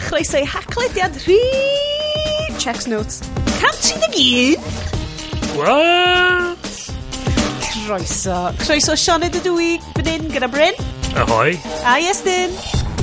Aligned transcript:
chroeso 0.00 0.38
i 0.38 0.46
haclediad 0.46 1.16
rhi... 1.26 1.38
Checks 2.58 2.86
Notes. 2.86 3.20
131! 3.60 4.56
What? 5.56 6.58
Croeso. 7.84 8.52
Croeso 8.58 8.96
Sioned 8.96 9.34
y 9.36 9.42
dwi, 9.44 9.68
fan 9.94 10.08
hyn 10.08 10.30
gyda 10.32 10.48
Bryn. 10.50 10.78
Ahoy. 11.20 11.58
A 11.84 11.98
Iestyn. 12.00 12.54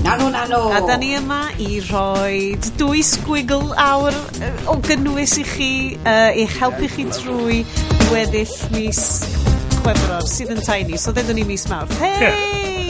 Nano, 0.03 0.29
nano. 0.33 0.63
A 0.73 0.81
da 0.87 0.97
ni 0.97 1.13
yma 1.19 1.43
i 1.61 1.79
roi 1.91 2.57
dwy 2.81 3.03
sgwigl 3.05 3.69
awr 3.77 4.17
yy, 4.41 4.51
o 4.71 4.79
gynnwys 4.81 5.37
i 5.37 5.45
chi, 5.45 5.71
uh, 6.01 6.33
i'ch 6.33 6.57
helpu 6.57 6.89
chi 6.95 7.05
trwy 7.13 7.61
weddill 8.09 8.57
mis 8.73 9.05
Chwefror 9.81 10.25
sydd 10.29 10.53
yn 10.57 10.65
tiny, 10.65 10.97
so 10.97 11.13
ddedwn 11.13 11.41
ni 11.41 11.47
mis 11.53 11.69
Mawrth. 11.69 11.97
Hei! 12.01 12.17
Yeah. 12.25 12.80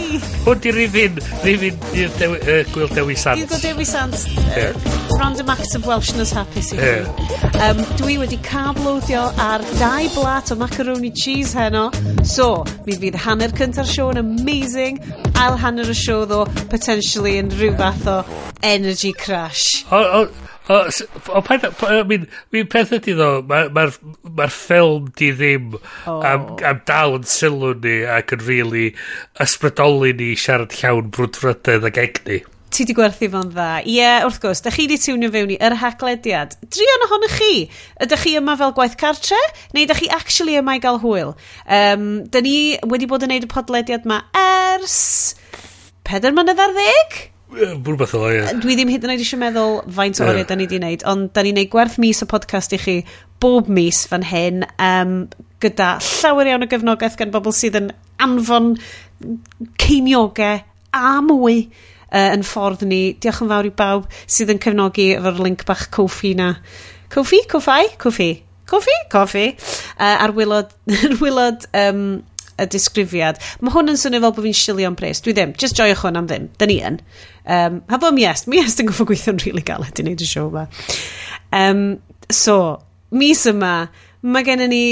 Hwn 0.45 0.61
di 0.63 0.73
rifin, 0.75 1.19
rifin 1.45 1.77
i'r 1.95 2.11
dewi, 2.19 2.39
uh, 2.41 2.61
gwyl 2.73 2.91
dewi 2.95 3.15
sant. 3.19 3.41
Gwyl 3.51 3.63
dewi 3.63 3.87
sant. 3.87 4.25
Yeah. 4.55 4.75
Random 5.19 5.49
acts 5.53 5.75
of 5.75 5.85
Welshness 5.87 6.33
hapus 6.33 6.71
i 6.73 6.79
yeah. 6.81 7.67
um, 7.67 7.81
Dwi 7.99 8.17
wedi 8.21 8.39
cablwyddio 8.45 9.23
ar 9.39 9.63
dau 9.79 10.07
blat 10.15 10.51
o 10.51 10.57
macaroni 10.59 11.11
cheese 11.23 11.53
heno. 11.57 11.89
So, 12.25 12.63
mi 12.87 12.97
fydd 12.99 13.19
hanner 13.25 13.53
cynta'r 13.57 13.89
sio'n 13.89 14.21
amazing. 14.21 15.01
Ail 15.41 15.59
hanner 15.61 15.89
y 15.91 15.97
sio 15.97 16.23
ddo, 16.29 16.45
potentially 16.71 17.37
yn 17.41 17.51
rhyw 17.55 17.75
fath 17.79 18.07
o 18.09 18.21
energy 18.63 19.13
crash. 19.13 19.85
O, 19.91 20.01
o, 20.01 20.50
O, 20.71 20.77
s- 20.87 21.03
o 21.27 21.41
paid, 21.43 21.65
I 21.83 22.03
mean, 22.07 22.27
mi'n 22.53 22.69
peth 22.71 22.93
ydy 22.95 23.15
ddo, 23.17 23.29
mae'r 23.49 23.71
ma, 23.75 23.85
ma, 24.37 24.47
ffilm 24.47 25.09
di 25.19 25.31
ddim 25.35 25.73
oh. 25.75 26.21
am, 26.21 26.47
am 26.67 26.81
dal 26.87 27.17
yn 27.17 27.27
sylw 27.27 27.73
ni 27.83 27.97
ac 28.07 28.31
yn 28.37 28.45
really 28.47 28.87
ysbrydoli 29.43 30.13
ni 30.19 30.31
siarad 30.39 30.75
llawn 30.79 31.11
brwdfrydedd 31.15 31.87
ag 31.89 31.99
egni. 32.05 32.39
Ti 32.71 32.85
di 32.87 32.95
gwerthu 32.95 33.27
fo'n 33.33 33.49
dda. 33.51 33.81
Ie, 33.83 33.97
yeah, 33.97 34.21
wrth 34.23 34.39
gwrs, 34.45 34.61
da 34.63 34.71
chi 34.71 34.85
di 34.87 34.95
tiwnio 35.01 35.27
fewn 35.33 35.51
i 35.51 35.57
yr 35.59 35.75
haglediad. 35.81 36.55
Drian 36.71 37.03
ohonych 37.09 37.35
chi. 37.41 37.55
Ydych 38.05 38.23
chi 38.23 38.37
yma 38.39 38.55
fel 38.61 38.71
gwaith 38.77 38.95
cartre, 39.01 39.39
neu 39.75 39.83
ydych 39.83 40.05
chi 40.05 40.07
actually 40.15 40.55
yma 40.61 40.77
i 40.77 40.83
gael 40.83 41.01
hwyl? 41.03 41.35
Um, 41.67 42.07
da 42.31 42.39
ni 42.39 42.77
wedi 42.87 43.09
bod 43.11 43.27
yn 43.27 43.35
neud 43.35 43.49
y 43.49 43.51
podlediad 43.51 44.07
yma 44.07 44.23
ers... 44.39 45.01
Peder 46.07 46.33
mynydd 46.33 46.59
ar 46.59 46.71
ddeg? 46.73 47.19
Rhywbeth 47.51 48.13
o, 48.15 48.23
ie. 48.31 48.43
Dwi 48.63 48.77
ddim 48.77 48.91
hyd 48.93 49.03
yn 49.05 49.11
oed 49.11 49.21
eisiau 49.23 49.39
meddwl 49.41 49.77
faint 49.91 50.21
o 50.21 50.27
oriau 50.29 50.47
da 50.47 50.55
ni 50.55 50.67
wedi 50.67 50.79
wneud, 50.79 51.05
ond 51.11 51.31
da 51.35 51.43
ni'n 51.43 51.57
neud 51.59 51.71
gwerth 51.73 51.97
mis 51.99 52.23
o 52.23 52.27
podcast 52.31 52.75
i 52.75 52.79
chi 52.79 52.97
bob 53.43 53.67
mis 53.67 54.05
fan 54.07 54.23
hyn, 54.27 54.63
um, 54.79 55.15
gyda 55.63 55.93
llawer 56.05 56.51
iawn 56.51 56.63
o 56.63 56.69
gefnogaeth 56.71 57.17
gan 57.19 57.33
bobl 57.33 57.55
sydd 57.55 57.79
yn 57.81 57.89
anfon 58.23 58.75
ceiniogau 59.81 60.61
a 60.95 61.15
mwy 61.25 61.65
uh, 61.65 62.29
yn 62.29 62.45
ffordd 62.47 62.85
ni. 62.87 63.01
Diolch 63.19 63.43
yn 63.43 63.51
fawr 63.51 63.67
i 63.67 63.73
bawb 63.83 64.07
sydd 64.23 64.55
yn 64.55 64.61
cefnogi 64.63 65.11
efo'r 65.17 65.43
link 65.43 65.67
bach 65.67 65.89
Kofi 65.91 66.31
na. 66.39 66.53
Kofi? 67.11 67.43
Kofi? 67.51 67.91
Kofi? 67.99 68.31
Coffi? 68.71 68.95
Coffi. 69.11 69.47
Uh, 69.99 70.23
ar 70.23 70.31
wylod, 70.31 70.71
ar 71.05 71.15
wylod 71.19 71.65
um, 71.75 72.21
y 72.61 72.69
disgrifiad. 72.71 73.41
Mae 73.61 73.73
hwn 73.75 73.93
yn 73.93 73.99
swnio 73.99 74.21
fel 74.23 74.35
bod 74.37 74.45
fi'n 74.47 74.59
silio'n 74.61 74.99
pres. 74.99 75.23
Dwi 75.25 75.35
ddim. 75.37 75.55
Just 75.61 75.79
joiwch 75.79 76.05
hwn 76.05 76.19
am 76.21 76.29
ddim. 76.29 76.47
Da 76.61 76.69
ni 76.69 76.79
yn. 76.85 77.01
Um, 77.45 77.81
ha 77.89 77.99
bo 78.01 78.11
mi 78.13 78.27
est, 78.29 78.47
mi 78.51 78.61
est 78.61 78.79
yn 78.81 78.89
goffa 78.89 79.07
gweithio'n 79.09 79.41
rili 79.41 79.51
really 79.51 79.65
galed 79.65 79.99
i 79.99 80.05
wneud 80.05 80.21
y 80.21 80.29
siow 80.29 80.49
yma. 80.51 80.67
Um, 81.57 81.83
so, 82.31 82.55
mis 83.11 83.43
yma, 83.49 83.89
mae 84.21 84.45
gen 84.45 84.61
ni 84.69 84.83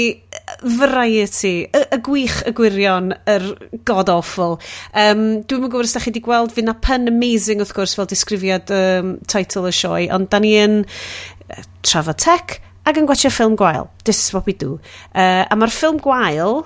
variety, 0.62 1.52
y, 1.70 1.82
y 1.94 1.98
gwych, 2.06 2.40
y 2.50 2.52
gwirion, 2.56 3.12
yr 3.30 3.46
god 3.86 4.10
awful. 4.12 4.58
Um, 4.90 5.44
Dwi'n 5.46 5.62
mwyn 5.62 5.70
gwybod 5.70 5.86
os 5.86 5.94
da 5.94 6.02
chi 6.02 6.10
wedi 6.10 6.24
gweld, 6.24 6.54
fi 6.54 6.64
na 6.66 6.74
pen 6.74 7.08
amazing 7.10 7.62
wrth 7.62 7.74
gwrs 7.76 7.94
fel 7.98 8.10
disgrifiad 8.10 8.72
um, 8.74 9.14
title 9.30 9.70
y 9.70 9.74
sioe, 9.76 10.08
ond 10.14 10.30
da 10.32 10.42
ni 10.42 10.56
yn 10.58 10.82
uh, 10.82 11.62
trafod 11.86 12.18
tech 12.20 12.58
ac 12.88 12.98
yn 12.98 13.06
gwachio 13.08 13.30
ffilm 13.32 13.56
gwael. 13.60 13.88
This 14.04 14.18
is 14.24 14.34
what 14.34 14.50
we 14.50 14.56
do. 14.58 14.80
Uh, 15.14 15.46
a 15.46 15.56
mae'r 15.56 15.72
ffilm 15.74 16.02
gwael 16.02 16.64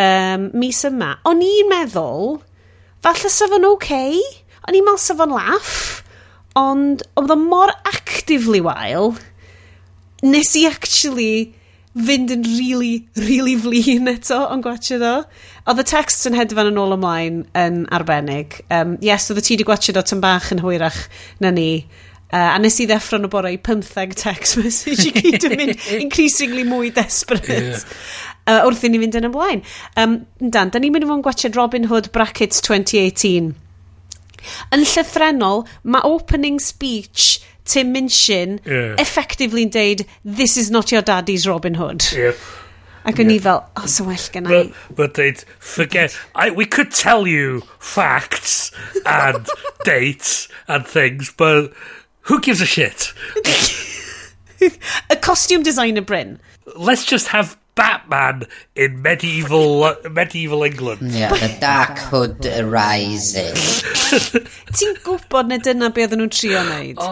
um, 0.00 0.48
mis 0.56 0.82
yma, 0.88 1.16
o'n 1.28 1.44
i'n 1.44 1.70
meddwl, 1.72 2.40
falle 3.04 3.32
safon 3.32 3.68
oce, 3.68 4.00
okay. 4.00 4.24
o'n 4.66 4.78
i'n 4.78 4.86
meddwl 4.86 5.02
safon 5.02 5.36
laff, 5.36 5.76
ond 6.56 7.04
oedd 7.20 7.34
o 7.34 7.38
mor 7.40 7.72
actively 7.88 8.62
wael, 8.64 9.14
nes 10.24 10.56
i 10.56 10.66
actually 10.68 11.54
fynd 11.96 12.32
yn 12.34 12.42
really, 12.44 13.06
really 13.16 13.54
flin 13.56 14.10
eto 14.10 14.42
o'n 14.50 14.64
gwachio 14.64 14.98
do. 15.00 15.12
Oedd 15.66 15.80
y 15.80 15.86
text 15.88 16.26
yn 16.28 16.36
hedfan 16.36 16.68
yn 16.72 16.80
ôl 16.80 16.96
ymlaen 16.96 17.44
yn 17.56 17.84
arbennig. 17.94 18.60
Um, 18.68 18.96
yes, 19.04 19.30
oedd 19.30 19.40
y 19.40 19.46
ti 19.46 19.54
wedi 19.56 19.68
gwachio 19.68 19.96
do 19.96 20.04
tyn 20.04 20.20
bach 20.24 20.50
yn 20.52 20.60
hwyrach 20.64 21.06
na 21.40 21.52
ni. 21.54 21.86
Uh, 22.26 22.50
a 22.50 22.58
nes 22.58 22.74
i 22.82 22.88
ddeffro'n 22.90 23.28
y 23.28 23.30
bore 23.30 23.52
i 23.54 23.58
15 23.62 24.16
text 24.18 24.58
message 24.60 25.06
i 25.06 25.12
gyd 25.14 25.46
yn 25.46 25.56
mynd 25.60 25.84
increasingly 26.02 26.66
mwy 26.68 26.90
desperate. 26.94 27.54
Yeah 27.54 27.84
uh, 28.46 28.62
wrth 28.64 28.84
i 28.86 28.90
ni 28.90 29.00
fynd 29.02 29.18
yn 29.20 29.28
ymlaen. 29.30 29.62
Um, 30.00 30.18
Dan, 30.40 30.72
da 30.72 30.82
ni'n 30.82 30.94
mynd 30.94 31.06
i 31.06 31.10
fod 31.10 31.20
yn 31.20 31.26
gwachod 31.26 31.58
Robin 31.58 31.88
Hood 31.90 32.10
Brackets 32.14 32.62
2018. 32.64 33.54
Yn 34.74 34.86
llythrenol, 34.86 35.64
mae 35.82 36.06
opening 36.06 36.60
speech 36.62 37.40
Tim 37.66 37.90
Minchin 37.92 38.60
yeah. 38.64 38.94
effectively'n 39.02 39.72
deud, 39.74 40.06
this 40.24 40.56
is 40.56 40.70
not 40.70 40.92
your 40.92 41.02
daddy's 41.02 41.48
Robin 41.48 41.74
Hood. 41.74 42.06
Yep. 42.12 42.38
Ac 43.06 43.20
o'n 43.22 43.30
yeah. 43.30 43.38
i 43.38 43.42
fel, 43.42 43.60
o, 43.62 43.82
oh, 43.82 43.86
so 43.90 44.04
well 44.06 44.30
gen 44.34 44.48
i. 44.50 44.62
But 44.94 45.14
they'd 45.14 45.42
forget, 45.58 46.16
I, 46.34 46.50
we 46.50 46.66
could 46.66 46.90
tell 46.90 47.26
you 47.26 47.62
facts 47.78 48.72
and 49.04 49.46
dates 49.84 50.48
and 50.66 50.86
things, 50.86 51.32
but 51.36 51.72
who 52.22 52.40
gives 52.40 52.60
a 52.60 52.66
shit? 52.66 53.12
a 55.10 55.16
costume 55.16 55.62
designer, 55.62 56.00
Bryn. 56.00 56.40
Let's 56.74 57.04
just 57.04 57.28
have 57.28 57.56
Batman 57.76 58.44
in 58.74 59.02
medieval 59.02 59.94
medieval 60.10 60.64
England. 60.64 61.12
Yeah, 61.12 61.30
the 61.30 61.54
Dark 61.60 61.98
Hood 61.98 62.44
Rises. 62.64 63.82
Ti'n 64.72 64.96
gwybod 65.04 65.50
na 65.52 65.58
dyna 65.62 65.90
be 65.92 66.06
oedden 66.06 66.22
nhw'n 66.22 66.32
trio 66.32 66.62
wneud? 66.64 67.02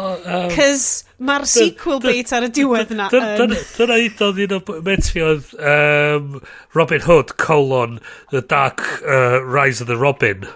Cys 0.57 0.87
mae'r 1.21 1.45
sequel 1.49 2.01
bait 2.05 2.33
ar 2.35 2.49
y 2.49 2.51
diwedd 2.57 2.95
na. 2.97 3.11
Dyna 3.13 4.01
i 4.01 4.09
oedd 4.25 4.41
un 4.47 4.57
o 4.57 4.81
metiodd 4.89 5.53
um, 5.61 6.41
Robin 6.75 7.05
Hood 7.05 7.37
colon 7.41 8.01
The 8.33 8.41
Dark 8.41 8.83
uh, 9.05 9.45
Rise 9.45 9.85
of 9.85 9.93
the 9.93 10.01
Robin. 10.01 10.49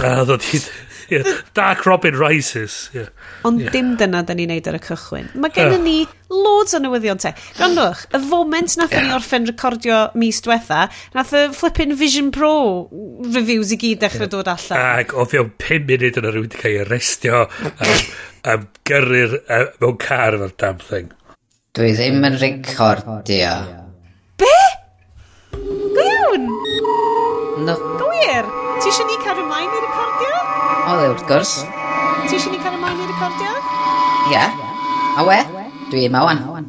Uh, 0.00 0.24
yeah. 1.12 1.40
Dark 1.54 1.84
Robin 1.86 2.16
Rises. 2.18 2.90
Yeah. 2.94 3.08
Ond 3.44 3.60
yeah. 3.60 3.70
dim 3.74 3.94
dyna 4.00 4.22
da 4.26 4.36
ni'n 4.36 4.50
neud 4.52 4.68
ar 4.70 4.78
y 4.78 4.80
cychwyn. 4.82 5.28
Mae 5.42 5.52
gennym 5.54 5.84
ni 5.86 5.96
loads 6.32 6.76
o 6.76 6.80
newyddion 6.82 7.20
te. 7.22 7.34
Gwrandwch, 7.58 8.04
y 8.14 8.20
foment 8.30 8.76
nath 8.80 8.94
yeah. 8.94 9.06
ni 9.06 9.16
orffen 9.16 9.48
recordio 9.50 10.02
mis 10.18 10.40
diwetha, 10.44 10.84
nath 11.16 11.34
y 11.36 11.44
flipping 11.56 11.96
Vision 12.00 12.30
Pro 12.34 12.54
reviews 13.34 13.74
i 13.74 13.80
gyd 13.82 14.02
dechrau 14.04 14.26
yeah. 14.26 14.34
dod 14.36 14.52
allan. 14.54 14.86
Ac 15.02 15.16
o 15.16 15.26
fi'n 15.28 15.52
5 15.62 15.88
munud 15.90 16.20
yna 16.22 16.32
rhywun 16.34 16.48
wedi 16.48 16.62
cael 16.62 16.76
ei 16.76 16.84
arestio 16.86 17.42
am, 17.72 17.98
am 18.54 18.68
gyrru'r 18.88 19.36
mewn 19.82 19.98
car 20.02 20.38
efo'r 20.38 20.56
damn 20.62 20.80
thing. 20.82 21.12
Dwi 21.76 21.92
ddim 21.96 22.24
yn 22.28 22.40
recordio. 22.40 23.52
Be? 24.40 24.54
Go 25.52 26.08
iawn! 26.08 26.48
No. 27.68 27.76
Go! 28.00 28.12
Ti 28.82 28.90
eisiau 28.90 29.06
ni 29.06 29.16
cadw 29.22 29.42
ymlaen 29.44 29.68
i'r 29.68 29.84
recordio? 29.84 30.01
canol 30.92 31.14
wrth 31.14 31.24
gwrs. 31.24 31.52
Ti 32.28 32.36
eisiau 32.36 32.52
ni 32.52 32.58
cael 32.60 32.76
ymlaen 32.76 32.98
i'r 33.00 33.08
recordio? 33.08 33.52
Ie. 34.32 34.42
A 35.16 35.24
we? 35.24 35.38
dwi 35.92 36.06
yma 36.08 36.24
wan. 36.26 36.66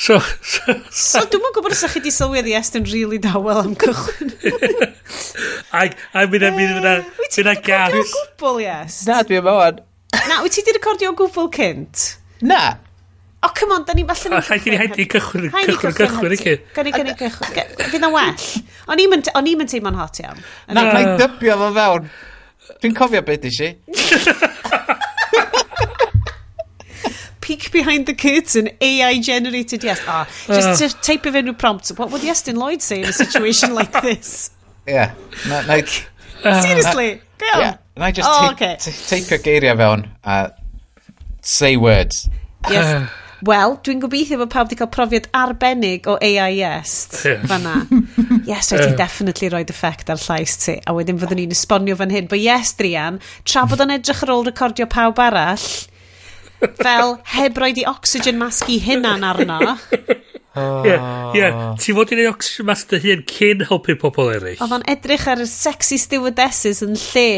So, 0.00 0.16
so, 0.40 0.72
so 0.88 1.20
dwi'm 1.28 1.44
yn 1.50 1.54
gwybod 1.56 1.74
os 1.74 1.82
ydych 1.84 1.92
chi 1.92 2.00
wedi 2.00 2.12
sylwi 2.16 2.40
i 2.48 2.54
Est 2.56 2.78
yn 2.78 2.86
rili 2.86 3.02
really 3.02 3.18
dawel 3.20 3.60
am 3.60 3.74
cychwyn. 3.80 4.32
Ac 5.76 5.98
a 6.16 6.24
mynd 6.32 6.46
am 6.48 6.56
mynd 6.56 6.78
yna, 6.78 6.94
mynd 7.18 7.50
am 7.52 7.60
gael. 7.66 7.98
Wyt 7.98 8.08
ti 8.08 8.22
wedi 8.22 8.38
recordio 8.38 8.38
gwbl, 8.38 8.62
yes? 8.64 9.02
Na, 9.10 9.20
dwi 9.28 9.40
yma 9.42 9.56
wan. 9.58 9.82
Na, 10.30 10.40
wyt 10.46 10.56
ti 10.56 10.64
wedi 10.64 10.76
recordio 10.78 11.12
gwbl 11.20 11.52
cynt? 11.58 12.06
Na. 12.40 12.62
O, 13.40 13.48
oh, 13.48 13.52
come 13.56 13.76
on, 13.76 13.84
da 13.88 13.96
ni 13.96 14.06
falle... 14.08 14.36
O, 14.36 14.40
rhaid 14.40 14.66
i 14.68 14.72
ni 14.72 14.80
haid 14.80 14.96
i 14.96 15.08
cychwyn, 15.12 15.46
cychwyn, 15.52 15.94
cychwyn, 16.00 16.34
cychwyn. 16.36 16.66
Gan 16.76 16.88
i, 16.88 16.96
gan 16.96 17.12
i 17.12 17.14
cychwyn. 17.20 17.76
Fydd 17.84 18.00
na 18.00 18.12
well. 18.12 18.50
O'n 18.88 19.04
i'n 19.04 19.68
teimlo'n 19.68 20.00
hot 20.00 20.20
iawn. 20.24 20.44
Na, 20.72 20.80
na, 20.80 20.90
na. 20.92 21.16
Dybio 21.20 21.60
fo 21.60 21.70
fewn. 21.76 22.10
Dwi'n 22.80 22.94
cofio 22.96 23.20
beth 23.24 23.44
i 23.44 23.50
si. 23.52 23.70
Peek 27.40 27.72
behind 27.72 28.06
the 28.06 28.14
curtain, 28.14 28.70
AI 28.80 29.18
generated, 29.20 29.82
yes. 29.82 30.00
Ah, 30.06 30.26
just 30.46 30.82
ah. 30.82 30.88
to 30.88 30.94
type 31.02 31.26
of 31.26 31.34
in 31.34 31.52
prompt. 31.54 31.88
What 31.88 32.10
would 32.12 32.22
Iestyn 32.22 32.56
Lloyd 32.56 32.80
say 32.80 33.02
in 33.02 33.08
a 33.08 33.12
situation 33.12 33.74
like 33.74 33.92
this? 34.02 34.50
Ie. 34.88 35.08
Na, 35.48 35.60
na, 35.66 35.80
ah. 36.44 36.60
Seriously? 36.60 37.20
Go 37.38 37.46
on. 37.54 37.60
yeah. 37.60 37.76
Na 37.96 38.04
i 38.06 38.12
just 38.12 38.28
Oh, 38.28 38.32
ta- 38.32 38.52
okay. 38.52 38.76
ta- 38.76 38.90
teipio 39.10 39.38
geiriau 39.38 39.76
fewn 39.76 40.08
a 40.24 40.52
say 41.42 41.76
words. 41.76 42.28
Yes. 42.70 42.86
Ah. 42.86 43.10
Wel, 43.46 43.76
dwi'n 43.84 44.00
gobeithio 44.02 44.40
bod 44.40 44.50
pawb 44.52 44.68
wedi 44.68 44.78
cael 44.80 44.90
profiad 44.92 45.28
arbennig 45.36 46.08
o 46.10 46.16
AIS 46.20 46.94
yeah. 47.24 47.44
fanna. 47.48 47.76
yes, 48.50 48.72
oedd 48.74 48.84
ti 48.84 48.96
definitely 48.98 49.48
roi 49.52 49.62
effect 49.64 50.12
ar 50.12 50.20
llais 50.20 50.56
ti. 50.60 50.76
A 50.84 50.96
wedyn 50.96 51.20
fyddwn 51.20 51.40
ni'n 51.40 51.54
esbonio 51.56 51.96
fan 51.96 52.12
hyn. 52.12 52.28
But 52.30 52.42
yes, 52.42 52.74
Drian, 52.78 53.20
tra 53.48 53.64
bod 53.70 53.80
o'n 53.84 53.94
edrych 53.96 54.24
ar 54.26 54.34
ôl 54.34 54.44
recordio 54.50 54.88
pawb 54.90 55.22
arall, 55.24 55.68
fel 56.82 57.16
heb 57.36 57.56
roed 57.60 57.80
i 57.80 57.86
oxygen 57.88 58.40
mask 58.40 58.68
i 58.68 58.80
hynna'n 58.84 59.24
arno. 59.24 59.60
Ie, 60.50 60.96
ie. 61.38 61.48
Ti 61.78 61.92
fod 61.94 62.10
i 62.10 62.16
wneud 62.16 62.32
oxygen 62.32 62.66
mask 62.66 62.90
dy 62.90 62.98
hun 63.04 63.20
cyn 63.30 63.60
helpu 63.68 63.94
pobl 64.00 64.32
eraill. 64.32 64.58
Oedd 64.58 64.74
o'n 64.80 64.86
edrych 64.90 65.28
ar 65.30 65.42
y 65.44 65.46
sexy 65.46 65.98
stewardesses 66.02 66.82
yn 66.82 66.96
lle 66.98 67.28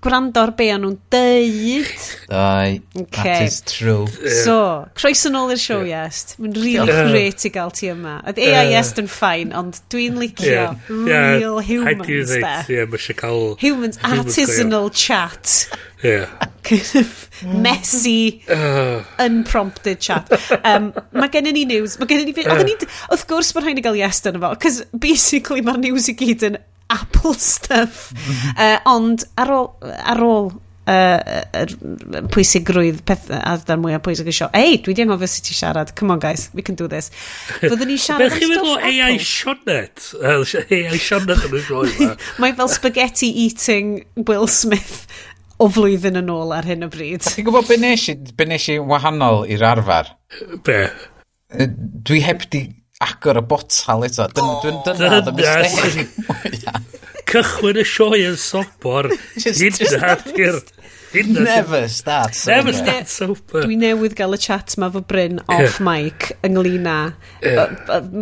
gwrando 0.00 0.40
ar 0.40 0.52
be 0.56 0.66
o'n 0.72 0.80
nhw'n 0.84 0.96
deud. 1.12 2.04
Ai, 2.32 2.80
okay. 2.96 3.22
that 3.22 3.42
is 3.44 3.60
true. 3.68 4.06
So, 4.44 4.56
croeso 4.96 5.32
nôl 5.32 5.52
i'r 5.52 5.60
show, 5.60 5.80
yeah. 5.84 6.06
yes. 6.08 6.36
Mae'n 6.40 6.56
really 6.56 6.96
great 7.10 7.44
i 7.44 7.52
gael 7.52 7.72
ti 7.76 7.90
yma. 7.92 8.16
Oedd 8.30 8.40
AIS 8.40 8.94
yn 9.02 9.10
ffain, 9.12 9.52
ond 9.56 9.82
dwi'n 9.92 10.16
licio 10.20 10.48
yeah. 10.48 10.78
real 10.88 11.60
yeah. 11.60 11.68
humans 11.68 12.32
there. 12.32 12.40
Ddeud, 12.40 12.72
yeah, 12.72 12.88
mae 12.88 13.02
eisiau 13.02 13.20
cael... 13.20 13.46
Humans, 13.60 14.00
artisanal 14.10 14.88
yeah. 14.88 15.04
chat. 15.04 15.56
Yeah. 16.00 16.32
messy, 17.60 18.42
uh. 18.48 19.04
unprompted 19.20 20.00
chat. 20.00 20.32
Um, 20.64 20.94
mae 21.12 21.28
gen 21.32 21.52
i 21.52 21.54
ni 21.56 21.66
news. 21.68 21.98
Mae 22.00 22.08
gen 22.08 22.24
i 22.24 22.32
ni... 22.32 22.34
Wrth 22.40 23.28
gwrs, 23.28 23.52
mae'n 23.52 23.68
rhaid 23.68 23.82
i 23.82 23.84
gael 23.84 24.00
yes 24.00 24.24
dyn 24.24 24.40
fo, 24.40 24.54
cos 24.64 24.82
basically 24.96 25.64
mae'r 25.66 25.84
news 25.84 26.08
i 26.08 26.16
gyd 26.16 26.48
yn 26.48 26.60
Apple 26.90 27.34
stuff. 27.34 28.10
uh, 28.56 28.78
ond 28.90 29.24
ar 29.40 29.54
ôl, 29.54 29.70
ar 29.84 30.24
ôl 30.26 30.50
uh, 30.90 32.24
pwysigrwydd 32.32 33.02
peth 33.08 33.28
a 33.34 33.40
adar 33.52 33.80
mwyaf 33.80 34.02
pwysig 34.06 34.30
y 34.30 34.34
sio 34.34 34.48
ei 34.56 34.78
dwi 34.82 34.94
di 34.96 35.04
anghofio 35.04 35.28
sut 35.30 35.50
i 35.52 35.56
siarad. 35.56 35.94
Come 35.98 36.14
on 36.14 36.22
guys 36.22 36.48
we 36.56 36.64
can 36.66 36.78
do 36.78 36.88
this. 36.90 37.10
Fyddwn 37.60 37.92
ni 37.92 37.98
siarad 38.00 38.34
am 38.34 38.38
stuff 38.38 38.52
meddwl 38.52 38.86
AI 38.90 39.18
Sionet 39.24 40.10
AI 40.22 41.00
Sionet 41.00 41.46
yn 41.48 41.58
y 41.58 41.64
rhoi 41.68 41.84
yma. 41.92 42.16
mae 42.42 42.56
fel 42.58 42.72
spaghetti 42.72 43.30
eating 43.44 44.00
Will 44.26 44.48
Smith 44.50 45.04
o 45.60 45.68
flwyddyn 45.68 46.18
yn 46.22 46.32
ôl 46.32 46.54
ar 46.56 46.66
hyn 46.68 46.86
o 46.86 46.90
bryd. 46.92 47.24
Ti'n 47.26 47.46
gwybod 47.46 47.68
be 47.68 47.78
nes 47.80 48.08
i, 48.12 48.16
be 48.36 48.48
nes 48.48 48.68
i 48.72 48.78
wahanol 48.80 49.44
i'r 49.50 49.66
arfer? 49.74 50.14
Be? 50.66 50.82
Dwi 51.50 52.22
heb 52.24 52.46
di 52.52 52.64
agor 53.00 53.40
y 53.40 53.44
botal 53.52 54.04
eto. 54.08 54.28
Dyna, 54.36 54.58
dwi'n 54.64 54.82
dyna, 54.86 55.22
dyna, 55.30 55.64
dyna, 56.44 56.82
Cychwyn 57.30 57.78
y 57.78 57.86
sioe 57.86 58.20
yn 58.32 58.36
sobor. 58.40 59.10
Hynna 59.38 60.14
di'r... 60.26 60.60
Never 61.10 61.88
start 61.90 62.36
sober. 62.38 62.56
Never 62.56 62.72
start 62.76 63.08
sober. 63.10 63.64
Dwi 63.64 63.74
newydd 63.80 64.14
gael 64.18 64.36
y 64.36 64.38
chat 64.38 64.76
ma 64.78 64.86
fo 64.94 65.00
Bryn 65.02 65.40
off 65.50 65.80
mic 65.82 66.28
ynglyn 66.46 66.86
â. 66.86 66.98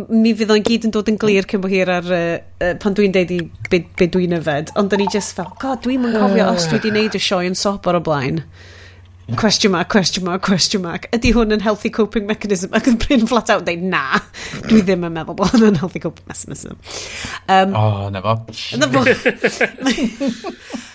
Mi 0.09 0.33
fydd 0.37 0.55
o'n 0.55 0.65
gyd 0.65 0.87
yn 0.89 0.95
dod 0.95 1.11
yn 1.11 1.19
glir 1.21 1.45
cyn 1.49 1.61
bo 1.61 1.69
hir 1.69 1.91
ar... 1.99 2.09
uh, 2.09 2.73
Pan 2.81 2.97
dwi'n 2.97 3.13
deud 3.13 3.29
i 3.35 3.39
be 3.69 4.07
dwi'n 4.09 4.33
yfed. 4.39 4.73
Ond 4.79 4.89
dyn 4.89 5.03
ni 5.03 5.09
just 5.13 5.37
fel, 5.37 5.51
god, 5.61 5.83
dwi'n 5.85 6.01
mynd 6.01 6.17
cofio 6.17 6.49
os 6.55 6.65
dwi 6.65 6.79
wedi 6.79 6.95
neud 6.97 7.17
y 7.17 7.21
sioe 7.21 7.45
yn 7.49 7.57
sobor 7.57 7.99
o 7.99 8.03
blaen. 8.09 8.41
Question 9.35 9.71
mark, 9.71 9.89
question 9.89 10.23
mark, 10.23 10.41
question 10.41 10.81
mark. 10.81 11.07
Ydy 11.15 11.31
hwn 11.35 11.53
yn 11.55 11.61
healthy 11.63 11.89
coping 11.93 12.25
mechanism? 12.29 12.73
Ac 12.77 12.87
yn 12.89 12.97
Bryn 13.01 13.25
flat 13.29 13.51
out 13.53 13.65
dweud, 13.67 13.83
na, 13.91 14.19
dwi 14.67 14.81
ddim 14.85 15.05
yn 15.07 15.15
meddwl 15.15 15.37
bod 15.37 15.53
hwn 15.53 15.67
yn 15.69 15.79
healthy 15.79 16.01
coping 16.03 16.25
mechanism. 16.29 16.77
Um, 17.51 17.75
o, 17.77 17.83
oh, 17.83 18.09
na 18.13 18.21
fo. 18.25 18.35
Na 18.79 18.89
fo. 18.91 19.03
so, 19.13 19.69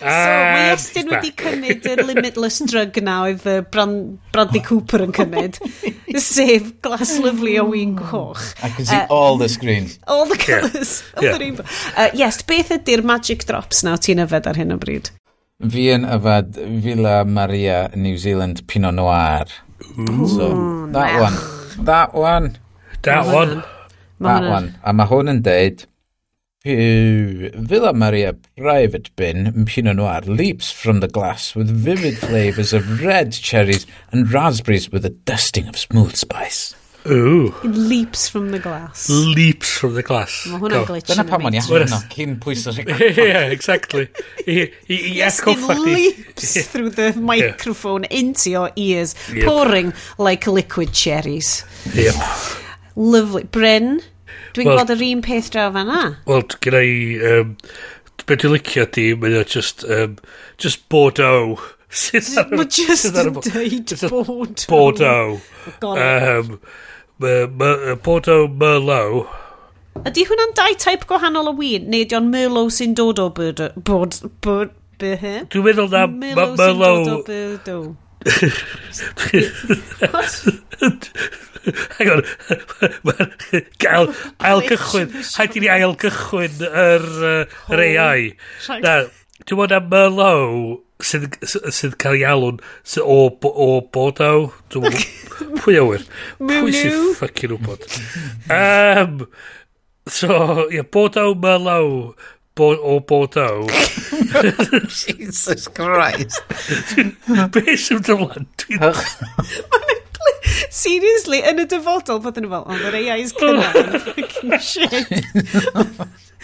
ah, 0.03 0.51
mae 0.55 0.71
Estyn 0.75 1.11
wedi 1.13 1.31
cymryd 1.39 1.89
y 1.91 1.97
limitless 2.01 2.61
drug 2.69 3.01
na 3.05 3.17
oedd 3.29 3.45
Brand 3.73 4.15
Bradley 4.35 4.63
Cooper 4.65 5.05
yn 5.07 5.15
cymryd. 5.15 5.59
Sef 6.21 6.71
glas 6.85 7.15
lyflu 7.23 7.57
o 7.63 7.67
wyn 7.71 7.97
oh. 7.99 8.09
coch. 8.11 8.47
I 8.63 8.69
can 8.69 8.85
see 8.85 8.97
uh, 8.97 9.07
all 9.09 9.37
the 9.41 9.49
screen. 9.51 9.91
All 10.07 10.25
the 10.29 10.39
colours. 10.39 11.01
Yeah. 11.01 11.17
All 11.17 11.23
yeah. 11.23 11.37
the 11.37 11.43
rainbow. 11.45 11.69
Uh, 11.95 12.09
yes, 12.17 12.41
beth 12.45 12.73
ydy'r 12.79 13.05
magic 13.05 13.47
drops 13.49 13.85
na 13.87 13.97
ti'n 13.99 14.23
yfed 14.25 14.51
ar 14.51 14.59
hyn 14.59 14.75
o 14.75 14.81
bryd? 14.81 15.11
Fi 15.63 15.85
yn 15.93 16.03
yfad 16.03 16.57
Villa 16.83 17.23
Maria, 17.23 17.89
New 17.95 18.17
Zealand 18.19 18.67
Pinot 18.67 18.93
Noir. 18.97 19.45
Ooh, 19.97 20.27
so, 20.27 20.49
that 20.91 21.21
one. 21.21 21.37
That 21.85 22.13
one. 22.13 22.57
That 23.03 23.25
one. 23.25 23.63
That 24.19 24.49
one. 24.49 24.75
A 24.83 24.91
mae 24.91 25.07
hwn 25.07 25.31
yn 25.31 25.39
deud, 25.45 25.85
Villa 26.65 27.93
Maria 27.93 28.33
Private 28.57 29.15
Bin 29.15 29.63
Pinot 29.63 29.95
Noir 29.95 30.21
leaps 30.27 30.71
from 30.71 30.99
the 30.99 31.07
glass 31.07 31.55
with 31.55 31.69
vivid 31.69 32.17
flavours 32.17 32.73
of 32.73 33.01
red 33.01 33.31
cherries 33.31 33.87
and 34.11 34.29
raspberries 34.31 34.91
with 34.91 35.05
a 35.05 35.11
dusting 35.11 35.69
of 35.69 35.77
smooth 35.77 36.15
spice. 36.15 36.75
Ooh. 37.07 37.53
It 37.63 37.67
leaps 37.67 38.27
from 38.27 38.49
the 38.49 38.57
glass. 38.57 39.09
Leaps 39.09 39.77
from 39.77 39.93
the 39.93 40.01
glass. 40.01 40.45
Mae 40.49 40.57
hwnna'n 40.61 40.85
glitch. 40.87 41.05
Dyna 41.09 41.25
pam 41.29 41.45
o'n 41.45 41.53
i 41.53 41.59
allan 41.61 41.85
yna, 41.85 41.99
cyn 42.09 42.37
pwys 42.41 42.63
o'r 42.71 42.79
Yeah, 43.19 43.51
exactly. 43.53 44.07
I, 44.45 44.55
i, 44.55 44.97
i 44.97 45.11
yes, 45.19 45.39
echo 45.39 45.53
it 45.53 45.83
leaps 45.83 46.55
through 46.71 46.89
the 46.97 47.11
microphone 47.19 48.07
yeah. 48.09 48.19
into 48.19 48.49
your 48.49 48.71
ears, 48.75 49.13
yep. 49.29 49.45
pouring 49.45 49.93
like 50.17 50.47
liquid 50.47 50.93
cherries. 50.93 51.63
Yep. 51.93 52.17
Lovely. 52.95 53.43
Bryn, 53.43 53.99
dwi'n 54.55 54.71
well, 54.71 54.79
gweld 54.79 54.95
yr 54.95 55.05
un 55.11 55.21
peth 55.25 55.51
draw 55.53 55.69
fanna. 55.75 56.01
Wel, 56.25 56.47
gyda 56.65 56.81
i... 56.81 56.97
Um, 57.35 57.53
be 58.25 58.39
dwi'n 58.41 58.55
licio 58.55 58.87
di, 58.97 59.11
mae 59.19 59.37
o 59.37 59.45
just... 59.45 59.85
Um, 59.85 60.17
just 60.57 60.87
Bordeaux. 60.89 61.61
Mae 62.51 62.65
just 62.65 63.15
yn 63.21 63.37
deud 63.45 63.93
Bordeaux. 64.09 64.65
Bordeaux. 64.67 65.37
Um, 65.85 66.57
Mae 67.23 67.47
ma, 67.47 67.95
Porto 68.03 68.43
Merlot... 68.51 69.29
Ydy 70.05 70.25
hwnna'n 70.27 70.51
dau 70.57 70.73
taip 70.83 71.05
gwahanol 71.07 71.47
o 71.47 71.55
wyn, 71.55 71.85
neu 71.87 72.03
ydy 72.03 72.17
o'n 72.17 72.25
Merlot 72.27 72.73
sy'n 72.75 72.95
dod 72.99 73.21
o 73.23 73.29
bod... 73.31 73.61
bod, 73.87 74.17
bod 74.43 74.73
Dwi'n 74.99 75.63
meddwl 75.63 75.87
na 75.93 76.01
Merlot... 76.11 76.57
Merlot 76.59 76.59
sy'n 76.59 76.81
dod 77.07 77.15
o 77.15 77.23
Bordeaux. 77.29 77.95
Hang 81.95 82.09
on. 82.11 82.21
Gael 83.81 84.11
ail 84.49 84.63
cychwyn. 84.67 85.15
Haid 85.37 85.55
i 85.55 85.63
ni 85.63 85.71
ail 85.71 85.95
cychwyn 86.01 86.65
yr, 86.67 87.07
uh, 87.31 87.45
yr 87.71 87.85
AI. 87.87 88.19
Na, 88.83 88.97
dwi'n 89.45 89.61
meddwl 89.61 89.71
na 89.71 89.79
Merlot 89.87 90.84
sydd, 91.03 91.35
sydd 91.45 91.97
cael 92.01 92.19
ei 92.19 92.27
alw'n 92.29 92.61
sy, 92.87 93.01
o, 93.01 93.27
o 93.31 93.69
bodaw 93.95 94.47
dwi'n 94.73 94.95
pwy 95.61 95.79
awyr? 95.81 96.05
Pwy 96.39 96.75
sy'n 96.75 97.01
ffucking 97.17 97.57
wybod 97.57 97.83
um, 98.53 99.25
so 100.07 100.31
ie 100.69 100.79
yeah, 100.79 100.87
bodaw 100.95 101.35
malaw 101.41 102.15
bo, 102.55 102.71
o 102.79 102.99
bodaw 103.03 103.67
Jesus 105.01 105.67
Christ. 105.67 106.41
Be 107.51 107.75
sy'n 107.75 108.03
dylan 108.05 108.47
dwi'n 108.63 108.95
Seriously, 110.75 111.39
yn 111.47 111.59
y 111.63 111.65
dyfodol, 111.69 112.19
bod 112.21 112.37
yn 112.39 112.47
fel, 112.51 112.65
ond 112.69 112.83
yr 112.85 112.97
AI 112.99 113.17
is 113.23 113.33
cynnar, 113.35 113.95
fucking 114.05 114.55
shit. 114.61 115.09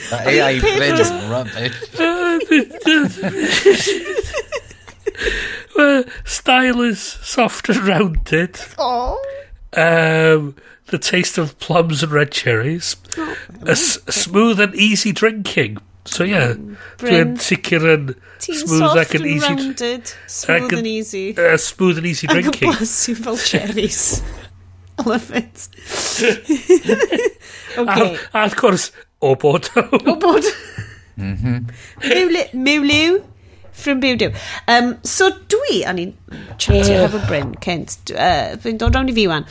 That 0.10 0.28
AI 0.28 0.60
Peth 0.60 0.78
brain 0.78 0.92
was- 0.98 1.12
is 1.12 1.12
rubbish. 1.30 1.78
Uh, 5.78 6.04
style 6.26 6.82
is 6.82 7.00
soft 7.02 7.70
and 7.70 7.78
rounded. 7.80 8.60
Oh. 8.78 9.18
Um, 9.74 10.56
the 10.88 10.98
taste 10.98 11.38
of 11.38 11.58
plums 11.60 12.04
and 12.04 12.12
red 12.12 12.32
cherries. 12.32 12.98
Oh, 13.18 13.36
A 13.68 13.72
s- 13.72 14.00
smooth 14.10 14.60
and 14.60 14.76
easy 14.76 15.12
drinking. 15.14 15.78
So 16.06 16.24
yeah, 16.24 16.54
Bryn, 16.98 17.36
dwi'n 17.38 17.38
sicr 17.38 17.86
yn 17.94 18.06
Ti'n 18.42 18.56
smooth 18.58 18.80
soft 18.82 18.98
ac 18.98 19.16
and 19.18 19.26
easy. 19.28 19.48
rounded, 19.48 20.14
smooth 20.28 20.64
Ac 20.74 20.76
and 20.78 20.88
easy. 20.88 21.38
Uh, 21.38 21.58
smooth 21.58 21.98
and 22.00 22.08
easy 22.08 22.28
Ac 22.28 22.36
yn 22.36 22.42
drinking. 22.42 22.72
blasu 22.74 23.16
fel 23.24 23.38
cherries. 23.38 24.22
I 25.00 25.04
love 25.08 25.32
it. 25.32 25.70
A, 27.78 27.82
okay. 27.82 28.18
a 28.34 28.40
of 28.44 28.56
course, 28.56 28.92
O 29.22 29.36
bod. 29.36 29.70
o 30.10 30.16
bod. 30.20 30.44
mm 31.16 31.36
-hmm. 31.38 31.66
Mewliw. 32.10 32.48
Mewliw 32.54 33.22
from 33.72 34.02
Budew. 34.02 34.34
Um, 34.68 34.98
so 35.04 35.30
dwi, 35.50 35.84
a 35.86 35.94
ni'n 35.94 36.14
chatio 36.58 37.04
hefo 37.06 37.22
Bryn, 37.28 37.54
Kent, 37.64 37.98
uh, 38.14 38.58
fy'n 38.62 38.80
dod 38.82 38.96
rawn 38.96 39.10
i 39.12 39.16
fi 39.16 39.28
wan. 39.30 39.48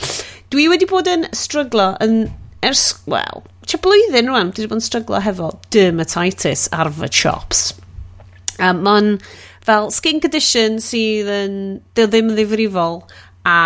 Dwi 0.51 0.67
wedi 0.71 0.87
bod 0.89 1.09
yn 1.09 1.27
stryglo 1.35 1.91
yn 2.03 2.25
ers, 2.65 2.85
wel, 3.09 3.43
tra 3.65 3.79
blwyddyn 3.81 4.29
rwan, 4.31 4.51
dwi 4.51 4.65
wedi 4.65 4.71
bod 4.73 4.81
yn 4.81 4.87
stryglo 4.87 5.21
hefo 5.23 5.51
dermatitis 5.73 6.67
ar 6.75 6.91
fy 6.95 7.09
chops. 7.21 7.71
Um, 8.59 8.83
Mae'n 8.85 9.15
fel 9.65 9.91
skin 9.93 10.21
condition 10.23 10.79
sydd 10.83 11.29
yn, 11.31 11.59
dy 11.97 12.07
ddim 12.07 12.31
yn 12.33 12.39
ddifrifol, 12.39 13.01
a 13.47 13.57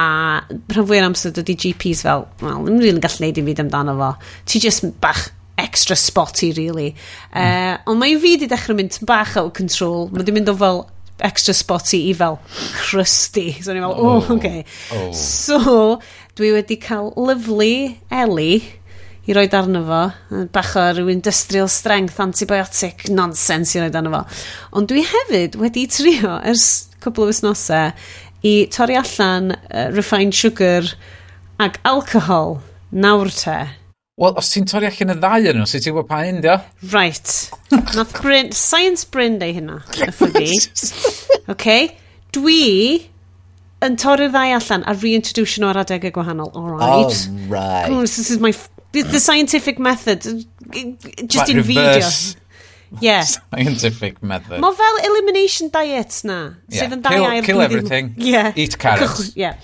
rhan 0.71 0.87
fwy'r 0.87 1.09
amser 1.09 1.33
dydy 1.35 1.57
GPs 1.59 2.05
fel, 2.05 2.29
wel, 2.39 2.61
ddim 2.63 2.79
rili'n 2.79 3.01
gallu 3.03 3.25
neud 3.25 3.41
i 3.41 3.49
fyd 3.49 3.65
amdano 3.65 3.97
fo. 3.99 4.13
Ti 4.47 4.61
just 4.63 4.87
bach 5.03 5.27
extra 5.65 5.97
spotty, 5.97 6.51
really. 6.53 6.93
Mm. 7.33 7.41
Uh, 7.41 7.77
ond 7.89 8.01
mae 8.01 8.15
fi 8.21 8.35
wedi 8.35 8.49
dechrau 8.51 8.77
mynd 8.77 8.99
bach 9.09 9.35
out 9.41 9.55
control. 9.57 10.07
Mae 10.11 10.21
wedi 10.21 10.35
mynd 10.37 10.53
o 10.53 10.57
fel 10.61 10.85
extra 11.25 11.55
spotty 11.55 12.05
i 12.09 12.13
fel 12.17 12.39
crusty. 12.77 13.51
So 13.59 13.73
ni'n 13.73 13.85
fel, 13.85 13.97
oh, 13.97 14.15
oh, 14.15 14.33
okay. 14.37 14.65
oh. 14.93 15.11
So, 15.15 15.59
dwi 16.37 16.55
wedi 16.55 16.79
cael 16.81 17.13
lyflu 17.17 17.95
Eli 18.13 18.51
i 19.25 19.33
roi 19.33 19.47
arno 19.57 19.81
fo, 19.87 20.01
bach 20.53 20.75
o 20.77 20.83
rhyw 20.93 21.09
industrial 21.09 21.69
strength 21.71 22.19
antibiotic 22.21 23.07
nonsense 23.09 23.73
i 23.77 23.81
roi 23.81 23.89
arno 23.89 24.11
fo. 24.13 24.21
Ond 24.77 24.91
dwi 24.91 25.01
hefyd 25.09 25.57
wedi 25.61 25.87
trio 25.89 26.37
ers 26.45 26.67
cwbl 27.01 27.25
o 27.25 27.31
wythnosau 27.31 27.95
i 28.45 28.53
torri 28.73 28.99
allan 28.99 29.55
uh, 29.55 29.87
refined 29.95 30.37
sugar 30.37 30.91
ag 31.61 31.79
alcohol 31.87 32.59
nawr 32.91 33.31
te. 33.33 33.57
Wel, 34.15 34.31
os 34.39 34.47
ti'n 34.47 34.63
torri 34.63 34.87
allan 34.87 35.11
y 35.11 35.15
ddau 35.19 35.47
yn 35.49 35.57
nhw, 35.59 35.65
sut 35.67 35.83
ti'n 35.83 35.91
gwybod 35.91 36.07
pa 36.07 36.21
un, 36.23 36.37
dio? 36.39 36.53
Right. 36.93 37.31
Nath 37.97 38.13
Bryn, 38.21 38.53
Science 38.55 39.03
Bryn 39.11 39.41
ei 39.43 39.51
hynna, 39.57 39.81
yffo 40.05 40.29
fi. 40.37 40.45
okay. 41.51 41.89
Dwi 42.31 42.61
yn 43.83 43.97
torri'r 43.99 44.31
ddau 44.31 44.53
allan 44.55 44.87
a 44.87 44.95
reintroduce 44.95 45.59
nhw 45.59 45.73
ar 45.73 45.81
adegau 45.83 46.15
gwahanol. 46.15 46.47
All 46.55 46.77
right. 46.77 47.11
All 47.11 47.51
right. 47.51 47.89
Come 47.89 47.99
on, 47.99 48.07
this 48.07 48.31
is 48.31 48.39
my... 48.39 48.53
The 48.95 49.19
scientific 49.19 49.83
method. 49.83 50.23
Just 51.27 51.51
in 51.51 51.59
video. 51.59 52.07
Yeah. 53.01 53.27
Scientific 53.27 54.23
method. 54.23 54.61
Mae 54.63 54.79
fel 54.79 55.01
elimination 55.09 55.67
diets 55.75 56.23
na. 56.23 56.53
Yeah. 56.69 56.85
Sydd 56.85 56.95
yn 56.95 57.03
dau 57.03 57.17
kill. 57.19 57.43
Kill 57.49 57.65
everything. 57.67 58.13
Yeah. 58.15 58.53
Eat 58.55 58.79
carrots. 58.79 59.33
yeah. 59.43 59.59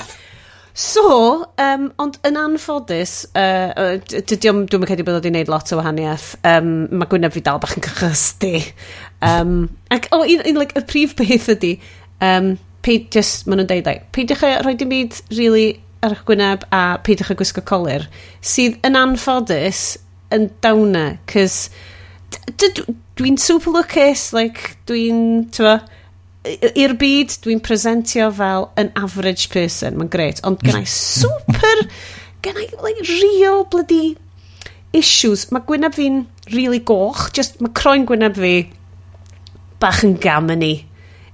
So, 0.74 1.46
um, 1.60 1.90
ond 2.00 2.18
yn 2.28 2.38
anffodus, 2.40 3.26
uh, 3.36 3.98
dwi'n 4.08 4.66
dwi'n 4.72 4.86
credu 4.88 5.04
bod 5.04 5.18
wedi 5.18 5.32
gwneud 5.34 5.52
lot 5.52 5.72
o 5.76 5.80
wahaniaeth. 5.82 6.30
Um, 6.48 6.72
mae 6.96 7.10
Gwyneb 7.12 7.36
fi 7.36 7.44
dal 7.44 7.60
bach 7.60 7.76
yn 7.76 7.84
cychysdu. 7.84 8.54
Um, 9.28 9.56
ac, 9.92 10.08
o, 10.12 10.22
oh, 10.22 10.28
un, 10.28 10.44
un, 10.48 10.60
like, 10.62 10.78
y 10.80 10.86
prif 10.88 11.18
beth 11.20 11.50
ydy, 11.58 11.74
um, 12.24 12.54
peid 12.86 13.10
just, 13.14 13.48
maen 13.48 13.60
nhw'n 13.62 13.72
deud, 13.74 13.90
like, 13.90 14.08
peidiwch 14.16 14.46
chi 14.46 14.54
roi 14.64 14.76
dim 14.80 14.94
byd 14.94 15.20
really 15.36 15.68
ar 16.02 16.16
eich 16.16 16.24
gwyneb 16.26 16.64
a 16.74 16.84
peidiwch 17.04 17.34
chi 17.34 17.40
gwisgo 17.42 17.66
colir, 17.68 18.08
sydd 18.40 18.80
yn 18.88 18.98
anffodus 18.98 19.84
yn 20.34 20.48
dawna, 20.64 21.06
cys 21.30 21.66
dwi'n 23.20 23.38
super 23.42 23.76
lwcus, 23.76 24.30
like, 24.34 24.78
dwi'n, 24.90 25.50
ti'n 25.52 25.68
i'r 26.44 26.96
byd 26.98 27.36
dwi'n 27.44 27.62
presentio 27.62 28.32
fel 28.34 28.70
an 28.82 28.90
average 28.98 29.52
person 29.54 30.00
mae'n 30.00 30.12
gret 30.14 30.42
ond 30.48 30.62
gen 30.66 30.82
i 30.82 30.88
super 30.90 31.84
gen 32.42 32.58
i 32.58 32.68
like 32.82 33.06
real 33.10 33.66
bloody 33.70 34.16
issues 34.98 35.48
mae 35.54 35.64
gwyneb 35.68 35.96
fi'n 35.98 36.24
really 36.56 36.82
goch 36.82 37.28
just 37.38 37.62
mae 37.62 37.74
croen 37.78 38.08
gwyneb 38.10 38.40
fi 38.42 38.56
bach 39.82 40.02
yn 40.08 40.18
gam 40.22 40.50
yn 40.54 40.66
ni 40.66 40.74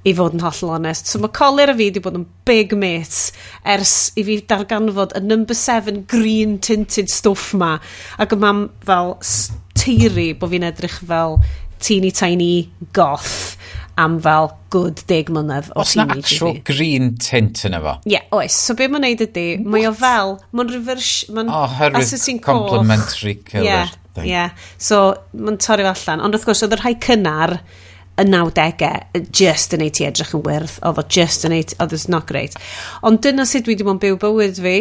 i 0.08 0.14
fod 0.16 0.38
yn 0.38 0.44
hollol 0.44 0.72
honest. 0.72 1.10
So 1.10 1.20
mae 1.20 1.34
colir 1.36 1.72
a 1.72 1.76
fi 1.76 1.90
wedi 1.90 2.02
bod 2.04 2.16
yn 2.16 2.28
big 2.48 2.72
mates 2.80 3.34
ers 3.68 4.14
i 4.16 4.24
fi 4.28 4.38
darganfod 4.48 5.16
y 5.18 5.24
number 5.26 5.58
7 5.58 6.06
green 6.08 6.58
tinted 6.64 7.12
stwff 7.12 7.52
ma. 7.60 7.74
Ac 8.22 8.36
yma 8.38 8.54
fel 8.88 9.18
teiri 9.76 10.30
bod 10.40 10.54
fi'n 10.54 10.68
edrych 10.70 11.02
fel 11.10 11.42
teeny 11.84 12.14
tiny 12.16 12.52
goth 12.96 13.57
am 13.98 14.20
fel 14.24 14.52
good 14.74 15.02
deg 15.10 15.32
mlynedd 15.34 15.72
o 15.74 15.82
Os 15.84 15.96
na 15.98 16.08
actual 16.14 16.60
green 16.68 17.16
tint 17.22 17.64
yn 17.68 17.78
efo? 17.78 17.98
Ie, 18.06 18.18
yeah, 18.18 18.28
oes. 18.36 18.58
So 18.68 18.78
be 18.78 18.90
mae'n 18.92 19.06
neud 19.08 19.26
ydy, 19.28 19.48
mae 19.66 19.88
o 19.90 19.94
fel, 19.98 20.38
mae'n 20.54 20.72
reverse, 20.76 21.32
mae'n 21.34 21.52
oh, 21.54 21.82
Assassin's 21.90 22.44
Complementary 22.46 23.38
Colour. 23.42 23.66
Yeah, 23.66 23.98
thing. 24.14 24.30
yeah. 24.30 24.70
So 24.78 25.02
mae'n 25.34 25.60
torri 25.64 25.88
allan. 25.88 26.24
Ond 26.26 26.38
wrth 26.38 26.48
gwrs, 26.50 26.66
oedd 26.68 26.78
y 26.78 26.82
rhai 26.82 26.96
cynnar 27.04 27.58
y 28.18 28.26
90au 28.26 29.30
just 29.36 29.76
yn 29.78 29.84
ei 29.86 29.92
ti 29.94 30.06
edrych 30.08 30.34
yn 30.34 30.42
wyrth 30.46 30.80
oedd 30.86 31.02
o 31.02 31.06
just 31.14 31.46
yn 31.46 31.54
ei 31.54 31.66
ti, 31.70 31.78
oedd 31.82 31.94
it's 31.94 32.08
not 32.10 32.26
great 32.30 32.58
ond 33.06 33.22
dyna 33.22 33.46
sut 33.46 33.68
dwi 33.68 33.76
wedi 33.76 33.86
bod 33.86 33.98
yn 33.98 34.02
byw 34.02 34.18
bywyd 34.24 34.62
fi 34.64 34.78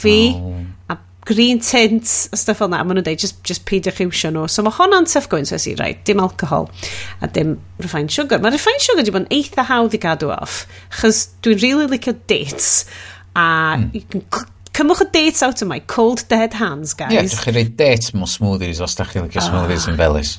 fi 0.00 0.16
oh. 0.34 0.58
a 0.90 0.96
green 1.30 1.60
tint 1.62 2.28
a 2.32 2.36
stuff 2.36 2.58
fel 2.58 2.70
na. 2.72 2.82
Maen 2.82 2.98
nhw'n 2.98 3.06
dweud, 3.06 3.22
just, 3.22 3.38
just 3.46 3.64
peidiwch 3.68 4.02
iwsio 4.04 4.32
nhw. 4.34 4.46
So 4.50 4.64
mae 4.66 4.74
hwnna'n 4.74 5.08
tough 5.10 5.30
going, 5.30 5.46
so 5.48 5.60
si, 5.62 5.76
right, 5.78 6.02
dim 6.08 6.22
alcohol 6.22 6.68
a 7.22 7.30
dim 7.30 7.56
refined 7.82 8.10
sugar. 8.14 8.42
Mae 8.42 8.54
refined 8.56 8.82
sugar 8.82 9.04
wedi 9.04 9.14
bod 9.14 9.28
yn 9.28 9.32
eitha 9.38 9.66
hawdd 9.70 9.94
i 9.94 10.02
gadw 10.02 10.32
off, 10.34 10.64
chos 11.00 11.28
dwi'n 11.46 11.62
really 11.62 11.88
licio 11.94 12.16
dates, 12.30 12.84
a 13.38 13.46
mm. 13.78 14.20
cymwch 14.76 15.04
y 15.06 15.08
dates 15.14 15.46
out 15.46 15.62
of 15.62 15.70
my 15.70 15.80
cold 15.94 16.26
dead 16.32 16.58
hands, 16.58 16.94
guys. 16.98 17.14
Ie, 17.14 17.22
yeah, 17.22 17.42
chi 17.46 17.54
rei 17.54 17.66
dates 17.68 18.14
mewn 18.16 18.30
smoothies 18.30 18.82
os 18.82 18.98
da 18.98 19.06
chi'n 19.06 19.28
licio 19.28 19.46
smoothies 19.46 19.86
ah. 19.86 19.94
yn 19.94 20.00
felys. 20.02 20.38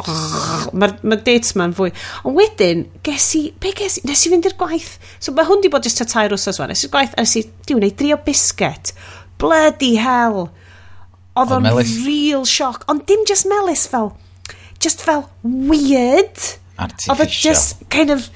Oh, 0.00 0.70
Mae'r 0.72 0.94
ma 1.04 1.16
dates 1.20 1.52
ma'n 1.58 1.74
fwy. 1.76 1.90
Ond 2.24 2.38
wedyn, 2.38 2.86
ges 3.04 3.26
i, 3.36 3.42
be 3.60 3.74
ges 3.76 3.98
i, 4.00 4.04
nes 4.08 4.22
i 4.24 4.30
fynd 4.32 4.46
i'r 4.48 4.56
gwaith. 4.60 4.94
So 5.20 5.34
mae 5.36 5.46
hwn 5.48 5.60
di 5.64 5.70
bod 5.72 5.84
jyst 5.84 6.00
y 6.00 6.06
tair 6.08 6.32
wrthos 6.32 6.60
wan. 6.60 6.72
Nes 6.72 6.86
i'r 6.86 6.92
gwaith, 6.94 7.12
a 7.18 7.26
nes 7.26 7.34
i, 7.40 7.44
diw, 7.68 7.80
neu 7.82 7.92
drio 7.92 8.16
bisget. 8.24 8.94
Bloody 9.44 9.94
hell. 10.00 10.48
Oedd 11.34 11.52
o'n 11.54 11.66
real 12.06 12.44
shock. 12.46 12.84
Ond 12.90 13.06
dim 13.08 13.24
just 13.28 13.48
melus 13.50 13.86
fel, 13.90 14.12
just 14.82 15.02
fel 15.02 15.28
weird. 15.42 16.38
Artificial. 16.78 17.14
Oedd 17.14 17.30
just 17.30 17.88
kind 17.90 18.10
of, 18.14 18.28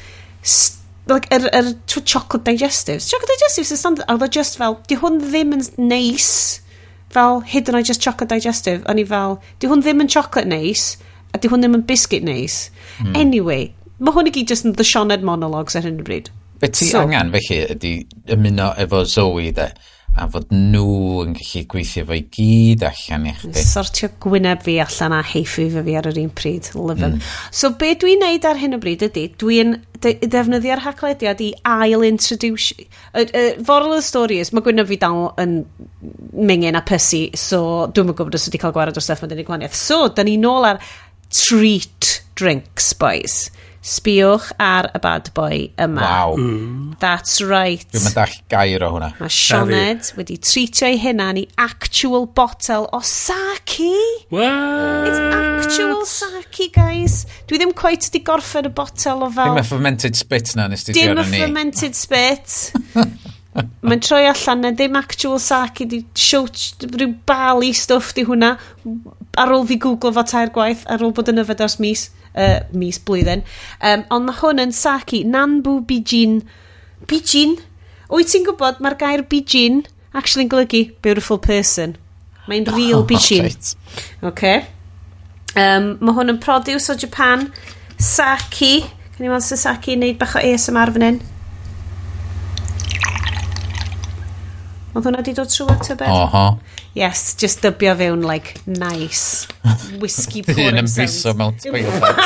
like, 1.07 1.29
yr 1.35 1.47
er, 1.49 1.73
er, 1.73 1.75
chocolate 1.87 2.45
digestives. 2.45 3.11
Chocolate 3.11 3.37
digestives 3.37 3.75
yn 3.75 3.81
standard, 3.81 4.09
oedd 4.11 4.27
o 4.27 4.31
just 4.39 4.59
fel, 4.61 4.81
di 4.91 4.99
hwn 4.99 5.21
ddim 5.23 5.55
yn 5.57 5.67
neis, 5.79 6.31
fel 7.15 7.43
hyd 7.49 7.71
yn 7.71 7.79
oed 7.79 7.89
just 7.89 8.05
chocolate 8.05 8.35
digestive. 8.35 8.83
O'n 8.91 9.01
i 9.01 9.07
fel, 9.09 9.39
di 9.63 9.71
hwn 9.71 9.85
ddim 9.85 10.03
yn 10.05 10.11
chocolate 10.13 10.51
neis, 10.51 10.91
a 11.35 11.39
di 11.39 11.51
hwn 11.51 11.63
ddim 11.65 11.79
yn 11.79 11.87
biscuit 11.89 12.27
neis. 12.27 12.67
Mm. 12.99 13.15
Anyway, 13.23 13.71
mae 13.99 14.17
hwn 14.17 14.31
i 14.31 14.35
gyd 14.35 14.51
just 14.51 14.67
yn 14.67 14.75
the 14.79 14.87
Sioned 14.87 15.27
monologues 15.27 15.79
ar 15.79 15.87
hyn 15.87 16.03
o 16.03 16.07
bryd. 16.07 16.33
Be 16.59 16.71
ti 16.75 16.89
so, 16.91 17.05
angen 17.05 17.31
felly 17.35 17.61
ydy 17.77 17.93
ymuno 18.35 18.73
efo 18.83 19.05
Zoe 19.07 19.53
de? 19.55 19.69
a 20.19 20.27
fod 20.31 20.53
nhw 20.55 21.23
yn 21.25 21.35
gallu 21.39 21.63
gweithio 21.73 22.05
fo 22.09 22.17
i 22.17 22.25
gyd 22.35 22.85
allan 22.89 23.29
i 23.31 23.35
chdi. 23.39 23.65
Sortio 23.65 24.11
gwyneb 24.23 24.63
fi 24.67 24.79
allan 24.83 25.17
a 25.19 25.21
heifu 25.33 25.69
fy 25.73 25.85
fi 25.87 25.97
ar 25.99 26.11
yr 26.11 26.21
un 26.23 26.33
pryd. 26.35 26.71
Mm. 26.75 27.19
So 27.55 27.73
be 27.79 27.95
dwi'n 27.99 28.23
neud 28.25 28.49
ar 28.49 28.61
hyn 28.61 28.77
o 28.77 28.81
bryd 28.83 29.05
ydy, 29.09 29.29
dwi'n 29.41 29.77
de 30.03 30.15
defnyddio'r 30.23 30.85
haglediad 30.85 31.43
i 31.43 31.53
ail-introduce... 31.67 32.87
Forol 33.67 33.97
y 33.97 34.03
stori 34.05 34.39
is, 34.43 34.53
mae 34.55 34.65
gwyneb 34.67 34.89
fi 34.91 34.99
dal 35.03 35.33
yn 35.43 35.61
mingin 36.39 36.79
a 36.79 36.85
pysu, 36.87 37.27
so 37.39 37.61
dwi'n 37.95 38.13
gwybod 38.13 38.39
os 38.39 38.47
wedi 38.49 38.61
cael 38.63 38.75
gwared 38.77 38.99
o 38.99 39.05
stuff 39.05 39.25
mae'n 39.25 39.35
dyn 39.35 39.43
i 39.43 39.47
gwaniaeth. 39.49 39.79
So, 39.79 40.07
da 40.15 40.27
ni 40.27 40.37
nôl 40.41 40.67
ar 40.69 40.83
treat 41.35 42.21
drinks, 42.39 42.93
boys 42.99 43.49
sbiwch 43.85 44.51
ar 44.61 44.89
y 44.95 45.01
bad 45.03 45.31
boy 45.37 45.61
yma. 45.81 46.03
Wow. 46.03 46.37
Mm. 46.37 46.97
That's 47.01 47.41
right. 47.45 47.87
Dwi'n 47.93 48.05
mynd 48.09 48.21
all 48.25 48.35
gair 48.51 48.85
o 48.85 48.91
hwnna. 48.97 49.13
Mae 49.21 49.33
Sioned 49.33 50.11
wedi 50.19 50.39
treitio'i 50.43 50.99
hunan 51.03 51.41
i 51.41 51.47
actual 51.63 52.27
botel 52.39 52.89
o 52.93 53.01
sake. 53.07 53.93
What? 54.35 55.09
It's 55.09 55.23
actual 55.39 56.05
sake, 56.11 56.71
guys. 56.75 57.23
Dwi 57.49 57.63
ddim 57.63 57.75
quite 57.79 58.11
wedi 58.11 58.25
gorffen 58.27 58.69
y 58.69 58.75
botel 58.75 59.25
o 59.25 59.31
fel... 59.31 59.55
Dim 59.55 59.63
y 59.63 59.67
fermented 59.71 60.19
spit 60.19 60.55
na 60.59 60.69
nes 60.73 60.87
ti 60.87 60.97
ddiwrno 60.97 61.25
ni. 61.25 61.31
Dim 61.31 61.39
y 61.39 61.45
fermented 61.47 61.99
spit. 61.99 62.59
Mae'n 63.59 64.03
troi 64.05 64.27
allan 64.29 64.61
na 64.63 64.71
ddim 64.75 64.99
actual 64.99 65.41
sake 65.43 65.87
di 65.91 66.03
siwt 66.19 66.85
rhyw 66.93 67.15
bali 67.27 67.73
stuff 67.75 68.13
di 68.15 68.23
hwnna 68.29 68.53
ar 69.39 69.55
ôl 69.55 69.67
fi 69.67 69.79
googlo 69.83 70.13
fo 70.15 70.25
tair 70.27 70.53
gwaith 70.55 70.85
ar 70.91 71.03
ôl 71.03 71.15
bod 71.17 71.31
yn 71.33 71.43
yfed 71.43 71.63
ars 71.65 71.79
mis 71.83 72.09
uh, 72.39 72.59
mis 72.79 73.01
blwyddyn. 73.03 73.45
Um, 73.83 74.05
ond 74.15 74.29
mae 74.29 74.39
hwn 74.41 74.63
yn 74.69 74.75
Saki 74.77 75.25
Nanbu 75.27 75.79
Bijin. 75.89 76.41
Bijin? 77.11 77.57
Wyt 78.09 78.31
ti'n 78.33 78.47
gwybod 78.47 78.83
mae'r 78.85 78.99
gair 79.01 79.25
Bijin 79.29 79.83
actually 80.17 80.47
yn 80.47 80.53
golygu 80.53 80.85
beautiful 81.05 81.41
person. 81.43 81.97
Mae'n 82.49 82.69
real 82.77 83.03
oh, 83.03 83.09
Bijin. 83.09 83.51
Oce. 83.51 83.75
Okay. 84.31 84.63
Um, 85.59 85.97
mae 86.01 86.17
hwn 86.17 86.35
yn 86.37 86.41
produce 86.43 86.93
o 86.93 86.97
Japan. 86.99 87.49
Saki. 87.99 88.79
Can 89.17 89.27
i 89.27 89.33
weld 89.33 89.45
sy'n 89.45 89.59
saki 89.59 89.97
yn 89.97 90.05
neud 90.07 90.19
bach 90.21 90.37
o 90.39 90.43
ASMR 90.45 90.95
fan 90.95 91.07
hyn? 91.09 91.21
Oedd 94.95 95.07
hwnna 95.07 95.23
di 95.27 95.35
dod 95.37 95.51
trwy 95.51 95.73
at 95.75 95.91
y 95.91 95.95
e? 95.95 95.99
bed? 95.99 96.11
Oho. 96.11 96.25
Uh 96.25 96.35
-huh 96.35 96.78
yes, 96.99 97.35
just 97.39 97.63
dybio 97.63 97.95
fewn, 97.97 98.23
like, 98.27 98.61
nice 98.67 99.47
whiskey 100.03 100.43
pouring 100.43 100.87
sounds. 100.87 101.25
Un 101.25 101.33
yn 101.33 101.39
mewn 101.39 101.55
toilet. 101.63 102.17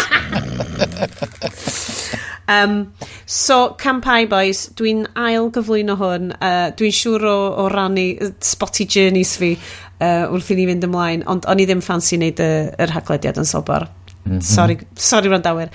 Um, 2.48 2.92
so, 3.24 3.74
Campai 3.78 4.28
Boys, 4.28 4.66
dwi'n 4.76 5.04
ail 5.16 5.48
gyflwyno 5.54 5.94
hwn. 5.96 6.32
Uh, 6.42 6.70
dwi'n 6.76 6.94
siŵr 6.96 7.26
o, 7.30 7.36
o 7.62 7.68
rannu 7.72 8.32
spotty 8.44 8.84
journeys 8.90 9.36
fi 9.40 9.52
uh, 9.54 10.26
wrth 10.26 10.50
i 10.52 10.56
ni 10.58 10.66
fynd 10.68 10.86
ymlaen, 10.88 11.22
ond 11.30 11.46
o'n 11.48 11.62
i 11.62 11.66
ddim 11.68 11.82
ffansi 11.84 12.18
wneud 12.18 12.42
y, 12.42 12.50
yr 12.82 12.94
haglediad 12.96 13.38
yn 13.40 13.48
sobor. 13.48 13.86
Mm 14.24 14.34
-hmm. 14.34 14.42
Sorry, 14.42 14.78
sorry 14.96 15.30
randawyr. 15.32 15.70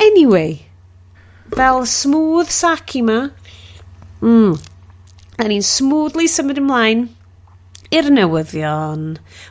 Anyway, 0.00 0.58
fel 1.54 1.84
smooth 1.86 2.50
saki 2.50 3.02
ma, 3.02 3.20
mm, 4.22 4.58
a 5.38 5.48
ni'n 5.52 5.64
smoothly 5.64 6.26
symud 6.28 6.58
ymlaen 6.64 7.08
i'r 7.94 8.08
newyddion. 8.12 9.04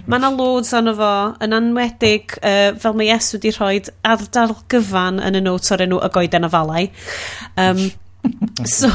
Mae 0.05 0.19
yna 0.19 0.29
loads 0.33 0.73
ono 0.77 0.93
fo, 0.97 1.13
yn 1.43 1.55
anwedig 1.57 2.37
uh, 2.37 2.75
fel 2.79 2.97
mae 2.97 3.09
Iesu 3.09 3.37
wedi 3.37 3.53
rhoi 3.55 3.79
ardal 4.05 4.53
gyfan 4.69 5.21
yn 5.25 5.39
y 5.39 5.41
notes 5.45 5.73
o'r 5.73 5.85
enw 5.87 6.01
y 6.05 6.11
goeden 6.13 6.45
afalau. 6.47 6.85
Um, 7.57 7.81
so, 8.77 8.89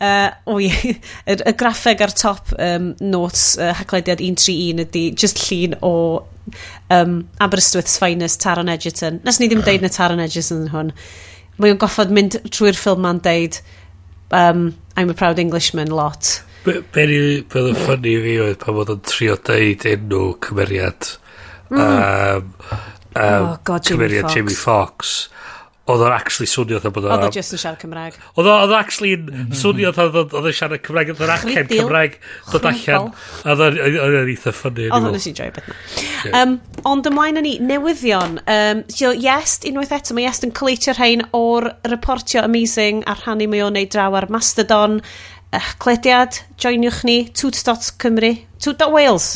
uh, 0.00 0.30
o 0.46 0.58
ie, 0.62 0.70
y, 0.94 1.36
y 1.36 1.54
graffeg 1.58 2.04
ar 2.04 2.14
top 2.14 2.54
um, 2.54 2.92
notes 3.00 3.50
uh, 3.58 3.72
haglediad 3.80 4.22
131 4.22 4.84
ydy 4.86 5.04
just 5.18 5.42
llun 5.48 5.78
o 5.82 5.94
um, 6.94 7.20
Aberystwyth's 7.42 7.98
finest 7.98 8.42
Taron 8.44 8.70
Egerton. 8.70 9.22
Nes 9.26 9.40
ni 9.40 9.50
ddim 9.50 9.64
deud 9.66 9.82
na 9.82 9.90
Taron 9.92 10.22
Egerton 10.22 10.66
yn 10.66 10.74
hwn. 10.74 10.94
Mae 11.58 11.74
o'n 11.74 11.82
goffod 11.82 12.14
mynd 12.14 12.38
trwy'r 12.46 12.78
ffilm 12.78 13.02
ma'n 13.02 13.22
deud 13.24 13.58
um, 14.30 14.68
I'm 14.94 15.10
a 15.10 15.18
proud 15.18 15.42
Englishman 15.42 15.90
lot 15.90 16.38
Be, 16.64 16.82
be 16.92 17.06
oedd 17.06 17.70
yn 17.72 17.78
ffynnu 17.78 18.12
i 18.12 18.20
fi 18.24 18.36
oedd 18.44 18.60
pan 18.62 18.80
oedd 18.82 18.94
yn 18.96 19.02
trio 19.06 19.38
deud 19.48 19.88
enw 19.92 20.22
cymeriad 20.44 21.10
um, 21.70 21.80
um, 21.80 22.52
oh, 23.14 23.56
God, 23.64 23.86
cymeriad 23.86 24.30
Jamie 24.34 24.56
Fox 24.58 25.28
oedd 25.88 26.02
o'n 26.04 26.12
actually 26.12 26.48
swnio 26.50 26.78
oedd 26.78 26.92
bod 26.92 27.06
o'n... 27.06 27.14
Oedd 27.14 27.30
o 27.30 27.30
just 27.32 27.54
yn 27.56 27.60
siarad 27.62 27.80
Cymraeg. 27.80 28.16
Oedd 28.34 28.48
o'n 28.52 28.74
actually 28.76 29.14
yn 29.16 29.22
mm-hmm. 29.24 29.56
swnio 29.56 29.92
oedd 29.94 30.34
o'n 30.36 30.48
siarad 30.52 30.82
Cymraeg, 30.84 31.12
oedd 31.14 31.22
o'n 31.24 31.32
accent 31.32 31.72
Cymraeg 31.72 32.18
dod 32.52 32.68
allan. 32.68 33.08
Oedd 33.48 33.62
o'n 33.64 34.18
eitha 34.34 34.52
ffynnu. 34.52 34.90
Oedd 34.92 35.08
o'n 35.08 35.16
nes 35.16 35.28
joio 35.30 35.54
beth 35.56 36.36
um, 36.36 36.58
Ond 36.92 37.08
ymlaen 37.08 37.40
o'n 37.40 37.48
ni 37.48 37.54
newyddion. 37.64 38.36
Um, 38.44 38.84
so, 38.92 39.14
Yes, 39.16 39.58
unwaith 39.68 39.94
eto, 39.96 40.16
mae 40.16 40.28
Yes 40.28 40.44
yn 40.44 40.52
cleitio 40.56 40.92
rhain 40.98 41.24
o'r 41.36 41.70
reportio 41.88 42.44
amazing 42.44 43.00
a 43.08 43.16
rhannu 43.22 43.48
mae 43.48 43.64
o'n 43.64 43.76
neud 43.78 43.92
draw 43.94 44.18
ar 44.20 44.28
Mastodon 44.32 45.00
eich 45.56 45.70
clediad, 45.82 46.42
joiniwch 46.60 47.04
ni, 47.08 47.20
toot.cymru, 47.36 48.34
toot.wales. 48.60 49.30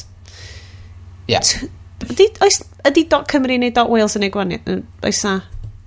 Ie. 1.28 1.36
Yeah. 1.36 1.70
Ydy, 2.10 2.26
oes, 2.42 2.58
ydy 2.88 3.06
dot 3.10 3.30
Cymru 3.30 3.56
neu 3.60 3.72
dot 3.74 3.90
Wales 3.92 4.16
yn 4.18 4.26
ei 4.26 4.32
gwaniad? 4.34 4.68
Oes 5.06 5.22
na? 5.26 5.38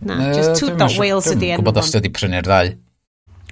Na, 0.05 0.17
no, 0.19 0.31
just 0.35 0.59
toot.wales 0.61 1.29
ydy 1.33 1.51
enw. 1.51 1.59
Dwi'n 1.59 1.63
gwybod 1.63 1.81
os 1.81 1.93
ydy 1.99 2.11
prynu'r 2.15 2.47
ddau. 2.47 2.73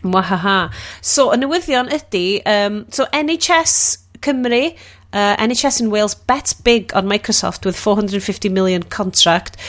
Mwahaha. 0.04 0.58
So, 1.02 1.30
y 1.34 1.40
newyddion 1.40 1.92
ydy, 1.96 2.26
um, 2.50 2.84
so 2.94 3.08
NHS 3.16 3.76
Cymru, 4.24 4.64
uh, 5.12 5.36
NHS 5.44 5.82
in 5.84 5.92
Wales 5.92 6.16
bet 6.16 6.56
big 6.64 6.94
on 6.96 7.08
Microsoft 7.08 7.66
with 7.66 7.80
450 7.80 8.50
million 8.50 8.84
contract. 8.84 9.60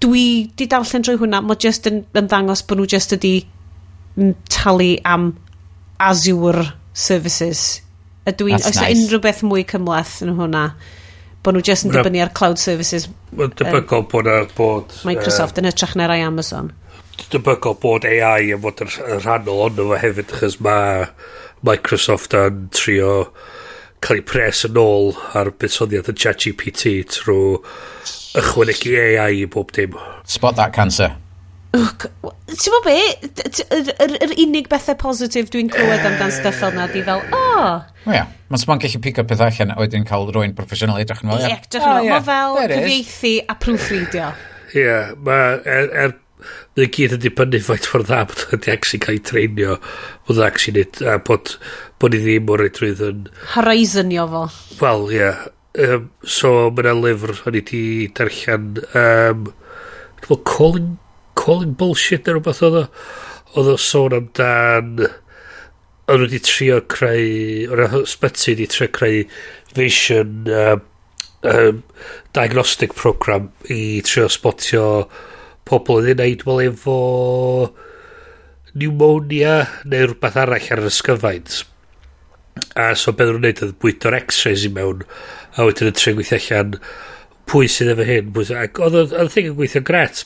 Dwi 0.00 0.50
di 0.56 0.68
darllen 0.68 1.04
drwy 1.04 1.20
hwnna, 1.20 1.42
mae 1.44 1.60
just 1.60 1.88
yn, 1.88 2.04
yn 2.16 2.28
ddangos 2.28 2.64
bod 2.68 2.80
nhw 2.80 2.88
just 2.96 3.12
ydi 3.16 3.36
talu 4.52 4.94
am 5.04 5.32
Azure 5.98 6.66
Services. 6.94 7.80
Ydw 8.24 8.48
i, 8.48 8.54
oes 8.56 8.78
nice. 8.78 8.92
unrhyw 8.94 9.20
beth 9.24 9.42
mwy 9.44 9.64
cymleth 9.68 10.20
yn 10.24 10.32
hwnna? 10.38 10.68
Bod 11.44 11.56
nhw 11.56 11.64
jyst 11.66 11.84
yn 11.84 11.92
dibynnu 11.92 12.22
ar 12.24 12.32
cloud 12.36 12.60
services. 12.60 13.08
Mae'n 13.36 13.52
debygol 13.58 14.06
bod, 14.08 14.30
bod... 14.56 14.94
Microsoft 15.04 15.58
uh, 15.58 15.62
yn 15.62 15.68
hytrach 15.68 15.92
na'r 16.00 16.14
rai 16.14 16.22
Amazon. 16.24 16.70
Debygol 17.32 17.76
bod 17.82 18.06
AI 18.08 18.54
yn 18.54 18.62
fod 18.64 18.80
yn 18.86 18.94
rhannol 19.18 19.66
ond 19.66 19.82
efo 19.84 19.98
hefyd, 20.00 20.32
achos 20.32 20.56
mae 20.64 21.04
Microsoft 21.68 22.36
yn 22.38 22.64
trio 22.74 23.12
cael 24.04 24.20
ei 24.20 24.24
pres 24.28 24.64
yn 24.68 24.80
ôl 24.80 25.12
ar 25.36 25.52
buddsoddiad 25.52 26.08
yn 26.12 26.18
ChatGPT 26.24 26.94
trwy 27.12 27.60
ychwanegu 28.40 28.96
AI 29.02 29.44
i 29.44 29.44
bob 29.50 29.72
dim. 29.76 30.00
Spot 30.24 30.56
that 30.56 30.72
cancer. 30.72 31.12
Ti'n 31.74 32.74
bod 32.74 32.84
be? 32.86 32.96
Yr 33.74 34.34
unig 34.44 34.68
bethau 34.70 34.96
positif 35.00 35.50
dwi'n 35.50 35.70
clywed 35.72 36.06
amdan 36.06 36.32
stuff 36.34 36.60
fel 36.62 36.74
na 36.76 36.86
di 36.90 37.02
fel, 37.06 37.22
o! 37.34 37.44
O 38.04 38.14
ia, 38.14 38.26
mae'n 38.50 38.62
sbon 38.62 38.82
gallu 38.82 39.00
pigo 39.02 39.24
peth 39.26 39.42
allan 39.42 39.74
a 39.74 39.78
wedyn 39.80 40.06
cael 40.06 40.28
rwy'n 40.30 40.54
proffesiynol 40.58 41.00
edrych 41.02 41.24
yn 41.24 41.32
fel, 41.32 41.40
ia. 41.42 41.48
Ie, 41.48 41.62
edrych 41.64 41.88
yn 41.88 42.12
fel, 42.12 42.28
fel 42.28 42.60
cyfieithu 42.74 43.32
a 43.48 43.56
proofreadio. 43.64 44.28
Ie, 44.74 45.00
mae 45.26 45.56
er, 45.64 45.90
er 46.04 46.20
Mae'n 46.74 46.90
gyd 46.92 47.14
yn 47.16 47.20
dibynnu 47.22 47.58
faint 47.64 47.86
ffordd 47.88 48.08
dda 48.10 48.20
bod 48.28 48.40
wedi 48.50 48.72
actually 48.72 49.00
cael 49.00 49.14
ei 49.16 49.20
treinio 49.24 49.76
bod 50.28 50.40
actually 50.44 50.82
nid 50.82 50.98
a 51.08 51.14
bod, 51.24 51.54
bod 52.02 52.12
ni 52.12 52.20
ddim 52.20 52.50
o'r 52.52 52.64
edrych 52.66 53.00
yn... 53.06 53.22
Horizonio 53.54 54.26
fo. 54.32 54.42
Wel, 54.82 55.06
ie. 55.14 55.20
Yeah. 55.22 55.44
Um, 55.74 56.10
so, 56.28 56.50
mae'n 56.74 57.00
lyfr 57.00 57.32
o'n 57.48 57.56
i 57.58 57.62
di 57.70 57.84
darllen 58.14 58.82
um, 59.00 59.48
Dwi'n 60.24 60.44
Colin 60.46 60.92
calling 61.44 61.76
bullshit 61.78 62.24
neu 62.26 62.38
rhywbeth 62.38 62.64
oedd 62.68 62.80
o. 62.80 62.86
Oedd 63.54 63.74
o 63.74 63.76
sôn 63.80 64.16
amdan... 64.16 65.04
Oedd 66.04 66.20
nhw 66.20 66.26
wedi 66.26 66.40
trio 66.44 66.80
creu... 66.90 67.68
o'r 67.72 67.84
ysbyty 68.02 68.52
wedi 68.52 68.66
trio 68.72 68.90
creu 68.92 69.22
vision 69.74 70.50
um, 70.52 70.82
um, 71.44 71.82
diagnostic 72.36 72.94
program 72.94 73.48
i 73.72 74.02
trio 74.06 74.28
spotio 74.32 74.84
pobl 75.68 76.00
oedd 76.00 76.12
yn 76.12 76.20
neud 76.20 76.44
fel 76.46 76.62
efo 76.66 76.98
pneumonia 78.74 79.54
neu 79.88 80.10
rhywbeth 80.10 80.36
arall 80.42 80.68
ar 80.74 80.82
yr 80.82 80.90
ysgyfaint. 80.90 81.62
A 82.78 82.92
so 82.98 83.14
beth 83.16 83.32
nhw'n 83.32 83.46
neud 83.46 83.64
oedd 83.64 83.74
bwydo'r 83.82 84.18
x-rays 84.20 84.66
i 84.68 84.70
mewn 84.74 85.04
a 85.54 85.66
wedyn 85.66 85.90
yn 85.90 85.98
trio 85.98 86.18
gweithio 86.18 86.40
allan 86.40 86.76
pwy 87.50 87.68
sydd 87.70 87.92
efo 87.94 88.06
hyn. 88.08 88.30
Pwy 88.34 88.48
sydd... 88.48 88.60
Ac 88.60 88.80
oedd 88.84 89.14
y 89.14 89.26
thing 89.32 89.50
yn 89.52 89.58
gweithio 89.58 89.84
gret, 89.86 90.24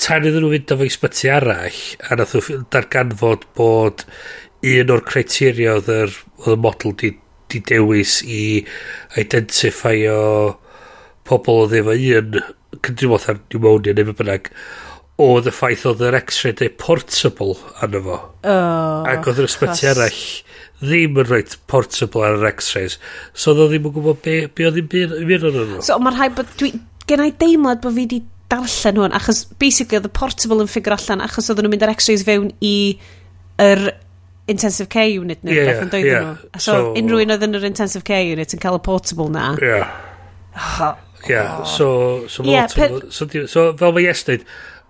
tan 0.00 0.26
iddyn 0.28 0.44
nhw 0.44 0.52
fynd 0.54 0.74
efo 0.74 0.86
i 0.86 0.92
sbyty 0.94 1.32
arall, 1.32 1.80
a 2.08 2.18
nath 2.18 2.36
nhw 2.36 2.60
darganfod 2.72 3.46
bod 3.58 4.04
un 4.70 4.94
o'r 4.94 5.04
criteria 5.08 5.76
oedd 5.78 5.90
yr, 5.92 6.14
oedd 6.42 6.56
y 6.56 6.60
model 6.66 6.96
di, 7.00 7.12
di 7.52 7.62
dewis 7.68 8.20
i 8.24 8.42
identify 9.20 9.96
o 10.12 10.20
pobl 11.28 11.64
oedd 11.64 11.76
efo 11.80 11.96
un 11.96 12.40
cynrywodd 12.86 13.28
ar 13.30 13.42
pneumonia 13.48 13.96
neu 13.96 14.14
bynnag 14.16 14.52
oedd 15.20 15.50
y 15.50 15.54
ffaith 15.54 15.86
oedd 15.90 16.04
yr 16.08 16.16
x-ray 16.22 16.56
neu 16.60 16.72
portable 16.80 17.56
arno 17.84 18.02
fo. 18.06 18.18
Oh, 18.48 19.08
Ac 19.10 19.28
oedd 19.28 19.42
yr 19.42 19.50
ysbyty 19.50 19.90
arall 19.90 20.20
ddim 20.80 21.18
yn 21.20 21.28
rhaid 21.28 21.56
portable 21.68 22.24
ar 22.24 22.38
yr 22.38 22.52
x-rays. 22.54 22.96
So 23.34 23.52
oedd 23.52 23.66
o 23.66 23.70
ddim 23.70 23.88
yn 23.90 23.96
gwybod 23.96 24.22
be, 24.24 24.36
be 24.48 24.68
oedd 24.68 24.78
ddim 24.78 24.92
byd 25.28 25.48
yn 25.50 25.58
nhw. 25.58 25.80
So 25.84 25.98
mae'n 26.00 26.16
rhaid 26.16 26.36
bod... 26.38 26.54
Dwi, 26.60 26.72
gen 27.10 27.24
i 27.26 27.32
deimlad 27.42 27.82
bod 27.84 27.96
fi 27.96 28.06
wedi 28.06 28.22
darllen 28.50 29.00
hwn, 29.00 29.16
achos 29.16 29.44
basically 29.62 29.98
oedd 30.00 30.08
y 30.08 30.12
portable 30.20 30.62
yn 30.64 30.70
ffigur 30.70 30.96
allan, 30.96 31.24
achos 31.24 31.50
oedd 31.50 31.62
nhw'n 31.62 31.74
mynd 31.74 31.86
ar 31.86 31.94
x-rays 31.94 32.24
fewn 32.26 32.50
i 32.64 32.76
yr 33.60 33.90
intensive 34.50 34.88
care 34.90 35.10
unit 35.20 35.44
neu 35.46 35.54
yeah, 35.54 35.68
beth 35.68 35.84
yn 35.84 35.92
doedden 35.92 36.10
yeah. 36.10 36.32
nhw. 36.32 36.50
So, 36.56 36.72
so 36.72 36.94
unrhyw 36.98 37.22
un 37.24 37.34
oedd 37.36 37.46
yn 37.46 37.60
yr 37.60 37.68
intensive 37.68 38.06
care 38.08 38.26
unit 38.32 38.56
yn 38.56 38.62
cael 38.62 38.80
y 38.80 38.82
portable 38.86 39.30
na. 39.32 39.52
Yeah. 39.62 39.92
Oh. 40.56 40.96
Yeah, 41.28 41.60
oh. 41.60 41.64
so, 41.68 41.86
so, 42.28 42.44
yeah, 42.48 42.66
per... 42.72 43.10
so, 43.12 43.28
so 43.46 43.70
fel 43.76 43.92
mae 43.92 44.06
yes 44.06 44.24
dweud, 44.24 44.46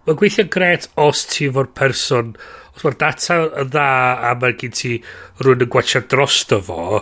mae'n 0.07 0.19
gweithio'n 0.21 0.51
gret 0.55 0.87
os 1.01 1.25
ti 1.27 1.49
fo'r 1.51 1.69
person, 1.75 2.37
os 2.71 2.85
mae'r 2.87 2.99
data 3.01 3.39
yn 3.65 3.73
dda 3.73 3.87
a 4.29 4.35
mae 4.39 4.55
gen 4.61 4.77
ti 4.79 4.93
rhywun 5.41 5.67
yn 5.67 5.73
gwachio 5.75 6.05
dros 6.13 6.45
fo, 6.51 7.01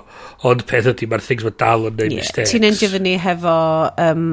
ond 0.49 0.65
peth 0.71 0.89
ydy 0.95 1.11
mae'r 1.13 1.25
things 1.27 1.45
mae 1.45 1.59
dal 1.61 1.91
yn 1.91 1.99
neud 2.01 2.15
yeah, 2.15 2.23
mistakes. 2.25 2.55
Ti'n 2.55 2.67
endio 2.71 2.89
fyny 2.95 3.15
hefo 3.21 3.59
um, 4.07 4.25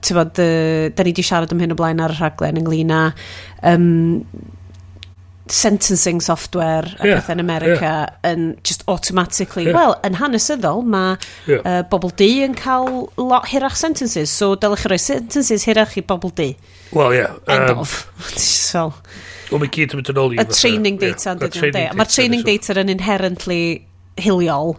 tyfod, 0.00 0.40
uh, 0.42 0.90
da 0.94 1.06
ni 1.06 1.14
wedi 1.14 1.24
siarad 1.26 1.52
am 1.54 1.62
hyn 1.62 1.74
o 1.74 1.78
blaen 1.78 2.02
ar 2.04 2.14
y 2.14 2.18
rhaglen 2.18 2.60
ynglyn 2.62 2.92
â 2.94 3.06
um, 3.70 3.86
sentencing 5.46 6.20
software 6.20 6.88
a 7.00 7.06
yeah, 7.06 7.20
pethau 7.20 7.34
yn 7.36 7.40
America 7.40 7.90
yeah. 7.90 8.30
yn 8.30 8.46
just 8.64 8.84
automatically, 8.88 9.66
yeah. 9.66 9.76
well, 9.76 9.96
yn 10.06 10.16
hanesyddol 10.16 10.80
mae 10.88 11.18
yeah. 11.46 11.60
uh, 11.60 11.82
bobl 11.90 12.12
di 12.16 12.30
yn 12.46 12.56
cael 12.56 13.10
lot 13.20 13.50
hirach 13.52 13.76
sentences, 13.76 14.32
so 14.32 14.54
dylech 14.56 14.86
chi 14.86 14.94
roi 14.94 15.00
sentences 15.02 15.66
hirach 15.68 15.98
i 16.00 16.04
bobl 16.06 16.32
di. 16.32 16.54
Wel, 16.96 17.18
ie. 17.18 17.20
Yeah, 17.20 17.36
End 17.52 17.74
um, 17.74 17.84
of. 17.84 17.98
so, 18.40 18.90
Wel, 19.50 19.60
mae 19.60 19.72
gyd 19.74 19.92
yn 19.92 20.00
mynd 20.00 20.12
yn 20.14 20.22
ôl 20.22 20.32
i... 20.32 20.40
Y 20.40 20.46
training 20.48 20.96
data, 21.02 21.34
yeah, 21.34 21.42
data, 21.44 21.60
yeah, 21.60 21.74
data. 21.76 21.98
Mae'r 22.00 22.14
training 22.14 22.46
data 22.46 22.78
yn 22.80 22.94
inherently 22.94 23.60
hiliol. 24.20 24.76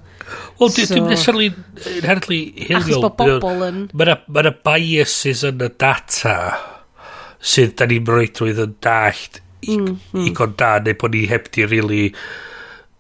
Wel, 0.60 0.70
so, 0.70 0.86
dim 0.94 1.10
necessarily 1.10 1.52
inherently 1.96 2.40
hiliol. 2.58 2.82
Achos 2.82 3.02
bod 3.04 3.18
bobl 3.20 3.66
yn... 3.68 3.82
Mae 3.94 4.16
yna 4.44 4.54
biases 4.66 5.44
yn 5.48 5.64
y 5.66 5.72
data 5.82 6.36
sydd 7.46 7.76
da 7.80 7.88
ni'n 7.90 8.08
rhaid 8.10 8.42
yn 8.42 8.78
dallt 8.82 9.42
mm, 9.68 9.76
mm. 9.76 10.22
i 10.24 10.30
mhm. 10.30 10.36
con 10.38 10.56
da, 10.58 10.78
neu 10.82 10.98
bod 11.02 11.16
ni 11.16 11.26
heb 11.32 11.52
di 11.56 11.68
really... 11.70 12.08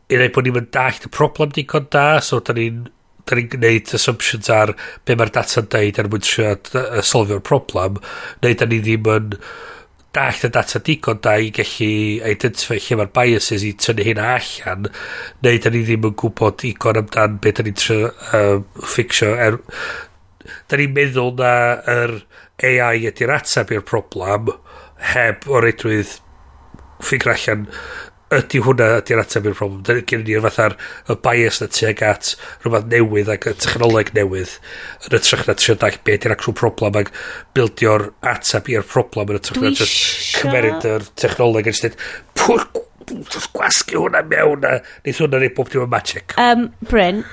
I 0.06 0.19
Neu 0.21 0.30
bod 0.30 0.45
ni'n 0.45 0.67
dallt 0.74 1.08
y 1.08 1.10
problem 1.10 1.56
di 1.56 1.65
con 1.65 1.88
da, 1.93 2.19
so 2.21 2.41
da 2.45 2.54
ni'n 2.54 2.84
da 3.26 3.38
ni'n 3.39 3.48
gwneud 3.56 3.95
assumptions 3.98 4.52
ar 4.54 4.76
be 5.08 5.15
mae'r 5.17 5.32
data'n 5.34 5.71
deud 5.74 5.98
er 5.98 6.10
mwyn 6.12 6.21
trio 6.21 6.52
solfio'r 7.02 7.41
problem, 7.41 7.98
neu 8.45 8.60
da 8.60 8.69
ni 8.69 8.84
ddim 8.86 9.10
yn... 9.15 9.39
Uh, 9.39 9.71
dallt 10.15 10.45
y 10.47 10.49
data 10.56 10.80
digon 10.80 11.19
da 11.23 11.36
i 11.41 11.51
gallu 11.56 11.91
identify 12.32 12.78
lle 12.80 12.97
mae'r 12.99 13.13
biases 13.17 13.65
i 13.67 13.73
tynnu 13.86 14.06
hyn 14.08 14.21
allan 14.23 14.89
neu 15.43 15.62
da 15.63 15.71
ni 15.73 15.84
ddim 15.84 16.08
yn 16.10 16.17
gwybod 16.21 16.60
digon 16.63 17.01
amdan 17.01 17.39
be 17.43 17.54
da 17.56 17.65
ni'n 17.67 17.82
uh, 17.99 18.62
ffixio 18.93 19.34
er, 19.47 19.60
da 20.69 20.80
ni'n 20.80 20.95
meddwl 20.95 21.34
na 21.41 21.54
yr 21.95 22.15
AI 22.63 23.10
ydy'r 23.12 23.36
atab 23.36 23.73
i'r 23.75 23.84
problem 23.88 24.54
heb 25.15 25.49
o 25.51 25.60
reidrwydd 25.63 26.15
ffigur 27.04 27.34
allan 27.36 27.67
ydy 28.34 28.62
hwnna 28.66 28.88
ydy'r 29.02 29.22
ateb 29.22 29.46
i'r 29.50 29.58
problem. 29.58 29.82
Dyna 29.86 30.04
gen 30.10 30.24
ni'r 30.26 30.46
fatha'r 30.48 30.76
y 31.14 31.18
bias 31.28 31.60
na 31.62 31.68
tuag 31.70 32.02
at 32.08 32.32
rhywbeth 32.64 32.88
newydd 32.94 33.30
ac 33.36 33.50
y 33.52 33.54
technoleg 33.62 34.12
newydd 34.16 34.56
yn 35.06 35.18
y 35.18 35.22
trech 35.28 35.46
na 35.46 35.56
trio 35.60 35.78
dall 35.82 36.00
be 36.08 36.18
ydy'r 36.18 36.34
actual 36.34 36.58
problem 36.58 36.98
ac 37.04 37.12
bildio'r 37.58 38.10
ateb 38.34 38.72
i'r 38.74 38.88
problem 38.90 39.36
yn 39.36 39.40
y 39.40 39.46
trech 39.46 39.62
na 39.62 39.74
just 39.78 40.02
cymeryd 40.40 40.90
yr 40.90 41.08
technoleg 41.22 41.70
yn 41.70 41.78
sydd 41.78 42.00
gwasgu 43.54 44.02
hwnna 44.02 44.24
mewn 44.26 44.66
a 44.66 44.78
neith 45.06 45.22
hwnna 45.22 45.42
neu 45.42 45.54
bob 45.56 45.70
dim 45.72 45.86
yn 45.86 45.92
magic. 45.94 46.34
Um, 46.42 46.68
Bryn, 46.90 47.24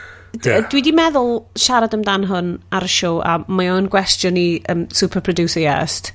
yeah. 0.45 0.67
dwi 0.69 0.85
di 0.85 0.93
meddwl 0.97 1.39
siarad 1.57 1.97
amdan 1.97 2.29
hwn 2.29 2.55
ar 2.75 2.85
y 2.85 2.93
siow 2.93 3.21
a 3.25 3.39
mae 3.49 3.73
o'n 3.73 3.89
gwestiwn 3.93 4.41
i 4.41 4.49
um, 4.73 4.87
super 4.93 5.25
producer 5.25 5.65
iest 5.65 6.13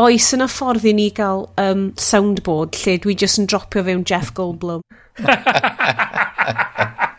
oes 0.00 0.32
yna 0.36 0.48
ffordd 0.50 0.86
i 0.88 0.94
ni 0.96 1.10
gael 1.14 1.46
um, 1.60 1.90
soundboard 2.00 2.78
lle 2.82 2.96
dwi 3.04 3.16
just 3.22 3.40
yn 3.42 3.48
dropio 3.50 3.84
fewn 3.86 4.04
Jeff 4.08 4.32
Goldblum? 4.36 4.82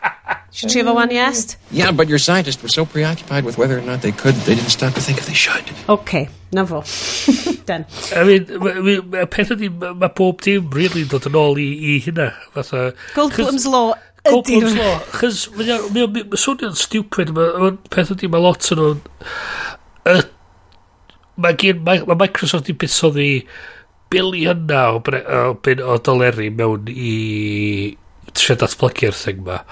Should 0.52 0.70
she 0.70 0.82
fo 0.82 0.92
wan 0.92 1.08
one 1.08 1.10
yes? 1.16 1.56
Yeah, 1.70 1.92
but 1.92 2.08
your 2.08 2.18
scientists 2.18 2.62
were 2.62 2.68
so 2.68 2.84
preoccupied 2.84 3.44
with 3.44 3.56
whether 3.56 3.78
or 3.78 3.80
not 3.80 4.02
they 4.02 4.12
could, 4.12 4.34
they 4.44 4.54
didn't 4.54 4.68
stop 4.68 4.92
to 4.94 5.00
think 5.00 5.16
if 5.16 5.24
they 5.24 5.32
should. 5.32 5.64
Okay, 5.88 6.28
na 6.52 6.66
fo. 6.66 6.82
Den. 7.66 7.86
I 8.14 8.24
mean, 8.24 8.44
y 9.16 9.24
peth 9.32 9.54
ydy, 9.56 9.70
mae 9.72 10.12
bob 10.12 10.42
dim 10.44 10.68
really 10.76 11.06
dod 11.08 11.24
yn 11.30 11.38
ôl 11.40 11.56
i, 11.62 11.68
i 11.94 11.96
hynna. 12.04 12.28
Fatha, 12.52 12.90
Goldblum's 13.16 13.64
law 13.64 13.94
Goldblum's 14.28 14.76
law. 14.76 14.98
chys 15.16 15.46
mae'n 15.56 16.36
swnio'n 16.38 16.76
stupid, 16.78 17.32
mae'n 17.34 17.80
peth 17.90 18.12
ydy, 18.14 18.28
mae 18.30 18.44
lot 18.44 18.68
yn 18.74 18.82
o'n 18.84 19.00
mae 21.36 21.56
gen, 21.58 21.80
mae, 21.86 22.02
mae 22.08 22.18
Microsoft 22.24 22.68
i 22.68 22.76
buddsoddi 22.76 23.30
biliona 24.12 24.82
o, 24.96 25.00
o, 25.00 25.44
o 25.62 25.96
doleri 26.04 26.50
mewn 26.52 26.90
i 26.92 27.14
trio 28.36 28.58
datblygu'r 28.60 29.16
thing 29.16 29.40
ma. 29.46 29.62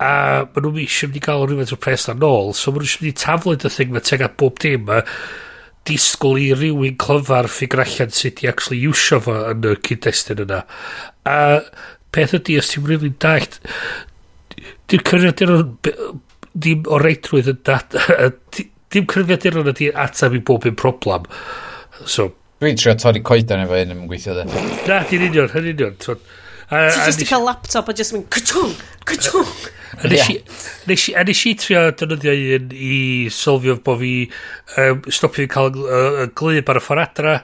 A 0.00 0.10
maen 0.48 0.64
nhw'n 0.64 0.82
eisiau 0.86 1.10
mynd 1.10 1.20
i 1.20 1.22
gael 1.26 1.46
rhywbeth 1.46 1.76
o 1.76 1.78
pres 1.80 2.08
na 2.08 2.16
nôl 2.18 2.54
so 2.56 2.72
maen 2.72 2.82
nhw'n 2.82 2.88
eisiau 2.88 3.04
mynd 3.04 3.12
i 3.12 3.22
taflwyd 3.22 3.68
y 3.68 3.72
thing 3.76 3.94
ma 3.94 4.02
teg 4.04 4.24
at 4.26 4.36
bob 4.40 4.58
dim 4.62 4.88
ma 4.88 5.00
disgwyl 5.88 6.40
i 6.40 6.50
rywun 6.56 6.98
clyfar 7.00 7.48
ffigur 7.50 7.84
allan 7.84 8.12
sut 8.14 8.42
i 8.44 8.50
actually 8.50 8.82
iwsio 8.88 9.20
fo 9.24 9.36
yn 9.52 9.64
y 9.70 9.76
cyd-destun 9.86 10.44
yna. 10.44 10.64
A 11.28 11.38
peth 12.14 12.34
ydy, 12.36 12.58
os 12.60 12.72
ti'n 12.72 12.88
rili'n 12.88 13.16
dallt, 13.22 13.60
di'r 14.90 15.06
cyriadur 15.06 15.54
ddim 16.52 16.84
o 16.90 17.00
reitrwydd 17.00 17.54
yn 17.54 17.64
dat... 17.68 17.96
dim 18.94 19.06
cryfiaduron 19.10 19.70
ydy 19.72 19.90
atab 20.06 20.36
i 20.36 20.42
bob 20.42 20.66
un 20.68 20.76
problem. 20.78 21.26
So, 22.06 22.30
Dwi'n 22.60 22.76
trio 22.76 22.92
torri 23.00 23.22
coedan 23.24 23.62
efo 23.64 23.78
hyn 23.78 23.94
yn 23.94 24.06
gweithio 24.10 24.34
dde. 24.36 24.44
Na, 24.84 25.00
di'n 25.08 25.22
union, 25.30 25.48
hyn 25.54 25.68
union. 25.72 25.94
Ti'n 26.02 26.18
just 27.06 27.22
i 27.24 27.28
cael 27.28 27.46
laptop 27.46 27.88
a 27.88 27.94
just 27.96 28.12
mynd, 28.12 28.26
cytwng, 28.34 28.74
cytwng. 29.08 29.54
A 29.98 30.08
nes 30.10 30.28
i, 30.30 30.36
nes 30.86 31.04
i, 31.10 31.14
a 31.18 31.24
nes 31.26 31.40
i 31.50 31.54
trio 31.58 31.82
dynyddio 31.98 32.34
un 32.56 32.68
i 32.74 32.98
sylfio 33.34 33.76
bod 33.84 33.98
fi 34.02 34.12
um, 34.78 35.00
stopio 35.10 35.48
cael 35.50 35.80
uh, 35.82 36.20
glyb 36.38 36.70
ar 36.70 36.78
y 36.78 36.84
ffordd 36.84 37.02
adra 37.02 37.34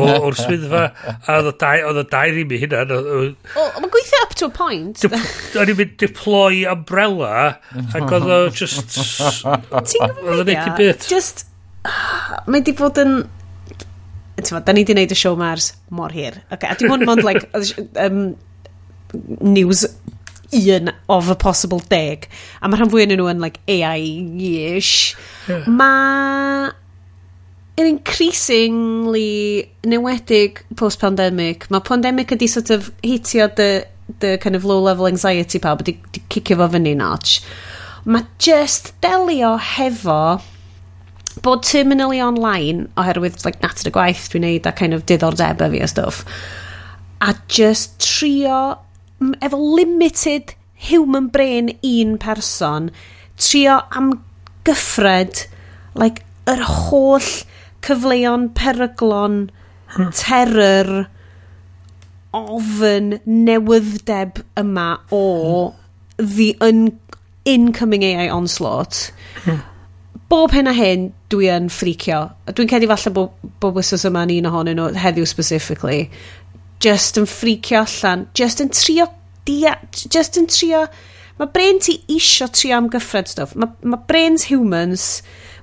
o'r 0.00 0.38
swyddfa 0.38 0.82
a 1.04 1.38
oedd 1.38 1.50
y 1.52 1.54
dau 1.62 2.34
ddim 2.34 2.40
i 2.42 2.48
mi 2.50 2.60
hynna 2.64 2.82
mae'n 2.88 3.92
gweithio 3.94 4.22
up 4.24 4.34
to 4.40 4.50
a 4.50 4.54
point. 4.54 5.06
O'n 5.06 5.70
i'n 5.70 5.78
mynd 5.78 5.96
deploy 6.02 6.64
umbrella 6.72 7.32
ac 7.84 8.18
oedd 8.18 8.28
o 8.38 8.42
just 8.50 8.98
ti'n 9.92 10.18
gwybod 10.18 11.08
just 11.08 11.46
mae 12.50 12.64
di 12.64 12.74
bod 12.76 13.00
yn 13.02 13.18
Tyma, 14.34 14.64
da 14.66 14.72
ni 14.74 14.82
di 14.82 14.94
wneud 14.96 15.12
y 15.14 15.16
show 15.16 15.36
mars 15.38 15.68
mor 15.94 16.10
hir. 16.10 16.40
Okay, 16.50 16.66
a 16.66 16.74
dim 16.74 16.90
ond 16.90 17.06
mond 17.06 17.22
like, 17.22 17.46
um, 18.02 18.34
news 19.40 19.84
un 20.54 20.92
of 21.08 21.28
a 21.30 21.34
possible 21.34 21.82
deg. 21.90 22.28
A 22.62 22.68
mae 22.68 22.80
rhan 22.80 22.92
fwy 22.92 23.04
yn 23.06 23.14
nhw 23.14 23.28
yn 23.32 23.42
like 23.42 23.60
AI-ish. 23.70 25.14
Yeah. 25.48 25.66
Mae 25.68 26.70
yn 27.80 27.90
increasingly 27.90 29.66
newedig 29.86 30.62
post-pandemic. 30.78 31.68
Mae 31.74 31.84
pandemic 31.84 32.34
ydi 32.36 32.48
sort 32.50 32.70
of 32.74 32.92
hitio 33.02 33.48
the, 33.58 33.86
the 34.20 34.38
kind 34.38 34.56
of 34.56 34.64
low-level 34.64 35.10
anxiety 35.10 35.58
pawb 35.58 35.84
di 35.86 35.98
cicio 36.30 36.58
fo 36.62 36.70
fyny 36.76 36.94
notch. 36.98 37.40
Mae 38.04 38.26
just 38.38 38.92
delio 39.04 39.56
hefo 39.58 40.40
bod 41.42 41.64
terminally 41.66 42.20
online 42.22 42.88
oherwydd 43.00 43.42
like 43.44 43.62
natur 43.62 43.90
y 43.90 43.94
gwaith 43.96 44.28
dwi'n 44.30 44.44
neud 44.46 44.68
a 44.70 44.72
kind 44.76 44.94
of 44.94 45.02
diddordeb 45.08 45.64
fi 45.72 45.80
a 45.82 45.88
stuff 45.90 46.22
a 47.24 47.34
just 47.48 47.98
trio 47.98 48.78
efo 49.40 49.58
limited 49.76 50.54
human 50.74 51.28
brain 51.28 51.72
un 51.82 52.18
person, 52.18 52.90
trio 53.38 53.80
am 53.92 54.12
gyffred, 54.68 55.46
like, 55.94 56.24
yr 56.50 56.62
holl 56.68 57.30
cyfleon 57.84 58.50
peryglon, 58.56 59.48
terror, 60.12 61.06
ofyn 62.34 63.20
newyddeb 63.24 64.42
yma 64.58 64.88
o 65.14 65.74
the 66.18 66.56
un 66.60 66.88
incoming 67.44 68.02
AI 68.02 68.28
onslaught. 68.28 69.12
Bob 70.28 70.54
hyn 70.56 70.66
a 70.66 70.72
hyn, 70.74 71.10
dwi 71.30 71.50
yn 71.52 71.68
ffricio. 71.70 72.24
Dwi'n 72.50 72.70
cedi 72.70 72.88
falle 72.90 73.12
bod 73.14 73.34
bo, 73.60 73.70
bo 73.70 73.82
yma 73.82 74.24
yn 74.26 74.34
un 74.38 74.50
ohonyn 74.50 74.80
nhw 74.80 74.88
heddiw 74.98 75.28
specifically 75.28 76.08
just 76.82 77.18
yn 77.20 77.28
ffricio 77.28 77.82
allan, 77.84 78.26
just 78.34 78.62
yn 78.62 78.72
trio, 78.74 79.08
dia, 79.46 79.76
just 80.10 80.38
yn 80.40 80.48
trio, 80.50 80.84
mae 81.40 81.50
brain 81.54 81.80
ti 81.82 81.98
isio 82.12 82.48
trio 82.52 82.78
am 82.78 82.90
gyffred 82.92 83.30
stuff, 83.30 83.54
mae 83.58 83.72
ma 83.82 83.98
brains 84.08 84.48
humans 84.50 85.22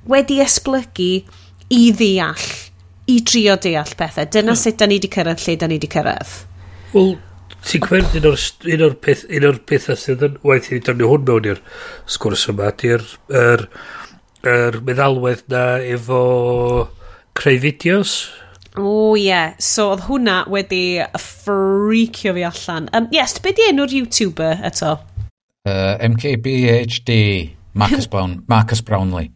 wedi 0.09 0.39
esblygu 0.43 1.11
i 1.71 1.81
ddeall, 1.95 2.47
i 3.11 3.19
drio 3.27 3.57
deall 3.61 3.97
pethau. 3.97 4.27
Dyna 4.27 4.53
hmm. 4.53 4.61
sut 4.63 4.79
da 4.79 4.87
ni 4.87 4.99
wedi 4.99 5.11
cyrraedd 5.13 5.45
lle 5.45 5.57
da 5.59 5.69
ni 5.69 5.77
wedi 5.79 5.91
cyrraedd. 5.91 6.37
Wel, 6.95 7.13
ti'n 7.67 7.83
gwybod 7.85 8.17
un 8.73 8.85
o'r 8.87 8.95
peth, 9.05 9.25
un 9.29 9.47
o'r 9.47 9.59
pethau 9.69 9.99
sydd 9.99 10.25
yn 10.27 10.37
waith 10.47 10.71
i 10.71 10.77
ni 10.77 10.85
dynnu 10.87 11.09
hwn 11.11 11.27
mewn 11.27 11.49
i'r 11.53 11.61
sgwrs 12.09 12.47
yma, 12.51 12.71
di'r 12.81 13.05
er, 13.41 13.67
er 14.47 14.79
meddalwedd 14.87 15.45
na 15.53 15.65
efo 15.85 16.21
creu 17.37 17.61
fideos. 17.63 18.15
O 18.79 19.17
ie, 19.17 19.25
yeah. 19.25 19.55
so 19.59 19.89
oedd 19.91 20.05
hwnna 20.07 20.45
wedi 20.51 21.01
ffricio 21.19 22.31
fi 22.37 22.45
allan. 22.47 22.87
Um, 22.95 23.09
yes, 23.11 23.35
beth 23.43 23.57
di 23.57 23.65
enw'r 23.67 23.91
YouTuber 23.91 24.61
eto? 24.69 24.93
Uh, 25.67 25.97
MKBHD, 26.07 27.11
Marcus, 27.73 28.07
Brown, 28.11 28.39
Marcus 28.47 28.81
Brownlee. 28.81 29.31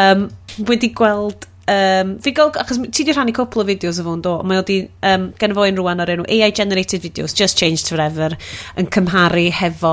Um, 0.00 0.28
wedi 0.64 0.92
gweld... 0.96 1.44
Um, 1.68 2.14
fi 2.24 2.32
gael, 2.32 2.48
achos 2.56 2.78
ti 2.96 3.04
di 3.04 3.12
rhannu 3.12 3.34
cwpl 3.36 3.60
o 3.60 3.64
fideos 3.68 3.98
o 4.00 4.04
fo'n 4.06 4.22
do, 4.24 4.30
mae 4.48 4.62
wedi 4.62 4.78
um, 5.04 5.26
gen 5.36 5.52
fo 5.52 5.66
unrhyw 5.68 5.90
o'r 5.92 6.12
enw 6.14 6.24
AI 6.24 6.48
generated 6.56 7.02
videos, 7.04 7.34
just 7.36 7.60
changed 7.60 7.90
forever, 7.92 8.38
yn 8.80 8.88
cymharu 8.94 9.50
hefo, 9.52 9.92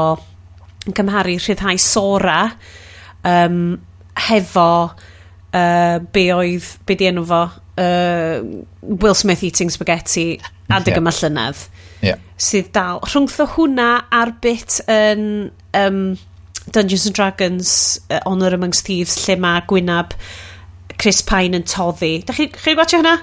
yn 0.87 0.95
cymharu 0.95 1.35
rhyddhau 1.35 1.81
sora, 1.83 2.37
um, 3.27 3.59
hefo 4.29 4.69
uh, 5.55 5.99
be 6.13 6.27
oedd, 6.35 6.67
be 6.85 6.97
di 6.99 7.07
enw 7.09 7.23
fo, 7.29 7.41
uh, 7.81 8.43
Will 8.81 9.17
Smith 9.17 9.43
eating 9.43 9.71
spaghetti 9.73 10.35
adeg 10.69 10.93
yeah. 10.93 11.01
yma 11.01 11.13
llynedd. 11.15 11.65
Yeah. 12.05 12.21
Sydd 12.41 12.71
dal, 12.75 13.01
rhwngtho 13.07 13.47
hwnna 13.55 13.89
ar 14.13 14.33
bit 14.43 14.81
yn 14.91 15.51
um, 15.77 16.01
Dungeons 16.71 17.05
and 17.05 17.15
Dragons, 17.15 17.71
uh, 18.09 18.19
Honor 18.25 18.53
Amongst 18.57 18.85
Thieves, 18.89 19.15
lle 19.25 19.37
mae 19.41 19.63
Gwynab 19.69 20.17
Chris 20.97 21.21
Pine 21.25 21.61
yn 21.61 21.67
toddi. 21.69 22.17
Da 22.25 22.35
chi, 22.35 22.49
chi 22.53 22.75
gwachio 22.77 23.01
hwnna? 23.01 23.17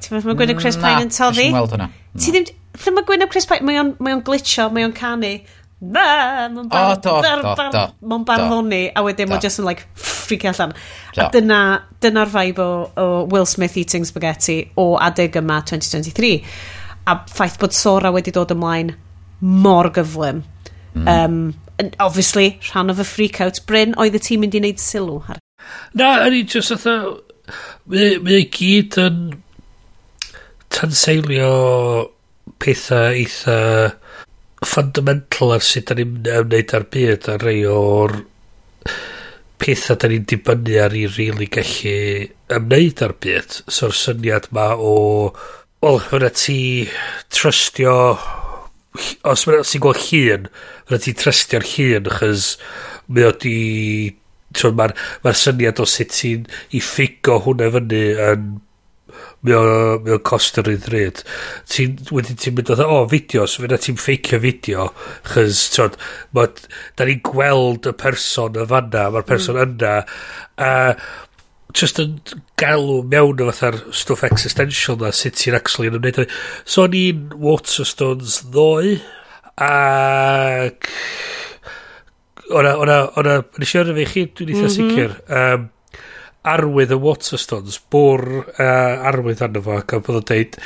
Ti'n 0.00 0.16
meddwl 0.16 0.32
mae 0.32 0.40
Gwynab 0.40 0.62
Chris 0.62 0.78
Pine 0.80 1.04
yn 1.06 1.12
toddi? 1.12 1.50
Na, 1.50 1.52
ti'n 1.52 1.58
gweld 1.58 1.76
hwnna. 1.76 1.90
Ti 2.16 2.34
ddim, 2.34 2.48
lle 2.82 2.96
mae 2.96 3.08
Gwynab 3.10 3.32
Chris 3.32 3.48
Pine, 3.50 3.66
mae 3.66 4.16
o'n 4.16 4.24
glitcho, 4.26 4.68
mae 4.72 4.86
o'n 4.88 4.96
canu 4.96 5.36
na, 5.80 6.48
mae'n 6.48 6.68
bar, 6.72 6.94
oh, 6.96 7.20
bar, 7.22 7.42
bar, 7.44 8.22
barddoni, 8.24 8.86
a 8.96 9.02
wedyn 9.04 9.28
mae'n 9.28 9.42
just 9.44 9.60
yn 9.60 9.66
like, 9.68 9.84
freak 10.00 10.46
allan. 10.48 10.72
Do. 11.12 11.26
A 11.26 11.28
dyna, 11.34 11.60
dyna'r 12.02 12.32
vibe 12.32 12.64
o, 12.64 12.70
o 12.96 13.06
Will 13.32 13.48
Smith 13.48 13.76
eating 13.76 14.06
spaghetti 14.08 14.62
o 14.80 14.94
adeg 15.02 15.36
yma 15.42 15.60
2023. 15.68 16.32
A 17.06 17.18
ffaith 17.28 17.60
bod 17.60 17.76
Sora 17.76 18.12
wedi 18.14 18.32
dod 18.34 18.54
ymlaen 18.56 18.94
mor 19.40 19.90
gyflym. 19.94 20.42
Mm. 20.96 21.12
Um, 21.12 21.90
obviously, 22.00 22.56
rhan 22.70 22.90
o 22.90 22.96
fy 22.96 23.06
freak-out 23.10 23.60
Bryn, 23.68 23.94
oedd 24.00 24.16
y 24.16 24.22
tîm 24.24 24.42
mynd 24.44 24.56
i 24.56 24.62
wneud 24.64 24.80
sylw? 24.80 25.20
Na, 25.98 26.14
yn 26.24 26.38
i 26.40 26.42
just 26.48 26.72
atho, 26.72 26.96
mae 27.92 28.16
ei 28.38 28.48
gyd 28.52 28.96
yn 29.02 29.20
tanseilio 30.72 31.52
pethau 32.62 33.12
eitha 33.12 33.58
fundamental 34.64 35.52
ar 35.56 35.64
sut 35.64 35.90
da 35.90 35.96
ni'n 35.98 36.16
ymwneud 36.22 36.72
ar 36.76 36.86
byd 36.92 37.28
a 37.32 37.36
rei 37.42 37.66
o'r 37.68 38.14
pethau 39.60 39.98
da 40.00 40.08
ni'n 40.08 40.24
dibynnu 40.28 40.78
ar 40.80 40.96
i 40.96 41.04
rili 41.04 41.18
really 41.18 41.48
gallu 41.52 41.94
ymwneud 42.56 43.02
ar 43.04 43.14
byd. 43.20 43.60
So'r 43.68 43.94
syniad 43.96 44.48
ma 44.56 44.70
o, 44.76 44.96
wel, 45.84 46.00
hwnna 46.08 46.32
ti 46.32 46.58
trystio, 47.32 47.96
os 49.28 49.46
mae'n 49.46 49.66
sy'n 49.68 49.84
gweld 49.84 50.04
llun, 50.08 50.50
hwnna 50.86 51.02
ti 51.04 51.16
trystio'r 51.20 51.66
llun, 51.72 52.12
chys 52.18 52.52
mae 53.12 53.28
o 53.28 53.32
di, 53.42 53.56
mae'r 54.56 54.96
ma 55.24 55.34
syniad 55.36 55.82
o 55.84 55.88
sut 55.90 56.14
ti'n 56.16 56.46
i 56.72 56.80
ffigo 56.80 57.42
hwnna 57.44 57.68
fyny 57.76 58.06
yn 58.30 58.54
mae 59.46 59.56
o, 59.56 59.76
mae 60.04 60.16
o 60.16 60.22
cost 60.26 60.58
yr 60.60 60.72
un 60.72 60.80
ddryd. 60.82 61.22
Ti, 61.70 61.86
wedyn 62.14 62.40
ti'n 62.42 62.56
mynd 62.56 62.72
o, 62.74 62.78
o, 62.82 62.98
fideos, 63.10 63.56
fe 63.60 63.70
na 63.70 63.78
ti'n 63.80 64.00
ffeicio 64.00 64.40
fideo, 64.42 64.88
chys, 65.32 65.62
tyd, 65.74 66.00
da 66.36 67.06
ni'n 67.06 67.22
gweld 67.26 67.88
y 67.90 67.94
person 68.02 68.58
y 68.58 68.66
fanna, 68.72 69.06
mae'r 69.14 69.24
mm. 69.24 69.30
person 69.30 69.60
mm. 69.60 69.76
yna, 69.76 69.94
a 70.66 70.72
just 71.76 72.00
yn 72.00 72.16
galw 72.60 73.02
mewn 73.04 73.42
o 73.42 73.48
fatha'r 73.50 73.78
stwff 73.94 74.24
existential 74.28 74.98
na, 75.00 75.12
sut 75.14 75.36
ti'n 75.40 75.56
actually 75.58 75.90
yn 75.90 75.98
ymwneud. 75.98 76.32
So 76.64 76.86
ni'n 76.90 77.28
Waterstones 77.42 78.40
ddoe, 78.50 78.98
ac... 79.62 80.92
O'na, 82.46 82.76
o'na, 82.78 83.00
o'na, 83.18 83.40
nes 83.58 83.72
i 83.74 83.78
arfer 83.80 83.96
i 83.98 84.04
chi, 84.06 84.28
dwi'n 84.30 84.52
eitha 84.52 84.68
mm 84.68 84.70
-hmm. 84.70 84.92
sicr. 84.94 85.16
Um, 85.26 85.64
arwydd 86.46 86.94
y 86.94 87.00
Waterstones, 87.02 87.80
bwr 87.92 88.24
uh, 88.56 89.08
arwydd 89.10 89.42
arno 89.44 89.62
fo, 89.64 89.80
ac 89.80 89.96
oedd 89.98 90.10
o'n 90.20 90.26
deud, 90.30 90.58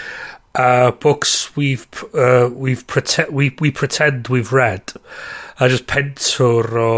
uh, 0.60 0.90
books 1.02 1.34
we've, 1.56 1.86
uh, 2.12 2.48
we've 2.52 2.86
prete 2.90 3.28
we, 3.30 3.50
we 3.60 3.70
pretend 3.70 4.28
we've 4.28 4.52
read, 4.52 4.94
a 5.58 5.68
just 5.68 5.86
pentwr 5.90 6.70
o, 6.80 6.94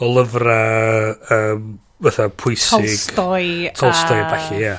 o 0.00 0.14
lyfrau 0.14 1.34
um, 1.34 1.76
fatha 2.02 2.28
pwysig. 2.30 2.86
Tolstoi. 2.86 3.74
Tolstoi 3.76 4.22
a 4.22 4.30
falle, 4.32 4.62
ie. 4.62 4.74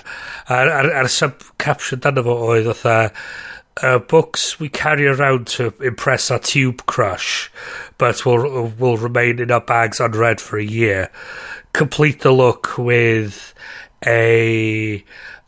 A'r, 0.50 0.74
ar, 0.80 0.92
ar 1.04 1.10
sub-caption 1.14 2.02
dan 2.06 2.22
fo 2.26 2.36
oedd 2.50 2.70
fatha, 2.72 3.14
uh, 3.84 4.00
books 4.00 4.60
we 4.60 4.70
carry 4.70 5.08
around 5.08 5.48
to 5.48 5.74
impress 5.82 6.32
our 6.32 6.40
tube 6.40 6.86
crush, 6.86 7.52
but 7.98 8.26
will, 8.26 8.72
will 8.80 8.98
remain 8.98 9.40
in 9.40 9.52
our 9.52 9.62
bags 9.62 10.00
unread 10.00 10.42
for 10.42 10.58
a 10.58 10.64
year 10.64 11.10
complete 11.74 12.22
the 12.22 12.32
look 12.32 12.78
with 12.78 13.54
a 14.06 15.04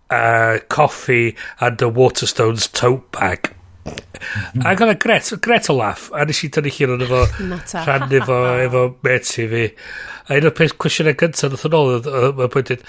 uh, 0.09 0.59
coffee 0.69 1.35
and 1.59 1.81
a 1.81 1.85
Waterstones 1.85 2.71
tote 2.71 3.11
bag. 3.11 3.53
Mm-hmm. 3.85 4.67
Ac 4.67 4.81
oedd 4.85 4.99
gret, 5.01 5.29
gret 5.41 5.69
o 5.71 5.75
laff, 5.75 6.09
a 6.13 6.25
nes 6.27 6.43
i 6.45 6.49
tynnu 6.53 6.71
chi 6.73 6.85
yn 6.85 7.01
efo 7.07 7.23
rhannu 7.87 8.21
fo 8.27 8.37
efo 8.61 8.83
met 9.07 9.31
i 9.41 9.47
fi. 9.49 9.63
A 10.29 10.37
un 10.37 10.49
o'r 10.51 10.55
peth 10.57 10.77
cwestiynau 10.77 11.17
gyntaf 11.17 11.55
nath 11.55 11.65
yn 11.67 11.77
ôl, 11.79 11.93
mae'n 12.37 12.53
bwydyn, 12.53 12.83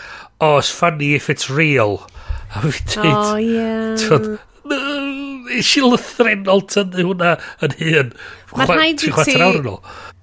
oh, 0.44 0.58
it's 0.58 0.72
funny 0.82 1.14
if 1.16 1.30
it's 1.32 1.48
real. 1.48 2.02
A 2.52 2.66
fi 2.66 2.84
dweud, 2.92 4.28
eisiau 5.56 5.92
lythrenol 5.92 6.66
tynnu 6.68 7.08
hwnna 7.08 7.36
yn 7.64 7.76
hun. 7.80 8.12
Mae'n 8.52 8.74
rhaid 8.74 9.06
i 9.08 9.12
ti... 9.24 9.36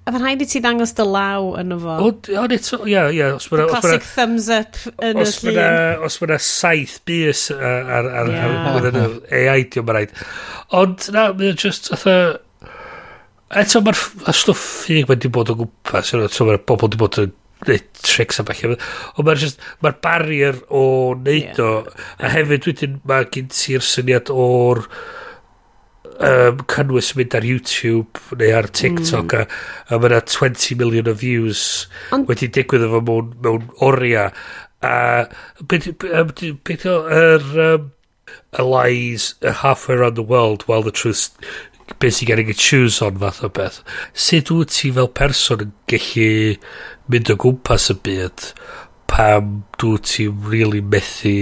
A 0.08 0.12
mae'n 0.14 0.22
rhaid 0.24 0.42
i 0.42 0.46
ti 0.48 0.60
ddangos 0.64 0.94
dy 0.96 1.04
law 1.04 1.50
yn 1.60 1.74
fo. 1.82 1.94
O, 2.08 2.44
eto, 2.56 2.78
ie, 2.88 3.00
ia. 3.18 3.34
The 3.36 3.66
classic 3.68 4.06
thumbs 4.08 4.48
up 4.54 4.78
yn 5.04 5.20
y 5.20 5.26
llun. 5.28 5.58
Os 6.06 6.16
mae'n 6.22 6.40
saith 6.40 6.96
bus 7.08 7.42
ar 7.52 7.90
ar, 7.98 8.08
ar, 8.22 8.30
yeah. 8.32 8.70
ar, 8.70 8.88
ar 8.88 9.18
AI, 9.28 9.66
diolch 9.66 9.84
mae'n 9.84 9.98
rhaid. 9.98 10.16
Ond 10.80 11.10
na, 11.12 11.26
mae'n 11.36 11.60
just, 11.60 11.92
atho... 11.96 12.16
Eto, 13.60 13.84
mae'r 13.84 14.00
stwff 14.40 14.64
ffig 14.86 15.08
wedi 15.10 15.28
bod 15.36 15.52
o 15.52 15.58
gwmpas. 15.60 16.14
Eto, 16.16 16.48
mae'r 16.48 16.64
bobl 16.64 16.88
wedi 16.88 17.02
bod 17.04 17.20
yn 17.20 17.36
neud 17.68 17.88
tricks 18.00 18.40
a 18.40 18.48
falle. 18.48 18.80
Ond 19.12 19.28
mae'r 19.28 19.44
just, 19.44 19.60
mae'r 19.84 20.00
barrier 20.00 20.64
o 20.72 20.84
neud 21.28 21.60
o. 21.60 21.72
A 22.16 22.32
hefyd, 22.38 22.72
wedyn, 22.72 23.00
mae 23.04 23.28
gen 23.36 23.52
ti'r 23.52 23.84
syniad 23.84 24.32
o'r... 24.32 24.86
Yeah 24.88 25.18
um, 26.26 26.64
cynnwys 26.70 27.12
mynd 27.18 27.36
ar 27.38 27.46
YouTube 27.46 28.38
neu 28.40 28.52
ar 28.56 28.68
TikTok 28.68 29.34
mm. 29.34 29.40
a, 29.40 29.94
a 29.94 30.00
mae 30.00 30.12
yna 30.12 30.20
20 30.26 30.80
million 30.80 31.10
o 31.10 31.14
views 31.16 31.64
Ond... 32.14 32.28
wedi 32.30 32.50
digwydd 32.52 32.86
efo 32.88 33.02
mewn, 33.06 33.32
mewn 33.44 33.70
oriau 33.86 34.28
a 34.80 34.94
beth 35.68 35.90
beth 36.00 36.86
yr 36.88 37.48
um, 37.66 37.90
a 38.52 38.62
lies 38.62 39.34
halfway 39.62 39.96
around 39.96 40.14
the 40.14 40.22
world 40.22 40.62
while 40.68 40.82
the 40.82 40.94
truth 40.94 41.30
basically 41.98 42.26
getting 42.26 42.50
a 42.50 42.54
choose 42.54 43.02
on 43.02 43.18
fath 43.18 43.42
o 43.44 43.48
beth 43.48 43.80
sut 44.26 44.52
wyt 44.54 44.76
ti 44.76 44.92
fel 44.96 45.10
person 45.20 45.66
yn 45.66 45.72
gallu 45.90 46.30
mynd 47.12 47.32
o 47.34 47.36
gwmpas 47.44 47.90
y 47.92 47.96
byd 48.06 48.46
pam 49.10 49.50
dwi 49.82 49.98
ti 50.06 50.28
really 50.52 50.82
methu 50.94 51.34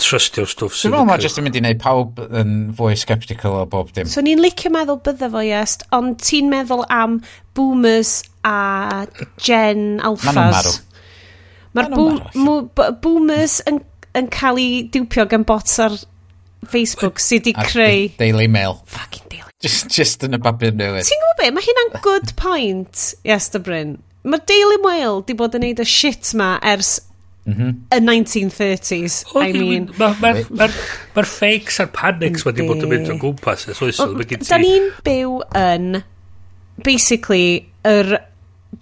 trystio'r 0.00 0.48
stwff 0.50 0.76
sydd... 0.76 0.90
Dwi'n 0.90 0.94
meddwl 0.96 1.08
ma' 1.10 1.18
jyst 1.22 1.40
yn 1.40 1.46
mynd 1.46 1.58
i 1.58 1.62
wneud 1.62 1.80
pawb 1.82 2.20
yn 2.26 2.54
fwy 2.76 2.96
sceptical 3.00 3.58
o 3.60 3.64
bob 3.70 3.92
dim. 3.96 4.08
So 4.10 4.24
ni'n 4.24 4.42
licio 4.42 4.72
meddwl 4.74 5.00
bydde 5.06 5.30
fo 5.32 5.44
yes, 5.44 5.78
ond 5.96 6.18
ti'n 6.22 6.50
meddwl 6.52 6.84
am 6.92 7.20
boomers 7.56 8.18
a 8.46 9.06
gen 9.42 10.02
alphas. 10.04 10.34
Ma 10.34 10.36
nhw'n 10.36 10.52
marw. 10.56 10.76
Mae'r 11.76 11.90
boom, 11.92 12.68
boomers 13.04 13.58
yn, 13.68 13.82
yn 14.16 14.30
cael 14.32 14.60
ei 14.60 14.84
diwpio 14.92 15.26
gan 15.28 15.44
bots 15.48 15.78
ar 15.82 15.96
Facebook 16.70 17.20
sydd 17.22 17.50
wedi 17.50 17.68
creu... 17.72 18.06
Daily 18.20 18.48
Mail. 18.48 18.80
Fucking 18.88 19.26
Daily 19.28 19.44
Mail. 19.44 19.52
Just, 19.64 19.88
just 19.92 20.24
yn 20.26 20.36
y 20.36 20.40
babur 20.42 20.74
newydd. 20.76 21.08
Ti'n 21.08 21.22
gwybod 21.22 21.40
be? 21.40 21.50
Mae 21.56 21.64
hynna'n 21.64 21.92
good 22.04 22.32
point, 22.40 23.04
Iester 23.24 23.62
Bryn. 23.62 23.96
Mae 24.26 24.42
Daily 24.48 24.80
Mail 24.84 25.22
di 25.26 25.36
bod 25.38 25.56
yn 25.56 25.64
neud 25.64 25.80
y 25.80 25.86
shit 25.88 26.32
ma 26.36 26.56
ers 26.66 26.98
Y 27.46 27.98
1930s, 28.02 29.24
o, 29.34 29.42
I 29.42 29.52
mean... 29.54 29.86
Mae'r 29.94 30.16
ma, 30.18 30.32
ma, 30.34 30.66
ma, 30.66 30.66
ma 31.14 31.24
fakes 31.30 31.78
a'r 31.84 31.92
panics 31.94 32.42
wedi 32.46 32.66
bod 32.66 32.82
yn 32.82 32.90
mynd 32.90 33.12
o 33.14 33.18
gwmpas. 33.22 33.68
Da 34.48 34.58
ni'n 34.58 34.88
byw 35.06 35.36
yn, 35.60 36.00
basically, 36.82 37.68
yr 37.86 38.16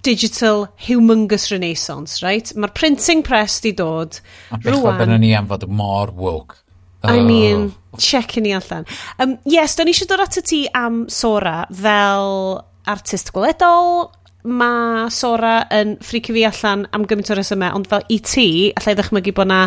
digital 0.01 0.69
humongous 0.87 1.51
renaissance, 1.53 2.23
right? 2.25 2.55
Mae'r 2.57 2.73
printing 2.73 3.23
press 3.27 3.61
di 3.61 3.75
dod. 3.77 4.21
Rwan... 4.65 4.99
Beth 5.01 5.17
ni 5.21 5.35
am 5.37 5.49
fod 5.51 5.69
mor 5.69 6.15
woke. 6.17 6.57
I 7.05 7.19
oh. 7.19 7.25
mean, 7.25 7.75
oh. 7.93 7.99
check 7.99 8.37
ni 8.41 8.55
allan. 8.57 8.89
Um, 9.19 9.37
yes, 9.45 9.77
da 9.77 9.85
ni 9.85 9.93
eisiau 9.93 10.09
dod 10.09 10.25
at 10.25 10.41
y 10.41 10.45
ti 10.49 10.61
am 10.73 11.05
Sora 11.13 11.67
fel 11.69 12.63
artist 12.89 13.33
gweledol, 13.37 14.09
mae 14.45 15.09
Sora 15.13 15.65
yn 15.73 15.97
ffrici 16.05 16.35
fi 16.37 16.45
allan 16.49 16.85
am 16.93 17.07
gymaint 17.09 17.33
o 17.33 17.37
resymau, 17.39 17.75
ond 17.79 17.89
fel 17.89 18.05
i 18.13 18.19
ti, 18.25 18.49
allai 18.77 18.97
ddechmygu 18.99 19.33
bod 19.37 19.49
na 19.51 19.61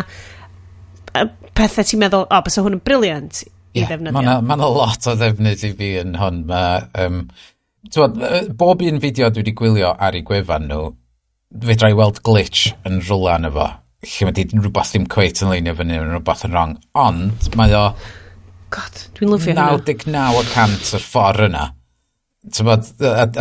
pethau 1.58 1.86
ti'n 1.86 2.02
meddwl, 2.02 2.26
o, 2.26 2.30
oh, 2.30 2.44
bys 2.46 2.58
hwn 2.60 2.78
yn 2.78 2.84
briliant 2.84 3.42
i 3.42 3.80
yeah, 3.80 3.88
ddefnyddio. 3.90 4.14
Mae 4.14 4.28
na, 4.28 4.38
ma 4.44 4.58
na 4.58 4.68
lot 4.70 5.08
o 5.10 5.16
ddefnydd 5.18 5.64
i 5.66 5.72
fi 5.80 5.90
yn 6.02 6.14
hwn. 6.20 6.44
Ma, 6.48 6.62
um, 7.04 7.24
twod, 7.94 8.20
bob 8.60 8.84
un 8.86 9.02
fideo 9.02 9.32
dwi 9.32 9.42
wedi 9.42 9.56
gwylio 9.58 9.90
ar 9.94 10.18
ei 10.18 10.24
gwefan 10.26 10.68
nhw, 10.70 10.92
fedra 11.64 11.90
i 11.90 11.98
weld 11.98 12.22
glitch 12.26 12.68
yn 12.86 13.02
rhywle 13.02 13.34
yn 13.34 13.50
efo. 13.50 13.68
Lle 14.06 14.28
mae 14.28 14.36
di 14.36 14.46
rhywbeth 14.52 14.94
ddim 14.94 15.08
cweit 15.10 15.42
yn 15.42 15.50
leinio 15.50 15.74
fyny, 15.74 15.98
yn 15.98 16.14
rhywbeth 16.14 16.46
yn 16.46 16.54
wrong. 16.54 16.78
Ond 17.02 17.50
mae 17.58 17.74
o... 17.74 17.88
God, 18.70 19.02
dwi'n 19.16 19.32
lyfio 19.32 19.54
hynna. 19.56 19.72
99% 19.80 20.94
o'r 20.94 21.02
ffordd 21.08 21.46
yna 21.48 21.66
Tybod, 22.54 22.90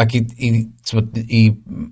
ac 0.02 0.16
i, 0.18 0.22
i, 0.44 0.52
tybod, 0.88 1.18
i 1.28 1.42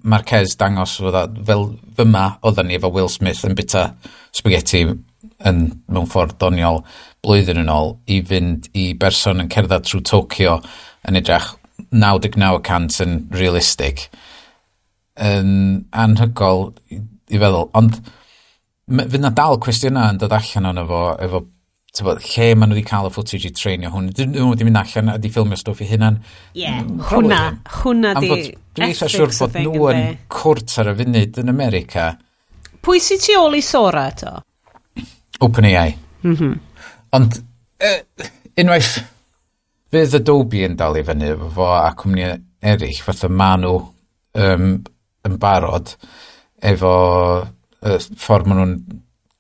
Marquez 0.04 0.56
dangos 0.60 0.98
fydda, 1.02 1.26
fel 1.48 1.68
fyma 1.98 2.26
oedden 2.46 2.70
ni 2.70 2.80
efo 2.80 2.92
Will 2.94 3.12
Smith 3.12 3.44
yn 3.48 3.58
bita 3.58 3.88
spaghetti 4.36 4.84
yn, 4.86 5.62
mewn 5.88 6.10
ffordd 6.12 6.38
doniol 6.42 6.82
blwyddyn 7.26 7.62
yn 7.64 7.72
ôl 7.72 7.96
i 8.12 8.22
fynd 8.26 8.70
i 8.78 8.90
berson 9.00 9.44
yn 9.44 9.52
cerdded 9.54 9.88
trwy 9.88 10.04
Tokyo 10.06 10.60
yn 11.08 11.20
edrych 11.22 11.54
99% 11.96 13.02
yn 13.06 13.18
realistig 13.36 14.08
yn 15.16 15.50
anhygol 15.96 16.70
i 16.92 17.40
feddwl. 17.40 17.70
Ond 17.78 18.00
fydd 18.86 19.22
na 19.24 19.32
dal 19.34 19.60
cwestiynau 19.64 20.14
yn 20.14 20.22
dod 20.22 20.36
allan 20.36 20.72
o'n 20.72 20.82
efo, 20.84 21.04
efo 21.26 21.46
tybod, 21.96 22.22
lle 22.26 22.50
maen 22.56 22.72
nhw 22.72 22.78
wedi 22.78 22.88
cael 22.90 23.10
y 23.10 23.14
footage 23.16 23.50
i 23.50 23.54
treinio 23.56 23.92
hwn. 23.94 24.12
Dyn 24.16 24.34
nhw 24.36 24.52
wedi 24.52 24.68
mynd 24.68 24.82
allan 24.82 25.12
a 25.12 25.18
wedi 25.18 25.32
ffilmio 25.34 25.60
stwff 25.60 25.84
i 25.86 25.90
hunan. 25.90 26.20
Ie, 26.54 26.66
yeah. 26.66 26.82
hwnna, 27.12 27.42
hwnna 27.82 28.14
di 28.20 28.30
Dwi 28.76 28.90
eitha 28.90 29.08
siwr 29.12 29.32
bod 29.38 29.56
nhw 29.56 29.90
yn 29.94 30.02
cwrt 30.36 30.78
ar 30.84 30.92
y 30.92 30.96
funud 31.00 31.42
yn 31.42 31.52
America. 31.54 32.10
Pwy 32.84 33.00
sy'n 33.02 33.22
tu 33.24 33.38
ôl 33.40 33.56
i 33.56 33.64
Sora 33.64 34.10
to? 34.20 34.34
OpenAI. 35.46 35.96
Mm 36.26 36.36
-hmm. 36.36 36.58
Ond, 37.16 37.38
uh, 37.88 38.30
unwaith, 38.60 38.98
fydd 39.92 40.18
Adobe 40.20 40.66
yn 40.68 40.76
dal 40.76 41.00
i 41.00 41.04
fyny 41.08 41.30
efo 41.32 41.50
fo 41.56 41.70
a 41.78 41.94
cwmni 41.96 42.28
eraill, 42.60 43.02
fatha 43.08 43.30
maen 43.32 43.64
nhw 43.64 43.76
um, 44.44 44.70
yn 45.26 45.40
barod 45.40 45.96
efo 46.60 46.94
uh, 47.46 47.98
ffordd 48.20 48.50
maen 48.50 48.62
nhw'n 48.62 48.76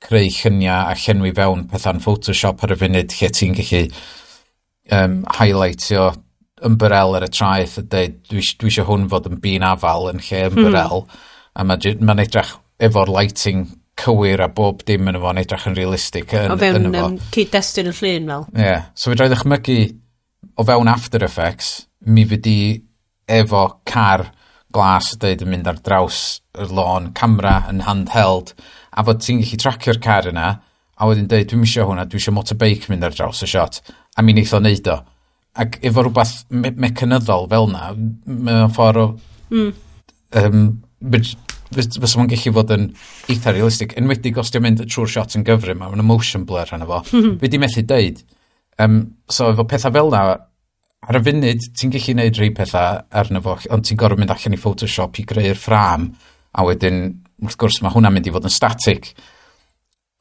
creu 0.05 0.29
lluniau 0.29 0.91
a 0.91 0.97
llenwi 0.99 1.33
fewn 1.37 1.65
pethau'n 1.71 2.03
Photoshop 2.03 2.63
ar 2.65 2.75
y 2.75 2.79
funud 2.81 3.15
lle 3.19 3.31
ti'n 3.33 3.57
gallu 3.57 3.81
um, 4.95 5.23
highlightio 5.39 6.11
ymbrel 6.65 7.17
ar 7.17 7.25
y 7.27 7.31
traeth 7.31 7.79
a 7.81 7.85
dweud 7.85 8.19
dwi, 8.29 8.43
dwi 8.59 8.71
eisiau 8.71 8.87
hwn 8.89 9.09
fod 9.11 9.27
yn 9.29 9.41
bîn 9.43 9.65
afal 9.67 10.09
yn 10.11 10.21
lle 10.23 10.45
hmm. 10.45 10.61
ymbrel 10.61 11.03
mm. 11.03 11.17
a 11.55 11.65
mae'n 11.67 12.05
ma 12.05 12.15
edrych 12.23 12.53
efo'r 12.85 13.11
lighting 13.11 13.67
cywir 13.99 14.43
a 14.43 14.47
bob 14.51 14.83
dim 14.87 15.09
yn 15.09 15.19
efo'n 15.19 15.39
edrych 15.39 15.67
yn 15.69 15.77
realistig 15.77 16.33
yn, 16.35 16.51
o 16.51 16.57
fewn 16.59 16.89
yn 16.89 16.97
um, 16.99 17.19
cyd-destun 17.35 17.91
y 17.91 17.93
llun 17.95 18.31
fel 18.31 18.47
ie 18.55 18.65
yeah. 18.67 18.87
so 18.95 19.11
fe 19.11 19.19
droi 19.19 19.29
ddechmygu 19.31 19.77
o 20.55 20.65
fewn 20.67 20.91
After 20.91 21.23
Effects 21.27 21.85
mi 22.05 22.25
fyddi 22.27 22.57
efo 23.31 23.65
car 23.87 24.29
glas 24.75 25.13
dweud 25.19 25.45
yn 25.45 25.53
mynd 25.53 25.69
ar 25.71 25.79
draws 25.83 26.21
y 26.59 26.67
lôn 26.67 27.11
camera 27.17 27.61
yn 27.71 27.85
handheld 27.87 28.53
a 28.95 29.05
fod 29.05 29.21
ti'n 29.21 29.43
gallu 29.43 29.59
tracio'r 29.61 30.01
car 30.03 30.31
yna 30.31 30.47
a 30.95 31.07
wedyn 31.09 31.27
dweud, 31.27 31.49
dwi'n 31.51 31.65
eisiau 31.67 31.89
hwnna, 31.89 32.07
dwi'n 32.07 32.21
eisiau 32.21 32.35
motorbike 32.37 32.91
mynd 32.91 33.03
ar 33.03 33.15
draws 33.15 33.43
y 33.43 33.49
shot, 33.51 33.81
A 34.15 34.23
mi 34.23 34.31
wneith 34.31 34.53
o 34.55 34.61
neud 34.63 34.87
o. 34.87 34.99
Ac 35.59 35.79
efo 35.87 36.03
rhywbeth 36.05 36.35
me 36.55 36.71
mecanyddol 36.85 37.49
fel 37.51 37.67
yna, 37.69 37.89
mae'n 38.27 38.71
ffordd 38.75 39.01
o... 39.01 39.07
Mm. 39.51 39.73
Um, 40.41 40.61
Fysa 41.75 42.19
ma'n 42.19 42.29
gallu 42.31 42.53
fod 42.55 42.71
yn 42.75 42.85
eitha 43.31 43.51
realistig. 43.51 43.95
Enwedig 43.99 44.37
os 44.39 44.53
di'n 44.53 44.63
mynd 44.63 44.83
trwy'r 44.85 45.11
shot 45.11 45.35
yn 45.35 45.43
gyfrym, 45.47 45.81
mae'n 45.81 46.03
emotion 46.03 46.45
blur 46.47 46.69
hana 46.71 46.87
fo. 46.87 47.01
Hmm. 47.09 47.33
Fi 47.41 47.49
di 47.51 47.59
methu 47.59 47.83
deud. 47.89 48.21
Um, 48.79 48.99
so 49.27 49.49
efo 49.51 49.65
pethau 49.67 49.91
fel 49.95 50.13
na, 50.13 50.21
ar 51.09 51.19
y 51.19 51.23
funud, 51.25 51.67
ti'n 51.75 51.91
gallu 51.91 52.13
gwneud 52.13 52.39
rhai 52.39 52.51
pethau 52.55 53.01
arno 53.19 53.41
fo, 53.43 53.57
ond 53.75 53.87
ti'n 53.87 53.99
gorfod 53.99 54.21
mynd 54.21 54.31
allan 54.35 54.55
i 54.55 54.61
Photoshop 54.61 55.19
i 55.19 55.25
greu'r 55.27 55.59
ffram, 55.59 56.07
a 56.55 56.67
wedyn 56.69 57.01
wrth 57.43 57.57
gwrs 57.59 57.81
mae 57.83 57.93
hwnna'n 57.93 58.15
mynd 58.15 58.29
i 58.29 58.33
fod 58.35 58.47
yn 58.47 58.53
static. 58.53 59.11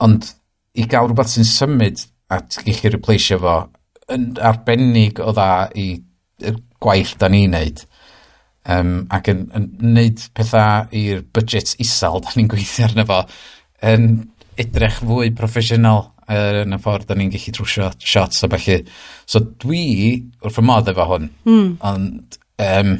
Ond 0.04 0.30
i 0.74 0.86
gael 0.90 1.08
rhywbeth 1.08 1.34
sy'n 1.34 1.48
symud 1.48 2.04
a 2.32 2.40
gallu 2.42 2.76
chi 2.78 2.92
replaceio 2.92 3.38
fo 3.42 3.56
yn 4.14 4.32
arbennig 4.42 5.20
o 5.22 5.32
dda 5.32 5.50
i 5.80 5.88
gwaith 6.82 7.14
da 7.20 7.30
ni'n 7.32 7.54
neud. 7.54 7.84
Um, 8.64 8.94
ac 9.12 9.28
yn, 9.28 9.44
yn 9.56 9.68
neud 9.94 10.22
pethau 10.36 10.88
i'r 10.96 11.24
budget 11.36 11.74
isel 11.84 12.20
da 12.24 12.32
ni'n 12.34 12.50
gweithio 12.50 12.88
arno 12.88 13.06
fo 13.08 13.20
yn 13.84 14.10
edrych 14.60 15.00
fwy 15.02 15.32
proffesiynol 15.36 16.06
er, 16.30 16.62
yn 16.62 16.76
y 16.76 16.78
ffordd 16.80 17.08
da 17.08 17.16
ni'n 17.18 17.32
gallu 17.32 17.54
trwsio 17.56 17.90
shots 18.00 18.44
a 18.46 18.50
felly. 18.52 18.80
So 19.28 19.42
dwi 19.44 19.84
wrth 20.44 20.60
y 20.60 20.64
modd 20.64 20.90
efo 20.92 21.08
hwn, 21.10 21.28
mm. 21.44 21.68
ond 21.84 22.38
um, 22.64 22.94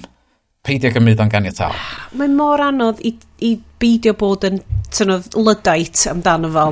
peidio 0.64 0.90
gymryd 0.94 1.20
o'n 1.20 1.32
ganiataol. 1.32 1.74
Mae 2.18 2.30
mor 2.32 2.62
anodd 2.64 3.02
i, 3.04 3.14
i 3.44 3.54
beidio 3.80 4.14
bod 4.18 4.46
yn 4.48 4.60
tynodd 4.94 5.36
lydait 5.36 6.06
amdano 6.10 6.50
fo. 6.54 6.66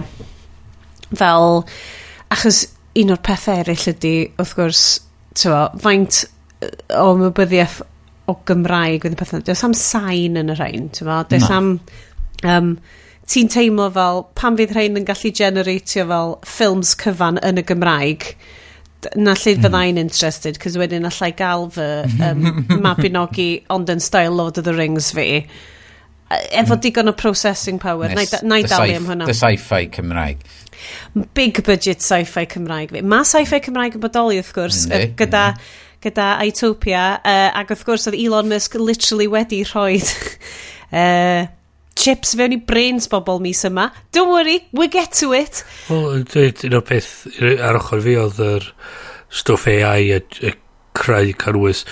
Fel, 1.18 1.59
achos 2.33 2.62
un 3.02 3.12
o'r 3.12 3.22
pethau 3.24 3.61
eraill 3.62 3.90
ydy, 3.92 4.14
wrth 4.40 4.55
gwrs, 4.57 4.87
tyfo, 5.37 5.66
faint 5.83 6.22
o 6.96 7.12
mybyddiaeth 7.18 7.81
o 8.31 8.38
Gymraeg 8.48 9.05
fydd 9.05 9.16
y 9.16 9.20
pethau. 9.20 9.44
Does 9.44 9.64
am 9.66 9.76
sain 9.76 10.40
yn 10.40 10.52
y 10.52 10.57
rhain, 10.57 10.90
tyfo. 10.94 11.22
Does 11.31 11.48
no. 11.48 11.61
am... 11.61 11.72
Um, 12.42 12.74
ti'n 13.33 13.48
teimlo 13.52 13.87
fel 13.94 14.24
pan 14.37 14.57
fydd 14.59 14.72
rhain 14.74 14.98
yn 14.98 15.07
gallu 15.07 15.31
generatio 15.38 16.05
fel 16.09 16.35
ffilms 16.48 16.96
cyfan 16.98 17.38
yn 17.46 17.61
y 17.61 17.64
Gymraeg 17.68 18.26
na 19.16 19.34
lle 19.34 19.54
fydda 19.56 19.70
hmm. 19.70 19.92
i'n 19.92 20.00
interested, 20.02 20.58
cos 20.62 20.78
wedyn 20.80 21.08
allai 21.08 21.30
gael 21.38 21.68
fy 21.74 21.90
um, 22.28 22.48
mabinogi 22.84 23.50
ond 23.72 23.92
yn 23.92 24.02
style 24.02 24.34
Lord 24.38 24.58
of 24.60 24.66
the 24.68 24.74
Rings 24.76 25.12
fi. 25.16 25.28
E, 25.42 26.40
efo 26.50 26.74
hmm. 26.74 26.82
digon 26.86 27.12
o 27.12 27.16
processing 27.18 27.80
power. 27.82 28.12
Nes, 28.16 28.34
na 28.42 28.60
i 28.62 28.66
dalu 28.66 28.96
am 28.96 29.08
hwnna. 29.10 29.28
The 29.30 29.38
sci-fi 29.38 29.86
Cymraeg. 29.92 30.42
Big 31.36 31.62
budget 31.64 32.02
sci-fi 32.02 32.46
Cymraeg 32.50 32.96
fi. 32.96 33.06
Mae 33.06 33.28
sci-fi 33.28 33.62
Cymraeg 33.64 33.98
yn 33.98 34.04
bodoli, 34.04 34.42
wrth 34.42 34.54
gwrs, 34.58 34.84
mm, 34.88 34.98
er, 34.98 35.08
gyda... 35.22 35.46
Mm 35.54 35.80
gyda 36.02 36.34
Itopia, 36.42 37.02
uh, 37.22 37.48
ac 37.60 37.70
wrth 37.70 37.84
gwrs 37.86 38.08
oedd 38.10 38.18
Elon 38.18 38.48
Musk 38.50 38.74
literally 38.74 39.28
wedi 39.30 39.62
rhoi 39.68 40.00
uh, 40.02 41.46
chips 41.98 42.35
fewn 42.38 42.57
i 42.57 42.61
brains 42.68 43.09
bobl 43.12 43.40
mis 43.42 43.62
yma. 43.68 43.90
Don't 44.12 44.33
worry, 44.33 44.61
we 44.72 44.88
get 44.88 45.12
to 45.20 45.33
it. 45.37 45.62
Wel, 45.90 46.24
dweud, 46.33 46.64
un 46.68 46.78
o'r 46.78 46.87
peth 46.88 47.12
ar 47.42 47.81
ochr 47.81 48.05
fi 48.05 48.16
oedd 48.22 48.40
yr 48.46 48.68
stwff 49.33 49.68
AI 49.72 50.12
y, 50.18 50.20
y 50.44 50.55
creu 50.98 51.33
cynnwys. 51.42 51.85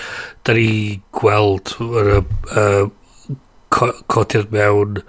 Da 0.45 0.55
ni 0.57 1.01
gweld 1.17 1.75
yr 1.81 2.13
uh, 2.21 2.85
codiad 3.71 4.51
mewn 4.53 5.01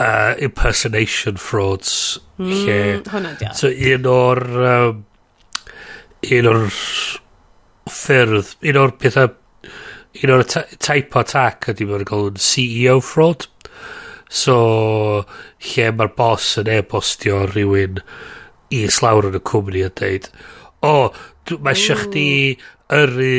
uh, 0.00 0.34
impersonation 0.38 1.40
frauds 1.40 2.18
mm, 2.38 2.50
lle... 2.64 2.80
Hwna 3.10 3.36
diolch. 3.40 3.60
So 3.60 3.70
un 3.70 4.10
o'r... 4.10 4.44
Um, 4.72 5.06
un 6.20 6.48
o'r 6.50 6.66
ffyrdd, 7.90 8.56
un 8.70 8.78
o'r 8.80 8.92
pethau, 9.00 9.30
un 10.20 10.32
o'r 10.34 10.44
type 10.44 11.16
o 11.16 11.22
attack 11.22 11.70
ydy 11.72 11.86
bod 11.88 12.04
yn 12.04 12.40
CEO 12.44 12.98
fraud. 13.04 13.48
So, 14.30 14.56
lle 15.72 15.90
mae'r 15.98 16.14
bos 16.14 16.52
yn 16.62 16.70
e-bostio 16.70 17.42
rhywun 17.50 17.98
i 18.70 18.84
slawr 18.94 19.26
yn 19.30 19.40
y 19.40 19.42
cwmni 19.50 19.82
a 19.82 19.90
dweud, 19.98 20.28
o, 20.86 20.92
oh, 20.92 21.22
mae 21.58 21.74
eisiau 21.74 21.98
mm. 21.98 22.04
chdi 22.04 22.26
yrru 23.00 23.34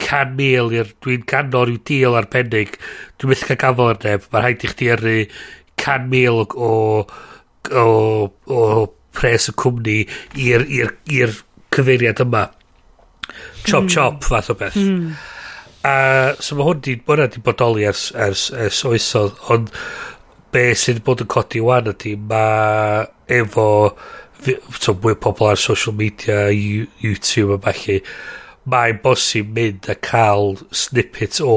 can 0.00 0.32
mil, 0.38 0.72
i'r 0.72 0.94
dwi'n 1.04 1.26
canol 1.28 1.68
rhyw 1.68 1.82
deal 1.88 2.16
arbennig, 2.16 2.78
dwi'n 3.20 3.34
myth 3.34 3.44
cael 3.50 3.60
gafel 3.60 3.92
ar 3.92 4.00
neb, 4.06 4.24
mae'n 4.32 4.46
rhaid 4.46 4.64
i 4.64 4.70
chdi 4.72 4.88
yrru 4.94 5.18
can 5.80 6.08
mil 6.12 6.40
o, 6.44 6.70
o, 7.04 7.84
o 8.48 8.62
pres 9.16 9.50
y 9.52 9.56
cwmni 9.60 9.98
i'r 10.40 11.36
cyfeiriad 11.74 12.24
yma. 12.24 12.46
Chop 13.66 13.84
mm. 13.84 13.92
chop 13.92 14.24
fath 14.24 14.50
o 14.52 14.56
beth. 14.58 14.78
Mm. 14.80 15.12
A 15.86 15.92
so 16.44 16.56
mae 16.56 16.66
hwn 16.68 16.80
di, 16.84 16.96
mae 17.00 17.14
hwnna 17.14 17.28
di 17.32 17.42
bodoli 17.44 17.86
ers, 17.88 18.10
ers, 18.12 18.48
ers 18.56 18.80
oesodd, 18.88 19.36
ond 19.52 19.70
be 20.54 20.70
sydd 20.78 21.02
bod 21.06 21.22
yn 21.24 21.30
codi 21.30 21.62
wan 21.64 21.90
ydy 21.92 22.16
mae 22.30 23.06
efo 23.40 23.66
so, 24.80 24.94
mwy 24.94 25.16
pobl 25.20 25.50
ar 25.50 25.60
social 25.60 25.94
media 25.96 26.48
YouTube 26.50 27.56
a 27.56 27.60
falle 27.66 28.00
mae'n 28.70 29.00
bosib 29.04 29.50
mynd 29.56 29.88
a 29.90 29.96
cael 29.96 30.56
snippets 30.70 31.40
o 31.44 31.56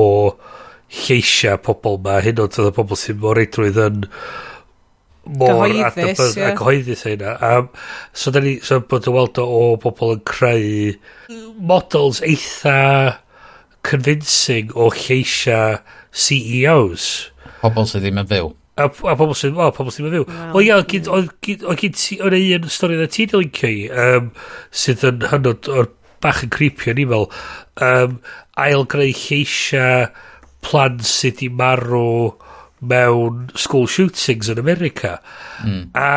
lleisia 0.93 1.57
pobl 1.61 1.99
ma. 2.03 2.19
Hyn 2.23 2.41
o'n 2.43 2.53
tyda 2.53 2.73
pobl 2.75 2.99
sy'n 2.99 3.19
mor 3.21 3.41
eidrwydd 3.41 3.79
yn 3.87 4.05
mor 5.39 5.63
adnabod 5.65 6.37
yeah. 6.37 6.51
a 6.51 6.55
gyhoeddus 6.59 7.05
hynna. 7.07 7.35
Um, 7.43 7.69
so 8.13 8.31
da 8.33 8.43
ni 8.43 8.57
so 8.65 8.79
bod 8.79 9.09
yn 9.09 9.17
weld 9.17 9.41
o, 9.41 9.45
o 9.47 9.75
bobl 9.83 10.15
yn 10.17 10.23
creu 10.29 10.95
models 11.57 12.21
eitha 12.25 13.19
convincing 13.83 14.71
o 14.79 14.89
lleisia 14.95 15.61
CEOs 16.13 17.11
pobl 17.63 17.87
sydd 17.87 18.03
ddim 18.03 18.19
yn 18.19 18.29
fyw. 18.29 18.51
A, 18.73 18.87
a 18.89 19.13
pobl 19.13 19.35
sy'n, 19.37 19.53
o, 19.53 19.67
pobl 19.75 19.93
sy'n 19.93 20.09
fyw. 20.09 20.23
Well, 20.25 20.55
o 20.57 20.61
ia, 20.63 20.77
oedd 20.79 20.87
gyd, 20.89 21.09
Oedd 21.13 21.33
gyd, 21.45 21.65
o'n 22.25 22.37
un 22.37 22.69
stori 22.73 22.97
dda 22.97 23.09
ti'n 23.13 23.35
lincio 23.37 23.69
i, 23.69 23.83
um, 24.03 24.31
sydd 24.73 25.03
yn 25.09 25.27
hynod 25.29 25.69
o'r 25.69 25.91
bach 26.23 26.41
yn 26.45 26.53
creepy, 26.53 26.89
o'n 26.89 27.01
i 27.03 27.05
fel, 27.11 27.27
um, 27.85 28.15
ail 28.63 28.85
greu 28.89 29.11
lleisia 29.11 29.87
plan 30.65 30.97
sydd 31.05 31.43
i 31.45 31.51
marw 31.53 32.33
mewn 32.83 33.49
school 33.59 33.85
shootings 33.87 34.49
yn 34.51 34.61
America. 34.61 35.17
Mm. 35.61 35.83
A, 35.93 36.09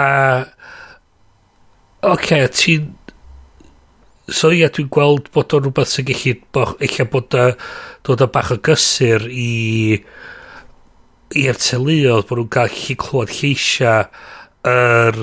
oce, 2.06 2.14
okay, 2.14 2.48
ti'n, 2.56 2.88
so 4.32 4.48
ia, 4.54 4.70
dwi'n 4.72 4.88
gweld 4.96 5.28
bod 5.34 5.52
o'n 5.58 5.68
rhywbeth 5.68 5.92
sy'n 5.92 6.08
gallu, 6.08 6.64
eich 6.80 7.02
bod 7.12 7.36
o, 7.36 7.50
dod 8.06 8.24
o 8.24 8.30
bach 8.32 8.54
o 8.54 8.58
gysur 8.64 9.28
i, 9.28 10.00
i'r 11.34 11.58
teuluodd 11.58 12.26
bod 12.28 12.38
nhw'n 12.38 12.52
cael 12.54 12.72
chi 12.72 12.96
clywed 13.00 13.32
lleisia 13.34 13.94
yr 14.70 15.22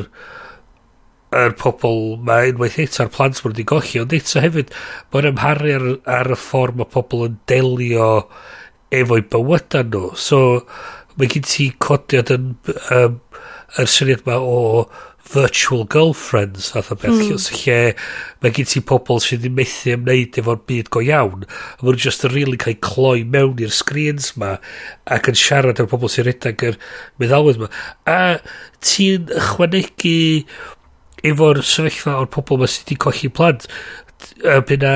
yr 1.34 1.56
pobl 1.58 2.18
mae 2.28 2.52
unwaith 2.52 2.78
eto 2.84 3.04
ar 3.04 3.14
plant 3.14 3.40
bod 3.42 3.54
wedi 3.54 3.66
golli. 3.70 4.02
Ond 4.04 4.14
eto 4.14 4.44
hefyd 4.44 4.74
mae'n 5.14 5.30
ymharu 5.32 5.72
ar, 5.78 5.88
ar 6.20 6.34
y 6.36 6.38
ffordd 6.40 6.78
mae 6.80 6.92
pobl 6.94 7.26
yn 7.28 7.40
delio 7.50 8.10
efo'i 8.94 9.26
bywydau 9.34 9.88
nhw. 9.90 10.12
So 10.20 10.42
mae 11.18 11.32
gen 11.32 11.48
ti 11.48 11.72
codiad 11.82 12.34
yn 12.36 12.54
um, 12.98 13.18
yr 13.80 13.90
syniad 13.90 14.24
yma 14.26 14.38
o 14.38 14.60
virtual 15.32 15.86
girlfriends 15.86 16.72
fath 16.72 16.92
o 16.92 16.98
beth. 17.00 17.16
Mm. 17.16 17.40
lle 17.64 17.78
mae 18.44 18.54
gen 18.56 18.70
ti 18.70 18.82
pobl 18.84 19.22
sydd 19.24 19.44
ddim 19.44 19.56
methu 19.58 19.96
ymwneud 19.96 20.40
efo'r 20.42 20.62
byd 20.70 20.92
go 20.94 21.04
iawn 21.06 21.46
a 21.46 21.48
maen 21.48 21.96
nhw 21.96 22.04
just 22.06 22.26
yn 22.28 22.34
really 22.36 22.60
cael 22.60 22.78
cloi 22.84 23.24
mewn 23.24 23.64
i'r 23.64 23.74
screens 23.74 24.34
ma 24.40 24.58
ac 25.18 25.32
yn 25.32 25.40
siarad 25.40 25.82
â'r 25.82 25.90
pobl 25.92 26.12
sy'n 26.12 26.28
redag 26.28 26.66
yr 26.70 26.80
meddalwedd 27.22 27.62
ma. 27.64 27.72
A 28.10 28.40
ti'n 28.84 29.32
ychwanegu 29.40 30.16
efo'r 31.34 31.64
sefyllfa 31.64 32.18
o'r 32.20 32.32
pobl 32.34 32.60
ma 32.62 32.70
sydd 32.70 32.90
wedi 32.92 33.02
colli 33.08 33.32
plant? 33.32 33.70
A 34.48 34.60
byna 34.64 34.96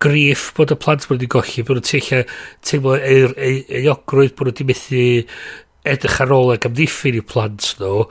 griff 0.00 0.50
bod 0.56 0.72
y 0.72 0.78
plant 0.80 1.04
ma 1.06 1.16
wedi 1.16 1.28
golli 1.30 1.66
bod 1.66 1.82
nhw'n 1.82 1.88
teimlo 1.90 2.22
teimlo 2.64 2.94
eiogrwydd 2.96 4.36
bod 4.38 4.48
nhw 4.48 4.54
wedi 4.54 4.70
methu 4.70 5.04
edrych 5.90 6.18
ar 6.24 6.32
ôl 6.36 6.54
ac 6.54 6.66
amddiffyn 6.68 7.18
i 7.18 7.22
plant 7.24 7.74
nhw 7.80 8.06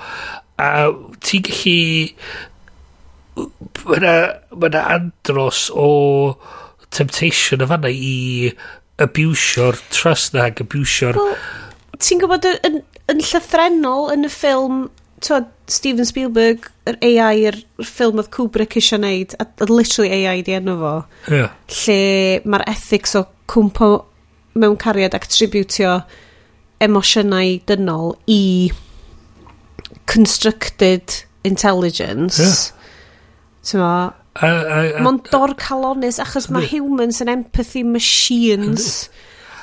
a 0.59 0.89
ti'n 1.23 1.45
gallu 1.47 1.77
mae 3.87 4.69
yna 4.69 4.83
andros 4.95 5.67
o 5.71 5.89
temptation 6.95 7.63
y 7.63 7.69
fanna 7.69 7.91
i 7.93 8.51
abusio'r 8.99 9.79
trust 9.93 10.35
na 10.35 10.49
ac 10.49 10.63
abusio'r 10.65 11.19
well, 11.19 11.35
ti'n 12.01 12.21
gwybod 12.23 12.47
yn, 12.51 12.81
yn 13.11 13.23
llythrenol 13.23 14.09
yn 14.15 14.27
y 14.27 14.33
ffilm 14.33 14.87
twod, 15.23 15.47
Steven 15.69 16.07
Spielberg 16.07 16.69
yr 16.89 16.97
AI 17.05 17.45
yr 17.51 17.59
ffilm 17.85 18.19
oedd 18.21 18.31
Kubrick 18.33 18.77
eisiau 18.79 19.01
neud 19.03 19.35
a, 19.39 19.45
a 19.45 19.67
literally 19.69 20.11
AI 20.15 20.43
di 20.45 20.55
enw 20.57 20.75
fo 20.81 20.93
yeah. 21.31 21.53
lle 21.81 21.99
mae'r 22.49 22.67
ethics 22.71 23.15
o 23.19 23.25
cwmpo 23.51 23.91
mewn 24.59 24.77
cariad 24.81 25.15
ac 25.15 25.29
tributio 25.31 25.99
emosiynau 26.83 27.59
dynol 27.69 28.15
i 28.31 28.41
constructed 30.09 31.23
intelligence. 31.43 32.39
Yeah. 32.39 34.13
a, 34.41 35.01
Mae'n 35.03 35.19
dor 35.29 35.53
calonis 35.59 36.19
achos 36.23 36.49
mae 36.53 36.65
humans 36.71 37.21
yn 37.23 37.31
empathy 37.35 37.83
machines. 37.85 39.09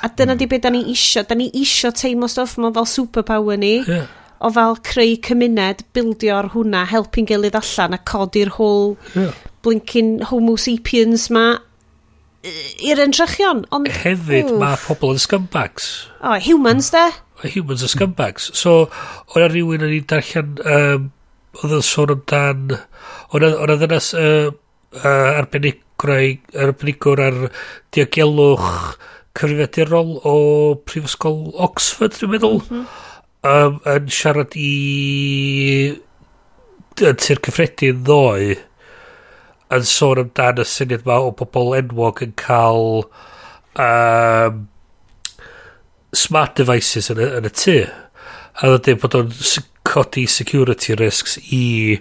A 0.05 0.09
dyna 0.09 0.35
mm. 0.35 0.39
di 0.39 0.47
beth 0.49 0.63
da 0.63 0.71
ni 0.71 0.85
isio. 0.93 1.25
Da 1.27 1.35
ni 1.35 1.49
isio 1.57 1.91
teimlo 1.91 2.29
stwff 2.31 2.57
yma 2.61 2.71
fel 2.75 2.87
superpower 2.89 3.59
ni. 3.59 3.75
Yeah. 3.83 4.07
O 4.37 4.51
fel 4.53 4.77
creu 4.85 5.17
cymuned, 5.25 5.81
bildio 5.97 6.35
ar 6.37 6.51
hwnna, 6.53 6.83
helpu'n 6.91 7.25
gilydd 7.27 7.57
allan 7.57 7.97
a 7.97 8.01
codi'r 8.05 8.53
whole 8.59 8.93
yeah. 9.17 9.33
blinking 9.65 10.19
homo 10.29 10.53
sapiens 10.61 11.31
ma 11.33 11.47
i'r 12.85 13.01
entrychion. 13.01 13.65
Ond, 13.73 13.89
Hefyd, 14.03 14.53
mae 14.61 14.77
pobl 14.85 15.15
yn 15.15 15.23
scumbags. 15.23 15.89
O, 16.21 16.37
humans 16.45 16.93
de 16.93 17.07
humans 17.43 17.83
are 17.83 17.91
scumbags. 17.91 18.49
So, 18.55 18.89
o'na 19.35 19.49
rhywun 19.51 19.85
yn 19.85 19.93
ei 19.97 20.03
darllen, 20.09 20.55
um, 20.65 21.09
oedd 21.61 21.75
yn 21.79 21.85
sôn 21.85 22.13
amdan, 22.15 22.77
o'na 23.35 23.77
ddynas 23.77 24.13
uh, 24.17 24.49
uh, 24.97 25.29
arbenigwraig, 25.37 26.41
arbenigwr 26.57 27.23
ar 27.27 27.39
diogelwch 27.95 28.97
cyfrifiadurol 29.37 30.15
o 30.25 30.37
Prifysgol 30.89 31.51
Oxford, 31.67 32.17
dwi'n 32.17 32.33
meddwl, 32.33 32.61
um, 33.45 33.81
yn 33.85 34.09
siarad 34.13 34.57
i 34.57 34.71
yn 36.97 37.19
Sir 37.21 37.37
Cyffredin 37.45 38.01
ddoe 38.05 38.55
yn 39.75 39.85
sôn 39.85 40.23
amdan 40.23 40.63
y 40.63 40.65
syniad 40.65 41.03
yma 41.05 41.19
o 41.27 41.33
bobl 41.37 41.75
enwog 41.77 42.23
yn 42.25 42.33
cael 42.39 43.03
um, 43.83 44.63
smart 46.17 46.57
devices 46.59 47.11
yn 47.13 47.21
y, 47.21 47.31
yn 47.39 47.49
y 47.49 47.53
tu. 47.53 47.79
A 48.57 48.71
ddod 48.71 49.01
bod 49.03 49.17
o'n 49.19 49.33
codi 49.87 50.25
security 50.27 50.95
risks 50.99 51.37
i 51.53 51.97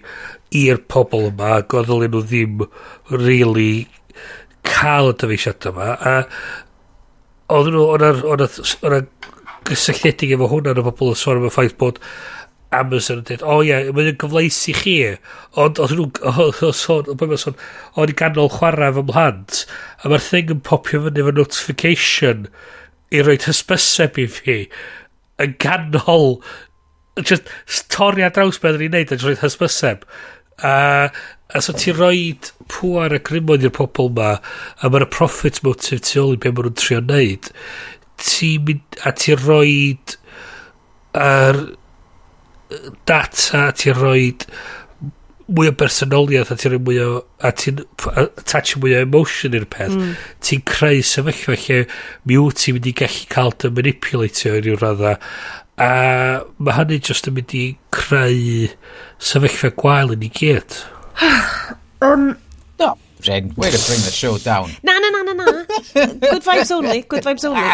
i'r 0.57 0.81
pobl 0.91 1.29
yma 1.31 1.59
ac 1.61 1.75
oedd 1.77 1.91
nhw 1.91 2.23
ddim 2.23 2.63
really 3.13 3.87
cael 4.67 5.13
y 5.13 5.19
dyfeisiad 5.21 5.69
yma 5.71 5.93
a 5.95 6.15
oedd 7.57 7.71
nhw 7.75 7.85
o'na 7.95 9.03
gysylltiedig 9.67 10.35
efo 10.37 10.49
hwnna 10.51 10.75
yn 10.75 10.83
y 10.83 10.87
bobl 10.87 11.13
yn 11.13 11.21
sôn 11.21 11.41
am 11.41 11.49
y 11.49 11.53
ffaith 11.55 11.77
bod 11.83 12.01
Amazon 12.75 13.21
yn 13.21 13.27
dweud, 13.29 13.45
o 13.47 13.61
ie, 13.63 13.77
mae'n 13.95 14.17
gyfleis 14.21 14.59
i 14.71 14.75
chi, 14.75 14.95
ond 15.63 15.79
oedd 15.83 15.95
nhw'n 15.97 16.75
sôn, 16.75 17.07
oedd 17.13 17.23
nhw'n 17.23 17.41
sôn, 17.41 17.59
o'n 17.95 18.11
i 18.11 18.17
ganol 18.19 18.51
chwarae 18.53 18.91
fy 18.97 19.05
mhlant, 19.07 19.61
a 20.03 20.11
mae'r 20.11 20.25
thing 20.25 20.51
yn 20.57 20.63
popio 20.67 21.05
fyny 21.05 21.23
efo 21.23 21.35
notification, 21.37 22.49
i 23.17 23.25
roi 23.25 23.39
hysbyseb 23.43 24.21
i 24.23 24.27
fi 24.39 24.59
yn 25.43 25.57
ganol 25.63 26.37
just 27.23 27.49
torri 27.93 28.25
a 28.27 28.31
draws 28.33 28.61
beth 28.63 28.79
ni'n 28.81 28.95
neud 28.97 29.15
yn 29.17 29.23
rhoi 29.23 29.37
hysbyseb 29.41 30.05
a, 30.65 30.75
a 31.55 31.63
so 31.65 31.75
ti 31.77 31.95
roed 31.97 32.51
pwar 32.73 33.15
a 33.17 33.21
grymod 33.31 33.65
i'r 33.65 33.75
pobol 33.77 34.13
ma 34.17 34.37
a 34.37 34.93
mae'r 34.93 35.09
profit 35.13 35.63
motive 35.67 36.03
tu 36.05 36.23
ôl 36.23 36.37
i 36.37 36.41
beth 36.41 36.57
maen 36.57 36.71
nhw'n 36.71 36.81
trio 36.83 37.03
neud 37.05 37.51
ti 38.23 38.55
mynd 38.69 39.01
a 39.09 39.13
ti 39.17 39.37
roed 39.41 40.17
yr 41.27 41.61
data 43.09 43.69
ti 43.77 43.93
roed 43.95 44.47
mwy 45.47 45.71
o 45.71 45.75
bersonoliaeth 45.79 46.51
a 46.51 46.57
ti'n 46.59 46.73
rhoi 46.73 46.83
mwy 46.89 46.97
o 47.05 47.11
a 47.45 47.53
ti'n 47.55 47.83
attach 48.23 48.75
mwy 48.83 48.97
o 48.97 49.03
emotion 49.05 49.55
i'r 49.55 49.67
peth 49.71 49.95
mm. 49.95 50.17
ti'n 50.43 50.65
creu 50.67 51.05
sefyllfa 51.07 51.59
lle 51.63 51.79
mi 52.27 52.41
wyt 52.43 52.63
ti'n 52.63 52.77
mynd 52.77 52.91
i 52.91 52.95
gallu 53.03 53.29
cael 53.33 53.55
dy 53.63 53.71
manipulatio 53.77 54.57
i 54.57 54.65
ryw 54.65 54.81
radda 54.83 55.15
a 55.83 55.91
mae 56.59 56.79
hynny 56.81 56.99
jyst 57.09 57.31
yn 57.31 57.39
mynd 57.39 57.55
i 57.59 57.65
creu 57.95 58.71
sefyllfa 59.31 59.71
gwael 59.79 60.17
yn 60.17 60.27
i 60.27 60.33
gyd 60.41 60.81
um, 62.07 62.33
no 62.83 62.95
Jen, 63.27 63.55
way 63.57 63.71
to 63.71 63.81
bring 63.89 64.03
the 64.05 64.13
show 64.13 64.37
down. 64.39 64.71
Na, 64.85 64.93
na, 65.01 65.09
na, 65.09 65.23
Good 65.97 66.45
vibes 66.45 66.71
only, 66.75 67.03
good 67.03 67.25
vibes 67.25 67.45
only. 67.49 67.65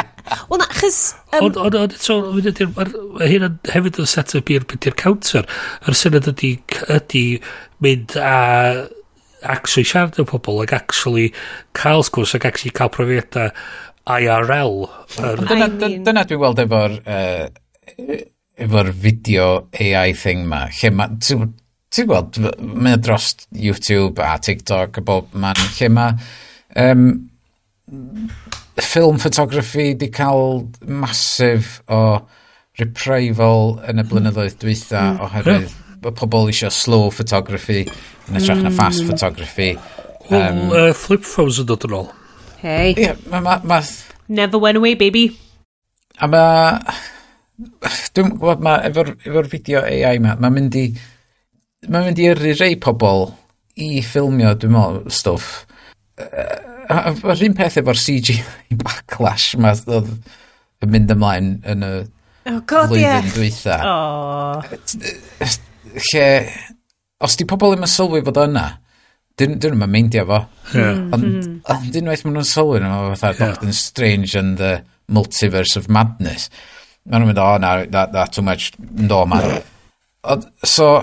Wel 0.51 0.63
na, 0.63 0.69
chys... 0.79 1.01
Um, 1.33 1.47
ond, 1.49 1.61
ond, 1.67 1.79
ond, 1.83 1.95
so, 1.99 2.19
mae 2.33 3.31
hyn 3.31 3.47
yn 3.49 3.61
hefyd 3.73 4.01
yn 4.03 4.11
set-up 4.11 4.53
i'r 4.53 4.67
byddu'r 4.71 4.99
counter. 4.99 5.49
Yr 5.87 5.99
syniad 5.99 6.29
ydy, 6.33 6.53
ydy 6.99 7.25
mynd 7.83 8.17
a 8.21 8.35
actually 9.43 9.87
siarad 9.89 10.21
â 10.23 10.27
pobl 10.29 10.63
ac 10.63 10.75
actually 10.77 11.33
cael 11.79 12.05
sgwrs 12.07 12.37
ac 12.39 12.47
actually 12.51 12.75
cael 12.77 12.93
profiadau 12.95 13.51
IRL. 14.13 14.87
Er. 15.23 15.43
Dyna, 15.49 15.69
dyna 15.79 16.25
dwi'n 16.27 16.43
weld 16.43 16.63
efo'r 16.63 16.95
uh, 17.03 17.49
efo'r 18.63 18.93
fideo 19.03 19.49
AI 19.73 20.13
thing 20.19 20.47
ma, 20.51 20.65
lle 20.79 20.93
ma, 20.95 21.09
ti'n 21.19 22.09
gweld, 22.09 22.41
mae 22.63 22.99
dros 23.03 23.33
YouTube 23.51 24.23
a 24.23 24.37
TikTok 24.43 24.99
a 24.99 25.05
bob 25.07 25.35
man, 25.39 25.59
lle 25.79 25.91
ma, 25.93 26.09
um, 26.83 27.07
ffilm 28.81 29.19
photography 29.21 29.93
di 29.95 30.09
cael 30.09 30.69
masif 30.87 31.81
o 31.93 32.23
reprival 32.81 33.77
yn 33.91 34.01
y 34.01 34.07
blynyddoedd 34.09 34.57
dwytha 34.63 35.03
mm. 35.11 35.21
oherwydd 35.27 35.75
bod 36.03 36.17
pobl 36.19 36.49
eisiau 36.51 36.73
slow 36.73 37.11
photography 37.15 37.85
yn 37.85 38.41
ytrach 38.41 38.63
na 38.65 38.73
fast 38.75 39.05
mm. 39.05 39.13
photography. 39.13 39.75
Um, 40.33 40.71
uh, 40.71 40.91
flip 40.97 41.27
phones 41.27 41.61
yn 41.61 41.69
dod 41.69 41.85
yn 41.87 41.97
ôl. 42.01 42.09
Hei. 42.63 42.95
Yeah, 42.97 43.19
ma, 43.31 43.43
ma, 43.45 43.59
ma, 43.67 43.83
Never 44.29 44.59
went 44.59 44.79
away, 44.79 44.95
baby. 44.95 45.29
A 46.23 46.29
ma... 46.31 46.45
Dwi'n 48.17 48.33
gwybod, 48.33 48.63
ma, 48.65 48.79
efo'r 48.89 49.13
efo 49.19 49.43
fideo 49.53 49.83
AI 49.85 50.17
ma, 50.23 50.37
mae'n 50.41 50.57
mynd 50.57 50.79
i... 50.81 50.87
Mae'n 51.91 52.09
mynd 52.09 52.23
i 52.23 52.29
yrru 52.31 52.55
rei 52.57 52.79
pobl 52.81 53.29
i 53.83 54.01
ffilmio, 54.07 54.55
dwi'n 54.57 54.73
meddwl, 54.73 55.01
stwff. 55.13 55.65
Uh, 56.23 56.72
Mae'r 56.93 57.45
un 57.49 57.57
peth 57.57 57.79
efo'r 57.81 58.01
CGI 58.01 58.79
backlash 58.81 59.53
ma 59.61 59.73
oedd 59.75 60.11
yn 60.83 60.93
mynd 60.93 61.15
ymlaen 61.15 61.51
yn 61.73 61.87
y 61.87 61.93
oh, 62.51 62.61
God, 62.67 62.91
flwyddyn 62.91 63.03
yeah. 63.05 63.33
dwytha. 63.37 63.77
Oh. 63.87 64.63
Lle, 66.11 66.27
os 67.23 67.37
di 67.39 67.47
pobl 67.49 67.75
ddim 67.75 67.87
yn 67.87 67.93
sylwi 67.93 68.23
fod 68.27 68.41
yna, 68.43 68.67
dyn 69.39 69.59
nhw'n 69.59 69.85
meindio 69.91 70.27
fo. 70.29 70.41
Yeah. 70.75 70.99
Mhm. 71.13 71.61
Ond 71.73 72.01
unwaith 72.03 72.25
maen 72.27 72.39
nhw'n 72.39 72.51
sylwi 72.51 72.83
nhw, 72.83 73.13
fatha. 73.21 73.53
Doctor 73.53 73.77
Strange 73.77 74.35
and 74.39 74.59
the 74.59 74.73
Multiverse 75.13 75.79
of 75.79 75.89
Madness. 75.89 76.49
Maen 77.07 77.23
nhw'n 77.23 77.33
mynd, 77.33 77.43
oh, 77.43 77.57
no, 77.63 77.77
that, 77.95 78.13
that 78.17 78.35
too 78.35 78.43
much, 78.47 78.73
no, 78.79 79.25
man. 79.27 79.63
No. 80.23 80.37
So, 80.67 80.99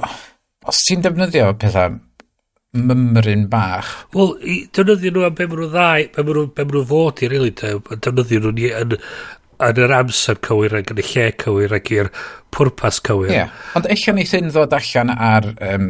os 0.70 0.84
ti'n 0.88 1.04
defnyddio 1.04 1.54
pethau 1.60 1.98
mymryn 2.78 3.47
bach. 3.49 3.89
Wel, 4.13 4.36
defnyddio 4.76 5.13
nhw 5.13 5.26
am 5.26 5.36
be 5.38 5.47
maen 5.49 5.63
nhw 5.63 5.70
ddau, 5.74 6.05
be 6.13 6.24
maen 6.26 6.38
nhw, 6.38 6.45
be 6.53 6.65
maen 6.65 6.76
nhw 6.78 6.86
fod 6.91 7.24
i, 7.24 7.30
really, 7.32 7.53
defnyddio 7.55 8.43
nhw 8.43 8.53
ni 8.57 8.70
yn, 8.78 8.93
yn 9.70 9.82
yr 9.86 9.95
amser 9.97 10.38
cywir 10.45 10.78
ac 10.80 10.93
yn 10.93 11.01
y 11.01 11.07
lle 11.07 11.26
cywir 11.41 11.74
ac 11.80 11.89
i'r 11.95 12.11
pwrpas 12.53 13.01
cywir. 13.05 13.34
Ie, 13.34 13.39
yeah. 13.41 13.57
ond 13.78 13.89
eich 13.89 14.05
ni 14.13 14.28
thyn 14.30 14.53
ddod 14.53 14.76
allan 14.78 15.13
ar 15.15 15.49
um, 15.72 15.89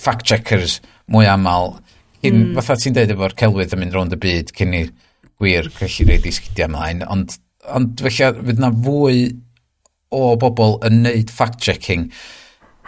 fact-checkers 0.00 0.80
mwy 1.12 1.28
aml, 1.28 1.76
cyn, 2.24 2.40
mm. 2.40 2.56
fatha 2.58 2.78
ti'n 2.80 2.96
deud 2.96 3.14
efo'r 3.16 3.36
celwydd 3.44 3.76
yn 3.76 3.84
mynd 3.84 3.96
rownd 3.96 4.16
y 4.16 4.20
byd 4.24 4.56
cyn 4.56 4.76
i 4.80 4.84
gwir 5.40 5.68
gallu 5.76 6.08
reid 6.08 6.28
i 6.28 6.34
sgidiau 6.36 6.70
ymlaen, 6.70 7.04
ond, 7.12 7.36
ond 7.68 8.00
felly 8.00 8.32
fydd 8.48 8.64
na 8.64 8.72
fwy 8.72 9.26
o 10.10 10.34
bobl 10.40 10.78
yn 10.88 11.02
neud 11.04 11.32
fact-checking 11.32 12.08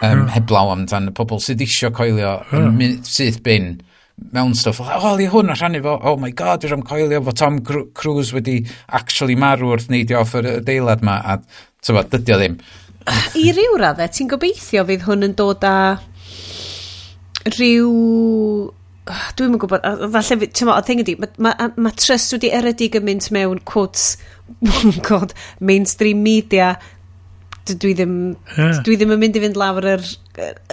um, 0.01 0.07
hmm. 0.07 0.29
heblaw 0.33 0.73
amdan 0.73 1.11
y 1.11 1.15
pobl 1.17 1.41
sydd 1.43 1.63
isio 1.65 1.91
coelio 1.95 2.39
yn 2.51 2.69
hmm. 2.71 3.01
syth 3.07 3.41
bin 3.45 3.75
mewn 4.33 4.53
stwff. 4.57 4.81
O, 4.83 4.99
oh, 4.99 5.15
li 5.17 5.27
hwn 5.29 5.51
a 5.51 5.57
rhannu 5.57 5.81
fo, 5.83 5.97
oh 6.09 6.17
my 6.21 6.31
god, 6.37 6.63
dwi'n 6.63 6.85
coelio 6.87 7.21
fo 7.25 7.33
Tom 7.37 7.59
Cruise 7.65 8.33
wedi 8.35 8.61
actually 8.87 9.35
marw 9.39 9.73
wrth 9.73 9.89
neidio 9.91 10.21
off 10.21 10.35
yr 10.37 10.49
adeilad 10.59 11.03
ma, 11.05 11.19
a 11.33 11.39
tyfa, 11.83 12.05
dydio 12.13 12.39
ddim. 12.39 12.59
I 13.35 13.49
ryw 13.51 13.79
raddau, 13.81 14.07
ti'n 14.07 14.29
gobeithio 14.31 14.85
fydd 14.87 15.03
hwn 15.07 15.27
yn 15.29 15.35
dod 15.39 15.65
â 15.67 15.75
ryw... 17.57 17.91
Dwi'n 19.35 19.51
yn 19.51 19.59
gwybod, 19.59 19.83
falle, 20.13 20.47
ti'n 20.47 20.69
mo, 20.69 20.77
y 20.79 20.83
thing 20.87 21.01
ydi, 21.03 21.17
mae 21.19 21.33
ma, 21.43 21.51
ma 21.75 21.91
trust 21.99 22.31
wedi 22.37 22.53
erydu 22.55 22.87
gymaint 22.93 23.27
mewn 23.35 23.59
quotes, 23.67 24.13
oh 24.69 24.93
god, 25.03 25.33
mainstream 25.59 26.21
media, 26.23 26.77
dwi 27.69 27.93
ddim 27.95 28.15
yeah. 28.57 28.79
dwi 28.83 28.97
ddim 28.99 29.13
yn 29.15 29.21
mynd 29.21 29.37
i 29.39 29.43
fynd 29.43 29.59
lawr 29.59 29.87
yr, 29.93 30.07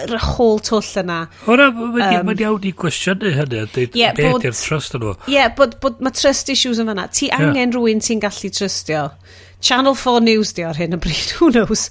yr 0.05 0.15
holl 0.33 0.59
twll 0.65 0.89
yna 1.01 1.19
o 1.47 1.55
na 1.59 1.69
mae'n 1.71 2.43
iawn 2.43 2.67
i 2.67 2.73
gwestiynu 2.83 3.31
hynny 3.37 3.61
a 3.61 3.67
dweud 3.69 3.95
yeah, 3.97 4.15
beth 4.17 4.41
ydy'r 4.41 4.57
trust 4.57 4.97
yn 4.97 5.05
fo 5.05 5.13
ie 5.29 5.37
yeah, 5.37 5.53
bod, 5.57 5.77
bod 5.83 6.01
mae 6.03 6.15
trust 6.17 6.51
issues 6.51 6.81
yn 6.81 6.91
fanna 6.91 7.07
ti 7.13 7.31
angen 7.31 7.61
yeah. 7.61 7.71
rhywun 7.77 8.03
ti'n 8.03 8.23
gallu 8.23 8.51
trustio 8.57 9.07
Channel 9.61 9.95
4 9.95 10.25
News 10.25 10.55
di 10.57 10.65
ar 10.65 10.79
hyn 10.79 10.97
o 10.97 11.01
bryd 11.01 11.31
who 11.39 11.53
knows 11.53 11.87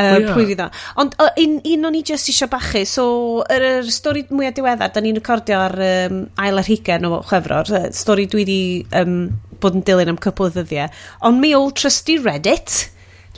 Uh, 0.00 0.14
oh, 0.14 0.18
yeah. 0.22 0.28
pwy 0.32 0.44
fydd 0.48 0.60
o. 0.62 0.66
Ond 1.02 1.16
uh, 1.20 1.26
un, 1.42 1.56
un 1.66 1.88
o'n 1.88 1.96
i 1.98 2.00
just 2.06 2.30
eisiau 2.30 2.48
bachu, 2.48 2.84
so 2.88 3.04
yr, 3.42 3.64
er, 3.66 3.80
yr 3.82 3.90
stori 3.92 4.22
mwyaf 4.30 4.54
diweddar, 4.56 4.92
da 4.94 5.02
ni'n 5.02 5.18
recordio 5.18 5.58
ar 5.60 5.74
um, 5.84 6.20
ail 6.40 6.60
ar 6.62 6.68
hugen 6.70 7.08
o 7.08 7.18
chwefror, 7.26 7.68
stori 7.98 8.28
dwi 8.30 8.46
di 8.48 8.60
um, 8.96 9.18
bod 9.60 9.76
yn 9.76 9.84
dilyn 9.84 10.12
am 10.14 10.20
cwpl 10.22 10.46
o 10.46 10.52
ddyddiau, 10.54 10.94
ond 11.28 11.42
mi 11.42 11.50
old 11.58 11.76
trusty 11.82 12.16
Reddit, 12.22 12.78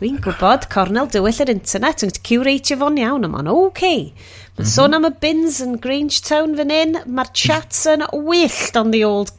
Dwi'n 0.01 0.17
gwybod, 0.25 0.69
cornel 0.73 1.11
dywyll 1.13 1.43
yr 1.45 1.53
internet, 1.53 2.03
yn 2.07 2.15
curatio 2.27 2.79
fo'n 2.81 2.99
iawn, 3.03 3.29
ond 3.29 3.53
oce. 3.53 3.67
Okay. 3.67 4.01
Mae'n 4.09 4.57
mm 4.57 4.65
-hmm. 4.65 4.73
sôn 4.73 4.97
am 4.97 5.07
y 5.09 5.13
bins 5.21 5.61
yn 5.65 5.79
Grangetown 5.85 6.57
fan 6.59 6.73
hyn, 6.73 6.99
mae'r 7.07 7.31
chats 7.37 7.85
yn 7.93 8.05
wyllt 8.13 8.77
on 8.81 8.91
the 8.93 9.05
old 9.05 9.33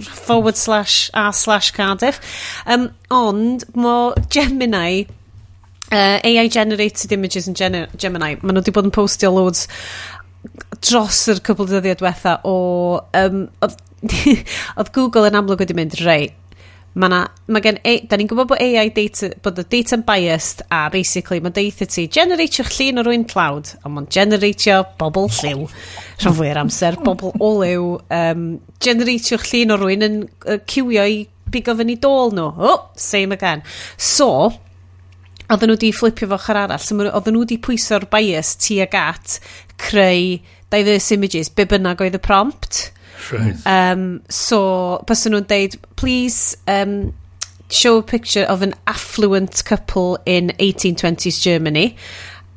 forward 0.00 0.56
slash 0.56 1.10
a 1.14 1.32
slash 1.32 1.70
Cardiff. 1.72 2.20
Um, 2.66 2.90
ond, 3.10 3.64
mo 3.74 4.14
Gemini 4.28 5.06
uh, 5.92 6.18
AI 6.24 6.48
generated 6.48 7.12
images 7.12 7.48
yn 7.48 7.56
Gemini. 7.56 8.36
Maen 8.40 8.54
nhw 8.54 8.62
wedi 8.62 8.74
bod 8.74 8.88
yn 8.88 8.94
postio 8.94 9.32
loads 9.34 9.66
dros 10.84 11.24
yr 11.32 11.42
cwbl 11.44 11.70
dyddiau 11.70 12.00
diwetha 12.00 12.38
o... 12.48 12.56
Um, 13.16 13.46
oedd 13.64 13.78
Google 14.94 15.26
yn 15.26 15.38
amlwg 15.38 15.64
wedi 15.64 15.74
mynd, 15.74 15.96
rei, 16.06 16.28
Mae 16.98 17.10
na, 17.12 17.18
mae 17.46 17.62
gen, 17.62 17.76
a, 17.86 17.92
da 18.10 18.16
ni'n 18.18 18.26
gwybod 18.26 18.48
bod 18.50 18.62
AI 18.64 18.88
data, 18.94 19.28
bod 19.44 19.60
y 19.62 19.64
data'n 19.70 20.02
biased 20.06 20.64
a 20.74 20.80
basically 20.90 21.38
mae 21.44 21.54
deitha 21.54 21.86
ti 21.86 22.08
generatio 22.10 22.64
llun 22.66 22.98
o 22.98 23.04
rwy'n 23.06 23.26
cloud, 23.30 23.70
ond 23.84 23.94
mae'n 23.94 24.08
generatio 24.16 24.80
bobl 24.98 25.28
lliw, 25.36 25.68
rhan 26.24 26.36
fwy'r 26.40 26.58
amser, 26.64 26.98
bobl 27.04 27.30
o 27.30 27.52
olew, 27.52 27.92
um, 28.18 28.48
generatio 28.82 29.38
llun 29.44 29.76
o 29.76 29.78
rwy'n 29.78 30.06
yn 30.08 30.18
uh, 30.26 30.58
cywio 30.66 31.06
i 31.06 31.22
bigo 31.54 31.76
fyny 31.78 32.00
dôl 32.02 32.34
nhw. 32.34 32.50
Oh, 32.66 32.90
same 32.98 33.38
again. 33.38 33.62
So, 33.94 34.50
oedden 35.46 35.70
nhw 35.70 35.78
wedi 35.78 35.94
flipio 35.94 36.32
fo 36.32 36.40
ochr 36.40 36.64
arall, 36.64 36.82
so 36.82 36.98
oedden 36.98 37.38
nhw 37.38 37.46
wedi 37.46 37.62
pwyso'r 37.62 38.10
bias 38.10 38.56
tu 38.58 38.82
ag 38.82 38.98
at 38.98 39.38
creu 39.78 40.40
diverse 40.74 41.14
images, 41.14 41.54
be 41.54 41.70
bynnag 41.70 42.02
oedd 42.02 42.18
y 42.18 42.26
prompt 42.26 42.88
Right. 43.32 43.56
Um, 43.66 44.22
so, 44.28 45.02
bys 45.08 45.26
nhw'n 45.26 45.48
deud, 45.50 45.76
please 45.96 46.56
um, 46.70 47.14
show 47.70 47.98
a 47.98 48.02
picture 48.02 48.44
of 48.44 48.62
an 48.62 48.74
affluent 48.86 49.64
couple 49.64 50.18
in 50.26 50.52
1820s 50.58 51.40
Germany. 51.42 51.96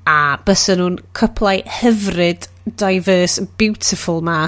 A 0.07 0.37
bys 0.45 0.67
nhw'n 0.69 0.99
cyplau 1.17 1.57
hyfryd, 1.79 2.47
diverse, 2.77 3.41
beautiful 3.57 4.21
ma. 4.25 4.45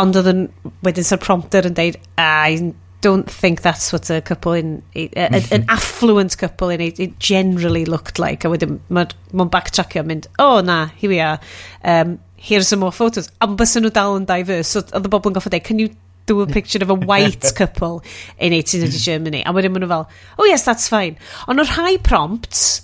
Ond 0.00 0.16
oedden 0.16 0.46
wedyn 0.86 1.06
sy'r 1.06 1.20
prompter 1.20 1.66
yn 1.68 1.76
deud, 1.76 1.98
I 2.16 2.72
don't 3.00 3.30
think 3.30 3.62
that's 3.62 3.92
what 3.92 4.10
a 4.10 4.20
couple 4.20 4.52
in 4.52 4.82
a, 4.94 5.08
a, 5.16 5.42
an 5.52 5.64
affluent 5.68 6.36
couple 6.36 6.68
in 6.68 6.80
it, 6.80 7.00
it 7.00 7.18
generally 7.18 7.84
looked 7.84 8.18
like 8.18 8.44
a 8.44 8.48
wedyn 8.48 8.78
mae'n 8.90 9.14
ma 9.32 9.46
backtrackio 9.48 10.04
mynd 10.04 10.28
oh 10.38 10.60
na 10.60 10.86
here 11.00 11.10
we 11.10 11.20
are 11.20 11.40
um, 11.84 12.18
here's 12.40 12.68
some 12.68 12.80
more 12.80 12.92
photos. 12.92 13.28
A 13.40 13.46
bys 13.46 13.76
nhw 13.76 13.92
dal 13.92 14.16
yn 14.16 14.24
diverse. 14.28 14.72
So, 14.72 14.82
oedd 14.96 15.06
y 15.06 15.12
bobl 15.12 15.30
yn 15.30 15.36
goffa 15.36 15.52
dweud, 15.52 15.66
can 15.66 15.78
you 15.78 15.90
do 16.26 16.40
a 16.40 16.46
picture 16.46 16.80
of 16.82 16.90
a 16.90 16.96
white 16.96 17.52
couple 17.58 18.00
in 18.38 18.54
1800 18.56 18.96
Germany? 19.04 19.42
A 19.44 19.52
wedyn 19.52 19.74
maen 19.74 19.84
nhw 19.84 19.90
fel, 19.92 20.06
oh 20.38 20.48
yes, 20.48 20.64
that's 20.64 20.88
fine. 20.88 21.18
Ond 21.46 21.60
o'r 21.60 21.74
rhai 21.76 21.98
prompts, 22.00 22.80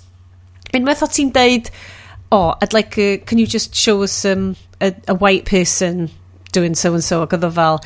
unwaith 0.76 1.06
o 1.06 1.08
ti'n 1.08 1.32
deud, 1.32 1.72
oh, 2.36 2.52
I'd 2.60 2.76
like, 2.76 2.98
a, 3.00 3.16
can 3.24 3.40
you 3.40 3.48
just 3.48 3.74
show 3.74 4.02
us 4.04 4.18
um, 4.28 4.54
a, 4.80 4.92
a 5.08 5.16
white 5.16 5.48
person 5.48 6.10
doing 6.52 6.76
so 6.76 6.92
and 6.92 7.04
so, 7.04 7.22
ac 7.24 7.34
oedd 7.38 7.48
o 7.48 7.54
fel, 7.62 7.82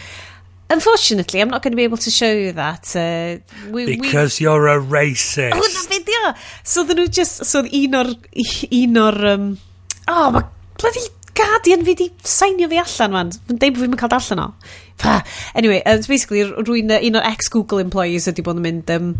Unfortunately, 0.70 1.40
I'm 1.40 1.50
not 1.50 1.64
going 1.64 1.72
to 1.72 1.76
be 1.76 1.82
able 1.82 1.98
to 1.98 2.12
show 2.12 2.30
you 2.30 2.52
that. 2.52 2.94
Uh, 2.94 3.42
we, 3.72 3.86
Because 3.86 4.38
we... 4.38 4.44
you're 4.44 4.68
a 4.68 4.78
racist. 4.78 5.50
Oh, 5.52 5.58
na 5.58 5.82
fideo! 5.90 6.30
So, 6.62 6.84
dyn 6.86 7.00
nhw 7.00 7.08
just... 7.10 7.42
So, 7.42 7.64
un 7.66 7.96
o'r... 7.98 8.12
Un 8.78 9.00
o'r 9.02 9.18
um, 9.32 9.48
oh, 10.06 10.28
mae 10.36 10.44
bloody 10.78 11.02
Guardian 11.36 11.84
fi 11.86 11.94
di 11.98 12.08
sainio 12.24 12.68
fi 12.70 12.80
allan 12.82 13.14
man. 13.16 13.34
Fy'n 13.48 13.60
deud 13.60 13.76
bod 13.76 13.84
fi'n 13.86 14.00
cael 14.00 14.12
darllen 14.14 14.44
o. 14.44 14.48
Anyway, 15.54 15.82
uh, 15.86 15.98
basically, 16.08 16.44
rwy'n 16.44 16.92
uh, 16.92 17.00
un 17.06 17.20
o'r 17.20 17.28
ex-Google 17.30 17.80
employees 17.82 18.28
ydi 18.30 18.44
bod 18.44 18.60
yn 18.60 18.66
mynd, 18.66 18.90
um, 18.94 19.14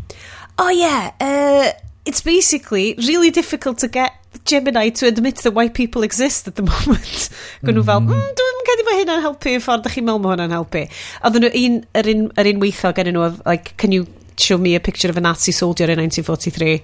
oh 0.61 0.69
yeah, 0.69 1.13
uh, 1.21 1.71
it's 2.05 2.21
basically 2.21 2.95
really 3.07 3.31
difficult 3.31 3.79
to 3.79 3.89
get 3.89 4.13
Gemini 4.45 4.91
to 4.91 5.07
admit 5.07 5.37
that 5.37 5.53
white 5.53 5.75
people 5.75 6.03
exist 6.03 6.49
at 6.49 6.57
the 6.57 6.63
moment. 6.73 7.29
Gwyn 7.65 7.77
nhw 7.79 7.87
fel, 7.87 8.05
mm-hmm. 8.05 8.21
mm, 8.21 8.37
dwi'n 8.39 8.63
gedi 8.69 8.87
bod 8.87 9.01
hynna'n 9.01 9.25
helpu 9.25 9.57
y 9.57 9.63
ffordd 9.63 9.85
ydych 9.85 9.99
chi'n 9.99 10.07
meddwl 10.07 10.23
mae 10.23 10.35
hwnna'n 10.35 10.55
helpu. 10.55 10.85
Oedden 11.27 11.47
nhw 11.47 11.53
un, 11.65 11.81
yr 12.01 12.13
un, 12.15 12.25
yr 12.41 12.53
un 12.53 12.63
weithio 12.63 12.93
gen 12.97 13.13
nhw, 13.15 13.27
like, 13.49 13.75
can 13.81 13.97
you 13.97 14.07
show 14.41 14.59
me 14.59 14.77
a 14.77 14.81
picture 14.81 15.11
of 15.11 15.19
a 15.19 15.25
Nazi 15.25 15.53
soldier 15.57 15.91
in 15.91 16.01
1943? 16.03 16.79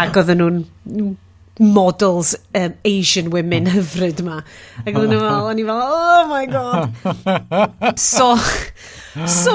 Ac 0.00 0.20
oedden 0.20 0.42
nhw'n 0.42 1.16
models 1.58 2.34
um, 2.54 2.74
Asian 2.84 3.30
women 3.30 3.66
hyfryd 3.66 4.22
ma. 4.26 4.40
Ac 4.84 4.92
oedden 4.94 5.12
nhw 5.14 5.20
fel, 5.22 5.48
o'n 5.50 5.60
i 5.62 5.66
fel, 5.68 5.82
oh 5.82 6.24
my 6.30 6.46
god. 6.46 6.92
So, 7.98 8.36
so, 9.26 9.54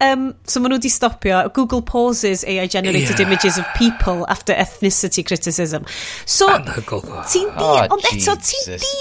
um, 0.00 0.30
so 0.46 0.62
maen 0.62 0.74
nhw 0.74 0.78
wedi 0.78 0.92
stopio. 0.92 1.42
Google 1.56 1.82
pauses 1.82 2.44
AI-generated 2.44 3.18
yeah. 3.18 3.26
images 3.26 3.58
of 3.58 3.66
people 3.76 4.24
after 4.28 4.54
ethnicity 4.54 5.26
criticism. 5.26 5.86
So, 6.24 6.48
ti'n 6.48 7.50
di, 7.50 7.66
oh, 7.66 7.84
ond 7.96 8.10
eto, 8.12 8.38
ti'n 8.38 8.80
di, 8.80 8.96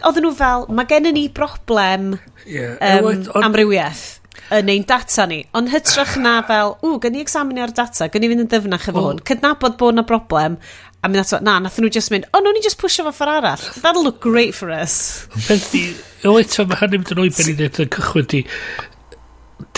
oedden 0.00 0.26
nhw 0.26 0.32
fel, 0.36 0.70
mae 0.72 0.88
gennym 0.88 1.16
ni 1.16 1.28
broblem 1.32 2.14
yeah. 2.48 2.76
um, 3.00 3.44
amrywiaeth 3.44 4.08
yn 4.54 4.70
ein 4.72 4.84
data 4.88 5.26
ni. 5.30 5.40
Ond 5.56 5.70
hytrach 5.70 6.16
na 6.20 6.40
fel, 6.46 6.74
ww, 6.82 6.98
gyn 7.02 7.14
ni 7.14 7.22
examinio'r 7.24 7.74
data, 7.76 8.08
gyn 8.10 8.24
ni 8.24 8.30
fynd 8.32 8.44
yn 8.44 8.50
ddyfnach 8.50 8.88
efo 8.90 9.04
hwn, 9.06 9.22
cydnabod 9.26 9.76
bod 9.80 9.94
yna 9.94 10.04
broblem, 10.08 10.58
A 11.00 11.08
mynd 11.08 11.22
ato, 11.22 11.38
na, 11.40 11.56
nath 11.64 11.78
nhw 11.80 11.88
just 11.92 12.12
mynd, 12.12 12.26
o, 12.28 12.34
oh, 12.36 12.42
nhw'n 12.44 12.58
no, 12.58 12.60
i 12.60 12.64
just 12.64 12.80
pwysio 12.80 13.06
fo 13.06 13.14
ffordd 13.16 13.38
arall. 13.38 13.62
That'll 13.80 14.04
look 14.04 14.20
great 14.20 14.52
for 14.54 14.68
us. 14.74 15.26
Beth 15.46 15.70
di, 15.72 15.86
o 16.28 16.34
eto, 16.40 16.66
mae 16.68 16.80
hynny'n 16.82 17.00
mynd 17.00 17.14
yn 17.14 17.22
oed 17.24 17.38
ben 17.38 17.48
i 17.48 17.56
ddeth 17.56 17.80
yn 17.86 17.92
cychwyn 17.96 18.28
di, 18.34 18.42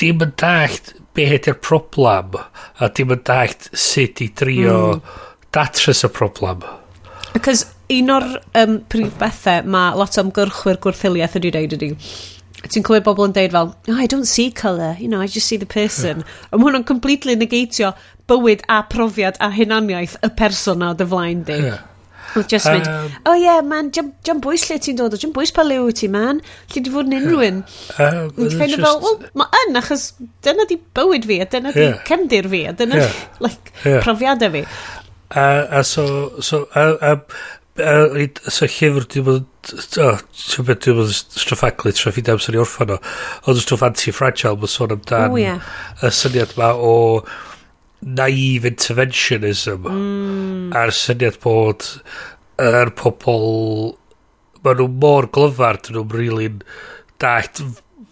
dim 0.03 0.25
yn 0.27 0.35
dallt 0.43 0.93
be 1.15 1.29
ydy'r 1.37 1.61
problem, 1.63 2.35
a 2.83 2.91
dim 2.91 3.15
yn 3.15 3.23
dallt 3.29 3.71
sut 3.71 4.25
i 4.25 4.33
drio 4.35 4.79
hmm. 4.97 5.23
datrys 5.55 6.03
y 6.03 6.11
problem. 6.11 6.67
Cos 7.39 7.67
un 7.93 8.13
o'r 8.13 8.29
um, 8.59 8.79
prif 8.91 9.15
bethau 9.21 9.69
mae 9.71 9.97
lot 9.99 10.19
o 10.19 10.25
ymgyrchwyr 10.27 10.81
gwrthiliaeth 10.83 11.39
ydy 11.39 11.53
dweud 11.55 11.77
ydy, 11.79 11.93
ti'n 12.71 12.85
clywed 12.87 13.07
bobl 13.07 13.27
yn 13.29 13.37
deud 13.37 13.55
fel, 13.55 13.73
oh, 13.89 13.99
I 13.99 14.09
don't 14.11 14.29
see 14.29 14.51
colour, 14.51 14.97
you 14.99 15.09
know, 15.09 15.21
I 15.21 15.27
just 15.27 15.47
see 15.47 15.57
the 15.57 15.67
person. 15.67 16.23
Yeah. 16.23 16.49
A 16.51 16.59
mae 16.59 16.69
hwnnw'n 16.69 16.89
completely 16.89 17.37
negatio 17.37 17.93
bywyd 18.33 18.65
a 18.73 18.83
profiad 18.89 19.37
a 19.41 19.53
hunaniaeth 19.53 20.19
y 20.25 20.35
person 20.41 20.81
na 20.81 20.93
o 20.97 20.99
dy 20.99 21.09
flaen 21.13 21.47
di. 21.49 21.63
Yeah. 21.69 21.89
Oedd 22.33 22.49
just 22.49 22.69
mynd, 22.71 22.87
um, 22.89 23.13
oh 23.29 23.35
yeah, 23.37 23.61
man, 23.61 23.91
jam 23.93 24.41
bwys 24.41 24.65
lle 24.71 24.79
ti'n 24.81 24.97
dod 24.97 25.13
o, 25.13 25.19
jam 25.21 25.35
bwys 25.37 25.53
pa 25.53 25.65
lew 25.67 25.91
ti, 25.93 26.09
man. 26.09 26.41
Lle 26.73 26.83
di 26.85 26.93
fod 26.93 27.11
yn 27.11 27.19
unrhyw'n. 27.19 27.61
Uh, 28.01 28.31
kind 28.57 28.77
of 28.77 28.85
fel, 28.87 29.01
well, 29.05 29.19
ma 29.37 29.49
yn, 29.61 29.77
achos 29.81 30.07
dyna 30.47 30.65
di 30.71 30.79
bywyd 30.97 31.29
fi, 31.29 31.43
a 31.45 31.49
dyna 31.53 31.75
yeah. 31.77 31.99
di 31.99 32.09
cefndir 32.09 32.49
fi, 32.53 32.63
a 32.71 32.75
dyna, 32.79 33.03
yeah. 33.03 33.19
like, 33.45 33.75
yeah. 33.85 34.01
profiadau 34.05 34.55
fi. 34.57 34.65
A, 35.37 35.45
a 35.81 35.85
so, 35.85 36.07
so, 36.41 36.65
a, 36.75 36.87
a, 37.13 37.13
a, 37.85 37.95
a 38.25 38.51
so 38.57 38.71
llyfr 38.79 39.09
di 39.13 39.27
bod, 39.29 39.45
o, 40.01 40.11
ti'n 40.41 40.71
beth 40.71 40.85
di 40.89 40.97
bod 40.97 41.13
straffaglu, 41.13 41.93
traffyd 42.01 42.33
amser 42.33 42.57
i 42.57 42.65
orffan 42.65 42.97
o, 42.97 43.01
ond 43.45 43.61
yn 43.61 43.65
straff 43.67 43.85
anti-fragile, 43.91 44.57
mae'n 44.57 44.77
sôn 44.79 44.97
amdan 44.97 45.37
y 45.37 46.17
syniad 46.23 46.57
ma 46.57 46.73
o, 46.81 46.95
naive 48.03 48.71
interventionism 48.73 49.87
mm. 49.87 50.73
a'r 50.77 50.93
syniad 50.97 51.39
bod 51.43 51.87
yr 52.63 52.79
er 52.83 52.93
pobl 52.99 53.95
maen 54.63 54.81
nhw 54.81 54.89
mor 55.05 55.29
glyfar 55.35 55.79
dyn 55.83 55.99
nhw'n 55.99 56.17
rilyn 56.19 56.59
dallt 57.23 57.63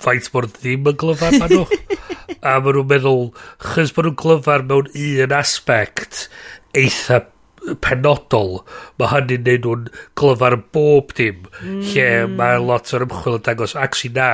faint 0.02 0.30
mor 0.34 0.48
ddim 0.50 0.88
yn 0.90 1.00
glyfar 1.02 1.36
maen 1.38 1.56
nhw 1.56 1.66
a 2.50 2.56
maen 2.62 2.78
nhw'n 2.78 2.88
meddwl 2.92 3.26
chys 3.66 3.92
maen 3.96 4.10
nhw'n 4.10 4.18
glyfar 4.22 4.66
mewn 4.70 4.90
un 4.94 5.36
aspect 5.40 6.26
eitha 6.84 7.24
penodol, 7.84 8.60
mae 8.98 9.10
hynny'n 9.12 9.44
neud 9.46 9.66
nhw'n 9.66 9.84
glyfar 10.18 10.56
bob 10.74 11.12
dim, 11.18 11.44
mm. 11.60 11.82
lle 11.90 12.06
mae 12.32 12.58
lot 12.62 12.92
o'r 12.96 13.04
ymchwil 13.06 13.36
yn 13.38 13.44
dangos, 13.46 13.76
ac 13.78 13.98
si 13.98 14.10
na, 14.16 14.30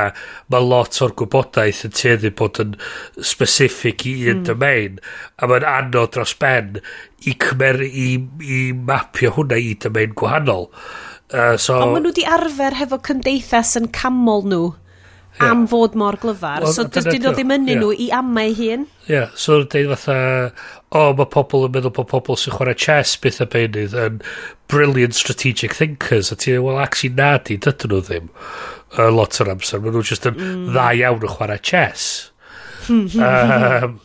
mae 0.53 0.63
lot 0.63 1.01
o'r 1.03 1.15
gwybodaeth 1.19 1.85
yn 1.89 1.97
teddu 1.99 2.33
bod 2.39 2.61
yn 2.63 2.77
specific 3.19 4.07
i 4.07 4.15
un 4.31 4.41
mm. 4.41 4.47
domain, 4.49 5.03
a 5.37 5.51
mae'n 5.51 5.69
anodd 5.73 6.15
dros 6.17 6.37
ben 6.41 6.79
i, 6.79 7.35
cymer, 7.35 7.83
i, 7.87 8.09
i 8.47 8.63
mapio 8.77 9.35
hwnna 9.37 9.61
i 9.61 9.75
domain 9.83 10.17
gwahanol. 10.17 10.71
Uh, 11.35 11.57
so, 11.59 11.81
Ond 11.83 11.97
maen 11.97 12.05
nhw 12.07 12.15
wedi 12.15 12.27
arfer 12.31 12.79
hefo 12.79 13.01
cymdeithas 13.07 13.75
yn 13.81 13.91
camol 13.95 14.47
nhw 14.47 14.67
yeah. 15.39 15.51
am 15.51 15.67
fod 15.71 15.97
mor 15.99 16.19
glyfar. 16.21 16.65
Well, 16.65 16.75
so 16.75 16.87
dydyn 16.89 17.23
nhw 17.25 17.35
ddim 17.37 17.55
yn 17.57 17.69
yeah. 17.71 17.81
nhw 17.81 17.93
i 17.93 18.09
amau 18.15 18.55
hun. 18.57 18.87
Ie, 19.07 19.13
yeah. 19.15 19.35
so 19.39 19.61
dweud 19.63 19.93
fatha, 19.95 20.19
o, 20.91 21.03
oh, 21.03 21.11
mae 21.19 21.29
pobl 21.33 21.67
yn 21.69 21.75
meddwl 21.77 21.95
bod 21.97 22.11
pobl 22.13 22.39
sy'n 22.41 22.57
chwarae 22.57 22.77
chess 22.87 23.17
byth 23.23 23.43
y 23.45 23.49
beinydd 23.53 23.97
yn 24.07 24.23
brilliant 24.73 25.19
strategic 25.19 25.77
thinkers. 25.79 26.33
A 26.33 26.39
ti'n 26.41 26.63
well, 26.65 26.81
actually 26.83 27.15
na 27.15 27.37
di, 27.39 27.59
dydyn 27.59 27.93
nhw 27.93 28.03
ddim 28.09 28.33
uh, 28.97 29.11
lot 29.13 29.41
o'r 29.43 29.53
amser. 29.57 29.83
Maen 29.83 29.99
nhw 29.99 30.07
just 30.07 30.29
yn 30.31 30.39
mm. 30.39 30.65
dda 30.71 30.89
iawn 31.03 31.23
yn 31.23 31.37
chwarae 31.37 31.61
chess. 31.73 32.09
um, 32.91 33.97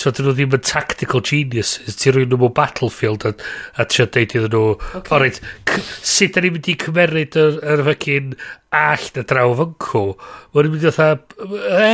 So 0.00 0.08
dyn 0.16 0.24
nhw 0.24 0.32
ddim 0.32 0.54
yn 0.56 0.62
tactical 0.64 1.20
geniuses. 1.20 1.98
Ti'n 2.00 2.14
rwy'n 2.16 2.30
nhw 2.32 2.48
battlefield 2.56 3.26
a, 3.28 3.34
a 3.76 3.84
ti'n 3.84 4.08
deud 4.14 4.32
iddyn 4.38 4.54
nhw. 4.54 4.62
Okay. 4.96 5.12
Alright, 5.12 5.40
sut 6.00 6.32
da 6.32 6.40
ni'n 6.40 6.54
mynd 6.54 6.70
i 6.72 6.76
cymeryd 6.80 7.36
yr, 7.36 7.58
yr 7.74 7.82
fycin 7.90 8.30
all 8.76 9.10
na 9.16 9.26
draw 9.28 9.52
fyncw? 9.58 10.06
Mae'n 10.56 10.70
mynd 10.72 10.88
i 10.88 10.94
fatha, 10.96 11.44
e, 11.84 11.90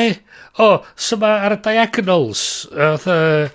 o, 0.62 0.70
so 0.94 1.18
mae 1.18 1.48
ar 1.48 1.56
y 1.56 1.58
diagonals. 1.66 2.44
A 2.76 2.92
fatha, 2.94 3.50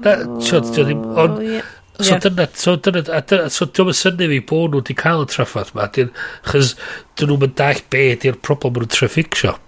na, 0.00 0.16
tio, 0.40 0.62
tio 0.70 0.88
ddim, 0.88 1.04
on, 1.20 1.36
yeah. 1.44 1.76
So 2.00 2.14
yeah. 2.14 2.24
dyna, 2.24 2.48
so 2.56 2.76
dyna, 2.80 3.04
a 3.12 3.20
dyna, 3.20 3.52
so 3.52 3.68
dyma 3.68 3.92
syni 3.92 4.30
fi 4.32 4.40
bod 4.48 4.72
nhw 4.72 4.80
wedi 4.80 4.96
cael 4.96 5.26
y 5.26 5.28
traffath 5.28 5.74
ma, 5.76 5.90
dyn, 5.92 6.08
chys 6.48 6.72
dyn 7.20 7.28
nhw'n 7.28 7.44
mynd 7.44 7.58
dall 7.60 7.84
be 7.92 8.06
di'r 8.22 8.40
problem 8.40 8.80
nhw'n 8.80 8.94
trafficsio. 8.96 9.58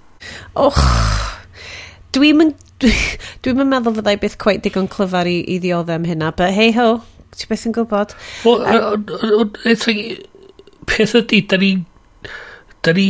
Och, 0.56 0.78
dwi'n 2.16 2.40
mynd 2.40 2.68
dwi'n 2.82 3.62
yn 3.64 3.70
meddwl 3.70 3.96
fyddai 3.98 4.16
byth 4.22 4.38
cweith 4.42 4.62
digon 4.66 4.90
clyfar 4.92 5.30
i, 5.30 5.38
i 5.54 5.58
ddioddau 5.62 6.00
am 6.00 6.08
hynna, 6.08 6.32
but 6.36 6.54
hey 6.56 6.74
ho, 6.76 6.88
ti 7.36 7.48
beth 7.50 7.66
yn 7.68 7.76
gwybod? 7.76 8.16
Wel, 8.46 8.66
eto, 9.72 9.96
peth 10.90 11.16
ydy, 11.22 11.42
da 11.50 11.60
ni, 11.62 11.72
da 12.82 12.94
ni 12.96 13.08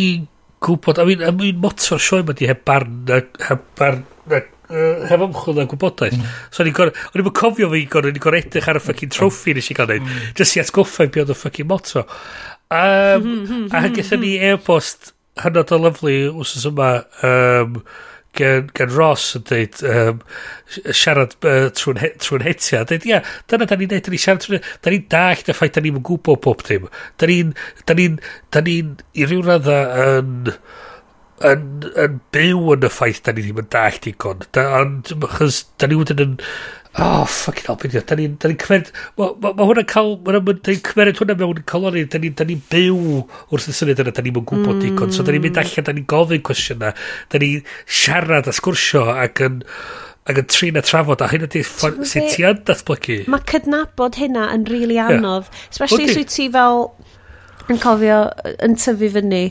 gwybod, 0.62 1.00
a 1.02 1.06
mi'n 1.08 1.28
mi 1.38 1.52
motor 1.58 2.02
sioe 2.02 2.24
ma 2.26 2.36
di 2.36 2.50
heb 2.50 2.64
barn, 2.68 3.04
heb 3.48 3.64
barn, 3.78 4.04
heb 4.32 5.24
ymchwil 5.26 5.58
na 5.58 5.66
gwybodaeth. 5.68 6.16
Mm. 6.16 6.28
So 6.52 6.62
o'n 6.64 6.70
i'n 6.70 7.32
cofio 7.36 7.68
fi, 7.72 7.82
o'n 7.98 8.08
i'n 8.12 8.22
gorau 8.22 8.40
edrych 8.40 8.68
ar 8.70 8.78
y 8.78 8.82
ffocin 8.82 9.10
mm. 9.10 9.16
trofi 9.16 9.56
nes 9.56 9.68
i 9.72 9.76
gael 9.76 9.90
neud, 9.90 10.06
mm. 10.06 10.30
jyst 10.38 10.56
i 10.56 10.62
atgoffa 10.62 11.08
i 11.08 11.12
biodd 11.12 11.32
y 11.34 11.36
ffucking 11.36 11.68
motor. 11.68 12.06
Um, 12.72 13.68
a 13.74 13.84
gyda 13.92 14.18
ni 14.20 14.36
e-bost 14.52 15.12
hynod 15.42 15.74
o 15.74 15.80
lyflu 15.82 16.16
wrth 16.30 16.66
yma, 16.70 16.90
um, 17.28 17.82
gen, 18.38 18.68
gen 18.76 18.92
Ross 18.94 19.32
yn 19.38 19.46
dweud 19.48 19.80
um, 19.88 20.20
siarad 20.90 21.36
uh, 21.40 21.66
trwy'n 21.76 22.00
he, 22.02 22.12
trwy 22.22 22.42
hetia. 22.46 22.84
Dweud, 22.88 23.08
ia, 23.08 23.22
dyna 23.50 23.68
da 23.68 23.78
ni'n 23.78 23.92
neud, 23.92 24.04
da 24.06 24.14
ni'n 24.14 24.24
siarad 24.24 24.44
trwy'n... 24.46 24.70
Da 24.84 24.92
ni'n 24.92 25.08
dallt 25.12 25.50
y 25.52 25.56
ffaith 25.56 25.76
da 25.76 25.84
ni'n 25.84 26.00
gwybod 26.00 26.40
pob 26.44 26.64
dim. 26.68 26.88
Da 27.20 27.28
ni'n... 27.30 27.52
Da 27.88 27.96
ni'n... 27.98 28.18
Da 28.54 28.64
ni'n 28.64 28.96
i 29.18 29.28
ryw 29.28 29.44
radda 29.48 29.82
yn... 30.06 30.54
Yn, 31.42 31.62
yn 31.98 32.20
byw 32.30 32.68
yn 32.76 32.84
y 32.86 32.92
ffaith 32.94 33.24
da 33.26 33.32
ni 33.34 33.42
ddim 33.42 33.64
yn 33.64 33.72
dallt 33.72 34.04
digon. 34.04 34.44
Da, 34.54 34.68
Ond, 34.78 35.10
chys, 35.38 35.64
da 35.80 35.90
ni 35.90 35.98
wedyn 35.98 36.22
yn... 36.22 36.36
Oh, 37.00 37.24
ffucking 37.24 37.70
hell, 37.70 37.78
beth 37.80 37.94
yw. 37.96 38.04
Da 38.04 38.16
ni'n 38.18 38.34
ni 38.36 38.56
cymerid... 38.60 38.90
Mae 39.16 39.32
ma 39.40 39.66
hwnna'n 39.68 39.88
cael... 39.88 40.14
Mae'n 40.26 40.60
cymerid 40.68 41.20
hwnna 41.22 41.36
mewn 41.40 41.62
coloni. 41.68 42.04
Da 42.12 42.20
ni'n 42.20 42.36
ni 42.50 42.58
byw 42.72 43.00
wrth 43.48 43.70
y 43.72 43.76
syniad 43.78 44.02
yna. 44.04 44.12
Da 44.12 44.24
ni'n 44.24 44.36
gwybod 44.36 44.76
mm. 44.76 44.82
digon. 44.84 45.14
So 45.14 45.24
da 45.24 45.32
ni'n 45.32 45.44
mynd 45.46 45.60
allan, 45.62 45.88
da 45.88 45.96
ni'n 45.96 46.08
gofyn 46.12 46.44
cwestiynau. 46.44 46.92
Da 47.32 47.40
ni'n 47.40 47.64
siarad 47.86 48.50
a 48.50 48.56
sgwrsio 48.56 49.06
ac 49.14 49.44
yn 49.46 49.62
ac 50.30 50.38
yn 50.38 50.46
trin 50.46 50.78
a 50.78 50.82
trafod 50.86 51.22
a 51.24 51.26
hyn 51.32 51.48
ydy 51.48 51.64
sut 51.66 51.98
ti 52.06 52.44
yn 52.46 52.60
datblygu. 52.68 53.22
Mae 53.32 53.42
cydnabod 53.50 54.18
hynna 54.20 54.46
yn 54.54 54.66
rili 54.68 54.84
really 54.84 55.00
anodd. 55.02 55.48
Yeah. 55.48 55.70
Especially 55.74 56.10
os 56.10 56.18
wyt 56.20 56.30
ti 56.30 56.46
fel 56.54 56.84
yn 57.72 57.80
cofio 57.82 58.20
yn 58.62 58.76
tyfu 58.78 59.10
fyny 59.16 59.44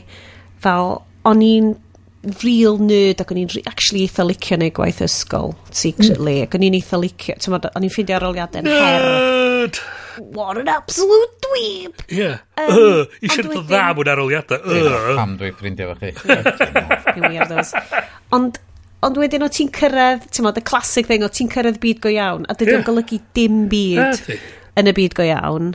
fel 0.64 1.02
o'n 1.28 1.44
i'n 1.44 1.74
real 2.22 2.78
nerd 2.78 3.20
ac 3.22 3.32
o'n 3.34 3.40
i'n 3.42 3.66
actually 3.66 4.04
eitha 4.06 4.24
licio 4.26 4.58
neu 4.60 4.70
gwaith 4.74 5.00
ysgol 5.02 5.56
secretly 5.74 6.36
mm. 6.36 6.46
ac 6.46 6.56
o'n 6.56 6.66
i'n 6.68 6.76
eitha 6.78 7.00
licio 7.02 7.34
ti'n 7.34 7.54
modd 7.54 7.66
o'n 7.72 7.86
i'n 7.86 7.92
ffeindio 7.92 8.18
aroliadau'n 8.18 8.68
her. 8.70 9.06
Nerd! 9.06 9.80
What 10.36 10.60
an 10.60 10.70
absolute 10.70 11.40
dweeb! 11.42 12.04
Yeah 12.12 12.42
um, 12.60 12.76
uh, 12.76 13.16
i 13.18 13.30
siarad 13.30 13.56
o 13.58 13.64
dda 13.66 13.84
mwyn 13.98 14.12
aroliadau 14.14 14.60
uh. 14.62 15.14
pam 15.18 15.34
dwi'n 15.40 15.56
ffrindio 15.58 15.90
fo 15.90 15.96
chi? 16.02 16.12
Ond 18.38 18.60
ond 19.02 19.18
wedyn 19.18 19.42
o 19.42 19.50
ti'n 19.50 19.72
cyrraedd 19.74 20.28
ti'n 20.30 20.46
modd 20.46 20.60
y 20.60 20.66
classic 20.66 21.08
thing 21.10 21.26
o 21.26 21.30
ti'n 21.32 21.50
cyrraedd 21.50 21.80
byd 21.82 22.04
go 22.04 22.12
iawn 22.12 22.46
a 22.46 22.54
dydy'n 22.54 22.78
yeah. 22.78 22.86
golygu 22.86 23.18
dim 23.34 23.64
byd 23.72 23.98
yeah, 24.30 24.44
yn 24.78 24.90
y 24.92 24.94
byd 24.94 25.16
go 25.18 25.26
iawn. 25.26 25.72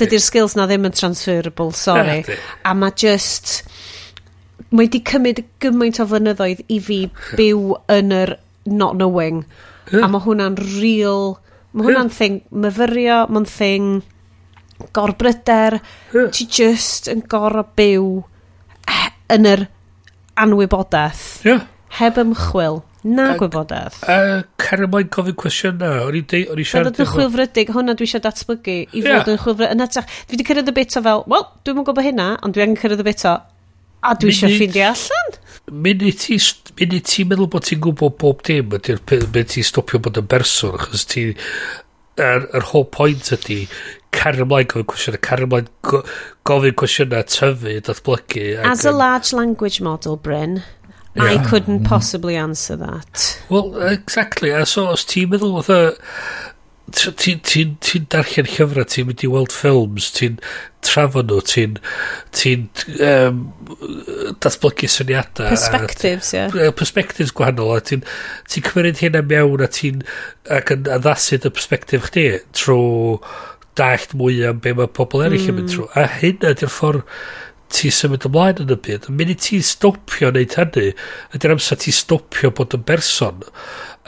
Dydy'r 0.00 0.22
skills 0.24 0.56
na 0.56 0.64
ddim 0.70 0.88
yn 0.88 0.96
transferable 0.96 1.74
sorry. 1.76 2.22
Yeah, 2.24 2.40
a 2.64 2.72
mae 2.78 2.96
just 2.96 3.60
mae 4.74 4.88
di 4.90 5.00
cymryd 5.06 5.42
gymaint 5.62 6.00
o 6.02 6.06
flynyddoedd 6.10 6.64
i 6.70 6.80
fi 6.82 6.98
byw 7.38 7.74
yn 7.94 8.14
yr 8.14 8.36
not 8.66 8.98
knowing. 8.98 9.44
Yeah. 9.92 10.06
A 10.06 10.10
mae 10.12 10.24
hwnna'n 10.24 10.58
real... 10.80 11.38
Mae 11.74 11.88
hwnna'n 11.88 12.10
yeah. 12.10 12.16
thing 12.16 12.40
myfyrio, 12.54 13.18
mae'n 13.34 13.48
thing 13.50 13.94
gorbryder. 14.94 15.80
Yeah. 16.14 16.30
Ti 16.30 16.46
just 16.46 17.10
yn 17.10 17.24
gorau 17.30 17.66
byw 17.76 18.08
yn 19.34 19.48
yr 19.50 19.66
anwybodaeth. 20.38 21.24
Yeah. 21.46 21.64
Heb 21.98 22.18
ymchwil. 22.22 22.84
Na 23.04 23.34
gwybodaeth. 23.36 23.98
A, 24.08 24.14
a 24.16 24.36
cario 24.56 24.86
mlaen 24.88 25.10
gofyn 25.12 25.36
cwestiynau. 25.36 26.06
O'n 26.08 26.16
i 26.16 26.22
siarad... 26.64 26.94
Oedd 26.94 27.02
yn 27.04 27.10
chwilfrydig, 27.10 27.72
hwnna 27.74 27.94
dwi 27.98 28.06
eisiau 28.08 28.22
datblygu 28.24 28.76
i 28.86 29.02
fod 29.04 29.28
yn 29.34 29.40
chwilfrydig. 29.42 29.74
Yn 29.74 29.84
hytrach, 29.84 30.14
dwi 30.24 30.38
wedi 30.38 30.46
cyrraedd 30.48 30.70
y 30.72 30.74
bit 30.78 30.96
o 30.96 31.02
fel, 31.04 31.24
wel, 31.28 31.44
dwi'n 31.66 31.76
mwyn 31.76 31.88
gwybod 31.90 32.06
hynna, 32.06 32.28
ond 32.46 32.56
dwi 32.56 32.64
angen 32.64 32.78
cyrraedd 32.80 33.02
y 33.04 33.06
bit 33.10 33.26
o, 33.28 33.34
A 34.04 34.12
dwi 34.20 34.34
eisiau 34.34 34.52
ffeindio 34.52 34.90
allan? 34.90 35.34
Mynd 35.84 36.04
i 36.04 36.12
ti, 36.20 36.36
mynd 36.76 36.96
i 37.00 37.24
meddwl 37.30 37.48
bod 37.52 37.64
ti'n 37.68 37.80
gwybod 37.84 38.18
bob 38.20 38.44
dim, 38.44 38.74
ydy'r 38.76 39.00
mynd 39.08 39.52
ti'n 39.54 39.66
stopio 39.66 40.00
bod 40.04 40.20
yn 40.20 40.28
berson, 40.28 40.76
achos 40.76 41.06
ti, 41.08 41.30
yr, 42.20 42.48
yr 42.54 42.68
whole 42.70 42.88
point 42.92 43.32
ydy 43.34 43.64
cario 44.14 44.44
ymlaen 44.46 44.68
gofyn 44.70 44.88
cwestiynau, 44.92 45.22
cario 45.24 45.48
ymlaen 45.48 45.70
gofyn 46.46 46.78
cwestiynau, 46.80 47.26
tyfu, 47.32 47.76
datblygu. 47.88 48.46
As 48.62 48.84
a 48.84 48.92
large 48.92 49.32
language 49.32 49.80
model, 49.80 50.16
Bryn, 50.16 50.62
yeah. 51.14 51.24
I 51.24 51.38
couldn't 51.38 51.80
mm-hmm. 51.80 51.86
possibly 51.86 52.36
answer 52.36 52.76
that. 52.76 53.40
Well, 53.48 53.74
exactly. 53.88 54.50
A 54.50 54.64
so, 54.66 54.86
os 54.92 55.06
ti'n 55.08 55.32
meddwl 55.32 55.58
oedd 55.62 55.72
ti'n 56.92 57.14
ti, 57.16 57.34
ti, 57.40 57.64
ti 57.80 58.00
darllen 58.12 58.48
llyfrau, 58.50 58.84
ti'n 58.84 59.08
mynd 59.08 59.24
i 59.24 59.30
weld 59.30 59.54
ffilms, 59.54 60.10
ti'n 60.18 60.36
trafod 60.84 61.30
nhw, 61.30 61.40
ti'n 61.48 61.78
ti 62.36 62.52
um, 63.06 63.40
datblygu 64.44 64.90
syniadau. 64.92 65.48
Perspectives, 65.54 66.34
ie. 66.34 66.42
Yeah. 66.42 66.74
Perspectives 66.76 67.32
gwahanol, 67.36 67.72
a 67.78 67.84
ti'n 67.84 68.04
ti 68.50 68.62
cymryd 68.64 69.00
hynna 69.00 69.24
mewn 69.24 69.64
a 69.64 69.70
ti'n 69.72 70.04
ac 70.52 70.74
yn 70.76 70.90
addasu 70.98 71.40
dy 71.40 71.54
perspectif 71.54 72.10
chdi 72.10 72.26
trwy 72.52 73.16
dallt 73.78 74.12
mwy 74.14 74.44
am 74.46 74.60
be 74.62 74.74
mae 74.76 74.90
pobl 74.94 75.24
eraill 75.24 75.40
mm. 75.40 75.48
yn 75.50 75.58
mynd 75.58 75.70
mm. 75.70 75.72
trwy. 75.72 75.88
A 75.98 76.06
hynna 76.20 76.52
ydy'r 76.54 76.74
ffordd 76.74 77.08
ti 77.74 77.90
symud 77.90 78.28
ymlaen 78.28 78.62
yn 78.62 78.76
y 78.76 78.78
byd. 78.86 79.08
Mynd 79.10 79.32
i 79.32 79.38
ti 79.40 79.58
stopio 79.64 80.30
wneud 80.30 80.54
hynny, 80.60 80.92
ydy'r 81.34 81.56
amser 81.56 81.80
ti 81.82 81.94
stopio 81.96 82.52
bod 82.54 82.76
yn 82.76 82.84
berson. 82.86 83.42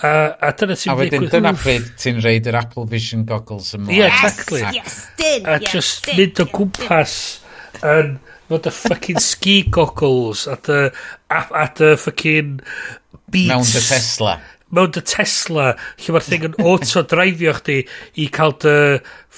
A, 0.04 0.08
a 0.44 0.52
dyna 0.52 0.74
sy'n 0.76 0.92
A 0.92 0.96
wedyn 0.98 1.24
dyna 1.32 1.54
pryd 1.56 1.86
ti'n 1.96 2.18
reid 2.20 2.48
yr 2.50 2.58
Apple 2.58 2.84
Vision 2.90 3.22
goggles 3.28 3.70
ymlaen. 3.78 3.94
Ie, 3.94 4.02
yeah, 4.02 4.18
exactly. 4.26 4.60
Yes, 4.76 4.98
din, 5.16 5.46
a 5.48 5.56
yes, 5.56 5.70
just 5.72 6.10
din, 6.10 6.18
mynd 6.20 6.42
o 6.42 6.46
gwmpas 6.52 7.14
yn 7.80 8.10
fod 8.50 8.68
y 8.68 8.72
fucking 8.76 9.22
ski 9.24 9.54
goggles 9.72 10.44
at 10.52 10.68
y 10.68 10.82
at, 11.32 11.48
a 11.48 11.64
dy 11.78 11.94
fucking 12.02 12.58
beats. 13.32 13.48
Mewn 13.48 13.64
dy 13.64 13.82
Tesla. 13.86 14.34
Mewn 14.76 14.92
dy 14.92 15.04
Tesla, 15.08 15.70
lle 16.02 16.16
mae'r 16.18 16.28
thing 16.28 16.44
yn 16.50 16.60
auto-drifio 16.60 17.56
chdi 17.62 17.78
i 18.20 18.28
cael 18.36 18.52
dy 18.66 18.76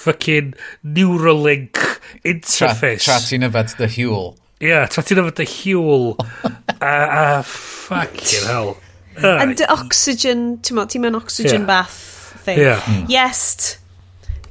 fucking 0.03 0.51
Neuralink 0.83 1.79
interface. 2.27 3.05
Tra, 3.07 3.15
tra 3.15 3.31
ti'n 3.31 3.47
yfed 3.47 3.77
dy 3.79 3.89
hiwl. 3.95 4.29
Ie, 4.59 4.73
yeah, 4.73 4.91
tra 4.91 5.07
ti'n 5.07 5.23
yfed 5.23 5.39
dy 5.39 5.49
hiwl. 5.55 6.05
a, 6.83 6.93
a 6.99 7.25
fucking 7.47 8.51
hell. 8.51 8.75
And 9.23 9.57
dy 9.59 9.67
oxygen, 9.73 10.45
ti'n 10.63 10.83
ti'n 10.91 11.03
mewn 11.03 11.17
oxygen 11.19 11.63
yeah. 11.63 11.67
bath 11.67 11.97
thing. 12.45 12.59
Yeah. 12.59 12.81
Mm. 12.87 13.05
Yes, 13.11 13.79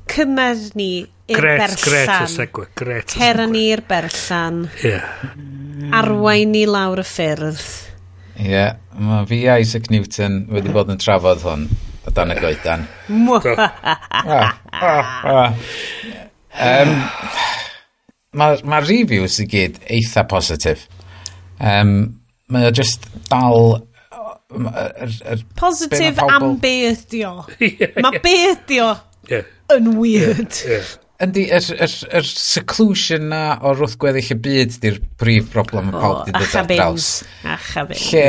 cymer 0.09 0.59
ni 0.79 0.93
i'r 1.29 1.45
berllan. 1.45 1.77
Gret 1.85 2.15
y 2.15 2.31
segwe, 2.33 2.69
gret 2.79 3.15
y 3.15 3.21
Cera 3.21 3.47
ni 3.51 3.67
i'r 3.73 3.85
berllan. 3.89 4.65
Yeah. 4.85 5.05
Arwain 5.99 6.53
ni 6.55 6.65
lawr 6.69 7.03
y 7.03 7.07
ffyrdd. 7.07 7.63
Ie, 8.39 8.51
yeah. 8.53 8.77
mae 8.95 9.27
fi 9.31 9.43
a 9.51 9.59
Isaac 9.63 9.91
Newton 9.93 10.45
wedi 10.53 10.73
bod 10.75 10.91
yn 10.93 11.01
trafod 11.03 11.43
hwn 11.43 11.67
o 12.07 12.15
dan 12.15 12.35
y 12.35 12.39
goedan. 12.39 12.87
um, 16.59 16.95
Mae'r 18.39 18.61
ma 18.69 18.79
reviews 18.85 19.39
i 19.41 19.47
gyd 19.49 19.79
eitha 19.89 20.27
positif. 20.29 20.85
Um, 21.59 22.21
mae 22.53 22.69
o 22.69 22.73
just 22.75 23.07
dal 23.31 23.79
yr, 24.55 25.13
yr 25.33 25.43
Positif 25.59 26.19
am 26.25 26.57
be 26.63 26.73
ydi 26.93 27.25
o 27.29 27.35
Mae 28.05 28.23
be 28.25 28.35
ydi 28.55 28.79
ydio 28.79 28.89
yn 29.75 29.93
weird. 29.99 30.57
Yndi, 31.21 31.45
yr, 31.53 31.67
yr, 31.75 31.95
yr 32.21 32.29
seclusion 32.31 33.29
na 33.33 33.43
o 33.61 33.75
wrth 33.75 33.99
gweddill 34.01 34.33
y 34.33 34.39
byd 34.45 34.77
di'r 34.81 35.01
prif 35.21 35.51
broblem 35.53 35.91
y 35.91 35.95
pawb 35.97 36.23
di 36.29 36.35
dod 36.37 36.55
ar 36.61 36.69
draws. 36.71 37.09
Achabin. 37.45 38.01
Lle 38.07 38.29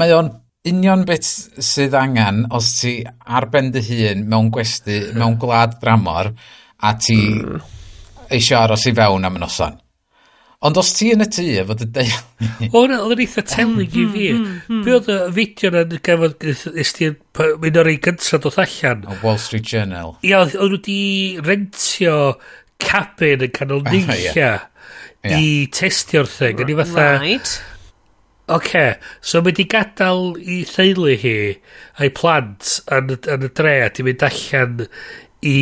mae 0.00 0.14
o'n 0.16 0.32
union 0.70 1.04
beth 1.08 1.28
sydd 1.64 1.94
angen 1.98 2.46
os 2.56 2.72
ti 2.80 2.96
ar 3.06 3.46
ben 3.52 3.70
dy 3.74 3.84
hun 3.86 4.26
mewn 4.32 4.50
gwesti, 4.54 4.98
mewn 5.14 5.38
gwlad 5.40 5.78
dramor 5.82 6.32
a 6.80 6.96
ti 6.98 7.20
mm. 7.20 7.62
eisiau 8.32 8.64
aros 8.64 8.88
i 8.90 8.96
fewn 8.96 9.28
am 9.28 9.38
y 9.38 9.44
noson. 9.44 9.78
Ond 10.60 10.76
os 10.76 10.90
ti 10.92 11.06
yn 11.14 11.24
y 11.24 11.26
tŷ 11.32 11.44
efo 11.62 11.74
dy 11.80 11.86
deu... 11.94 12.16
O'n 12.76 12.92
oedd 12.92 13.14
e- 13.14 13.14
yn 13.14 13.22
eitha 13.24 13.44
telig 13.48 13.94
i 13.96 14.02
fi. 14.12 14.26
Mm, 14.34 14.42
mm, 14.44 14.58
mm. 14.68 14.82
Be 14.84 14.96
oedd 14.98 15.08
y 15.08 15.16
fideo 15.38 15.70
na 15.72 15.84
gafodd 16.08 16.44
ysdi'n 16.84 17.16
mynd 17.62 17.78
o'r 17.80 17.88
ei 17.88 18.00
gyntaf 18.04 18.42
dod 18.44 18.58
allan? 18.60 19.06
O 19.08 19.16
Wall 19.22 19.40
Street 19.40 19.64
Journal. 19.70 20.18
Ia, 20.20 20.42
oedd 20.42 20.58
nhw 20.58 20.68
wedi 20.74 20.98
rentio 21.46 22.18
cabin 22.84 23.46
yn 23.48 23.56
canol 23.56 23.80
nilla 23.88 24.52
i 25.24 25.48
testio'r 25.72 26.28
thing. 26.28 26.60
Yn 26.60 26.74
i 26.74 26.78
fatha... 26.82 27.08
Right. 27.24 27.56
Oce, 28.50 28.84
so 29.22 29.40
mae 29.46 29.54
di 29.54 29.64
gadael 29.70 30.32
i 30.42 30.60
theulu 30.66 31.12
hi 31.22 31.34
a'i 32.02 32.10
plant 32.12 32.80
yn, 32.90 33.12
yn 33.14 33.44
y 33.46 33.50
dre 33.54 33.74
a 33.84 33.90
di 33.94 34.02
mynd 34.02 34.24
allan 34.26 34.80
i 35.46 35.60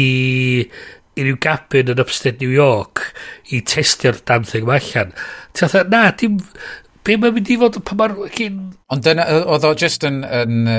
i 1.18 1.24
ryw 1.26 1.38
gabin 1.42 1.92
yn 1.92 2.02
upstate 2.02 2.38
New 2.42 2.52
York 2.54 3.08
i 3.54 3.60
testio'r 3.66 4.20
damn 4.28 4.46
thing 4.46 4.66
yma 4.66 4.78
allan. 4.78 5.14
Ti'n 5.56 5.66
atho, 5.68 5.82
na, 5.90 6.02
dim, 6.18 6.38
be 7.06 7.16
mae'n 7.18 7.34
mynd 7.36 7.50
i 7.50 7.56
fod 7.60 7.80
pan 7.88 8.00
mae'r 8.00 8.14
gyn... 8.36 8.60
Ond 8.94 9.04
dyna, 9.06 9.26
oedd 9.54 9.66
o 9.66 9.72
just 9.78 10.06
yn, 10.06 10.22
yn, 10.24 10.70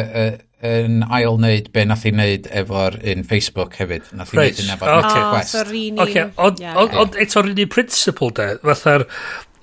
yn 0.66 1.04
ail 1.06 1.38
wneud 1.38 1.70
be 1.76 1.86
nath 1.90 2.08
i 2.08 2.14
wneud 2.16 2.50
efo'r 2.62 3.00
un 3.14 3.28
Facebook 3.28 3.78
hefyd. 3.82 4.10
Nath 4.18 4.34
i 4.34 4.40
wneud 4.40 4.64
yn 4.64 4.74
efo'r 4.76 4.96
oh, 4.96 5.04
okay. 5.04 5.28
Quest. 5.34 5.60
Oh, 5.60 6.04
okay. 6.08 6.26
Ond 6.48 6.64
yeah, 6.64 6.80
on, 6.80 6.92
yeah. 6.96 7.22
eto'r 7.26 7.52
un 7.54 7.64
principle 7.76 8.34
de, 8.40 8.50
fatha'r... 8.66 9.08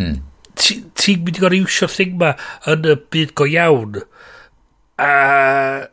Mm. 0.02 0.16
Ti'n 0.56 1.20
mynd 1.20 1.36
i 1.36 1.42
gorau 1.42 1.66
iwsio'r 1.66 1.92
thing 1.92 2.14
ma 2.20 2.30
yn 2.72 2.86
y 2.88 2.96
byd 3.12 3.36
go 3.36 3.48
iawn. 3.50 4.00
A... 4.96 5.10
Uh, 5.10 5.92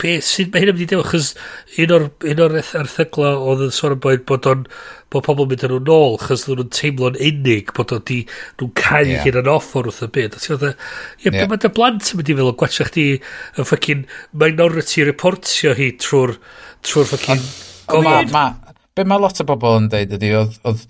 Be, 0.00 0.16
sut 0.24 0.52
mae 0.52 0.62
hyn 0.62 0.72
yn 0.72 0.78
mynd 0.78 0.86
i 0.86 0.90
dewch? 0.94 1.10
chys 1.12 1.34
un 1.84 1.92
o'r, 1.96 2.06
un 2.32 2.42
o'r 2.46 2.56
erthygla 2.62 3.34
oedd 3.36 3.66
yn 3.66 3.74
sôn 3.76 3.96
am 3.96 4.00
bod, 4.02 4.22
bod 4.28 4.48
o'n 4.48 4.62
bod 5.10 5.26
pobl 5.26 5.48
mynd 5.50 5.64
yn 5.66 5.72
nhw 5.74 5.80
nôl 5.88 6.16
chos 6.22 6.44
ddyn 6.46 6.60
nhw'n 6.60 6.70
teimlo'n 6.76 7.18
unig 7.26 7.72
bod 7.76 7.94
o'n 7.96 8.04
di 8.08 8.20
nhw'n 8.60 8.72
cael 8.78 9.10
yeah. 9.10 9.24
hyn 9.26 9.40
yn 9.42 9.50
offer 9.50 9.88
wrth 9.90 10.04
y 10.06 10.10
byd 10.14 10.38
a 10.38 10.42
ti'n 10.42 10.54
meddwl 10.54 10.70
ie 10.70 11.34
yeah. 11.34 11.50
mae 11.50 11.62
dy 11.64 11.72
blant 11.76 12.12
yn 12.12 12.20
mynd 12.20 12.32
i 12.32 12.38
fel 12.38 12.50
o 12.52 12.54
gwachio 12.62 12.86
chdi 12.88 13.06
yn 13.18 13.68
ffocin 13.68 14.06
minority 14.44 15.06
reportio 15.08 15.74
hi 15.78 15.90
trwy'r 16.04 16.36
trwy'r 16.86 17.10
ffocin 17.10 17.46
gofod 17.90 18.34
be 18.94 19.06
mae 19.06 19.22
lot 19.26 19.42
o 19.42 19.48
bobl 19.50 19.80
yn 19.82 19.90
deud 19.90 20.18
ydy, 20.18 20.34
oedd, 20.38 20.58
oedd, 20.64 20.84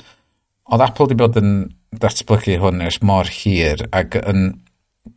oedd 0.68 0.86
Apple 0.86 1.08
wedi 1.08 1.20
bod 1.22 1.40
yn 1.40 1.54
datblygu 2.02 2.60
hwn 2.60 2.84
ers 2.84 3.00
mor 3.02 3.30
hir 3.40 3.86
ac 3.96 4.20
yn 4.20 4.50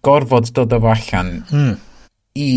gorfod 0.06 0.54
dod 0.56 0.80
o 0.80 0.86
allan 0.96 1.41
mm 1.50 1.74
i 2.40 2.50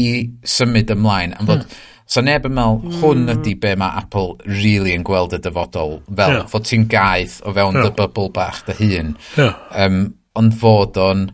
symud 0.47 0.91
ymlaen. 0.95 1.37
Am 1.37 1.49
fod, 1.49 1.67
mm. 1.67 1.85
So 2.07 2.23
neb 2.23 2.45
yn 2.47 2.55
meddwl, 2.55 3.01
hwn 3.01 3.25
hmm. 3.25 3.41
ydy 3.41 3.57
be 3.59 3.73
mae 3.79 3.99
Apple 3.99 4.37
really 4.47 4.93
yn 4.95 5.03
gweld 5.07 5.35
y 5.35 5.41
dyfodol. 5.43 5.97
Fel, 6.07 6.37
yeah. 6.37 6.45
fod 6.53 6.69
ti'n 6.69 6.87
gaeth 6.91 7.41
o 7.43 7.55
fewn 7.57 7.81
yeah. 7.81 7.89
dy 7.89 7.97
bybl 7.99 8.31
bach 8.37 8.61
dy 8.69 8.77
hun. 8.79 9.11
Yeah. 9.35 9.57
Um, 9.75 9.99
ond 10.39 10.55
fod 10.61 11.01
o'n 11.03 11.27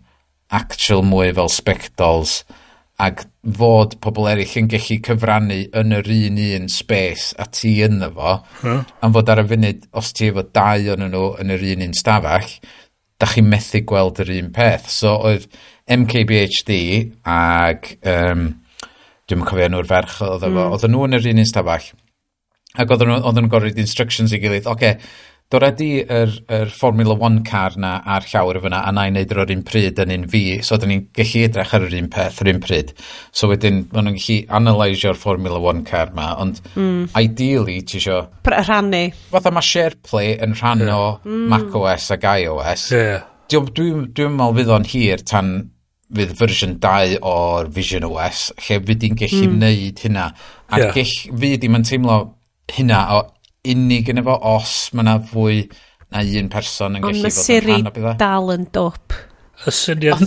actual 0.53 1.05
mwy 1.05 1.35
fel 1.37 1.53
spectols 1.53 2.41
ac 3.03 3.27
fod 3.59 3.99
pobl 4.05 4.31
eraill 4.31 4.57
yn 4.63 4.71
gallu 4.73 4.97
cyfrannu 5.05 5.59
yn 5.81 5.97
yr 5.97 6.09
un 6.15 6.41
un 6.47 6.69
space 6.73 7.37
a 7.41 7.49
ti 7.53 7.75
ynddo 7.85 8.09
fo, 8.17 8.35
hmm. 8.63 8.83
am 9.05 9.17
fod 9.17 9.33
ar 9.33 9.43
y 9.43 9.47
funud, 9.53 9.87
os 9.99 10.13
ti 10.17 10.31
efo 10.31 10.47
dau 10.57 10.93
o'n 10.95 11.05
nhw 11.09 11.25
yn 11.43 11.53
yr 11.53 11.67
un 11.75 11.85
un 11.89 11.97
stafell, 11.99 12.53
da 13.23 13.29
chi'n 13.31 13.47
methu 13.49 13.83
gweld 13.87 14.21
yr 14.25 14.33
un 14.41 14.51
peth. 14.55 14.89
So 14.91 15.15
oedd 15.29 15.47
MKBHD 15.87 16.79
ag, 17.29 17.93
um, 18.13 18.49
dwi'n 19.31 19.45
cofio 19.47 19.69
nhw'r 19.71 19.91
ferch 19.91 20.19
oedd 20.27 20.47
efo, 20.49 20.55
mm. 20.57 20.75
oedden 20.75 20.95
nhw 20.95 21.05
yn 21.07 21.19
yr 21.19 21.29
un 21.33 21.43
un 21.45 21.51
stafell. 21.51 21.91
Ac 22.83 22.95
oedden 22.95 23.13
nhw, 23.13 23.21
oedden 23.23 23.47
nhw 23.47 23.53
gorfod 23.53 23.79
instructions 23.83 24.35
i 24.35 24.41
gilydd, 24.43 24.67
oce, 24.67 24.75
okay, 24.75 24.99
Doredi 25.53 25.91
yr, 26.01 26.31
yr 26.49 26.71
Formula 26.73 27.13
One 27.13 27.43
car 27.45 27.75
na 27.77 27.99
a'r 28.09 28.25
llawr 28.31 28.57
fyna 28.63 28.79
a 28.89 28.93
na 28.95 29.05
i 29.05 29.11
wneud 29.13 29.35
yr 29.35 29.51
un 29.53 29.65
pryd 29.69 29.99
yn 30.01 30.15
un 30.15 30.23
fi, 30.33 30.41
so 30.65 30.79
dyn 30.81 30.95
ni'n 30.95 31.03
gallu 31.19 31.43
edrych 31.45 31.75
ar 31.77 31.85
yr 31.89 31.97
un 31.99 32.09
peth 32.15 32.41
yr 32.41 32.51
un 32.55 32.63
pryd. 32.65 32.95
So 33.37 33.51
wedyn, 33.51 33.83
maen 33.93 34.09
nhw'n 34.09 34.17
gallu 34.17 34.39
analysio'r 34.59 35.21
Formula 35.21 35.61
One 35.61 35.85
car 35.89 36.15
ma, 36.17 36.31
ond 36.41 36.63
mm. 36.73 37.11
ideally 37.21 37.83
ti 37.85 38.01
isio... 38.01 38.23
Rhannu. 38.49 39.03
Fatha 39.35 39.53
mae 39.53 39.69
SharePlay 39.69 40.39
yn 40.47 40.57
rhan 40.57 40.87
o 40.89 41.03
mm. 41.21 41.45
macOS 41.53 42.09
ac 42.17 42.25
iOS. 42.33 42.87
Yeah. 42.97 43.29
Dwi'n 43.53 43.69
dwi, 43.77 43.93
dwi 44.17 44.31
meddwl 44.33 44.57
fydd 44.63 44.75
o'n 44.79 44.89
hir 44.89 45.27
tan 45.29 45.53
fydd 46.17 46.33
fersiwn 46.39 46.79
2 46.81 47.21
o'r 47.29 47.69
Vision 47.77 48.09
OS, 48.09 48.49
lle 48.57 48.81
fydd 48.89 49.05
i'n 49.09 49.21
gallu 49.21 49.45
mm. 49.45 49.61
wneud 49.61 50.03
hynna. 50.07 50.27
A 50.73 50.81
yeah. 50.81 50.97
gell, 50.97 51.15
fi 51.45 51.55
i'n 51.61 51.89
teimlo 51.89 52.19
hynna 52.73 53.05
o 53.19 53.23
unig 53.69 54.11
yn 54.11 54.23
efo 54.23 54.35
os 54.53 54.75
mae 54.93 55.05
yna 55.05 55.19
fwy 55.31 55.63
na 56.13 56.23
un 56.41 56.51
person 56.53 56.99
yn 56.99 57.07
Ond 57.07 57.21
gallu 57.21 57.31
fod 57.31 57.53
yn 57.55 57.69
rhan 57.69 57.91
o 57.91 57.95
bydda. 57.95 58.17
Dal 58.21 58.53
yn 58.57 58.67
dop. 58.75 59.17
Y 59.63 59.75
syniad... 59.77 60.25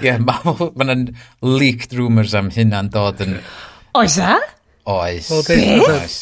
Ie, 0.00 0.16
mae 0.24 0.86
yna 0.86 0.96
leaked 1.60 1.94
rumours 1.98 2.34
am 2.38 2.50
hynna'n 2.54 2.90
dod 2.94 3.20
yn... 3.26 3.38
Oes 4.00 4.16
a? 4.24 4.36
Oes. 4.88 5.32
Beth? 5.48 5.88
Oes. 5.88 6.20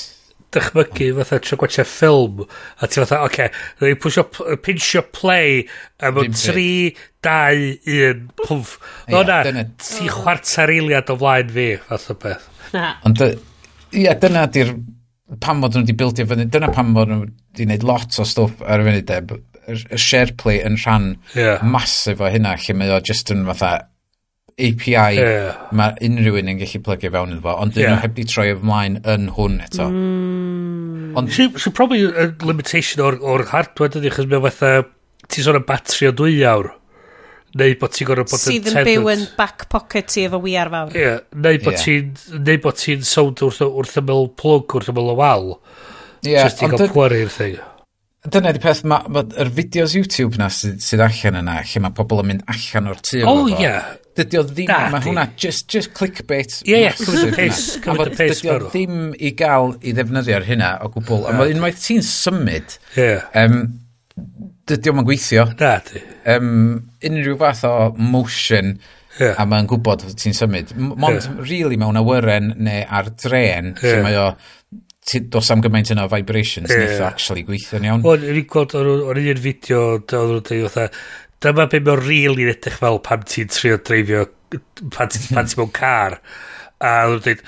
dychmygu 0.48 1.10
fatha 1.18 1.38
tro 1.44 1.58
gwaethe 1.60 1.84
ffilm 1.84 2.38
a 2.40 2.88
ti 2.88 3.02
fatha 3.02 3.18
oce 3.20 3.26
okay, 3.26 3.50
rwy'n 3.82 3.98
pwysio 4.00 4.22
pinsio 4.64 5.02
play 5.12 5.58
a 6.00 6.08
mewn 6.08 6.32
3, 6.32 6.94
2, 7.26 7.66
1 7.84 8.22
pwf 8.40 8.70
no 9.12 9.20
na 9.28 9.42
ti 9.84 10.08
chwarter 10.08 10.72
eiliad 10.72 11.12
o 11.12 11.18
flaen 11.20 11.52
fi 11.52 11.66
fath 11.90 12.08
o 12.14 12.16
beth 12.22 12.48
ond 13.10 13.26
ie 13.28 14.08
dyna 14.24 14.46
di'r 14.54 14.72
pam 15.36 15.60
fod 15.62 15.76
nhw 15.76 15.84
wedi 15.84 15.96
bildio 16.00 16.26
fyny, 16.28 16.48
dyna 16.52 16.70
pam 16.72 16.94
fod 16.96 17.12
nhw 17.12 17.20
wedi 17.26 17.66
gwneud 17.66 17.86
lot 17.88 18.16
o 18.16 18.26
stwff 18.28 18.64
ar 18.64 18.80
y 18.80 18.88
funud 18.88 19.08
deb, 19.10 19.36
y 19.68 20.00
SharePlay 20.00 20.62
yn 20.64 20.78
rhan 20.80 21.12
yeah. 21.36 21.62
masif 21.62 22.22
o 22.24 22.30
hynna, 22.32 22.56
lle 22.64 22.76
mae 22.78 22.94
o 22.96 23.00
just 23.04 23.32
yn 23.34 23.44
fatha 23.50 23.74
API 24.58 25.18
yeah. 25.20 25.58
mae 25.76 25.94
unrhyw 26.08 26.40
un 26.40 26.52
yn 26.54 26.62
gallu 26.62 26.80
plygio 26.86 27.12
fewn 27.14 27.36
iddo 27.36 27.44
fo, 27.44 27.58
ond 27.62 27.76
dyn 27.76 27.84
yeah. 27.84 27.94
nhw 27.94 28.04
heb 28.06 28.16
di 28.16 28.24
troi 28.30 28.48
ymlaen 28.54 28.98
yn 29.04 29.28
hwn 29.36 29.60
eto. 29.68 29.90
Mm. 29.92 31.12
Ond... 31.18 31.32
So, 31.34 31.50
so 31.60 31.70
probably 31.70 32.08
a 32.08 32.30
limitation 32.46 33.04
o'r, 33.04 33.20
or 33.20 33.44
hardware 33.52 33.92
dydy, 33.94 34.10
chos 34.14 34.28
mae 34.30 34.42
fatha, 34.48 34.88
ti 35.28 35.44
sôn 35.44 35.60
am 35.60 35.68
batri 35.68 36.08
o 36.08 36.14
dwy 36.16 36.40
awr, 36.48 36.72
neu 37.56 37.76
bod 37.80 37.94
ti'n 37.96 38.08
gorfod 38.10 38.32
bod 38.32 38.42
yn 38.42 38.44
tenant. 38.44 38.68
Sydd 38.68 38.70
yn 38.74 38.88
byw 38.90 39.10
yn 39.14 39.24
back 39.38 39.68
pocket 39.72 40.12
ti 40.12 40.26
efo 40.28 40.42
wiar 40.44 40.72
fawr. 40.74 40.92
Ie, 40.92 41.04
yeah, 41.06 41.22
neu 41.46 41.62
bod 41.64 41.78
yeah. 41.78 41.86
ti'n 42.44 42.60
bod 42.64 42.82
ti'n 42.82 43.08
sownd 43.08 43.42
wrth, 43.46 43.64
wrth 43.64 43.96
ymyl 44.02 44.30
plwg, 44.38 44.78
wrth 44.80 44.92
ymyl 44.92 45.14
o 45.14 45.16
wal. 45.18 45.50
Ie. 46.26 46.34
Yeah, 46.34 46.48
Just 46.48 46.62
i 46.62 46.70
gael 46.70 46.92
pweru'r 46.92 47.32
thing. 47.32 47.58
Dyna 48.28 48.50
di 48.52 48.60
peth, 48.60 48.82
mae'r 48.90 49.48
fideos 49.54 49.94
YouTube 49.94 50.36
na 50.40 50.48
sydd, 50.52 50.82
sydd 50.82 51.00
allan 51.04 51.38
yna, 51.38 51.60
lle 51.62 51.82
mae 51.84 51.94
pobl 51.96 52.20
yn 52.24 52.28
mynd 52.32 52.44
allan 52.50 52.90
o'r 52.92 53.00
tu. 53.06 53.22
Oh, 53.30 53.46
ie. 53.48 53.70
Dydy 54.18 54.40
o 54.40 54.42
ddim, 54.42 54.72
mae 54.90 55.04
hwnna 55.04 55.28
just, 55.38 55.68
just 55.70 55.92
clickbait. 55.94 56.56
Ie, 56.66 56.80
ie, 56.82 56.90
cymryd 56.98 57.30
y 57.30 57.36
pes, 57.36 57.60
cymryd 57.84 58.10
y 58.10 58.18
pes. 58.18 58.42
Dydy 58.42 58.50
o 58.56 58.58
ddim 58.64 59.12
i 59.14 59.30
gael 59.38 59.76
i 59.78 59.94
ddefnyddio'r 59.94 60.48
hynna 60.48 60.72
o 60.82 60.90
gwbl. 60.96 61.22
Yeah. 61.22 61.30
Ond 61.30 61.54
unwaith 61.54 61.78
ti'n 61.84 62.02
symud, 62.04 62.74
yeah. 62.98 63.28
um, 63.38 63.62
dydy 64.68 64.92
o'n 64.92 65.04
gweithio. 65.06 65.48
Na, 65.60 65.74
di. 65.86 66.02
Um, 66.28 66.52
unrhyw 67.04 67.38
fath 67.40 67.64
o 67.68 67.74
motion 67.98 68.76
yeah. 69.18 69.38
a 69.38 69.46
mae'n 69.48 69.68
gwybod 69.70 70.04
ti'n 70.18 70.36
symud. 70.36 70.74
Mond, 70.78 71.22
yeah. 71.22 71.40
really, 71.48 71.78
mewn 71.80 71.98
awyren 72.00 72.52
neu 72.56 72.84
ar 72.84 73.10
dren, 73.16 73.74
yeah. 73.78 73.98
lle 73.98 74.04
mae 74.06 74.18
o 74.20 74.28
dos 75.32 75.48
am 75.54 75.62
gymaint 75.64 75.92
yna 75.94 76.04
o 76.04 76.12
vibrations 76.12 76.68
yeah. 76.72 76.84
neitha 76.84 77.06
actually 77.08 77.44
gweithio'n 77.48 77.86
iawn. 77.88 78.04
O'n 78.08 78.26
i'n 78.28 78.44
gweld 78.50 78.76
o'n 78.78 79.22
un 79.22 79.40
fideo, 79.44 79.80
oedd 79.96 80.12
nhw'n 80.12 80.44
dweud 80.50 80.68
fatha, 80.68 80.88
dyma 81.44 81.68
be 81.70 81.80
mae'n 81.86 82.04
rili 82.04 82.48
edrych 82.52 82.78
fel 82.82 83.00
pan 83.06 83.24
ti'n 83.28 83.50
trio 83.52 83.80
dreifio, 83.80 84.26
pan 84.94 85.12
ti'n 85.14 85.40
mewn 85.40 85.72
car. 85.76 86.20
A 86.78 86.92
oedd 87.08 87.24
dweud, 87.24 87.40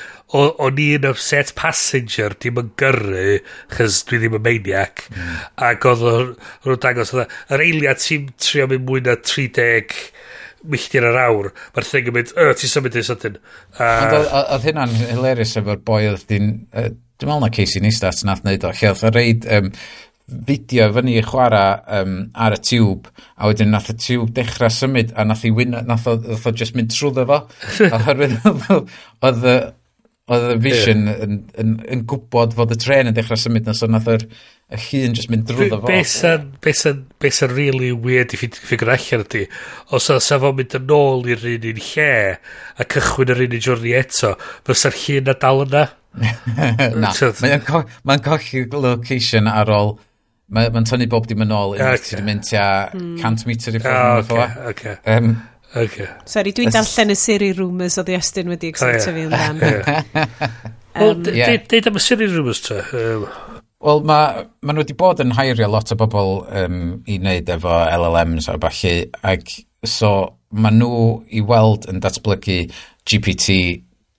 o'n 0.66 0.80
i'n 0.82 1.06
upset 1.10 1.52
passenger, 1.58 2.34
dim 2.42 2.58
yn 2.62 2.72
gyrru, 2.80 3.36
chys 3.74 4.00
dwi 4.08 4.18
ddim 4.22 4.38
yn 4.40 4.46
maniac. 4.46 5.04
Hmm. 5.14 5.36
Ac 5.68 5.86
oedd 5.90 6.02
nhw'n 6.06 6.82
dangos, 6.82 7.14
yr 7.14 7.62
eiliad 7.62 8.02
ti'n 8.02 8.32
trio 8.42 8.66
mynd 8.70 8.88
mwy 8.88 9.04
na 9.06 9.14
30 9.20 9.94
milltir 10.70 11.06
yr 11.08 11.18
awr, 11.22 11.50
mae'r 11.74 11.88
thing 11.88 12.10
yn 12.10 12.16
mynd, 12.18 12.34
y, 12.34 12.48
ti'n 12.60 12.72
symud 12.74 12.98
i'n 12.98 13.06
sydyn. 13.06 13.38
Oedd 13.78 14.66
hynna'n 14.66 14.98
hilarious 15.12 15.56
efo'r 15.60 15.80
boi 15.86 16.02
oedd 16.10 16.26
di'n... 16.30 16.50
Dwi'n 17.20 17.28
meddwl 17.28 17.42
na 17.44 17.50
Casey 17.52 17.82
Neistat 17.84 18.22
nath 18.24 18.40
wneud 18.44 18.64
o, 18.64 18.70
lle 18.72 18.92
oedd 18.94 19.02
y 19.04 19.12
reid 19.12 19.46
um, 19.52 19.66
fideo 20.30 20.88
fyny 20.94 21.16
i 21.18 21.24
chwarae 21.26 21.74
um, 22.00 22.14
ar 22.34 22.56
y 22.56 22.60
tiwb, 22.70 23.10
a 23.36 23.50
wedyn 23.50 23.74
nath 23.74 23.90
y 23.92 23.96
tiwb 24.06 24.32
dechrau 24.36 24.72
symud, 24.74 25.12
a 25.16 25.26
nath, 25.26 25.44
i 25.48 25.52
win, 25.54 25.76
nath, 25.88 26.08
o, 26.10 26.16
nath 26.22 26.48
o 26.48 26.54
just 26.56 26.78
mynd 26.78 26.94
trwy 26.94 27.26
fo. 27.28 27.42
Oherwydd 27.98 28.40
oedd 29.26 29.46
y 29.50 29.58
oedd 30.30 30.46
y 30.46 30.56
vision 30.62 31.06
yeah. 31.08 31.22
yn, 31.24 31.38
yn, 31.58 31.70
yn, 31.90 32.02
gwybod 32.08 32.54
fod 32.54 32.70
y 32.74 32.78
tren 32.78 33.10
yn 33.10 33.16
dechrau 33.16 33.38
symud 33.40 33.66
na, 33.66 33.74
so 33.74 33.88
nath 33.90 34.08
yr 34.12 34.26
y 34.70 34.78
llun 34.84 35.16
just 35.18 35.30
mynd 35.32 35.48
drwy 35.48 35.66
fo. 35.72 35.80
Besa'n 35.88 36.44
besa, 36.62 36.92
besa 37.22 37.48
really 37.50 37.90
weird 37.90 38.34
i 38.36 38.38
ffigur 38.38 38.92
allan 38.94 39.24
ydy. 39.24 39.46
Os 39.96 40.06
oedd 40.12 40.22
sef 40.22 40.46
o'n 40.46 40.54
mynd 40.60 40.76
yn 40.78 40.94
ôl 40.94 41.26
i'r 41.34 41.48
un 41.54 41.66
un 41.72 41.80
lle 41.88 42.12
a 42.78 42.86
cychwyn 42.94 43.34
yr 43.34 43.42
un 43.46 43.56
un 43.58 43.64
jwrni 43.66 43.96
eto, 43.98 44.36
fysa'r 44.68 45.00
llun 45.02 45.32
a 45.34 45.36
dal 45.42 45.64
yna? 45.66 45.88
na, 46.98 47.10
mae'n 47.14 47.66
ma 48.06 48.16
colli 48.22 48.64
location 48.70 49.50
ar 49.50 49.70
ôl 49.74 49.92
Mae'n 50.50 50.74
ma 50.74 50.82
tynnu 50.86 51.06
bob 51.10 51.28
dim 51.30 51.44
yn 51.44 51.54
ôl 51.54 51.76
unwaith 51.76 52.02
okay. 52.02 52.16
ti'n 52.16 52.26
mynd 52.26 52.48
hmm. 52.48 53.14
tua 53.20 53.30
100 53.30 53.46
metr 53.46 53.78
i 53.78 53.82
ffwrdd. 53.84 54.32
Oh, 54.34 54.72
okay, 54.72 54.96
okay. 54.96 54.96
Um, 55.14 55.30
okay. 55.78 56.08
Sorry, 56.26 56.54
dwi'n 56.56 56.74
darllen 56.74 57.14
y 57.14 57.18
siri 57.18 57.52
rumours 57.58 58.00
oedd 58.02 58.10
Estyn 58.16 58.50
wedi 58.50 58.72
executive 58.72 59.14
fi 59.14 59.28
yn 59.28 59.36
dan. 59.36 59.62
Deud 61.70 61.90
am 61.92 62.00
y 62.00 62.02
siri 62.02 62.26
rumours 62.32 62.64
te. 62.66 62.82
Um, 62.98 63.28
Wel, 63.80 64.02
mae 64.04 64.42
ma 64.60 64.74
nhw 64.74 64.82
wedi 64.82 64.94
bod 64.98 65.22
yn 65.24 65.30
hairio 65.38 65.70
lot 65.72 65.88
o 65.94 65.96
bobl 65.96 66.42
um, 66.52 66.80
i 67.08 67.14
wneud 67.16 67.48
efo 67.54 67.78
LLMs 67.88 68.50
a 68.52 68.58
falle, 68.60 68.96
ac 69.24 69.54
so 69.88 70.10
mae 70.52 70.74
nhw 70.76 70.98
i 71.32 71.40
weld 71.46 71.86
yn 71.88 72.02
datblygu 72.04 72.58
GPT 73.08 73.56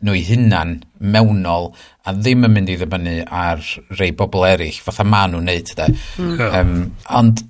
nhw'i 0.05 0.21
hunan 0.27 0.75
mewnol 1.13 1.71
a 2.05 2.13
ddim 2.17 2.45
yn 2.47 2.53
mynd 2.55 2.71
i 2.73 2.77
ddibynnu 2.79 3.15
ar 3.27 3.61
rei 3.99 4.11
bobl 4.17 4.45
eraill 4.47 4.81
fatha 4.81 5.05
ma 5.07 5.23
nhw'n 5.29 5.49
neud 5.49 5.73
de. 5.77 5.87
Mm. 6.21 6.43
Um, 6.47 6.77
ond 7.21 7.43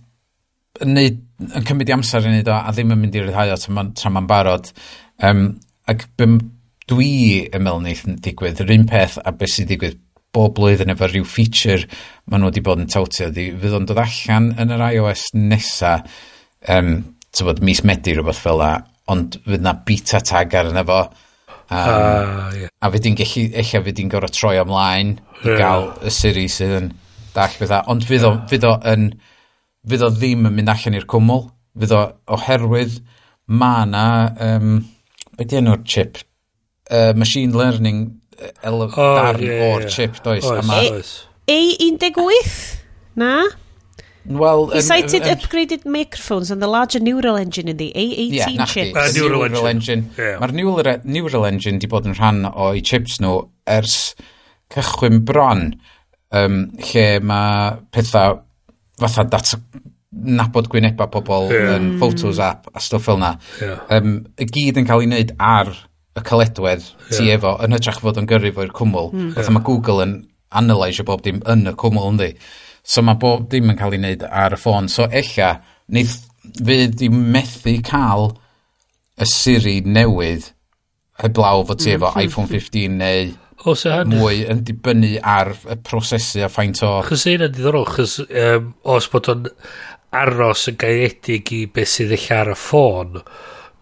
neud, 0.88 1.20
yn 1.48 1.68
cymryd 1.68 1.92
i 1.92 1.96
amser 1.96 2.26
i 2.26 2.32
wneud 2.32 2.52
o 2.52 2.58
a 2.58 2.74
ddim 2.76 2.94
yn 2.96 3.02
mynd 3.02 3.18
i 3.18 3.24
ryddhau 3.26 3.54
o 3.54 3.60
tra 3.96 4.14
ma'n 4.14 4.30
barod. 4.30 4.72
Um, 5.24 5.46
ac 5.92 6.08
bym, 6.20 6.40
dwi 6.92 7.12
yn 7.48 7.64
meddwl 7.64 7.84
wneud 7.84 8.22
digwydd 8.26 8.64
yr 8.64 8.76
un 8.76 8.88
peth 8.90 9.18
a 9.24 9.34
beth 9.36 9.56
sy'n 9.56 9.70
digwydd 9.70 10.00
bob 10.36 10.54
blwyddyn 10.56 10.94
efo 10.94 11.08
rhyw 11.10 11.26
feature 11.28 11.88
maen 12.32 12.44
nhw 12.44 12.52
wedi 12.52 12.64
bod 12.66 12.84
yn 12.84 12.92
tawtio. 12.92 13.32
Fydd 13.36 13.76
o'n 13.78 13.88
dod 13.90 14.00
allan 14.00 14.52
yn 14.60 14.76
yr 14.76 14.86
iOS 14.92 15.32
nesa, 15.38 15.98
um, 16.72 16.94
tybod, 17.36 17.60
mis 17.68 17.84
Medi 17.88 18.16
rhywbeth 18.16 18.40
fel 18.44 18.62
la, 18.62 18.72
ond 19.12 19.40
fydd 19.44 19.66
na 19.66 19.76
beta 19.88 20.22
tag 20.24 20.56
ar 20.56 20.72
yna 20.72 20.86
fo 20.88 21.02
Um, 21.72 21.78
ah, 21.80 22.52
yeah. 22.52 22.68
A 22.84 22.90
fe 22.92 23.00
di'n 23.00 23.16
gallu, 23.16 23.46
eich 23.62 23.70
fe 23.72 23.94
di'n 23.96 24.10
gorau 24.12 24.32
troi 24.36 24.58
ymlaen 24.60 25.14
yeah. 25.16 25.54
i 25.54 25.60
gael 25.62 25.86
y 26.04 26.12
siri 26.12 26.50
sydd 26.52 26.74
yn 26.82 26.90
dall 27.32 27.56
bethau. 27.62 27.86
Ond 27.94 28.04
fydd 28.10 28.26
o, 28.28 28.32
fydd 28.52 28.68
o, 28.68 28.74
yn, 28.92 29.06
fydd 29.88 30.04
o 30.04 30.10
ddim 30.12 30.50
yn 30.50 30.58
mynd 30.58 30.74
allan 30.74 31.00
i'r 31.00 31.08
cwmwl. 31.14 31.46
Fydd 31.80 31.96
o 31.96 32.02
oherwydd 32.36 33.00
mae 33.62 33.88
na, 33.88 34.06
um, 34.44 34.76
be 35.38 35.48
di 35.48 35.62
enw'r 35.62 35.86
chip? 35.88 36.20
Uh, 36.92 37.14
machine 37.16 37.56
learning 37.56 38.04
e- 38.36 38.52
ele, 38.68 38.90
oh, 38.92 39.16
darn 39.16 39.40
yeah, 39.40 39.64
o'r 39.70 39.86
yeah. 39.86 39.96
chip, 39.96 40.20
does? 40.26 40.44
Oes, 40.44 40.52
oes. 40.52 40.60
A 40.60 40.68
ma... 40.68 40.82
E, 41.48 41.60
e18? 41.88 42.56
Na? 43.16 43.36
Well, 44.26 44.68
he 44.68 44.82
cited 44.82 45.24
um, 45.24 45.30
upgraded 45.30 45.86
microphones 45.86 46.52
and 46.52 46.62
the 46.62 46.68
larger 46.68 47.00
neural 47.00 47.36
engine 47.36 47.68
in 47.68 47.78
the 47.78 47.92
A18 47.96 48.32
yeah, 48.32 48.66
chip. 48.66 48.96
Uh, 48.96 49.10
neural, 49.14 49.50
neural 49.50 49.68
engine. 49.68 50.00
engine. 50.00 50.16
Yeah. 50.18 50.38
Mae'r 50.40 50.54
neural, 50.54 51.02
neural 51.04 51.46
engine 51.46 51.80
di 51.82 51.90
bod 51.90 52.06
yn 52.06 52.14
rhan 52.18 52.46
o'i 52.52 52.84
chips 52.86 53.18
nhw 53.24 53.34
ers 53.66 54.14
cychwyn 54.72 55.24
bron, 55.26 55.72
um, 56.38 56.62
lle 56.92 57.08
mae 57.26 57.80
pethau 57.92 58.44
fatha 59.02 59.26
data 59.26 59.58
nabod 60.12 60.70
gwynebau 60.70 61.10
pobl 61.10 61.50
yeah. 61.50 61.76
yn 61.80 61.94
mm. 61.96 62.00
photos 62.04 62.40
app 62.44 62.70
a 62.76 62.84
stwff 62.84 63.10
fel 63.10 63.22
na. 63.22 63.36
Yeah. 63.58 63.82
Um, 63.90 64.20
y 64.38 64.46
gyd 64.46 64.78
yn 64.78 64.90
cael 64.90 65.02
ei 65.02 65.10
wneud 65.10 65.38
ar 65.42 65.74
y 66.14 66.26
caledwedd 66.28 66.86
yeah. 66.86 67.14
ti 67.16 67.32
efo 67.34 67.58
yn 67.66 67.74
hytrach 67.74 68.04
fod 68.04 68.22
yn 68.22 68.30
gyrru 68.30 68.54
fo'r 68.54 68.76
cwmwl. 68.78 69.16
Mm. 69.16 69.32
Yeah. 69.32 69.38
Fatha 69.40 69.56
mae 69.58 69.66
Google 69.66 70.06
yn 70.06 70.20
analysio 70.62 71.08
bob 71.08 71.26
dim 71.26 71.42
yn 71.50 71.72
y 71.72 71.80
cwmwl 71.80 72.14
yndi. 72.14 72.36
Yeah 72.36 72.68
So 72.84 73.04
mae 73.06 73.20
bob 73.22 73.50
dim 73.52 73.70
yn 73.72 73.78
cael 73.80 73.96
ei 73.96 74.02
wneud 74.02 74.26
ar 74.28 74.58
y 74.58 74.60
ffôn. 74.60 74.90
So 74.90 75.06
ella, 75.08 75.54
neith, 75.94 76.18
fydd 76.58 77.04
i 77.06 77.12
methu 77.14 77.78
cael 77.86 78.32
y 79.22 79.28
Siri 79.30 79.78
newydd 79.86 80.50
heblaw 81.22 81.64
fod 81.68 81.82
ti 81.82 81.92
mm, 81.92 82.00
efo 82.00 82.12
iPhone 82.22 82.50
15 82.50 82.98
neu 82.98 83.32
Os 83.70 83.84
mwy 84.10 84.42
yn 84.50 84.64
dibynnu 84.66 85.20
ar 85.22 85.52
y 85.70 85.76
prosesu 85.86 86.42
a 86.42 86.50
ffaint 86.50 86.80
o... 86.82 86.96
Chos 87.06 87.28
un 87.30 87.46
yn 87.46 87.52
ddiddorol, 87.54 87.86
chos 87.86 88.16
um, 88.26 88.72
os 88.90 89.06
bod 89.14 89.30
o'n 89.30 89.44
aros 90.18 90.64
yn 90.72 90.80
gaedig 90.82 91.52
i 91.54 91.60
beth 91.70 91.92
sydd 91.92 92.16
eich 92.18 92.26
ar 92.34 92.50
y 92.56 92.58
ffôn, 92.58 93.20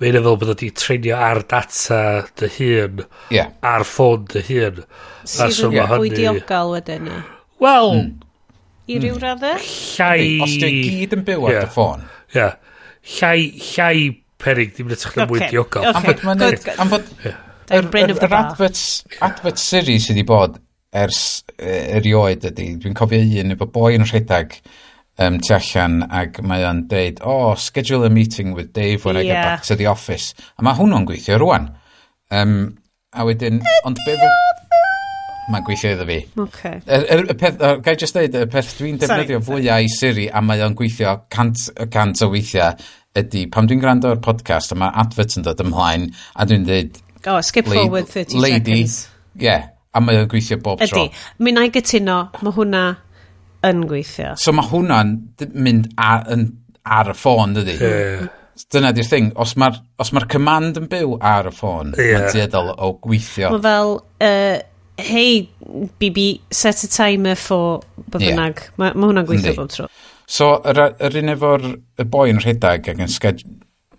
mae'n 0.04 0.20
efo 0.20 0.34
bod 0.36 0.52
wedi 0.52 0.74
treinio 0.76 1.16
ar 1.16 1.46
data 1.48 2.02
dy 2.42 2.52
hun, 2.58 3.06
yeah. 3.32 3.54
ar 3.64 3.88
ffôn 3.88 4.28
dy 4.34 4.44
hun. 4.50 4.84
Sydd 5.24 5.64
yn 5.70 5.80
fwy 5.94 6.12
diogel 6.12 6.76
wedyn 6.76 7.08
ni. 7.08 7.22
Wel, 7.64 7.96
mm 8.02 8.12
i 8.90 8.98
ryw 8.98 9.14
hmm. 9.16 9.22
raddau. 9.24 9.68
Llai... 9.98 10.32
Os 10.46 10.56
ti'n 10.62 10.82
gyd 10.86 11.16
yn 11.20 11.28
byw 11.28 11.46
yeah. 11.46 11.60
ar 11.60 11.68
dy 11.68 11.76
ffôn. 11.76 12.08
Ie. 12.36 12.48
Llai, 13.18 13.38
llai 13.70 13.94
perig, 14.42 14.74
dim 14.78 14.90
ydych 14.90 15.14
chi'n 15.14 15.30
mwy 15.30 15.46
diogel. 15.46 15.88
Am 15.92 16.02
fod... 16.04 16.26
Good, 16.26 16.60
good. 16.66 16.74
Am 16.80 16.92
fod... 16.96 17.14
Yr 17.70 17.86
adverts, 18.34 19.04
adverts 19.22 19.62
series 19.62 20.08
sydd 20.08 20.18
wedi 20.18 20.26
bod 20.26 20.56
ers 20.98 21.44
e, 21.54 21.70
erioed 22.00 22.48
ydy, 22.50 22.72
dwi'n 22.82 22.96
cofio 22.98 23.22
un 23.44 23.54
efo 23.54 23.68
boi 23.70 23.92
yn 23.94 24.08
rhedeg 24.10 24.56
um, 25.20 25.38
tu 25.44 25.54
allan 25.54 26.00
ac 26.10 26.40
mae 26.42 26.66
o'n 26.66 26.86
deud, 26.90 27.22
oh, 27.22 27.54
schedule 27.60 28.08
a 28.08 28.10
meeting 28.10 28.56
with 28.58 28.74
Dave 28.74 29.06
when 29.06 29.16
yeah. 29.16 29.22
I 29.22 29.26
get 29.26 29.44
back 29.44 29.64
to 29.70 29.76
the 29.76 29.86
office. 29.92 30.34
A 30.58 30.66
mae 30.66 30.78
hwnnw'n 30.80 31.06
gweithio 31.10 31.38
rwan. 31.44 31.70
Um, 32.32 32.56
a 33.14 33.28
wedyn, 33.28 33.62
ond 33.86 34.02
be... 34.06 34.18
Ydy 34.18 34.34
Mae'n 35.50 35.66
gweithio 35.66 35.96
iddo 35.96 36.06
fi. 36.06 36.20
Okay. 36.44 36.80
Er, 36.86 37.06
er, 37.10 37.24
y 37.34 37.36
peth, 37.38 37.58
er, 37.66 37.80
gai 37.86 37.96
just 37.98 38.14
dweud, 38.14 38.36
y 38.38 38.50
peth 38.54 38.76
dwi'n 38.78 39.00
defnyddio 39.02 39.40
fwyau 39.46 39.86
i 39.86 39.90
Siri 39.90 40.28
a 40.30 40.44
mae 40.46 40.62
o'n 40.66 40.78
gweithio 40.78 41.16
cant, 41.34 41.66
cant 41.94 42.22
o 42.26 42.30
weithiau 42.34 42.78
ydy, 43.18 43.48
pam 43.52 43.68
dwi'n 43.70 43.82
gwrando 43.82 44.14
ar 44.14 44.22
podcast 44.24 44.76
a 44.76 44.78
mae 44.78 44.94
advert 45.02 45.40
yn 45.40 45.48
dod 45.48 45.64
ymlaen 45.66 46.10
a 46.36 46.46
dwi'n 46.50 46.68
dweud... 46.70 47.02
Oh, 47.26 47.42
skip 47.44 47.68
lady, 47.68 47.82
forward 47.82 48.08
30 48.08 48.38
lady, 48.40 48.80
seconds. 48.86 49.00
Yeah, 49.42 49.70
a 49.94 50.04
mae 50.06 50.22
o'n 50.22 50.30
gweithio 50.30 50.60
bob 50.62 50.84
ydy. 50.86 50.94
tro. 50.94 51.06
Ydy, 51.10 51.46
mi 51.46 51.56
na 51.58 51.66
i 51.66 51.74
gytuno, 51.74 52.20
mae 52.46 52.58
hwnna 52.60 52.84
yn 53.70 53.86
gweithio. 53.90 54.36
So 54.40 54.54
mae 54.56 54.70
hwnna'n 54.70 55.16
mynd 55.58 55.90
ar, 55.98 56.28
yn, 56.36 56.52
ar 56.86 57.10
y 57.16 57.18
ffôn, 57.18 57.58
dydy? 57.58 57.80
Yeah 57.82 58.28
dyna 58.74 58.92
di'r 58.92 59.08
thing, 59.08 59.30
os 59.40 59.54
mae'r 59.60 59.78
ma 60.16 60.22
command 60.28 60.80
yn 60.82 60.88
byw 60.92 61.14
ar 61.24 61.48
y 61.48 61.54
ffôn, 61.56 61.94
yeah. 61.96 62.18
mae'n 62.18 62.34
dieddol 62.36 62.74
o 62.76 62.92
gweithio. 63.04 63.54
Mae 63.56 63.64
fel, 63.64 63.94
uh, 64.26 64.58
hey, 65.00 65.50
BB, 66.02 66.42
set 66.52 66.84
a 66.84 66.90
timer 66.90 67.36
for 67.36 67.82
byddynag. 68.12 68.64
Yeah. 68.64 68.78
Mae 68.82 68.94
ma 68.96 69.10
hwnna'n 69.10 69.28
gweithio 69.30 69.56
bob 69.58 69.74
tro. 69.74 69.90
So, 70.30 70.52
yr, 70.70 70.84
yr 71.02 71.18
un 71.24 71.34
efo'r 71.34 71.66
boi 72.12 72.30
yn 72.30 72.42
rhedeg 72.44 72.92
ac 72.92 73.02
yn 73.02 73.10
sched, 73.10 73.44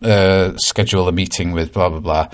uh, 0.04 0.52
schedule 0.62 1.08
a 1.08 1.12
meeting 1.12 1.52
with 1.56 1.72
blah 1.74 1.88
blah 1.90 2.00
blah, 2.04 2.26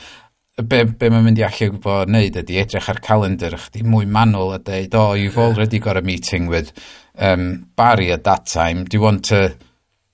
be, 0.57 0.85
be 0.85 1.11
mae'n 1.12 1.25
mynd 1.27 1.41
i 1.41 1.45
allu 1.47 1.71
gwybod 1.75 2.11
wneud 2.11 2.37
ydy 2.41 2.61
edrych 2.62 2.89
ar 2.93 3.01
calendar 3.05 3.57
chdi 3.61 3.85
mwy 3.85 4.09
manwl 4.09 4.55
a 4.55 4.61
dweud, 4.61 4.95
oh, 4.97 5.12
you've 5.12 5.39
already 5.39 5.79
got 5.79 5.97
a 5.97 6.03
meeting 6.03 6.47
with 6.49 6.73
um, 7.19 7.69
Barry 7.77 8.11
at 8.12 8.25
that 8.25 8.47
time, 8.47 8.85
do 8.85 8.97
you 8.97 9.03
want 9.03 9.25
to 9.27 9.55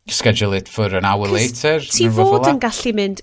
schedule 0.08 0.52
it 0.52 0.68
for 0.68 0.86
an 0.94 1.04
hour 1.04 1.28
later? 1.28 1.78
Ti 1.80 2.08
fod 2.10 2.48
yn 2.50 2.62
gallu 2.62 2.94
mynd, 2.98 3.22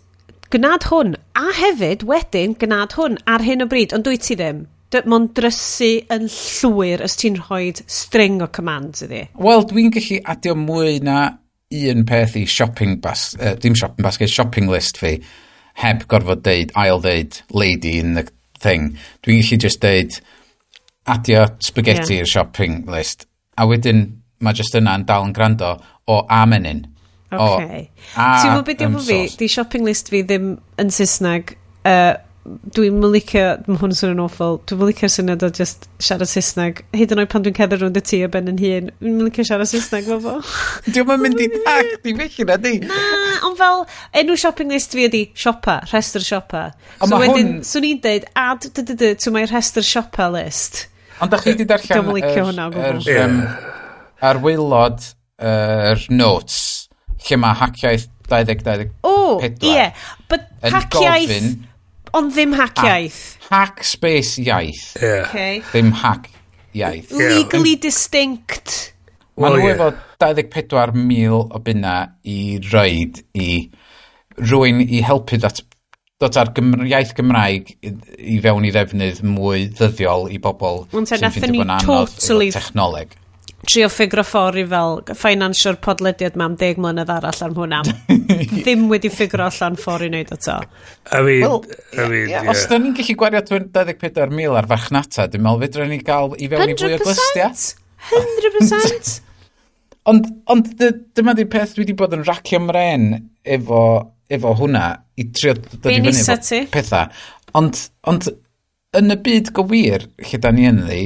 gnad 0.55 0.87
hwn, 0.89 1.15
a 1.35 1.47
hefyd 1.59 2.07
wedyn 2.07 2.55
gnad 2.59 2.95
hwn 2.99 3.19
ar 3.27 3.43
hyn 3.43 3.65
o 3.65 3.69
bryd, 3.69 3.95
ond 3.95 4.07
dwi 4.07 4.19
ti 4.19 4.39
ddim 4.39 4.67
mae'n 4.89 5.27
drysu 5.37 5.91
yn 6.13 6.25
llwyr 6.33 7.03
os 7.05 7.17
ti'n 7.19 7.37
rhoi 7.37 7.73
string 7.85 8.41
o 8.41 8.47
commands 8.49 9.03
iddi. 9.05 9.27
Wel, 9.37 9.65
dwi'n 9.69 9.93
gallu 9.93 10.19
adio 10.33 10.55
mwy 10.57 10.97
na 11.05 11.19
un 11.69 12.05
peth 12.09 12.37
i 12.39 12.45
shopping 12.49 12.97
bas, 13.03 13.35
uh, 13.37 13.53
dim 13.61 13.75
shopping 13.77 14.03
basket, 14.03 14.31
shopping 14.33 14.69
list 14.71 14.97
fi, 14.97 15.19
heb 15.83 16.07
gorfod 16.09 16.41
deud, 16.45 16.73
ail 16.75 17.01
deud, 17.03 17.41
lady 17.53 17.99
in 17.99 18.15
the 18.17 18.25
thing. 18.59 18.95
Dwi'n 19.25 19.43
gallu 19.43 19.59
just 19.61 19.81
deud, 19.85 20.17
adio 21.09 21.45
spaghetti 21.63 22.15
yeah. 22.15 22.23
i'r 22.25 22.31
shopping 22.31 22.81
list. 22.89 23.27
A 23.57 23.67
wedyn, 23.69 24.07
mae 24.41 24.57
just 24.57 24.77
yna 24.77 24.95
yn 24.97 25.05
dal 25.05 25.27
yn 25.27 25.35
gwrando 25.35 25.75
o 26.09 26.23
a 26.25 26.45
menyn. 26.49 26.87
Okay. 27.29 27.83
O, 27.91 28.17
a, 28.17 28.29
Ti'n 28.41 28.55
mwyn 28.55 28.65
beth 28.65 28.81
yw 28.87 29.03
fi? 29.05 29.19
Di 29.37 29.49
shopping 29.51 29.85
list 29.85 30.09
fi 30.09 30.23
ddim 30.25 30.55
yn 30.81 30.89
Saesneg 30.93 31.53
uh, 31.85 32.15
dwi'n 32.75 32.97
mylicio, 33.01 33.43
mae 33.67 33.79
hwn 33.81 33.93
yn 33.93 33.97
swnio'n 33.97 34.21
awful, 34.23 34.57
dwi'n 34.69 34.79
mylicio'r 34.81 35.11
syniad 35.13 35.43
o 35.45 35.49
just 35.53 35.87
siarad 36.01 36.29
Saesneg. 36.31 36.81
Hyd 36.95 37.13
yn 37.15 37.21
oed 37.23 37.31
pan 37.31 37.45
dwi'n 37.45 37.55
cedder 37.57 37.81
rwy'n 37.81 37.95
dy 37.95 38.03
tŷ 38.05 38.19
a 38.25 38.29
ben 38.33 38.51
yn 38.51 38.59
hun, 38.61 38.89
dwi'n 38.99 39.17
mylicio 39.19 39.45
siarad 39.47 39.69
Saesneg 39.69 40.09
fo 40.09 40.17
fo. 40.23 40.35
Dwi'n 40.93 41.07
ma'n 41.09 41.23
mynd 41.23 41.43
i 41.43 41.47
ddach, 41.53 41.93
di 42.05 42.15
felly 42.17 42.47
na 42.49 42.57
di. 42.63 42.73
Na, 42.89 42.99
ond 43.47 43.59
fel, 43.59 43.85
enw 44.21 44.37
shopping 44.39 44.73
list 44.73 44.97
fi 44.97 45.07
ydi 45.09 45.23
siopa, 45.37 45.79
rhestr 45.91 46.25
siopa. 46.25 46.65
So 46.97 47.11
ma 47.13 47.21
wedyn, 47.23 47.55
hwn... 47.59 47.63
swn 47.69 47.89
i'n 47.91 48.03
deud, 48.05 48.27
add 48.39 48.67
dy 48.67 48.85
dy 48.91 48.97
dy, 49.03 49.13
to 49.23 49.33
my 49.35 49.45
rhestr 49.47 49.85
siopa 49.85 50.29
list. 50.33 50.85
Ond 51.19 51.33
da 51.33 51.41
chi 51.41 51.55
di 51.59 51.67
darllen... 51.69 51.93
Dwi'n 51.95 52.11
mylicio 52.11 52.45
hwnna 52.49 52.69
o 52.69 52.75
gwbl. 52.75 53.41
Ar 54.29 54.43
waelod, 54.43 55.09
yr 55.39 56.05
notes, 56.11 56.61
lle 57.27 57.39
mae 57.39 57.59
haciaeth 57.61 58.09
2024. 58.29 58.93
O, 59.03 59.39
ie, 59.41 59.89
but 60.31 60.47
gofyn... 60.93 61.57
Ond 62.17 62.33
ddim 62.33 62.55
hack 62.57 62.81
iaith. 62.83 63.19
Hack 63.49 63.83
space 63.85 64.39
iaith. 64.41 64.85
Yeah. 65.01 65.27
Okay. 65.27 65.59
Ddim 65.71 65.91
hack 66.01 66.29
iaith. 66.73 67.11
Yeah. 67.11 67.35
Legally 67.37 67.75
distinct. 67.75 68.93
Well, 69.39 69.55
Mae 69.55 69.63
nhw 69.63 69.69
yeah. 69.69 69.75
efo 69.77 69.89
24,000 70.19 71.55
o 71.55 71.63
bunna 71.63 71.95
i 72.27 72.39
roed 72.71 73.21
i 73.39 73.49
rwy'n 74.39 74.81
i 74.83 75.03
helpu 75.05 75.39
dat 75.39 75.61
dod 76.19 76.35
ar 76.39 76.51
Gymru, 76.55 76.83
iaith 76.89 77.13
Gymraeg 77.15 77.71
i 77.79 78.39
fewn 78.43 78.67
i 78.67 78.73
ddefnydd 78.75 79.21
mwy 79.23 79.69
ddyddiol 79.71 80.27
i 80.35 80.39
bobl 80.43 80.81
sy'n 80.91 81.23
ffeindio 81.31 81.61
bod 81.61 81.63
yn 81.63 81.75
anodd 81.77 82.11
totally, 82.17 82.49
technoleg 82.51 83.15
trio 83.67 83.89
ffigro 83.91 84.23
i 84.23 84.65
fel 84.71 84.99
ffinancio'r 85.09 85.79
podlediad 85.83 86.37
mam 86.39 86.55
deg 86.59 86.79
mlynedd 86.79 87.11
arall 87.13 87.43
am 87.45 87.55
hwnna. 87.57 87.81
Ddim 88.63 88.87
wedi 88.91 89.11
ffigro 89.13 89.49
allan 89.49 89.77
ffordd 89.79 90.07
i 90.07 90.11
wneud 90.11 90.33
eto. 90.35 90.59
I 91.11 91.21
mean, 91.25 91.41
well, 91.43 91.63
I 91.93 92.07
mean, 92.07 92.29
yeah, 92.29 92.43
yeah. 92.43 92.51
Os 92.51 92.65
da 92.71 92.79
ni'n 92.79 92.95
gallu 92.97 93.17
gwario 93.19 93.43
24,000 93.45 94.59
ar 94.61 94.69
farchnata, 94.69 95.27
dwi'n 95.31 95.45
meddwl 95.45 95.65
fydra 95.65 95.89
ni 95.89 95.99
gael 96.05 96.37
i 96.37 96.51
fewn 96.51 96.75
i 96.75 96.77
fwy 96.79 96.95
o 96.95 97.01
glystiau. 97.03 97.57
100%! 98.13 99.17
ond, 100.09 100.29
ond 100.49 100.69
dyma 100.79 101.35
di 101.37 101.45
peth 101.49 101.75
dwi 101.75 101.83
wedi 101.83 101.97
bod 101.97 102.15
yn 102.17 102.25
racio 102.27 102.61
mren 102.63 103.11
efo, 103.43 103.81
efo 104.31 104.53
hwnna 104.61 104.85
i 105.19 105.29
trio 105.35 105.55
dod 105.59 105.89
i 105.91 105.99
fyny 105.99 106.13
efo 106.15 106.61
pethau. 106.73 107.09
Ond, 107.59 107.81
ond 108.09 108.29
yn 108.97 109.13
y 109.13 109.17
byd 109.25 109.51
gywir 109.57 110.07
lle 110.25 110.39
da 110.41 110.53
ni 110.53 110.67
yn 110.69 110.85
ddi, 110.85 111.03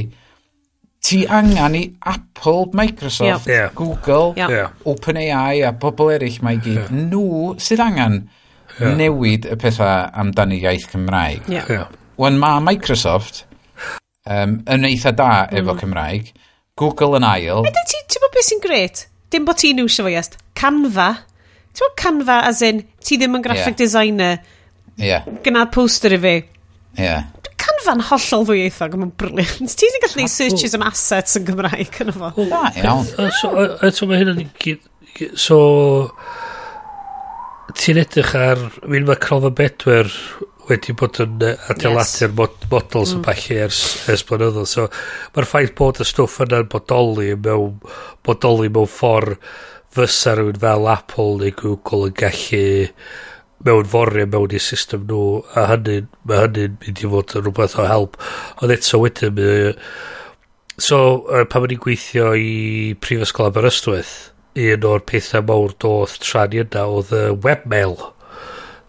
ti 1.04 1.24
angen 1.28 1.76
i 1.76 1.84
Apple, 2.00 2.70
Microsoft, 2.74 3.48
yeah. 3.48 3.72
Google, 3.76 4.34
yeah. 4.38 4.72
OpenAI 4.86 5.66
a 5.68 5.74
bobl 5.76 6.14
eraill 6.16 6.40
mae 6.46 6.62
gyd, 6.64 6.80
yeah. 6.80 6.94
nhw 7.12 7.54
sydd 7.62 7.84
angen 7.84 8.22
yeah. 8.80 8.94
newid 9.00 9.48
y 9.50 9.58
pethau 9.60 10.08
amdani 10.24 10.62
iaith 10.64 10.88
Cymraeg. 10.94 11.50
Yeah. 11.52 11.68
Yeah. 11.70 12.00
Wan 12.18 12.40
mae 12.40 12.64
Microsoft 12.64 13.44
um, 14.26 14.62
yn 14.70 14.88
eitha 14.88 15.12
da 15.18 15.30
mm. 15.44 15.60
efo 15.60 15.78
Cymraeg, 15.82 16.32
Google 16.80 17.20
yn 17.20 17.28
ail... 17.28 17.68
Ydy 17.68 17.86
ti, 17.90 18.02
ti'n 18.10 18.24
bod 18.24 18.34
beth 18.38 18.50
sy'n 18.50 18.64
gret? 18.64 19.06
Dim 19.34 19.46
bod 19.50 19.60
ti'n 19.62 19.84
iwsio 19.84 20.08
fo 20.08 20.14
iast. 20.14 20.40
Canva. 20.58 21.12
Ti'n 21.74 21.84
bod 21.84 22.00
Canva 22.00 22.40
as 22.48 22.64
in, 22.66 22.82
ti 23.04 23.20
ddim 23.20 23.38
yn 23.38 23.46
graphic 23.46 23.76
yeah. 23.76 23.82
designer. 23.84 24.42
Ie. 24.96 25.08
Yeah. 25.12 25.28
Gynad 25.46 25.74
poster 25.76 26.16
i 26.16 26.22
fi. 26.24 26.38
Ie. 26.40 27.04
Yeah 27.04 27.28
elfen 27.84 28.04
hollol 28.08 28.48
ddwyieithog, 28.48 28.96
mae'n 29.00 29.12
briliant. 29.20 29.76
Ti 29.76 29.90
wedi 29.90 30.02
gallu 30.06 30.24
neud 30.24 30.34
searches 30.34 30.78
am 30.78 30.86
assets 30.88 31.38
yn 31.40 31.46
Gymraeg 31.50 32.00
yn 32.04 32.14
efo. 32.14 32.32
Da, 32.50 32.64
iawn. 32.80 33.06
So 33.92 34.10
mae 34.10 34.24
hynny'n 34.24 34.50
gyd... 34.64 34.82
So... 35.36 35.60
Ti'n 37.80 38.00
edrych 38.02 38.34
ar... 38.38 38.64
Fi'n 38.80 39.08
mae 39.08 39.20
Crofa 39.22 39.52
Bedwyr 39.56 40.10
wedi 40.70 40.94
bod 40.96 41.20
yn 41.20 41.42
e, 41.44 41.52
adeiladu'r 41.74 42.30
yes. 42.30 42.36
mod, 42.38 42.54
models 42.72 43.14
mm. 43.18 43.24
falle 43.26 43.60
ers, 43.66 43.80
ers 44.14 44.24
blynyddoedd. 44.30 44.70
So, 44.70 44.88
mae'r 45.36 45.48
ffaith 45.50 45.74
bod 45.76 46.00
y 46.00 46.08
stwff 46.08 46.40
yna'n 46.46 46.70
bodoli 46.72 47.34
mewn, 47.36 47.82
bodoli 48.24 48.72
mewn 48.72 48.88
ffordd 48.88 49.36
fysa 49.94 50.38
rhywun 50.38 50.62
fel 50.64 50.88
Apple 50.94 51.36
neu 51.42 51.52
Google 51.60 52.08
yn 52.10 52.16
gallu 52.18 52.64
mewn 53.66 53.88
forio 53.90 54.28
mewn 54.30 54.56
i 54.56 54.62
system 54.62 55.08
nhw 55.10 55.24
a 55.60 55.68
hynny, 55.72 56.02
mae 56.28 56.44
hynny'n 56.46 56.78
mynd 56.82 57.04
i 57.04 57.14
fod 57.14 57.38
yn 57.38 57.46
rhywbeth 57.48 57.80
o 57.80 57.88
help. 57.90 58.20
Ond 58.62 58.76
eto 58.76 59.02
wedyn 59.04 59.38
mae, 59.40 59.74
so 60.82 61.00
uh, 61.30 61.44
pan 61.50 61.68
o'n 61.68 61.76
i'n 61.76 61.84
gweithio 61.84 62.34
i 62.38 62.54
Prifysgol 63.02 63.52
Aberystwyth 63.52 64.16
un 64.54 64.86
o'r 64.86 65.02
pethau 65.10 65.42
mawr 65.48 65.74
doth 65.82 66.20
tran 66.22 66.54
yna 66.64 66.86
oedd 66.86 67.14
y 67.18 67.24
webmail. 67.46 67.98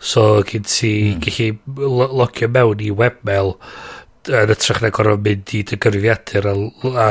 So 0.04 0.42
gyd 0.44 0.68
ti 0.68 0.92
mm. 1.14 1.20
gallu 1.24 2.08
logio 2.20 2.50
mewn 2.52 2.82
i 2.84 2.90
webmail 2.92 3.54
yn 4.24 4.52
ytrach 4.52 4.80
na 4.80 4.90
gorfod 4.92 5.24
mynd 5.24 5.52
i 5.56 5.62
dy 5.68 5.78
gyfrifiadur 5.80 6.48
a, 6.48 6.54
a 7.04 7.08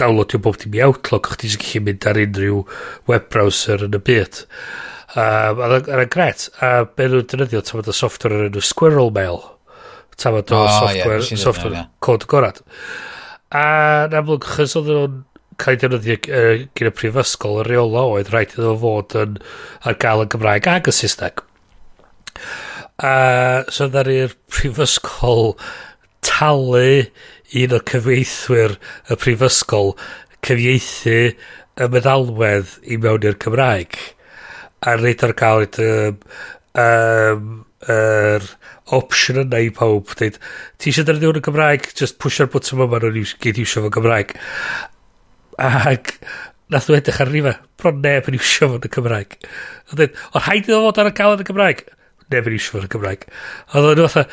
downloadio 0.00 0.40
bob 0.44 0.56
dim 0.60 0.76
i 0.76 0.84
Outlook 0.84 1.32
o'ch 1.32 1.40
ti'n 1.40 1.56
gallu 1.64 1.82
mynd 1.88 2.06
ar 2.08 2.20
unrhyw 2.20 2.62
web 3.08 3.28
browser 3.32 3.86
yn 3.88 3.96
y 3.96 4.02
byd. 4.10 4.44
Um, 5.10 5.58
a 5.58 5.70
oedd 5.74 5.88
yn 5.90 6.10
gret. 6.12 6.46
A 6.62 6.84
be 6.86 7.08
nhw'n 7.10 7.26
dynyddio, 7.30 7.64
tam 7.66 7.80
oedd 7.80 7.90
y 7.90 7.96
software 7.96 8.36
yn 8.36 8.50
enw 8.50 8.62
Squirrel 8.62 9.10
Mail. 9.14 9.40
Tam 10.20 10.36
oedd 10.38 10.52
o 10.54 10.60
oh, 10.62 10.68
software, 10.76 11.24
yeah, 11.24 11.40
software 11.40 11.74
yeah. 11.74 11.88
cod 12.04 12.28
gorad. 12.30 12.62
A 13.50 13.64
yn 14.06 14.14
amlwg, 14.20 14.46
chys 14.54 14.76
oedd 14.78 14.90
nhw'n 14.92 15.18
cael 15.60 15.76
ei 15.76 15.80
defnyddio 15.82 16.16
uh, 16.38 16.62
gyda 16.78 16.92
prifysgol 16.96 17.60
y 17.60 17.66
reola 17.66 18.06
oedd 18.14 18.30
rhaid 18.32 18.54
iddo 18.56 18.76
fod 18.80 19.16
yn 19.18 19.36
ar 19.82 19.98
gael 20.00 20.24
y 20.24 20.28
Gymraeg 20.32 20.68
ag 20.70 20.88
y 20.88 20.94
Saesneg. 20.94 21.42
A 23.00 23.14
so 23.72 23.88
ddar 23.90 24.08
i'r 24.12 24.36
prifysgol 24.52 25.54
talu 26.24 26.86
un 27.60 27.76
o'r 27.76 27.84
cyfieithwyr 27.90 28.78
y 29.10 29.18
prifysgol 29.20 29.94
cyfieithu 30.46 31.18
y 31.80 31.90
meddalwedd 31.92 32.78
i 32.86 33.00
mewn 33.00 33.26
i'r 33.26 33.38
Cymraeg 33.42 33.98
a 34.80 34.96
reid 34.96 35.24
ar 35.26 35.34
gael 35.36 35.66
um, 35.84 36.20
um, 36.80 37.50
er 37.88 38.44
option 38.96 39.40
yna 39.44 39.60
i 39.62 39.70
pawb 39.74 40.12
dweud 40.18 40.36
ti 40.80 40.90
eisiau 40.90 41.06
dyrnio 41.08 41.30
hwn 41.30 41.40
yn 41.40 41.46
Gymraeg? 41.46 41.90
Just 41.96 42.18
pwysio'r 42.22 42.50
bwtym 42.52 42.82
yma 42.84 43.00
nhw'n 43.02 43.34
gyd 43.44 43.60
iwsio 43.62 43.84
fo'n 43.84 43.94
Gymraeg. 43.96 44.34
Ac 45.60 46.14
nath 46.70 46.88
nhw 46.88 46.98
edrych 46.98 47.20
ar 47.22 47.30
rifa 47.32 47.54
bron 47.80 48.02
neb 48.04 48.28
yn 48.30 48.36
iwsio 48.38 48.68
fo 48.70 48.80
yn 48.80 48.88
y 48.88 48.92
Gymraeg. 48.96 49.38
A 49.90 49.96
dweud 49.96 50.20
o'r 50.32 50.46
haid 50.48 50.68
iddo 50.68 50.82
fod 50.86 51.00
ar 51.02 51.10
y 51.10 51.14
gael 51.20 51.36
yn 51.36 51.44
y 51.44 51.48
Gymraeg. 51.50 51.84
Neb 52.30 52.50
yn 52.50 52.56
iwsio 52.58 52.74
fo 52.74 52.82
yn 52.82 52.88
y 52.88 52.92
Gymraeg. 52.94 53.26
A 53.70 53.84
dweud 53.84 54.00
nhw 54.00 54.10
fatha 54.10 54.26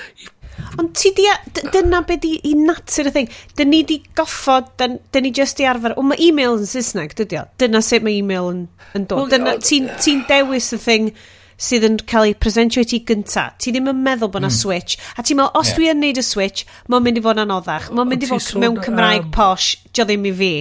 Ond 0.78 0.94
ti 0.98 1.14
di... 1.18 1.26
Dyna 1.74 2.04
beth 2.08 2.22
di 2.26 2.36
i 2.50 2.54
natur 2.60 3.10
y 3.10 3.16
thing. 3.16 3.32
Dyn 3.58 3.72
ni 3.74 3.82
di 3.88 4.02
goffod, 4.18 4.70
dyn, 4.80 5.00
dyn 5.14 5.28
ni 5.28 5.34
just 5.36 5.58
di 5.60 5.68
arfer... 5.70 5.96
O, 5.98 6.06
mae 6.06 6.20
e-mail 6.28 6.60
yn 6.60 6.70
Saesneg, 6.70 7.16
dydy 7.18 7.42
o. 7.42 7.48
Dyna 7.62 7.82
sut 7.86 8.06
mae 8.06 8.20
e-mail 8.22 8.52
yn, 8.54 8.62
yn 8.98 9.10
dod. 9.10 9.32
Dyna, 9.34 9.58
ti'n 9.64 9.90
ti 10.02 10.20
dewis 10.30 10.72
y 10.76 10.82
thing 10.84 11.12
sydd 11.58 11.88
yn 11.88 11.98
cael 12.06 12.30
ei 12.30 12.38
presentio 12.38 12.84
i 12.84 12.88
ti 12.88 13.02
gynta. 13.06 13.50
Ti 13.58 13.74
ddim 13.74 13.90
yn 13.90 14.02
meddwl 14.06 14.30
bod 14.30 14.44
yna 14.44 14.52
mm. 14.52 14.58
switch. 14.60 14.98
A 15.18 15.26
ti'n 15.26 15.40
meddwl, 15.40 15.54
os 15.58 15.72
yeah. 15.72 15.78
dwi 15.80 15.92
yn 15.94 16.02
neud 16.04 16.22
y 16.22 16.26
switch, 16.26 16.66
mae'n 16.92 17.06
mynd 17.08 17.20
i 17.20 17.24
fod 17.26 17.42
yn 17.42 17.54
oddach. 17.56 17.90
Mae'n 17.98 18.12
mynd 18.12 18.26
i 18.26 18.30
fod 18.30 18.50
mewn 18.62 18.82
Cymraeg 18.86 19.26
um, 19.26 19.32
posh, 19.34 19.72
dio 19.90 20.06
ddim 20.06 20.28
i 20.30 20.34
fi. 20.38 20.54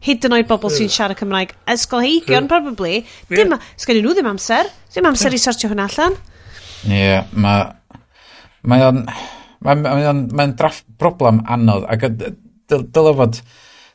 Hyd 0.00 0.26
yn 0.26 0.34
oed 0.34 0.48
bobl 0.50 0.72
sy'n 0.74 0.90
siarad 0.90 1.18
Cymraeg. 1.20 1.54
Ysgolheigion, 1.70 2.48
probably. 2.50 3.04
Dim, 3.30 3.54
sgan 3.78 4.00
nhw 4.00 4.14
ddim 4.16 4.30
amser. 4.32 4.70
Ddim 4.90 5.10
amser 5.10 5.36
i 5.36 5.40
sortio 5.42 5.70
hwnna 5.70 5.86
allan. 5.90 6.16
Ie, 6.88 6.96
yeah, 6.96 7.28
mae... 7.36 7.68
Mae 8.66 8.88
o'n... 8.88 9.04
Mae'n 9.66 9.82
mae 9.84 10.04
mae, 10.06 10.22
mae 10.36 10.54
draff 10.56 10.82
broblem 11.00 11.42
anodd 11.52 11.84
ac 11.90 12.06
dylai 12.16 13.16
fod, 13.18 13.40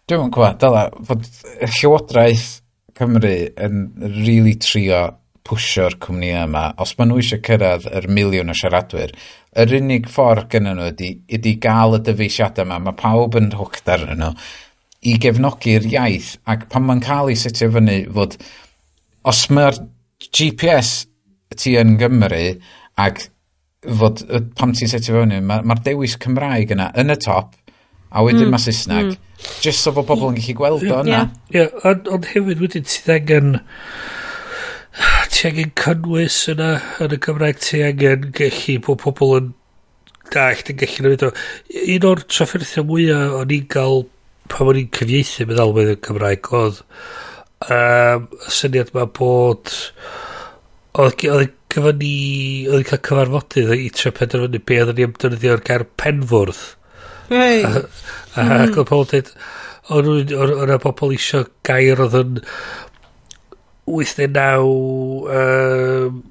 dwi'n 0.05 0.27
yn 0.27 0.33
gwybod, 0.35 0.59
dylai 0.61 0.85
fod 1.07 1.29
Llywodraeth 1.63 2.49
Cymru 2.95 3.35
yn 3.59 3.87
really 4.23 4.55
trio 4.61 5.07
pwysio'r 5.45 5.97
cwmni 6.01 6.31
yma, 6.39 6.69
os 6.81 6.95
maen 6.97 7.11
nhw 7.11 7.19
eisiau 7.21 7.41
cyrraedd 7.45 7.89
yr 7.91 8.07
miliwn 8.09 8.49
o 8.49 8.55
siaradwyr, 8.57 9.11
yr 9.61 9.73
unig 9.77 10.07
ffordd 10.11 10.47
gynnyn 10.53 10.79
nhw 10.79 10.87
ydy, 10.93 11.09
ydy 11.37 11.53
gael 11.61 11.99
y 11.99 12.01
dyfeisiadau 12.07 12.65
yma, 12.65 12.79
mae 12.81 12.97
pawb 12.97 13.37
yn 13.37 13.51
hwcd 13.57 13.91
ar 13.93 14.05
nhw, 14.15 14.31
i 15.05 15.17
gefnogi'r 15.21 15.85
iaith, 15.91 16.31
ac 16.49 16.65
pan 16.71 16.87
mae'n 16.87 17.03
cael 17.05 17.29
ei 17.29 17.37
setio 17.37 17.69
fyny 17.75 17.99
fod, 18.15 18.39
os 19.29 19.43
mae'r 19.53 19.77
GPS 20.25 20.95
ti 21.59 21.75
yn 21.77 21.93
Gymru, 22.01 22.43
ac 23.01 23.27
fod 23.99 24.23
pam 24.57 24.73
ti'n 24.75 24.91
setio 24.91 25.17
fewn 25.17 25.35
i, 25.35 25.41
mae'r 25.43 25.65
ma 25.67 25.77
dewis 25.85 26.17
Cymraeg 26.21 26.73
yna 26.75 26.91
yn 27.01 27.13
y 27.13 27.17
top, 27.21 27.55
a 28.09 28.23
wedyn 28.25 28.47
mm. 28.47 28.53
mae 28.55 28.63
Saesneg, 28.63 29.11
mm. 29.13 29.49
just 29.63 29.83
so 29.83 29.93
fod 29.95 30.07
pobl 30.09 30.31
yn 30.31 30.39
gallu 30.39 30.57
gweld 30.59 30.85
o 30.87 31.01
yna. 31.03 31.25
Ie, 31.51 31.59
yeah. 31.59 31.75
ond 31.87 32.09
on 32.11 32.29
hefyd 32.31 32.63
wedyn 32.63 32.87
ti 32.87 33.03
angen, 33.15 33.59
ti 35.33 35.49
angen 35.51 35.75
cynnwys 35.81 36.39
yna 36.55 36.71
yn 37.03 37.15
y 37.17 37.21
Cymraeg, 37.27 37.61
ti 37.63 37.83
angen 37.85 38.31
gallu 38.35 38.79
bod 38.87 39.01
pobl 39.03 39.37
yn 39.41 39.53
dallt 40.33 40.71
yn 40.73 40.81
gallu 40.81 41.03
gwneud 41.03 41.27
o. 41.27 41.31
Un 41.97 42.09
o'r 42.11 42.25
trafferthio 42.31 42.85
mwyaf 42.87 43.39
o'n 43.41 43.55
i'n 43.55 43.69
gael 43.75 44.05
pan 44.51 44.71
o'n 44.71 44.79
i'n 44.81 44.91
cyfieithu 44.95 45.47
meddalwedd 45.49 45.91
meddwl 45.91 46.03
Cymraeg 46.07 46.49
oedd 46.55 46.81
um, 47.69 48.27
syniad 48.51 48.91
mae 48.95 49.09
bod 49.17 49.73
oedd 51.01 51.51
Gyfo 51.75 51.91
ni, 51.99 52.15
oedd 52.69 52.81
yn 52.81 52.87
cael 52.87 53.03
cyfarfodydd 53.09 53.75
i 53.75 53.89
tre 53.91 54.13
penderfynu 54.15 54.61
be 54.63 54.79
oedd 54.83 54.95
ni 54.95 55.07
am 55.07 55.15
dynyddio'r 55.19 55.63
gair 55.67 55.83
penfwrdd. 55.99 56.61
Hey. 57.29 57.65
Mhm. 57.65 57.87
Ac 58.35 58.77
oedd 58.79 58.89
pobl 58.91 59.07
dweud, 59.11 59.31
o'n 59.95 60.09
yna 60.65 60.79
pobl 60.81 61.13
isio 61.15 61.45
gair 61.67 62.01
oedd 62.05 62.15
yn 62.21 62.39
89 63.85 65.29
um, 65.35 66.23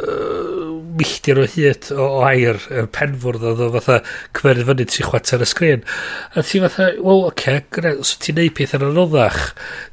uh, 0.00 0.51
milltir 0.98 1.40
o 1.40 1.46
hyd 1.48 1.88
o, 1.94 2.04
o 2.04 2.20
air, 2.26 2.58
y 2.70 2.84
penfwrdd 2.94 3.46
oedd 3.50 3.62
o 3.64 3.68
fatha 3.76 3.98
cymeryd 4.36 4.68
fyny 4.68 4.86
tri 4.90 5.06
chwater 5.06 5.44
y 5.44 5.48
sgrin. 5.48 5.86
A 6.36 6.44
ti 6.46 6.60
fatha, 6.62 6.90
wel, 6.98 7.24
oce, 7.28 7.32
okay, 7.32 7.64
gre, 7.72 7.94
so 8.06 8.20
ti'n 8.22 8.38
neud 8.40 8.54
peth 8.58 8.76
yn 8.78 8.86
anoddach, 8.88 9.40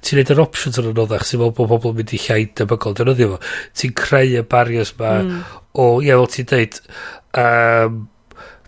ti'n 0.06 0.22
neud 0.22 0.34
yr 0.36 0.44
options 0.44 0.80
yn 0.82 0.92
anoddach, 0.92 1.26
sy'n 1.28 1.42
meddwl 1.42 1.56
bod 1.58 1.72
pobl 1.74 1.94
yn 1.94 2.00
mynd 2.02 2.16
i 2.16 2.22
llai 2.26 2.40
debygol 2.60 2.98
defnyddio 3.00 3.34
fo. 3.34 3.42
Ti'n 3.82 3.98
creu 4.04 4.38
y 4.42 4.46
barriers 4.56 4.94
ma 5.00 5.16
mm. 5.24 5.42
o, 5.74 5.90
ie, 6.04 6.14
fel 6.14 6.32
ti'n 6.36 6.50
deud, 6.54 6.80
um, 7.44 8.02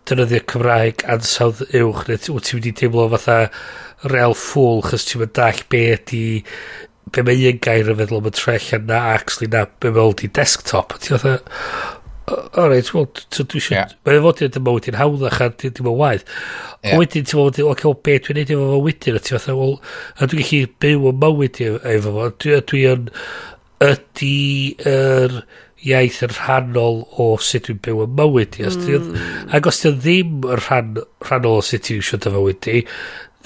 defnyddio 0.07 0.45
Cymraeg 0.51 1.05
ansawdd 1.15 1.65
uwch, 1.67 2.05
neu 2.07 2.21
ti'n 2.21 2.59
mynd 2.59 2.71
i 2.71 2.75
teimlo 2.77 3.09
fatha 3.15 3.41
real 4.11 4.37
ffwl, 4.37 4.81
chys 4.87 5.09
ti'n 5.09 5.25
mynd 5.25 5.35
dall 5.37 5.65
be 5.71 5.83
ydi 5.97 6.23
be 7.11 7.23
mae 7.27 7.49
un 7.49 7.57
gair 7.63 7.89
yn 7.91 7.97
feddwl 7.99 8.21
am 8.21 8.29
y 8.29 8.31
trell 8.35 8.67
yna 8.77 8.99
actually 9.15 9.49
na 9.51 9.65
be 9.83 9.91
mae 9.93 10.13
di 10.19 10.29
desktop. 10.31 10.95
a 10.95 11.01
ti'n 11.01 11.17
oedd 11.17 11.27
o 12.31 12.67
reit, 12.71 12.91
wel, 12.95 13.07
so 13.29 13.45
dwi 13.45 13.61
eisiau... 13.61 13.77
Yeah. 13.77 13.95
Mae'n 14.07 14.23
fodiad 14.25 14.59
yma 14.59 14.75
wedyn 14.75 14.99
hawddach 14.99 15.39
a 15.43 15.49
dim 15.61 15.89
yn 15.91 15.97
waith. 15.99 16.25
Yeah. 16.83 16.99
Wedyn 16.99 17.25
ti'n 17.29 17.41
meddwl, 17.41 17.71
oce, 17.71 17.87
o 17.89 17.95
beth 18.07 18.27
dwi'n 18.27 18.39
neud 18.41 18.53
efo 18.55 18.67
fo 18.71 18.83
wedyn, 18.87 19.17
a 19.17 19.23
ti'n 19.23 19.37
fatha, 19.37 19.57
wel, 19.59 19.75
a 20.17 20.29
dwi'n 20.29 20.45
gallu 20.51 20.69
byw 20.85 21.09
yn 21.11 21.19
mywyd 21.23 21.61
efo 21.65 22.13
fo, 22.17 22.29
dwi 22.43 22.83
yn, 22.91 23.09
ydy 23.81 24.35
yr 24.91 25.41
iaith 25.81 26.21
yn 26.27 26.35
rhannol 26.35 27.01
o 27.17 27.31
sut 27.41 27.67
dwi'n 27.67 27.81
byw 27.87 28.05
yn 28.05 28.13
mywyd 28.19 28.59
i. 28.61 28.69
Mm. 28.69 29.17
Ac 29.57 29.71
os 29.71 29.81
dwi 29.85 29.95
ddim 29.97 30.37
yn 30.45 30.63
rhan, 30.65 30.93
rhannol 31.25 31.59
o 31.61 31.65
sut 31.65 31.87
ti'n 31.87 32.05
siwt 32.05 32.29
o 32.29 32.35
fywyd 32.35 32.69
i, 32.69 32.85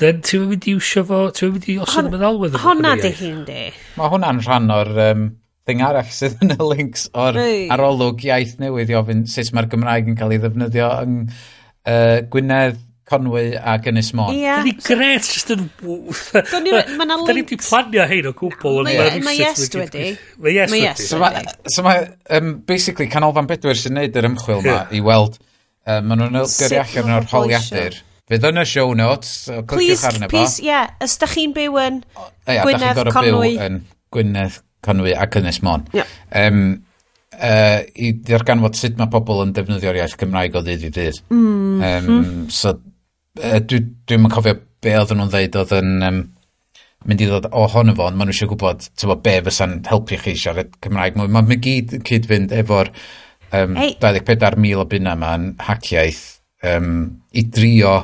then 0.01 0.19
ti'n 0.25 0.49
mynd 0.49 0.67
i 0.67 0.75
iwsio 0.75 1.05
fo, 1.07 1.23
ti'n 1.35 1.55
mynd 1.55 1.71
i 1.71 1.79
osod 1.85 2.09
yn 2.09 2.15
meddalwedd. 2.17 2.59
Honna 2.65 2.97
di 2.99 3.13
hyn 3.15 3.41
di. 3.47 3.65
Mae 3.95 4.13
hwnna'n 4.13 4.43
rhan 4.43 4.71
o'r... 4.75 4.93
Um, 5.09 5.25
thing 5.65 5.83
arall 5.85 6.09
sydd 6.13 6.39
yn 6.45 6.55
y 6.55 6.59
links 6.61 7.07
o'r 7.17 7.37
Rei. 7.39 7.61
arolwg 7.73 8.25
iaith 8.27 8.57
newydd 8.61 8.91
i 8.93 8.97
ofyn 8.99 9.25
sut 9.29 9.53
mae'r 9.55 9.69
Gymraeg 9.71 10.11
yn 10.11 10.17
cael 10.19 10.35
ei 10.35 10.41
ddefnyddio 10.43 10.89
yn 11.05 11.15
uh, 11.29 12.19
Gwynedd, 12.33 12.81
Conwy 13.05 13.51
a 13.53 13.75
Gynnes 13.77 14.07
Môn. 14.17 14.33
Ie. 14.33 14.49
Dwi'n 14.65 14.79
gret, 14.81 15.27
just 15.29 15.51
yn... 15.53 15.67
Da 16.33 16.57
ni 16.57 16.71
wedi 17.37 17.57
planio 17.61 18.07
hyn 18.09 18.29
o 18.31 18.31
gwbl. 18.33 18.79
Mae 18.87 19.19
mae 19.21 19.37
yes 19.37 19.67
wedi. 19.77 20.07
Mae 20.41 20.55
yes 20.55 20.73
wedi. 20.73 21.05
So 21.05 21.19
mae, 21.21 21.43
so 21.69 21.85
ma, 21.85 21.93
um, 22.33 22.55
basically, 22.65 23.05
Canolfan 23.13 23.45
Bedwyr 23.51 23.77
sy'n 23.77 23.93
neud 23.99 24.17
yr 24.17 24.29
ymchwil 24.31 24.65
yma 24.65 24.79
i 24.89 25.03
weld, 25.05 25.37
um, 25.85 26.09
maen 26.09 26.23
nhw'n 26.23 26.49
gyrru 26.49 26.81
allan 26.81 27.13
o'r 27.19 27.29
holiadur. 27.29 28.01
Fydd 28.25 28.49
yn 28.49 28.57
y 28.57 28.65
show 28.65 28.97
notes, 28.97 29.35
so 29.45 29.61
cliciwch 29.69 30.07
arno 30.09 30.25
fo. 30.25 30.31
Please, 30.33 30.57
ie, 30.63 30.71
yeah, 30.71 30.89
ys 31.05 31.19
da 31.21 31.29
chi'n 31.29 31.53
byw 31.53 31.77
yn 31.83 32.01
Gwynedd, 32.49 33.03
Conwy. 33.13 33.53
yn 33.61 33.83
Gwynedd, 34.15 34.57
Conwy 34.85 35.15
ac 35.17 35.39
Ynys 35.41 35.61
Môn. 35.65 35.87
Yeah. 35.95 36.11
Um, 36.35 36.61
uh, 37.35 37.81
i 37.95 38.13
ddarganfod 38.15 38.77
sut 38.79 38.99
mae 38.99 39.11
pobl 39.13 39.43
yn 39.43 39.55
defnyddio'r 39.55 39.99
iaith 40.01 40.17
Gymraeg 40.21 40.55
o 40.55 40.63
ddydd 40.65 40.87
i 40.87 40.93
ddydd. 40.93 41.19
Mm 41.33 41.81
-hmm. 41.81 42.13
um, 42.13 42.47
so, 42.53 42.77
uh, 43.41 43.59
dwi'n 43.59 43.91
dwi 44.07 44.21
yn 44.21 44.31
cofio 44.33 44.57
be 44.85 44.95
oedden 44.99 45.21
nhw'n 45.21 45.33
dweud 45.33 45.59
oedd 45.61 45.75
yn 45.79 46.07
um, 46.07 46.23
mynd 47.05 47.21
i 47.21 47.27
ddod 47.29 47.49
ohono 47.53 47.93
fo, 47.97 48.07
ond 48.09 48.17
maen 48.17 48.29
nhw 48.29 48.35
eisiau 48.35 48.49
gwybod 48.51 48.87
tyfo, 48.97 49.17
be 49.21 49.37
fysa'n 49.45 49.77
helpu 49.89 50.17
chi 50.21 50.33
siarad 50.39 50.73
Cymraeg 50.81 51.17
mwy. 51.19 51.29
ma 51.29 51.43
gyd 51.45 51.93
yn 51.99 52.05
cyd-fynd 52.07 52.53
efo'r 52.63 52.91
um, 53.51 53.75
hey. 53.77 53.93
24,000 54.01 54.81
o 54.81 54.85
bunna 54.89 55.13
yma 55.17 55.33
yn 55.37 55.51
haciaeth 55.67 56.23
um, 56.65 56.95
i 57.33 57.45
drio 57.45 57.97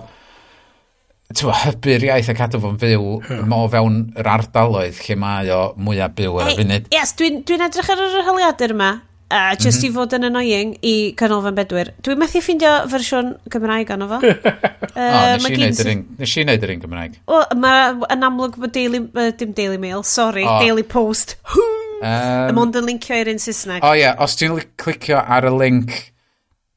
tywa, 1.38 1.54
hybu'r 1.66 2.08
iaith 2.08 2.32
a 2.32 2.36
cadw 2.38 2.60
fo'n 2.64 2.80
fyw 2.82 3.06
yeah. 3.06 3.46
mo 3.50 3.64
fewn 3.72 4.02
yr 4.20 4.30
ardaloedd 4.34 5.00
lle 5.06 5.18
mae 5.22 5.54
o 5.54 5.62
mwyaf 5.80 6.18
byw 6.18 6.42
ar 6.42 6.52
y 6.52 6.58
funud. 6.60 6.92
Yes, 6.96 7.16
dwi'n 7.20 7.42
dwi 7.48 7.58
edrych 7.68 7.90
ar 7.94 8.04
yr 8.06 8.28
holiadur 8.28 8.76
yma, 8.76 8.92
uh, 9.32 9.56
just 9.56 9.82
mm 9.82 9.88
-hmm. 9.88 9.90
i 9.90 9.96
fod 9.96 10.16
yn 10.18 10.28
annoying 10.30 10.76
i 10.82 10.94
canolfan 11.20 11.58
bedwyr. 11.58 11.94
Dwi'n 12.04 12.20
methu 12.22 12.42
ffeindio 12.44 12.74
fersiwn 12.92 13.34
Cymraeg 13.54 13.94
ono 13.96 14.08
fo. 14.12 14.22
uh, 14.26 14.36
oh, 14.36 15.34
nes, 15.38 15.50
i 15.50 15.56
wneud 15.56 15.84
yr 15.86 15.92
un, 15.96 16.06
nes 16.20 16.38
i 16.38 16.46
neud 16.50 16.68
yr 16.68 16.76
un 16.76 16.86
Cymraeg. 16.86 17.18
O, 17.28 17.42
mae 17.64 17.96
yn 18.16 18.30
amlwg 18.30 18.60
bod 18.62 18.76
Daily, 18.76 19.04
uh, 19.08 19.32
dim 19.38 19.56
Daily 19.58 19.80
Mail, 19.82 20.04
sorry, 20.04 20.46
oh. 20.46 20.60
Daily 20.60 20.84
Post. 20.84 21.38
um, 21.56 22.52
Ym 22.52 22.62
ond 22.62 22.80
yn 22.80 22.90
lincio 22.92 23.18
i'r 23.18 23.32
un 23.34 23.42
Saesneg. 23.42 23.84
O 23.84 23.92
oh, 23.92 23.98
ie, 23.98 24.04
yeah, 24.04 24.20
os 24.20 24.36
ti'n 24.40 24.58
clicio 24.82 25.22
ar 25.22 25.48
y 25.48 25.54
link 25.56 25.98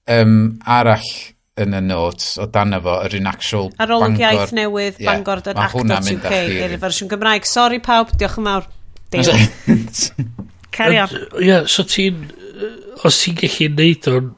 um, 0.06 0.58
arall 0.66 1.33
yn 1.62 1.76
y 1.78 1.80
notes 1.86 2.34
o 2.42 2.48
dan 2.50 2.74
efo 2.74 2.96
yr 3.06 3.14
un 3.20 3.28
actual 3.30 3.68
Ar 3.78 3.92
ôl 3.94 4.02
Bangor. 4.08 4.22
iaith 4.24 4.54
newydd 4.58 4.96
yeah, 4.98 5.12
bangor.ac.uk 5.12 6.32
i'r 6.34 6.76
fersiwn 6.82 7.10
Gymraeg. 7.12 7.46
Sorry 7.46 7.78
pawb, 7.84 8.10
diolch 8.18 8.40
yn 8.42 8.48
fawr. 8.50 8.66
Carry 10.74 10.98
on. 10.98 11.14
Ie, 11.14 11.46
yeah, 11.46 11.68
so 11.70 11.86
ti'n... 11.86 12.24
Os 13.06 13.20
ti'n 13.22 13.38
gallu 13.38 13.70
neud 13.78 14.10
o'n... 14.10 14.30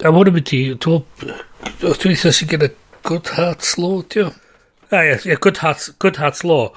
A 0.00 0.12
mwyn 0.14 0.30
yn 0.32 0.38
mynd 0.38 0.52
i... 0.56 0.62
Dwi'n 0.80 2.14
eitha 2.14 2.32
sy'n 2.32 2.52
gen 2.54 2.68
Good 3.04 3.34
Hearts 3.36 3.76
Law, 3.76 4.00
diolch. 4.08 4.44
Ah, 4.88 5.04
ie, 5.04 5.18
yeah, 5.28 5.36
good 5.36 5.58
hearts, 5.58 5.90
good 6.00 6.16
hearts 6.16 6.44
law. 6.44 6.72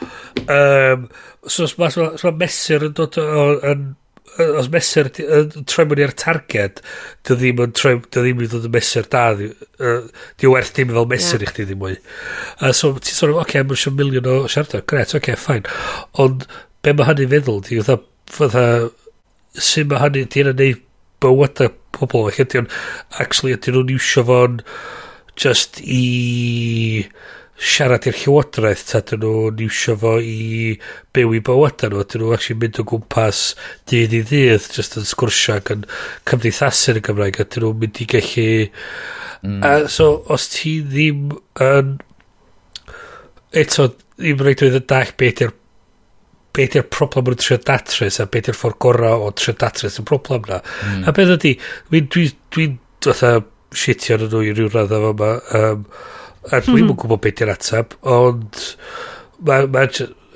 Um, 0.51 1.07
so 1.47 1.63
os 1.63 1.77
mae 1.79 1.93
ma 1.95 2.31
mesur 2.35 2.83
yn 2.89 2.95
dod 2.97 3.15
yn 3.15 3.85
os 4.39 4.69
mesur 4.71 5.09
troi 5.11 5.85
mwyn 5.87 6.03
i'r 6.05 6.13
targed 6.17 6.79
dy 7.27 7.35
ddim 7.35 7.61
yn 7.65 7.73
troi 7.75 7.97
dy 7.99 8.23
ddim 8.23 8.43
yn 8.45 8.51
dod 8.53 8.67
yn 8.69 8.75
mesur 8.75 9.07
da 9.11 9.25
di 9.35 10.51
werth 10.51 10.73
dim 10.77 10.93
fel 10.95 11.09
mesur 11.11 11.41
yeah. 11.41 11.49
i 11.49 11.51
chdi 11.51 11.67
ddim 11.67 11.81
mwy 11.81 11.97
uh, 11.97 12.71
so 12.71 12.93
ti'n 12.95 13.17
sôn 13.17 13.33
oce 13.35 13.43
okay, 13.43 13.65
mae'n 13.65 13.81
siw 13.83 13.95
miliwn 13.97 14.29
o 14.31 14.37
siarad 14.47 14.87
gret 14.87 15.11
oce 15.11 15.19
okay, 15.19 15.39
ffain 15.39 15.67
ond 16.23 16.47
be 16.81 16.95
mae 16.95 17.09
hynny'n 17.09 17.33
feddwl 17.35 17.61
di 17.67 17.81
fatha 17.81 17.99
fatha 18.31 18.65
sy'n 19.71 19.91
mae 19.91 20.03
hynny 20.05 20.25
di 20.31 20.45
yna 20.45 20.55
neud 20.55 20.87
bywydau 21.21 21.75
pobl 21.97 22.31
ac 22.31 22.39
ydy 22.45 22.63
o'n 22.63 22.71
actually 23.19 23.57
ydy 23.57 23.75
nhw'n 23.75 23.93
iwsio 23.97 24.25
fo'n 24.29 24.61
just 25.41 25.81
i 25.83 27.05
siarad 27.61 28.07
i'r 28.09 28.17
llywodraeth 28.17 28.83
ta 28.89 29.01
dyn 29.05 29.21
nhw'n 29.21 29.59
iwsio 29.67 29.93
fo 30.01 30.15
i 30.25 30.73
byw 31.13 31.35
i 31.37 31.41
bywyda 31.45 31.91
nhw 31.91 32.05
dyn 32.09 32.23
nhw'n 32.23 32.35
actually 32.37 32.57
mynd 32.63 32.79
o 32.81 32.85
gwmpas 32.89 33.41
dydd 33.91 34.15
i 34.17 34.21
ddydd 34.25 34.69
just 34.73 34.97
yn 34.97 35.05
sgwrsio 35.05 35.59
ac 35.59 35.73
yn 35.75 35.85
cymdeithasu'r 36.31 37.01
Gymraeg 37.05 37.37
a 37.37 37.45
dyn 37.45 37.67
nhw'n 37.67 37.79
mynd 37.83 38.01
i 38.01 38.07
gallu 38.15 38.47
mm. 38.65 39.59
a, 39.61 39.73
so 39.93 40.09
os 40.33 40.49
ti 40.55 40.79
ddim 40.87 41.29
yn 41.61 41.95
eto 43.61 43.91
ddim 43.93 44.41
rhaid 44.41 44.65
oedd 44.65 44.79
yn 44.81 44.87
dall 44.89 45.15
beth 45.21 45.45
yw'r 45.45 45.57
be 46.51 46.65
di'r 46.67 46.89
problem 46.91 47.31
yn 47.31 47.39
trio 47.39 47.59
datrys 47.63 48.17
a 48.19 48.25
be 48.27 48.41
di'r 48.43 48.57
ffordd 48.57 48.81
gorau 48.83 49.27
o 49.27 49.31
trio 49.37 49.53
datrys 49.59 50.01
y 50.01 50.07
problem 50.07 50.49
na 50.49 50.59
mm. 50.65 51.05
a 51.05 51.13
beth 51.15 51.37
ydy 51.37 51.53
dwi'n 51.91 52.09
dwi, 52.11 52.29
dwi, 52.57 52.71
dwi, 53.05 53.35
shitio 53.71 54.17
yn 54.17 54.27
nhw 54.27 54.41
i 54.43 54.55
ryw 54.55 54.71
radd 54.71 54.91
efo 54.97 55.13
yma 55.13 55.29
um, 55.59 55.85
A 56.49 56.57
dwi'n 56.57 56.73
mm 56.73 56.89
-hmm. 56.89 56.97
gwybod 57.03 57.21
beth 57.21 57.45
yw'r 57.45 57.53
atab, 57.53 57.95
ond 58.01 58.59
mae... 59.45 59.69
Ma, 59.69 59.85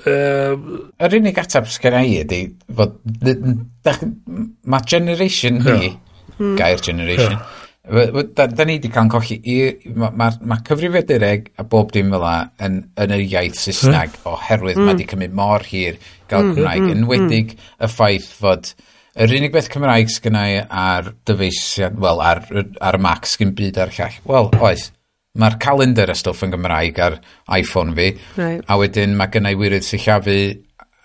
um, 0.06 0.72
Yr 1.02 1.18
unig 1.18 1.38
ateb 1.42 1.68
sgen 1.70 1.98
i 2.00 2.18
ydy 2.22 2.40
fod... 2.78 2.98
Mae 4.66 4.86
generation 4.86 5.62
ni, 5.62 5.76
yeah. 5.90 6.02
Hmm. 6.36 6.56
gair 6.58 6.82
generation, 6.82 7.38
yeah. 7.38 7.62
Da, 7.86 8.48
da 8.50 8.64
ni 8.66 8.80
wedi 8.80 8.90
cael 8.90 9.06
yn 9.06 9.10
colli, 9.12 9.36
mae 9.94 10.10
ma, 10.18 10.26
ma 10.42 10.56
cyfrifiadureg 10.66 11.52
a 11.62 11.64
bob 11.70 11.92
dim 11.94 12.10
fel 12.10 12.24
la 12.24 12.32
yn, 12.66 12.80
yn 12.98 13.14
y 13.14 13.20
iaith 13.28 13.60
Saesneg 13.60 14.16
hmm. 14.16 14.32
oherwydd 14.32 14.80
mm. 14.80 14.88
mae 14.88 14.96
wedi 14.96 15.06
cymryd 15.12 15.36
mor 15.38 15.62
hir 15.62 16.00
gael 16.26 16.48
mm, 16.48 16.56
Cymraeg, 16.56 16.82
mm, 16.82 16.96
enwedig 16.96 17.54
mm. 17.54 17.68
y 17.86 17.90
ffaith 17.92 18.26
fod 18.40 18.72
yr 19.22 19.36
unig 19.38 19.54
beth 19.54 19.70
Cymraeg 19.70 20.10
sgynnau 20.10 20.64
ar 20.66 21.12
dyfeisiad, 21.30 21.94
wel, 22.02 22.24
ar, 22.26 22.42
ar 22.90 22.98
y 22.98 23.02
Mac 23.06 23.30
sgyn 23.30 23.54
byd 23.56 23.78
ar 23.84 23.94
llall. 23.94 24.18
Wel, 24.28 24.50
oes, 24.58 24.88
mae'r 25.40 25.58
calendar 25.62 26.12
y 26.12 26.16
stwff 26.18 26.44
yn 26.46 26.54
Gymraeg 26.54 27.00
ar 27.02 27.18
iPhone 27.58 27.94
fi. 27.96 28.10
Right. 28.38 28.64
A 28.66 28.78
wedyn 28.80 29.16
mae 29.18 29.32
gennau 29.32 29.58
wirydd 29.60 29.86
sillafu 29.86 30.36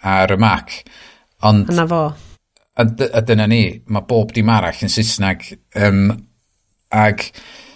ar 0.07 0.33
y 0.33 0.39
Mac. 0.41 0.75
Ond... 1.47 1.71
Yna 1.73 1.87
fo. 1.89 2.03
A, 2.79 2.85
a 2.85 3.23
dyna 3.27 3.47
ni, 3.51 3.63
mae 3.91 4.07
bob 4.07 4.33
dim 4.35 4.51
arall 4.53 4.85
yn 4.85 4.91
Saesneg. 4.91 5.47
Um, 5.77 6.05
ag, 6.95 7.25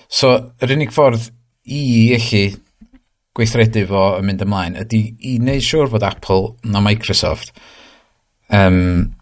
so, 0.08 0.36
yr 0.64 0.76
unig 0.78 0.94
ffordd 0.96 1.30
i 1.66 1.82
eich 2.16 2.32
gweithredu 3.36 3.84
fo 3.90 4.06
yn 4.20 4.30
mynd 4.30 4.44
ymlaen 4.46 4.80
ydy 4.80 5.02
i 5.28 5.36
wneud 5.42 5.64
siŵr 5.66 5.92
fod 5.92 6.06
Apple 6.08 6.54
na 6.72 6.80
Microsoft 6.84 7.52
um, 8.54 9.15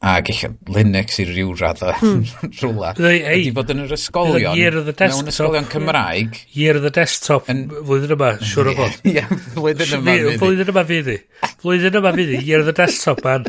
Ac 0.00 0.30
eich 0.32 0.46
Linux 0.72 1.18
i 1.20 1.26
ryw 1.28 1.50
raddau 1.60 1.92
hmm. 1.98 2.22
rhywle. 2.56 2.94
Ydy 2.96 3.50
bod 3.52 3.68
yn 3.74 3.82
yr 3.84 3.92
ysgolion. 3.98 4.56
Year 4.56 4.78
of 4.80 4.86
the 4.88 4.94
desktop. 4.96 5.26
Mewn 5.26 5.32
ysgolion 5.34 5.68
Cymraeg. 5.68 6.38
Year 6.56 6.78
of 6.80 6.86
the 6.86 6.92
desktop. 6.96 7.50
Yn... 7.52 7.66
Flwyddyn 7.68 8.16
yma, 8.16 8.30
siwr 8.40 8.70
o 8.72 8.74
fod. 8.78 8.96
Ie, 9.12 9.26
flwyddyn 9.58 9.98
yma 9.98 10.16
fydd. 10.16 10.40
Flwyddyn 10.40 10.72
yma 10.72 10.86
fydd. 10.88 11.12
Flwyddyn 11.60 12.00
yma 12.00 12.14
fydd. 12.16 12.32
Year 12.40 12.64
of 12.64 12.70
the 12.70 12.76
desktop. 12.80 13.20
Man. 13.28 13.44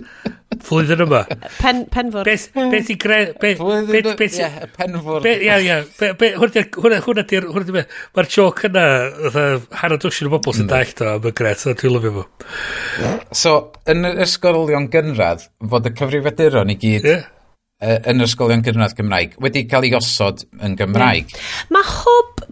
Flwyddyn 0.59 1.03
yma. 1.05 1.21
Pen, 1.61 1.85
penfwr. 1.91 2.27
Beth, 2.27 2.49
beth 2.53 2.89
i 2.91 2.95
gre... 2.99 3.19
Beth, 3.39 3.61
beth, 3.87 4.09
beth... 4.19 4.37
Ie, 4.37 4.49
y 4.65 4.67
penfwr. 4.75 5.27
Ie, 5.31 5.55
ie. 5.63 5.77
Hwna 6.35 6.49
di'r... 6.57 7.47
Hwna 7.47 7.65
di'r... 7.69 7.85
Mae'r 8.17 8.29
joc 8.35 8.65
yna, 8.67 8.85
hanner 9.79 10.01
dwysyn 10.03 10.27
o 10.27 10.33
bobl 10.33 10.55
sy'n 10.57 10.69
dallt 10.71 11.03
o 11.05 11.11
am 11.15 11.27
y 11.29 11.33
gret, 11.39 11.61
so 11.63 11.75
dwi'n 11.77 11.95
lyfio 11.95 12.11
fo. 12.17 12.25
So, 13.43 13.53
yn 13.91 14.03
yr 14.11 14.19
ysgolion 14.25 14.89
gynradd, 14.91 15.47
fod 15.71 15.87
y 15.87 15.93
cyfrifiaduron 16.01 16.73
i 16.73 16.77
gyd 16.81 17.07
yeah. 17.07 17.23
yn 18.11 18.19
yr 18.19 18.27
ysgolion 18.27 18.65
gynradd 18.65 18.97
Gymraeg 18.99 19.39
wedi 19.41 19.63
cael 19.71 19.87
ei 19.87 19.95
osod 19.97 20.43
yn 20.59 20.75
Gymraeg. 20.79 21.31
Mae 21.73 21.87
hwb 21.95 22.43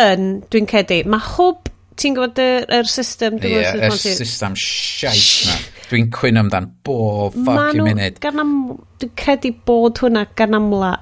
yn, 0.00 0.32
dwi'n 0.48 0.72
cedi, 0.72 1.02
mae 1.04 1.22
hwb... 1.34 1.68
Ti'n 1.92 2.14
gwybod 2.16 2.38
yr 2.40 2.86
system? 2.88 3.34
Ie, 3.44 3.58
y 3.84 3.88
system 4.00 4.54
siaith 4.56 5.44
na. 5.44 5.56
Dwi'n 5.92 6.10
cwyn 6.14 6.40
amdan 6.40 6.68
bob 6.86 7.36
fucking 7.36 7.84
munud. 7.84 8.20
Ganam, 8.24 8.52
dwi'n 9.00 9.16
credu 9.18 9.52
bod 9.66 10.00
hwnna 10.00 10.26
gan 10.38 10.56
amla 10.56 10.92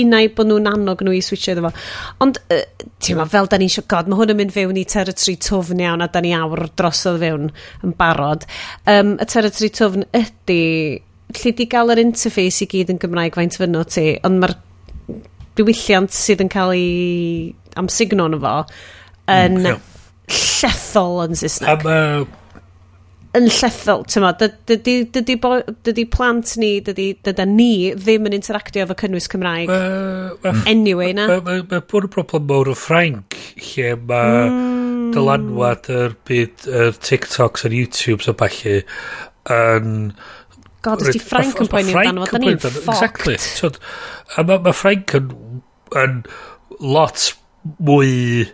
unau 0.00 0.28
bod 0.34 0.48
nhw'n 0.50 0.68
annog 0.68 1.02
nhw 1.06 1.14
i 1.14 1.22
switcho 1.22 1.54
iddo 1.54 1.68
fo. 1.68 1.72
Ond, 2.24 2.40
uh, 2.52 2.62
ti'n 3.02 3.18
ma, 3.18 3.26
fel 3.30 3.48
da 3.50 3.58
ni 3.60 3.68
eisiau 3.70 3.86
god, 3.90 4.10
mae 4.10 4.18
hwn 4.20 4.34
yn 4.34 4.40
mynd 4.40 4.54
fewn 4.54 4.80
i 4.80 4.84
territory 4.90 5.36
tofn 5.40 5.82
iawn 5.84 6.04
a 6.04 6.10
da 6.10 6.22
ni 6.24 6.34
awr 6.36 6.66
drosodd 6.76 7.20
fewn 7.22 7.50
yn 7.86 7.96
barod. 7.98 8.46
Um, 8.90 9.14
y 9.22 9.28
territory 9.30 9.70
tofn 9.74 10.06
ydy 10.18 10.60
lle 11.34 11.54
di 11.56 11.66
gael 11.70 11.94
yr 11.94 12.02
interface 12.02 12.64
i 12.64 12.70
gyd 12.70 12.92
yn 12.94 13.00
Gymraeg 13.02 13.38
faint 13.38 13.58
fyno 13.58 13.82
ti, 13.88 14.12
ond 14.26 14.42
mae'r 14.42 14.56
diwylliant 15.58 16.14
sydd 16.14 16.42
yn 16.44 16.50
cael 16.52 16.74
ei 16.74 17.54
amsugno 17.78 18.26
yn 18.30 18.40
fo 18.42 18.54
yn 19.30 19.60
mm, 19.62 19.84
llethol 20.30 21.22
yn 21.24 21.38
Saesneg. 21.38 21.86
Am, 21.86 22.26
uh, 22.26 22.43
yn 23.34 23.48
llethol, 23.50 24.04
ti'n 24.06 24.22
ma, 24.22 24.30
dydy, 24.38 24.94
dydy, 25.10 25.34
dydy 25.86 26.04
plant 26.10 26.52
ni, 26.62 26.76
dydy, 26.86 27.08
dydy 27.26 27.46
ni 27.50 27.70
ddim 27.98 28.28
yn 28.30 28.36
interactio 28.36 28.84
efo 28.84 28.96
cynnwys 29.00 29.26
Cymraeg. 29.32 29.72
Uh, 29.72 30.62
anyway, 30.70 31.10
na. 31.16 31.26
Mae 31.32 31.64
ma, 31.66 31.80
bod 31.90 32.06
yn 32.06 32.12
broblem 32.14 32.46
mawr 32.50 32.70
o 32.70 32.76
Ffrainc, 32.78 33.38
lle 33.72 33.96
mae 34.06 34.46
mm. 34.52 35.10
dylanwad 35.16 35.90
yr 35.94 36.16
byd, 36.30 36.68
yr 36.70 36.98
TikToks 37.10 37.66
a'r 37.66 37.76
YouTubes 37.80 38.30
a 38.30 38.36
falle, 38.38 38.78
yn... 39.54 39.92
God, 40.84 41.02
ysdi 41.02 41.22
Ffrainc 41.24 41.62
yn 41.64 41.70
poeni 41.72 41.94
amdano, 41.96 42.28
da 42.28 42.38
ni'n 42.42 42.60
ffoct. 42.60 42.92
Exactly. 42.92 43.38
So, 43.42 43.72
a 44.36 44.44
mae 44.46 44.62
ma 44.62 44.74
Ffrainc 44.76 45.16
yn, 45.18 45.32
yn 45.98 46.20
lot 46.84 47.32
mwy 47.80 48.44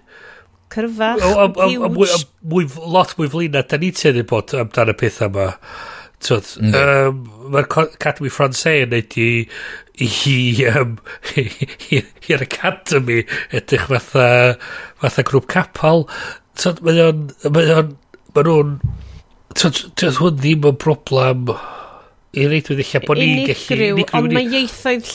cyrfach, 0.75 1.23
o, 1.27 1.31
am, 1.45 1.55
am, 1.57 1.87
am, 1.89 1.97
huge. 1.99 2.27
Mwy, 2.51 2.67
lot 2.95 3.17
mwy 3.19 3.31
flin 3.33 3.57
na, 3.57 3.65
da 3.67 3.79
ni 3.81 3.91
ti'n 3.97 4.21
ei 4.21 4.27
bod 4.29 4.55
amdan 4.57 4.93
y 4.93 4.97
pethau 5.01 5.31
yma. 5.31 5.49
Twyd, 6.21 6.51
um, 6.61 7.21
mae'r 7.49 7.69
Academy 7.81 8.29
Francais 8.33 8.83
yn 8.85 8.91
neud 8.93 9.15
i 9.17 9.29
i, 10.05 10.37
um, 10.69 10.99
i'r 11.41 12.45
Academy 12.45 13.23
edrych 13.57 13.89
fatha, 13.89 14.29
fatha 15.01 15.27
grŵp 15.31 15.49
capal. 15.53 16.07
Twyd, 16.61 16.85
mae 16.85 17.03
o'n, 17.07 17.27
mae 17.57 17.75
o'n, 17.77 17.93
mae 18.37 18.49
nhw'n, 18.49 18.79
twyd, 19.57 19.85
hwn 20.21 20.41
ddim 20.41 20.73
yn 20.73 20.81
broblem... 20.85 21.55
I 22.31 22.47
reit 22.47 22.69
wedi 22.71 22.87
lle 22.87 23.01
bod 23.03 23.19
ni'n 23.19 23.41
gallu... 23.49 23.77
Unigryw, 23.77 24.05
Ond 24.19 24.35
mae 24.37 24.47
ieithoedd 24.47 25.09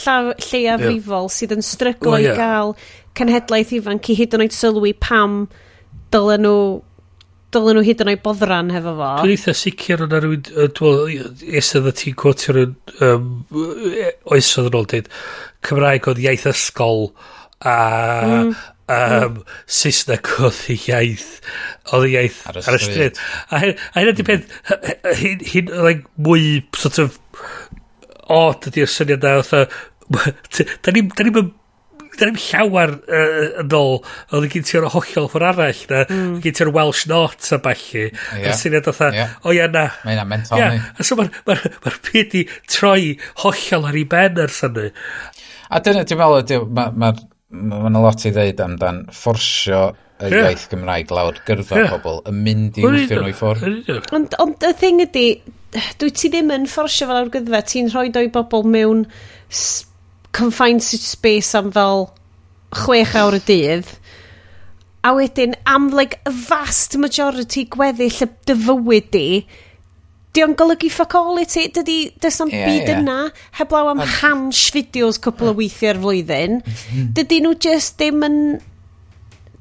lleiafrifol 0.50 1.30
sydd 1.32 1.56
yn 1.56 1.64
stryglo 1.64 2.18
oh, 2.18 2.20
yeah. 2.20 2.36
i 2.36 2.40
gael 2.40 2.74
cenhedlaeth 3.16 3.72
ifanc 3.78 4.10
i 4.12 4.18
hyd 4.20 4.36
yn 4.36 4.44
oed 4.44 4.56
sylwi 4.56 4.92
pam 5.00 5.46
dylen 6.12 6.44
nhw 6.44 6.58
dylen 7.56 7.80
nhw 7.80 7.86
hyd 7.88 8.04
yn 8.04 8.12
oed 8.12 8.24
boddran 8.26 8.74
hefo 8.76 8.96
fo. 9.00 9.14
Dwi'n 9.22 9.36
eitha 9.38 9.56
sicr 9.56 10.04
yna 10.06 10.20
rhywun, 10.20 10.52
esodd 11.62 11.88
y 11.92 11.96
ti'n 12.02 12.20
cwtio'r 12.20 12.62
um, 13.08 13.32
oesodd 14.36 14.70
yn 14.72 14.80
ôl 14.82 14.90
dweud, 14.92 15.12
Cymraeg 15.66 16.12
oedd 16.12 16.24
iaith 16.26 16.50
ysgol 16.52 17.08
a 17.64 17.78
mm 18.28 18.56
um, 18.91 19.41
Saesneg 19.66 20.30
oedd 20.40 20.62
y 20.72 20.78
iaith 20.78 21.28
oedd 21.94 22.07
y 22.07 22.14
iaith 22.16 22.41
ar 22.52 22.60
y 22.62 22.82
stryd 22.82 23.20
a 23.49 23.62
hmm. 23.62 23.84
hyn 23.98 24.14
ydy 24.14 24.26
peth 24.28 24.49
hyn 25.22 25.76
like, 25.86 26.06
mwy 26.16 26.64
sort 26.78 27.02
of 27.03 27.20
odd 28.32 28.70
ydy'r 28.72 28.90
syniad 28.90 29.26
na 29.26 29.38
oedd 29.41 29.53
da 30.86 30.94
ni'n 30.94 31.14
da 31.16 31.26
ni'n 32.30 32.40
llawer 32.40 32.94
uh, 32.95 33.62
yn 33.64 33.76
ôl 33.76 33.98
oedd 33.99 34.45
yn 34.45 34.52
gynti 34.53 34.78
o'r 34.80 34.88
hollol 34.94 35.30
ffordd 35.32 35.48
arall 35.49 35.82
na 35.90 36.03
mm. 36.06 36.36
gynti 36.44 36.64
o'r 36.64 36.72
Welsh 36.78 37.06
Not 37.12 37.49
a 37.52 37.60
balli 37.64 38.06
yeah. 38.06 38.45
a'r 38.45 38.57
syniad 38.60 38.90
oedd 38.91 39.20
o 39.44 39.56
ia 39.56 39.68
na 39.72 39.88
mae'n 40.06 40.24
mental 40.30 40.62
yeah. 40.62 40.91
a 40.95 41.06
so 41.06 41.18
mae'r 41.20 41.32
ma, 41.49 41.57
ma, 41.57 41.91
ma 41.91 42.44
troi 42.72 43.16
hollol 43.44 43.90
ar 43.90 43.99
ei 43.99 44.06
ben 44.16 44.44
ar 44.45 44.53
syni 44.53 44.91
a 45.70 45.82
dyna 45.84 46.06
dwi'n 46.07 46.22
meddwl 46.22 46.70
mae'r 46.70 46.70
ma, 46.78 47.12
ma 47.12 47.35
mae 47.56 47.90
yna 47.90 48.02
lot 48.03 48.26
i 48.27 48.32
ddeud 48.36 48.61
amdan 48.65 49.06
fforsio 49.14 49.82
y 50.19 50.30
yeah. 50.32 50.45
iaith 50.45 50.68
Gymraeg 50.72 51.11
lawr 51.11 51.40
gyrfa 51.48 51.80
yeah. 51.80 51.91
pobl 51.91 52.22
yn 52.30 52.40
mynd 52.45 52.80
i 52.80 52.86
wthio 52.86 53.19
nhw 53.22 53.32
i 53.32 53.36
ffwrdd. 53.36 53.91
Ond, 54.15 54.38
ond 54.44 54.64
y 54.64 54.72
thing 54.80 55.03
ydy, 55.03 55.26
dwi 55.99 56.14
ti 56.15 56.32
ddim 56.32 56.53
yn 56.56 56.69
fforsio 56.72 57.10
fel 57.10 57.19
awgryddfa, 57.23 57.61
ti'n 57.68 57.91
rhoi 57.91 58.07
o'i 58.22 58.32
bobl 58.32 58.64
mewn 58.76 59.06
confined 60.36 60.84
space 60.84 61.56
am 61.57 61.72
fel 61.76 62.10
chwech 62.76 63.15
awr 63.19 63.40
y 63.40 63.44
dydd. 63.49 63.91
A 65.06 65.14
wedyn 65.15 65.53
am 65.69 65.91
like, 65.94 66.19
a 66.26 66.32
vast 66.34 66.98
majority 66.98 67.68
gweddill 67.69 68.23
y 68.26 68.30
dyfywyd 68.49 69.11
di, 69.14 69.27
di 70.36 70.44
o'n 70.44 70.56
golygu 70.60 70.90
ffoc 70.91 71.16
all 71.20 71.40
i 71.41 71.48
ti? 71.49 71.66
Dydy, 71.74 71.98
dys 72.22 72.41
am 72.44 72.52
yeah, 72.52 72.68
byd 72.68 72.91
yeah. 72.91 73.02
yna, 73.02 73.18
heblaw 73.60 73.94
am 73.94 74.03
hans 74.20 74.68
fideos 74.76 75.20
cwpl 75.24 75.53
o 75.53 75.57
weithiau'r 75.62 76.02
flwyddyn. 76.03 76.62
Dydy 77.16 77.41
nhw 77.45 77.56
just 77.64 77.98
ddim 77.99 78.24
yn, 78.28 78.40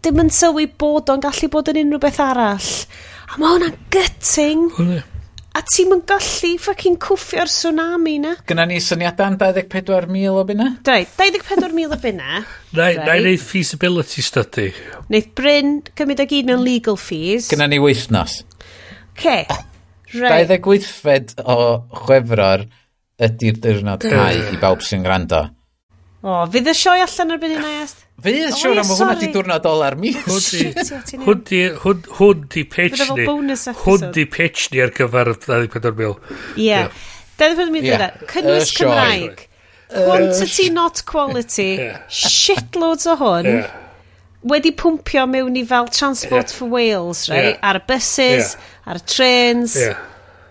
ddim 0.03 0.23
yn 0.27 0.31
sylwi 0.35 0.69
bod 0.81 1.13
o'n 1.15 1.23
gallu 1.25 1.51
bod 1.53 1.73
yn 1.73 1.83
unrhyw 1.85 2.03
beth 2.03 2.23
arall. 2.25 2.71
A 3.31 3.41
mae 3.41 3.57
hwnna'n 3.57 3.83
gutting. 3.95 4.65
A 5.55 5.61
ti'n 5.63 5.95
yn 5.95 6.01
gallu 6.11 6.55
ffocin 6.59 6.97
cwffio'r 7.03 7.51
tsunami 7.51 8.17
na. 8.25 8.33
gyna 8.49 8.65
ni 8.67 8.81
syniadau 8.83 9.29
am 9.31 9.37
24,000 9.39 10.27
o 10.35 10.43
bunna? 10.49 10.73
Dai, 10.83 11.05
24,000 11.07 11.95
o 11.95 12.01
bunna. 12.03 12.41
Neu 12.79 13.23
neud 13.29 13.43
feasibility 13.43 14.25
study. 14.27 14.73
Neith 15.15 15.31
Bryn 15.39 15.77
cymryd 15.95 16.25
ag 16.27 16.35
un 16.41 16.51
mewn 16.51 16.67
legal 16.67 16.99
fees. 16.99 17.47
gyna 17.55 17.71
ni 17.71 17.79
weithnos. 17.83 18.41
Ce. 19.15 19.39
Okay. 19.47 19.71
Right. 20.15 20.47
28fed 20.47 21.35
o 21.43 21.59
chwefror 22.05 22.69
ydy'r 23.25 23.61
dyrnod 23.63 24.05
cau 24.07 24.41
i 24.53 24.59
bawb 24.63 24.83
sy'n 24.85 25.05
gwrando. 25.07 25.49
O, 26.25 26.39
fydd 26.49 26.71
y 26.71 26.75
sioe 26.79 27.03
allan 27.05 27.35
ar 27.35 27.41
byd 27.43 27.55
i'n 27.59 27.67
aiast? 27.69 28.05
Fydd, 28.25 28.55
siwr, 28.57 28.79
am 28.81 28.89
hwnna 28.89 29.17
di 29.21 29.29
diwrnod 29.35 29.67
ol 29.69 29.83
ar 29.85 29.97
mis. 30.01 30.23
Hwn 30.25 31.43
di, 31.45 31.61
hwn, 31.83 32.05
hwn 32.17 32.47
di 32.55 32.65
pitch 32.73 33.03
ni. 33.11 33.27
Hwn 33.27 34.07
di 34.15 34.25
pitch 34.33 34.71
ni 34.73 34.81
ar 34.81 34.95
gyfer 34.97 35.35
24 35.45 35.93
mil. 35.99 36.17
Ie. 36.57 36.87
24,000 37.37 37.85
yeah. 37.85 38.07
Cynnwys 38.31 38.73
Cymraeg. 38.73 39.49
Quantity, 39.93 40.71
not 40.73 41.05
quality. 41.05 41.71
Shitloads 42.09 43.11
o 43.11 43.19
hwn. 43.21 43.67
Wedi 44.49 44.73
pwmpio 44.77 45.27
mewn 45.29 45.61
i 45.61 45.67
fel 45.69 45.91
Transport 45.93 46.53
for 46.53 46.73
Wales, 46.73 47.27
right? 47.29 47.61
Ar 47.61 47.83
y 47.83 47.85
buses. 47.91 48.55
Yeah 48.55 48.71
ar 48.85 49.01
y 49.01 49.05
trains. 49.09 49.77
Yeah. 49.81 50.01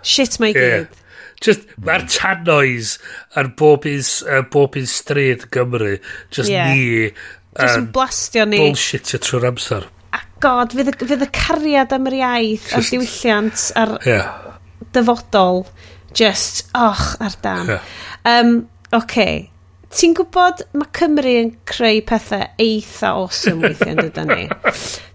Shit 0.03 0.39
mae 0.43 0.53
yeah. 0.53 0.83
gyd. 0.83 0.99
Just, 1.43 1.65
mae'r 1.83 2.05
tannoys 2.07 2.97
ar 3.39 3.49
bob 3.59 3.87
un, 3.89 4.03
uh, 4.29 4.43
bob 4.53 4.77
un 4.79 4.87
stryd 4.87 5.47
Gymru. 5.53 5.97
Just 6.31 6.51
yeah. 6.51 6.71
ni. 6.71 7.11
Just 7.59 7.81
yn 7.81 7.89
blastio 7.95 8.47
ni. 8.49 8.61
Bullshitio 8.63 9.19
trwy'r 9.21 9.49
amser. 9.51 9.87
A 10.13 10.21
god, 10.43 10.75
fydd 10.77 10.93
y, 10.93 10.97
fydd 11.03 11.25
y 11.25 11.29
cariad 11.35 11.95
am 11.95 12.09
yr 12.11 12.19
iaith 12.21 12.69
just, 12.69 12.77
a'r 12.77 12.91
diwylliant 12.91 13.65
a'r 13.81 13.95
yeah. 14.07 14.53
dyfodol. 14.95 15.65
Just, 16.13 16.67
och, 16.77 17.07
ar 17.23 17.39
dan. 17.43 17.73
Yeah. 17.75 17.89
Um, 18.29 18.55
okay 18.93 19.49
ti'n 19.93 20.15
gwybod 20.17 20.63
mae 20.73 20.89
Cymru 20.97 21.33
yn 21.37 21.51
creu 21.69 22.01
pethau 22.07 22.47
eitha 22.61 23.11
awesome 23.13 23.67
weithiau 23.67 23.91
yn 23.93 24.01
dydyn 24.07 24.31
ni. 24.31 24.47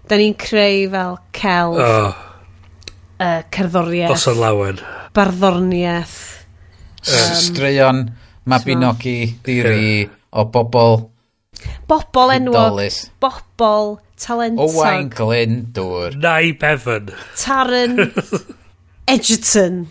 da 0.07 0.19
ni'n 0.19 0.35
creu 0.39 0.87
fel 0.93 1.17
celf. 1.35 1.81
Oh 1.83 2.28
uh, 3.19 3.43
cerddoriaeth. 3.51 4.15
Doson 4.15 4.39
lawen. 4.39 4.81
Barddorniaeth. 5.15 6.17
Um, 7.07 7.35
Straeon 7.35 8.03
Mabinogi 8.49 9.35
diri 9.45 10.01
yeah. 10.01 10.11
o 10.31 10.45
bobl... 10.45 11.09
Bobl 11.87 12.31
enwog. 12.35 12.79
Bobl 13.19 13.97
talentog. 14.19 14.69
Owain 14.69 15.09
Glyndŵr. 15.11 16.15
Nai 16.21 16.53
Bevan. 16.59 17.11
Taran 17.35 17.99
Edgerton. 19.13 19.87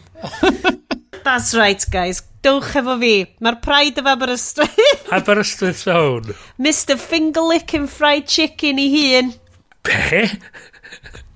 That's 1.25 1.55
right, 1.55 1.85
guys. 1.91 2.23
Dwch 2.45 2.77
efo 2.81 2.95
fi. 3.03 3.15
Mae'r 3.43 3.59
Pride 3.61 4.01
of 4.01 4.07
Aberystwyth. 4.09 5.11
Aberystwyth 5.13 5.83
Zone. 5.89 6.37
Mr 6.59 6.97
Fingerlick 6.97 7.75
and 7.75 7.91
Fried 7.91 8.27
Chicken 8.27 8.79
i 8.79 8.89
hun. 8.95 9.35
Be? 9.85 10.23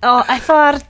o, 0.02 0.10
oh, 0.18 0.22
efo'r 0.34 0.80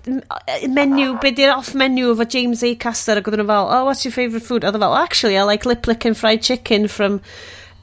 menu, 0.72 1.12
be 1.20 1.32
di'r 1.36 1.52
off-menu 1.52 2.14
efo 2.14 2.24
James 2.32 2.62
A. 2.64 2.72
Caster, 2.80 3.20
ac 3.20 3.26
oedden 3.28 3.43
nhw 3.43 3.51
fel, 3.51 3.66
oh, 3.68 3.84
what's 3.84 4.06
your 4.06 4.14
favourite 4.14 4.47
food? 4.47 4.64
Oedden 4.64 4.80
fel, 4.80 4.97
actually, 4.97 5.36
I 5.36 5.43
like 5.48 5.66
lip 5.68 5.86
lick 5.86 6.06
and 6.09 6.16
fried 6.16 6.40
chicken 6.40 6.89
from 6.89 7.18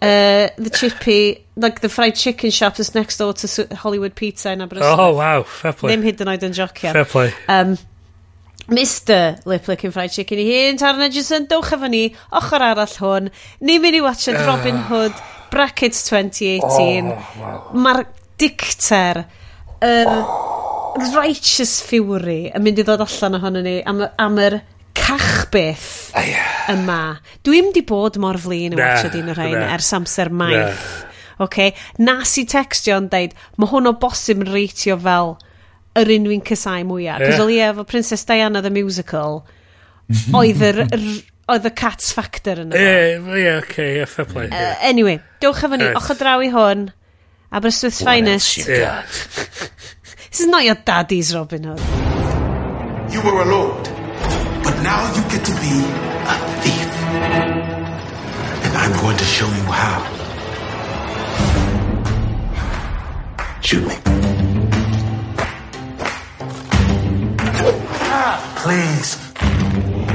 uh, 0.01 0.49
the 0.57 0.71
chippy, 0.73 1.45
like 1.55 1.81
the 1.81 1.89
fried 1.89 2.15
chicken 2.15 2.49
shop 2.49 2.77
that's 2.77 2.95
next 2.95 3.17
door 3.17 3.33
to 3.33 3.67
Hollywood 3.75 4.15
Pizza 4.15 4.51
in 4.51 4.65
Aberystwyth. 4.65 4.97
Oh, 4.97 5.13
wow, 5.15 5.43
fair 5.43 5.73
play. 5.77 5.93
Ddim 5.93 6.07
hyd 6.07 6.25
yn 6.25 6.33
oed 6.33 6.45
yn 6.49 6.57
jocio. 6.57 6.93
Fair 6.97 7.09
play. 7.13 7.29
Um, 7.45 7.77
Mr 8.69 9.37
Lip 9.49 9.69
Licking 9.69 9.93
Fried 9.93 10.13
Chicken 10.13 10.41
i 10.41 10.47
hun, 10.49 10.81
Tarna 10.81 11.11
Jason, 11.13 11.45
dowch 11.49 11.75
efo 11.77 11.89
ni, 11.93 12.07
ochr 12.41 12.65
arall 12.71 12.95
hwn. 13.03 13.29
Ni'n 13.61 13.85
mynd 13.85 14.01
i 14.01 14.01
watchad 14.05 14.41
uh. 14.41 14.47
Robin 14.49 14.81
Hood, 14.89 15.25
Brackets 15.53 16.07
2018. 16.09 17.13
Oh, 17.13 17.21
wow. 17.37 17.59
Mae'r 17.77 18.07
dicter, 18.41 19.27
yr... 19.77 20.15
Oh 20.15 20.59
righteous 21.15 21.79
fury 21.85 22.49
yn 22.55 22.65
mynd 22.65 22.81
i 22.81 22.85
ddod 22.87 23.03
allan 23.05 23.37
ohono 23.39 23.63
ni 23.65 23.79
am, 23.87 24.03
am 24.19 24.39
yr 24.41 24.59
cach 24.97 25.49
beth 25.53 26.11
yma. 26.69 27.19
Dwi'n 27.45 27.71
di 27.75 27.83
bod 27.87 28.19
mor 28.21 28.39
flin 28.41 28.75
yn 28.75 28.81
watcha 28.81 29.11
dyn 29.13 29.31
o'r 29.31 29.39
rhain 29.39 29.61
ers 29.61 29.91
amser 29.97 30.31
maith. 30.33 30.87
Okay? 31.39 31.71
Nas 32.03 32.35
i 32.41 32.45
textio 32.49 32.97
yn 32.99 33.07
deud, 33.11 33.35
mae 33.57 33.71
hwn 33.71 33.89
o 33.89 33.95
bosib 34.01 34.43
yn 34.43 34.51
reitio 34.51 34.97
fel 34.99 35.37
yr 35.99 36.13
un 36.15 36.27
dwi'n 36.27 36.45
cysau 36.45 36.85
mwyaf. 36.87 37.23
Cos 37.23 37.43
o 37.43 37.49
efo 37.49 37.85
Princess 37.87 38.27
Diana 38.27 38.61
the 38.65 38.71
Musical, 38.73 39.43
oedd 40.35 40.63
yr 40.65 40.85
oedd 41.49 41.65
y 41.65 41.71
cats 41.73 42.13
factor 42.13 42.61
yn 42.61 42.75
Ie, 42.77 43.17
ie, 43.17 43.47
oce, 43.55 43.85
ie, 43.97 44.05
fair 44.09 44.27
play. 44.29 44.49
Uh, 44.51 44.53
yeah. 44.53 44.77
anyway, 44.85 45.17
dewch 45.41 45.63
efo 45.65 45.79
ni, 45.79 45.87
right. 45.87 45.97
ochr 45.97 46.17
draw 46.19 46.43
i 46.45 46.51
hwn, 46.53 46.89
Aberystwyth 47.49 48.03
Finest. 48.05 48.67
Ie. 50.29 50.31
This 50.31 50.41
is 50.41 50.47
not 50.47 50.63
your 50.63 50.75
daddy's 50.75 51.33
Robin 51.33 51.63
Hood. 51.63 51.79
You 53.11 53.21
were 53.23 53.41
a 53.41 53.45
lord, 53.45 53.83
but 54.63 54.81
now 54.83 55.11
you 55.15 55.21
get 55.23 55.43
to 55.45 55.51
be 55.53 55.83
a 56.23 56.35
thief. 56.61 56.89
And 58.63 58.77
I'm 58.77 59.01
going 59.01 59.17
to 59.17 59.23
show 59.25 59.47
you 59.47 59.65
how. 59.71 60.05
Shoot 63.61 63.87
me. 63.87 63.95
Please. 68.57 69.17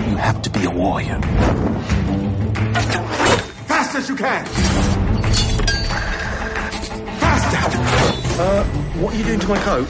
You 0.09 0.17
have 0.17 0.41
to 0.43 0.51
be 0.51 0.65
a 0.65 0.71
warrior. 0.71 1.21
Fast 3.67 3.95
as 3.97 4.09
you 4.09 4.17
can. 4.17 5.14
Uh, 8.37 8.65
what 8.99 9.15
are 9.15 9.17
you 9.17 9.23
doing 9.23 9.39
to 9.39 9.47
my 9.47 9.57
coat? 9.59 9.85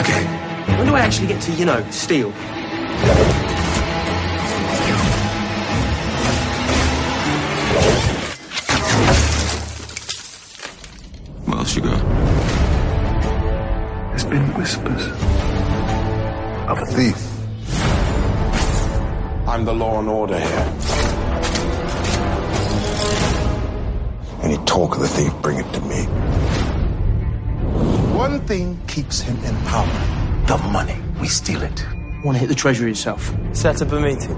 Okay. 0.00 0.24
When 0.76 0.86
do 0.88 0.96
I 0.96 1.00
actually 1.00 1.28
get 1.28 1.40
to, 1.42 1.52
you 1.52 1.64
know, 1.64 1.88
steal? 1.92 2.32
What 11.44 11.58
else 11.58 11.76
you 11.76 11.82
got? 11.82 12.02
There's 14.08 14.24
been 14.24 14.54
whispers 14.54 15.06
of 16.66 16.78
a 16.80 16.86
thief. 16.86 17.22
I'm 19.46 19.64
the 19.64 19.72
law 19.72 20.00
and 20.00 20.08
order 20.08 20.36
here. 20.36 21.25
Any 24.42 24.58
talk 24.64 24.94
of 24.94 25.00
the 25.00 25.08
thief, 25.08 25.32
bring 25.42 25.58
it 25.58 25.72
to 25.72 25.80
me. 25.80 26.04
One 28.16 28.40
thing 28.46 28.80
keeps 28.86 29.20
him 29.20 29.36
in 29.44 29.56
power 29.64 30.16
the 30.46 30.58
money. 30.58 30.96
We 31.20 31.26
steal 31.26 31.62
it. 31.62 31.84
Want 32.24 32.36
to 32.36 32.38
hit 32.38 32.48
the 32.48 32.54
treasury 32.54 32.92
itself. 32.92 33.34
Set 33.52 33.82
up 33.82 33.90
a 33.90 34.00
meeting. 34.00 34.36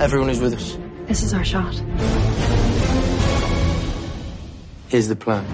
Everyone 0.00 0.30
is 0.30 0.40
with 0.40 0.54
us. 0.54 0.78
This 1.06 1.22
is 1.22 1.34
our 1.34 1.44
shot. 1.44 1.74
Here's 4.88 5.08
the 5.08 5.16
plan. 5.16 5.44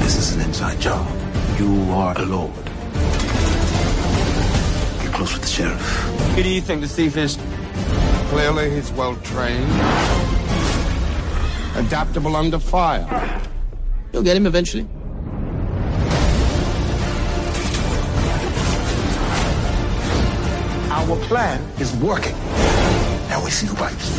This 0.00 0.16
is 0.16 0.36
an 0.36 0.42
inside 0.42 0.80
job. 0.80 1.06
You 1.58 1.90
are 1.90 2.16
a 2.16 2.24
lord. 2.24 2.64
Get 5.02 5.12
close 5.12 5.32
with 5.32 5.42
the 5.42 5.48
sheriff. 5.48 5.80
Who 6.36 6.42
do 6.42 6.48
you 6.48 6.60
think 6.60 6.82
the 6.82 6.88
thief 6.88 7.16
is? 7.16 7.36
Clearly, 8.30 8.70
he's 8.70 8.90
well 8.92 9.16
trained, 9.16 9.70
adaptable 11.76 12.36
under 12.36 12.58
fire. 12.58 13.06
You'll 14.12 14.22
get 14.22 14.36
him 14.36 14.46
eventually. 14.46 14.86
Our 20.90 21.16
plan 21.26 21.60
is 21.78 21.94
working. 21.96 22.36
Now 23.28 23.44
we 23.44 23.50
see 23.50 23.66
who 23.66 23.76
bites. 23.76 24.18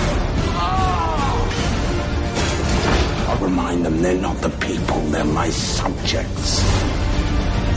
I'll 3.27 3.43
remind 3.43 3.85
them 3.85 4.01
they're 4.01 4.21
not 4.21 4.38
the 4.38 4.49
people, 4.49 4.99
they're 5.11 5.25
my 5.25 5.49
subjects. 5.49 6.61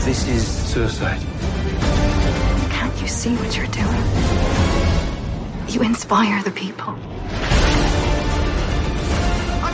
This 0.05 0.27
is 0.27 0.47
suicide. 0.47 1.21
Can't 2.71 3.01
you 3.01 3.07
see 3.07 3.35
what 3.35 3.55
you're 3.57 3.67
doing? 3.67 4.60
You 5.71 5.81
inspire 5.83 6.43
the 6.43 6.51
people. 6.51 6.93
A 6.93 6.97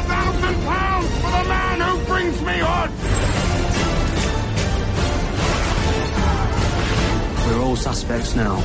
thousand 0.05 0.55
pounds 0.63 1.09
for 1.21 1.31
the 1.31 1.43
man 1.49 1.81
who 1.81 2.05
brings 2.05 2.39
me 2.43 2.61
on! 2.61 2.91
We're 7.47 7.63
all 7.63 7.75
suspects 7.75 8.35
now. 8.35 8.59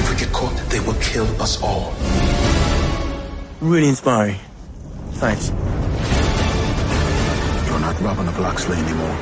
If 0.00 0.10
we 0.10 0.16
get 0.18 0.32
caught, 0.34 0.54
they 0.68 0.80
will 0.80 1.00
kill 1.00 1.24
us 1.40 1.62
all. 1.62 1.94
Really 3.62 3.88
inspiring. 3.88 4.36
Thanks. 5.12 5.48
You're 7.68 7.80
not 7.80 7.98
Robin 8.02 8.28
of 8.28 8.38
Locksley 8.38 8.76
anymore. 8.76 9.16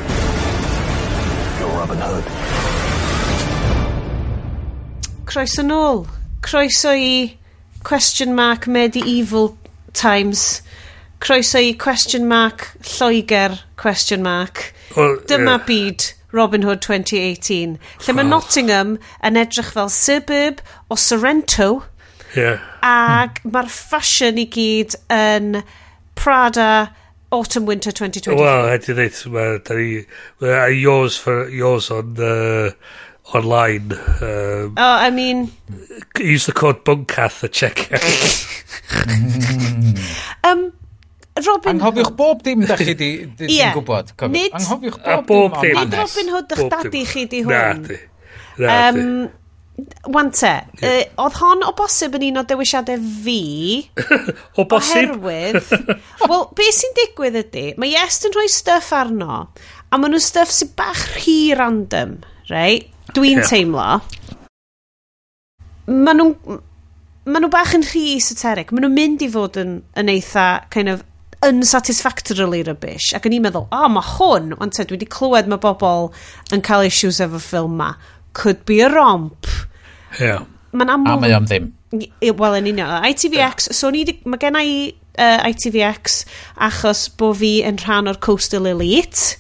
You're 1.61 1.71
Robin 1.79 1.99
Hood. 2.01 2.25
Croeso 5.25 5.63
nôl. 5.63 6.18
Croeso 6.43 6.93
i 6.95 7.37
question 7.83 8.35
mark 8.35 8.67
medieval 8.67 9.57
times. 9.93 10.63
Croeso 11.21 11.59
i 11.59 11.73
question 11.73 12.29
mark 12.29 12.77
Lloegr 12.83 13.59
question 13.77 14.23
mark. 14.23 14.73
Well, 14.97 15.17
Dyma 15.17 15.59
yeah. 15.59 15.67
byd 15.67 16.13
Robin 16.33 16.63
Hood 16.63 16.83
2018. 16.83 17.79
Lle 18.07 18.15
mae. 18.15 18.25
Nottingham 18.25 18.99
yn 19.25 19.41
edrych 19.41 19.73
fel 19.75 19.91
suburb 19.93 20.63
o 20.91 20.97
Sorrento. 20.97 21.85
Yeah. 22.37 22.61
Ac 22.85 23.43
mae'r 23.49 23.71
fashion 23.73 24.39
i 24.39 24.47
gyd 24.53 24.97
yn 25.13 25.63
Prada 26.19 26.95
Autumn 27.33 27.67
Winter 27.67 27.93
2020. 27.93 28.39
Wel, 28.41 28.71
hedi 28.73 28.97
ddeud, 28.97 29.19
mae 30.43 30.71
yours, 30.77 31.19
for, 31.21 31.49
yours 31.49 31.91
on... 31.95 32.17
Uh, 32.17 32.73
online. 33.35 33.93
Um, 33.93 34.75
oh, 34.77 34.97
I 35.07 35.11
mean... 35.11 35.51
Use 36.19 36.47
the 36.47 36.53
code 36.53 36.85
buncath 36.85 37.45
at 37.45 37.53
checkout. 37.53 38.03
um, 40.45 40.73
Robin... 41.47 41.79
Anghofiwch 41.79 42.17
bob 42.17 42.43
dim 42.43 42.65
da 42.67 42.77
chi 42.77 42.95
di, 42.95 43.27
di, 43.27 43.47
yeah. 43.59 43.75
gwybod. 43.75 44.15
Nid... 44.31 44.53
Anghofiwch 44.53 45.03
bob, 45.05 45.27
bob 45.27 45.61
dim. 45.63 45.77
Nid 45.77 45.99
Robin 46.01 46.33
Hood 46.35 46.49
da'ch 46.49 46.71
dadi 46.73 47.05
chi 47.07 47.27
di 47.27 47.43
hwn. 47.45 47.53
Na, 47.53 47.75
di. 47.75 47.99
Na, 48.59 48.89
um, 48.89 48.97
di. 48.97 49.03
Um, 49.03 49.37
Wante, 50.11 50.51
yeah. 50.81 50.89
uh, 50.91 51.23
oedd 51.23 51.37
hon 51.39 51.61
o 51.63 51.71
bosib 51.79 52.17
yn 52.19 52.25
un 52.33 52.41
o 52.41 52.43
dewisiadau 52.51 52.99
fi 53.23 53.37
O 54.59 54.65
bosib? 54.67 55.13
Oherwydd 55.15 55.69
Wel, 56.25 56.43
beth 56.59 56.79
sy'n 56.81 56.97
digwydd 56.97 57.39
ydy 57.45 57.63
Mae 57.79 57.95
Est 58.01 58.27
yn 58.27 58.35
rhoi 58.35 58.49
stuff 58.51 58.91
arno 58.99 59.37
A 59.47 60.01
maen 60.01 60.11
nhw 60.17 60.23
stuff 60.25 60.51
sy'n 60.51 60.73
bach 60.75 61.05
rhy 61.13 61.55
random 61.55 62.17
Right? 62.51 62.91
dwi'n 63.17 63.41
yeah. 63.41 63.49
teimlo, 63.49 63.87
maen 65.89 66.21
nhw'n 66.21 66.59
ma 67.29 67.41
nhw 67.43 67.51
bach 67.53 67.75
yn 67.77 67.85
rhy 67.85 68.05
esoteric. 68.17 68.73
Maen 68.73 68.87
nhw'n 68.87 68.97
mynd 68.97 69.25
i 69.25 69.31
fod 69.33 69.59
yn, 69.61 69.79
yn 70.01 70.13
eitha 70.13 70.49
kind 70.73 70.93
of 70.93 71.05
unsatisfactorily 71.45 72.63
rubbish. 72.67 73.13
Ac 73.17 73.29
yn 73.29 73.37
i'n 73.39 73.45
meddwl, 73.47 73.67
o, 73.69 73.81
oh, 73.85 73.89
mae 73.93 74.13
hwn, 74.17 74.55
ond 74.59 74.75
te, 74.75 74.87
dwi 74.89 74.99
wedi 74.99 75.11
clywed 75.13 75.51
mae 75.51 75.61
bobl 75.63 76.11
yn 76.55 76.65
cael 76.67 76.87
issues 76.89 77.21
efo 77.25 77.41
ffilm 77.43 77.77
ma. 77.81 77.93
Could 78.39 78.65
be 78.69 78.81
a 78.85 78.89
romp. 78.93 79.51
Yeah. 80.21 80.47
Mae'n 80.73 80.95
aml... 80.95 81.13
A 81.13 81.21
mae 81.21 81.37
am 81.37 81.49
ddim. 81.49 81.73
Wel, 81.93 82.59
yn 82.59 82.71
union. 82.73 82.91
ITVX, 83.09 83.69
yeah. 83.71 83.77
so 83.77 83.93
ni, 83.95 84.05
di, 84.09 84.19
mae 84.29 84.41
gen 84.43 84.59
i 84.61 84.73
uh, 85.19 85.49
ITVX 85.49 86.23
achos 86.69 87.07
bo 87.21 87.33
fi 87.37 87.59
yn 87.67 87.81
rhan 87.85 88.11
o'r 88.11 88.21
Coastal 88.25 88.69
Elite. 88.71 89.39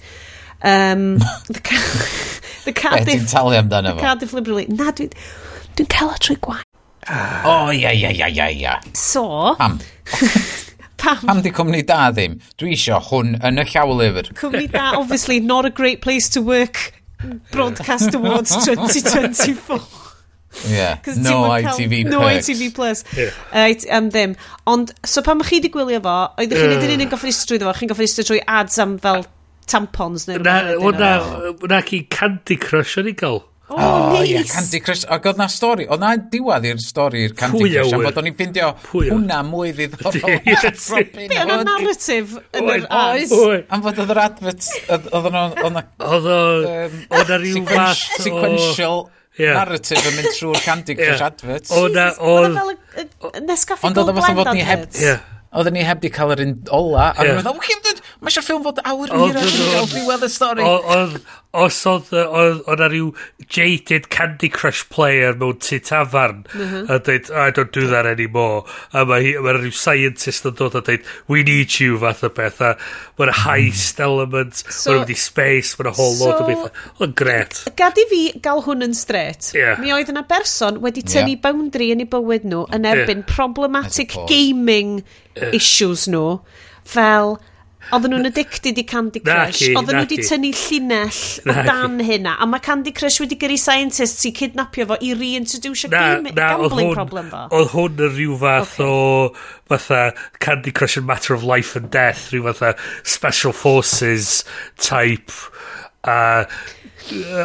Um, 0.64 1.18
The 2.68 2.74
Cardiff... 2.76 3.14
Ti'n 3.14 3.28
talu 3.32 3.56
amdano 3.56 3.94
fo. 3.96 4.00
Cardiff 4.04 4.34
Liberal 4.36 4.60
League. 4.60 4.72
Na, 4.76 4.92
dwi'n 4.92 5.12
dwi 5.78 5.86
cael 5.88 6.10
o 6.12 6.16
trwy 6.20 6.36
gwaith. 6.44 6.66
Ah. 7.08 7.46
O, 7.48 7.52
ia, 7.72 7.94
ia, 7.96 8.10
ia, 8.12 8.28
ia, 8.28 8.48
ia. 8.52 8.74
So... 8.92 9.54
Pam? 9.56 9.78
Pam? 11.00 11.22
Pam 11.22 11.40
di 11.40 11.52
cwmni 11.54 11.80
da 11.88 12.10
ddim? 12.12 12.36
Dwi 12.60 12.74
isio 12.76 12.98
hwn 13.08 13.38
yn 13.40 13.62
y 13.62 13.64
llawlyfr. 13.70 14.28
Cwmni 14.36 14.68
da, 14.74 14.90
obviously, 14.98 15.38
not 15.40 15.64
a 15.64 15.72
great 15.72 16.02
place 16.04 16.28
to 16.36 16.42
work 16.44 16.92
Broadcast 17.54 18.12
Awards 18.14 18.52
2024. 18.66 19.80
Yeah, 20.68 20.98
no 21.16 21.48
ITV 21.48 22.02
Plus. 22.02 22.12
No 22.12 22.20
ITV 22.20 22.74
Plus. 22.74 23.04
Yeah. 23.16 23.30
Uh, 23.52 23.72
um, 23.96 24.10
ddim. 24.10 24.36
Ond, 24.66 24.92
so 25.06 25.24
pan 25.24 25.40
chi 25.40 25.62
wedi 25.62 25.72
gwylio 25.72 26.04
fo, 26.04 26.18
oeddech 26.36 26.60
chi'n 26.60 26.68
uh. 26.68 26.76
gwneud 26.76 26.92
yn 26.92 27.00
unig 27.00 27.16
goffinistr 27.16 27.54
drwy 27.54 27.64
fo, 27.64 27.74
chi'n 27.80 27.92
goffinistr 27.94 28.28
drwy 28.28 28.44
ads 28.60 28.76
am 28.84 28.98
fel 29.00 29.24
tampons 29.70 30.26
neu... 30.30 30.40
Na, 30.44 30.58
o 30.78 30.90
na, 30.96 31.12
na 31.70 31.84
ki 31.86 32.04
Candy 32.12 32.58
Crush 32.60 32.98
o'n 33.02 33.12
i 33.12 33.16
gael. 33.18 33.42
O, 33.68 33.76
oh, 33.76 34.12
nice. 34.12 34.30
yeah, 34.30 34.42
Candy 34.48 34.80
Crush. 34.80 35.04
Ac 35.12 35.26
oedd 35.28 35.36
na 35.36 35.46
stori, 35.52 35.84
oedd 35.92 36.00
na 36.00 36.14
diwad 36.32 36.64
i'r 36.64 36.78
stori 36.80 37.26
i'r 37.26 37.34
Candy 37.36 37.60
Pwy 37.60 37.74
Crush, 37.74 37.92
am 37.98 38.04
bod 38.06 38.20
o'n 38.22 38.30
i'n 38.30 38.36
ffindio 38.38 38.70
hwnna 38.94 39.42
mwy 39.44 39.74
ddiddorol. 39.76 40.38
Be 41.18 41.28
o'n 41.42 41.52
y 41.52 41.58
narrative 41.68 42.40
yn 42.56 42.72
yr 42.78 42.88
oes? 42.88 43.36
Am 43.68 43.84
fod 43.84 44.00
oedd 44.00 44.14
yr 44.16 44.22
advert, 44.24 44.70
oedd 44.88 45.12
o'n... 45.20 45.38
Oedd 46.08 46.32
o'n 46.32 47.34
rhyw 47.44 47.64
fath 47.68 48.06
o... 48.08 48.24
Sequential 48.24 49.04
yeah. 49.36 49.58
narrative 49.60 50.00
yn 50.00 50.16
mynd 50.16 50.32
trwy'r 50.38 50.64
Candy 50.64 50.96
Crush 50.96 51.20
yeah. 51.20 51.28
adverts. 51.28 51.74
Oedd... 51.76 52.00
Oedd... 52.24 53.42
Nes 53.44 53.68
gaffi 53.68 53.90
Ond 53.90 54.00
oedd 54.00 54.14
o 54.14 54.16
fath 54.16 54.32
o 54.32 54.38
fod 54.40 54.56
ni 54.56 54.64
heb... 54.64 54.88
Yeah 54.96 55.26
oedden 55.56 55.78
ni 55.78 55.84
heb 55.88 56.02
di 56.02 56.10
cael 56.12 56.34
yr 56.36 56.44
un 56.44 56.54
ola. 56.68 57.10
A 57.14 57.24
yeah. 57.24 57.38
dwi'n 57.38 57.40
meddwl, 57.40 57.58
"Wch 57.60 57.70
chi'n 57.70 57.88
mae 58.18 58.32
eisiau 58.32 58.44
ffilm 58.44 58.64
fod 58.66 58.80
awr 58.82 59.12
hir 59.14 59.36
ar 59.38 59.86
ddiwedd 59.92 60.24
y 60.26 60.30
stori 60.32 60.64
os 61.56 61.78
oedd, 61.88 62.10
oedd, 62.12 62.58
oedd 62.68 62.82
rhyw 62.84 63.06
jaded 63.48 64.10
Candy 64.12 64.50
Crush 64.52 64.82
player 64.92 65.32
mewn 65.40 65.56
tu 65.64 65.78
tafarn 65.80 66.42
mm 66.44 66.60
-hmm. 66.60 66.90
a 66.92 66.98
dweud, 67.00 67.30
I 67.32 67.50
don't 67.50 67.72
do 67.72 67.86
that 67.88 68.04
anymore. 68.06 68.68
A 68.92 69.04
mae 69.08 69.32
ma 69.40 69.54
rhyw 69.56 69.72
scientist 69.72 70.44
yn 70.44 70.58
dod 70.58 70.76
a 70.76 70.82
dweud, 70.84 71.08
we 71.26 71.42
need 71.42 71.80
you 71.80 71.96
fath 71.98 72.22
o 72.22 72.28
beth. 72.28 72.60
A 72.60 72.76
mae'n 73.16 73.32
heist 73.46 73.96
mm. 73.96 74.04
element, 74.04 74.60
so, 74.68 74.90
mae'n 74.90 75.00
mynd 75.00 75.14
i 75.16 75.18
space, 75.24 75.74
mae'n 75.80 75.96
whole 75.96 76.16
so, 76.20 76.28
lot 76.28 76.44
o 76.44 76.50
beth. 76.50 76.84
Mae'n 77.00 77.16
gret. 77.16 77.64
Gad 77.80 77.96
i 77.96 78.06
fi 78.12 78.22
gael 78.44 78.64
hwn 78.68 78.84
yn 78.84 78.94
straight. 78.94 79.52
Yeah. 79.56 79.80
Mi 79.80 79.96
oedd 79.96 80.12
yna 80.12 80.26
berson 80.28 80.82
wedi 80.84 81.06
tynnu 81.06 81.38
yeah. 81.38 81.44
boundary 81.48 81.92
yn 81.96 82.04
ei 82.04 82.12
bywyd 82.12 82.44
nhw 82.44 82.66
yn 82.76 82.88
erbyn 82.92 83.24
yeah. 83.24 83.34
problematic 83.34 84.12
gaming 84.28 84.98
yeah. 85.32 85.54
issues 85.56 86.04
nhw 86.12 86.42
fel 86.88 87.38
Oedden 87.88 88.12
nhw'n 88.12 88.28
addicted 88.28 88.78
i 88.80 88.84
Candy 88.88 89.22
Crush. 89.24 89.62
Oedden 89.72 89.96
nhw 89.96 90.04
wedi 90.04 90.18
tynnu 90.26 90.50
llinell 90.52 91.20
o 91.48 91.54
dan 91.68 91.98
hynna. 92.04 92.34
A 92.36 92.48
mae 92.48 92.62
Candy 92.64 92.92
Crush 92.96 93.20
wedi 93.22 93.38
gyrru 93.40 93.56
scientists 93.60 94.26
i 94.28 94.32
kidnapio 94.36 94.88
fo 94.90 94.98
i 95.04 95.14
reintroduce 95.16 95.88
na, 95.88 96.02
game, 96.02 96.34
na, 96.36 96.50
gambling 96.56 96.92
hwn, 96.92 96.98
problem 96.98 97.30
fo. 97.32 97.44
Oedd 97.56 97.72
hwn 97.72 98.04
yn 98.04 98.14
rhyw 98.16 98.36
fath 98.42 98.76
okay. 98.76 98.88
o 98.88 99.72
fatha 99.72 100.02
Candy 100.44 100.74
Crush 100.76 100.98
yn 101.00 101.08
matter 101.08 101.36
of 101.36 101.46
life 101.48 101.76
and 101.80 101.88
death. 101.94 102.28
Rhyw 102.34 102.50
fatha 102.50 102.74
special 103.08 103.56
forces 103.56 104.44
type 104.76 105.32
uh, 106.04 106.44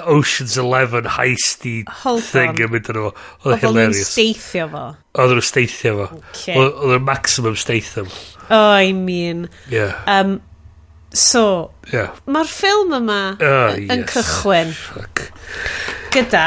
Ocean's 0.05 0.57
Eleven 0.57 1.05
heisty 1.05 1.83
Hold 2.03 2.23
thing 2.27 2.59
yn 2.59 2.71
mynd 2.73 2.91
yn 2.91 2.99
o. 2.99 3.09
Oedd 3.45 3.63
hilarious. 3.63 3.69
Oedd 3.71 3.79
nhw'n 3.79 4.09
steithio 4.11 4.69
fo. 4.73 4.85
Oedd 5.23 5.35
nhw'n 5.37 5.49
steithio 5.53 5.97
fo. 6.01 6.07
Okay. 6.19 6.57
Oedd 6.59 6.79
nhw'n 6.91 7.05
maximum 7.07 7.59
steithio 7.59 8.07
fo. 8.09 8.32
Oh, 8.49 8.71
I 8.71 8.91
mean. 8.91 9.49
Yeah. 9.69 9.95
Um, 10.07 10.41
so, 11.13 11.71
yeah. 11.93 12.11
mae'r 12.27 12.49
ffilm 12.49 12.93
yma 12.97 13.21
oh, 13.39 13.75
yn 13.77 14.03
yes. 14.03 14.13
cychwyn. 14.15 14.73
Fuck. 14.73 15.27
Gyda, 16.13 16.45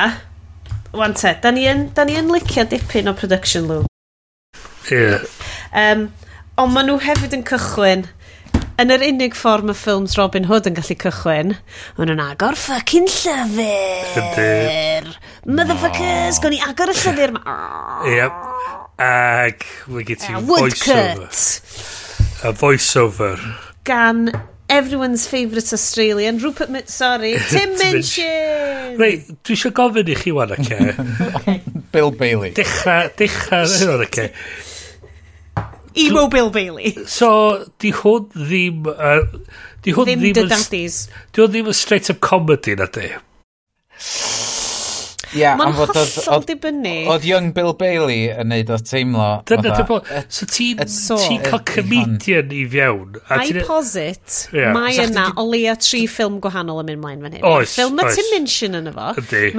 wan 0.96 1.16
te, 1.18 1.36
da 1.42 1.52
ni 1.54 1.66
yn, 1.70 1.88
da 1.94 2.06
ni 2.06 2.18
yn 2.18 2.32
licio 2.34 2.66
dipyn 2.68 3.10
o 3.10 3.16
production 3.16 3.68
loop. 3.70 3.88
Yeah. 4.90 5.24
Um, 5.74 6.08
ond 6.56 6.74
maen 6.74 6.90
nhw 6.90 7.00
hefyd 7.02 7.34
yn 7.36 7.46
cychwyn 7.46 8.06
yn 8.80 8.92
yr 8.92 9.04
unig 9.06 9.36
ffordd 9.36 9.64
mae 9.64 9.76
ffilms 9.76 10.16
Robin 10.18 10.46
Hood 10.50 10.66
yn 10.68 10.76
gallu 10.76 10.96
cychwyn, 11.00 11.54
maen 11.96 12.10
nhw'n 12.10 12.24
agor 12.26 12.58
fucking 12.60 13.08
llyfr. 13.08 14.10
Llyfr. 14.16 15.08
Motherfuckers, 15.48 16.42
gawn 16.42 16.52
ni 16.52 16.60
agor 16.60 16.92
y 16.92 16.98
llyfr. 17.00 17.38
Yep. 18.12 18.85
Ag, 18.96 19.64
mae 19.92 20.04
gen 20.08 20.20
ti 20.22 20.36
voiceover. 20.48 21.28
A 22.44 22.52
voiceover. 22.56 23.42
Gan 23.84 24.30
everyone's 24.68 25.26
favourite 25.26 25.72
Australian, 25.72 26.38
Rupert 26.38 26.70
Mitt, 26.70 26.88
sorry, 26.88 27.36
Tim 27.50 27.76
Minchin! 27.76 28.96
Reit, 28.96 29.28
dwi 29.44 29.56
eisiau 29.56 29.74
gofyn 29.76 30.08
i 30.08 30.16
chi 30.16 30.32
wan, 30.32 30.54
oce? 30.56 30.78
Bill 31.92 32.10
Bailey. 32.10 32.54
Dechra, 32.56 32.96
dechra, 33.20 33.62
hyn 33.68 33.92
o'n 33.94 34.06
oce. 34.06 34.26
Emo 35.96 36.26
Bill 36.32 36.50
Bailey. 36.50 36.96
So, 37.08 37.30
di 37.80 37.92
hwn 38.00 38.26
ddim... 38.32 38.88
Uh, 38.88 39.22
di 39.84 39.92
hwn 39.96 40.08
ddim... 40.08 40.24
Ddim 40.24 40.40
dy 40.40 40.48
daddies. 40.50 41.06
Di 41.32 41.44
hwn 41.44 41.52
ddim 41.52 41.72
yn 41.72 41.76
straight 41.76 42.08
up 42.12 42.24
comedy 42.24 42.76
na 42.80 42.88
di. 42.92 43.12
Yeah, 45.36 45.56
Mae'n 45.60 45.74
hollol 45.76 46.44
dibynnu. 46.48 46.94
Oedd 47.12 47.26
Young 47.28 47.52
Bill 47.56 47.74
Bailey 47.78 48.28
yn 48.32 48.50
neud 48.52 48.70
o 48.72 48.78
teimlo... 48.80 49.28
Dyna 49.48 49.74
dy 49.76 49.86
bod. 49.88 50.10
So 50.32 50.48
ti'n 50.50 50.82
so, 50.90 51.18
ti 51.20 51.38
cael 51.42 51.62
comedian 51.68 52.52
i 52.54 52.62
fiewn. 52.72 53.18
I 53.28 53.48
e- 53.52 53.64
posit, 53.66 54.38
yeah. 54.54 54.72
mae 54.76 54.96
yna 55.04 55.28
o 55.40 55.46
leia 55.48 55.76
tri 55.80 56.04
ffilm 56.10 56.38
gwahanol 56.44 56.82
yn 56.82 56.90
mynd 56.92 57.02
mlaen 57.04 57.26
fan 57.26 57.36
hyn. 57.38 57.46
Oes, 57.48 57.74
ffilm 57.76 57.98
mae 57.98 58.14
Tim 58.16 58.30
Minchin 58.34 58.78
yn 58.80 58.92
efo. 58.92 59.10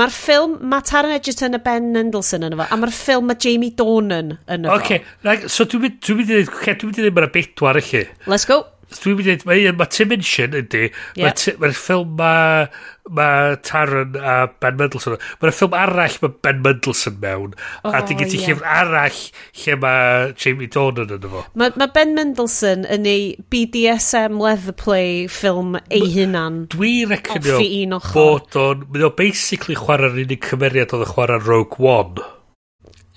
Mae'r 0.01 0.15
ffilm, 0.15 0.57
mae 0.73 0.87
Taron 0.87 1.15
Egerton 1.17 1.57
a 1.57 1.61
Ben 1.63 1.91
Mendelsohn 1.95 2.47
yn 2.47 2.57
efo. 2.57 2.69
A 2.69 2.79
mae'r 2.79 2.95
ffilm 2.95 3.29
mae 3.31 3.41
Jamie 3.43 3.75
Dornan 3.77 4.37
yn 4.45 4.67
efo. 4.67 4.79
Oce, 4.79 5.01
okay. 5.01 5.51
so 5.51 5.67
dwi'n 5.67 5.87
mynd 5.87 5.99
i 5.99 6.17
ddweud, 6.23 6.55
dwi'n 6.65 6.89
mynd 6.89 6.97
i 6.97 7.05
ddweud 7.05 7.21
mae'r 7.21 7.31
bedwar 7.37 7.81
i 7.81 7.85
chi. 7.85 8.07
Let's 8.27 8.49
go. 8.49 8.63
Dwi'n 8.87 9.17
mynd 9.17 9.27
i 9.27 9.33
dweud, 9.35 9.47
mae, 9.49 9.71
mae 9.75 9.89
Tim 9.91 10.11
Minchin 10.13 10.53
ydy, 10.55 10.85
yeah. 11.19 11.33
mae'r 11.33 11.57
ma 11.59 11.71
ffilm 11.75 12.13
mae 12.19 12.67
ma 13.09 13.55
Taron 13.63 14.15
a 14.19 14.35
Ben 14.61 14.77
Mendelsohn, 14.79 15.17
mae'r 15.41 15.53
ffilm 15.55 15.75
arall 15.77 16.15
mae 16.23 16.33
Ben 16.43 16.61
Mendelsohn 16.63 17.17
mewn, 17.23 17.55
oh, 17.83 17.91
a 17.91 18.01
ti'n 18.07 18.21
gyda 18.21 18.37
yeah. 18.37 18.45
llyfr 18.47 18.69
arall 18.77 19.19
lle 19.61 19.77
mae 19.83 20.31
Jamie 20.39 20.71
Dornan 20.71 21.11
yn 21.17 21.27
efo. 21.29 21.43
Mae 21.59 21.75
ma 21.79 21.89
Ben 21.97 22.15
Mendelsohn 22.17 22.87
yn 22.95 23.09
ei 23.11 23.27
BDSM 23.53 24.39
leather 24.43 24.75
play 24.77 25.27
ffilm 25.31 25.75
ei 25.83 26.07
hunan. 26.15 26.63
Dwi 26.71 26.95
reconio 27.11 28.01
bod 28.13 28.59
o'n, 28.59 28.87
mae 28.93 29.07
o 29.07 29.11
basically 29.19 29.77
chwarae'r 29.79 30.23
unig 30.23 30.43
cymeriad 30.47 30.95
oedd 30.95 31.07
y 31.07 31.11
chwarae 31.13 31.43
Rogue 31.43 31.83
One. 31.83 32.27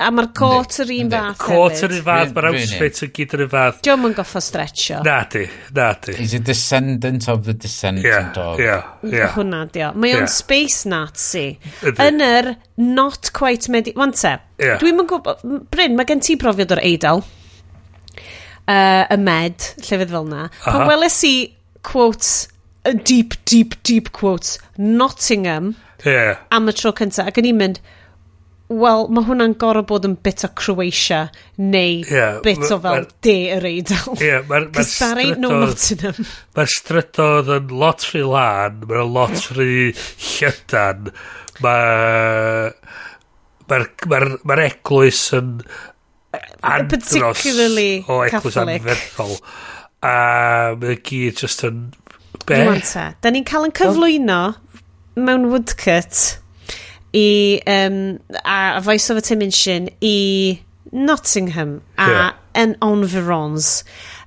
A 0.00 0.08
mae'r 0.08 0.30
cot 0.32 0.78
yr 0.80 0.90
un 0.94 1.10
fath 1.12 1.40
Cot 1.42 1.82
yr 1.84 1.92
un 1.92 2.04
fath, 2.06 2.30
mae'r 2.32 2.46
outfit 2.54 3.00
yn 3.04 3.10
gyd 3.18 3.34
yr 3.36 3.42
un 3.44 3.50
fath. 3.52 3.80
Diolch 3.84 4.06
yn 4.08 4.14
goffa 4.16 4.40
stretcho. 4.40 5.00
Na 5.04 5.18
di, 5.28 5.42
na 5.76 5.90
di. 6.06 6.14
He's 6.16 6.32
a 6.38 6.40
descendant 6.40 7.28
of 7.28 7.42
the 7.44 7.52
descendant 7.52 8.08
yeah, 8.08 8.30
dog. 8.32 8.62
Yeah, 8.62 8.86
yeah. 9.04 9.34
Hwna 9.34 9.66
dio. 9.74 9.90
Mae 10.00 10.14
o'n 10.16 10.24
yeah. 10.24 10.32
space 10.32 10.88
Nazi. 10.88 11.44
Yn 11.90 12.24
yr 12.24 12.54
not 12.80 13.28
quite 13.36 13.68
medi... 13.72 13.92
Wan 14.00 14.16
te, 14.16 14.38
yeah. 14.62 14.80
dwi'n 14.80 14.96
mynd 15.02 15.12
gwybod... 15.12 15.44
Bryn, 15.74 16.00
mae 16.00 16.08
gen 16.08 16.24
ti 16.24 16.38
brofiad 16.40 16.72
o'r 16.72 16.84
Eidal. 16.86 17.20
Uh, 18.64 19.04
y 19.04 19.20
med, 19.20 19.70
llefydd 19.84 20.16
fel 20.16 20.28
na. 20.32 20.48
Pan 20.64 20.88
weles 20.88 21.20
i 21.28 21.36
quotes, 21.84 22.48
a 22.88 22.96
deep, 22.96 23.36
deep, 23.44 23.76
deep 23.84 24.14
quotes, 24.16 24.56
Nottingham. 24.80 25.74
Yeah. 26.08 26.40
Am 26.56 26.72
y 26.72 26.78
tro 26.80 26.96
cyntaf. 26.96 27.28
Ac 27.28 27.44
yn 27.44 27.52
i'n 27.52 27.60
mynd 27.66 27.84
wel, 28.70 29.06
mae 29.10 29.26
hwnna'n 29.26 29.54
gorau 29.60 29.84
bod 29.86 30.06
yn 30.06 30.14
bit 30.22 30.44
o 30.46 30.50
Croatia, 30.58 31.24
neu 31.58 32.04
yeah, 32.06 32.38
bit 32.44 32.62
o 32.70 32.78
fel 32.82 33.06
de 33.26 33.36
yr 33.56 33.66
eidl. 33.66 34.14
Ie, 34.14 34.28
yeah, 34.28 34.44
mae'r 34.46 34.68
ma 34.70 34.84
strydoedd... 34.86 35.40
no 35.42 35.50
Nottingham. 35.64 36.28
Mae'r 36.56 36.72
strydoedd 36.74 37.52
yn 37.56 37.74
lot 37.82 38.06
rhy 38.10 38.22
lan, 38.26 38.82
mae'n 38.90 39.14
lot 39.16 39.48
rhy 39.56 39.90
llydan, 39.90 41.10
mae'r 41.64 42.74
ma, 43.70 43.80
ma, 44.12 44.20
ma 44.46 44.58
eglwys 44.66 45.24
yn 45.38 45.56
andros 46.62 47.16
o 48.06 48.20
eglwys 48.26 48.60
anferthol. 48.62 49.34
A 50.06 50.14
mae'n 50.78 51.02
gyd 51.06 51.42
just 51.42 51.66
yn... 51.66 51.88
Be? 52.46 52.62
Da 53.20 53.30
ni'n 53.34 53.44
cael 53.46 53.66
yn 53.66 53.74
cyflwyno 53.76 54.42
mewn 55.18 55.50
woodcut 55.50 56.38
i 57.16 57.60
um, 57.66 58.20
a 58.44 58.80
Voice 58.80 59.10
Over 59.10 59.20
Dimension 59.20 59.88
i 60.00 60.60
Nottingham 60.92 61.82
a 61.98 62.08
yeah. 62.08 62.32
yn 62.54 62.76
Environs. 62.82 63.84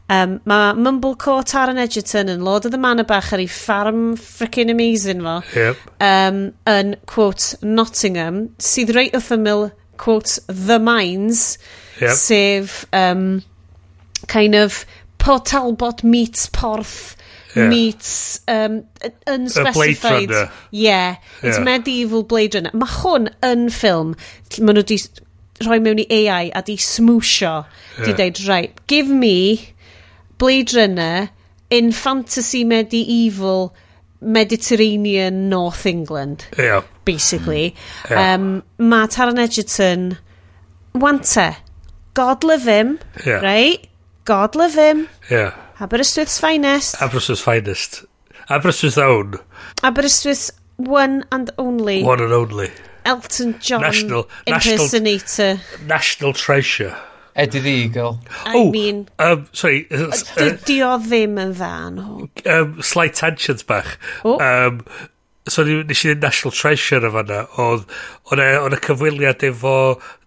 Um, 0.09 0.41
mae 0.45 0.73
Mumblecourt 0.75 1.47
Taron 1.47 1.79
Egerton 1.79 2.29
yn 2.29 2.43
Lord 2.43 2.65
of 2.65 2.73
the 2.73 2.77
Manor 2.77 3.07
bach 3.07 3.31
ar 3.33 3.39
ei 3.39 3.47
ffarm 3.47 4.17
frickin 4.19 4.71
amazing 4.71 5.23
fo 5.23 5.37
yep. 5.55 5.79
um, 6.03 6.41
yn, 6.67 6.97
quote, 7.07 7.55
Nottingham 7.63 8.49
sydd 8.59 8.91
reit 8.95 9.15
wrth 9.15 9.31
ymyl, 9.33 9.69
quote, 9.97 10.37
The 10.47 10.77
Mines 10.83 11.57
yep. 12.01 12.17
sef 12.19 12.83
um, 12.91 13.41
kind 14.27 14.59
of 14.59 14.83
po 15.23 15.39
Talbot 15.39 16.03
meets 16.03 16.49
Porth 16.51 17.15
yeah. 17.55 17.69
meets 17.69 18.41
um, 18.47 18.83
unspecified. 19.27 20.29
Yeah, 20.29 20.51
yeah, 20.71 21.15
it's 21.41 21.57
yeah. 21.57 21.63
medieval 21.63 22.23
Blade 22.23 22.55
Runner. 22.55 22.71
Mae 22.73 22.89
hwn 22.99 23.29
yn 23.45 23.67
ffilm, 23.73 24.15
maen 24.59 24.79
nhw 24.79 24.85
di 24.89 24.99
rhoi 25.63 25.79
mewn 25.83 26.01
i 26.03 26.07
AI 26.23 26.49
a 26.55 26.63
di 26.65 26.77
smwsio, 26.81 27.53
yeah. 27.63 28.05
di 28.07 28.17
deud, 28.19 28.43
right, 28.49 28.81
give 28.87 29.07
me 29.07 29.73
Blade 30.41 30.73
Runner 30.75 31.29
in 31.69 31.91
fantasy 31.91 32.63
medieval 32.63 33.73
Mediterranean 34.21 35.49
North 35.49 35.85
England. 35.85 36.47
Yeah. 36.57 36.83
Basically. 37.05 37.75
Yeah. 38.09 38.35
Um, 38.35 38.63
mae 38.77 39.07
Taron 39.11 39.39
Egerton, 39.39 40.17
wante, 40.95 41.49
God 42.13 42.43
love 42.43 42.63
him, 42.63 42.99
yeah. 43.25 43.41
right? 43.43 43.89
God 44.25 44.55
love 44.55 44.73
him. 44.73 45.09
Yeah. 45.29 45.55
Aberystwyth's 45.79 46.39
finest. 46.39 47.01
Aberystwyth's 47.01 47.41
finest. 47.41 48.05
Aberystwyth's 48.49 48.97
own. 48.97 49.35
Aberystwyth's 49.83 50.51
one 50.77 51.25
and 51.31 51.51
only. 51.57 52.03
One 52.03 52.21
and 52.21 52.33
only. 52.33 52.71
Elton 53.05 53.59
John 53.59 53.81
national, 53.81 54.29
impersonator. 54.47 55.55
National, 55.55 55.87
national 55.87 56.33
treasure. 56.33 56.97
Eddie 57.35 57.59
the 57.59 57.69
Eagle. 57.69 58.19
I 58.45 58.53
oh, 58.55 58.71
mean... 58.71 59.09
Um, 59.17 59.47
sorry. 59.53 59.87
Uh, 59.91 60.11
uh 60.37 60.51
di 60.65 60.83
o 60.85 60.97
ddim 61.01 61.39
yn 61.41 61.55
dda, 61.57 61.71
no. 61.95 62.27
Um, 62.45 62.81
slight 62.81 63.15
tensions 63.15 63.63
bach. 63.63 63.97
Oh. 64.23 64.37
Um, 64.37 64.85
so 65.49 65.65
nes 65.65 66.03
i 66.05 66.11
ddim 66.11 66.21
National 66.21 66.53
Treasure 66.53 67.01
efo 67.09 67.23
yna. 67.25 67.41
E- 67.49 67.81
oedd 68.37 68.77
y 68.77 68.81
cyfwiliad 68.85 69.43
efo 69.49 69.73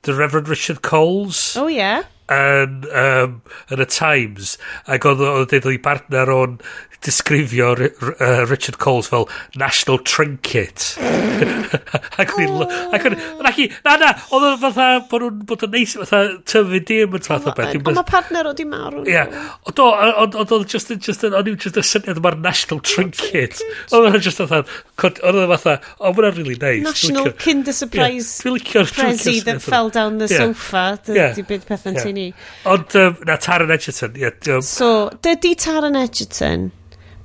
The 0.02 0.16
Reverend 0.18 0.50
Richard 0.50 0.82
Coles. 0.82 1.54
Oh, 1.56 1.68
yeah 1.70 2.02
yn, 2.32 2.82
um, 2.90 3.40
yn 3.70 3.82
y 3.82 3.88
Times 3.90 4.56
ac 4.90 5.06
oedd 5.06 5.22
o'n 5.22 5.48
dweud 5.50 5.70
o'i 5.70 5.80
partner 5.82 6.32
o'n 6.32 6.58
disgrifio 7.06 7.72
R 7.76 7.82
uh, 7.86 8.46
Richard 8.50 8.78
Coles 8.78 9.08
fel 9.08 9.28
National 9.54 9.98
Trinket. 10.02 10.96
Ac 12.20 12.32
o'n 12.38 12.62
ac 12.96 13.04
o'n 13.06 13.16
ac 13.46 13.58
na 13.84 13.96
na 14.00 14.12
oedd 14.32 14.46
o'n 14.48 14.58
fatha 14.62 14.86
bod 15.10 15.26
o'n 15.26 15.42
bod 15.46 15.64
o'n 15.66 15.74
neis 15.74 15.92
fatha 16.00 16.22
tyfu 16.48 16.80
dim 16.88 17.16
yn 17.18 17.26
fath 17.26 17.46
o 17.46 17.52
beth 17.56 17.74
ond 17.76 17.90
mae 17.98 18.08
partner 18.08 18.48
o'n 18.48 18.56
di 18.56 18.64
marw 18.68 19.04
ie 19.04 19.20
ond 19.68 20.38
oedd 20.40 20.54
o'n 20.56 20.64
just 20.72 20.94
just 21.04 21.26
o'n 21.28 21.36
i'n 21.36 21.58
just 21.60 21.76
y 21.76 21.84
syniad 21.84 22.22
ma'r 22.24 22.38
National 22.40 22.80
Trinket. 22.80 23.60
Oedd 23.92 24.08
o'n 24.14 24.24
just 24.24 24.40
fatha 24.40 24.62
oedd 24.64 25.20
o'n 25.28 25.52
fatha 25.52 25.76
o 26.00 26.14
mae'n 26.16 26.38
really 26.40 26.56
nice 26.56 26.86
National 26.88 27.30
Kinder 27.44 27.76
Surprise 27.76 28.40
Prezi 28.42 29.38
that 29.44 29.62
fell 29.62 29.92
down 29.92 30.18
the 30.18 30.30
sofa. 30.32 30.86
Dy 31.06 31.44
byd 31.46 31.68
pethau'n 31.68 32.00
ni. 32.16 32.30
Ond, 32.72 32.96
um, 32.98 33.20
na, 33.28 33.36
Taron 33.42 33.70
Edgerton. 33.74 34.16
Yeah, 34.18 34.56
um. 34.56 34.64
So, 34.64 34.90
dydy 35.24 35.54
Taron 35.60 35.98
Edgerton, 36.00 36.70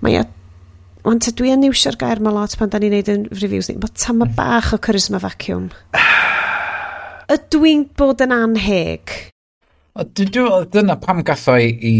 mae 0.03 0.19
o 0.22 0.27
Ond 1.09 1.26
dwi 1.34 1.49
yn 1.49 1.63
iwsio'r 1.65 1.95
gair 1.97 2.19
ma 2.22 2.30
lot 2.34 2.53
pan 2.59 2.69
da 2.69 2.77
ni'n 2.77 2.93
neud 2.93 3.07
yn 3.09 3.23
reviews 3.34 3.72
ni. 3.72 3.77
Mae 3.81 3.93
tama 3.97 4.27
mm. 4.27 4.35
bach 4.38 4.69
o 4.76 4.77
charisma 4.85 5.18
vacuum. 5.22 5.72
Ydw 7.31 7.61
i'n 7.72 7.88
bod 7.97 8.22
yn 8.22 8.35
anheg? 8.35 9.15
Dyna 9.97 10.97
pam 11.01 11.23
gatho 11.26 11.57
i 11.57 11.72
i, 11.73 11.95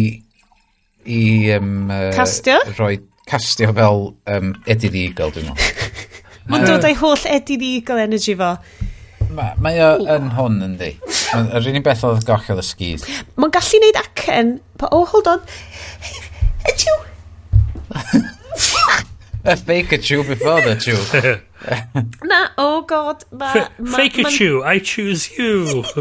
i 1.10 1.22
um, 1.56 1.90
uh, 1.90 2.12
castio? 2.14 2.60
Roi 2.78 3.00
castio 3.26 3.74
fel 3.74 4.06
um, 4.30 4.54
Eddie 4.68 4.94
the 4.94 5.08
Eagle, 5.08 5.34
dwi'n 5.34 5.50
meddwl. 5.50 5.98
Mae'n 6.52 6.68
dod 6.68 6.86
o'i 6.86 6.98
holl 7.00 7.26
Eddie 7.30 7.58
the 7.58 7.74
Eagle 7.80 8.06
energy 8.06 8.38
fo. 8.38 8.54
Ma, 9.32 9.52
mae 9.64 9.80
o 9.86 9.92
yn 10.12 10.32
hwn 10.36 10.60
yn 10.66 10.76
di. 10.80 10.92
Yr 11.40 11.70
unig 11.72 11.86
beth 11.86 12.04
oedd 12.08 12.26
goll 12.28 12.60
y 12.60 12.66
skis. 12.68 13.06
Mae'n 13.40 13.54
gallu 13.56 13.80
neud 13.84 14.00
acen. 14.02 14.52
Oh, 14.90 15.06
hold 15.08 15.30
on. 15.32 15.42
Ydw. 16.68 16.96
A 19.44 19.56
fake 19.58 19.92
a 19.92 19.98
chew 19.98 20.24
before 20.24 20.62
the 20.62 20.76
chew. 20.76 21.02
Na, 22.28 22.50
oh 22.60 22.84
god. 22.84 23.24
Ma, 23.32 23.70
ma, 23.80 23.98
fake 23.98 24.20
a 24.20 24.24
chew, 24.26 24.62
I 24.64 24.78
choose 24.78 25.36
you. 25.36 25.84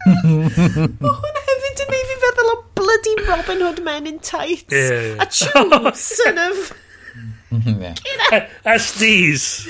Mae 0.00 1.12
hwn 1.14 1.38
hefyd 1.46 1.82
yn 1.84 1.94
ei 1.94 2.04
fi 2.08 2.16
feddwl 2.24 2.50
o 2.50 2.56
bloody 2.80 3.14
Robin 3.28 3.62
Hood 3.62 3.82
men 3.86 4.08
in 4.10 4.18
tights. 4.18 4.74
Yeah. 4.74 5.22
A 5.22 5.26
chew, 5.30 5.92
son 5.94 6.42
of... 6.42 6.72
Mhm, 7.50 7.98
a 8.64 8.78
sneeze. 8.78 9.68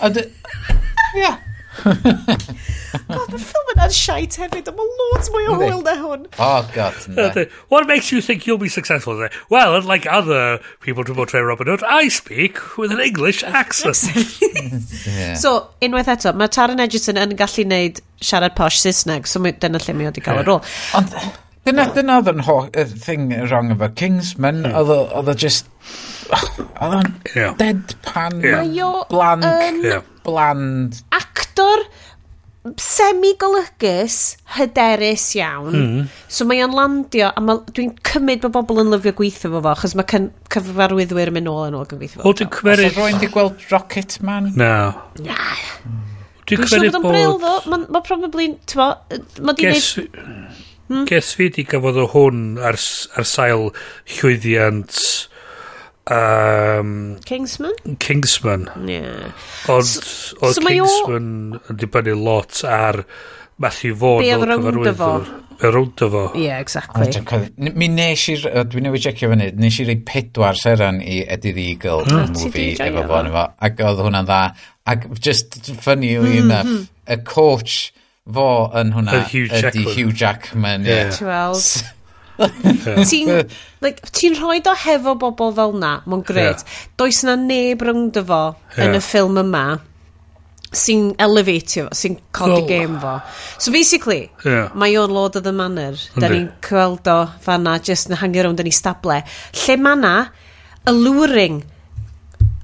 A 0.00 0.12
sneeze. 0.12 0.30
Ia. 1.16 1.34
God, 1.84 3.30
mae'r 3.32 3.42
ffilm 3.42 3.70
yna'n 3.74 3.94
shite 3.94 4.38
hefyd, 4.38 4.68
ond 4.70 4.78
mae 4.78 4.90
loads 5.00 5.30
mwy 5.34 5.46
o 5.50 5.56
hwyl 5.58 5.80
na 5.84 5.94
hwn. 5.98 6.26
Oh, 6.38 6.62
God, 6.74 6.94
ne. 7.10 7.46
What 7.72 7.88
makes 7.90 8.12
you 8.12 8.20
think 8.22 8.46
you'll 8.46 8.60
be 8.62 8.68
successful? 8.68 9.18
Well, 9.50 9.74
unlike 9.76 10.06
other 10.06 10.60
people 10.80 11.04
to 11.04 11.14
portray 11.14 11.40
Robin 11.40 11.66
Hood, 11.66 11.82
I 11.82 12.08
speak 12.08 12.60
with 12.78 12.92
an 12.92 13.00
English 13.00 13.42
accent. 13.42 14.04
yeah. 15.06 15.34
So, 15.34 15.70
unwaith 15.82 16.12
eto, 16.14 16.34
mae 16.38 16.52
Taron 16.54 16.82
Edgerton 16.84 17.18
yn 17.20 17.34
gallu 17.40 17.66
neud 17.68 18.02
siarad 18.22 18.54
posh 18.58 18.78
Saesneg, 18.84 19.26
so 19.28 19.42
dyna 19.42 19.82
lle 19.82 19.96
mi 19.98 20.06
oedd 20.10 20.20
i 20.20 20.24
gael 20.24 20.44
y 20.44 20.46
rôl. 20.46 20.62
Ond... 21.00 21.18
Dyna, 21.64 21.86
dyna 21.96 22.18
oedd 22.20 22.32
yn 22.34 22.42
holl 22.44 22.66
thing 23.00 23.30
wrong 23.48 23.70
efo 23.72 23.88
Kingsman, 23.96 24.64
hmm. 24.66 24.74
oedd 25.16 25.30
o 25.32 25.36
just... 25.38 25.70
Oedd 26.34 26.96
o'n 26.98 27.12
yeah. 27.34 27.54
deadpan, 27.60 28.40
yeah. 28.44 28.64
yeah. 28.68 29.04
bland, 29.08 29.84
yeah. 29.84 30.02
bland. 30.26 30.98
Actor 31.14 31.86
semi-golygus, 32.80 34.18
hyderus 34.56 35.26
iawn. 35.36 35.74
Mm. 35.76 36.04
So 36.32 36.46
mae 36.48 36.62
o'n 36.64 36.72
landio, 36.72 37.28
a 37.28 37.56
dwi'n 37.76 37.92
cymryd 38.08 38.40
bod 38.46 38.54
bobl 38.54 38.80
yn 38.80 38.92
lyfio 38.94 39.12
gweithio 39.18 39.50
fo 39.52 39.60
fo, 39.60 39.74
achos 39.74 39.92
mae 40.00 40.08
cyfarwyddwyr 40.54 41.32
yn 41.32 41.36
mynd 41.36 41.48
nôl 41.50 41.68
yn 41.68 41.76
ôl 41.76 41.84
yn 41.84 42.00
gweithio 42.00 42.22
fo. 42.22 42.28
O, 42.30 42.32
dwi'n 42.36 42.52
cymryd... 42.56 42.86
Oedd 42.88 43.00
rwy'n 43.00 43.20
di 43.20 43.28
gweld 43.34 43.66
Rocket 43.68 44.16
Man? 44.24 44.48
Na. 44.56 44.72
Na. 45.20 45.36
Dwi'n 46.48 46.64
cymryd 46.64 46.64
bod... 46.64 46.64
Dwi'n 46.64 46.72
siŵr 46.72 46.88
bod 46.88 47.00
o'n 47.00 47.08
bril, 47.10 47.36
ddo. 47.42 47.82
Mae 47.84 48.06
probably, 48.08 48.48
ti'n 48.64 48.80
ma, 48.80 49.56
di 49.60 49.68
neud... 49.68 50.62
Hmm. 50.88 51.04
Ges 51.08 51.32
fi 51.36 51.48
di 51.52 51.64
gafodd 51.68 52.02
o 52.02 52.08
hwn 52.12 52.58
ar, 52.60 52.80
ar 53.16 53.28
sail 53.28 53.70
llwyddiant... 54.16 54.98
Um, 56.04 57.16
Kingsman? 57.24 57.72
Kingsman. 57.98 58.68
Yeah. 58.84 59.32
Ond 59.72 59.88
so, 59.88 60.36
o 60.44 60.50
so 60.52 60.60
Kingsman 60.60 61.30
yn 61.70 61.78
dibynnu 61.80 62.18
lot 62.20 62.60
ar 62.68 63.00
Matthew 63.56 63.96
Vaughan. 63.96 64.26
Be 64.26 64.34
oedd 64.36 64.44
rownd 64.50 64.90
efo. 64.92 65.10
Be 65.62 65.70
rownd 65.72 66.04
efo. 66.04 66.26
Yeah, 66.36 66.60
exactly. 66.60 67.08
Mi 67.56 67.88
nes 67.88 68.26
i, 68.28 68.36
dwi'n 68.44 68.88
newid 68.90 69.06
checio 69.06 69.32
fyny, 69.32 69.48
nes 69.56 69.80
i 69.80 69.88
rei 69.88 69.96
pedwar 70.04 70.60
seran 70.60 71.00
i 71.00 71.22
Eddie 71.24 71.54
the 71.56 71.66
Eagle 71.72 72.04
mm. 72.04 72.36
movie 72.36 72.70
efo 72.76 73.08
fo. 73.08 73.48
Ac 73.64 73.84
oedd 73.88 74.04
hwnna'n 74.04 74.28
dda. 74.28 74.40
Ac 74.92 75.08
just 75.16 75.56
funny 75.80 76.12
enough, 76.18 76.68
hmm, 76.68 76.82
hmm. 76.84 76.88
y 77.08 77.22
coach 77.24 77.94
fo 78.24 78.70
yn 78.80 78.94
hwnna 78.94 79.24
Hugh 79.28 79.52
ydy 79.52 79.84
Hugh 79.94 80.12
Jackman. 80.16 80.84
Yeah. 80.88 81.10
Ti'n 81.12 81.28
weld? 81.28 83.06
ti'n 83.06 83.28
like, 83.84 84.00
ti 84.10 84.32
rhoi 84.34 84.58
do 84.64 84.72
hefo 84.74 85.14
bobl 85.20 85.52
fel 85.54 85.74
na, 85.78 85.98
mae'n 86.08 86.24
gred. 86.26 86.62
Yeah. 86.62 86.86
Does 86.98 87.22
na 87.26 87.36
neb 87.38 87.84
rhwng 87.84 88.08
dy 88.14 88.22
fo 88.24 88.44
yeah. 88.76 88.86
yn 88.86 88.96
y 88.98 89.02
ffilm 89.04 89.38
yma 89.44 89.64
sy'n 90.74 91.12
elevatio 91.22 91.86
fo, 91.86 91.98
sy'n 92.00 92.16
codi 92.34 92.56
well, 92.56 92.70
game 92.70 92.96
fo. 93.02 93.18
So 93.58 93.74
basically, 93.74 94.30
yeah. 94.44 94.72
mae 94.74 94.96
o'n 94.98 95.12
Lord 95.14 95.36
of 95.36 95.44
the 95.44 95.52
Manor. 95.54 96.00
Da 96.16 96.32
ni'n 96.32 96.48
gweld 96.64 97.10
o 97.12 97.18
fanna, 97.44 97.76
just 97.78 98.10
yn 98.10 98.18
hangio 98.22 98.48
rownd 98.48 98.64
yn 98.64 98.72
ei 98.72 98.74
stable. 98.74 99.20
Lle 99.64 99.78
mae 99.84 100.00
na 100.00 100.14
alluring, 100.90 101.60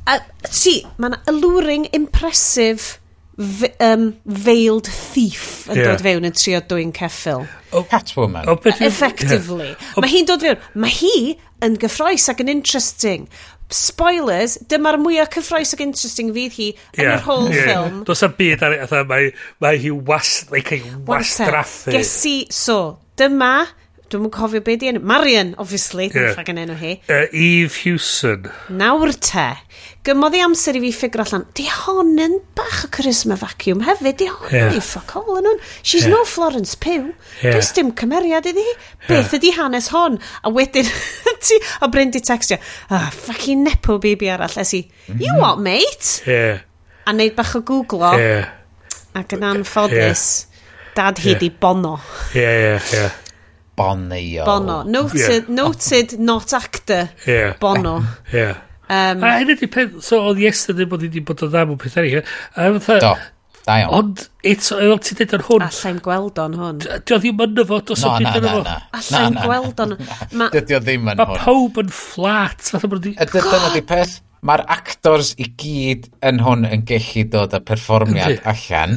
a, 0.09 0.19
ti, 0.49 0.81
mae 0.99 1.15
na 1.15 1.23
alluring 1.31 1.87
impressive 1.97 2.97
fe, 3.39 3.71
um, 3.85 4.11
veiled 4.25 4.89
thief 4.91 5.69
yn 5.71 5.81
yeah. 5.81 5.93
dod 5.93 6.05
fewn 6.05 6.29
yn 6.29 6.35
trio 6.37 6.61
dwy'n 6.71 6.93
ceffil. 6.97 7.47
Oh, 7.73 7.85
Catwoman. 7.87 8.49
Oh, 8.51 8.57
but 8.57 8.81
e, 8.81 8.89
Effectively. 8.89 9.71
Yeah. 9.73 10.03
Mae 10.03 10.13
hi'n 10.13 10.29
dod 10.29 10.45
fewn. 10.45 10.69
Mae 10.75 10.95
hi 10.99 11.15
yn 11.65 11.79
gyffroes 11.81 12.29
ac 12.33 12.43
yn 12.45 12.53
interesting. 12.53 13.29
Spoilers, 13.71 14.57
dyma'r 14.71 14.99
mwyaf 14.99 15.31
cyffroes 15.37 15.75
ac 15.77 15.85
interesting 15.85 16.33
fydd 16.35 16.57
hi 16.57 16.71
yn 16.97 17.05
yeah, 17.05 17.13
yr 17.15 17.27
whole 17.29 17.51
yeah. 17.55 17.69
ffilm. 17.69 18.01
Does 18.09 18.25
am 18.27 18.35
byd 18.39 18.65
ar 18.67 18.75
ei, 18.79 19.05
mae, 19.11 19.29
mae 19.63 19.79
hi 19.83 19.93
was, 19.95 20.33
like, 20.51 20.81
wastraffu. 21.07 21.95
Gesi, 21.95 22.39
so, 22.51 22.99
dyma 23.21 23.69
Dwi'n 24.11 24.25
mwyn 24.25 24.33
cofio 24.35 24.59
beth 24.67 24.81
di 24.83 24.89
enw. 24.91 25.01
Marion, 25.07 25.53
obviously, 25.63 26.09
yeah. 26.11 26.33
ffag 26.35 26.49
yn 26.51 26.59
enw 26.65 26.75
hi. 26.81 26.97
Uh, 27.07 27.29
Eve 27.31 27.77
Hewson. 27.85 28.49
Nawr 28.75 29.13
te. 29.23 29.45
Gymodd 30.09 30.35
i 30.35 30.41
amser 30.43 30.75
i 30.75 30.81
fi 30.83 30.91
ffigur 30.97 31.23
allan, 31.23 31.45
di 31.55 31.69
hon 31.71 32.11
yn 32.19 32.35
bach 32.59 32.81
o 32.89 32.91
charisma 32.91 33.37
vacuum 33.39 33.85
hefyd, 33.87 34.17
di 34.19 34.27
hon 34.27 34.57
yeah. 34.57 34.75
i 34.75 34.83
ffoc 34.83 35.15
all 35.21 35.39
yn 35.39 35.47
hwn. 35.47 35.63
She's 35.85 36.09
yeah. 36.09 36.17
no 36.17 36.25
Florence 36.27 36.75
Pugh. 36.75 37.13
Yeah. 37.39 37.55
Does 37.55 37.71
dim 37.77 37.95
cymeriad 37.95 38.51
iddi 38.51 38.67
hi. 38.67 38.75
Beth 39.07 39.39
ydi 39.39 39.55
hanes 39.55 39.93
hon? 39.95 40.19
A 40.43 40.51
wedyn, 40.59 40.91
ti, 41.47 41.63
o 41.79 41.93
Bryndi 41.95 42.25
textio, 42.27 42.59
ah, 42.91 42.99
oh, 42.99 43.09
ffacin 43.15 43.63
nepo 43.69 44.01
baby 44.03 44.35
arall, 44.35 44.59
esi, 44.59 44.83
mm 45.07 45.23
you 45.23 45.39
what, 45.39 45.63
mate? 45.63 46.25
Yeah. 46.27 46.65
A 47.07 47.15
neud 47.15 47.39
bach 47.39 47.55
o 47.55 47.63
googlo. 47.63 48.17
Yeah. 48.19 48.51
Ac 49.15 49.39
yn 49.39 49.47
anffodus, 49.55 50.29
yeah. 50.51 50.95
dad 50.99 51.23
hi 51.23 51.37
yeah. 51.37 51.45
di 51.47 51.55
bono. 51.55 52.01
Yeah, 52.35 52.57
yeah, 52.67 52.95
yeah. 52.97 53.19
Bonio. 53.81 54.47
Bono. 54.49 54.83
Noted, 54.85 55.49
yeah. 55.49 55.55
noted 55.61 56.17
not 56.21 56.53
actor. 56.53 57.09
Yeah. 57.27 57.57
Bono. 57.61 58.01
yeah. 58.33 58.61
Um, 58.91 59.23
a 59.23 59.37
hynny 59.39 59.55
di 59.55 59.69
peth, 59.71 60.01
so 60.03 60.19
oedd 60.27 60.41
Iestyn 60.43 60.75
ddim 60.75 60.89
bod 60.91 61.05
wedi 61.07 61.21
bod 61.23 61.45
o 61.47 61.49
ddam 61.51 61.77
o 61.77 61.77
peth 61.79 62.01
eraill. 62.01 62.25
A 62.59 62.73
fatha... 62.81 62.97
Do, 63.05 63.13
da 63.67 63.77
iawn. 63.85 63.93
Ond, 64.01 64.25
eto, 64.51 64.79
oedd 64.83 65.05
ti 65.07 65.15
dweud 65.19 65.35
ar 65.37 65.45
hwn... 65.47 65.65
Allai'n 65.69 66.01
gweld 66.03 66.41
o'n 66.43 66.57
hwn. 66.59 66.81
Dio 67.07 67.21
ddim 67.23 67.45
yn 67.47 67.63
yfod 67.63 67.93
os 67.95 68.03
o'n 68.09 68.19
byd 68.19 68.41
yn 68.41 68.49
yfod. 68.51 68.73
Allai'n 68.99 69.39
gweld 69.39 69.85
o'n 69.85 69.95
hwn. 69.95 70.43
Dio 70.57 70.81
ddim 70.83 71.13
yn 71.13 71.23
hwn. 71.23 71.23
Mae 71.23 71.45
pawb 71.45 71.79
yn 71.85 71.95
fflat. 71.95 72.73
Dyna 73.31 73.71
di 73.77 73.85
peth. 73.93 74.19
Mae'r 74.49 74.65
actors 74.73 75.35
i 75.39 75.47
gyd 75.61 76.11
yn 76.27 76.43
hwn 76.43 76.67
yn 76.67 76.83
gellu 76.89 77.27
dod 77.31 77.55
â 77.55 77.63
perfformiad 77.71 78.41
allan. 78.49 78.97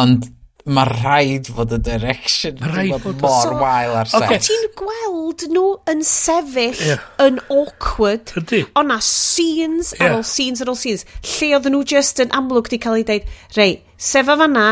Ond 0.00 0.30
mae 0.64 0.88
rhaid 0.88 1.50
fod 1.52 1.74
y 1.76 1.78
direction 1.84 2.56
mae 2.62 2.70
rhaid 2.72 3.02
fod 3.04 3.20
mor 3.20 3.48
so, 3.50 3.56
wael 3.60 3.96
ar 4.00 4.08
set. 4.08 4.24
Okay. 4.24 4.40
Ti'n 4.46 4.70
gweld 4.78 5.44
nhw 5.52 5.64
yn 5.92 6.00
sefyll 6.08 6.80
yeah. 6.80 7.02
yn 7.20 7.40
awkward. 7.52 8.32
Ydy. 8.40 8.62
Ond 8.80 8.88
na 8.88 8.96
scenes 9.04 9.92
yeah. 9.92 10.06
ar 10.06 10.18
ôl 10.18 10.24
scenes 10.28 10.64
ar 10.64 10.72
ôl 10.72 10.78
scenes. 10.80 11.04
Lle 11.34 11.50
oedden 11.58 11.76
nhw 11.76 11.84
just 11.94 12.22
yn 12.24 12.32
amlwg 12.36 12.72
di 12.72 12.80
cael 12.80 12.96
ei 13.02 13.04
dweud, 13.10 13.28
rei, 13.58 13.74
sefa 14.00 14.38
fanna, 14.40 14.68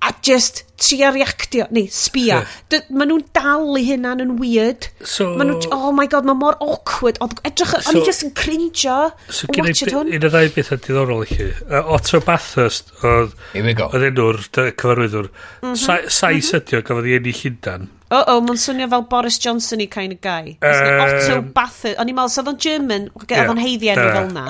a 0.00 0.12
just 0.22 0.64
tria 0.80 1.10
reactio, 1.12 1.66
neu 1.70 1.88
sbia. 1.92 2.40
Yeah. 2.72 2.86
Maen 2.96 3.10
nhw'n 3.10 3.24
dal 3.36 3.76
i 3.76 3.82
hynna'n 3.84 4.22
yn 4.24 4.32
weird. 4.40 4.88
So, 5.04 5.34
maen 5.36 5.52
nhw, 5.52 5.68
oh 5.76 5.90
my 5.96 6.06
god, 6.10 6.24
mae 6.28 6.38
mor 6.40 6.56
awkward. 6.64 7.18
Oedd 7.20 7.42
edrych, 7.44 7.74
so, 7.76 7.92
o'n 7.92 7.98
i 8.00 8.04
just 8.06 8.24
yn 8.24 8.32
cringio. 8.36 8.96
So, 9.28 9.50
gen 9.52 9.68
i 9.68 9.74
un 10.00 10.26
o 10.26 10.30
ddau 10.32 10.52
beth 10.54 10.72
yn 10.76 10.82
diddorol 10.86 11.26
i 11.26 11.28
chi. 11.28 11.48
Uh, 11.66 11.92
Otto 11.96 12.22
Bathurst 12.24 12.94
oedd 13.04 13.36
enw'r 13.60 14.40
cyfarwyddwr. 14.56 15.28
Mm 15.60 15.74
-hmm. 15.74 15.80
Sais 15.84 16.22
mhm. 16.32 16.62
ydi 16.62 16.78
o, 16.78 16.84
gafodd 16.86 17.10
i 17.10 17.16
enni 17.18 17.34
Llundan. 17.42 17.90
O, 18.10 18.16
oh, 18.16 18.22
o, 18.22 18.38
oh, 18.38 18.40
mae'n 18.46 18.58
swnio 18.58 18.88
fel 18.90 19.04
Boris 19.10 19.36
Johnson 19.38 19.84
i 19.84 19.86
kind 19.86 20.16
of 20.16 20.22
guy. 20.24 20.56
Um, 20.64 21.02
Otto 21.04 21.42
Bathurst. 21.44 22.00
O'n 22.00 22.08
i'n 22.08 22.16
meddwl, 22.16 22.40
oedd 22.40 22.54
o'n 22.54 22.62
German, 22.64 23.10
oedd 23.20 23.36
yeah, 23.36 23.52
o'n 23.52 23.60
heiddi 23.60 23.92
enw 23.92 24.08
fel 24.16 24.32
na. 24.32 24.46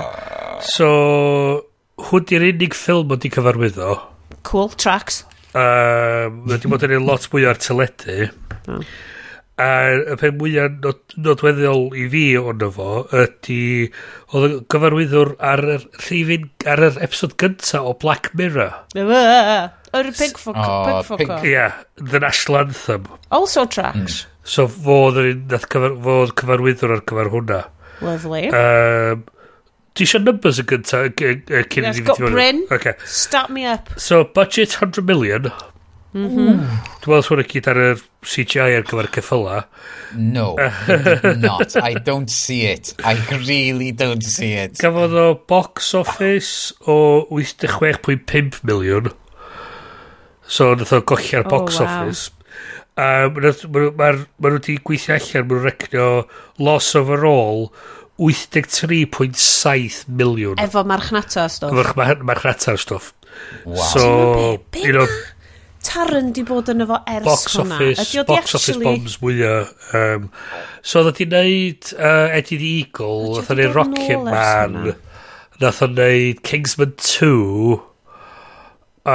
So, 0.76 0.92
hwn 2.06 2.30
di'r 2.30 2.46
unig 2.52 2.78
ffilm 2.78 3.10
oedd 3.16 3.26
i 3.26 3.32
cyfarwyddo. 3.34 3.98
Cool, 4.46 4.70
tracks. 4.80 5.24
Um, 5.50 6.42
mae 6.44 6.54
wedi 6.54 6.70
bod 6.70 6.84
yn 6.86 6.94
ei 6.94 7.00
lot 7.02 7.24
mwy 7.32 7.46
ar 7.50 7.58
teledu. 7.58 8.28
Mm. 8.66 8.84
A 9.60 9.70
y 10.14 10.16
pen 10.16 10.36
mwyaf 10.40 10.76
nod, 10.80 11.00
nodweddiol 11.20 11.90
i 11.98 12.06
fi 12.12 12.24
ond 12.40 12.62
fo 12.76 13.02
ydy... 13.12 13.90
Oedd 14.30 14.46
y 14.46 14.60
gyfarwyddwr 14.70 15.34
ar 15.42 15.64
yr 15.74 15.84
rhifin 16.04 16.46
ar 16.70 16.84
yr 16.86 17.00
episod 17.02 17.34
gynta 17.40 17.82
o 17.82 17.96
Black 18.00 18.30
Mirror. 18.38 18.78
Yr 18.94 20.12
pig 20.14 20.38
ffwc. 20.38 21.34
Ie, 21.50 21.66
The 21.98 22.22
National 22.22 22.62
Anthem. 22.62 23.10
Also 23.34 23.66
tracks. 23.66 24.22
Mm. 24.22 24.38
So 24.54 24.68
fo 24.70 25.02
oedd 25.10 25.58
cyfar, 25.66 25.98
cyfarwyddwr 26.40 26.96
ar 26.96 27.04
gyfer 27.10 27.34
hwnna. 27.34 27.60
Lovely. 28.00 28.46
Um, 28.54 29.26
Ti 29.94 30.06
eisiau 30.06 30.22
numbers 30.22 30.60
yn 30.62 30.68
gynta 30.70 31.02
cyn 31.18 31.42
i 31.50 31.90
ni 31.90 31.96
fynd 31.98 32.12
i 32.14 32.30
Bryn, 32.30 32.62
okay. 32.70 32.94
start 33.04 33.50
me 33.50 33.66
up. 33.66 33.90
So, 33.98 34.22
budget 34.24 34.76
100 34.78 35.04
million. 35.06 35.50
Mm. 36.10 36.26
Dwi'n 36.34 37.06
meddwl 37.06 37.22
swn 37.22 37.42
i 37.42 37.46
gyd 37.46 37.68
ar 37.70 37.78
y 37.78 37.90
CGI 38.26 38.76
ar 38.78 38.86
gyfer 38.86 39.08
ceffyla. 39.14 39.58
No, 40.18 40.56
not. 41.44 41.76
I 41.78 41.94
don't 41.94 42.30
see 42.30 42.64
it. 42.66 42.94
I 43.04 43.14
really 43.36 43.92
don't 43.92 44.26
see 44.26 44.52
it. 44.58 44.78
Gafodd 44.82 45.14
o 45.14 45.28
box 45.50 45.92
office 45.94 46.74
o 46.86 47.26
86.5 47.30 48.62
miliwn. 48.66 49.12
So, 50.50 50.74
nath 50.74 50.94
o 50.94 51.02
golla'r 51.06 51.46
oh, 51.46 51.50
box 51.50 51.78
oh, 51.78 51.86
wow. 51.86 52.02
office. 52.02 52.30
Um, 53.00 53.38
Mae 53.40 54.10
nhw 54.18 54.58
wedi 54.58 54.74
gweithio 54.84 55.14
allan, 55.14 55.46
mae 55.46 55.54
nhw'n 55.54 55.66
recnio 55.68 56.08
loss 56.58 56.90
overall 56.98 57.68
83.7 58.20 60.04
miliwn. 60.12 60.60
Efo 60.60 60.84
marchnata 60.84 61.48
stwff. 61.48 61.72
Efo 61.72 61.96
mar 61.96 62.20
marchnata 62.32 62.76
stwff. 62.76 63.12
Wow. 63.64 63.76
So, 63.94 64.02
be, 64.70 64.80
be 64.80 64.86
you 64.88 64.92
know, 64.92 65.06
Taran 65.80 66.34
di 66.36 66.42
bod 66.44 66.68
yn 66.68 66.84
efo 66.84 66.98
ers 67.08 67.24
box 67.24 67.54
hwnna. 67.56 67.78
Office, 67.80 68.24
box 68.28 68.54
office 68.58 68.80
bombs 68.82 69.16
mwyaf. 69.22 69.70
Um, 69.96 70.26
so, 70.82 71.00
oedd 71.00 71.14
wedi 71.14 71.26
wneud 71.30 71.92
uh, 71.96 72.28
Eddie 72.36 72.58
the 72.60 72.72
Eagle, 72.82 73.40
dda 73.40 73.56
di 73.56 73.64
wneud 73.64 73.78
Rocket 73.78 74.26
Man, 74.26 74.76
dda 75.56 75.70
di 75.78 75.88
wneud 75.88 76.42
Kingsman 76.44 76.92
2, 77.00 77.80
uh, 79.08 79.14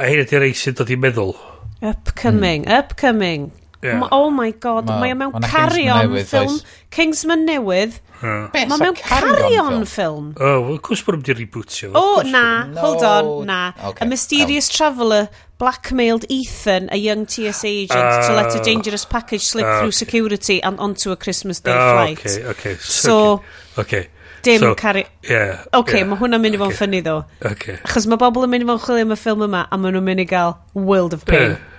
a 0.00 0.08
hyn 0.08 0.24
ydy'r 0.24 0.48
ei 0.48 0.56
sy'n 0.56 0.80
dod 0.80 0.92
i 0.92 0.96
meddwl. 0.96 1.36
Upcoming, 1.82 2.64
mm. 2.64 2.72
upcoming. 2.80 3.50
Yeah. 3.82 4.08
Oh 4.12 4.30
my 4.30 4.52
god, 4.52 4.86
ma, 4.86 5.00
mae 5.02 5.10
o 5.10 5.18
mewn 5.18 5.32
ma 5.34 5.40
carry-on 5.42 6.12
ffilm. 6.22 6.60
Kingsman 6.94 7.42
newydd. 7.48 7.96
Yeah. 8.22 8.50
Mae 8.54 8.78
mewn 8.78 8.94
carry-on 8.94 9.82
ffilm. 9.90 10.28
O, 10.38 10.52
oh, 10.60 10.76
cwrs 10.86 11.02
bod 11.02 11.18
wedi 11.18 11.34
rebootio. 11.40 11.90
O, 11.90 12.02
oh, 12.02 12.22
na, 12.22 12.44
no. 12.70 12.80
hold 12.80 13.02
on, 13.02 13.32
na. 13.50 13.62
Okay. 13.90 14.06
A 14.06 14.08
Mysterious. 14.08 14.70
Traveller 14.72 15.28
blackmailed 15.58 16.24
Ethan, 16.28 16.88
a 16.92 16.96
young 16.96 17.26
TSA 17.26 17.66
agent, 17.66 17.98
uh, 17.98 18.28
to 18.28 18.34
let 18.34 18.54
a 18.54 18.60
oh. 18.60 18.62
dangerous 18.62 19.04
package 19.04 19.42
slip 19.42 19.66
uh, 19.66 19.78
through 19.78 19.88
okay. 19.88 20.04
security 20.04 20.62
and 20.62 20.78
onto 20.78 21.10
a 21.10 21.16
Christmas 21.16 21.58
Day 21.60 21.72
uh, 21.72 21.92
flight. 21.92 22.18
Okay, 22.18 22.46
okay. 22.46 22.74
So, 22.76 23.42
okay. 23.78 23.98
okay. 23.98 24.08
Dim 24.42 24.60
so, 24.60 24.74
cari... 24.74 25.06
Yeah. 25.22 25.64
okay, 25.74 26.02
yeah, 26.02 26.08
mae 26.10 26.18
hwnna'n 26.18 26.42
mynd 26.42 26.56
i 26.56 26.58
fod 26.58 26.72
yn 26.72 26.78
ffynnu 26.78 27.02
ddo. 27.06 27.18
Okay. 27.46 27.76
Achos 27.86 28.08
mae 28.10 28.18
bobl 28.18 28.46
yn 28.46 28.50
mynd 28.50 28.64
i 28.64 28.70
fod 28.70 28.80
yn 28.80 28.86
chwilio 28.86 29.06
am 29.06 29.14
y 29.14 29.18
ffilm 29.20 29.44
yma 29.46 29.66
a 29.70 29.78
maen 29.78 29.94
nhw'n 29.94 30.08
mynd 30.08 30.22
i 30.24 30.26
gael 30.26 30.56
World 30.74 31.14
of 31.14 31.22
Pain. 31.30 31.54
Yeah 31.54 31.71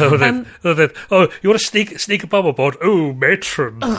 um, 0.00 0.46
oh, 1.10 1.28
you 1.42 1.50
want 1.50 1.60
to 1.60 1.66
sneak, 1.66 1.98
sneak 1.98 2.24
a 2.24 2.26
bomb 2.26 2.46
aboard? 2.46 2.76
Oh, 2.82 3.12
matron. 3.12 3.80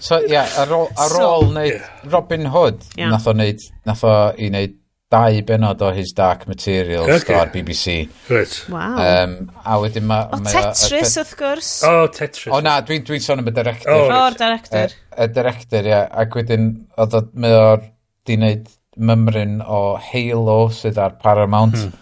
So, 0.00 0.16
ie, 0.24 0.32
yeah, 0.32 0.48
ar 0.58 0.70
ôl, 0.72 0.88
ar 0.98 1.12
ôl 1.12 1.44
so, 1.44 1.52
neud 1.54 1.74
yeah. 1.74 1.88
Robin 2.10 2.46
Hood, 2.50 2.80
yeah. 2.96 3.12
nath 3.12 3.28
o, 3.28 3.34
neud, 3.36 3.60
nath 3.86 4.00
o 4.08 4.14
i 4.40 4.48
neud 4.50 4.72
dau 5.10 5.40
benod 5.46 5.82
o 5.82 5.90
His 5.92 6.12
Dark 6.16 6.46
Materials 6.48 7.10
okay. 7.20 7.34
ar 7.36 7.50
BBC. 7.52 8.08
Right. 8.30 8.54
Wow. 8.72 8.96
Um, 9.04 9.34
a 9.62 9.76
wedyn 9.82 10.06
ma... 10.08 10.22
O 10.32 10.38
ma, 10.40 10.50
Tetris, 10.54 11.16
wrth 11.20 11.34
gwrs. 11.38 11.70
O, 11.86 12.06
Tetris. 12.14 12.48
O 12.54 12.62
na, 12.64 12.78
dwi'n 12.86 13.04
dwi 13.06 13.20
sôn 13.22 13.42
am 13.42 13.50
y 13.50 13.54
director. 13.54 13.92
Oh, 13.92 14.10
o'r 14.22 14.38
director. 14.38 14.94
Y, 15.14 15.30
director, 15.36 15.90
ie. 15.90 15.96
Ac 16.24 16.38
wedyn, 16.38 16.68
oedd 16.96 17.16
o, 17.18 17.22
mae 17.42 17.56
o'r 17.58 17.82
di 18.26 18.38
wneud 18.38 18.70
mymryn 19.10 19.58
o 19.62 19.82
Halo 20.10 20.60
sydd 20.74 21.00
ar 21.02 21.18
Paramount. 21.20 21.76
Hmm. 21.76 21.98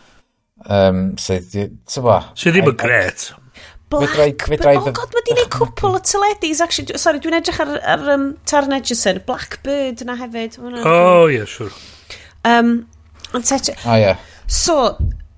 Um, 0.66 1.02
sydd, 1.20 1.52
ti'n 1.54 2.02
bo? 2.02 2.18
so, 2.34 2.50
ddim 2.50 2.72
yn 2.72 2.80
gret. 2.80 3.28
Black, 3.88 4.42
fe 4.44 4.58
drai, 4.60 4.74
oh 4.76 4.90
god, 4.92 5.14
mae 5.16 5.24
di 5.24 5.34
neud 5.38 5.48
cwpl 5.54 5.94
o 5.96 6.00
tyledis, 6.04 6.58
actually, 6.60 6.98
sorry, 7.00 7.22
dwi'n 7.24 7.38
edrych 7.38 7.60
ar, 7.64 7.70
ar 7.88 8.10
um, 8.12 8.26
Taron 8.48 8.76
Edgerton, 8.76 9.22
Blackbird 9.24 10.02
yna 10.04 10.18
hefyd. 10.18 10.58
Oh, 10.60 11.24
ie, 11.30 11.38
yeah, 11.38 11.48
sure. 11.48 11.72
Um, 12.44 12.82
ond 13.32 13.48
te... 13.48 13.72
Oh, 13.86 13.96
yeah. 13.96 14.20
So, 14.44 14.76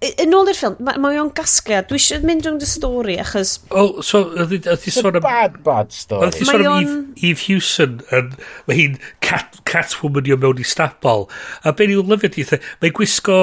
yn 0.01 0.33
ôl 0.33 0.49
i'r 0.49 0.57
ffilm, 0.57 0.79
mae 0.83 0.99
ma 0.99 1.13
o'n 1.21 1.31
gasgliad, 1.37 1.87
dwi 1.91 1.99
eisiau 2.01 2.25
mynd 2.27 2.47
rhwng 2.47 2.63
y 2.65 2.69
stori, 2.69 3.17
achos... 3.21 3.59
Oh, 3.71 4.01
so, 4.07 4.25
ydy 4.41 4.95
sôn 4.97 5.19
am... 5.21 5.25
bad, 5.27 5.59
bad 5.67 5.95
story. 5.95 6.31
Ydy 6.33 6.49
sôn 6.49 6.65
am 6.65 6.79
Eve, 6.81 6.99
Eve 7.29 7.45
Hewson, 7.45 7.99
yn, 8.17 8.31
mae 8.67 8.79
hi'n 8.79 8.97
cat, 9.23 9.61
catwoman 9.69 10.27
i 10.27 10.39
mewn 10.41 10.63
i 10.63 10.67
stapol, 10.67 11.29
a 11.63 11.75
be 11.77 11.91
ni'n 11.91 12.09
lyfio 12.09 12.33
di, 12.33 12.47
mae'n 12.81 12.97
gwisgo 12.97 13.39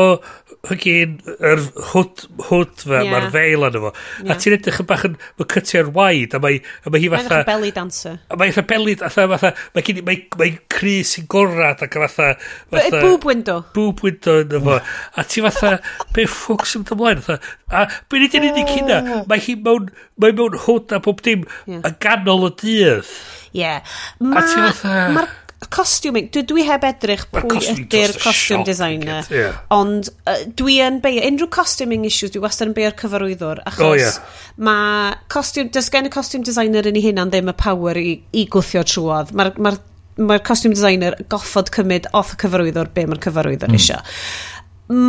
hygin, 0.68 1.18
yr 1.38 1.62
hwt, 1.92 2.24
hwt 2.50 2.84
fe, 2.84 2.96
yeah. 2.96 3.12
mae'r 3.12 3.28
feil 3.34 3.66
anna 3.68 3.82
fo. 3.84 3.92
Yeah. 3.94 4.32
A 4.34 4.38
ti'n 4.42 4.56
edrych 4.58 4.80
yn 4.84 4.88
bach 4.90 5.06
yn, 5.08 5.16
mae 5.40 5.50
cytio'r 5.54 5.92
waid, 5.96 6.36
a 6.36 6.42
mae, 6.44 6.60
a 6.84 6.94
mae 6.94 7.04
hi 7.04 7.12
fatha... 7.14 7.38
Mae'n 7.38 7.48
belly 7.50 7.72
dancer. 7.76 8.18
A 8.28 8.40
mae'n 8.40 8.56
rebeli, 8.58 8.98
a 9.00 9.12
fatha, 9.14 9.54
mae 9.76 9.88
gen 9.88 10.02
i, 10.02 10.06
mae, 10.08 10.22
mae'n 10.42 10.60
cri 10.74 10.98
sy'n 11.08 11.30
gorad, 11.32 11.86
ac 11.86 11.98
fatha... 12.04 12.34
fatha 12.74 13.02
boob 13.06 13.30
window. 13.30 13.64
Boob 13.78 14.04
window 14.06 14.44
yn 14.44 14.68
fo. 14.68 14.78
A 15.16 15.28
ti 15.30 15.46
fatha, 15.46 15.74
be 16.18 16.28
ffwcs 16.28 16.78
yn 16.82 16.86
ymlaen, 16.98 17.24
fatha. 17.30 17.56
A 17.72 17.88
be 18.12 18.22
nid 18.24 18.38
yn 18.38 18.52
unig 18.52 18.76
hynna, 18.76 19.02
ah. 19.02 19.26
mae 19.30 19.44
hi 19.44 19.58
mewn, 19.64 19.92
mae 20.22 20.36
mewn 20.36 20.62
hwt 20.68 20.96
a 20.98 21.02
bob 21.04 21.24
dim, 21.26 21.48
yeah. 21.66 21.84
a 21.88 21.94
ganol 22.04 22.50
y 22.50 22.54
dydd. 22.64 23.18
Ie. 23.54 23.64
Yeah. 23.64 24.00
Mae, 24.24 24.42
a 24.42 24.48
ti 24.48 24.62
fatha... 24.62 24.96
Mae'r 25.18 25.36
y 25.58 25.68
costiwming, 25.74 26.30
dwi, 26.34 26.44
dwi 26.46 26.64
heb 26.68 26.84
edrych 26.86 27.24
pwy 27.34 27.60
ydy'r 27.74 28.14
costiwm 28.22 28.62
designer, 28.68 29.26
yeah. 29.34 29.56
ond 29.74 30.12
uh, 30.30 30.44
dwi 30.60 30.78
yn 30.86 31.00
beio, 31.02 31.24
unrhyw 31.26 31.50
costuming 31.54 32.06
issues, 32.06 32.30
dwi 32.36 32.44
wastad 32.44 32.70
yn 32.70 32.76
beio'r 32.78 32.94
cyfarwyddwr, 33.00 33.64
achos 33.72 33.88
oh, 33.88 33.96
yeah. 33.98 34.20
mae 34.62 35.16
costume, 35.34 35.72
does 35.74 35.90
gen 35.94 36.12
y 36.12 36.14
costume 36.14 36.46
designer 36.46 36.90
yn 36.92 37.00
ei 37.00 37.08
hunan 37.08 37.34
ddim 37.34 37.50
y 37.50 37.56
power 37.58 37.98
i, 37.98 38.12
i 38.38 38.46
gwthio 38.54 38.86
trwodd. 38.86 39.34
Mae'r 39.38 39.58
ma 39.58 39.74
mae'r 40.18 40.44
costume 40.46 40.74
designer 40.74 41.18
goffod 41.30 41.70
cymryd 41.74 42.08
off 42.18 42.34
y 42.34 42.40
cyfarwyddwr 42.42 42.90
be 42.94 43.06
mae'r 43.10 43.22
cyfarwyddwr 43.22 43.70
mm. 43.70 43.78
eisiau. 43.78 44.02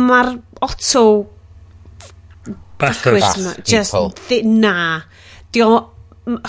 Mae'r 0.09 0.33
auto... 0.65 1.05
Bath 2.79 3.07
of 3.09 3.17
bath 3.17 3.39
ma, 3.43 3.53
Just, 3.65 3.93
people. 3.93 4.11
thi, 4.27 4.41
na. 4.45 4.75
Dio, 5.55 5.69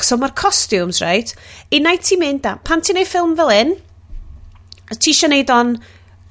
so 0.05 0.19
mae'r 0.21 0.35
costumes, 0.39 1.01
right? 1.03 1.33
Unai 1.75 1.97
ti'n 2.05 2.21
mynd, 2.21 2.51
pan 2.67 2.85
ti'n 2.85 3.01
ei 3.01 3.09
ffilm 3.09 3.33
fel 3.39 3.55
un, 3.55 3.73
ti 4.99 5.15
eisiau 5.15 5.31
neud 5.33 5.53
o'n 5.55 5.75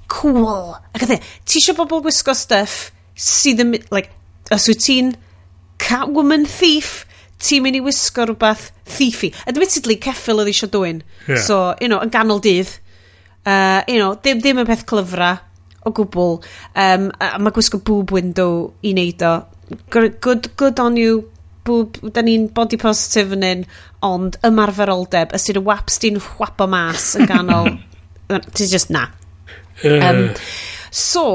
cool. 0.09 0.75
Ac 0.95 1.05
ydy, 1.05 1.19
e, 1.19 1.41
ti 1.45 1.61
eisiau 1.61 1.77
bobl 1.77 2.03
gwisgo 2.05 2.35
stuff 2.37 2.89
sydd 3.19 3.63
yn, 3.63 3.75
like, 3.93 4.11
os 4.53 4.67
wyt 4.71 4.83
ti'n 4.85 5.13
Catwoman 5.79 6.43
thief, 6.49 7.05
ti'n 7.39 7.63
mynd 7.63 7.79
i 7.79 7.83
wisgo 7.83 8.25
rhywbeth 8.27 8.69
thiefi. 8.97 9.31
Admittedly, 9.47 9.95
ceffil 10.03 10.41
oedd 10.41 10.51
eisiau 10.51 10.71
dwy'n. 10.73 11.03
Yeah. 11.27 11.43
So, 11.45 11.59
you 11.79 11.87
know, 11.91 12.01
yn 12.03 12.11
ganol 12.13 12.41
dydd. 12.43 12.71
Uh, 13.47 13.81
you 13.87 13.99
know, 14.01 14.15
ddim, 14.19 14.41
ddim 14.43 14.59
yn 14.61 14.67
peth 14.67 14.83
clyfra 14.89 15.37
o 15.87 15.93
gwbl. 15.95 16.39
Um, 16.75 17.09
a, 17.23 17.37
mae 17.39 17.55
gwisgo 17.55 17.79
boob 17.85 18.11
window 18.15 18.73
i 18.83 18.93
wneud 18.93 19.23
o. 19.25 19.35
Good, 19.93 20.51
good 20.59 20.81
on 20.83 20.97
you, 20.99 21.21
boob. 21.65 22.01
Da 22.13 22.25
ni'n 22.25 22.49
body 22.55 22.79
positive 22.81 23.37
yn 23.37 23.47
un, 23.47 23.63
ond 24.05 24.39
ymarferoldeb. 24.45 25.31
Ys 25.35 25.47
ti'n 25.47 25.61
y 25.61 25.65
waps 25.69 26.01
di'n 26.03 26.19
chwapo 26.23 26.67
mas 26.69 27.13
yn 27.19 27.29
ganol 27.29 27.71
Ti 28.29 28.67
just 28.69 28.91
na. 28.93 29.07
Um, 29.83 30.29
so, 30.91 31.25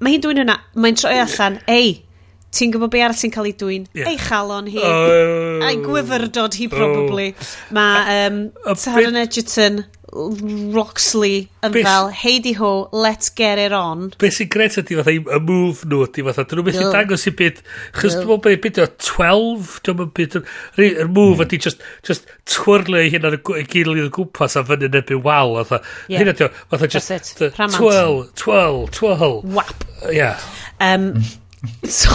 mae 0.00 0.16
hi'n 0.16 0.24
dwy'n 0.24 0.42
hwnna. 0.42 0.56
Mae'n 0.82 0.98
troi 0.98 1.18
allan, 1.22 1.60
ei, 1.70 1.92
ti'n 2.56 2.72
gwybod 2.74 2.90
be 2.92 3.02
arall 3.04 3.18
sy'n 3.18 3.34
cael 3.34 3.50
ei 3.50 3.54
dwy'n? 3.60 3.84
Yeah. 3.94 4.10
Ei 4.10 4.18
chalon 4.20 4.70
hi. 4.72 4.82
Oh. 4.82 5.62
Ei 5.68 5.78
gwyfyrdod 5.84 6.56
hi, 6.58 6.66
probably. 6.72 7.28
Oh. 7.30 7.52
Mae 7.76 8.16
um, 8.26 8.40
Taron 8.72 9.20
Edgerton 9.20 9.84
Roxley 10.74 11.48
yn 11.64 11.74
Beth... 11.74 11.86
fel, 11.86 12.08
heidi 12.22 12.52
ho, 12.58 12.88
let's 12.92 13.28
get 13.28 13.58
it 13.60 13.74
on. 13.76 14.10
Be 14.20 14.30
sy'n 14.32 14.48
gret 14.52 14.78
ydy 14.80 14.98
fatha 14.98 15.14
y 15.14 15.40
move 15.44 15.86
nhw, 15.86 16.02
ydy 16.06 16.24
fatha, 16.26 16.44
dyn 16.48 16.60
nhw'n 16.60 16.68
methu 16.70 16.88
dangos 16.94 17.26
i 17.28 17.32
byd, 17.36 17.62
chys 17.96 18.16
dwi'n 18.16 18.26
meddwl 18.26 18.42
bod 18.46 18.64
byd 18.66 18.80
o 18.82 18.88
12, 19.08 19.72
dwi'n 19.86 19.98
meddwl 20.00 20.12
byd, 20.18 20.36
yr 20.86 21.10
move 21.10 21.36
hmm. 21.36 21.46
ydy 21.46 21.60
just, 21.68 21.86
just 22.06 22.28
twirlo 22.50 23.02
i 23.02 23.10
hyn 23.12 23.28
ar 23.28 23.38
y 23.38 23.64
gilydd 23.72 24.08
o 24.08 24.12
gwmpas 24.18 24.58
a 24.58 24.64
fyny 24.66 24.88
yn 24.88 25.00
erbyn 25.02 25.24
wal, 25.26 25.56
fatha, 25.62 25.82
yeah. 26.08 26.22
Hynna 26.22 26.36
ydy, 26.36 26.50
fatha 26.72 26.90
just, 26.96 27.42
twirl, 27.76 28.22
twirl, 28.38 28.86
twirl. 28.96 29.40
Wap. 29.56 29.84
Yeah. 30.10 30.40
Um, 30.80 31.22
so, 31.84 32.10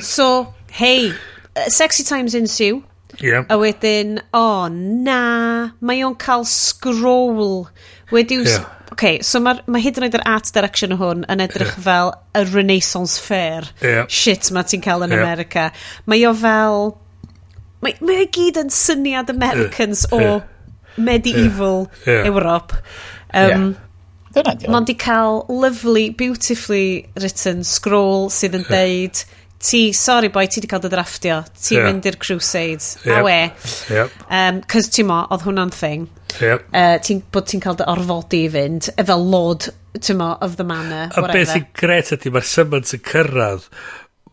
so, 0.00 0.54
hey, 0.70 1.12
uh, 1.56 1.68
sexy 1.68 2.04
times 2.04 2.34
ensue. 2.34 2.84
Yeah. 3.22 3.46
A 3.48 3.56
wedyn, 3.60 4.18
o 4.34 4.40
oh, 4.40 4.68
na, 4.68 5.20
mae 5.80 6.04
o'n 6.06 6.16
cael 6.20 6.44
scroll. 6.48 7.68
Wedi'w... 8.12 8.44
Yeah. 8.46 8.72
Okay, 8.96 9.20
so 9.26 9.40
mae 9.42 9.58
ma 9.68 9.80
hyd 9.82 9.98
yn 9.98 10.06
oed 10.06 10.14
yr 10.16 10.22
art 10.30 10.48
direction 10.54 10.94
o 10.94 10.96
hwn 11.00 11.24
yn 11.32 11.42
edrych 11.42 11.74
yeah. 11.74 11.82
fel 11.84 12.12
y 12.38 12.44
Renaissance 12.52 13.18
Fair. 13.20 13.66
Yeah. 13.82 14.06
Shit 14.08 14.52
mae 14.54 14.68
ti'n 14.68 14.84
cael 14.84 15.04
yn 15.04 15.12
yeah. 15.12 15.24
America. 15.24 15.70
Mae 16.06 16.22
o 16.28 16.32
fel... 16.36 16.92
Mae, 17.84 17.96
mae 18.00 18.22
o 18.24 18.28
gyd 18.32 18.60
yn 18.62 18.70
syniad 18.72 19.32
Americans 19.32 20.06
yeah. 20.12 20.38
o 20.38 21.02
medieval 21.02 21.90
yeah. 22.06 22.24
Europe. 22.24 22.78
Ewrop. 22.78 22.78
Um, 23.34 23.74
yeah. 23.74 23.82
Mae'n 24.68 24.84
di 24.84 24.94
cael 25.00 25.46
lovely, 25.48 26.10
beautifully 26.10 27.08
written 27.16 27.64
scroll 27.64 28.28
sydd 28.32 28.56
yn 28.58 28.66
yeah. 28.68 28.74
deud 28.76 29.24
ti, 29.58 29.92
sorry 29.92 30.28
boy, 30.32 30.46
ti 30.46 30.62
di 30.62 30.70
cael 30.70 30.82
dy 30.84 30.90
drafftio, 30.92 31.40
ti 31.56 31.76
yeah. 31.76 31.88
mynd 31.88 32.06
i'r 32.08 32.18
Crusades, 32.22 32.96
yep. 33.04 33.24
we 33.24 33.36
Yep. 33.96 34.16
Um, 34.30 34.62
Cos 34.70 34.90
ti'n 34.92 35.08
mo, 35.10 35.22
oedd 35.32 35.46
hwnna'n 35.46 35.74
thing. 35.74 36.08
Yep. 36.40 36.70
Uh, 36.72 36.96
ti, 37.04 37.20
bod 37.32 37.50
ti'n 37.50 37.62
cael 37.64 37.78
dy 37.78 37.86
orfodi 37.90 38.44
i 38.46 38.50
fynd, 38.52 38.90
efo 39.00 39.18
Lord, 39.20 39.70
ti'n 39.98 40.20
mo, 40.20 40.32
of 40.40 40.56
the 40.60 40.66
manor, 40.66 41.06
A 41.12 41.22
whatever. 41.22 41.38
beth 41.38 41.54
sy'n 41.54 41.70
gret 41.76 42.12
ydy, 42.16 42.34
mae'r 42.34 42.50
symud 42.54 42.96
yn 42.96 43.06
cyrraedd, 43.12 43.70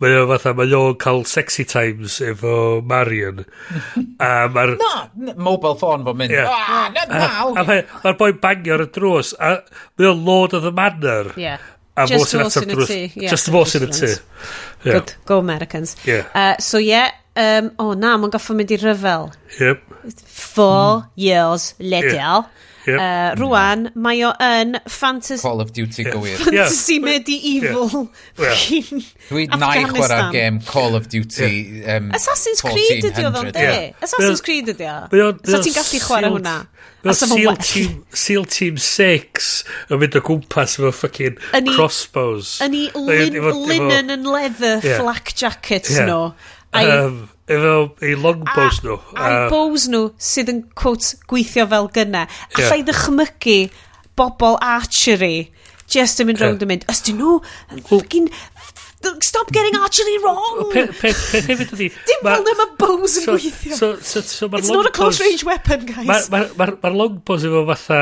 Mae 0.04 0.18
o 0.20 0.24
fatha, 0.28 0.52
mae 0.58 0.72
o'n 0.76 0.96
cael 1.00 1.22
sexy 1.30 1.64
times 1.70 2.18
efo 2.26 2.82
Marion. 2.84 3.44
a 4.20 4.50
mae'r... 4.52 4.74
No, 4.82 5.34
mobile 5.38 5.78
phone 5.80 6.04
fo'n 6.04 6.18
mynd. 6.20 6.34
Yeah. 6.34 6.50
Ah, 6.50 6.90
not 6.92 7.14
now. 7.14 7.54
A, 7.54 7.64
a 7.64 8.02
mae'r 8.04 8.18
boi 8.20 8.34
bangio 8.42 8.76
ar 8.76 8.84
y 8.84 8.90
drws. 8.98 9.32
A 9.40 9.54
mae 10.00 10.10
o'n 10.10 10.26
Lord 10.26 10.58
of 10.58 10.66
the 10.66 10.74
Manor. 10.76 11.32
Yeah. 11.40 11.62
A 11.96 12.08
just 12.10 12.34
fo 12.34 12.50
sy'n 12.50 12.74
tea. 12.88 13.12
Yeah, 13.16 13.30
Just 13.30 13.52
fo 13.54 13.64
sy'n 13.70 13.92
tea. 13.94 14.16
Yeah. 14.84 14.94
Good. 14.98 15.14
Go 15.30 15.40
Americans. 15.40 15.96
Yeah. 16.06 16.26
Uh, 16.34 16.58
so 16.58 16.78
yeah, 16.82 17.12
um, 17.36 17.72
oh, 17.80 17.94
na, 17.94 18.16
mae'n 18.18 18.34
goffo 18.34 18.56
mynd 18.58 18.74
i 18.74 18.80
ryfel. 18.82 19.30
Yep. 19.60 19.84
Four 20.26 21.04
mm. 21.04 21.10
years 21.16 21.74
later. 21.80 22.18
Yeah. 22.18 22.44
Yep. 22.84 23.00
Uh, 23.00 23.36
rwan, 23.40 23.86
mae 23.96 24.26
o 24.28 24.34
yn 24.44 24.76
fantasy... 24.92 25.42
Call 25.42 25.62
of 25.64 25.72
Duty 25.76 26.04
yeah. 26.04 26.12
gywir. 26.12 26.42
Fantasy 26.42 26.98
yeah. 26.98 27.06
medieval. 27.06 28.10
Yeah. 28.38 28.58
yeah. 28.70 29.06
Dwi 29.30 29.46
nai 29.56 29.86
chwarae 29.88 30.32
game 30.34 30.60
Call 30.68 30.98
of 31.00 31.08
Duty 31.08 31.52
yeah. 31.80 31.96
um, 31.96 32.12
Assassin's 32.12 32.64
Creed 32.66 33.08
ydi 33.08 33.24
o 33.24 33.32
fel 33.32 33.52
de. 33.56 33.64
Yeah. 33.64 34.04
Assassin's 34.04 34.44
Creed 34.44 34.74
ydi 34.76 34.90
o. 34.90 34.98
So 35.48 35.62
ti'n 35.64 35.78
gallu 35.78 36.02
chwarae 36.04 36.34
hwnna. 36.34 36.58
Mae 37.04 37.16
SEAL, 37.20 37.58
team, 37.60 37.96
SEAL 38.16 38.46
Team 38.48 38.78
6 38.80 39.48
yn 39.92 40.00
mynd 40.00 40.16
o 40.16 40.22
gwmpas 40.24 40.78
efo 40.80 40.92
fucking 40.96 41.40
crossbows. 41.74 42.58
Yn 42.64 42.78
i 42.80 42.86
linen 42.96 44.12
and 44.14 44.28
leather 44.28 44.78
yeah. 44.80 45.00
flak 45.02 45.34
jackets 45.36 45.98
yeah. 45.98 46.08
no. 46.08 46.22
Um, 46.74 47.18
efo 47.52 47.74
ei 48.02 48.16
longbows 48.18 48.80
nhw. 48.84 48.98
A'i 49.20 49.34
uh, 49.44 49.48
bows 49.52 49.88
nhw 49.92 50.08
sydd 50.22 50.52
yn, 50.54 50.62
quote, 50.80 51.18
gweithio 51.30 51.68
fel 51.70 51.90
gyna. 51.96 52.26
Yeah. 52.26 52.66
Allai 52.66 52.86
ddychmygu 52.88 53.58
bobl 54.20 54.58
archery 54.64 55.50
just 55.94 56.22
yn 56.22 56.30
mynd 56.30 56.42
yeah. 56.42 56.50
rownd 56.50 56.64
yn 56.66 56.72
mynd, 56.72 56.86
os 56.92 57.04
nhw 57.10 57.40
yn. 57.76 58.30
Stop 59.20 59.50
getting 59.52 59.76
archery 59.76 60.16
wrong! 60.24 60.70
Peth 60.72 61.24
hefyd 61.36 61.74
ydi... 61.76 61.90
Dim 62.08 62.22
fel 62.24 62.46
na 62.46 62.54
mae 62.56 62.70
bows 62.80 63.18
yn 63.20 63.26
gweithio. 63.28 63.76
So, 63.76 63.90
so, 64.00 64.22
so, 64.24 64.48
It's 64.56 64.72
not 64.72 64.88
a 64.88 64.94
close 64.96 65.20
range 65.20 65.44
weapon, 65.44 65.84
guys. 65.90 66.30
Mae'r 66.32 66.96
longbows 66.96 67.44
efo 67.50 67.66
fatha 67.74 68.00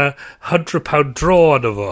100 0.51 0.85
pound 0.85 1.15
draw 1.17 1.55
yn 1.57 1.65
efo. 1.71 1.89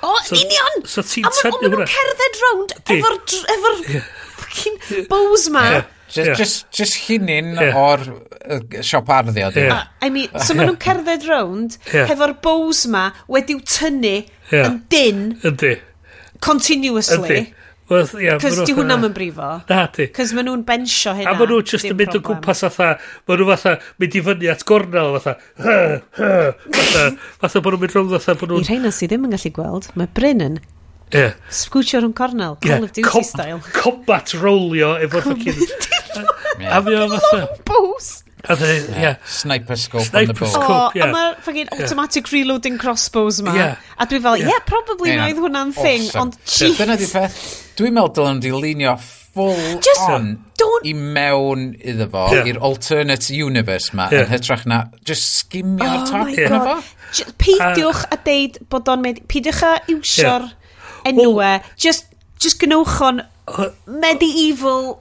O, 0.00 0.14
so, 0.24 0.38
union! 0.40 0.86
So 0.88 1.04
ti'n... 1.04 1.28
A 1.28 1.34
maen 1.52 1.76
nhw'n 1.76 1.92
cerdded 1.92 2.40
rownd 2.46 2.74
efo'r... 2.96 3.20
efo'r... 3.58 5.04
bows 5.12 5.50
ma. 5.52 5.66
Yeah 5.74 5.92
Just, 6.06 6.28
yeah. 6.28 6.34
just, 6.38 6.70
just 6.70 6.98
llinyn 7.08 7.52
yeah. 7.58 7.74
o'r 7.74 8.04
uh, 8.06 8.60
siop 8.78 9.10
arddio. 9.10 9.50
Yeah. 9.58 9.88
I 10.00 10.10
mean, 10.14 10.30
so 10.38 10.54
maen 10.54 10.70
nhw'n 10.70 10.80
cerdded 10.82 11.26
rownd 11.26 11.78
yeah. 11.90 12.06
hefo'r 12.06 12.36
bows 12.44 12.84
ma 12.92 13.08
wedi'w 13.32 13.58
tynnu 13.66 14.16
yeah. 14.52 14.68
yn 14.68 14.80
dyn. 14.92 15.22
Ydy. 15.50 15.76
Continuously. 16.46 17.40
Ydy. 17.40 17.52
Cos 17.86 18.14
yeah, 18.18 18.38
di 18.38 18.74
hwnna 18.74 18.96
yn 18.98 19.12
brifo. 19.14 19.48
Na, 19.70 19.84
di. 19.94 20.08
Cos 20.14 20.32
maen 20.34 20.48
nhw'n 20.48 20.64
bensio 20.66 21.12
hynna. 21.14 21.34
A 21.34 21.38
maen 21.38 21.52
nhw 21.52 21.60
just 21.62 21.86
yn 21.86 21.98
mynd 21.98 22.16
o 22.18 22.22
gwmpas 22.30 22.64
fatha, 22.66 22.96
maen 23.26 23.42
nhw 23.42 23.50
fatha, 23.52 23.76
mynd 24.02 24.16
i 24.18 24.22
fyny 24.26 24.50
at 24.50 24.64
gornel, 24.66 25.18
fatha, 25.18 25.36
fatha, 25.58 27.04
fatha, 27.42 27.62
maen 27.62 27.76
nhw'n 27.76 27.84
mynd 27.84 27.94
rhwng 27.94 28.10
fatha, 28.16 28.34
maen 28.40 28.52
nhw'n... 28.54 28.66
I 28.66 28.70
rheina 28.72 28.90
sydd 28.94 29.14
ddim 29.14 29.28
yn 29.28 29.36
gallu 29.36 29.52
gweld, 29.58 29.86
mae 29.94 30.10
Bryn 30.18 30.42
yn 30.48 30.58
Yeah. 31.14 31.34
Sgwtio 31.50 32.00
rhwng 32.02 32.14
cornel. 32.16 32.56
Call 32.60 32.70
yeah. 32.70 32.82
of 32.82 32.92
Duty 32.92 33.08
Com 33.08 33.24
style. 33.24 33.60
Combat 33.76 34.32
rolio 34.40 34.96
efo'r 34.98 35.26
ffocin... 35.28 35.60
A 36.66 36.80
fi 36.82 36.94
o 36.98 37.10
fatha... 37.12 37.42
Bows. 37.68 38.08
ie. 38.46 39.12
Sniper 39.24 39.76
scope 39.76 40.04
Sniper 40.04 40.30
on 40.30 40.34
the 40.34 40.40
bow. 40.40 40.50
Scope, 40.50 40.96
yeah. 40.98 41.06
A 41.06 41.14
mae'r 41.14 41.36
ffocin 41.44 41.70
automatic 41.76 42.32
reloading 42.32 42.78
crossbows 42.82 43.38
ma. 43.46 43.54
Yeah. 43.54 43.92
A 43.98 44.08
dwi 44.10 44.20
fel, 44.24 44.40
yeah, 44.42 44.56
yeah 44.56 44.66
probably 44.66 45.14
yeah. 45.14 45.28
oedd 45.28 45.38
hwnna'n 45.44 45.72
thing, 45.76 46.08
awesome. 46.08 46.32
ond 46.32 46.40
jeez. 46.42 46.74
Dyna 46.80 46.98
di 46.98 47.08
peth. 47.12 47.38
Dwi'n 47.78 47.94
meddwl 47.94 48.12
dylan 48.18 48.42
di 48.42 48.52
linio 48.56 48.96
full 49.36 49.78
Just 49.84 50.04
on 50.08 50.28
don't... 50.58 50.86
i 50.88 50.94
mewn 50.96 51.68
iddo 51.76 52.10
fo, 52.10 52.26
yeah. 52.32 52.50
i'r 52.50 52.58
alternate 52.66 53.30
universe 53.30 53.94
ma, 53.94 54.10
yeah. 54.10 54.24
yn 54.24 54.32
hytrach 54.32 54.66
na 54.66 54.86
just 55.06 55.42
skimio'r 55.44 55.98
oh 56.02 56.06
top 56.10 56.34
yna 56.34 56.62
fo. 56.66 56.78
Peidiwch 57.38 58.06
a 58.10 58.22
deud 58.26 58.62
bod 58.72 58.88
o'n 58.90 59.04
med... 59.06 59.26
Peidiwch 59.30 59.66
a 59.70 59.76
iwsio'r... 59.86 60.48
Yeah 60.50 60.62
enwau. 61.10 61.56
Just, 61.80 62.12
just 62.42 62.60
gwnewch 62.62 63.00
o'n 63.06 63.24
medieval 63.86 64.98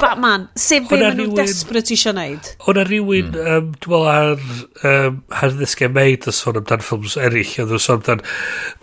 Batman, 0.00 0.48
sef 0.56 0.86
be 0.88 0.96
maen 1.02 1.18
nhw'n 1.18 1.34
desperate 1.36 1.92
eisiau 1.92 2.14
wneud. 2.14 2.48
Hwna 2.64 2.86
rhywun, 2.88 3.34
mm. 3.34 3.50
um, 3.52 3.68
dwi'n 3.84 3.92
meddwl, 3.92 4.08
ar 4.08 5.10
um, 5.10 5.18
harddysgau 5.40 5.92
meid 5.92 6.24
yn 6.30 6.36
sôn 6.38 6.62
amdan 6.62 6.84
ffilms 6.86 7.18
eraill, 7.20 7.52
oedd 7.60 7.76
yn 7.76 7.84
sôn 7.84 8.00
amdan 8.00 8.24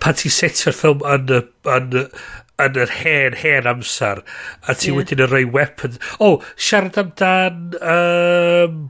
pan 0.03 0.21
ti'n 0.21 0.35
setio'r 0.37 0.77
ffilm 0.77 1.01
yn, 1.15 1.33
yn, 1.73 1.99
yn 2.67 2.79
yr 2.85 2.95
hen, 2.99 3.39
hen 3.41 3.69
amser, 3.73 4.21
a 4.61 4.77
ti 4.77 4.91
yeah. 4.91 5.01
wedyn 5.01 5.25
yn 5.25 5.33
rhoi 5.33 5.45
weapon... 5.57 5.97
O, 6.19 6.35
oh, 6.35 6.49
siarad 6.55 7.01
amdan... 7.01 7.79
Um, 7.81 8.81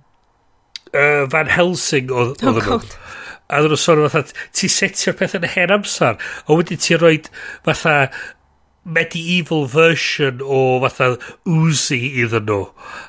uh, 0.91 1.23
Van 1.31 1.48
Helsing 1.48 2.11
oedd 2.11 2.43
oh, 2.43 2.60
nhw 2.60 2.81
a 3.52 3.60
ddyn 3.60 3.73
nhw'n 3.73 3.84
sôn 3.84 4.03
fatha, 4.07 4.44
ti 4.56 4.69
setio'r 4.72 5.18
peth 5.19 5.36
yn 5.40 5.49
hen 5.56 5.73
amser, 5.76 6.15
a 6.48 6.56
wedyn 6.56 6.80
ti'n 6.82 7.02
rhoi 7.02 7.18
fatha 7.68 7.95
medieval 8.84 9.68
version 9.69 10.41
o 10.41 10.80
fatha 10.82 11.11
Uzi 11.45 11.99
iddyn 12.23 12.48
nhw. 12.49 12.64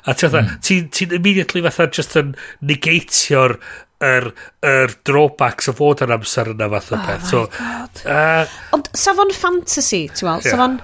A 0.05 0.13
hmm. 0.13 0.19
ti'n 0.19 0.35
mm. 0.37 0.59
ti'n 0.67 0.91
ti 0.93 1.07
immediately 1.17 1.63
fatha 1.65 1.87
just 1.89 2.17
yn 2.19 2.35
negatio'r 2.61 3.57
yr, 4.03 4.29
yr 4.67 4.93
drawbacks 5.07 5.71
o 5.71 5.75
fod 5.77 6.03
yn 6.05 6.13
amser 6.13 6.51
yna 6.53 6.69
fath 6.75 6.91
o 6.91 6.97
oh 6.97 7.05
peth. 7.07 7.29
So, 7.29 7.45
God. 7.55 8.03
uh, 8.05 8.57
Ond 8.75 8.91
sa 8.99 9.15
fo'n 9.17 9.33
fantasy, 9.37 10.05
ti'n 10.11 10.29
weld? 10.29 10.45
Yeah. 10.45 10.57
Safon... 10.57 10.81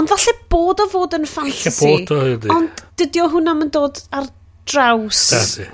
Ond 0.00 0.08
falle 0.08 0.32
bod 0.48 0.80
o 0.80 0.86
fod 0.88 1.18
yn 1.18 1.26
fantasy. 1.28 1.84
Bod 1.84 2.14
o, 2.16 2.22
ydy. 2.32 2.48
Ond 2.54 2.80
dydio 2.96 3.26
hwnna 3.34 3.52
yn 3.60 3.72
dod 3.74 4.00
ar 4.16 4.30
draws. 4.70 5.20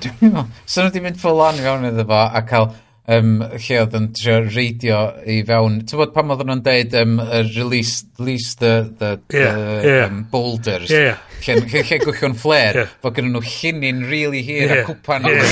Dwi'n 0.03 0.19
meddwl, 0.25 0.49
sy'n 0.65 0.83
nhw 0.83 0.91
wedi 0.91 1.03
mynd 1.05 1.21
full 1.23 1.43
on 1.45 1.61
i 1.61 1.65
fewn 1.65 1.87
iddo 1.93 2.07
fo 2.09 2.21
a 2.27 2.43
cael 2.49 2.71
um, 3.09 3.39
lle 3.55 3.81
oedd 3.83 3.97
yn 3.97 4.09
trio 4.17 4.39
reidio 4.45 5.01
i 5.25 5.41
fewn. 5.49 5.81
Ti'n 5.89 6.01
bod 6.03 6.13
pam 6.15 6.33
oedden 6.35 6.51
nhw'n 6.53 6.63
deud 6.67 6.97
um, 7.01 7.17
uh, 7.25 7.43
release, 7.57 8.05
release 8.21 8.55
the, 8.61 8.73
the, 9.01 9.15
yeah, 9.33 9.57
the 9.57 9.89
yeah. 9.89 10.05
Um, 10.07 10.23
boulders. 10.31 10.93
Yeah. 10.93 11.19
Lle, 11.47 11.61
lle, 11.65 11.85
lle 11.89 12.01
gwychio'n 12.05 12.37
flair. 12.39 12.83
Yeah. 12.83 12.95
Fod 13.05 13.19
gen 13.19 13.31
nhw 13.33 13.43
llinyn 13.47 14.05
really 14.11 14.43
hir 14.47 14.67
yeah. 14.67 14.83
a 14.83 14.89
cwpan 14.89 15.29
yeah. 15.29 15.45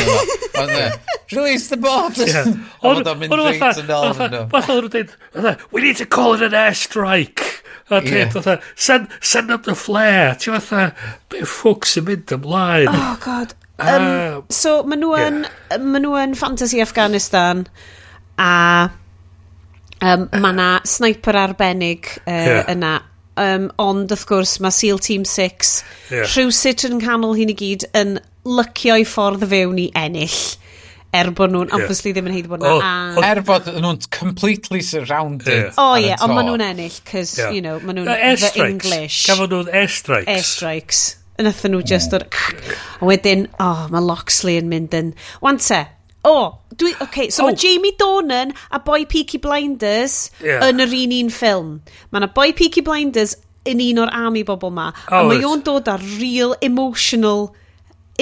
o'n 0.60 0.72
yeah. 0.74 0.96
Release 1.32 1.68
the 1.72 1.80
boulders. 1.80 2.32
Yeah. 2.32 2.52
Ond 2.86 3.08
o'n 3.08 3.22
mynd 3.22 3.36
reit 3.40 3.82
yn 3.82 3.92
ôl. 3.96 4.16
Fath 4.52 4.72
nhw'n 4.72 4.90
dweud, 4.92 5.14
we 5.72 5.84
need 5.84 6.00
to 6.02 6.06
call 6.06 6.36
it 6.36 6.44
an 6.44 6.56
airstrike. 6.56 7.44
A 7.86 8.00
dweud, 8.02 8.34
yeah. 8.34 8.60
send, 8.74 9.08
send 9.20 9.50
up 9.54 9.64
the 9.64 9.76
flare. 9.78 10.34
Ti'n 10.34 10.58
fatha, 10.58 10.90
be 11.30 11.44
ffwc 11.46 11.86
sy'n 11.88 12.08
mynd 12.10 12.34
ymlaen. 12.36 12.90
Oh, 12.90 13.14
god. 13.22 13.54
Um, 13.76 14.44
so, 14.48 14.78
maen 14.88 15.02
nhw, 15.02 15.16
yn, 15.20 15.42
yeah. 15.44 15.82
maen 15.82 16.06
nhw 16.06 16.14
yn 16.22 16.36
fantasy 16.38 16.80
Afghanistan 16.80 17.66
a 18.40 18.52
um, 20.00 20.24
eh. 20.24 20.40
mae 20.40 20.54
yna 20.54 20.70
sniper 20.88 21.36
arbennig 21.42 22.08
uh, 22.24 22.32
yeah. 22.32 22.64
yna. 22.72 22.94
Um, 23.36 23.66
ond, 23.76 24.08
wrth 24.08 24.24
gwrs, 24.30 24.54
mae 24.64 24.72
SEAL 24.72 25.02
Team 25.04 25.26
6 25.28 25.72
yeah. 26.08 26.24
rhywsut 26.24 26.86
yn 26.88 27.02
canol 27.02 27.36
hyn 27.36 27.52
i 27.52 27.56
gyd 27.58 27.84
yn 27.92 28.14
lycio'i 28.48 29.04
ffordd 29.04 29.44
fewn 29.50 29.76
i 29.82 29.90
ennill 29.92 30.38
er 31.16 31.30
bod 31.36 31.52
nhw'n 31.52 31.68
yeah. 31.68 31.76
obviously 31.76 32.12
ddim 32.14 32.30
yn 32.30 32.36
heiddi 32.36 32.50
bod 32.50 32.62
nhw'n 32.62 32.80
oh, 32.80 32.84
ah. 32.84 33.18
oh, 33.18 33.26
er 33.26 33.40
bod 33.46 33.68
nhw'n 33.68 34.00
completely 34.14 34.82
surrounded 34.84 35.52
yeah. 35.52 35.78
oh 35.80 35.94
ie 35.98 36.08
yeah, 36.08 36.24
ond 36.24 36.36
maen 36.36 36.48
nhw'n 36.50 36.64
ennill 36.70 36.98
cos 37.08 37.36
yeah. 37.38 37.52
you 37.54 37.62
know 37.64 37.78
maen 37.82 38.00
nhw'n 38.00 38.40
the 38.42 38.52
English 38.66 39.22
cafon 39.28 39.52
nhw'n 39.52 39.70
airstrikes 39.82 40.32
airstrikes 40.34 41.04
Nathon 41.42 41.74
nhw 41.76 41.82
just 41.84 42.14
o'r... 42.16 42.24
A 43.00 43.04
wedyn, 43.04 43.46
oh, 43.60 43.86
mae 43.92 44.04
Loxley 44.04 44.56
yn 44.60 44.70
mynd 44.72 44.94
yn... 44.96 45.12
Wan 45.44 45.60
te, 45.60 45.82
o, 46.26 46.32
oh, 46.32 46.46
dwi, 46.74 46.94
okay, 47.04 47.28
so 47.30 47.44
oh. 47.44 47.50
mae 47.50 47.58
Jamie 47.60 47.94
Dornan 48.00 48.54
a 48.74 48.80
Boy 48.80 49.04
Peaky 49.06 49.38
Blinders 49.42 50.30
yeah. 50.42 50.64
yn 50.66 50.82
yr 50.82 50.94
un 50.96 51.14
un 51.20 51.30
ffilm. 51.30 51.74
Mae 52.10 52.22
yna 52.22 52.30
Boy 52.34 52.54
Peaky 52.56 52.82
Blinders 52.86 53.36
yn 53.68 53.82
un 53.84 54.02
o'r 54.02 54.12
army 54.14 54.42
bobl 54.46 54.72
ma. 54.74 54.90
Oh, 55.10 55.20
a 55.20 55.22
mae 55.30 55.44
o'n 55.46 55.62
dod 55.66 55.88
ar 55.92 56.02
real 56.16 56.56
emotional 56.64 57.50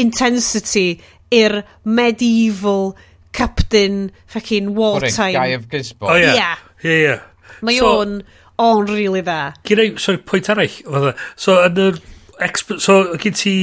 intensity 0.00 1.00
i'r 1.34 1.62
medieval 1.84 2.94
captain 3.34 4.10
fucking 4.26 4.74
wartime. 4.74 5.32
Guy 5.32 5.54
of 5.56 5.68
Gisborne. 5.68 6.12
Oh, 6.12 6.16
yeah. 6.16 6.34
Yeah, 6.34 6.56
yeah. 6.82 6.98
yeah. 6.98 7.20
Mae 7.64 7.78
so, 7.78 7.94
o'n, 8.02 8.18
o'n 8.60 8.90
really 8.90 9.22
dda. 9.24 9.54
Gynna 9.64 9.88
i, 9.88 9.94
sorry, 10.02 10.20
pwynt 10.28 10.50
arall. 10.52 10.68
E? 10.68 11.14
So, 11.40 11.56
yn 11.64 11.80
yr 11.88 12.02
expo, 12.42 12.80
so 12.80 13.16
gyd 13.20 13.36
ti 13.38 13.54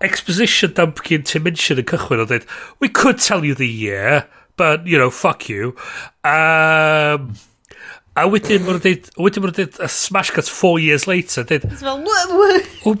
exposition 0.00 0.72
dump 0.72 0.96
dumpkin 0.96 1.24
to 1.24 1.40
mention 1.40 1.78
yn 1.80 1.86
cychwyn 1.88 2.22
o 2.22 2.26
dweud, 2.28 2.46
we 2.80 2.88
could 2.88 3.18
tell 3.18 3.44
you 3.44 3.54
the 3.54 3.68
year, 3.68 4.26
but, 4.56 4.86
you 4.86 4.98
know, 4.98 5.10
fuck 5.10 5.48
you. 5.48 5.74
Um, 6.24 7.34
a 8.18 8.26
wedyn 8.30 8.64
mae'n 8.66 8.80
dweud, 8.84 9.10
wedyn 9.18 9.44
mae'n 9.44 9.56
dweud, 9.58 9.78
a 9.82 9.90
smash 9.90 10.30
cuts 10.34 10.48
four 10.48 10.78
years 10.78 11.06
later, 11.10 11.44
dweud, 11.44 11.66
well, 11.82 12.02
what, 12.02 12.66
what, 12.84 12.98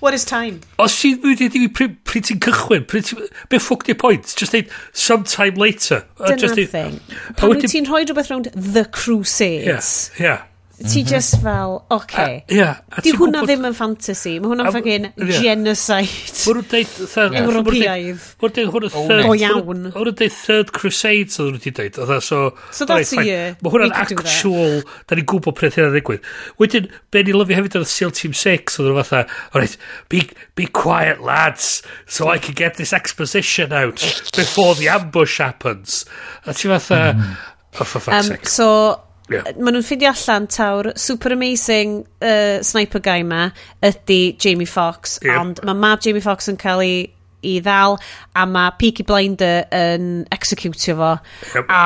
what 0.00 0.14
is 0.14 0.24
time? 0.24 0.60
Os 0.78 0.96
ti'n 1.00 1.20
mynd 1.24 1.44
i 1.44 1.50
fi, 1.52 1.88
pryd 1.88 2.28
ti'n 2.30 2.40
cychwyn, 2.44 2.88
pryd 2.88 3.08
ti'n, 3.10 3.28
be 3.52 3.60
ffwc 3.60 3.88
di 3.88 3.96
point, 4.04 4.34
just 4.36 4.52
dweud, 4.56 4.72
sometime 4.92 5.60
later. 5.60 6.04
dyna'r 6.20 6.44
just 6.44 6.60
thing. 6.72 7.00
Pan 7.38 7.54
wyt 7.54 7.68
ti'n 7.72 7.88
rhoi 7.88 8.04
rhywbeth 8.04 8.32
rownd 8.32 8.52
The 8.52 8.84
Crusades. 8.84 10.10
Yeah, 10.18 10.26
yeah 10.26 10.50
ti 10.78 11.02
mhm. 11.02 11.08
just 11.08 11.40
fel, 11.42 11.84
oce. 11.90 12.04
Okay. 12.04 12.44
Uh, 12.50 12.54
yeah, 12.54 12.78
Di 13.02 13.12
hwnna 13.14 13.40
gwybod... 13.40 13.50
ddim 13.50 13.66
yn 13.68 13.76
fantasy, 13.78 14.32
mae 14.42 14.50
hwnna'n 14.50 14.70
ffagin 14.72 15.06
yeah. 15.12 15.36
genocide. 15.44 16.32
Wrwyd 16.50 16.68
deud... 16.72 16.96
Ewropeaidd. 17.40 18.24
Wrwyd 18.42 18.56
deud 18.58 18.72
hwnna 18.74 18.90
oh, 18.90 19.06
third... 19.08 19.28
O 19.28 19.36
iawn. 19.38 19.84
Mae 19.86 19.94
Wrwyd 19.94 20.18
deud 20.18 20.34
third 20.34 20.72
crusade, 20.74 21.30
oedd 21.30 21.54
dwi'n 21.54 21.62
di 21.62 21.74
deud. 21.78 22.00
E, 22.02 22.18
so, 22.26 22.40
so 22.74 22.88
that's 22.90 23.14
right, 23.14 23.22
a 23.22 23.28
year. 23.28 23.56
Mae 23.62 23.74
hwnna'n 23.76 23.96
actual... 24.02 24.82
Da 25.06 25.18
ni'n 25.18 25.30
gwybod 25.30 25.58
preth 25.60 25.78
hynny'n 25.78 25.94
ddigwydd. 25.94 26.28
Wedyn, 26.58 26.90
be 27.14 27.24
ni 27.24 27.38
lyfio 27.38 27.60
hefyd 27.60 27.78
oedd 27.80 27.90
SEAL 27.94 28.14
Team 28.18 28.36
6, 28.42 28.78
oedd 28.80 28.90
nhw'n 28.90 29.00
fatha, 29.04 29.24
alright, 29.54 29.78
be, 30.10 30.26
be 30.58 30.66
quiet 30.66 31.22
lads, 31.22 31.80
so 32.06 32.32
I 32.32 32.38
can 32.42 32.58
get 32.58 32.82
this 32.82 32.92
exposition 32.92 33.72
out 33.72 34.02
before 34.34 34.74
the 34.74 34.90
ambush 34.90 35.38
happens. 35.38 36.02
A 36.46 36.54
ti 36.54 36.70
fatha... 36.72 37.02
Mm. 37.14 37.34
Oh, 37.80 37.84
for 37.84 37.98
fuck's 37.98 38.30
um, 38.30 38.36
sake. 38.36 38.46
So, 38.48 39.00
Yeah. 39.32 39.46
Maen 39.56 39.78
nhw'n 39.78 39.86
ffindio 39.86 40.10
allan 40.12 40.46
tawr, 40.52 40.90
super 41.00 41.32
amazing 41.32 42.02
uh, 42.20 42.60
sniper 42.60 43.00
guy 43.00 43.22
ma 43.24 43.46
ydy 43.84 44.36
Jamie 44.36 44.68
Fox, 44.68 45.18
yep. 45.24 45.38
ond 45.40 45.62
mae 45.64 45.78
mab 45.80 46.02
Jamie 46.04 46.24
Fox 46.24 46.50
yn 46.52 46.60
cael 46.60 46.84
ei 46.84 46.98
i 47.44 47.58
ddal 47.64 47.98
a 48.36 48.46
mae 48.48 48.72
Peaky 48.80 49.04
Blinder 49.06 49.64
yn 49.74 50.24
executio 50.34 50.96
fo 51.00 51.10
yep. 51.54 51.68
a 51.68 51.82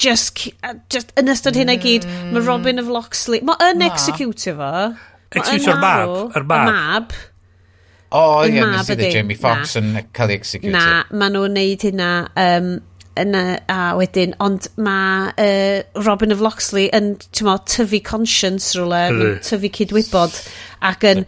just, 0.00 0.44
just 0.92 1.14
yn 1.20 1.32
ystod 1.32 1.58
hynna 1.58 1.76
mm. 1.76 1.84
gyd 1.84 2.06
mae 2.10 2.36
hmm. 2.40 2.46
Robin 2.48 2.82
of 2.82 2.90
Loxley 2.92 3.42
mae 3.46 3.70
yn 3.70 3.84
executio 3.86 4.56
fo 4.60 4.70
executio'r 5.30 5.80
mab 5.82 6.36
yr 6.38 6.46
mab, 6.46 6.70
mab. 6.70 7.16
o 8.10 8.20
oh, 8.20 8.44
ie 8.44 8.56
yeah, 8.58 8.70
nes 8.74 8.92
i 8.92 9.10
Jamie 9.14 9.38
Fox 9.38 9.76
na. 9.76 9.82
yn 9.82 10.12
cael 10.16 10.34
ei 10.34 10.40
executio 10.40 10.74
na 10.76 10.86
maen 11.12 11.36
nhw'n 11.36 11.56
neud 11.58 11.88
hynna 11.88 12.12
um, 12.44 12.72
yna, 13.22 13.44
a 13.70 13.78
wedyn, 13.98 14.34
ond 14.42 14.68
mae 14.80 15.30
uh, 15.36 16.02
Robin 16.06 16.32
of 16.34 16.42
Loxley 16.44 16.88
yn, 16.96 17.14
ti'n 17.30 17.48
mo, 17.48 17.58
tyfu 17.68 18.02
conscience 18.06 18.74
rhywle, 18.78 19.36
tyfu 19.46 19.70
cydwybod 19.76 20.36
ac 20.80 21.04
yn 21.10 21.24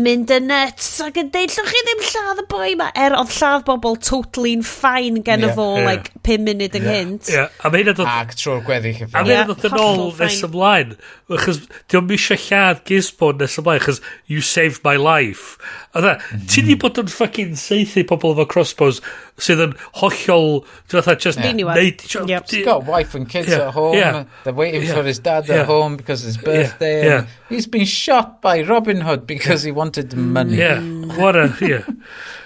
mynd 0.00 0.30
yn 0.32 0.46
nuts 0.48 0.86
ac 1.04 1.18
yn 1.20 1.28
deud, 1.34 1.52
llwch 1.52 1.72
chi 1.74 1.82
ddim 1.84 2.04
lladd 2.08 2.40
y 2.40 2.44
boi 2.48 2.70
ma, 2.80 2.88
er 2.96 3.16
oedd 3.18 3.32
lladd 3.36 3.66
bobl 3.66 3.98
totally'n 4.00 4.64
ffain 4.64 5.20
gen 5.26 5.44
yeah, 5.44 5.54
fo, 5.56 5.66
yeah. 5.76 5.88
like, 5.90 6.12
5 6.24 6.46
munud 6.46 6.78
ynghynt. 6.80 7.28
Yeah. 7.32 7.52
A 7.60 7.72
mae 7.72 7.82
hynna 7.82 7.94
dod... 7.98 8.08
Ac 8.08 8.32
trwy'r 8.40 8.64
gweddill. 8.64 9.02
A 9.12 9.22
mae 9.26 9.34
hynna 9.34 9.52
dod 9.52 9.68
yn 9.68 9.76
ôl 9.82 10.02
nes 10.16 10.40
ymlaen, 10.48 10.96
achos 11.36 11.60
diolch 11.92 12.08
mi 12.08 12.16
eisiau 12.16 12.40
lladd 12.46 12.82
Gizmon 12.88 13.42
nes 13.42 13.58
ymlaen, 13.60 13.82
achos 13.82 14.00
you 14.32 14.40
saved 14.44 14.80
my 14.88 14.96
life. 14.96 15.58
A 15.92 16.04
dda, 16.04 16.16
ti 16.48 16.64
di 16.64 16.74
mm. 16.76 16.82
bod 16.84 17.02
yn 17.04 17.12
ffucking 17.12 17.56
seithi 17.60 18.06
pobl 18.08 18.32
efo 18.32 18.48
crossbows 18.48 19.02
sydd 19.38 19.62
yn 19.68 19.76
hollol, 20.00 20.62
dwi'n 20.88 21.04
dda, 21.04 21.18
just... 21.20 21.44
Yeah. 21.44 21.56
Neud, 21.58 22.02
yep. 22.28 22.48
He's 22.48 22.64
got 22.64 22.88
wife 22.88 23.14
and 23.18 23.28
kids 23.28 23.52
yeah. 23.52 23.68
at 23.68 23.74
home, 23.76 23.96
yeah. 23.96 24.24
they're 24.44 24.56
waiting 24.56 24.82
yeah. 24.82 24.94
for 24.94 25.04
his 25.04 25.18
dad 25.18 25.48
yeah. 25.48 25.62
at 25.62 25.66
home 25.66 25.96
because 25.96 26.22
his 26.22 26.36
birthday, 26.36 27.04
yeah. 27.04 27.08
Yeah. 27.08 27.26
he's 27.48 27.66
been 27.66 27.84
shot 27.84 28.40
by 28.42 28.62
Rob 28.62 28.77
Robin 28.78 29.02
Hood 29.02 29.26
because 29.26 29.64
he 29.64 29.72
wanted 29.72 30.10
the 30.10 30.16
money. 30.16 30.56
Yeah, 30.56 30.80
what 31.18 31.36
a, 31.36 31.50
yeah. 31.60 31.82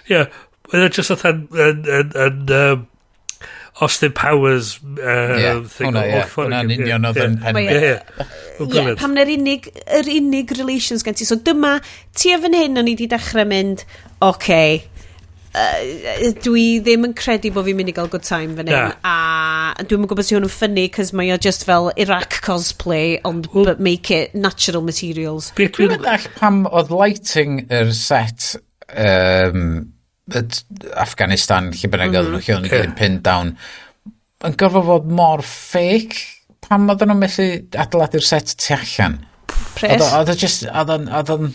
Yeah, 0.08 0.26
oedd 0.72 0.88
e 0.88 0.88
just 0.96 1.12
oedd 1.12 1.28
yn, 1.28 1.44
yn, 1.52 2.16
yn, 2.16 2.40
um, 2.56 2.88
Austin 3.80 4.12
Powers 4.12 4.78
uh, 4.98 5.36
yeah, 5.40 5.60
thing. 5.64 5.92
Hwna, 5.92 6.04
ie. 6.08 6.22
Hwna'n 6.32 6.72
union 6.72 7.08
oedd 7.08 7.20
yn 7.22 7.36
pen. 7.40 7.58
E- 7.60 7.92
ie, 7.92 8.94
pam 9.00 9.16
na'r 9.16 9.32
unig, 9.32 9.68
yr 9.98 10.08
unig 10.12 10.52
relations 10.58 11.04
gen 11.04 11.16
ti. 11.18 11.28
So 11.28 11.36
dyma, 11.40 11.74
ti 12.16 12.34
efo'n 12.36 12.56
hyn 12.56 12.80
o'n 12.80 12.88
i 12.88 12.96
wedi 12.96 13.08
dechrau 13.12 13.48
mynd, 13.48 13.84
oce, 14.20 14.32
okay, 14.32 14.80
Uh, 15.52 16.30
dwi 16.40 16.80
ddim 16.80 17.02
yn 17.10 17.12
credu 17.12 17.50
bod 17.52 17.66
fi'n 17.66 17.76
mynd 17.76 17.92
i 17.92 17.94
gael 17.96 18.08
good 18.08 18.24
time 18.24 18.54
fan 18.56 18.70
hyn 18.70 18.76
yeah. 18.78 18.94
a 19.04 19.84
dwi'n 19.84 20.06
gwybod 20.08 20.24
sy'n 20.24 20.38
hwn 20.38 20.46
yn 20.48 20.52
ffynnu 20.54 20.84
cos 20.94 21.10
mae 21.18 21.28
o 21.34 21.36
just 21.44 21.66
fel 21.68 21.90
Iraq 22.00 22.38
cosplay 22.46 23.18
ond 23.28 23.50
well, 23.52 23.74
make 23.76 24.08
it 24.16 24.32
natural 24.32 24.80
materials. 24.86 25.50
Dwi'n 25.58 25.74
dwi 25.76 25.90
dall 25.92 26.28
pam 26.38 26.62
oedd 26.70 26.92
lighting 26.96 27.66
yr 27.68 27.92
set 27.96 28.54
um, 28.88 29.92
Afghanistan 31.04 31.68
lle 31.76 31.90
bynnag 31.92 32.14
mhm. 32.14 32.20
oedd 32.22 32.32
nhw 32.32 32.42
lle 32.46 32.56
o'n 32.56 32.70
yeah. 32.70 32.94
pin 32.96 33.20
down 33.26 33.52
yn 34.48 34.56
gorfod 34.56 34.88
fod 34.88 35.12
mor 35.20 35.44
fake 35.46 36.16
pam 36.64 36.88
oedd 36.94 37.04
nhw'n 37.04 37.20
methu 37.20 37.50
adeiladu'r 37.84 38.24
set 38.24 38.56
tu 38.56 38.72
allan? 38.78 39.20
Pres. 39.76 40.00
Oedd 40.00 40.96
o'n 40.96 41.06
oedd 41.12 41.36
o'n 41.36 41.52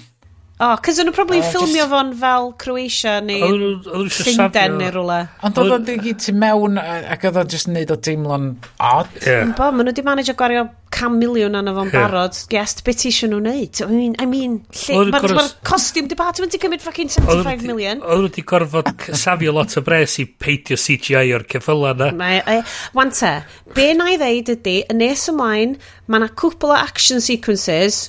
O, 0.58 0.72
oh, 0.72 0.80
cos 0.82 0.98
o'n 0.98 1.06
nhw 1.06 1.14
probably 1.14 1.38
oh, 1.38 1.46
ffilmio 1.46 1.84
just... 1.84 1.92
fo'n 1.92 2.08
fel 2.18 2.48
Croatia 2.58 3.20
neu 3.22 3.44
Llundain 3.86 4.74
neu 4.80 4.88
rhywle. 4.90 5.18
Ond 5.46 5.60
oedd 5.62 5.74
o'n 5.76 5.84
digi 5.86 6.16
ti 6.18 6.32
mewn 6.34 6.80
ac 6.82 7.26
oedd 7.30 7.36
o'n 7.44 7.50
just 7.52 7.68
neud 7.70 7.92
o 7.94 7.98
deimlo'n 8.08 8.48
odd. 8.82 9.12
Yeah. 9.22 9.52
Bo, 9.54 9.68
maen 9.70 9.86
nhw 9.86 9.92
wedi 9.92 10.06
manage 10.08 10.34
o 10.34 10.36
gwario 10.40 10.64
cam 10.98 11.20
miliwn 11.22 11.60
anna 11.60 11.76
fo'n 11.76 11.92
yeah. 11.92 12.08
barod. 12.08 12.40
Yes, 12.56 12.74
beth 12.82 13.04
ti 13.04 13.12
eisiau 13.12 13.30
nhw 13.30 13.38
wneud? 13.44 13.82
I 13.86 13.88
mean, 13.92 14.16
I 14.18 14.26
mean 14.32 14.56
lle, 14.80 15.04
mae'r 15.14 15.36
ma 15.38 15.44
costume 15.70 16.10
department 16.10 16.58
i 16.58 16.60
cymryd 16.64 16.82
fucking 16.82 17.14
75 17.14 17.62
million. 17.68 18.02
Oedd 18.02 18.24
nhw 18.24 18.32
di 18.40 18.44
gorfod 18.50 18.90
safio 19.14 19.54
lot 19.54 19.76
o 19.78 19.84
bres 19.86 20.16
i 20.24 20.26
peidio 20.26 20.80
CGI 20.82 21.36
o'r 21.38 21.46
ceffyla 21.54 21.92
na. 22.00 22.32
E, 22.40 22.56
wan 22.98 23.14
te, 23.14 23.36
be 23.78 23.92
na 24.00 24.10
i 24.16 24.18
ddeud 24.18 24.50
ydy, 24.56 24.80
y 24.90 24.98
nes 25.04 25.28
ymlaen, 25.30 25.78
mae 26.10 26.24
yna 26.24 26.32
cwpl 26.34 26.74
o 26.74 26.80
action 26.80 27.22
sequences 27.22 28.08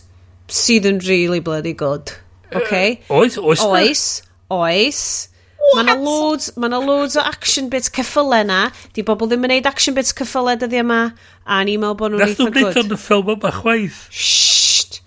sydd 0.48 0.88
yn 0.88 1.02
really 1.04 1.44
bloody 1.44 1.76
good. 1.76 2.14
Okay. 2.54 3.00
Oes, 3.10 3.36
oes. 3.38 3.64
Oes, 3.64 4.04
oes. 4.50 5.02
Mae 5.74 5.84
yna 5.84 5.96
loads, 6.00 6.52
ma 6.56 6.68
loads 6.72 7.16
o 7.18 7.22
action 7.28 7.68
bits 7.68 7.90
ceffylau 7.92 8.46
na. 8.46 8.68
Di 8.96 9.04
bobl 9.04 9.28
ddim 9.28 9.44
yn 9.44 9.52
neud 9.52 9.66
action 9.68 9.96
bits 9.96 10.14
ceffylau 10.16 10.56
dyddi 10.60 10.80
yma. 10.80 11.00
A 11.44 11.60
ni'n 11.66 11.82
meddwl 11.82 11.98
bod 11.98 12.14
nhw'n 12.14 12.24
eitha 12.24 12.46
gwrdd. 12.46 12.62
Nath 12.62 12.78
nhw'n 12.78 12.96
y 12.96 13.00
ffilm 13.02 13.32
yma 13.34 13.52
chwaith. 13.58 13.98
Shht. 14.14 15.00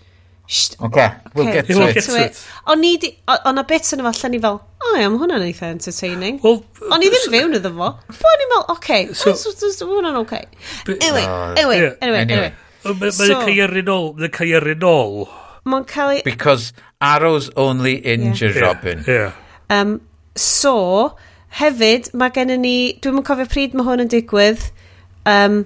Shht. 0.51 0.77
Okay, 0.84 1.07
we'll 1.34 1.47
get 1.47 1.69
We'll 1.69 1.88
to 1.88 2.15
it. 2.19 2.35
it. 2.35 2.43
O'n 2.69 2.84
i 2.85 2.97
di... 3.01 3.13
O'n 3.31 3.61
a 3.61 3.65
bits 3.65 3.95
yn 3.95 4.03
efo 4.03 4.11
allan 4.11 4.35
ni 4.35 4.41
fel, 4.43 4.59
o 4.61 4.93
ia, 4.99 5.09
mae 5.09 5.22
hwnna'n 5.23 5.45
eitha 5.47 5.69
entertaining. 5.72 6.41
Well, 6.43 6.61
o'n 6.91 7.05
i 7.07 7.09
ddim 7.09 7.30
fewn 7.34 7.57
iddo 7.57 7.72
fo. 7.77 7.93
Bo 8.11 8.34
o'n 8.35 8.43
i 8.45 8.49
meddwl, 8.51 8.68
oce. 8.76 8.99
so, 9.18 9.88
hwnna'n 9.88 10.19
okay. 10.22 10.45
Oh, 10.85 10.97
anyway, 10.99 11.26
anyway, 11.55 11.80
anyway, 12.03 12.26
anyway. 12.27 12.51
Mae'n 12.84 13.38
cael 13.45 13.53
ei 13.55 13.69
rinol, 13.72 14.11
mae'n 14.19 14.35
cael 14.35 14.57
ei 14.59 14.61
rinol. 14.68 15.23
Mae'n 15.69 15.85
cael 15.89 16.15
ei... 16.15 16.23
Because 16.25 16.73
arrows 17.01 17.49
only 17.55 17.97
injure 17.97 18.53
yeah. 18.53 18.61
Robin. 18.61 19.03
Yeah. 19.07 19.33
yeah. 19.69 19.81
Um, 19.81 19.99
so, 20.35 21.17
hefyd, 21.59 22.13
mae 22.17 22.33
gennym 22.35 22.65
ni... 22.65 22.77
Dwi'n 23.01 23.21
yn 23.21 23.27
cofio 23.27 23.49
pryd 23.51 23.77
mae 23.77 23.88
hwn 23.89 24.05
yn 24.05 24.11
digwydd. 24.11 24.65
Um, 25.29 25.63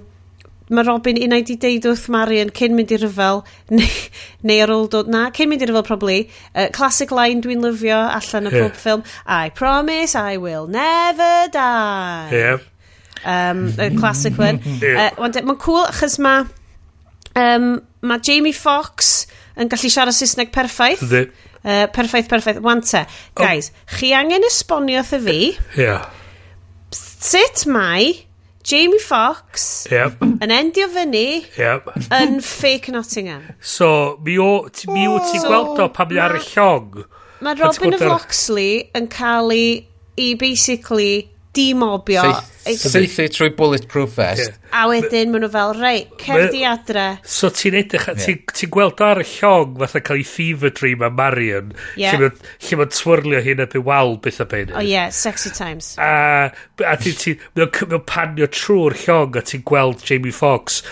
mae 0.68 0.82
Robin 0.86 1.18
unai 1.22 1.42
di 1.46 1.54
deud 1.62 1.86
wrth 1.86 2.08
Marion 2.10 2.50
cyn 2.54 2.74
mynd 2.74 2.90
i 2.90 2.98
ryfel 2.98 3.42
neu, 3.76 3.98
neu 4.46 4.62
ar 4.64 4.72
ôl 4.74 4.88
dod 4.90 5.10
na 5.12 5.28
cyn 5.34 5.50
mynd 5.50 5.62
i 5.62 5.68
ryfel 5.70 5.86
probably 5.86 6.18
uh, 6.54 6.66
classic 6.74 7.14
line 7.14 7.42
dwi'n 7.44 7.62
lyfio 7.62 7.98
allan 8.02 8.50
o 8.50 8.54
yeah. 8.54 8.66
pob 8.66 8.80
ffilm 8.80 9.04
I 9.26 9.50
promise 9.54 10.18
I 10.18 10.40
will 10.42 10.66
never 10.66 11.46
die 11.54 12.34
yeah. 12.34 12.58
um, 13.22 13.68
y 13.78 13.90
classic 13.94 14.38
one 14.42 14.58
yeah. 14.82 15.12
uh, 15.14 15.30
e- 15.30 15.46
mae'n 15.46 15.62
cool 15.62 15.84
achos 15.86 16.18
mae 16.18 16.48
um, 17.38 17.76
mae 18.02 18.22
Jamie 18.26 18.56
Foxx 18.56 19.28
yn 19.56 19.72
gallu 19.72 19.90
siarad 19.92 20.16
Saesneg 20.16 20.52
perffaith. 20.54 21.02
Ydy. 21.06 21.24
Uh, 21.66 21.86
perffaith, 21.94 22.28
perffaith. 22.30 22.60
Wan 22.64 22.84
te. 22.84 23.02
Oh. 23.06 23.42
Guys, 23.42 23.72
chi 23.96 24.12
angen 24.16 24.46
esbonio 24.46 25.02
wrtho 25.02 25.20
fi. 25.24 25.40
Ia. 25.78 25.82
Yeah. 25.82 26.06
Sut 26.96 27.64
mae 27.66 28.12
Jamie 28.66 28.98
Fox 29.02 29.86
yep. 29.90 30.18
yn 30.22 30.50
endio 30.50 30.88
fyny 30.90 31.44
yep. 31.54 31.88
yn 32.14 32.40
fake 32.42 32.90
Nottingham. 32.94 33.44
So, 33.60 34.18
mi 34.26 34.38
o, 34.42 34.66
ti, 34.74 34.90
mi 34.90 35.06
o 35.06 35.20
ti'n 35.22 35.42
so, 35.44 35.50
gweld 35.50 35.82
o 35.84 35.88
pan 35.94 36.10
mi 36.10 36.18
ar 36.22 36.34
y 36.34 36.42
llong. 36.42 37.04
Mae 37.46 37.58
Robin 37.60 37.94
of 37.94 38.02
Loxley 38.02 38.88
yn 38.96 39.06
cael 39.12 39.54
ei, 39.54 39.68
i 40.18 40.32
basically 40.40 41.28
dimobio. 41.56 42.24
Seithi 42.66 43.28
trwy 43.30 43.52
bulletproof 43.56 44.16
vest. 44.18 44.42
Yeah. 44.50 44.56
A 44.76 44.88
wedyn 44.90 45.30
maen 45.32 45.44
nhw 45.46 45.50
fel, 45.54 45.74
rei, 45.78 46.02
cerdi 46.20 46.64
adre. 46.66 47.06
So 47.22 47.50
ti'n 47.54 47.78
edrych, 47.80 48.08
ti'n 48.20 48.42
ti 48.52 48.68
gweld 48.72 49.00
ar 49.06 49.22
y 49.22 49.26
llong 49.30 49.78
fatha 49.80 50.02
cael 50.04 50.20
ei 50.20 50.26
fever 50.26 50.74
dream 50.74 51.04
a 51.06 51.10
Marion, 51.10 51.72
yeah. 51.96 52.18
lle 52.18 52.80
mae'n 52.80 52.92
twirlio 52.92 53.42
hyn 53.46 53.64
y 53.64 53.82
wal 53.86 54.16
beth 54.22 54.42
o 54.42 54.48
bein. 54.50 54.74
O 54.74 54.80
oh, 54.80 54.84
yeah, 54.84 55.08
sexy 55.14 55.54
times. 55.54 55.94
A, 56.02 56.50
a 56.82 56.96
ti'n 57.00 57.18
ti, 57.22 57.36
ti, 57.38 58.02
panio 58.10 58.50
trwy'r 58.50 58.98
llong 59.06 59.38
a 59.38 59.46
ti'n 59.46 59.66
gweld 59.66 60.04
Jamie 60.06 60.34
Foxx 60.34 60.82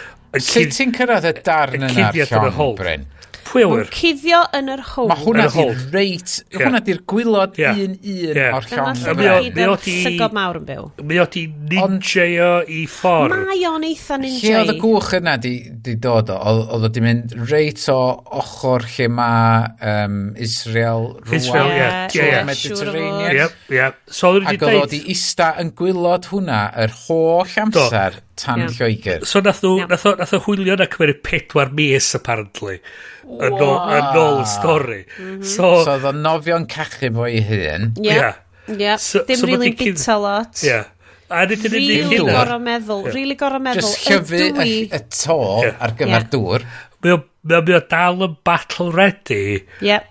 Sut 0.43 0.73
ti'n 0.74 0.95
cyrraedd 0.95 1.28
y 1.28 1.32
darn 1.47 1.85
yn 1.86 1.93
yna'r 1.95 2.49
llong, 2.57 2.74
Bryn? 2.78 3.05
Pwy 3.44 3.62
a 3.65 3.69
wyr? 3.70 3.89
Cuddio 3.94 4.40
yn 4.59 4.69
yr 4.74 4.82
hole. 4.94 5.09
Mae 5.12 5.23
hwnna 5.24 5.44
Yn 5.44 5.51
y 5.51 5.65
di'r 5.65 5.82
reit, 5.94 6.32
yeah. 6.52 6.62
hwnna 6.65 6.81
di'r 6.86 7.01
gwylod 7.12 7.59
yeah. 7.61 7.78
un 7.85 7.94
un 7.98 8.32
Yeah. 8.35 8.56
o'r 8.59 8.66
Dyna 8.70 8.86
lle 8.94 8.94
llawn. 8.94 9.05
mae 9.05 9.15
Mae 9.15 9.28
o- 9.51 9.55
mae 9.59 9.69
o 9.69 9.77
di- 9.85 9.94
yn 9.94 10.06
llygod 10.09 10.36
mawr 10.39 10.59
yn 10.61 10.66
byw. 10.70 10.85
Mi 11.11 11.19
o 11.23 11.27
di 11.35 11.44
ninjaio 11.74 12.51
i 12.69 12.81
ffordd. 12.90 13.35
Mae 13.48 13.65
o'n 13.69 13.86
eitha 13.89 14.19
Lle 14.19 14.23
ninja 14.24 14.61
oedd 14.62 14.73
y 14.74 14.77
gwch 14.82 15.11
yna 15.20 15.36
di, 15.43 15.55
di 15.85 15.94
dod 16.02 16.31
o? 16.35 16.39
Oedd- 16.39 16.73
Oedd 16.74 16.86
o 16.89 16.90
di 16.97 17.01
mynd 17.05 17.35
reit 17.51 17.82
o 17.93 17.98
ochr 18.40 18.85
lle 18.97 19.09
mae 19.09 19.69
um, 19.93 20.19
Israel 20.36 21.11
rwan. 21.20 21.36
Israel, 21.39 21.70
ie. 21.70 21.89
Ie, 22.19 22.28
ie. 22.28 22.44
Mediterranean. 22.48 23.36
Yep, 23.39 23.52
yep. 23.78 24.01
So 24.09 24.32
oedd 24.35 24.48
wedi 24.48 24.59
Ac 24.59 24.69
oedd 24.69 24.82
o 24.82 24.86
di 24.90 25.02
ista 25.15 25.52
yn 25.62 25.73
gwylod 25.78 26.31
hwnna 26.32 26.62
yr 26.85 26.94
holl 27.05 27.59
amser 27.65 28.20
tan 28.40 28.65
yeah. 28.65 28.73
Lloegr. 28.78 29.27
So 29.28 29.43
nath 29.44 29.62
nhw, 29.65 29.74
yeah. 29.81 29.90
nath, 29.90 30.06
o, 30.09 30.15
nath 30.19 30.35
o 30.36 30.40
hwylio 30.47 30.77
na 30.81 30.86
cymryd 30.90 31.20
pedwar 31.27 31.73
mis, 31.77 32.09
apparently, 32.19 32.78
yn 33.24 33.59
ôl, 33.59 33.77
yn 33.98 34.19
ôl 34.20 34.40
y 34.43 34.48
stori. 34.51 35.02
Mm 35.05 35.28
-hmm. 35.28 35.44
So, 35.55 35.70
so 35.85 35.94
oedd 35.94 36.09
o 36.11 36.15
nofio'n 36.19 36.66
cachu 36.70 37.12
fo 37.15 37.28
i 37.31 37.44
hun. 37.44 37.93
Ie. 38.01 38.11
Yeah. 38.11 38.40
yeah. 38.69 38.98
So, 38.98 39.24
Dim 39.28 39.43
so 39.43 39.51
really 39.51 39.73
bita 39.73 40.02
cyn... 40.02 40.23
lot. 40.23 40.65
Yeah. 40.66 40.90
A 41.35 41.47
nid 41.48 41.65
yn 41.65 41.78
unig 41.78 42.02
hynna. 42.05 42.09
Rili 42.11 42.32
gorau 42.32 42.61
meddwl. 42.62 43.05
Yeah. 43.05 43.15
Rili 43.16 43.36
gorau 43.40 43.62
meddwl. 43.65 43.86
Just 43.86 44.02
chyfu 44.05 44.43
y, 44.65 44.74
y 44.90 45.01
to 45.09 45.39
yeah. 45.65 45.78
ar 45.81 45.94
gyfer 45.98 46.19
yeah. 46.19 46.28
dŵr. 46.35 46.66
Mae 47.05 47.16
o, 47.16 47.78
dal 47.93 48.27
yn 48.28 48.36
battle 48.44 48.90
ready. 48.93 49.65
Yep. 49.85 50.11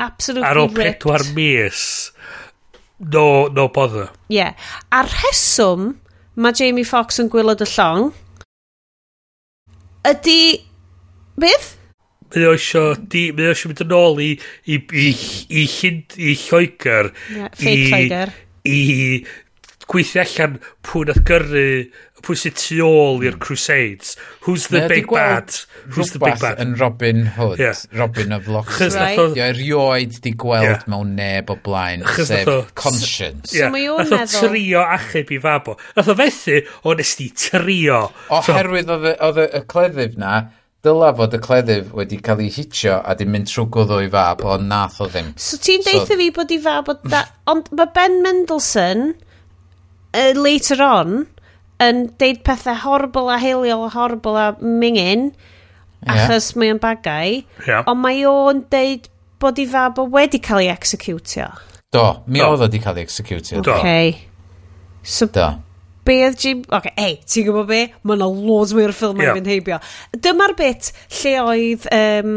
Absolutely 0.00 0.48
Ar 0.48 0.60
ôl 0.62 0.70
pedwar 0.72 1.24
mis. 1.36 2.12
No, 3.00 3.48
no 3.48 3.68
bother. 3.72 4.10
Yeah. 4.32 4.54
A'r 4.92 5.08
rheswm 5.08 5.94
mae 6.40 6.56
Jamie 6.56 6.86
Fox 6.88 7.20
yn 7.22 7.28
gwylod 7.32 7.62
y 7.64 7.68
llong. 7.74 8.10
Ydy... 10.08 10.40
Beth? 11.40 11.68
Mae 12.30 12.46
o 12.46 12.54
isio, 12.56 12.82
di, 13.12 13.28
mae 13.36 13.50
o 13.50 13.54
isio 13.56 13.70
mynd 13.70 13.84
yn 13.84 13.94
ôl 13.96 14.18
i, 14.22 14.32
i, 14.68 14.76
i, 14.76 15.06
i, 15.48 15.62
hyd, 15.68 16.16
i 16.20 16.34
Lloegr. 16.38 17.12
Yeah, 17.34 17.54
fake 17.56 17.86
Lloegr. 17.90 18.34
I, 18.68 18.76
i 18.76 19.86
gweithio 19.90 20.22
allan 20.22 20.58
pwy 20.86 21.08
nath 21.08 21.22
gyrru 21.26 21.64
pwy 22.24 22.36
sy'n 22.38 22.56
tu 22.58 22.78
ôl 22.86 23.24
i'r 23.24 23.34
hmm. 23.34 23.42
Crusades. 23.42 24.14
Who's 24.46 24.68
the 24.68 24.84
Mae 24.84 24.92
big 24.94 25.10
bad? 25.10 25.54
Who's 25.94 26.12
the 26.12 26.20
big 26.22 26.38
bad? 26.40 26.60
yn 26.60 26.76
Robin 26.80 27.24
Hood, 27.36 27.58
yeah. 27.58 27.74
Robin 27.96 28.32
of 28.32 28.48
Locksley. 28.48 28.90
Right. 28.94 29.18
Ie, 29.36 29.42
erioed 29.50 30.20
di 30.24 30.34
gweld 30.38 30.68
yeah. 30.68 30.86
mewn 30.90 31.16
neb 31.18 31.50
o 31.52 31.58
blaen, 31.64 32.04
sef 32.18 32.74
conscience. 32.78 33.54
Yeah. 33.56 33.68
So 33.68 33.74
mae 33.74 33.90
o'n 33.92 34.08
meddwl... 34.12 34.48
trio 34.50 34.84
achub 34.84 35.34
i 35.34 35.40
fabo. 35.42 35.76
Nath 35.96 36.12
o 36.12 36.16
fethu, 36.18 36.62
o 36.84 36.96
nes 36.98 37.16
di 37.20 37.28
trio. 37.34 38.06
Oherwydd 38.40 38.94
oedd 38.96 39.44
y 39.46 39.62
cleddyf 39.70 40.18
na, 40.20 40.34
dyla 40.84 41.10
fod 41.16 41.34
y 41.36 41.40
cleddyf 41.44 41.90
wedi 41.96 42.20
cael 42.24 42.44
ei 42.44 42.52
hitio 42.52 43.00
a 43.04 43.16
di 43.16 43.26
mynd 43.28 43.50
trwy 43.50 43.66
gwddw 43.76 43.98
i 44.06 44.12
fab, 44.12 44.44
ond 44.48 44.68
nath 44.70 45.00
o 45.04 45.08
ddim. 45.10 45.34
So 45.36 45.60
ti'n 45.60 45.84
so, 45.84 45.90
deitha 45.90 46.16
fi 46.20 46.30
bod 46.36 46.54
i 46.54 46.60
fab, 46.64 46.88
ond 47.52 47.68
mae 47.76 47.92
Ben 47.96 48.20
Mendelsohn, 48.24 49.10
uh, 50.14 50.32
later 50.36 50.80
on, 50.86 51.20
yn 51.80 52.04
deud 52.20 52.42
pethau 52.46 52.76
horrible 52.84 53.32
a 53.32 53.38
heiliol 53.40 53.86
a 53.86 53.90
horrible 53.94 54.36
a 54.36 54.50
mingin, 54.60 55.30
yeah. 55.30 56.26
achos 56.26 56.52
mae 56.60 56.74
o'n 56.74 56.82
bagau, 56.82 57.40
yeah. 57.66 57.82
ond 57.86 58.02
mae 58.02 58.22
o'n 58.28 58.64
deud 58.72 59.08
bod 59.40 59.60
i 59.60 59.66
fab 59.68 59.98
o 60.00 60.06
wedi 60.12 60.40
cael 60.44 60.66
ei 60.66 60.70
executio. 60.72 61.48
Do, 61.90 62.04
mi 62.26 62.42
do. 62.42 62.50
oedd 62.50 62.60
o 62.60 62.68
wedi 62.68 62.82
cael 62.84 63.00
ei 63.00 63.08
executio. 63.08 63.64
Do. 63.64 63.78
Okay. 63.78 64.14
So, 65.02 65.30
do. 65.32 65.48
be 66.04 66.18
oedd 66.26 66.36
Jim... 66.42 66.64
Ok, 66.74 66.90
ei, 67.00 67.16
ti'n 67.24 67.46
gwybod 67.48 67.68
be? 67.70 67.80
Mae 68.04 68.18
yna 68.18 68.28
loads 68.28 68.74
mwy 68.76 68.86
o'r 68.88 68.94
ffilm 68.96 69.20
yeah. 69.22 69.32
yn 69.32 69.40
fynd 69.40 69.50
heibio. 69.52 69.80
Dyma'r 70.26 70.56
bit 70.58 70.92
lle 71.20 71.34
oedd 71.44 71.88
um, 71.96 72.34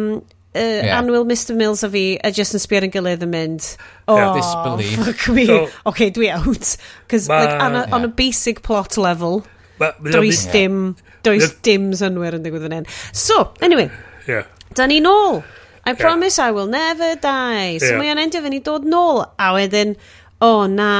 uh, 0.55 0.59
yeah. 0.59 0.99
Anwyl 0.99 1.25
Mr 1.25 1.55
Mills 1.55 1.83
a 1.83 1.89
fi 1.89 2.19
a 2.23 2.31
just 2.31 2.55
yn 2.57 2.61
sbio'r 2.63 2.87
yn 2.87 2.93
gilydd 2.93 3.25
yn 3.25 3.33
mynd 3.33 3.69
oh, 4.07 4.17
yeah, 4.17 4.29
disbelief. 4.37 4.99
fuck 4.99 5.25
me 5.35 5.47
so, 5.49 5.57
ok 5.89 6.05
dwi 6.15 6.29
out 6.33 6.75
cos 7.11 7.27
like, 7.31 7.49
on, 7.57 7.75
a, 7.75 7.83
yeah. 7.83 7.95
on 7.95 8.05
a 8.05 8.11
basic 8.11 8.63
plot 8.65 8.97
level 8.97 9.43
ma, 9.79 9.91
ma, 9.99 10.13
does 10.13 10.45
ma, 10.45 10.53
dim 10.53 10.79
does 11.25 11.49
ma, 11.49 11.59
dim 11.65 11.91
synwyr 11.97 12.39
yn 12.39 12.45
digwydd 12.45 12.67
fan 12.67 12.79
hyn 12.81 12.89
so 13.11 13.49
anyway 13.65 13.89
yeah. 14.29 14.47
da 14.77 14.89
ni 14.89 15.01
nôl 15.03 15.43
I 15.83 15.91
promise. 15.99 16.39
I 16.39 16.51
will 16.51 16.67
never 16.67 17.15
die 17.19 17.77
so 17.83 17.91
yeah. 17.91 17.99
mae 17.99 18.13
o'n 18.13 18.21
endio 18.23 18.39
fe 18.39 18.51
ni 18.53 18.61
dod 18.63 18.85
nôl 18.87 19.25
a 19.27 19.51
wedyn 19.57 19.97
oh, 20.39 20.63
na 20.71 20.91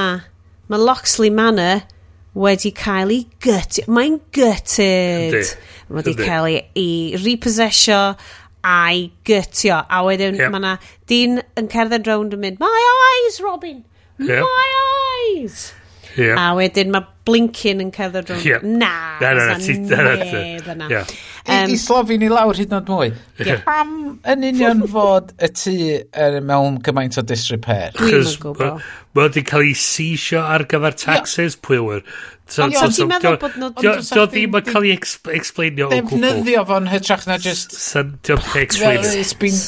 mae 0.67 0.80
Loxley 0.81 1.31
Manor 1.31 1.85
wedi 2.34 2.71
cael 2.75 3.11
ei 3.13 3.23
gutted. 3.43 3.88
Mae'n 3.88 4.19
gutted. 4.34 5.53
Mae 5.88 6.01
wedi 6.01 6.15
cael 6.17 6.49
ei 6.49 7.15
repossessio 7.21 8.01
a'i 8.64 9.11
gytio. 9.27 9.84
A 9.90 10.03
wedyn 10.07 10.40
yep. 10.40 10.52
mae 10.53 10.61
yna 10.64 10.73
dyn 11.11 11.41
yn 11.60 11.69
cerdded 11.72 12.10
rownd 12.10 12.35
yn 12.38 12.44
mynd, 12.44 12.60
my 12.64 12.84
eyes, 12.98 13.40
Robin, 13.44 13.84
my 14.18 14.40
yep. 14.40 14.45
eyes. 15.38 15.72
Yeah. 16.18 16.38
A 16.38 16.53
wedyn 16.57 16.91
mae 16.94 17.06
Blinkin 17.23 17.80
yn 17.80 17.91
cerdded 17.95 18.27
rhwng... 18.30 18.44
Yeah. 18.45 18.64
Na, 18.64 19.18
na, 19.22 19.31
na, 19.34 19.45
na, 19.53 19.56
ti, 19.64 19.77
na, 19.80 20.76
na, 20.76 20.90
na. 20.90 21.03
I 21.48 21.72
I 21.72 21.77
slofi 21.80 22.18
ni 22.19 22.27
lawr 22.31 22.57
hyd 22.60 22.69
yn 22.69 22.77
oed 22.81 22.91
mwy. 22.91 23.07
Yeah. 23.40 23.64
Pam 23.65 23.94
yn 24.34 24.45
union 24.49 24.84
fod 24.94 25.31
y 25.40 25.49
tŷ 25.56 25.76
er, 26.11 26.38
mewn 26.45 26.81
gymaint 26.84 27.18
o 27.22 27.26
disrepair? 27.26 27.95
Dwi'n 27.98 28.30
gwybod. 28.44 28.84
Mae 29.14 29.30
wedi 29.30 29.45
cael 29.48 29.69
ei 29.69 29.73
seisio 29.80 30.44
ar 30.44 30.68
gyfer 30.69 30.99
taxes, 30.99 31.57
pwywyr. 31.64 32.03
So, 32.45 32.69
so, 32.76 32.90
so, 32.91 33.10
meddwl 33.10 33.40
bod 33.41 33.57
nhw... 33.57 33.73
Dio 33.80 34.27
ddim 34.27 34.60
yn 34.60 34.68
cael 34.68 34.90
ei 34.91 34.98
explainio 34.99 35.88
o 35.88 35.94
gwbl. 35.95 36.19
Defnyddio 36.19 36.65
fo'n 36.69 36.91
hytrach 36.91 37.27
na 37.30 37.40
just... 37.41 37.77
Dio'n 37.95 38.44
cael 38.52 38.65
explainio. 38.68 39.14
It's 39.23 39.34
been... 39.34 39.61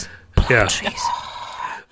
Yeah. 0.52 0.68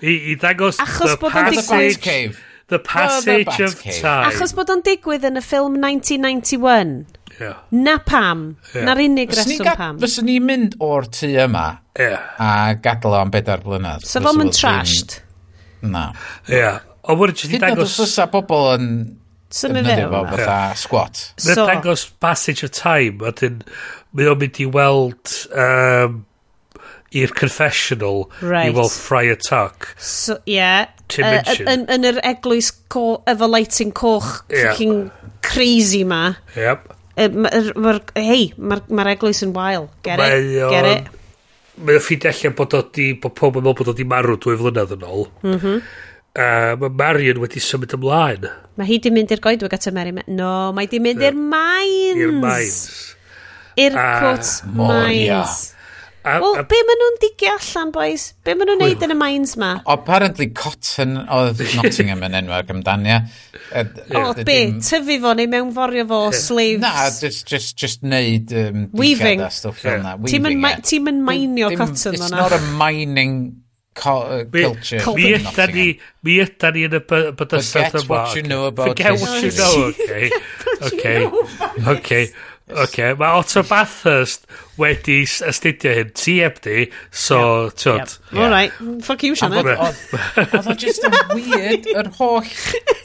I, 0.04 0.18
I 0.34 0.42
ddangos... 0.42 0.84
Achos 0.84 1.16
bod 1.22 1.40
o'n 1.40 1.56
digwydd... 1.56 2.42
The 2.74 2.80
passage 2.82 3.60
of 3.62 3.76
time. 3.84 4.32
Achos 4.32 4.56
bod 4.58 4.72
o'n 4.74 4.82
digwydd 4.82 5.28
yn 5.30 5.38
y 5.38 5.44
ffilm 5.46 5.76
1991. 5.78 7.04
Yeah. 7.40 7.60
Na 7.70 8.00
pam. 8.02 8.42
Yeah. 8.74 8.88
Na'r 8.88 9.02
unig 9.04 9.34
reswm 9.38 9.68
pam. 9.78 10.00
Fyswn 10.02 10.26
ni'n 10.30 10.48
mynd 10.48 10.78
o'r 10.82 11.06
tu 11.14 11.30
yma 11.30 11.68
yeah. 12.00 12.32
a 12.42 12.74
gadael 12.82 13.20
o'n 13.20 13.34
bedair 13.34 13.62
blynedd. 13.66 14.08
So 14.10 14.24
fom 14.26 14.42
yn 14.42 14.50
trashed. 14.56 15.20
Na. 15.86 16.08
Ie. 16.50 16.66
O 17.04 17.18
wedi 17.20 17.44
jyst 17.44 17.54
i 17.54 17.62
dangos... 17.62 17.94
Hyd 18.00 18.18
yn 18.26 18.34
bobl 18.34 18.70
yn... 18.74 18.92
Symud 19.54 19.86
fewn. 19.86 20.06
Fo, 20.10 20.26
fatha 20.32 20.46
yeah. 20.50 20.78
squat. 20.82 21.24
So, 21.36 21.52
Mae'n 21.52 21.76
dangos 21.76 22.08
passage 22.24 22.66
of 22.66 22.74
time. 22.74 23.22
A 23.22 23.34
dyn, 23.38 23.62
mae 24.18 24.34
o'n 24.34 24.40
mynd 24.42 24.62
i 24.64 24.70
weld... 24.80 25.38
Um, 25.54 26.24
i'r 27.14 27.34
confessional 27.38 28.28
right. 28.42 28.70
i 28.70 28.76
weld 28.76 28.92
Friar 28.92 29.38
Tuck. 29.40 29.90
So, 29.98 30.40
yeah. 30.50 30.90
Tim 31.12 31.28
uh, 31.28 31.56
yn, 31.70 31.86
yn 31.94 32.08
yr 32.10 32.20
eglwys 32.26 32.72
co, 32.92 33.22
efo 33.30 33.50
lighting 33.50 33.94
coch 33.96 34.44
yeah. 34.50 34.78
crazy 35.46 36.04
ma. 36.08 36.26
Yep. 36.58 36.90
Uh, 37.14 37.28
Mae'r 37.46 37.76
ma, 37.78 37.98
hei, 38.18 38.48
mae'r 38.58 38.88
ma 38.90 39.06
eglwys 39.12 39.44
yn 39.46 39.54
wael. 39.54 39.90
Get 40.06 40.22
ma 40.22 40.32
it? 40.32 40.48
On, 40.66 40.72
Get 40.74 40.90
it? 40.90 41.20
Mae'n 41.84 42.02
ffid 42.06 42.26
allan 42.30 42.56
bod 42.58 42.74
bododi, 42.74 43.12
bod 43.22 43.36
pob 43.38 43.60
yn 43.60 43.66
meddwl 43.66 43.78
bod 43.78 43.88
bododi 43.88 44.08
marw 44.10 44.38
dwy 44.42 44.58
flynedd 44.60 44.96
yn 44.98 45.06
ôl. 45.10 45.28
Mm 45.42 45.58
-hmm. 45.58 45.84
uh, 46.38 46.74
mae 46.82 46.96
Marion 47.02 47.42
wedi 47.42 47.62
symud 47.62 47.94
ymlaen. 47.98 48.50
Mae 48.78 48.90
hi 48.90 49.00
di 49.02 49.14
mynd 49.14 49.34
i'r 49.34 49.42
goedwig 49.42 49.74
at 49.78 49.90
y 49.90 49.94
Mary... 49.94 50.16
No, 50.28 50.72
mae 50.74 50.90
di 50.90 51.02
mynd 51.02 51.22
i'r 51.22 51.38
mines. 51.38 52.18
I'r 52.18 52.34
mines. 52.42 52.82
I'r, 53.78 53.98
quote, 53.98 54.74
mines. 54.78 55.73
Wel, 56.24 56.62
be 56.72 56.80
maen 56.88 57.02
nhw'n 57.02 57.18
digio 57.20 57.52
allan, 57.58 57.90
boys? 57.92 58.30
Be 58.48 58.54
maen 58.56 58.70
nhw'n 58.70 58.80
neud 58.80 59.02
yn 59.04 59.12
y 59.12 59.18
mines 59.20 59.58
ma? 59.60 59.74
Apparently 59.92 60.48
cotton 60.56 61.18
oedd 61.22 61.60
Nottingham 61.78 62.24
yn 62.24 62.38
enwag 62.40 62.72
amdani. 62.72 63.12
Yeah. 63.12 63.90
O, 64.16 64.32
be? 64.48 64.58
Tyfu 64.80 65.18
fo 65.26 65.34
neu 65.36 65.50
mewn 65.52 65.74
forio 65.76 66.06
fo 66.08 66.22
slaves? 66.38 66.80
Na, 66.84 67.10
just, 67.10 67.44
just, 67.50 67.76
just 67.76 68.08
neud 68.08 68.54
um, 68.56 68.86
Weaving. 68.96 69.44
a 69.44 69.50
stuff 69.52 69.84
fel 69.84 70.00
na. 70.06 70.16
Ti'n 70.16 70.48
mynd 70.48 71.28
mainio 71.28 71.74
cotton 71.76 72.16
o'na. 72.16 72.24
It's 72.24 72.32
not 72.32 72.56
a 72.56 72.62
mining 72.80 73.36
uh, 74.06 74.46
culture. 74.52 75.04
Mi 75.20 75.34
yda 75.36 75.68
ni, 75.74 75.90
mi 76.24 76.40
yda 76.46 76.72
ni 76.72 76.88
yn 76.88 76.98
y 77.02 77.04
bydysau 77.04 77.84
yma. 77.84 77.92
Forget 77.92 78.10
what 78.10 78.40
you 78.40 78.48
know 78.48 78.64
about 78.72 78.94
Forget 78.94 79.20
what 79.20 79.44
you 79.44 79.52
know, 79.60 79.92
okay. 79.92 80.32
Okay, 80.84 81.30
okay. 81.88 82.26
Okay, 82.70 83.14
mae 83.20 83.38
Otto 83.38 83.62
Bathurst 83.68 84.48
wedi 84.80 85.22
astudio 85.48 85.94
hyn, 85.94 86.12
ti 86.18 86.38
heb 86.42 86.60
di, 86.66 86.88
so, 87.12 87.40
yep. 87.66 87.76
tiod. 87.78 88.00
Yep. 88.00 88.10
Yeah. 88.34 88.44
Alright, 88.44 88.72
fuck 89.06 89.24
you, 89.24 89.36
Sianed. 89.38 89.70
Oedd 89.70 90.70
o 90.72 90.76
just 90.80 91.06
yn 91.08 91.18
weird, 91.36 91.90
yr 91.94 92.10
holl, 92.18 92.48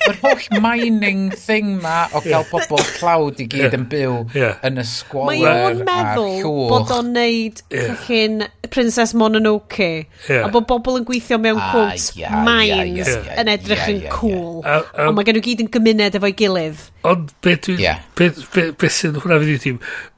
yr 0.09 0.21
holl 0.23 0.61
mining 0.65 1.29
thing 1.37 1.77
ma 1.83 2.07
o 2.13 2.23
gael 2.25 2.41
yeah. 2.41 2.51
pobl 2.53 2.85
clawd 2.97 3.43
i 3.45 3.49
gyd 3.51 3.67
yeah. 3.67 3.77
yn 3.77 3.89
byw 3.93 4.15
yeah. 4.37 4.57
yn 4.67 4.81
y 4.81 4.87
sgwaler 4.89 5.43
Mae 5.45 5.67
o'n 5.69 5.83
meddwl 5.89 6.47
bod 6.73 6.95
o'n 6.97 7.13
neud 7.17 7.63
yeah. 7.75 8.49
Princess 8.69 9.15
Mononoke, 9.17 10.07
yeah. 10.29 10.45
a 10.45 10.49
bod 10.53 10.67
bobl 10.69 10.99
yn 11.01 11.07
gweithio 11.09 11.39
mewn 11.41 11.61
ah, 11.61 11.71
quotes 11.73 12.11
yeah, 12.19 12.43
mines 12.45 13.09
yeah, 13.09 13.25
yeah, 13.25 13.41
yn 13.41 13.51
edrych 13.53 13.85
yn 13.89 14.03
cool, 14.13 14.61
uh, 14.61 14.83
um, 14.93 15.09
ond 15.09 15.19
mae 15.19 15.29
gen 15.29 15.39
nhw 15.39 15.45
gyd 15.47 15.63
yn 15.65 15.71
gymuned 15.73 16.19
efo'i 16.19 16.35
gilydd. 16.37 16.83
Ond 17.09 17.33
beth 17.45 17.69
sy'n 17.69 19.17
hwnna 19.23 19.41
fydd 19.41 19.55
i 19.55 19.59
ti, 19.63 19.75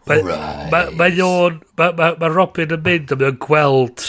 Mae 0.08 0.22
right. 0.24 0.70
ma, 0.96 1.08
o'n... 1.26 1.60
Mae 1.78 1.96
ma, 1.98 2.12
ma 2.20 2.30
Robin 2.32 2.76
yn 2.76 2.86
mynd 2.86 3.12
a 3.12 3.18
mae 3.20 3.32
o'n 3.32 3.40
gweld... 3.42 4.06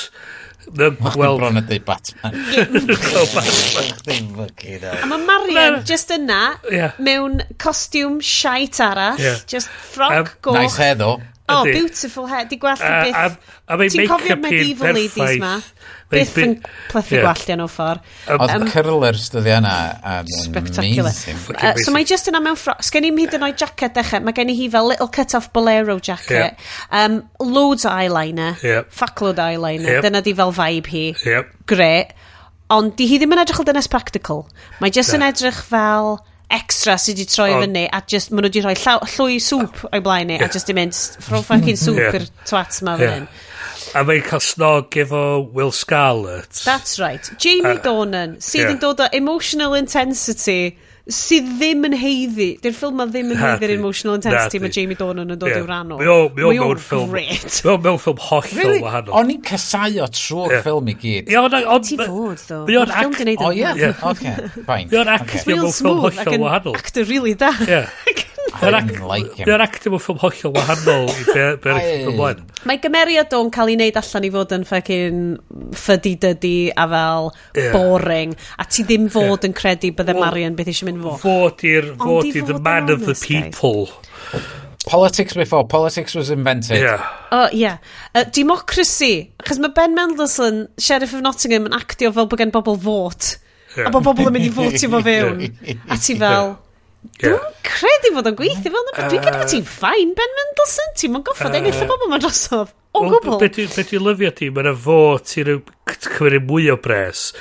Mae 0.71 0.87
o'n 0.87 0.97
gweld... 1.01 1.41
Mae 1.43 1.49
o'n 1.49 1.67
dweud 1.67 1.85
Batman. 1.87 2.37
Batman. 3.35 4.87
A 5.01 5.09
mae 5.11 5.25
Marian 5.27 5.81
just 5.87 6.13
yna, 6.15 6.41
yeah. 6.71 6.95
mewn 7.01 7.41
costiwm 7.61 8.21
shite 8.23 8.79
arall, 8.85 9.19
yeah. 9.19 9.43
just 9.47 9.69
ffrog 9.91 10.17
um, 10.21 10.33
goch. 10.41 10.59
Nice 10.61 10.77
hair, 10.79 10.95
though. 10.95 11.19
Oh, 11.51 11.63
beautiful 11.65 12.27
hair. 12.31 12.45
Di 12.47 12.57
gwallt 12.61 12.83
y 12.85 12.91
byth. 13.11 13.41
Ti'n 13.91 14.07
cofio'r 14.09 14.39
medieval 14.39 14.95
ladies 14.95 15.37
ma? 15.41 15.57
byth 16.11 16.37
e 16.37 16.45
yn 16.45 16.55
plethu 16.91 17.15
yeah. 17.17 17.25
gwallt 17.25 17.51
yn 17.53 17.63
o 17.63 17.67
ffordd. 17.71 18.07
Oedd 18.35 18.55
um, 18.55 18.65
cyrlyr 18.71 19.19
styddi 19.19 19.53
yna 19.57 19.75
Spectacular. 20.31 21.11
amazing. 21.11 21.39
Uh, 21.55 21.73
so 21.83 21.93
mae 21.95 22.07
just 22.07 22.29
yna 22.31 22.41
mewn 22.43 22.57
ffrog. 22.59 22.81
Sgen 22.85 23.07
i'n 23.07 23.19
hyd 23.21 23.37
yn 23.37 23.45
oed 23.47 23.59
jacket 23.61 23.95
dechrau. 23.97 24.23
Mae 24.25 24.37
gen 24.37 24.51
i 24.53 24.57
hi 24.57 24.67
fel 24.73 24.89
little 24.91 25.09
cut-off 25.11 25.51
bolero 25.55 25.99
jacket. 25.99 26.57
Yeah. 26.57 27.05
Um, 27.05 27.21
loads 27.39 27.87
o 27.87 27.93
eyeliner. 27.93 28.57
Yeah. 28.65 28.89
Fuckload 28.91 29.41
o 29.41 29.47
eyeliner. 29.51 29.97
Yep. 29.97 30.07
Dyna 30.07 30.23
di 30.25 30.35
fel 30.37 30.55
vibe 30.57 30.91
hi. 30.91 31.05
Yep. 31.27 31.55
Great. 31.71 32.17
Ond 32.71 32.95
di 32.99 33.07
hi 33.09 33.19
ddim 33.19 33.35
yn 33.35 33.43
edrych 33.43 33.63
o 33.63 33.67
dynes 33.67 33.89
practical. 33.91 34.45
Mae 34.83 34.93
just 34.93 35.15
yn 35.15 35.25
edrych 35.25 35.63
fel 35.67 36.19
extra 36.51 36.97
sydd 36.99 37.19
wedi 37.21 37.31
troi 37.31 37.53
oh. 37.55 37.61
fyny 37.63 37.85
a 37.87 38.01
just 38.11 38.31
maen 38.31 38.43
nhw 38.45 38.51
wedi 38.51 38.63
rhoi 38.65 38.75
llwy 39.15 39.37
swp 39.43 39.85
o'i 39.87 40.01
blaen 40.03 40.27
ni 40.27 40.35
yeah. 40.35 40.49
a 40.49 40.51
just 40.51 40.67
di 40.67 40.75
mynd 40.75 40.97
ffro 41.23 41.39
fucking 41.47 41.79
soup 41.79 41.99
yeah. 41.99 42.17
i'r 42.17 42.27
twat 42.43 42.81
ma 42.83 42.97
fan 42.99 43.23
yeah. 43.23 43.45
A 43.91 44.05
mae'n 44.07 44.21
cael 44.23 44.39
snog 44.39 44.95
efo 45.01 45.23
Will 45.51 45.73
Scarlett. 45.75 46.61
That's 46.63 46.99
right. 46.99 47.27
Jamie 47.37 47.75
uh, 47.75 47.81
Dornan, 47.83 48.37
sydd 48.39 48.63
yeah. 48.63 48.71
yn 48.71 48.79
dod 48.79 49.01
o 49.03 49.07
emotional 49.11 49.75
intensity, 49.75 50.77
sydd 51.11 51.49
ddim 51.57 51.83
yn 51.89 51.95
heiddi. 51.99 52.47
Dy'r 52.63 52.77
ffilm 52.77 53.01
ma 53.01 53.07
ddim 53.09 53.33
yn 53.33 53.41
heiddi'r 53.41 53.73
emotional 53.75 54.15
intensity 54.15 54.61
mae 54.63 54.71
Jamie 54.71 54.95
Dornan 54.99 55.35
yn 55.35 55.41
dod 55.41 55.51
yeah. 55.51 55.59
i'w 55.59 55.67
rhan 55.67 55.91
o. 55.91 55.99
Mae 55.99 56.07
o, 56.13 56.15
mi 56.37 56.47
o 56.47 56.53
mewn 56.55 56.79
ffilm. 56.79 57.11
Mae 57.17 57.73
o 57.73 57.75
mewn 57.83 57.99
ffilm 57.99 58.23
hollol 58.29 58.61
really? 58.61 58.79
wahanol. 58.85 59.17
O'n 59.19 59.35
i'n 59.35 59.43
casau 59.51 59.99
o 59.99 60.09
trwy'r 60.21 60.55
yeah. 60.55 60.63
ffilm 60.63 60.87
i 60.87 60.97
gyd. 61.03 61.35
Yeah, 61.35 61.49
on, 61.49 61.59
on, 61.75 61.85
Ti 61.89 61.99
fod, 61.99 62.47
ddo. 62.47 62.63
Mae 62.71 62.81
o'n 62.85 62.95
ffilm 62.95 63.19
gwneud 63.19 63.43
yn... 63.43 63.47
O, 63.49 63.53
ie. 63.59 63.93
Okay, 64.13 64.51
fine. 64.55 64.87
Mae 64.87 65.03
o'n 65.03 65.15
actor 65.17 65.47
mewn 65.51 65.67
ffilm 65.67 66.03
hollol 66.07 66.43
wahanol. 66.47 66.79
Ac 66.79 66.95
yn 66.95 67.11
really 67.11 67.35
da. 67.35 67.51
Yeah. 67.67 67.91
didn't 68.61 69.07
like 69.07 69.33
him. 69.35 69.47
Dyna'r 69.47 69.63
actor 69.65 69.93
mewn 69.93 70.01
ffilm 70.03 70.19
hollol 70.21 70.53
wahanol 70.55 71.09
i 71.09 71.25
be'r 71.27 71.57
be 71.63 71.75
ymlaen. 72.11 72.45
Mae 72.69 72.79
gymeriad 72.83 73.33
o'n 73.37 73.51
cael 73.53 73.71
ei 73.73 73.77
wneud 73.77 73.99
allan 74.01 74.27
i 74.27 74.31
fod 74.35 74.55
yn 74.57 74.65
ffegin 74.69 75.21
ffydi 75.77 76.13
dydi 76.21 76.55
a 76.71 76.87
fel 76.93 77.29
yeah. 77.57 77.73
boring. 77.75 78.35
A 78.61 78.67
ti 78.69 78.85
ddim 78.87 79.09
fod 79.13 79.47
yn 79.47 79.55
credu 79.57 79.93
bydde 79.97 80.17
Marion 80.19 80.57
beth 80.57 80.71
eisiau 80.71 80.91
mynd 80.91 81.03
fo. 81.05 81.17
Fod 81.25 81.65
i'r 81.67 81.91
fod 82.01 82.31
i'r 82.31 82.49
the 82.51 82.59
man 82.61 82.93
of 82.93 83.05
the 83.07 83.17
people. 83.17 83.89
Politics 84.85 85.37
before 85.37 85.67
politics 85.67 86.15
was 86.15 86.31
invented. 86.33 86.81
Yeah. 86.81 87.05
Oh, 87.31 87.49
yeah. 87.53 87.77
Uh, 88.15 88.23
democracy. 88.23 89.29
Achos 89.41 89.61
mae 89.61 89.73
Ben 89.77 89.93
Mendelsohn, 89.93 90.65
Sheriff 90.81 91.13
of 91.13 91.21
Nottingham, 91.21 91.69
yn 91.69 91.77
actio 91.77 92.09
fel 92.15 92.29
bod 92.29 92.41
gen 92.41 92.53
bobl 92.53 92.79
fot. 92.81 93.35
Yeah. 93.75 93.87
A 93.87 93.93
bod 93.93 94.07
bobl 94.09 94.31
yn 94.31 94.35
mynd 94.35 94.49
i 94.49 94.51
fotio 94.55 94.89
fo 94.95 95.05
fewn. 95.05 95.47
A 95.93 96.01
ti 96.01 96.17
fel... 96.17 96.51
Yeah 96.53 96.59
Yeah. 97.21 97.37
Dwi'n 97.37 97.55
credu 97.65 98.11
fod 98.15 98.29
o'n 98.29 98.37
gweithio 98.37 98.73
fel 98.73 98.83
yna. 98.83 99.07
Dwi'n 99.09 99.23
credu 99.23 99.39
bod 99.39 99.49
ti'n 99.49 99.65
ffain, 99.65 100.13
Ben 100.17 100.37
Mendelsohn. 100.37 100.93
Ti'n 100.99 101.15
mwyn 101.15 101.25
goffod 101.25 101.57
ennill 101.57 101.81
y 101.81 101.87
bobl 101.89 102.11
ma'n 102.11 102.21
drosodd. 102.21 102.75
O 102.97 103.05
gwbl. 103.07 103.37
Be 103.41 103.49
dwi'n 103.49 104.05
lyfio 104.05 104.31
ti? 104.35 104.51
Mae'n 104.53 104.69
y 104.69 104.75
fo 104.83 104.99
ti'n 105.25 105.63
cymryd 105.95 106.45
mwy 106.49 106.69
o 106.73 106.77
bres. 106.81 107.31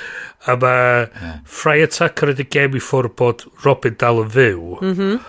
A 0.49 0.55
mae 0.57 1.05
yeah. 1.05 1.37
Friar 1.45 1.91
Tucker 1.93 2.33
yn 2.33 2.41
gem 2.53 2.77
i 2.77 2.81
ffwrdd 2.81 3.17
bod 3.19 3.45
Robin 3.65 3.97
dal 4.01 4.23
yn 4.23 4.33
fyw. 4.33 4.79
Mm. 4.81 5.21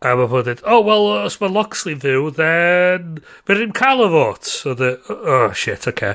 A 0.00 0.14
mae 0.16 0.30
fod 0.32 0.48
yn, 0.48 0.62
oh, 0.64 0.80
well, 0.84 1.08
os 1.28 1.38
mae 1.40 1.52
Loxley 1.52 1.96
fyw, 2.00 2.28
then... 2.36 3.18
Mae'n 3.48 3.58
rhywun 3.58 3.74
cael 3.76 4.04
y 4.04 4.10
fot. 4.12 4.52
Oh, 4.66 5.50
shit, 5.52 5.84
oce. 5.84 5.92
Okay. 5.92 6.14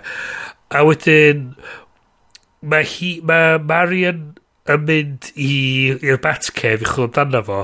A 0.74 0.82
wedyn, 0.86 1.52
mae 2.66 2.86
hi, 2.90 3.12
mae 3.26 3.60
Marion 3.62 4.26
yn 4.66 4.86
mynd 4.88 5.28
i'r 5.38 6.22
Batcave 6.24 6.82
i 6.82 6.90
chwilio 6.90 7.12
amdano 7.12 7.44
fo, 7.46 7.60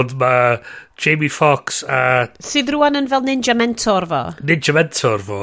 ond 0.00 0.14
mae 0.20 0.56
Jamie 1.00 1.32
Fox 1.32 1.82
a... 1.84 2.28
Sydd 2.44 2.72
rwan 2.72 2.96
yn 2.96 3.08
fel 3.10 3.24
ninja 3.26 3.54
mentor 3.56 4.06
fo. 4.08 4.22
Ninja 4.48 4.72
mentor 4.76 5.20
fo, 5.24 5.40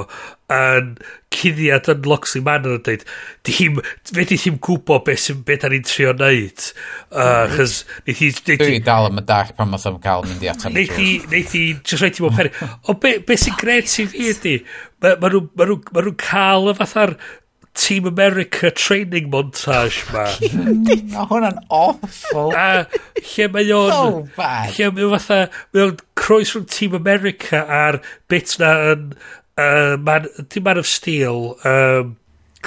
yn 0.53 0.91
cuddiad 1.33 1.89
yn 1.91 2.09
Loxley 2.09 2.41
Manor 2.45 2.77
yn 2.79 2.83
dweud, 2.85 3.05
dim, 3.45 3.79
fe 4.09 4.25
di 4.25 4.37
ddim 4.39 4.59
gwybod 4.63 5.05
beth 5.05 5.23
sy'n 5.25 5.41
beth 5.45 5.65
ar 5.67 5.75
ni'n 5.75 5.85
trio 5.85 6.13
wneud. 6.15 6.67
Chos, 7.53 7.79
uh, 7.83 7.97
neith 8.07 8.23
i... 8.25 8.33
Dwi 8.53 8.81
dal 8.85 9.09
am 9.11 9.21
y 9.21 9.25
dach 9.27 9.53
pan 9.57 9.69
math 9.73 9.85
am 9.89 9.99
gael 10.03 10.25
mynd 10.25 10.45
i 10.45 10.49
atab. 10.53 10.73
Neith 10.77 10.97
i, 11.03 11.09
neith 11.33 11.57
i, 11.59 11.65
just 11.83 12.01
rhaid 12.01 12.17
i 12.17 12.25
bod 12.25 12.37
peri. 12.39 12.53
O, 12.87 12.97
be, 12.97 13.17
be 13.27 13.37
sy'n 13.37 13.57
gred 13.59 13.89
sy'n 13.91 14.09
fi 14.13 14.31
ydi, 14.33 14.55
mae 15.03 15.19
ma 15.21 15.29
nhw'n 15.33 15.51
ma 15.53 15.69
nhw, 15.69 15.81
ma 15.93 16.05
nhw 16.05 16.15
cael 16.25 16.71
y 16.71 16.77
fatha'r 16.81 17.19
Team 17.77 18.05
America 18.09 18.71
training 18.71 19.29
montage 19.29 20.01
ma. 20.11 20.25
Ma 21.13 21.25
hwnna'n 21.29 21.59
awful. 21.69 22.53
A 22.57 22.85
lle 23.21 23.49
mae 23.53 23.73
o'n... 23.77 23.91
So 23.93 24.21
bad. 24.37 24.73
Lle 24.75 24.91
mae 24.95 25.07
o'n 25.07 25.17
fatha... 25.17 25.41
Mae 25.75 25.85
o'n 25.85 25.97
croes 26.17 26.55
rhwng 26.55 26.69
Team 26.73 26.97
America 26.97 27.61
a'r 27.63 28.01
bit 28.31 28.57
na 28.61 28.73
yn... 28.93 29.11
Uh, 29.57 29.97
man, 29.97 30.27
dim 30.49 30.65
Man 30.65 30.81
of 30.81 30.89
Steel. 30.89 31.53
Um, 31.65 32.17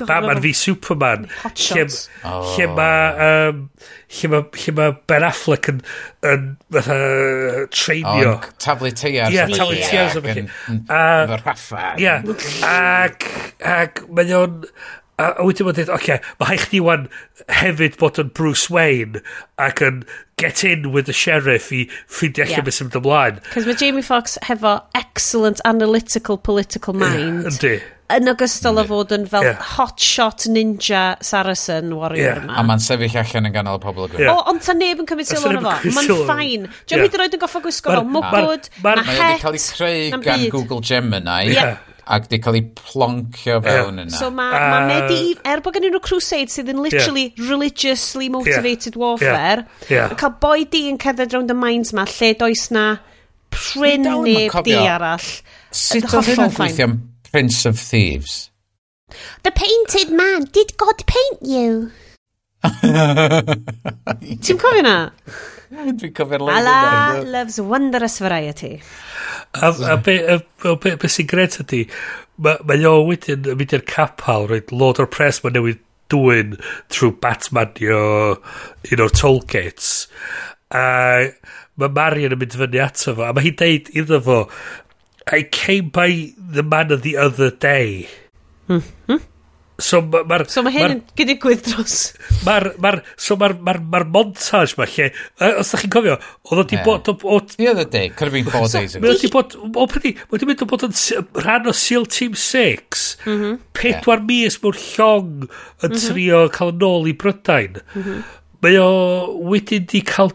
Batman 0.07 0.41
v 0.41 0.53
Superman. 0.53 1.27
Hot 1.43 1.59
shots. 1.59 2.09
Lle, 2.23 2.31
oh. 2.31 2.55
lle 2.55 2.69
mae... 2.77 3.27
Um, 3.27 3.65
lle 4.11 4.31
mae 4.32 4.62
lle 4.62 4.74
ma 4.77 4.87
Ben 5.11 5.27
Affleck 5.27 5.70
yn, 5.73 5.82
yn 6.27 6.47
fatha 6.73 6.97
uh, 6.97 7.59
treinio. 7.74 8.37
O'n 8.37 8.57
taflu 8.62 8.93
teiars. 8.95 9.35
Ie, 9.35 9.47
taflu 9.55 9.82
teiars. 9.82 10.16
Ac 10.20 10.31
yn 10.41 11.37
rhaffa. 11.43 11.85
Ie, 12.01 12.16
ac, 12.70 13.28
ac 13.74 14.05
mae 14.09 14.35
o'n... 14.39 14.62
A, 15.20 15.28
a 15.36 15.44
wedyn 15.44 15.68
ma'n 15.68 15.76
dweud, 15.76 15.92
oce, 15.92 16.01
okay, 16.01 16.34
mae 16.40 16.55
haich 16.55 16.66
ni 16.72 16.80
wan 16.84 17.06
hefyd 17.60 17.98
bod 18.01 18.20
yn 18.22 18.32
Bruce 18.36 18.72
Wayne 18.72 19.20
ac 19.60 19.82
yn 19.84 20.02
get 20.40 20.64
in 20.64 20.92
with 20.94 21.06
the 21.10 21.12
sheriff 21.12 21.68
i 21.76 21.84
ffeindio 22.09 22.47
allan 22.47 22.56
yeah. 22.56 22.66
beth 22.66 22.78
sy'n 22.78 22.88
mynd 22.88 23.01
ymlaen. 23.02 23.40
Cos 23.52 23.68
mae 23.68 23.76
Jamie 23.80 24.05
Fox 24.06 24.38
hefo 24.48 24.78
excellent 24.97 25.60
analytical 25.68 26.40
political 26.40 26.97
mind. 26.97 27.44
Yndi. 27.51 27.80
Yn 28.10 28.26
ogystal 28.32 28.80
o 28.80 28.84
fod 28.88 29.12
yn 29.14 29.26
fel 29.30 29.44
yeah. 29.47 29.60
hotshot 29.76 30.48
ninja 30.51 31.02
Saracen 31.22 31.92
warrior 31.98 32.24
yeah. 32.24 32.40
yma. 32.42 32.56
A 32.59 32.64
mae'n 32.66 32.82
sefyll 32.82 33.20
allan 33.20 33.51
yn 33.51 33.55
ganol 33.55 33.78
y 33.78 33.84
pobl 33.84 34.09
y 34.09 34.24
yeah. 34.24 34.32
O, 34.32 34.40
ond 34.51 34.64
ta 34.64 34.74
neb 34.74 35.05
yn 35.05 35.10
cymryd 35.10 35.30
sylw 35.30 35.52
yn 35.52 35.60
efo. 35.60 35.76
Ma'n 35.98 36.10
ffain. 36.24 36.66
Dwi'n 36.88 36.97
yeah. 36.97 37.05
hyd 37.05 37.20
yn 37.20 37.26
oed 37.26 37.38
yn 37.38 37.44
goffa 37.44 37.62
gwisgo 37.68 37.94
fel 37.94 38.09
mwgwd, 38.16 38.72
mae 38.82 39.05
het, 39.05 39.12
na 39.12 39.30
cael 39.44 39.60
ei 39.60 39.64
creu 39.68 40.24
gan 40.24 40.48
Google 40.56 40.82
Gemini. 40.82 41.52
Yeah 41.52 41.78
ac 42.11 42.27
di 42.31 42.41
cael 42.43 42.59
ei 42.59 42.65
ploncio 42.77 43.61
fewn 43.65 44.03
yna. 44.05 44.16
So 44.16 44.31
mae 44.35 44.57
uh, 44.57 44.70
ma 44.73 44.81
Medi, 44.89 45.35
er 45.47 45.62
bod 45.65 45.77
gen 45.77 45.87
nhw 45.89 46.03
crusade 46.05 46.53
sydd 46.53 46.73
yn 46.73 46.82
literally 46.82 47.28
yeah. 47.31 47.47
religiously 47.51 48.31
motivated 48.32 48.97
yeah. 48.97 49.03
warfare, 49.05 49.65
yeah. 49.87 49.95
Yeah. 49.95 50.16
cael 50.20 50.35
boi 50.43 50.66
di 50.70 50.87
yn 50.91 50.99
cerdded 51.03 51.37
round 51.37 51.55
y 51.55 51.59
mines 51.59 51.95
ma, 51.97 52.07
lle 52.11 52.32
does 52.41 52.66
na 52.74 52.87
pryn 53.55 54.07
neb 54.07 54.61
di 54.66 54.77
arall. 54.81 55.31
Sut 55.70 56.11
oedd 56.11 56.32
hyn 56.32 56.47
yn 56.49 56.57
gweithio 56.59 56.91
am 56.91 56.99
Prince 57.31 57.65
of 57.66 57.78
Thieves? 57.78 58.51
The 59.43 59.51
painted 59.51 60.11
man, 60.11 60.45
did 60.51 60.77
God 60.77 61.03
paint 61.07 61.43
you? 61.43 61.91
Ti'n 64.45 64.59
cofio 64.61 64.82
na? 64.85 64.97
Dwi'n 65.70 66.12
cofio'r 66.15 66.43
lein. 66.43 66.59
Allah 66.59 67.23
loves 67.24 67.61
wondrous 67.62 68.19
variety. 68.19 68.81
A, 69.55 69.70
a 69.93 69.97
be, 69.97 70.18
a, 70.22 70.40
a 70.68 70.77
be, 70.77 70.94
be 71.01 71.10
sy'n 71.10 71.28
gret 71.31 71.59
ydy, 71.62 71.85
mae 72.40 72.60
ma 72.66 72.77
o 72.89 73.01
wedyn 73.09 73.48
yn 73.51 73.59
mynd 73.59 73.74
i'r 73.77 73.86
capal, 73.89 74.47
roed 74.51 74.70
Lord 74.72 75.01
o'r 75.02 75.10
Press 75.10 75.43
mae 75.43 75.55
newid 75.56 75.81
dwy'n 76.10 76.56
trwy 76.93 77.12
Batman 77.22 77.74
i 77.82 77.90
o 77.94 78.05
un 78.93 79.02
o'r 79.05 79.16
toll 79.16 79.40
gates. 79.51 80.06
A 80.70 80.85
mae 81.81 81.94
Marion 81.97 82.36
yn 82.36 82.43
mynd 82.43 82.56
fyny 82.60 82.82
ato 82.85 83.16
fo, 83.16 83.27
a 83.27 83.35
mae 83.35 83.48
hi'n 83.48 83.59
deud 83.60 83.90
iddo 83.97 84.20
fo, 84.27 84.40
I 85.31 85.43
came 85.43 85.90
by 85.94 86.32
the 86.36 86.62
man 86.62 86.90
of 86.90 87.02
the 87.02 87.16
other 87.16 87.51
day. 87.51 88.09
Mm 88.68 88.81
-hmm. 88.81 88.94
hmm. 89.06 89.27
So 89.85 90.01
mae'r... 90.05 90.27
Ma 90.28 90.39
so 90.51 90.62
mae 90.65 90.74
hyn 90.74 90.94
yn 90.94 91.01
gydigwydd 91.19 91.62
dros... 91.66 91.97
Mae'r... 92.47 92.70
Ma 92.82 92.93
so 93.20 93.36
mae'r 93.40 93.57
ma 93.66 93.74
ma 93.81 94.02
montage 94.16 94.77
ma 94.78 94.86
lle... 94.90 95.11
Os 95.51 95.73
da 95.73 95.81
chi'n 95.81 95.93
cofio, 95.94 96.16
oedd 96.48 96.62
o 96.62 96.66
di 96.70 96.81
bod... 96.85 97.11
o, 97.11 97.40
The 97.57 97.70
other 97.73 97.86
day, 97.89 98.11
Could 98.11 98.31
have 98.31 98.36
been 98.36 98.51
four 98.51 98.69
days 98.69 98.97
ago. 98.97 99.05
Mae 99.07 99.16
o 99.16 99.20
di 99.20 99.32
bod... 99.32 99.57
O 99.70 99.86
prydi, 99.90 100.15
mae 100.20 100.36
wedi 100.36 100.51
mynd 100.51 100.65
o 100.66 100.70
bod 100.70 100.86
yn 100.89 100.97
rhan 101.40 101.70
o 101.70 101.74
SEAL 101.77 102.07
Team 102.12 102.36
6. 102.39 103.07
Mhm. 103.27 103.59
Pedwar 103.77 104.24
mis 104.28 104.61
mewn 104.65 104.78
llong 104.85 105.32
yn 105.48 105.90
mhm. 105.90 106.05
trio 106.05 106.44
cael 106.55 106.74
yn 106.74 106.86
ôl 106.90 107.11
i 107.11 107.16
Brydain. 107.24 107.82
Mhm. 107.97 108.23
Mae 108.61 108.81
o 108.81 108.90
wedi 109.51 109.81
di 109.89 110.05
cael 110.05 110.35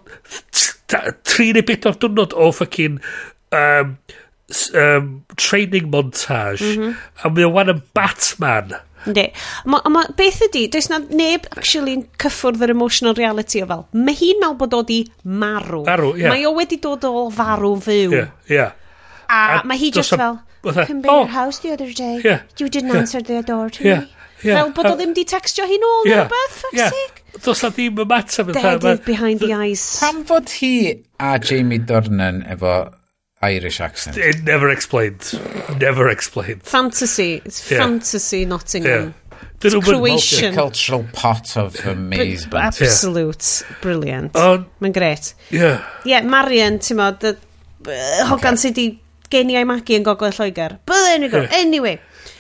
tri 0.90 1.52
neu 1.54 1.66
bedwar 1.66 2.00
diwrnod 2.02 2.38
o 2.38 2.52
ffocin... 2.56 3.02
Um, 3.56 3.98
um, 4.74 5.26
training 5.38 5.90
montage 5.90 6.62
mm 6.62 6.82
-hmm. 6.82 6.94
a 7.24 7.30
mae 7.30 7.46
o 7.46 7.50
wan 7.50 7.72
yn 7.74 7.82
Batman 7.98 8.76
Yndi. 9.06 9.26
Ma, 9.72 9.82
ma, 9.92 10.06
beth 10.18 10.42
ydy, 10.48 10.66
does 10.72 10.90
na 10.90 11.00
neb 11.10 11.46
actually 11.56 11.96
yn 12.00 12.06
cyffwrdd 12.22 12.64
yr 12.66 12.74
emotional 12.74 13.16
reality 13.18 13.62
o 13.64 13.70
fel. 13.70 13.86
Mae 13.94 14.18
hi'n 14.18 14.42
meddwl 14.42 14.58
bod 14.64 14.76
o 14.78 14.82
di 14.88 15.04
marw. 15.24 15.84
Marw, 15.86 16.12
ie. 16.16 16.26
Yeah. 16.26 16.34
Mae 16.34 16.48
o 16.50 16.56
wedi 16.58 16.80
dod 16.82 17.06
o 17.08 17.30
farw 17.34 17.76
fyw. 17.86 18.10
Ie, 18.10 18.18
yeah, 18.18 18.34
ie. 18.50 18.58
Yeah. 18.58 18.82
A, 19.30 19.40
a 19.60 19.62
mae 19.66 19.80
hi 19.82 19.92
just 19.94 20.14
fel, 20.14 20.40
you 20.64 20.74
come 20.74 21.02
by 21.02 21.10
oh, 21.10 21.24
your 21.24 21.34
house 21.34 21.60
the 21.60 21.72
other 21.74 21.92
day. 21.92 22.22
Yeah, 22.24 22.44
you 22.58 22.70
didn't 22.70 22.94
yeah, 22.94 23.00
answer 23.00 23.22
the 23.22 23.42
door 23.42 23.70
to 23.70 23.84
yeah, 23.84 24.00
me. 24.02 24.12
Yeah, 24.44 24.60
fel 24.60 24.74
bod 24.78 24.92
o 24.92 24.98
ddim 25.00 25.16
di 25.18 25.26
textio 25.26 25.66
hi 25.66 25.80
nôl 25.82 26.10
yeah, 26.10 26.26
neu 26.26 26.34
beth, 26.34 26.60
fuck's 26.62 26.78
yeah. 26.78 26.94
sake. 26.94 27.24
Does 27.42 27.64
na 27.64 27.72
ddim 27.74 28.04
y 28.04 28.06
mater. 28.12 28.52
Dead 28.54 29.06
behind 29.06 29.42
the 29.42 29.54
eyes. 29.54 29.86
Pam 30.02 30.22
fod 30.30 30.52
hi 30.60 31.02
a 31.20 31.40
Jamie 31.40 31.82
Dornan 31.82 32.44
efo 32.54 32.76
Irish 33.46 33.80
accent. 33.80 34.18
It 34.18 34.44
never 34.44 34.70
explained. 34.70 35.24
Never 35.80 36.10
explained. 36.10 36.64
Fantasy. 36.64 37.42
It's 37.46 37.70
yeah. 37.70 37.80
fantasy 37.80 38.46
Nottingham. 38.46 39.14
Yeah. 39.14 39.40
It's 39.62 39.76
Croatian. 39.86 40.54
cultural 40.54 41.06
pot 41.14 41.58
of 41.58 41.76
amazement. 41.86 42.54
Absolute. 42.54 43.64
Yeah. 43.64 43.76
Brilliant. 43.82 44.36
Um, 44.36 44.68
Mae'n 44.82 44.94
gret. 44.94 45.34
Yeah. 45.50 45.82
Yeah, 46.06 46.22
Marion, 46.22 46.78
ti'n 46.80 47.00
modd, 47.00 47.26
uh, 47.26 48.28
hogan 48.30 48.60
sydd 48.62 48.78
wedi 48.78 49.00
geniau 49.34 49.66
magu 49.68 49.98
yn 49.98 50.06
gogledd 50.06 50.38
Lloegr. 50.38 50.78
But 50.86 51.02
there 51.08 51.30
go. 51.30 51.42
Yeah. 51.42 51.62
Anyway. 51.64 51.96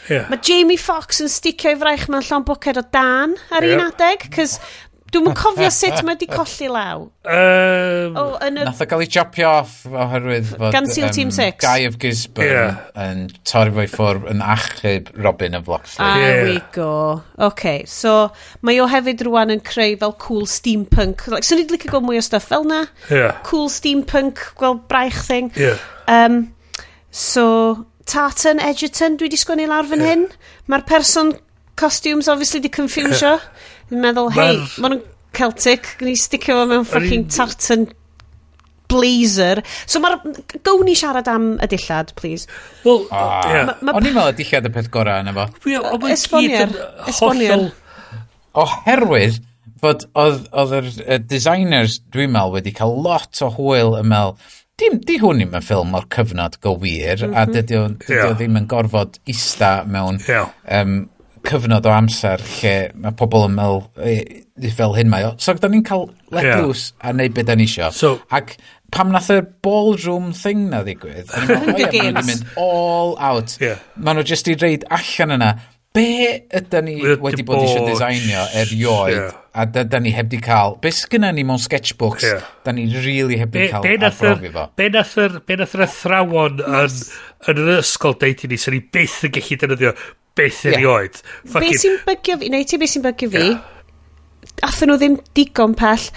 Yeah. 0.09 0.27
Mae 0.29 0.37
Jamie 0.45 0.77
Fox 0.77 1.23
yn 1.23 1.31
sticio 1.33 1.73
i 1.73 1.79
fraich 1.81 2.05
mewn 2.13 2.25
llon 2.27 2.45
bwced 2.45 2.77
o 2.77 2.85
dan 2.93 3.33
ar 3.49 3.65
yeah. 3.65 3.79
un 3.79 3.87
adeg, 3.87 4.27
cos 4.35 4.59
Dwi'n 5.15 5.35
cofio 5.37 5.69
sut 5.71 6.01
mae 6.03 6.17
wedi 6.17 6.27
colli 6.27 6.67
law. 6.67 7.05
Um, 7.23 8.17
oh, 8.19 8.33
yn 8.43 8.59
y... 8.59 8.65
Nath 8.67 8.81
o 8.83 8.87
gael 8.89 9.03
ei 9.05 9.09
jopio 9.11 9.47
off 9.61 9.77
oherwydd 9.87 10.49
fod... 10.49 10.73
Gan 10.75 10.89
SEAL 10.89 11.07
um, 11.07 11.13
Team 11.15 11.31
6. 11.31 11.61
Guy 11.63 11.85
of 11.87 11.95
Gisborne 12.01 12.51
yeah. 12.51 12.81
yn 13.05 13.21
torri 13.47 13.71
fo'i 13.77 13.89
ffwrdd 13.93 14.27
yn 14.33 14.43
achub 14.43 15.13
Robin 15.15 15.55
of 15.55 15.69
Loxley. 15.71 16.03
Ah, 16.03 16.19
yeah. 16.19 16.43
we 16.49 16.59
go. 16.75 17.23
OK, 17.47 17.85
so 17.89 18.15
mae 18.65 18.81
o 18.83 18.89
hefyd 18.91 19.23
rwan 19.29 19.55
yn 19.55 19.63
creu 19.63 19.95
fel 20.01 20.17
cool 20.25 20.43
steampunk. 20.51 21.25
Like, 21.31 21.47
so 21.47 21.55
ni'n 21.55 21.71
licio 21.71 21.93
gweld 21.93 22.09
mwy 22.09 22.19
o 22.19 22.25
stuff 22.25 22.51
fel 22.51 22.67
na. 22.67 22.83
Yeah. 23.07 23.39
Cool 23.47 23.71
steampunk, 23.71 24.43
gweld 24.59 24.83
braich 24.91 25.23
thing. 25.29 25.53
Yeah. 25.55 25.79
Um, 26.11 26.51
so, 27.09 27.85
Tartan 28.05 28.59
Edgerton, 28.59 29.15
dwi 29.17 29.29
wedi 29.29 29.39
sgwennu 29.39 29.71
lawr 29.71 29.87
fan 29.89 30.03
yeah. 30.03 30.13
hyn. 30.13 30.29
Mae'r 30.67 30.85
person 30.91 31.37
costumes 31.75 32.27
obviously 32.27 32.59
di 32.59 32.69
confusio. 32.69 33.39
Dwi'n 33.89 34.01
meddwl, 34.01 34.31
hei, 34.33 34.57
ma 34.81 34.89
nhw'n 34.89 35.03
Celtic, 35.35 35.95
gwn 35.99 36.13
i 36.13 36.17
sticio 36.17 36.55
fo 36.57 36.65
mewn 36.69 36.85
ffocin 36.87 37.25
tartan 37.29 37.87
blazer. 38.89 39.61
So 39.85 40.01
mae'r... 40.03 40.19
Gown 40.65 40.85
ni 40.87 40.95
siarad 40.97 41.29
am 41.31 41.55
y 41.61 41.69
dillad, 41.69 42.13
please. 42.19 42.49
Wel, 42.85 43.03
ah. 43.13 43.41
ie. 43.45 43.63
O'n 43.91 44.07
i'n 44.07 44.15
meddwl 44.15 44.31
y 44.33 44.37
dillad 44.39 44.69
y 44.69 44.73
peth 44.73 44.91
gorau 44.93 45.21
yna 45.25 45.35
fo. 45.35 45.47
Esbonier. 46.13 46.73
Esbonier. 47.11 47.67
Oherwydd 48.65 49.41
fod 49.83 50.05
oedd 50.17 51.01
y 51.03 51.19
designers, 51.29 51.99
dwi'n 52.13 52.33
meddwl, 52.33 52.57
wedi 52.57 52.73
cael 52.75 52.95
lot 53.05 53.41
o 53.43 53.51
hwyl 53.57 53.99
yn 53.99 54.09
meddwl, 54.09 54.37
dim, 54.79 54.99
di 55.07 55.17
hwn 55.21 55.41
ddim 55.41 55.57
yn 55.59 55.65
ffilm 55.65 55.97
o'r 55.97 56.07
cyfnod 56.15 56.57
go 56.63 56.75
wir, 56.81 57.19
mm 57.19 57.31
-hmm. 57.31 57.35
a 57.35 57.45
mhm. 57.45 57.53
dydy 57.55 57.77
o, 57.79 57.83
dydy 57.99 58.15
o 58.17 58.21
yeah. 58.23 58.37
ddim 58.39 58.57
yn 58.61 58.69
gorfod 58.71 59.19
ista 59.31 59.75
mewn 59.87 60.21
yeah. 60.27 60.49
um, 60.79 61.03
cyfnod 61.47 61.85
o 61.85 61.93
amser 61.93 62.41
lle 62.57 62.75
mae 63.01 63.15
pobl 63.17 63.47
yn 63.47 63.55
meddwl 63.57 63.83
e, 64.01 64.71
fel 64.75 64.95
hyn 64.97 65.11
mae 65.11 65.27
o. 65.27 65.35
So 65.41 65.55
da 65.59 65.69
ni'n 65.71 65.85
cael 65.85 66.09
let 66.33 66.47
yeah. 66.47 66.63
loose 66.63 66.93
a 67.01 67.13
neud 67.15 67.35
beth 67.35 67.47
da 67.49 67.55
ni 67.57 67.67
isio. 67.69 67.91
So, 67.95 68.17
Ac 68.33 68.55
pam 68.95 69.13
nath 69.13 69.31
y 69.33 69.41
ballroom 69.65 70.31
thing 70.37 70.69
na 70.71 70.81
ddigwydd, 70.85 71.31
Hunger 71.35 71.91
Games. 71.95 72.17
Maen 72.17 72.29
mynd 72.29 72.59
all 72.61 73.15
out. 73.19 73.57
Yeah. 73.61 73.81
Maen 73.95 74.19
nhw 74.19 74.27
jyst 74.31 74.51
i 74.51 74.57
reid 74.61 74.85
allan 74.93 75.37
yna. 75.37 75.55
Be 75.95 76.07
ydy 76.51 76.81
ni 76.83 76.95
With 76.99 77.21
wedi 77.23 77.45
bod 77.47 77.61
eisiau 77.63 77.85
designio 77.87 78.41
erioed? 78.59 79.13
Yeah. 79.15 79.37
A 79.55 79.63
da, 79.71 79.85
da 79.87 80.01
ni 80.03 80.11
heb 80.11 80.27
di 80.27 80.41
cael. 80.43 80.75
Be 80.83 80.91
sgynna 80.91 81.29
ni 81.31 81.45
mewn 81.47 81.61
sketchbooks? 81.63 82.25
Yeah. 82.27 82.43
Da 82.67 82.73
ni 82.75 82.89
really 82.91 83.39
heb 83.39 83.53
di 83.55 83.69
cael 83.71 83.85
be, 83.85 83.95
be 83.95 84.09
arbrofi 84.09 84.51
fo. 84.51 84.67
Be 84.75 84.89
nath 84.91 85.15
yr 85.77 85.85
athrawon 85.87 86.59
yn, 86.59 86.99
yn 87.47 87.63
yr 87.63 87.73
ysgol 87.77 88.19
deud 88.19 88.43
i 88.43 88.51
ni, 88.51 88.59
sy'n 88.59 88.75
ni 88.75 88.83
byth 88.83 89.21
yn 89.29 89.35
gallu 89.37 89.59
defnyddio 89.61 89.95
beth 90.35 90.61
erioed. 90.69 91.19
Yeah. 91.21 91.51
Fucking... 91.53 91.71
Be 91.71 91.81
sy'n 91.81 91.97
bygio 92.07 92.37
fi, 92.41 92.51
neu 92.53 92.67
ti 92.67 92.79
beth 92.81 92.93
sy'n 92.95 93.05
bygio 93.05 93.31
fi, 93.33 93.45
yeah. 93.53 94.61
athyn 94.67 94.91
nhw 94.91 94.99
ddim 95.01 95.17
digon 95.37 95.75
pell 95.79 96.09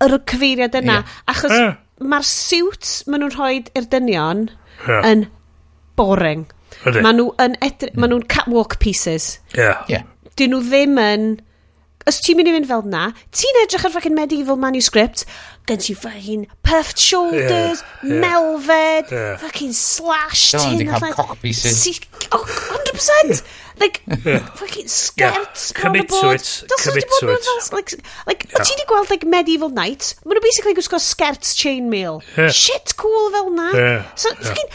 yr 0.00 0.16
cyfeiriad 0.30 0.78
yna, 0.80 1.00
yeah. 1.02 1.18
achos 1.30 1.52
uh. 1.56 1.74
mae'r 2.00 2.26
siwts 2.26 2.94
maen 3.10 3.24
nhw'n 3.24 3.36
rhoi 3.36 3.52
i'r 3.76 3.90
dynion 3.92 4.46
yeah. 4.86 5.04
yn 5.10 5.26
boring. 5.98 6.46
Ydy. 6.86 7.02
Maen 7.04 7.18
nhw 7.20 7.28
yn 7.44 7.58
edrych, 7.60 7.96
maen 7.98 8.14
nhw'n 8.14 8.26
catwalk 8.32 8.78
pieces. 8.80 9.34
Yeah. 9.58 9.84
yeah. 9.90 10.08
Dyn 10.40 10.54
nhw 10.54 10.64
ddim 10.70 10.98
yn... 11.02 11.30
Os 12.08 12.22
ti'n 12.24 12.38
mynd 12.38 12.48
i 12.48 12.54
fynd 12.54 12.68
fel 12.70 12.86
na, 12.88 13.10
ti'n 13.36 13.58
edrych 13.60 13.84
ar 13.84 13.92
fucking 13.92 14.16
medieval 14.16 14.56
manuscript, 14.58 15.26
gen 15.70 15.78
ti 15.78 15.94
fucking 15.94 16.46
puffed 16.62 16.98
shoulders, 16.98 17.82
yeah, 18.02 18.10
yeah, 18.10 18.20
melved, 18.20 19.12
yeah. 19.12 19.36
fucking 19.36 19.72
slashed 19.72 20.54
Dylan 20.54 20.78
hyn. 20.78 20.88
Dylan 20.88 21.12
cock 21.12 21.40
pieces. 21.40 21.78
Si 21.78 21.94
oh, 22.32 22.42
100%! 22.42 23.42
Like, 23.78 24.02
fucking 24.54 24.88
skirts 24.88 25.72
yeah. 25.76 25.82
round 25.84 25.96
it. 25.96 26.08
bod. 26.08 26.42
Commit 26.82 27.08
to 27.20 27.28
it. 27.32 27.72
Like, 27.72 27.94
like 28.26 28.46
yeah. 28.50 28.64
ti 28.64 28.74
di 28.76 28.84
gweld, 28.86 29.10
like, 29.10 29.24
medieval 29.24 29.70
knights? 29.70 30.16
Maen 30.24 30.36
nhw 30.36 30.44
basically 30.44 30.74
gwisgo 30.74 31.00
skirts 31.00 31.54
chainmail. 31.56 32.20
Yeah. 32.36 32.50
Shit 32.50 32.96
cool 32.98 33.30
fel 33.30 33.50
na. 33.54 33.70
Yeah. 33.72 34.14
So, 34.16 34.34
yeah. 34.34 34.48
fucking... 34.48 34.74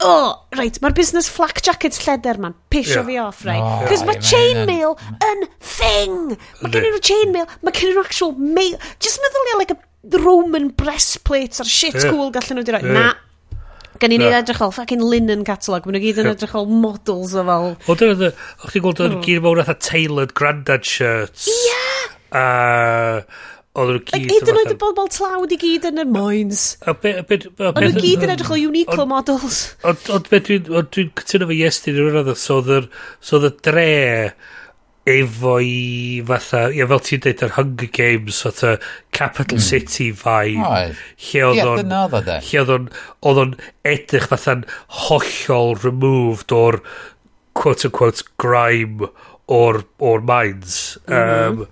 Oh, 0.00 0.46
right, 0.56 0.72
mae'r 0.80 0.94
business 0.96 1.26
flak 1.28 1.58
jackets 1.60 2.00
lleder 2.06 2.38
ma'n 2.40 2.54
pisio 2.72 3.02
yeah. 3.02 3.04
fi 3.04 3.16
off, 3.20 3.42
right? 3.44 3.84
Cos 3.84 4.00
oh, 4.00 4.08
mae 4.08 4.16
chainmail 4.24 4.96
yn 5.26 5.44
thing. 5.60 6.38
Mae 6.62 6.72
gen 6.72 6.88
i'r 6.88 6.96
chainmail, 7.04 7.44
mae 7.60 7.76
gen 7.76 7.92
i'r 7.92 8.00
actual 8.00 8.32
mail. 8.40 8.78
Just 8.96 9.20
meddwl 9.20 9.60
like, 9.60 9.76
a 9.76 9.89
Roman 10.02 10.70
breastplates 10.70 11.60
ar 11.60 11.68
shit 11.68 11.94
yeah. 11.94 12.10
cool 12.10 12.30
gallen 12.32 12.60
nhw 12.60 12.64
di 12.64 12.72
roi. 12.72 12.80
Yeah. 12.86 12.94
Na. 12.96 13.98
Gan 14.00 14.14
i 14.14 14.18
ni 14.20 14.30
edrych 14.32 14.56
fel 14.62 14.72
fucking 14.72 15.02
linen 15.04 15.44
catalog. 15.44 15.84
Mae 15.84 15.98
nhw 15.98 16.02
gyd 16.06 16.22
yn 16.22 16.30
edrych 16.32 16.54
fel 16.54 16.68
models 16.72 17.34
o 17.36 17.44
fel... 17.44 17.70
O, 17.84 17.96
dyna 18.00 18.16
e 18.16 18.18
dde. 18.20 18.30
O'ch 18.64 18.72
chi'n 18.72 18.84
gweld 18.86 19.02
o'n 19.04 19.16
hmm. 19.18 19.24
gyd 19.26 19.44
mewn 19.44 19.60
atho 19.60 19.76
tailored 19.84 20.32
grandad 20.38 20.88
shirts. 20.88 21.48
Ie! 21.52 21.80
A... 22.32 22.44
Oedden 23.76 23.98
nhw 23.98 24.06
gyd... 24.08 24.32
Hyd 24.32 24.52
yn 24.54 24.60
oed 24.62 24.72
y 24.72 24.78
bobl 24.80 25.10
tlawd 25.12 25.52
i 25.52 25.58
gyd 25.60 25.90
yn 25.90 26.00
y 26.00 26.06
moins. 26.08 26.62
Oedden 26.88 27.20
nhw 27.28 27.92
gyd 27.98 28.24
yn 28.24 28.32
edrych 28.38 28.54
o 28.54 28.56
hmm. 28.56 28.70
Uniqlo 28.72 29.06
models. 29.10 29.60
Ond 29.84 30.32
beth 30.32 30.48
dwi'n 30.48 31.12
cytuno 31.20 31.50
fe 31.50 31.60
iestyn 31.60 32.00
yn 32.00 32.08
rhywun 32.08 32.32
oedd, 32.32 32.40
so 32.40 32.62
oedd 33.36 33.50
y 33.50 33.52
dre 33.68 33.92
efo 35.08 35.54
i 35.64 36.20
fatha, 36.28 36.66
ia, 36.74 36.86
fel 36.90 37.00
ti'n 37.04 37.22
dweud, 37.24 37.44
yr 37.46 37.54
Hunger 37.56 37.88
Games, 37.96 38.42
fatha 38.44 38.74
Capital 39.16 39.58
mm. 39.58 39.64
City 39.64 40.10
vibe. 40.12 40.66
Oedd. 40.66 41.00
Lle 41.26 41.44
oedd 41.48 41.60
yeah, 41.60 41.72
dyna 41.80 42.02
oedd 42.08 42.28
e. 42.28 42.38
Lle 42.50 42.60
oedd 42.62 42.74
o'n, 42.76 42.90
oedd 43.30 43.40
o'n 43.44 43.54
edrych 43.88 44.28
fatha'n 44.30 44.66
hollol 45.06 45.74
removed 45.80 46.54
o'r 46.54 46.80
quote-unquote 47.58 48.28
grime 48.40 49.10
o'r, 49.50 49.82
or 49.98 50.20
minds. 50.22 50.98
Um, 51.06 51.16
mm-hmm. 51.16 51.64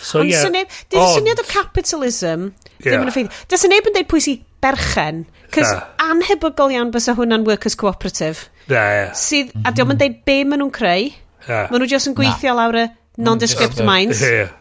so, 0.00 0.22
Ond 0.22 0.30
yeah. 0.32 0.44
Syniad, 0.46 0.78
dydy 0.88 1.06
syniad 1.18 1.42
o 1.42 1.48
capitalism 1.50 2.50
yeah. 2.78 2.92
ddim 2.92 3.04
yn 3.04 3.12
effeithio. 3.12 3.46
Dys 3.50 3.66
syniad 3.66 3.90
yn 3.90 3.98
dweud 3.98 4.10
pwy 4.14 4.24
sy'n 4.24 4.44
berchen, 4.64 5.24
cys 5.54 5.68
yeah. 5.68 5.86
anhebygol 6.08 6.72
iawn 6.74 6.94
bysa 6.94 7.14
hwnna'n 7.18 7.46
workers 7.46 7.76
cooperative. 7.78 8.48
Yeah, 8.68 8.88
yeah. 8.94 9.16
Sydd, 9.18 9.52
a 9.62 9.72
diolch 9.72 9.92
yn 9.92 9.98
mm-hmm. 9.98 10.04
dweud 10.04 10.22
be 10.28 10.38
maen 10.46 10.64
nhw'n 10.64 10.76
creu. 10.78 11.10
Yeah. 11.48 11.68
Maen 11.72 11.82
nhw 11.82 11.90
jyst 11.90 12.10
yn 12.10 12.16
gweithio 12.18 12.54
lawr 12.58 12.78
y 12.78 12.86
mm. 12.88 13.26
non-descript 13.26 13.82
minds. 13.86 14.22
Yeah. 14.24 14.54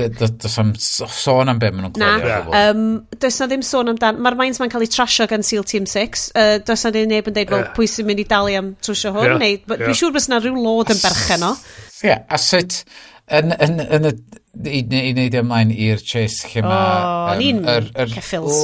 Does 0.00 0.56
am 0.60 0.72
sôn 0.78 1.50
am 1.50 1.58
beth 1.60 1.74
maen 1.74 1.88
nhw'n 1.88 1.94
clywed. 1.96 2.50
Na, 2.50 2.64
um, 2.70 2.84
does 3.20 3.38
na 3.42 3.48
ddim 3.50 3.64
sôn 3.66 3.92
amdan. 3.92 4.20
Mae'r 4.22 4.38
minds 4.38 4.60
ma'n 4.62 4.72
cael 4.72 4.86
ei 4.86 4.90
trasio 4.92 5.26
gan 5.30 5.44
SEAL 5.46 5.66
Team 5.68 5.86
6. 5.90 6.26
Uh, 6.34 6.56
does 6.66 6.86
na 6.86 6.92
ddim 6.94 7.10
neb 7.10 7.30
yn 7.30 7.36
dweud 7.36 7.46
yeah. 7.46 7.56
wel, 7.56 7.70
pwy 7.76 7.90
sy'n 7.90 8.08
mynd 8.08 8.22
i 8.22 8.26
dalu 8.30 8.56
am 8.58 8.74
trwsio 8.82 9.14
hwn? 9.16 9.32
Yeah. 9.34 9.40
Neu, 9.42 9.56
yeah. 9.60 9.86
Dwi'n 9.86 10.00
siŵr 10.02 10.16
bod 10.16 10.28
yna 10.30 10.42
rhyw 10.42 10.66
lod 10.66 10.94
yn 10.94 11.02
berchen 11.02 11.46
o. 11.50 11.54
Ie, 12.00 12.16
a 12.16 12.38
sut, 12.40 12.78
yn, 13.30 13.54
yn, 13.60 13.82
yn, 13.98 14.08
i, 14.64 14.80
i 14.82 15.12
wneud 15.12 15.36
e 15.36 15.42
ymlaen 15.42 15.74
i'r 15.74 16.00
chase 16.06 16.48
lle 16.50 16.64
mae 16.66 17.50
um, 17.52 17.60
yr, 17.70 17.86
yr 18.02 18.14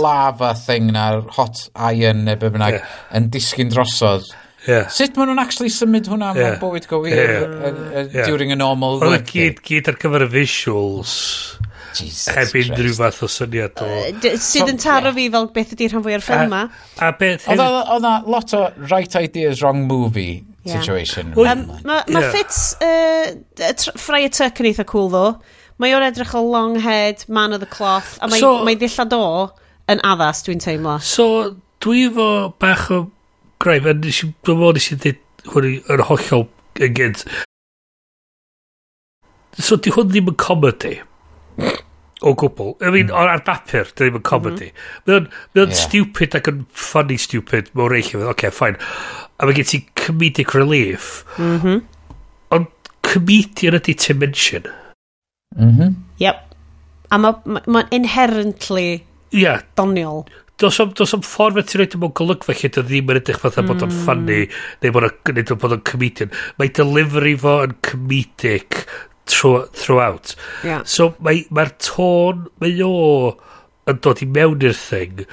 lava 0.02 0.54
thing 0.58 0.90
na'r 0.96 1.22
hot 1.36 1.66
iron 1.74 2.24
neu 2.26 2.38
be 2.40 2.50
bynnag 2.54 2.80
yeah. 2.80 2.96
yn 3.18 3.30
disgyn 3.34 3.70
drosodd 3.72 4.26
Yeah. 4.66 4.88
Sut 4.90 5.14
maen 5.14 5.30
nhw'n 5.30 5.42
actually 5.42 5.70
symud 5.70 6.08
hwnna 6.10 6.32
yeah. 6.34 6.56
mewn 6.56 6.58
bywyd 6.62 6.88
go 6.90 6.98
wir 7.04 7.14
yeah. 7.14 7.44
uh, 7.46 8.04
yeah. 8.10 8.26
during 8.26 8.50
a 8.50 8.58
normal 8.58 8.98
Oedd 8.98 9.12
work 9.12 9.30
gyd, 9.30 9.62
gyd 9.66 9.90
ar 9.92 9.98
gyfer 10.02 10.26
y 10.26 10.28
visuals. 10.32 11.14
Jesus 11.96 12.26
heb 12.34 12.52
unrhyw 12.60 12.96
fath 12.98 13.22
o 13.24 13.28
syniad 13.30 13.78
o... 13.80 13.86
Uh, 13.86 14.34
sydd 14.42 14.72
yn 14.74 14.80
taro 14.82 15.14
fi 15.16 15.28
fel 15.32 15.48
beth 15.54 15.72
ydy'r 15.76 15.94
rhan 15.94 16.04
fwy 16.04 16.16
o'r 16.18 16.24
ffilm 16.26 16.52
ma. 16.52 16.64
A 17.00 17.12
beth... 17.16 17.46
Oedd 17.54 18.02
na 18.04 18.18
lot 18.26 18.52
o 18.58 18.66
right 18.90 19.16
ideas, 19.22 19.62
wrong 19.62 19.86
movie 19.86 20.42
yeah. 20.66 20.76
situation. 20.76 21.32
Um, 21.38 21.64
Mae 21.86 22.02
ma 22.10 22.24
yeah. 22.26 22.34
Fitz... 22.34 22.74
Uh, 22.82 23.96
Freya 23.96 24.28
Tuck 24.34 24.60
yn 24.60 24.70
eitha 24.72 24.84
cool 24.90 25.08
ddo. 25.14 25.26
Mae 25.80 25.92
o'n 25.96 26.04
edrych 26.04 26.34
o 26.36 26.42
long 26.42 26.78
head, 26.80 27.24
man 27.28 27.54
of 27.54 27.60
the 27.60 27.68
cloth, 27.68 28.16
a 28.20 28.28
mae, 28.32 28.40
so, 28.40 28.64
mae 28.64 28.76
ddillad 28.80 29.12
o 29.16 29.24
yn 29.92 30.00
addas, 30.08 30.42
dwi'n 30.46 30.60
teimlo. 30.60 30.98
So, 31.04 31.56
dwi 31.84 32.06
fo 32.12 32.30
bach 32.60 32.90
o 32.92 33.04
Graif, 33.62 33.88
nes 33.88 34.22
i, 34.22 34.30
dwi'n 34.46 34.60
meddwl 34.60 34.78
nes 34.78 34.88
i 34.92 35.00
ddweud 35.00 35.52
hwn 35.52 35.68
yn 35.94 36.06
hollol 36.10 36.48
yn 36.82 36.96
gynt. 36.96 37.26
So, 39.56 39.78
di 39.80 39.92
hwn 39.94 40.10
ddim 40.12 40.32
yn 40.32 40.40
comedy. 40.40 40.98
o 42.22 42.32
gwbl. 42.34 42.74
I 42.80 42.90
mean, 42.90 43.08
mm. 43.08 43.16
ar 43.16 43.42
bapur, 43.44 43.90
di 43.92 44.06
ddim 44.06 44.18
yn 44.20 44.24
comedy. 44.26 44.70
Mm. 44.72 45.28
Mae 45.54 45.62
o'n 45.64 45.72
yeah. 45.72 45.78
stupid 45.78 46.36
ac 46.38 46.48
yn 46.50 46.62
funny 46.72 47.18
stupid 47.20 47.68
mewn 47.76 47.92
reill. 47.92 48.08
Oce, 48.22 48.30
okay, 48.32 48.52
fine. 48.54 48.80
A 49.38 49.48
mae 49.48 49.56
gen 49.56 49.68
ti 49.68 49.82
comedic 50.00 50.54
relief. 50.56 51.24
Mm 51.36 51.60
-hmm. 51.60 51.84
Ond 52.56 52.90
comedian 53.06 53.78
ydy 53.78 53.96
dimension. 54.06 54.70
Mm 55.56 55.76
-hmm. 55.76 55.94
Yep. 56.22 56.42
A 57.10 57.20
mae'n 57.20 57.42
ma, 57.44 57.62
ma 57.66 57.84
inherently 57.90 59.04
yeah. 59.30 59.62
doniol. 59.76 60.24
Does 60.56 60.80
am, 60.80 60.92
does 60.96 61.12
am 61.12 61.20
ffordd 61.20 61.58
fe 61.58 61.62
ti'n 61.68 61.80
rhaid 61.82 61.94
mewn 62.00 62.14
golygfa 62.16 62.54
lle 62.56 62.70
dy 62.72 62.82
ddim 62.88 63.10
yn 63.12 63.18
edrych 63.20 63.42
fatha 63.42 63.64
bod 63.66 63.82
o'n 63.84 63.90
ffynnu 63.92 64.38
neu 64.80 64.92
bod 64.94 65.04
o'n 65.04 65.58
bod 65.60 65.74
o'n 65.76 65.82
comedian. 65.84 66.30
Mae 66.56 66.70
delivery 66.78 67.34
fo 67.42 67.58
yn 67.66 67.74
comedic 67.84 68.86
through, 69.28 69.66
throughout. 69.76 70.32
Yeah. 70.64 70.80
So 70.88 71.10
mae'r 71.20 71.50
mae 71.52 71.74
tôn, 71.84 72.46
mae 72.62 72.80
o 72.86 73.36
yn 73.90 74.00
dod 74.06 74.22
i 74.24 74.28
mewn 74.38 74.64
i'r 74.64 74.78
thing 74.80 75.26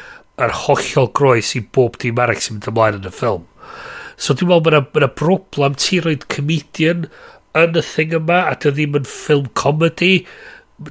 a'r 0.44 0.58
hollol 0.66 1.08
groes 1.16 1.54
i 1.56 1.62
bob 1.78 1.95
dim 2.04 2.20
arall 2.20 2.44
sy'n 2.44 2.58
mynd 2.58 2.68
ymlaen 2.74 3.00
yn 3.00 3.08
y 3.08 3.14
ffilm. 3.16 3.45
So 4.20 4.36
dwi'n 4.36 4.52
meddwl 4.52 4.76
mae'n 4.76 5.08
ma 5.08 5.12
broblem 5.22 5.80
ti'n 5.80 6.04
rhaid 6.04 6.28
comedian 6.36 7.08
yn 7.64 7.80
y 7.80 7.86
thing 7.94 8.18
yma 8.20 8.41
a 8.50 8.60
dy 8.60 8.76
ddim 8.76 9.00
yn 9.00 9.08
ffilm 9.08 9.48
comedy. 9.56 10.18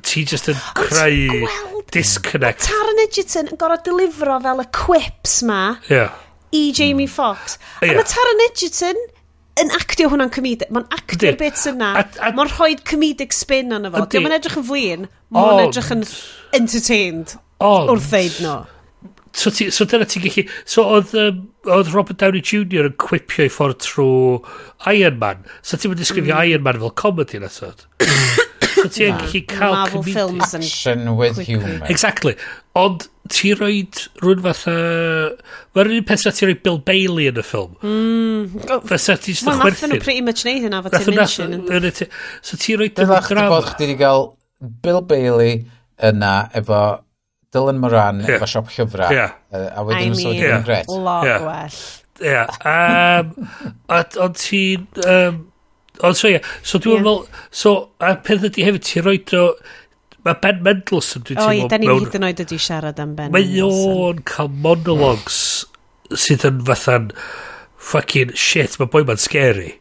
Ti 0.00 0.24
just 0.24 0.48
yn 0.48 0.64
creu... 0.78 1.28
Gweld 1.36 1.71
disconnect. 1.94 2.66
Taron 2.68 3.02
Egerton 3.06 3.52
yn 3.52 3.60
gorau 3.60 3.80
delifro 3.86 4.38
fel 4.44 4.62
y 4.64 4.68
quips 4.76 5.40
ma 5.48 5.62
yeah. 5.90 6.14
i 6.54 6.70
Jamie 6.76 7.06
mm. 7.06 7.12
Fox. 7.12 7.58
A 7.80 7.88
yeah. 7.88 7.98
mae 8.00 8.08
Taron 8.08 8.44
Egerton 8.48 9.00
yn 9.62 9.72
actio 9.76 10.08
hwnna'n 10.12 10.32
comedic. 10.32 10.72
Mae'n 10.72 10.88
actio'r 10.96 11.38
bits 11.40 11.66
yna. 11.70 11.94
Mae'n 12.22 12.52
rhoi 12.54 12.74
comedic 12.88 13.36
spin 13.36 13.74
arno 13.76 13.92
fo. 13.92 14.06
Diolch 14.06 14.30
yn 14.30 14.36
edrych 14.38 14.60
yn 14.60 14.68
flin. 14.68 15.08
Mae'n 15.32 15.66
edrych 15.66 15.90
yn 15.94 16.06
entertained 16.56 17.36
ond, 17.62 17.92
wrth 17.92 18.12
ddeud 18.12 18.38
no. 18.44 18.60
So, 19.32 19.48
ti, 19.48 19.70
so 19.72 19.86
dyna 19.88 20.04
ti'n 20.08 20.26
gallu... 20.26 20.44
So 20.68 20.84
oedd, 20.92 21.14
um, 21.16 21.46
oedd 21.64 21.92
Robert 21.94 22.20
Downey 22.20 22.42
Jr. 22.44 22.90
yn 22.90 22.96
cwipio 23.00 23.46
i 23.48 23.52
ffordd 23.52 23.80
trwy 23.80 24.42
Iron 24.92 25.16
Man. 25.22 25.46
So 25.64 25.80
ti'n 25.80 25.92
mynd 25.92 26.02
disgrifio 26.02 26.34
mm. 26.34 26.50
Iron 26.50 26.66
Man 26.66 26.80
fel 26.82 26.92
comedy 27.00 27.40
na 27.40 27.48
sod? 27.52 27.86
So 28.82 28.90
ti'n 28.90 29.16
gallu 29.20 29.40
cael... 29.46 29.74
Marvel 29.78 30.02
films 30.02 30.54
and... 30.58 30.66
Action 30.66 31.16
with 31.16 31.38
humour. 31.38 31.80
Exactly. 31.92 32.34
Ond 32.78 33.06
ti 33.30 33.52
roed 33.54 34.00
rhywun 34.20 34.42
fatha... 34.42 34.74
Mae'r 35.76 35.92
un 35.94 36.06
peth 36.08 36.24
na 36.26 36.32
ti 36.34 36.48
roed 36.48 36.62
Bill 36.66 36.80
Bailey 36.82 37.28
yn 37.30 37.38
y 37.38 37.44
ffilm. 37.46 37.76
Mm. 37.86 38.66
Fysa 38.90 39.14
ti 39.22 39.36
jyst 39.36 39.46
yn 39.46 39.54
chwerthin. 39.54 39.62
Wel, 39.62 39.70
nath 39.70 39.84
nhw 39.92 40.00
pretty 40.02 40.24
much 40.26 40.42
neud 40.48 40.66
hynna, 40.66 40.82
fo 40.82 40.90
ti'n 40.92 41.16
mention. 41.16 41.54
So 42.42 42.58
ti 42.60 42.74
roed 42.80 42.98
yn 42.98 43.08
grafa. 43.12 43.30
Dwi'n 43.30 43.52
bod 43.54 43.70
chdi 43.70 43.86
wedi 43.86 43.96
cael 44.02 44.26
Bill 44.82 45.00
Bailey 45.14 45.54
yna 46.10 46.34
efo 46.58 46.82
Dylan 47.54 47.78
Moran 47.84 48.24
yeah. 48.24 48.34
efo 48.40 48.50
siop 48.50 48.74
llyfrau. 48.74 49.14
Yeah. 49.14 49.38
A 49.52 49.86
wedyn 49.86 50.10
yn 50.10 50.18
sôn 50.18 50.42
yn 50.42 50.66
gret. 50.66 50.90
Lot 50.90 51.30
yeah. 51.30 51.46
well. 51.46 51.80
Ie. 52.18 52.34
Yeah. 52.34 52.48
Um, 52.66 53.48
ond 54.26 54.42
ti'n... 54.42 54.90
Um, 55.06 55.40
Ond 56.02 56.18
so 56.18 56.28
ie, 56.28 56.36
yeah. 56.36 56.54
so 56.66 56.80
dwi'n 56.82 56.98
yeah. 56.98 57.04
meddwl, 57.04 57.44
so, 57.62 57.74
a 58.02 58.14
peth 58.26 58.46
ydy 58.48 58.66
hefyd, 58.66 58.86
ti'n 58.88 59.04
roed 59.06 59.34
o, 59.38 59.42
mae 60.26 60.38
Ben 60.42 60.62
Mendelsohn 60.66 61.26
dwi'n 61.26 61.38
teimlo... 61.38 61.50
O, 61.50 61.58
ie, 61.60 61.68
da 61.70 61.78
ni'n 61.78 61.92
mewn... 61.92 62.06
hyd 62.06 62.16
yn 62.18 62.26
oed 62.28 62.42
ydi 62.44 62.58
siarad 62.62 63.02
am 63.02 63.12
Ben 63.18 63.30
Mendelsohn. 63.34 63.84
Mae 63.92 64.08
o'n 64.08 64.24
cael 64.32 64.50
monologues 64.64 65.38
sydd 66.12 66.48
yn 66.48 66.58
fatha'n 66.68 67.12
fucking 67.92 68.34
shit, 68.38 68.78
mae 68.80 68.90
boi 68.90 69.04
ma'n 69.08 69.22
scary. 69.22 69.76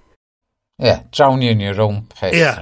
Ie, 0.82 0.88
yeah, 0.88 1.02
drawn 1.14 1.42
you 1.46 1.54
in 1.54 1.62
your 1.62 1.82
own 1.84 2.04
piss. 2.10 2.34
Ie, 2.34 2.42
yeah. 2.42 2.62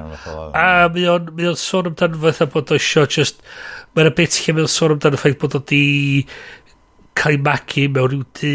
a 0.51 0.87
mae 0.91 1.05
o'n 1.11 1.29
mae 1.35 1.51
o'n 1.53 1.59
sôn 1.59 1.91
amdano 1.91 2.19
fatha 2.25 2.49
bod 2.51 2.73
o 2.75 2.79
isio 2.79 3.05
just... 3.07 3.43
Mae'n 3.95 4.11
y 4.11 4.15
bit 4.17 4.35
lle 4.43 4.55
mae 4.55 4.67
o'n 4.67 4.71
sôn 4.71 4.95
amdano 4.95 5.19
ffaith 5.19 5.39
bod 5.41 5.55
o 5.57 5.63
di 5.71 5.83
cael 7.19 7.35
ei 7.35 7.39
magu 7.43 7.85
mewn 7.91 8.11
rhyw 8.11 8.25
dy... 8.39 8.51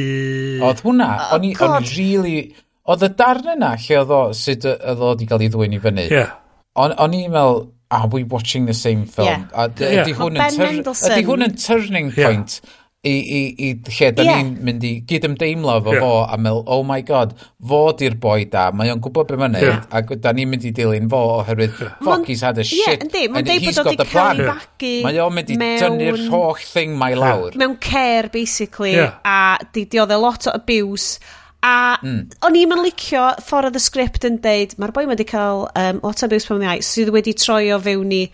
Oedd 0.65 0.85
hwnna, 0.85 1.09
o'n 1.37 1.49
i'n 1.49 1.89
really 1.95 2.37
Oedd 2.85 3.05
y 3.07 3.09
darn 3.17 3.47
yna 3.55 3.75
lle 3.81 4.01
oedd 4.03 4.11
o, 4.13 4.23
sut 4.37 4.67
oedd 4.69 5.01
o 5.01 5.15
wedi 5.15 5.29
cael 5.31 5.47
ei 5.47 5.53
ddwyn 5.53 5.77
i 5.77 5.81
fyny. 5.81 6.09
Yeah. 6.13 6.35
O'n 6.77 7.17
i'n 7.17 7.31
meddwl, 7.33 7.69
are 7.95 8.09
we 8.13 8.25
watching 8.25 8.67
the 8.67 8.75
same 8.75 9.07
film? 9.07 9.29
Yeah. 9.29 9.45
A 9.57 9.69
ydy 9.71 10.17
hwn, 10.19 10.37
ydy 10.37 11.23
hwn 11.25 11.47
yn 11.47 11.55
turning 11.57 12.11
point 12.13 12.59
yeah. 12.59 12.73
i, 13.09 13.15
i, 13.15 13.41
i 13.63 13.69
lle 13.89 14.09
da 14.17 14.25
yeah. 14.27 14.41
ni'n 14.43 14.51
mynd 14.67 14.85
i 14.85 14.91
gyd 15.09 15.25
ymdeimlo 15.29 15.77
fo 15.87 15.95
yeah. 15.95 16.05
fo 16.05 16.19
a 16.27 16.37
meddwl, 16.41 16.61
oh 16.75 16.83
my 16.85 16.99
god, 17.09 17.33
fo 17.71 17.79
di'r 17.97 18.17
boi 18.21 18.49
da, 18.53 18.67
mae 18.77 18.93
o'n 18.93 19.01
gwybod 19.05 19.31
beth 19.31 19.41
mae'n 19.41 19.57
yeah. 19.63 19.79
a 19.89 20.03
da 20.27 20.33
ni'n 20.37 20.51
mynd 20.51 20.67
i 20.69 20.73
dilyn 20.77 21.09
fo 21.13 21.21
oherwydd, 21.39 21.79
yeah. 21.81 21.95
fuck, 22.05 22.27
he's 22.29 22.43
had 22.45 22.61
a 22.61 22.67
shit, 22.69 22.83
yeah, 22.83 22.99
ynddi, 22.99 23.23
and 23.31 23.53
he's 23.55 23.81
got 23.81 23.97
the 23.97 24.09
plan. 24.09 24.43
Mae 25.07 25.23
o'n 25.25 25.39
mynd 25.39 25.55
i 25.55 25.57
dynnu'r 25.63 26.27
holl 26.35 26.61
thing 26.61 26.99
mae 27.01 27.17
lawr. 27.17 27.57
Mewn 27.61 27.79
care, 27.81 28.29
basically, 28.35 28.93
yeah. 28.99 29.17
a 29.25 29.73
di 29.73 29.87
diodd 29.89 30.13
a 30.13 30.21
lot 30.21 30.51
o 30.51 30.57
abuse, 30.59 31.17
A 31.65 31.97
mm. 31.97 32.19
o'n 32.45 32.57
i'n 32.61 32.75
yn 32.77 32.83
licio 32.85 33.27
ffordd 33.45 33.71
oedd 33.71 33.79
y 33.79 33.83
sgript 33.83 34.27
yn 34.29 34.41
deud, 34.45 34.75
mae'r 34.81 34.93
boi 34.97 35.07
wedi 35.09 35.27
cael 35.29 35.65
um, 35.71 36.01
lot 36.05 36.21
o 36.21 36.27
abuse 36.27 36.49
pan 36.49 36.61
the 36.61 36.69
eye, 36.69 36.83
sydd 36.85 37.13
wedi 37.15 37.33
troi 37.41 37.71
o 37.73 37.79
fewn 37.81 38.13
i 38.13 38.25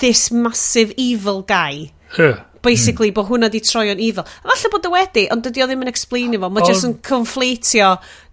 this 0.00 0.30
massive 0.34 0.94
evil 0.96 1.42
guy. 1.46 1.92
Huh. 2.16 2.40
Basically, 2.62 3.10
mm. 3.10 3.18
bod 3.18 3.28
hwnna 3.30 3.50
wedi 3.50 3.62
troi 3.66 3.88
o'n 3.92 4.02
evil. 4.02 4.26
A 4.42 4.50
falle 4.50 4.72
bod 4.74 4.88
y 4.88 4.94
wedi, 4.96 5.28
ond 5.34 5.46
dydy 5.46 5.62
o 5.62 5.68
ddim 5.70 5.84
yn 5.86 5.92
explainio 5.92 6.42
fo. 6.42 6.50
Mae 6.50 6.64
oh. 6.64 6.72
jyst 6.72 6.88
yn 6.88 6.96
conflatio, 7.06 7.92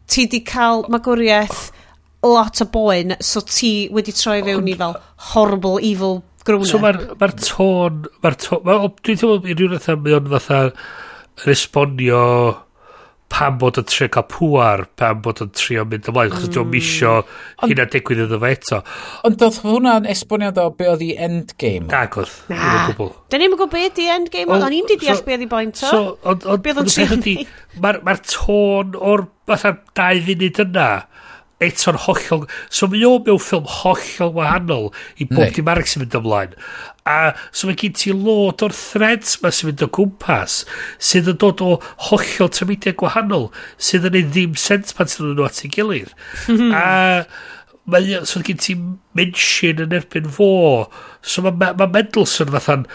ti 0.10 0.26
wedi 0.26 0.42
cael 0.48 0.86
magwriaeth 0.90 1.68
lot 2.26 2.64
o 2.64 2.68
boen, 2.74 3.16
so 3.24 3.44
ti 3.46 3.74
wedi 3.94 4.14
troi 4.18 4.42
fewn 4.48 4.68
i 4.68 4.76
fel 4.80 4.98
horrible 5.30 5.78
evil 5.86 6.20
grwna. 6.48 6.72
So 6.72 6.82
mae'r 6.82 7.00
ma, 7.20 7.30
tôn, 7.38 8.02
mae'r 8.24 8.40
tôn, 8.42 8.66
ma, 8.66 8.80
dwi'n 8.98 9.22
teimlo 9.22 9.38
i 9.44 9.56
rhywun 9.56 9.78
fatha, 9.78 9.96
mae 10.00 10.18
o'n 10.18 10.34
fatha 10.34 10.64
respondio 11.46 12.24
pam 13.30 13.58
bod 13.62 13.78
yn 13.80 13.88
trio 13.88 14.10
cael 14.14 14.26
pŵar, 14.32 14.84
pam 15.00 15.22
bod 15.26 15.42
yn 15.46 15.52
trio 15.56 15.86
mynd 15.90 16.10
ymlaen, 16.10 16.34
chos 16.34 16.48
mm. 16.48 16.54
dwi'n 16.56 16.72
misio 16.74 17.14
hynna 17.64 17.86
digwydd 17.94 18.24
iddo 18.26 18.40
fe 18.42 18.52
eto. 18.56 18.80
Ond 19.28 19.38
doedd 19.42 19.60
hwnna'n 19.64 20.10
esboniad 20.10 20.60
o 20.62 20.68
be 20.76 20.90
oedd 20.92 21.06
i 21.06 21.12
endgame? 21.28 21.88
Ac 21.96 22.20
oedd, 22.24 22.36
na. 22.52 23.10
Da 23.30 23.40
ni'n 23.40 23.54
gwybod 23.54 23.74
beth 23.76 24.02
i 24.02 24.10
endgame, 24.16 24.54
ond 24.56 24.66
o'n 24.66 24.78
i'n 24.80 24.90
di 24.90 25.00
deall 25.04 25.24
beth 25.28 25.46
i 25.46 25.50
boint 25.52 25.84
o. 25.84 25.92
So, 25.94 26.02
ond, 26.24 26.48
ond, 26.50 26.66
Mae'r 27.80 28.24
tôn 28.26 28.96
o'r 28.98 29.28
fatha 29.50 29.76
dau 29.98 30.24
funud 30.26 30.64
yna, 30.66 30.90
eto'n 31.64 32.00
hollol... 32.06 32.46
So 32.72 32.88
mae 32.92 33.04
o 33.08 33.18
mewn 33.26 33.42
ffilm 33.42 33.68
hollol 33.80 34.34
wahanol 34.38 34.90
i 35.20 35.28
bob 35.30 35.52
dim 35.56 35.72
arall 35.72 35.90
sy'n 35.90 36.04
mynd 36.04 36.18
ymlaen. 36.20 36.56
A 37.10 37.18
so 37.52 37.68
mae 37.68 37.78
gen 37.80 37.96
ti 38.00 38.14
lot 38.16 38.64
o'r 38.66 38.76
threads 38.76 39.38
ma 39.44 39.52
sy'n 39.54 39.72
mynd 39.72 39.86
o 39.86 39.90
gwmpas 40.00 40.62
sydd 41.10 41.32
yn 41.34 41.40
dod 41.44 41.64
o 41.66 41.76
hollol 42.10 42.52
tymidiau 42.56 42.98
gwahanol 43.02 43.50
sydd 43.90 44.08
yn 44.10 44.20
ei 44.22 44.28
ddim 44.30 44.58
sens 44.60 44.96
pan 44.96 45.12
sydd 45.12 45.32
yn 45.32 45.38
nhw 45.40 45.50
at 45.50 45.64
ei 45.66 45.74
gilydd. 45.76 46.16
a 46.80 46.88
mae, 47.90 48.20
so 48.30 48.42
gen 48.46 48.62
ti 48.62 48.78
mention 49.18 49.84
yn 49.86 49.96
erbyn 50.00 50.30
fo. 50.32 50.52
So 51.22 51.44
mae 51.46 51.56
ma, 51.60 51.74
ma 51.78 51.90
Mendelssohn 51.90 52.54
fatha'n 52.56 52.88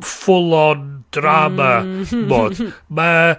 full 0.00 0.54
on 0.56 1.04
drama 1.10 1.82
mm. 1.84 2.26
mod. 2.26 2.58
Mae 2.96 3.34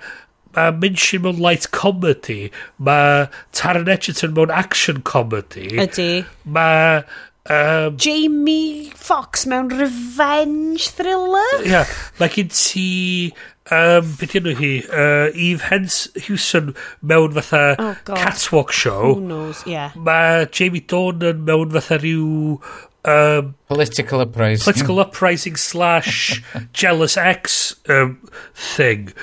mae 0.56 0.72
Minchin 0.84 1.26
mewn 1.26 1.42
light 1.42 1.72
comedy, 1.72 2.52
mae 2.78 3.28
Taron 3.52 3.92
Egerton 3.92 4.34
mewn 4.38 4.52
action 4.52 5.02
comedy. 5.02 5.70
Ydy. 5.82 6.26
Mae... 6.46 7.04
Um, 7.50 7.98
Jamie 7.98 8.92
Fox 8.94 9.48
mewn 9.50 9.72
revenge 9.74 10.90
thriller. 10.90 11.64
Ia, 11.64 11.72
yeah, 11.72 11.96
mae 12.20 12.30
gen 12.30 12.52
ti... 12.54 13.34
Um, 13.72 14.10
beth 14.20 14.34
yna 14.36 14.52
hi? 14.58 14.70
Uh, 14.92 15.32
Eve 15.32 15.62
Hens 15.70 16.10
Hewson 16.26 16.74
mewn 17.02 17.32
fatha 17.38 17.76
oh, 17.80 17.96
God. 18.04 18.18
catwalk 18.20 18.74
show. 18.76 19.14
Who 19.16 19.22
knows, 19.22 19.62
yeah. 19.66 19.96
Mae 19.96 20.46
Jamie 20.52 20.84
Dornan 20.84 21.46
mewn 21.48 21.72
fatha 21.78 22.02
rhyw 22.02 22.60
Um, 23.04 23.56
political 23.68 24.22
uprising. 24.22 24.64
Political 24.64 25.00
uprising 25.00 25.56
slash 25.56 26.44
jealous 26.74 27.18
ex 27.18 27.76
um, 27.90 28.20
thing. 28.54 29.14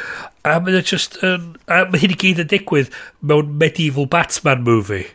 A 0.45 0.59
mae'n 0.61 0.83
just... 0.83 1.23
Um, 1.23 1.55
a 1.69 1.85
mae 1.87 2.03
hyn 2.03 2.15
i 2.15 2.19
gyd 2.19 2.43
yn 2.43 2.51
digwydd 2.51 2.91
mewn 3.21 3.55
medieval 3.61 4.09
Batman 4.11 4.65
movie. 4.67 5.07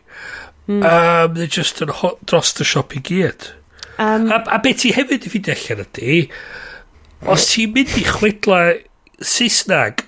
Mm. 0.68 0.80
A 0.80 1.28
mae'n 1.28 1.52
just 1.52 1.84
yn 1.84 1.92
hot 2.00 2.24
dros 2.24 2.54
y 2.56 2.68
siop 2.68 2.96
i 2.96 3.04
gyd. 3.04 3.50
Um, 3.98 4.30
a, 4.32 4.40
a 4.48 4.58
beth 4.64 4.80
ti 4.82 4.94
hefyd 4.96 5.28
i 5.28 5.30
fi 5.30 5.42
allan 5.52 5.84
ydy, 5.84 6.16
os 7.30 7.46
ti'n 7.52 7.74
mynd 7.76 7.92
i 8.00 8.02
chwedla 8.08 8.62
Saesnag 9.22 10.02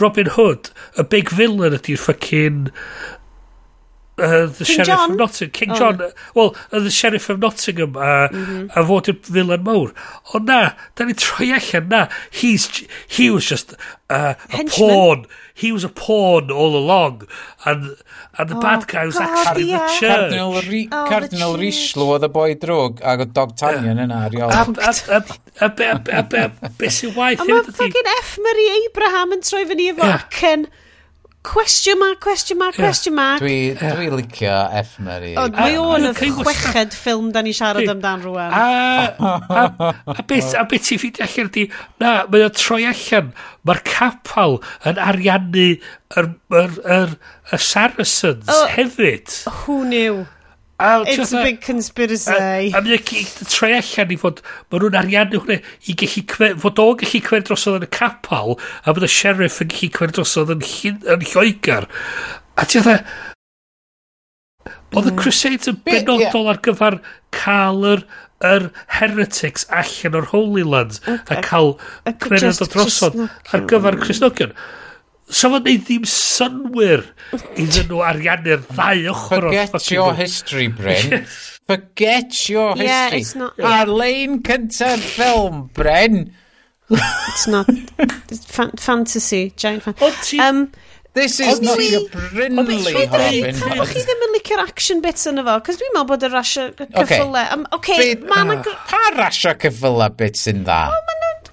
Robin 0.00 0.32
Hood, 0.34 0.72
y 0.98 1.04
big 1.12 1.30
villain 1.34 1.76
ydy'r 1.76 2.00
ffacin 2.02 2.68
uh, 4.18 4.46
the 4.46 4.64
King 4.64 4.76
Sheriff 4.76 4.86
John? 4.86 5.10
of 5.10 5.16
Nottingham 5.16 5.52
King 5.52 5.70
oh. 5.70 5.74
John 5.74 6.02
uh, 6.02 6.10
well 6.34 6.56
uh, 6.72 6.80
the 6.80 6.90
Sheriff 6.90 7.28
of 7.28 7.38
Nottingham 7.38 7.96
a, 7.96 7.98
uh, 7.98 8.28
mm 8.28 8.44
-hmm. 8.44 8.70
a 8.76 8.84
fod 8.86 9.08
yn 9.12 9.18
villain 9.36 9.64
mawr 9.64 9.92
o 10.34 10.38
na 10.38 10.60
da 10.94 11.04
ni 11.04 11.14
troi 11.14 11.52
allan 11.58 11.88
na 11.88 12.08
he's, 12.30 12.68
he 13.16 13.30
was 13.30 13.44
just 13.48 13.72
uh, 14.10 14.34
a 14.34 14.56
Henchman. 14.56 14.88
pawn 14.88 15.26
he 15.54 15.72
was 15.72 15.84
a 15.84 15.88
pawn 15.88 16.50
all 16.50 16.76
along 16.76 17.26
and, 17.64 17.96
and 18.38 18.48
the 18.48 18.56
oh, 18.56 18.60
bad 18.60 18.86
guy 18.86 19.04
was 19.06 19.18
God, 19.18 19.28
actually 19.28 19.70
yeah. 19.70 19.86
the 19.86 20.00
church 20.00 20.30
Cardinal, 20.30 20.62
Ri 20.62 20.88
oh, 20.92 21.06
Cardinal 21.08 21.56
Richelieu 21.56 22.12
oedd 22.14 22.26
y 22.28 22.30
boi 22.38 22.50
drwg 22.64 23.02
ac 23.02 23.24
oedd 23.24 23.32
Dog 23.38 23.54
Tanyan 23.60 24.02
yna 24.04 24.24
ar 24.28 24.36
iol 24.38 24.52
a 25.60 25.70
be 26.78 26.92
sy'n 26.98 27.14
waith 27.18 27.42
a 27.42 27.48
mae 27.48 27.64
fucking 27.80 28.12
F. 28.18 28.36
Murray 28.44 28.68
Abraham 28.82 29.34
yn 29.38 29.42
troi 29.46 29.64
fyny 29.72 29.90
efo 29.94 30.06
acen 30.06 30.68
yeah 30.68 30.84
question 31.42 31.98
mark, 31.98 32.20
question 32.20 32.58
mark, 32.58 32.74
cwestiwn 32.74 33.14
mark. 33.14 33.40
Dwi, 33.40 33.74
dwi 33.78 34.08
licio 34.10 34.54
F. 34.72 34.98
Murray. 34.98 35.34
O, 35.38 35.46
mae 35.54 35.76
o'n 35.80 36.08
y 36.10 36.12
chweched 36.18 36.96
ffilm 36.96 37.30
da 37.34 37.42
ni 37.44 37.54
siarad 37.56 37.88
amdan 37.92 38.24
rwan. 38.26 38.54
A, 38.54 39.14
a, 39.18 39.92
a 40.14 40.24
beth, 40.28 40.54
a 40.58 40.64
beth 40.68 40.88
ti'n 40.88 41.00
ffeindio 41.02 41.26
allan 41.28 41.52
ydi, 41.52 41.66
na, 42.02 42.14
mae 42.30 42.46
o'n 42.48 42.56
troi 42.58 42.82
allan, 42.90 43.30
mae'r 43.68 43.84
capal 43.88 44.58
yn 44.88 45.02
ariannu 45.08 45.68
yr, 46.18 46.32
yr, 46.62 46.80
yr, 46.98 47.14
y 47.52 47.62
Saracens 47.62 48.50
oh, 48.52 48.66
hefyd. 48.74 49.38
Who 49.62 49.84
knew? 49.88 50.26
A, 50.80 51.02
It's 51.06 51.32
a 51.32 51.42
big 51.42 51.60
conspiracy. 51.60 52.30
A, 52.30 52.78
a 52.78 52.80
mi 52.82 52.98
troi 53.50 53.72
allan 53.74 54.12
i 54.14 54.18
fod, 54.20 54.44
mae 54.70 54.78
nhw'n 54.78 54.98
ariannu 55.00 55.40
hwnna 55.42 55.56
i 55.90 55.94
gallu, 55.98 56.50
fod 56.62 56.82
o'n 56.84 57.00
gallu 57.00 57.20
cwer 57.26 57.42
drosodd 57.48 57.80
yn 57.80 57.86
y 57.88 57.90
capal, 57.96 58.54
a 58.84 58.94
bod 58.94 59.06
y 59.08 59.10
sheriff 59.10 59.58
yn 59.64 59.72
gallu 59.72 59.90
cwer 59.96 60.14
drosodd 60.14 60.54
yn, 60.54 60.62
yn 61.02 61.26
lloegar. 61.32 61.88
A 62.54 62.66
ti 62.70 62.78
dda, 62.84 62.94
oedd 64.94 65.10
y 65.10 65.16
mm. 65.16 65.18
Crusades 65.18 65.72
yn 65.72 65.82
benodol 65.88 66.50
ar 66.54 66.62
gyfer 66.62 67.00
cael 67.34 67.82
yr, 67.96 68.06
yr 68.46 68.70
heretics 69.00 69.66
allan 69.74 70.20
o'r 70.20 70.30
Holy 70.30 70.62
Lands 70.62 71.02
okay. 71.02 71.40
a 71.40 71.42
cael 71.42 71.74
cwered 72.22 72.62
o 72.62 72.70
drosod 72.70 73.18
ar 73.26 73.66
gyfer 73.66 73.98
Cresnogion. 74.04 74.54
So 75.28 75.50
fo'n 75.52 75.64
neud 75.66 75.84
ddim 75.84 76.04
synwyr 76.08 77.04
iddyn 77.60 77.88
nhw 77.90 78.00
ariannu'r 78.08 78.62
ddau 78.70 79.08
ochr 79.12 79.48
o'r 79.50 79.56
Forget 79.74 79.90
your 79.92 80.14
history, 80.16 80.68
Bryn. 80.72 81.26
Forget 81.68 82.48
your 82.48 82.70
history. 82.72 82.86
Yeah, 82.88 83.14
it's 83.14 83.34
not... 83.36 83.52
Yeah. 83.60 83.82
Arlein 83.82 84.38
cynta'r 84.46 85.02
ffilm, 85.04 85.66
Bryn. 85.76 86.32
it's 86.88 87.46
not... 87.46 87.68
It's 87.68 88.44
fan 88.48 88.72
fantasy, 88.80 89.52
giant 89.56 89.84
fan... 89.84 89.98
Ond 90.00 90.22
ti... 90.24 90.40
Um, 90.40 90.68
This 91.18 91.40
is 91.40 91.56
Ond 91.56 91.64
not 91.64 91.82
your 91.82 92.08
Brindley 92.10 92.94
Robin 92.94 93.54
Hood. 93.56 93.88
Chi 93.90 94.02
ddim 94.06 94.24
yn 94.26 94.34
licio'r 94.36 94.60
action 94.62 95.00
bits 95.02 95.26
yn 95.26 95.40
efo, 95.42 95.56
cos 95.66 95.80
dwi'n 95.80 95.94
meddwl 95.96 96.08
bod 96.12 96.24
y 96.24 96.30
rasio 96.30 96.68
cyffyle... 96.78 97.00
Okay. 97.02 97.46
Um, 97.56 97.64
okay, 97.74 97.98
Be, 98.14 98.28
man, 98.28 98.52
uh, 98.54 98.60
ah, 98.62 98.82
pa 98.86 99.00
rasio 99.16 99.56
cyffyle 99.58 100.08
bits 100.20 100.46
yn 100.52 100.62
dda? 100.68 100.82
Oh, 100.92 101.08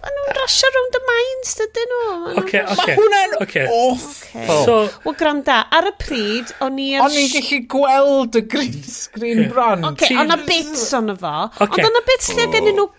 Ond 0.05 0.17
nhw'n 0.19 0.35
rasio 0.37 0.69
rownd 0.69 0.95
y 0.97 1.01
mains, 1.07 1.51
dydyn 1.59 1.91
nhw. 1.91 2.07
Okay, 2.43 2.61
oce. 2.61 2.77
Mae 2.77 2.97
hwnna'n 2.99 3.35
okay. 3.41 3.65
off. 3.73 4.07
So, 4.35 4.75
Wel, 5.05 5.15
granda, 5.17 5.59
ar 5.73 5.89
y 5.89 5.93
pryd, 6.01 6.51
o'n 6.61 6.77
i... 6.81 6.91
Ar... 6.99 7.07
O'n 7.07 7.17
i'n 7.17 7.31
gallu 7.33 7.61
gweld 7.73 8.37
y 8.37 8.43
green 8.53 8.81
screen 8.85 9.45
bron. 9.49 9.85
Oce, 9.89 10.11
o'n 10.13 10.21
o'na 10.27 10.37
bits 10.45 10.87
o'n 10.97 11.13
efo. 11.15 11.35
Okay. 11.57 11.81
Ond 11.81 11.89
o'n 11.89 11.89
o'na 11.89 12.03
bits 12.11 12.33
lle 12.37 12.49
gen 12.53 12.69
nhw 12.69 12.89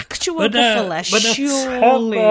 actual 0.00 0.48
gyffyle, 0.48 1.02
surely. 1.34 2.28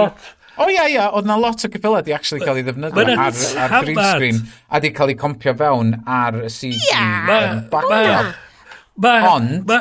O 0.54 0.70
ia, 0.70 0.86
ia, 0.90 1.08
oedd 1.18 1.26
na 1.26 1.38
lot 1.42 1.64
o 1.66 1.70
gyffyle 1.74 2.04
di 2.06 2.14
actually 2.14 2.46
cael 2.46 2.60
ei 2.62 2.66
ddefnyddio 2.68 3.16
ar, 3.18 3.40
ar 3.66 3.74
green 3.86 3.98
screen 3.98 4.42
a 4.70 4.82
di 4.82 4.92
cael 4.94 5.14
ei 5.14 5.18
compio 5.18 5.54
fewn 5.58 5.96
ar 6.06 6.38
y 6.44 6.50
CG. 6.54 6.78
Ia, 6.78 7.02
yeah, 7.34 7.58
um, 7.58 9.12
Ond 9.34 9.74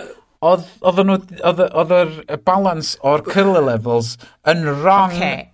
oedd, 0.43 0.65
oedden 0.83 1.09
nhw, 1.09 1.17
oedd, 1.47 1.61
oedd 1.79 1.93
yr 1.95 2.39
balance 2.47 2.97
o'r 3.07 3.23
curler 3.27 3.63
levels 3.65 4.17
yn 4.49 4.65
wrong. 4.83 5.15
Okay. 5.15 5.45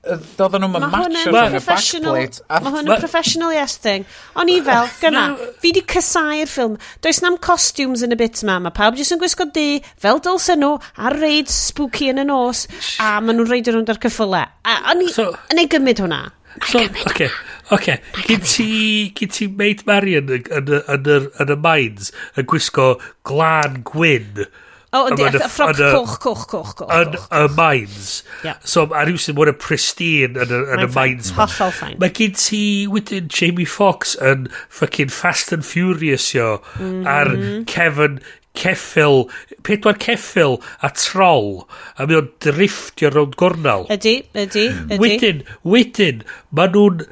Oedden 0.40 0.65
nhw'n 0.65 0.86
match 0.86 1.27
o'r 1.28 1.56
backplate. 1.66 2.40
Mae 2.48 2.73
hwn 2.73 2.89
yn 2.89 3.02
professional 3.02 3.52
yes 3.52 3.77
thing. 3.85 4.06
O'n 4.40 4.48
i 4.52 4.59
fel, 4.65 4.89
gyna, 5.02 5.27
fi 5.60 5.74
di 5.77 5.85
cysau'r 5.93 6.48
ffilm. 6.48 6.78
Does 7.05 7.20
nam 7.24 7.36
costumes 7.44 8.05
yn 8.06 8.16
y 8.16 8.20
bit 8.20 8.40
yma. 8.44 8.56
Mae 8.65 8.74
pawb 8.77 8.97
jyst 8.98 9.12
yn 9.16 9.20
gwisgo 9.20 9.48
di, 9.52 9.82
fel 10.01 10.23
dylse 10.24 10.56
nhw, 10.56 10.74
a 10.97 11.12
reid 11.16 11.52
spooky 11.52 12.09
yn 12.15 12.24
y 12.24 12.27
nos, 12.28 12.65
a 13.02 13.19
maen 13.20 13.36
nhw'n 13.36 13.52
reidio 13.52 13.77
rhwnd 13.77 13.93
ar 13.93 14.01
cyffylau. 14.06 14.48
A 14.65 14.81
o'n 14.94 15.05
i, 15.05 15.10
so, 15.12 15.31
yn 15.52 15.60
ei 15.60 15.69
gymryd 15.70 16.01
hwnna. 16.05 16.23
So, 16.66 16.81
oce, 17.06 17.28
oce, 17.77 17.98
Gyn 18.24 18.40
ti, 18.43 18.70
gyn 19.15 19.31
ti 19.31 19.47
Maid 19.52 19.85
Marion 19.86 20.32
yn, 20.32 20.48
yn, 20.56 20.73
yn, 20.81 21.05
yn, 21.12 21.28
yn 21.44 21.52
y 21.55 21.56
mines 21.60 22.09
yn 22.40 22.48
gwisgo 22.51 22.94
glân 23.28 23.85
gwyn 23.86 24.43
Oh, 24.90 25.02
o, 25.05 25.09
yndi, 25.12 25.27
a 25.28 25.48
ffroc 25.52 25.77
coch, 25.77 26.15
coch, 26.23 26.44
coch, 26.48 26.70
coch. 26.78 26.93
Yn 26.97 27.19
y 27.19 27.43
mines. 27.52 28.23
Yeah. 28.47 28.56
So, 28.65 28.86
a 28.89 29.05
rhyw 29.05 29.20
sy'n 29.20 29.36
mwyn 29.36 29.52
y 29.52 29.56
pristine 29.60 30.47
yn 30.47 30.85
y 30.86 30.89
mines. 30.94 31.35
Hollol 31.36 31.74
ffain. 31.77 31.98
Mae 32.01 32.15
gen 32.16 32.32
ti 32.40 32.62
wedyn 32.89 33.28
Jamie 33.28 33.69
Fox 33.69 34.16
yn 34.24 34.48
fucking 34.73 35.12
Fast 35.12 35.52
and 35.52 35.66
Furious 35.69 36.31
yo, 36.32 36.62
mm 36.78 36.89
-hmm. 36.89 37.09
ar 37.19 37.32
mhm. 37.36 37.66
Kevin 37.69 38.20
ceffil, 38.59 39.28
pedwar 39.62 39.98
ceffil 40.01 40.59
a 40.82 40.90
troll, 40.90 41.69
a 41.97 42.06
mae 42.09 42.19
o'n 42.23 42.32
driftio 42.43 43.12
rownd 43.15 43.36
gornal. 43.39 43.86
Ydy, 43.93 44.16
ydy, 44.32 44.65
ydy. 44.89 44.98
Wedyn, 45.02 45.44
wedyn, 45.69 46.24
mae 46.51 46.73
nhw'n 46.74 47.05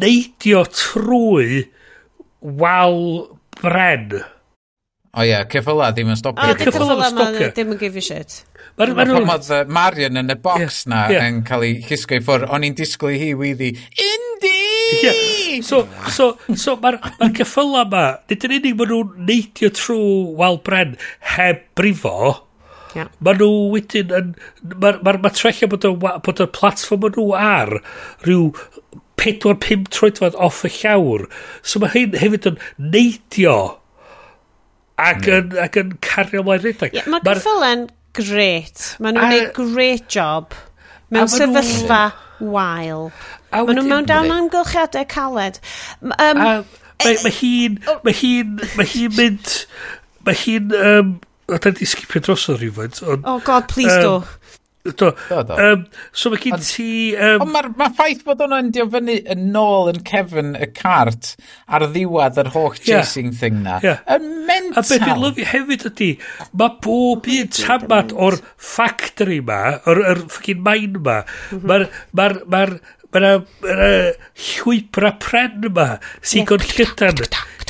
neidio 0.00 0.64
trwy 0.72 1.68
wal 2.40 2.98
bren. 3.60 4.20
O 5.18 5.24
ie, 5.26 5.34
ceffyla 5.50 5.90
ddim 5.94 6.12
yn 6.12 6.18
stopio. 6.20 6.46
A 6.46 6.54
ceffyla 6.58 6.94
ddim 6.94 7.02
yn 7.02 7.16
stopio. 7.16 7.50
Ddim 7.56 7.74
yn 7.74 7.80
give 7.80 7.98
a 7.98 8.04
shit. 8.04 8.36
Mae'r 8.78 8.92
ma 8.94 9.06
pan 9.08 9.30
oedd 9.34 9.48
uh, 9.50 9.62
Marion 9.74 10.20
yn 10.20 10.30
y 10.30 10.36
box 10.38 10.60
yeah, 10.84 10.90
na 10.92 10.98
yeah. 11.10 11.24
yn 11.26 11.40
cael 11.46 11.64
ei 11.66 11.78
chisgo 11.82 12.14
i 12.14 12.22
ffwrdd, 12.22 12.46
o'n 12.54 12.66
i'n 12.68 12.76
disgwyl 12.78 13.16
i 13.16 13.18
hi 13.18 13.30
wyddi, 13.38 13.72
Indy! 14.04 14.52
Yeah. 15.02 15.16
So, 15.66 15.80
so, 16.14 16.28
so 16.54 16.76
mae'r 16.78 17.00
ma 17.18 17.30
ceffyla 17.34 17.82
ma, 17.90 18.04
nid 18.30 18.46
yn 18.46 18.54
unig 18.60 18.76
maen 18.78 18.92
nhw'n 18.92 19.26
neidio 19.26 19.72
trwy 19.74 20.04
wal 20.38 20.60
bren 20.68 20.94
heb 21.34 21.66
brifo, 21.78 22.44
Yeah. 22.96 23.10
maen 23.20 23.36
nhw 23.36 23.50
wedyn 23.74 24.14
yn... 24.16 24.30
Mae'r 24.80 25.02
ma, 25.04 25.12
ma 25.20 25.30
trellio 25.34 25.68
bod 25.74 25.84
y, 25.84 25.90
bod 25.98 26.40
y 26.40 26.46
platform 26.54 27.02
maen 27.04 27.18
nhw 27.18 27.26
ar 27.36 27.74
rhyw 28.24 28.46
4-5 29.18 29.90
troedfad 29.92 30.38
off 30.38 30.62
y 30.64 30.70
llawr. 30.78 31.26
So 31.66 31.82
mae 31.82 31.92
hyn 31.92 32.16
hefyd 32.22 32.48
yn 32.52 32.62
neidio 32.78 33.58
ac, 34.98 35.22
mm. 35.22 35.36
yn, 35.38 35.58
ac 35.64 35.78
yn 35.80 35.92
cario 36.04 36.44
mlaen 36.46 36.64
rhedeg. 36.64 36.96
Yeah, 36.96 37.08
Mae 37.10 37.22
Cyffylen 37.26 37.86
great. 38.18 38.88
Mae 39.02 39.14
nhw'n 39.14 39.30
gwneud 39.30 39.52
great 39.56 40.08
job 40.12 40.56
mewn 41.14 41.30
sefyllfa 41.32 42.02
wael. 42.40 43.08
Mae 43.54 43.76
nhw 43.76 43.86
mewn 43.86 44.08
dawn 44.08 44.34
amgylchiadau 44.34 45.06
caled. 45.10 45.62
Um, 46.02 46.42
mae 46.42 47.16
ma 47.22 47.32
hi'n 47.32 47.78
Mae 48.04 48.14
hi'n 48.18 48.58
Mae 48.74 48.90
hi'n 48.90 49.16
mynd 49.16 49.54
Mae 50.26 50.36
hi'n 50.42 50.74
um, 50.74 51.16
a 51.48 51.58
da 51.64 51.72
ni 51.72 51.86
skipio 51.88 52.20
dros 52.20 52.48
o 52.52 52.58
rhywfaint. 52.58 52.98
Oh 53.06 53.38
god, 53.40 53.68
please 53.68 53.94
um, 53.94 54.02
do. 54.02 54.47
Do. 54.84 55.12
do, 55.28 55.42
do. 55.44 55.54
Um, 55.58 55.86
so 56.12 56.30
mae 56.32 56.40
gen 56.40 56.62
ti... 56.64 56.88
Um... 57.12 57.42
Ond 57.44 57.52
mae'r 57.52 57.68
ma 57.76 57.90
ffaith 57.92 58.22
bod 58.26 58.40
hwnna'n 58.44 58.70
dio 58.72 58.86
fyny 58.92 59.18
yn 59.34 59.48
nôl 59.52 59.90
yn 59.92 60.00
cefn 60.08 60.54
y 60.56 60.68
cart 60.76 61.34
ar 61.66 61.84
ddiwedd 61.92 62.40
yr 62.40 62.52
holl 62.54 62.76
chasing 62.78 63.32
yeah. 63.32 63.40
thing 63.40 63.62
na. 63.66 63.78
Yeah. 63.84 64.00
Yn 64.16 64.28
mental. 64.48 64.80
A 64.80 64.86
beth 64.86 65.04
fi'n 65.04 65.24
lyfio 65.24 65.48
hefyd 65.52 65.88
ydy, 65.92 66.10
mae 66.54 66.76
bob 66.84 67.28
un 67.36 67.50
tamad 67.58 68.14
o'r 68.16 68.38
factory 68.56 69.42
ma, 69.44 69.62
o'r, 69.90 70.04
or 70.14 70.22
ffocin 70.28 70.62
mine 70.64 71.02
ma, 71.02 71.20
mhm. 71.50 71.66
mae'r... 71.68 71.88
Ma 72.18 72.28
ma 72.28 72.64
ma 73.12 73.24
ma 73.24 73.30
llwybra 74.36 75.14
pren 75.22 75.70
ma 75.72 75.86
sy'n 76.20 76.42
yeah. 76.42 76.48
gon 76.50 76.64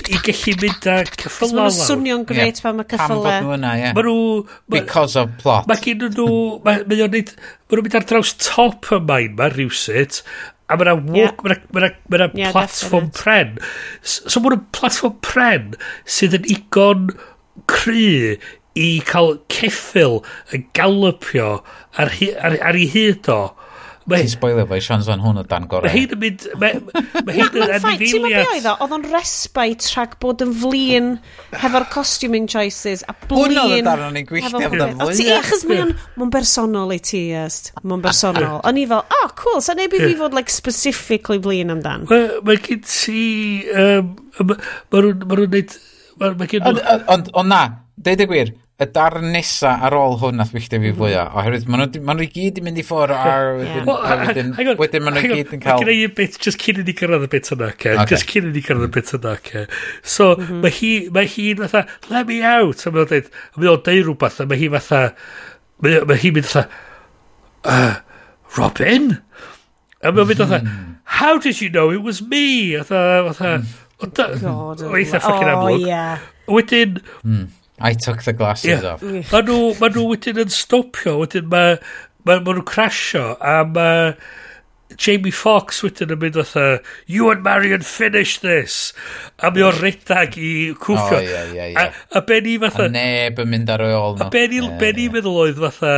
i 0.07 0.19
gallu 0.25 0.55
mynd 0.63 0.89
â 0.89 0.97
cyffylau 1.13 1.55
lawr. 1.59 1.71
Mae 1.71 1.75
nhw'n 1.75 1.87
swnio'n 1.89 2.27
gret 2.29 2.45
yeah. 2.47 2.61
pan 2.65 2.77
mae 2.79 2.89
cyffylau. 2.89 3.25
Pam 3.25 3.25
bod 3.25 3.47
nhw 3.47 3.57
yna, 3.59 3.73
ie. 3.75 3.83
Yeah. 3.83 3.97
Mae 3.97 4.07
nhw... 4.07 4.21
Ma, 4.47 4.77
Because 4.77 5.19
of 5.21 5.33
plot. 5.43 5.67
Mae 5.71 5.83
gen 5.85 6.05
nhw... 6.05 6.29
Mae 6.67 6.85
nhw'n 6.85 7.17
mynd 7.17 7.99
ar 7.99 8.07
draws 8.09 8.35
top 8.43 8.89
y 8.95 9.01
main 9.09 9.35
ma 9.39 9.51
rhywsut, 9.53 10.23
a 10.69 10.77
mae 10.77 10.87
yna 10.87 10.95
walk, 11.01 11.43
yeah. 11.43 11.59
mae 11.75 11.83
yna, 11.83 11.91
mae 12.09 12.21
yna 12.21 12.31
yeah, 12.39 12.55
platform 12.55 13.11
pren. 13.17 13.59
So 14.05 14.45
mae 14.45 14.55
yna 14.55 14.63
platform 14.77 15.19
pren 15.25 15.75
sydd 16.19 16.39
yn 16.39 16.49
igon 16.55 17.11
cry 17.69 18.39
i 18.79 18.89
cael 19.09 19.39
ceffil 19.51 20.21
yn 20.55 20.67
galopio 20.77 21.59
ar, 21.99 22.13
ar, 22.39 22.59
ar 22.71 22.79
ei 22.79 22.87
hyd 22.93 23.31
o. 23.33 23.41
Mae 24.09 24.25
Ti'n 24.25 24.31
spoilio 24.33 24.65
fo 24.69 24.77
i 24.79 24.83
Sian 24.85 25.03
Zwan 25.05 25.21
hwn 25.21 25.41
o 25.41 25.43
dan 25.49 25.67
gorau. 25.69 25.85
Mae 25.85 26.01
hyn 26.01 26.15
yn 26.15 26.21
mynd... 26.23 26.45
Mae 26.57 27.35
hyn 27.37 27.59
yn 27.59 27.65
anifeiliad. 27.77 28.03
Ti'n 28.03 28.25
mynd 28.25 28.37
beth 28.39 28.53
oedd 28.55 28.69
o? 28.71 28.75
Oedd 28.85 28.95
o'n 28.97 29.05
respite 29.13 29.91
rhag 29.93 30.15
bod 30.23 30.45
yn 30.45 30.55
flin 30.63 31.11
hefo'r 31.53 31.87
costuming 31.93 32.49
choices 32.49 33.05
a 33.05 33.15
blin... 33.27 33.53
Hwn 33.53 33.61
oedd 33.65 33.75
o 33.75 33.83
dan 33.91 34.05
o'n 34.07 34.21
ei 34.21 34.25
gwylltio 34.29 34.63
amdano 34.71 35.09
fwy. 35.11 35.19
Ti, 35.19 35.27
achos 35.37 35.67
mae'n 35.69 35.93
mae'n 36.17 36.33
bersonol 36.39 36.95
i 36.97 37.01
ti, 37.11 37.23
est. 37.37 37.73
Mae'n 37.83 38.05
bersonol. 38.07 38.63
O'n 38.69 38.81
i 38.81 38.87
fel, 38.89 39.05
oh, 39.19 39.29
cool, 39.43 39.61
so 39.65 39.77
neu 39.77 39.93
bydd 39.93 40.07
i 40.09 40.17
fod 40.23 40.37
like, 40.39 40.55
specifically 40.55 41.43
blin 41.43 41.75
amdan. 41.77 42.09
Mae 42.09 42.63
gen 42.65 42.81
ti... 42.89 43.27
Mae 43.69 45.05
nhw'n 45.05 45.53
neud... 45.53 45.77
Ond 46.19 47.53
na, 47.53 47.63
deud 48.01 48.25
y 48.25 48.29
gwir, 48.31 48.57
y 48.79 48.87
darn 48.95 49.33
nesa 49.35 49.73
ar 49.83 49.95
ôl 49.99 50.13
hwn 50.21 50.37
nath 50.39 50.53
wylltio 50.55 50.79
fi 50.79 50.91
fwyaf, 50.95 51.33
oherwydd 51.41 51.65
maen 51.67 51.81
nhw, 51.83 52.03
ma 52.07 52.15
nhw 52.15 52.23
i 52.23 52.31
gyd 52.31 52.61
yn 52.61 52.67
mynd 52.69 52.79
i 52.79 52.85
ffwrdd 52.87 53.15
ar 53.33 53.49
wedyn, 53.59 53.89
well, 53.89 54.05
wedyn, 54.23 54.53
on, 54.55 54.71
wedyn 54.79 55.03
maen 55.03 55.19
nhw 55.19 55.25
i 55.25 55.39
gyd 55.41 55.55
yn 55.57 55.63
cael... 55.65 55.83
Gwna 55.83 55.97
i 55.97 56.05
bit, 56.21 56.39
just 56.45 56.63
cyn 56.63 56.79
i 56.79 56.85
ni 56.87 56.95
cyrraedd 57.01 57.27
y 57.27 57.31
bit 57.33 57.51
yna, 57.57 57.73
okay? 57.75 57.97
okay. 57.97 58.13
just 58.13 58.31
cyn 58.31 58.47
i 58.47 58.53
ni 58.55 58.63
cyrraedd 58.63 58.87
y 58.87 58.93
bit 58.95 59.11
yna, 59.19 59.35
okay? 59.35 59.67
So, 60.03 60.31
mhm. 60.37 60.63
mae 60.63 60.77
hi, 60.79 60.93
mae 61.17 61.33
hi'n 61.35 61.65
fatha, 61.65 61.83
let 62.13 62.31
me 62.31 62.39
out, 62.47 62.87
a 62.87 62.95
mae 62.95 63.03
o'n 63.03 63.11
dweud, 63.11 63.35
mae 63.59 63.73
o'n 63.73 63.85
dweud 63.91 64.07
rhywbeth, 64.07 64.39
a 64.45 64.47
mae 64.47 64.63
hi 64.63 64.71
fatha, 64.77 65.03
mae, 65.83 65.99
mae 66.13 66.23
hi'n 66.23 66.39
mynd 66.39 66.51
fatha, 66.53 66.83
uh, 67.75 68.25
Robin? 68.61 69.13
A 69.99 70.15
mae'n 70.15 70.31
mynd 70.31 70.45
fatha, 70.45 70.63
mm. 70.63 70.99
how 71.19 71.35
did 71.43 71.59
you 71.59 71.75
know 71.75 71.91
it 71.91 72.07
was 72.07 72.23
me? 72.23 72.79
A 72.79 72.87
fatha, 72.87 73.35
fatha, 73.35 74.33
mm. 74.39 74.51
o, 74.55 74.99
eitha 75.03 75.19
ffucking 75.19 75.51
oh, 75.51 75.57
amlwg. 75.59 76.29
Wedyn, 76.47 77.01
mm. 77.27 77.49
I 77.81 77.95
took 77.95 78.25
the 78.25 78.33
glasses 78.33 78.83
yeah. 78.83 78.95
off. 78.95 79.03
Mae 79.03 79.43
nhw, 79.47 79.73
ma 79.79 79.91
nhw 79.93 80.05
wedyn 80.11 80.43
yn 80.45 80.53
stopio, 80.53 81.19
wedyn 81.23 81.49
mae 81.53 81.77
ma, 82.27 82.39
ma 82.41 82.53
nhw'n 82.53 82.67
crasio, 82.69 83.37
a 83.39 83.63
mae 83.65 84.13
Jamie 84.97 85.33
Fox 85.35 85.83
wedyn 85.85 86.15
yn 86.15 86.21
mynd 86.23 86.37
fatha, 86.39 86.81
you 87.07 87.29
and 87.31 87.43
Marion 87.45 87.83
finish 87.85 88.39
this. 88.41 88.95
A 89.45 89.51
mi 89.53 89.63
o'r 89.63 89.77
redag 89.83 90.39
i 90.41 90.73
cwffio. 90.81 91.19
Oh, 91.19 91.21
yeah, 91.21 91.53
yeah, 91.53 91.67
yeah. 91.75 91.99
A, 92.11 92.19
a 92.19 92.23
be 92.25 92.41
ni 92.41 92.57
fatha... 92.63 92.87
A 92.89 92.93
neb 92.95 93.43
yn 93.43 93.51
mynd 93.53 93.73
ar 93.75 93.85
ôl 93.85 94.17
no. 94.17 94.27
A 94.27 94.33
be 94.33 94.47
ni, 94.49 94.63
yeah, 94.63 94.79
be 94.81 94.93
ni 94.97 95.05
yeah. 95.05 95.15
meddwl 95.19 95.37
oedd 95.45 95.61
fatha, 95.67 95.93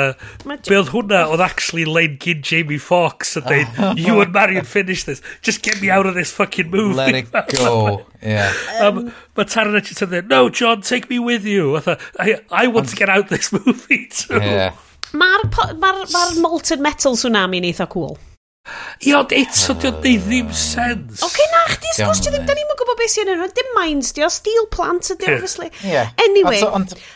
be 0.67 0.79
oedd 0.81 0.91
hwnna 0.95 1.23
oedd 1.31 1.45
actually 1.45 1.87
len 1.87 2.17
gyn 2.23 2.43
Jamie 2.47 2.81
Fox 2.83 3.37
a 3.39 3.45
dweud, 3.47 3.79
you 4.05 4.19
and 4.25 4.35
Marion 4.35 4.67
finish 4.69 5.05
this. 5.05 5.23
Just 5.41 5.63
get 5.63 5.81
me 5.81 5.91
out 5.91 6.07
of 6.11 6.19
this 6.19 6.33
fucking 6.35 6.71
movie. 6.71 6.99
Let 6.99 7.15
it 7.15 7.31
go. 7.57 8.07
yeah. 8.21 8.53
Um, 8.81 9.13
Mae 9.39 9.47
Taron 9.47 9.79
Egerton 9.79 10.11
dweud, 10.11 10.33
no 10.33 10.49
John, 10.51 10.83
take 10.83 11.09
me 11.09 11.19
with 11.19 11.47
you. 11.47 11.79
fatha, 11.79 11.99
I, 12.19 12.41
I 12.51 12.67
want 12.67 12.89
to 12.91 12.97
get 12.97 13.09
out 13.09 13.29
this 13.29 13.53
movie 13.61 14.09
too. 14.11 14.35
Yeah. 14.35 14.75
Mae'r 15.11 15.47
ma, 15.79 15.93
ma, 16.07 16.27
r, 16.27 16.35
molten 16.39 16.83
metal 16.83 17.17
tsunami 17.19 17.59
yn 17.59 17.71
eitha 17.71 17.89
cool. 17.91 18.19
Ie, 19.01 19.15
ond 19.17 19.33
eto, 19.33 19.75
di 19.81 19.89
o'n 19.89 19.99
neud 20.01 20.27
ddim 20.27 20.53
sens. 20.53 21.25
Oce, 21.25 21.49
na, 21.55 21.65
chdi, 21.73 21.95
sgwrs, 21.97 22.23
di 22.25 22.35
ddim, 22.35 22.47
da 22.49 22.57
ni'n 22.59 22.71
gwybod 22.77 23.01
beth 23.01 23.15
sy'n 23.15 23.33
yno. 23.35 23.49
Dim 23.57 23.75
minds, 23.77 24.13
di 24.17 24.25
o, 24.27 24.31
steel 24.33 24.69
plant 24.75 25.13
ydi, 25.15 25.29
obviously. 25.33 25.71
Anyway, 26.21 26.63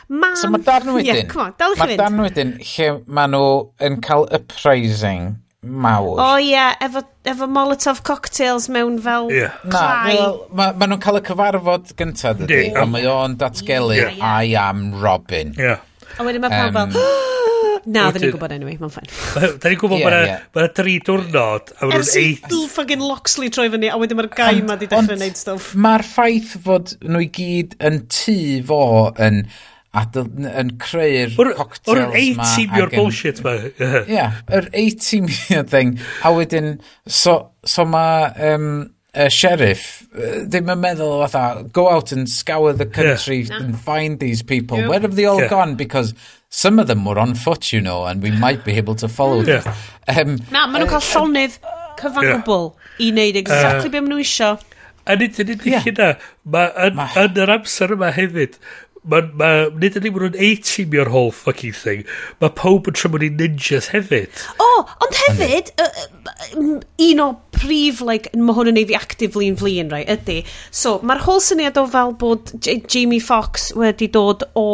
man... 0.08 0.36
So 0.40 0.50
mae 0.52 0.64
darn 0.64 0.94
wedyn, 0.96 1.30
mae 1.30 1.96
darn 2.00 2.20
wedyn 2.24 2.58
lle 2.60 2.90
maen 3.06 3.34
nhw 3.36 3.48
yn 3.84 4.00
cael 4.04 4.28
uprising 4.34 5.34
mawr. 5.64 6.20
O 6.20 6.30
ie, 6.42 6.60
efo, 6.84 7.02
efo 7.28 7.48
Molotov 7.50 8.02
cocktails 8.06 8.68
mewn 8.72 8.98
fel 9.02 9.30
yeah. 9.32 9.56
Na, 9.64 9.80
Na, 10.04 10.28
maen 10.52 10.78
ma 10.78 10.88
nhw'n 10.88 11.02
cael 11.02 11.20
y 11.20 11.24
cyfarfod 11.24 11.94
gyntaf, 11.98 12.38
dydy, 12.42 12.60
yeah. 12.68 12.82
a 12.82 12.86
mae 12.88 13.08
o'n 13.08 13.38
datgelu, 13.40 13.98
I 14.20 14.54
am 14.60 14.90
Robin. 15.00 15.54
Yeah. 15.58 15.82
A 16.14 16.26
wedyn 16.26 16.44
mae 16.44 16.52
pawb 16.52 16.94
fel... 16.94 17.00
Na, 17.84 18.06
dyn 18.14 18.22
ni'n 18.22 18.32
gwybod 18.32 18.52
anyway, 18.54 18.78
mae'n 18.80 18.92
ffain. 18.92 19.10
Dyn 19.60 19.74
ni'n 19.74 19.80
gwybod 19.80 20.00
bod 20.00 20.14
yna 20.16 20.68
tri 20.72 20.94
diwrnod 21.04 21.74
a 21.74 21.88
mae'n 21.90 22.06
eight... 22.20 22.46
Ers 22.46 22.54
i 22.56 22.62
ffagin 22.72 23.04
Loxley 23.04 23.52
troi 23.52 23.66
fyny 23.72 23.90
a 23.92 23.98
wedyn 24.00 24.16
mae'r 24.20 24.30
gai 24.32 24.62
ma 24.64 24.78
di 24.80 24.88
dechrau 24.88 25.20
neud 25.20 25.36
stwff. 25.36 25.74
Mae'r 25.84 26.06
ffaith 26.08 26.54
fod 26.64 26.94
nhw 27.04 27.26
i 27.26 27.28
gyd 27.34 27.76
yn 27.84 28.00
tu 28.08 28.38
fo 28.70 28.80
yn 29.20 29.44
a 29.94 30.06
yn 30.16 30.72
creu'r 30.82 31.36
cocktails 31.58 31.84
ma. 31.84 32.08
O'r 32.08 32.16
A-team 32.22 32.78
yw'r 32.80 32.94
bullshit 32.96 33.44
ma. 33.44 33.54
Ie, 33.60 34.24
yr 34.58 34.70
A-team 34.72 35.28
yw'r 35.28 35.68
thing. 35.74 35.98
A 36.24 36.32
wedyn, 36.34 36.76
so, 37.06 37.36
so 37.68 37.86
mae... 37.88 38.30
Um, 38.54 38.70
y 39.14 39.28
sheriff 39.30 39.84
ddim 40.14 40.70
yn 40.74 40.80
meddwl 40.82 41.22
fatha 41.24 41.64
go 41.76 41.88
out 41.90 42.12
and 42.12 42.28
scour 42.30 42.72
the 42.72 42.86
country 42.86 43.42
yeah. 43.42 43.60
and 43.60 43.78
find 43.78 44.18
these 44.18 44.42
people 44.42 44.78
where 44.88 45.00
have 45.00 45.16
they 45.16 45.24
all 45.24 45.40
yeah. 45.40 45.48
gone 45.48 45.74
because 45.76 46.14
some 46.50 46.78
of 46.78 46.86
them 46.86 47.04
were 47.04 47.18
on 47.18 47.34
foot 47.34 47.72
you 47.72 47.80
know 47.80 48.04
and 48.04 48.22
we 48.22 48.30
might 48.30 48.64
be 48.64 48.72
able 48.72 48.94
to 48.94 49.08
follow 49.08 49.40
yeah. 49.42 49.62
them 50.06 50.34
um, 50.34 50.38
na 50.50 50.66
maen 50.66 50.84
nhw'n 50.84 50.88
uh, 50.88 50.92
cael 50.98 51.08
llonydd 51.10 51.58
cyfangobl 52.00 52.64
yeah. 52.70 53.06
i 53.06 53.10
wneud 53.14 53.42
exactly 53.42 53.88
uh, 53.88 53.92
be 53.94 54.00
maen 54.00 54.16
nhw 54.16 54.22
isio 54.26 54.54
a 55.04 55.16
nid 55.20 55.38
yn 55.44 55.54
unig 55.54 55.86
hynna 55.86 56.10
mae 56.56 56.70
yn, 56.88 56.98
ma... 56.98 57.08
yn 57.22 57.42
yr 57.44 57.54
amser 57.58 57.94
yma 57.94 58.10
hefyd 58.18 58.58
Mae'n... 59.10 59.30
Ma, 59.40 59.50
nid 59.80 59.98
yn 60.00 60.08
unig 60.08 60.38
A-teamio'r 60.48 61.10
whole 61.12 61.32
fucking 61.34 61.76
thing. 61.76 62.04
Mae 62.40 62.52
pob 62.56 62.88
yn 62.90 62.96
trymwyd 62.96 63.26
i 63.26 63.30
ninjas 63.34 63.90
hefyd. 63.92 64.32
O, 64.56 64.66
oh, 64.66 64.96
ond 65.04 65.20
hefyd, 65.20 65.70
uh, 65.84 66.74
un 67.08 67.22
o 67.24 67.28
prif, 67.54 68.02
like, 68.04 68.32
mae 68.34 68.56
hwn 68.56 68.72
yn 68.72 68.82
ei 68.82 68.88
fi 68.90 68.98
active 68.98 69.36
flin 69.36 69.58
flin, 69.60 69.92
rai, 69.92 70.02
ydy. 70.16 70.40
So, 70.72 70.98
mae'r 71.04 71.24
whole 71.26 71.44
syniad 71.44 71.80
o 71.80 71.86
fel 71.90 72.16
bod 72.20 72.54
J 72.58 72.80
Jamie 72.88 73.22
Fox 73.22 73.72
wedi 73.78 74.10
dod 74.12 74.46
o... 74.58 74.68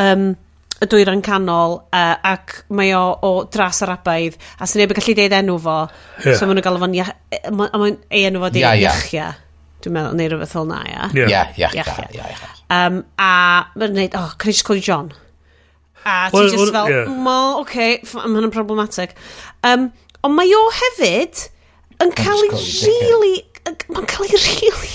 Um, 0.00 0.32
y 0.80 0.88
dwyran 0.88 1.20
canol 1.20 1.74
uh, 1.92 2.14
ac 2.24 2.62
mae 2.72 2.94
o 2.96 3.02
o 3.26 3.32
dras 3.52 3.82
yr 3.84 3.92
abaidd 3.98 4.38
a 4.56 4.68
sy'n 4.68 4.80
neb 4.82 4.94
yn 4.94 5.00
gallu 5.00 5.16
deud 5.18 5.34
enw 5.36 5.58
fo 5.60 5.74
yeah. 5.84 6.38
so 6.38 6.48
maen 6.48 6.56
nhw'n 6.56 6.64
galw 6.64 6.80
fo'n 6.80 6.96
ia, 6.96 7.06
a 7.36 7.52
maen 7.52 7.98
ei 8.08 8.24
enw 8.30 8.40
fo 8.46 8.52
di 8.54 8.64
yeah, 8.64 8.78
yeah. 8.80 8.96
iachia 8.96 9.28
dwi'n 9.84 9.96
meddwl 9.98 10.16
neu 10.16 10.32
rhywbeth 10.32 10.56
fel 10.56 10.70
na 10.70 10.80
ia 10.88 11.10
ia 11.20 11.44
ia 11.60 11.74
ia 11.76 12.59
Um, 12.70 13.02
a 13.18 13.30
mae'n 13.74 13.96
gwneud, 13.96 14.14
oh, 14.14 14.34
can 14.38 14.50
I 14.50 14.54
just 14.54 14.64
call 14.64 14.78
you 14.78 14.82
John? 14.82 15.12
A 16.04 16.30
well, 16.32 16.44
ti 16.44 16.56
just 16.56 16.72
well, 16.72 16.86
fel, 16.86 16.90
yeah. 16.90 17.24
well, 17.24 17.58
oce, 17.60 17.66
okay, 17.66 17.96
mae 18.14 18.36
hwnna'n 18.38 18.54
problematic. 18.54 19.16
Um, 19.66 19.90
ond 20.24 20.36
mae 20.36 20.52
o 20.56 20.60
hefyd 20.76 21.48
yn 22.00 22.14
cael 22.16 22.44
ei 22.46 22.62
rili, 22.86 23.34
mae'n 23.66 24.06
cael 24.08 24.30
ei 24.30 24.40
rili, 24.46 24.92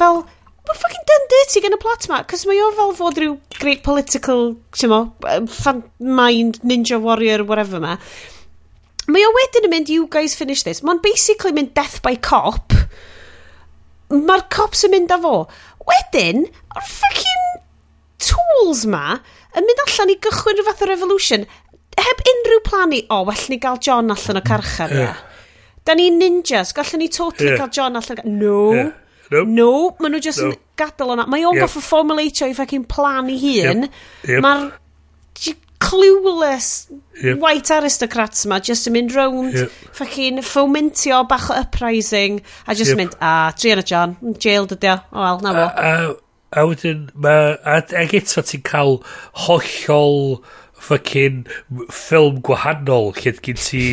fel, 0.00 0.24
mae'n 0.64 0.80
fucking 0.80 1.08
done 1.10 1.30
dirty 1.34 1.62
gen 1.62 1.76
y 1.76 1.80
plot 1.82 2.08
ma, 2.10 2.22
cos 2.30 2.46
mae 2.48 2.62
o 2.64 2.70
fel 2.78 2.94
fod 2.98 3.20
rhyw 3.20 3.36
great 3.60 3.84
political, 3.86 4.54
ti'n 4.74 4.90
mo, 4.90 5.02
fan 5.52 5.84
mind, 6.00 6.62
ninja 6.66 6.98
warrior, 7.02 7.44
whatever 7.46 7.82
ma. 7.84 7.98
Mae 9.04 9.26
o 9.28 9.32
wedyn 9.36 9.68
yn 9.68 9.74
mynd, 9.74 9.92
you 9.92 10.08
guys 10.10 10.34
finish 10.38 10.64
this. 10.64 10.80
Mae'n 10.80 11.02
basically 11.04 11.52
mynd 11.52 11.74
death 11.76 12.00
by 12.02 12.14
cop. 12.16 12.72
Mae'r 14.08 14.46
cops 14.52 14.86
yn 14.86 14.94
mynd 14.94 15.12
â 15.12 15.18
fo. 15.20 15.34
Wedyn, 15.90 16.46
o'r 16.74 16.88
ffocin 16.88 17.50
tools 18.24 18.86
ma 18.88 19.18
yn 19.54 19.66
mynd 19.68 19.84
allan 19.84 20.12
i 20.14 20.18
gychwyn 20.24 20.58
rhyw 20.58 20.66
fath 20.70 20.82
o 20.86 20.90
revolution 20.90 21.44
heb 22.04 22.22
unrhyw 22.30 22.62
plan 22.66 22.92
i, 22.94 23.04
o, 23.08 23.20
oh, 23.20 23.28
well 23.28 23.46
ni 23.50 23.58
gael 23.62 23.80
John 23.82 24.12
allan 24.14 24.40
o 24.40 24.44
carchar 24.44 24.92
yeah. 24.92 25.14
ia. 25.14 25.40
Da 25.84 25.96
ni 25.98 26.10
ninjas, 26.10 26.72
gallwn 26.76 27.04
ni 27.04 27.08
totally 27.12 27.52
yeah. 27.52 27.60
cael 27.60 27.72
John 27.74 28.00
allan 28.00 28.22
o 28.22 28.28
No. 28.28 28.60
Yeah. 28.74 28.92
Nope. 29.32 29.48
no 29.48 29.68
maen 29.98 30.12
nhw 30.12 30.20
just 30.20 30.42
no. 30.42 30.50
yn 30.52 30.58
gadael 30.78 31.14
o'na. 31.14 31.24
Mae 31.32 31.46
o'n 31.48 31.56
yep. 31.56 31.64
goffa 31.64 31.80
formulatio 31.82 32.46
i 32.50 32.56
fucking 32.56 32.84
plan 32.90 33.30
i 33.32 33.38
hun. 33.40 33.86
Yep. 33.86 34.28
Yep. 34.28 34.42
Mae'r 34.44 34.66
clueless 35.84 36.90
yep. 37.22 37.38
white 37.38 37.70
aristocrats 37.76 38.46
ma 38.50 38.58
just 38.70 38.88
yn 38.90 38.96
mynd 38.96 39.14
round 39.16 39.54
yep. 39.60 39.78
fucking 40.00 40.42
fomentio 40.48 41.22
bach 41.28 41.50
o 41.52 41.60
uprising 41.60 42.40
a 42.66 42.74
just 42.74 42.94
yep. 42.94 43.00
mynd 43.02 43.16
a 43.20 43.52
Triana 43.58 43.84
John 43.84 44.16
mm, 44.16 44.36
jail 44.40 44.68
dydy 44.70 44.92
o 44.96 45.22
wel 45.22 45.40
na 45.44 45.54
fo 45.58 45.64
a, 45.68 45.86
a, 45.92 46.60
a 46.62 46.66
wedyn 46.70 47.08
ma, 47.14 47.38
a, 47.62 47.80
ag 48.02 48.14
eto 48.20 48.44
ti'n 48.44 48.64
cael 48.66 49.00
hollol 49.46 50.38
fucking 50.84 51.44
ffilm 51.88 52.40
gwahanol 52.44 53.12
lle 53.16 53.34
gyn 53.46 53.60
ti 53.60 53.84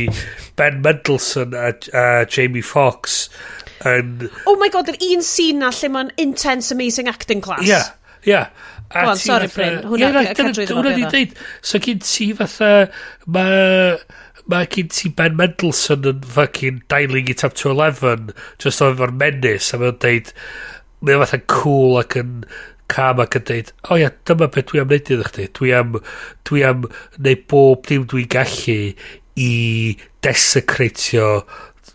Ben 0.60 0.82
Mendelsohn 0.84 1.56
a, 1.56 1.72
a 1.96 2.06
Jamie 2.28 2.66
Foxx 2.66 3.26
yn... 3.88 4.30
Oh 4.46 4.58
my 4.62 4.70
god, 4.74 4.92
yr 4.92 5.00
un 5.12 5.24
scene 5.26 5.62
na 5.64 5.72
lle 5.74 5.90
mae'n 5.94 6.12
intense 6.22 6.72
amazing 6.74 7.10
acting 7.12 7.42
class. 7.42 7.66
Yeah, 7.68 7.88
yeah. 8.28 8.50
Wel, 8.96 9.14
sori 9.20 9.48
Bryn, 9.52 9.80
hwnna 9.92 10.96
di 10.98 11.06
dweud. 11.06 11.38
So 11.66 11.80
gyn 11.84 12.02
ti 12.04 12.32
fatha, 12.38 12.90
mae 13.28 13.96
ma 14.52 14.64
gyn 14.72 14.92
ti 14.92 15.12
Ben 15.16 15.38
Mendelsohn 15.40 16.10
yn 16.12 16.26
fucking 16.36 16.82
dialing 16.92 17.30
it 17.32 17.46
up 17.48 17.56
to 17.62 17.72
11, 17.72 18.34
just 18.62 18.82
o 18.84 18.92
efo'r 18.92 19.16
menis, 19.16 19.72
a 19.74 19.80
mae'n 19.82 19.98
dweud, 20.02 20.34
mae'n 21.02 21.24
fatha 21.24 21.42
cool 21.56 22.00
ac 22.02 22.18
yn 22.22 22.44
cam 22.92 23.22
ac 23.24 23.38
yn 23.40 23.48
deud 23.48 23.72
o 23.88 23.98
ia, 24.02 24.12
dyma 24.28 24.50
beth 24.52 24.72
dwi 24.72 24.82
am 24.84 24.92
neud 24.92 25.12
iddo 25.16 25.28
chdi. 25.30 25.48
Dwi 25.58 25.74
am, 25.78 25.98
dwi 26.48 26.64
am 26.68 26.86
neud 27.18 27.44
bob 27.52 27.88
dim 27.88 28.08
dwi'n 28.12 28.32
gallu 28.32 28.80
i 29.40 29.52
desecratio 30.26 31.28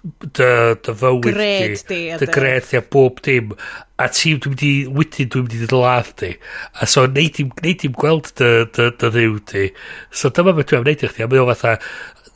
dy, 0.07 0.51
dy 0.85 0.95
fywyd 1.03 1.27
gred 1.27 1.83
di, 1.89 2.01
dy 2.20 2.31
gred 2.33 2.69
di 2.70 2.81
a 2.81 2.83
bob 2.83 3.20
dim. 3.27 3.53
A 3.97 4.09
ti 4.12 4.35
dwi'n 4.37 4.53
mynd 4.55 4.65
i 4.66 4.73
wedyn 4.99 5.31
dwi'n 5.33 5.47
mynd 5.47 5.57
i 5.57 5.62
ddod 5.62 5.77
ladd 5.83 6.12
di. 6.23 6.33
A 6.81 6.89
so 6.91 7.07
neud 7.11 7.41
i'n 7.43 7.95
gweld 7.97 8.33
dy, 8.39 8.51
dy, 8.77 8.91
dy 9.01 9.12
ddiw 9.15 9.39
di. 9.53 9.69
So 10.11 10.33
dyma 10.35 10.57
beth 10.57 10.73
dwi'n 10.73 10.87
neud 10.89 11.07
i 11.07 11.12
chdi 11.12 11.27
a 11.27 11.31
mae 11.31 11.43
o 11.43 11.49
fatha 11.53 11.78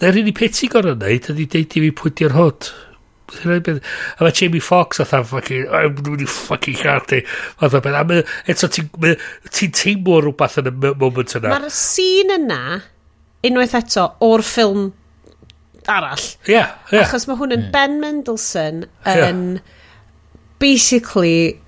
Na'r 0.01 0.16
unig 0.16 0.32
peth 0.32 0.55
ti'n 0.56 0.70
gorau 0.72 0.97
neud 0.97 1.26
ydy 1.28 1.44
deud 1.52 1.74
i 1.76 1.80
fi 1.84 1.90
pwy 1.92 2.14
di'r 2.16 2.32
hwt 2.32 2.70
a 3.30 4.24
mae 4.24 4.32
Jamie 4.32 4.60
Fox 4.60 5.01
a 5.01 5.06
am 5.16 5.24
fucking 5.24 5.68
I'm 5.68 5.94
really 5.97 6.26
fucking 6.26 6.74
hard 6.82 7.06
day 7.06 7.24
oedd 7.60 7.76
beth 7.84 7.98
a 7.98 8.22
eto 8.51 8.70
ti'n 8.72 9.74
teimlo 9.76 10.20
rhywbeth 10.24 10.59
yn 10.62 10.70
y 10.70 10.94
moment 10.98 11.36
yna. 11.38 11.52
Mae'r 11.52 11.68
sîn 11.74 12.34
yna 12.34 12.80
unwaith 13.47 13.76
eto 13.78 14.09
o'r 14.24 14.44
ffilm 14.47 14.90
arall. 15.89 16.27
Ie, 16.47 16.55
yeah, 16.55 16.77
yeah. 16.93 17.07
Achos 17.07 17.27
mae 17.28 17.39
hwn 17.40 17.57
yn 17.57 17.66
mm. 17.66 17.73
Ben 17.74 17.98
Mendelssohn 18.02 18.85
yn 19.09 19.43
yeah. 19.59 19.77
basically 20.61 21.61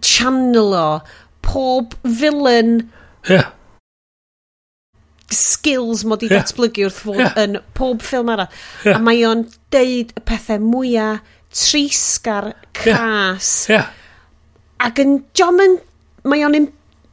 o 0.00 1.00
pob 1.42 1.94
villain 2.04 2.90
yeah. 3.28 3.50
skills 5.30 6.04
mod 6.04 6.22
i 6.22 6.30
yeah. 6.30 6.40
datblygu 6.40 6.86
wrth 6.86 7.02
fod 7.04 7.20
yeah. 7.20 7.36
yn 7.42 7.60
pob 7.74 8.02
ffilm 8.02 8.32
arall. 8.32 8.50
Yeah. 8.84 8.96
A 8.96 9.04
mae 9.04 9.24
o'n 9.28 9.46
deud 9.74 10.14
y 10.16 10.24
pethau 10.24 10.60
mwyaf 10.62 11.20
trisgar, 11.50 12.54
cas. 12.72 13.68
Yeah. 13.68 13.90
Yeah. 13.90 13.96
Ac 14.80 15.00
yn, 15.02 15.16
jom 15.36 15.58
yn, 15.60 15.80
mae 16.30 16.44
o'n 16.46 16.56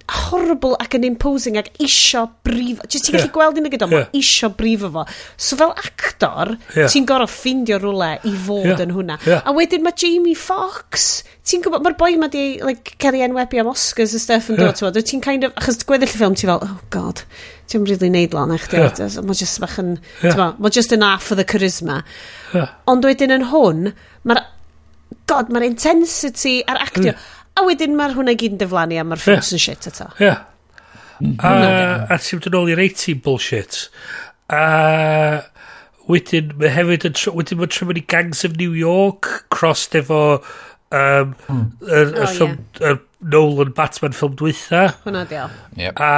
horrible 0.07 0.77
ac 0.79 0.95
yn 0.95 1.05
imposing 1.07 1.57
ac 1.59 1.69
isio 1.83 2.23
brif... 2.45 2.79
Just 2.87 3.07
ti'n 3.07 3.17
gallu 3.17 3.25
yeah. 3.25 3.33
gweld 3.35 3.59
un 3.59 3.67
y 3.67 3.71
gyda, 3.73 3.89
yeah. 3.91 4.07
isio 4.15 4.49
brifo 4.55 4.89
fo. 4.93 5.03
So 5.35 5.57
fel 5.59 5.73
actor, 5.75 6.53
yeah. 6.75 6.87
ti'n 6.91 7.07
gorfod 7.09 7.33
ffindio 7.33 7.79
rhywle 7.81 8.13
i 8.23 8.33
fod 8.45 8.69
yeah. 8.69 8.83
yn 8.85 8.93
hwnna. 8.95 9.19
Yeah. 9.27 9.43
A 9.43 9.53
wedyn 9.57 9.83
mae 9.83 9.95
Jamie 9.99 10.37
Fox, 10.39 11.07
ti'n 11.47 11.65
gwybod, 11.65 11.83
mae'r 11.83 11.97
boi 11.99 12.13
ma 12.21 12.31
di 12.31 12.45
like, 12.63 12.95
cael 13.03 13.19
ei 13.19 13.25
enwebu 13.27 13.59
am 13.61 13.71
Oscars 13.73 14.15
a 14.15 14.23
stuff 14.23 14.47
yn 14.53 14.61
yeah. 14.61 14.75
dod, 14.79 14.99
ti'n 15.11 15.23
kind 15.23 15.47
of, 15.47 15.55
achos 15.59 15.83
gweddill 15.87 16.11
y 16.11 16.15
ffilm, 16.15 16.37
ti'n 16.39 16.53
fel, 16.53 16.63
oh 16.63 16.81
god, 16.93 17.23
ti'n 17.67 17.87
really 17.87 18.11
neud 18.13 18.35
lan 18.37 18.55
eich 18.55 18.69
di. 18.71 18.79
Yeah. 18.79 19.21
Mae 19.27 19.39
just 19.39 19.59
bach 19.63 19.79
yn, 19.83 19.97
yeah. 20.23 20.53
mae 20.55 20.71
just 20.71 20.95
yn 20.95 21.03
half 21.03 21.33
of 21.35 21.41
the 21.41 21.47
charisma. 21.47 22.03
Yeah. 22.55 22.71
Ond 22.87 23.07
wedyn 23.07 23.35
yn 23.35 23.49
hwn, 23.51 23.91
mae'r, 24.27 24.45
god, 25.27 25.51
mae'r 25.51 25.67
intensity 25.67 26.61
a'r 26.63 26.87
actio, 26.87 27.11
mm 27.11 27.33
A 27.57 27.63
wedyn 27.65 27.97
mae'r 27.97 28.13
hwnna 28.17 28.35
i 28.35 28.39
gyd 28.39 28.55
yn 28.55 28.61
deflannu 28.61 28.99
a 29.01 29.05
mae'r 29.07 29.23
ffilms 29.23 29.51
yn 29.55 29.61
shit 29.63 29.89
eto. 29.89 30.09
Ie. 30.21 30.35
Mm-hmm. 31.17 32.07
A 32.13 32.17
ti'n 32.21 32.41
dod 32.43 32.51
yn 32.51 32.59
ôl 32.59 32.71
i'r 32.73 32.83
80 32.83 33.21
bullshit. 33.25 33.79
A 34.53 34.63
wedyn 36.07 36.53
mae 36.59 36.71
hefyd 36.71 37.07
yn 37.09 37.17
wedyn 37.35 37.61
mae'n 37.61 37.73
trefod 37.73 37.99
i 37.99 38.05
Gangs 38.13 38.45
of 38.47 38.55
New 38.59 38.75
York 38.77 39.31
crossed 39.53 39.97
efo 39.97 40.21
um, 40.37 41.33
mm. 41.49 41.65
er, 41.87 42.13
er 42.13 42.23
oh, 42.23 42.31
ffilm, 42.31 42.57
yeah. 42.79 43.01
Nolan 43.33 43.73
Batman 43.75 44.15
ffilm 44.15 44.37
dwytha. 44.37 44.83
Hwna 45.03 45.25
diol. 45.29 45.57
Yep. 45.81 45.99
A 45.99 46.13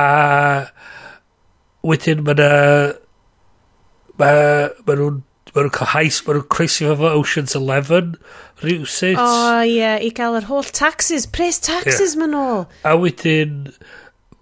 wedyn 1.90 2.26
mae 2.28 2.38
na 2.38 2.52
mae 4.20 4.70
ma 4.84 5.00
nhw'n 5.00 5.24
ma 5.56 5.64
nhw'n 5.64 5.74
cael 5.74 5.94
heis, 5.96 6.20
mae 6.26 6.38
nhw'n 6.38 6.50
croesi 6.52 6.90
fo 6.90 7.14
Ocean's 7.16 7.56
Eleven 7.58 8.18
rhywsut. 8.64 9.18
O, 9.18 9.24
oh, 9.24 9.62
ie, 9.64 9.78
yeah, 9.80 9.98
i 10.04 10.12
gael 10.16 10.38
yr 10.40 10.50
holl 10.50 10.70
taxes, 10.76 11.28
pres 11.30 11.62
taxes 11.66 12.16
yeah. 12.16 12.20
ma'n 12.22 12.38
ôl. 12.40 12.66
A 12.88 12.96
wedyn, 13.00 13.66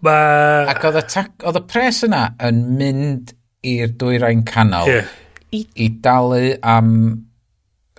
mae... 0.05 0.65
Ac 0.73 0.87
oedd 0.89 0.99
y, 1.01 1.25
oedd 1.47 1.61
y 1.61 1.63
pres 1.69 2.03
yna 2.07 2.23
yn 2.47 2.63
mynd 2.79 3.33
i'r 3.67 3.93
dwyrain 3.99 4.43
canol 4.47 4.89
yeah. 4.91 5.13
i... 5.51 5.63
i 5.75 5.89
dalu 6.03 6.57
am 6.65 6.91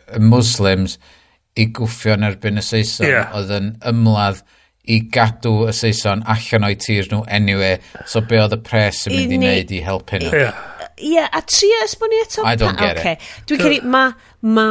y 0.09 0.21
Muslims 0.25 0.97
i 1.59 1.69
gwffio 1.75 2.15
yn 2.17 2.29
erbyn 2.29 2.61
y 2.61 2.65
Saeson 2.65 3.11
yeah. 3.11 3.35
oedd 3.37 3.51
yn 3.53 3.75
ymladd 3.91 4.45
i 4.89 5.03
gadw 5.13 5.67
y 5.69 5.75
Saeson 5.77 6.23
allan 6.33 6.65
o'i 6.65 6.79
tir 6.81 7.11
nhw 7.11 7.21
anyway, 7.35 7.77
so 8.09 8.23
be 8.25 8.39
oedd 8.41 8.57
y 8.57 8.61
pres 8.65 9.05
yn 9.09 9.17
mynd 9.19 9.35
i, 9.35 9.37
i 9.37 9.41
wneud 9.43 9.75
i 9.77 9.83
helpu 9.85 10.23
nhw. 10.23 10.31
Ie, 10.31 10.47
yeah. 10.47 10.63
yeah, 11.11 11.29
a 11.29 11.43
tria 11.45 11.83
esbonio 11.85 12.25
eto... 12.25 12.47
I 12.49 12.55
don't 12.57 12.81
get 12.81 13.03
okay. 13.03 13.19
it. 13.19 13.45
Dwi'n 13.51 13.67
cedi, 13.67 13.83
ma, 13.85 14.07
ma 14.49 14.69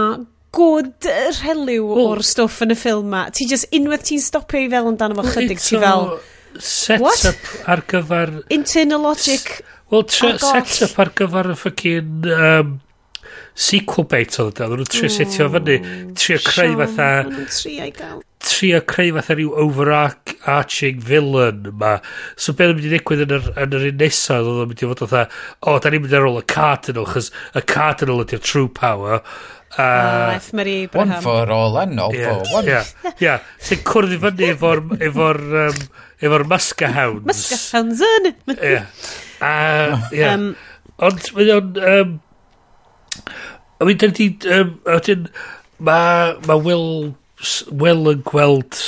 gwd 0.58 1.12
rheliw 1.42 1.92
o'r 2.08 2.24
stwff 2.26 2.64
yn 2.66 2.74
y 2.74 2.80
ffilm 2.80 3.14
ma. 3.14 3.28
Ti 3.34 3.48
just, 3.52 3.70
unwaith 3.76 4.08
ti'n 4.10 4.24
stopio 4.24 4.64
i 4.66 4.72
fel 4.74 4.90
amdano 4.92 5.20
fo 5.22 5.30
chydig, 5.36 5.62
ti 5.62 5.80
fel... 5.84 6.18
Set 6.58 7.02
What? 7.04 7.22
up 7.30 7.70
ar 7.70 7.84
gyfer... 7.86 8.32
Internal 8.50 9.04
logic. 9.06 9.60
Wel, 9.92 10.08
set-up 10.10 11.00
ar 11.04 11.14
gyfer 11.16 11.54
y 11.54 11.58
ffocin... 11.60 12.30
Um, 12.34 12.78
sequel 13.58 14.06
bait 14.10 14.36
oedd 14.42 14.60
yna. 14.62 14.68
Oedden 14.70 14.84
nhw'n 14.84 14.90
trio 14.94 15.10
setio 15.12 15.48
oh, 15.48 15.54
fyny. 15.56 15.78
Trio 16.18 16.40
creu 16.46 16.76
fatha... 16.82 17.10
Trio 18.48 18.82
creu 18.86 19.16
fatha 19.16 19.38
rhyw 19.38 19.54
overarching 19.64 21.02
villain 21.04 21.72
ma. 21.82 21.96
So 22.38 22.54
beth 22.58 22.74
yn 22.74 22.78
mynd 22.78 22.90
i 22.90 22.94
ddigwydd 22.94 23.26
yn 23.26 23.36
yr, 23.40 23.52
yn 23.64 23.78
yr 23.80 23.88
un 23.90 24.02
nesaf 24.04 24.46
oedd 24.46 24.64
yn 24.64 24.72
mynd 24.72 24.84
i 24.84 24.90
fod 24.92 25.04
fatha... 25.06 25.24
O, 25.66 25.78
da 25.82 25.94
ni'n 25.94 26.06
mynd 26.06 26.18
ar 26.18 26.28
ôl 26.30 26.42
y 26.42 26.46
Cardinal, 26.54 27.10
chys 27.14 27.32
y 27.58 27.66
Cardinal 27.74 28.26
ydy'r 28.26 28.44
true 28.46 28.70
power. 28.82 29.24
Uh, 29.76 29.81
ah, 29.84 30.27
Life 30.34 30.53
Marie 30.53 30.85
Braham. 30.88 31.10
One 31.10 31.22
for 31.22 31.52
all 31.52 31.77
and 31.77 31.99
all 31.99 32.15
yeah. 32.15 32.44
for 32.44 32.53
one. 32.56 32.65
Yeah, 32.65 32.85
yeah. 33.19 33.44
Sy'n 33.60 33.84
cwrdd 33.85 34.15
i 34.15 34.22
fyny 34.23 34.48
efo'r 34.53 34.81
efo'r 35.10 35.41
um, 35.65 35.84
efo'r 36.23 36.45
Musca 36.48 36.89
hounds. 36.95 37.27
Musca 37.27 37.60
hounds 37.76 38.06
yn. 38.07 38.31
yeah. 38.56 38.88
Uh. 39.41 39.99
Um, 40.31 40.49
Ond 40.98 41.27
mae 41.35 41.52
o'n... 41.53 41.76
Um, 41.77 42.15
a 43.77 43.85
mi 43.85 43.94
dyn 44.02 44.15
ni... 44.18 44.31
Um, 44.49 44.73
Odyn... 44.89 45.27
Mae 45.77 46.34
ma 46.48 46.57
Will... 46.57 47.14
Will 47.69 48.10
yn 48.15 48.26
gweld... 48.26 48.80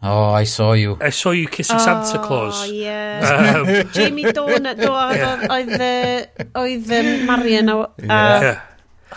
Oh, 0.00 0.30
I 0.30 0.44
saw 0.44 0.72
you. 0.78 0.94
I 1.02 1.10
saw 1.10 1.32
you 1.34 1.48
kissing 1.50 1.76
oh, 1.76 1.84
Santa 1.84 2.22
Claus. 2.22 2.62
Oh, 2.62 2.70
yeah. 2.70 3.18
Um, 3.58 3.90
Jamie 3.92 4.30
Dornan, 4.30 4.78
do, 4.78 4.92
oedd, 4.94 5.42
oedd, 5.50 6.44
oedd 6.54 6.92
Marion 7.26 7.72
a, 7.74 7.76
yeah 7.98 8.60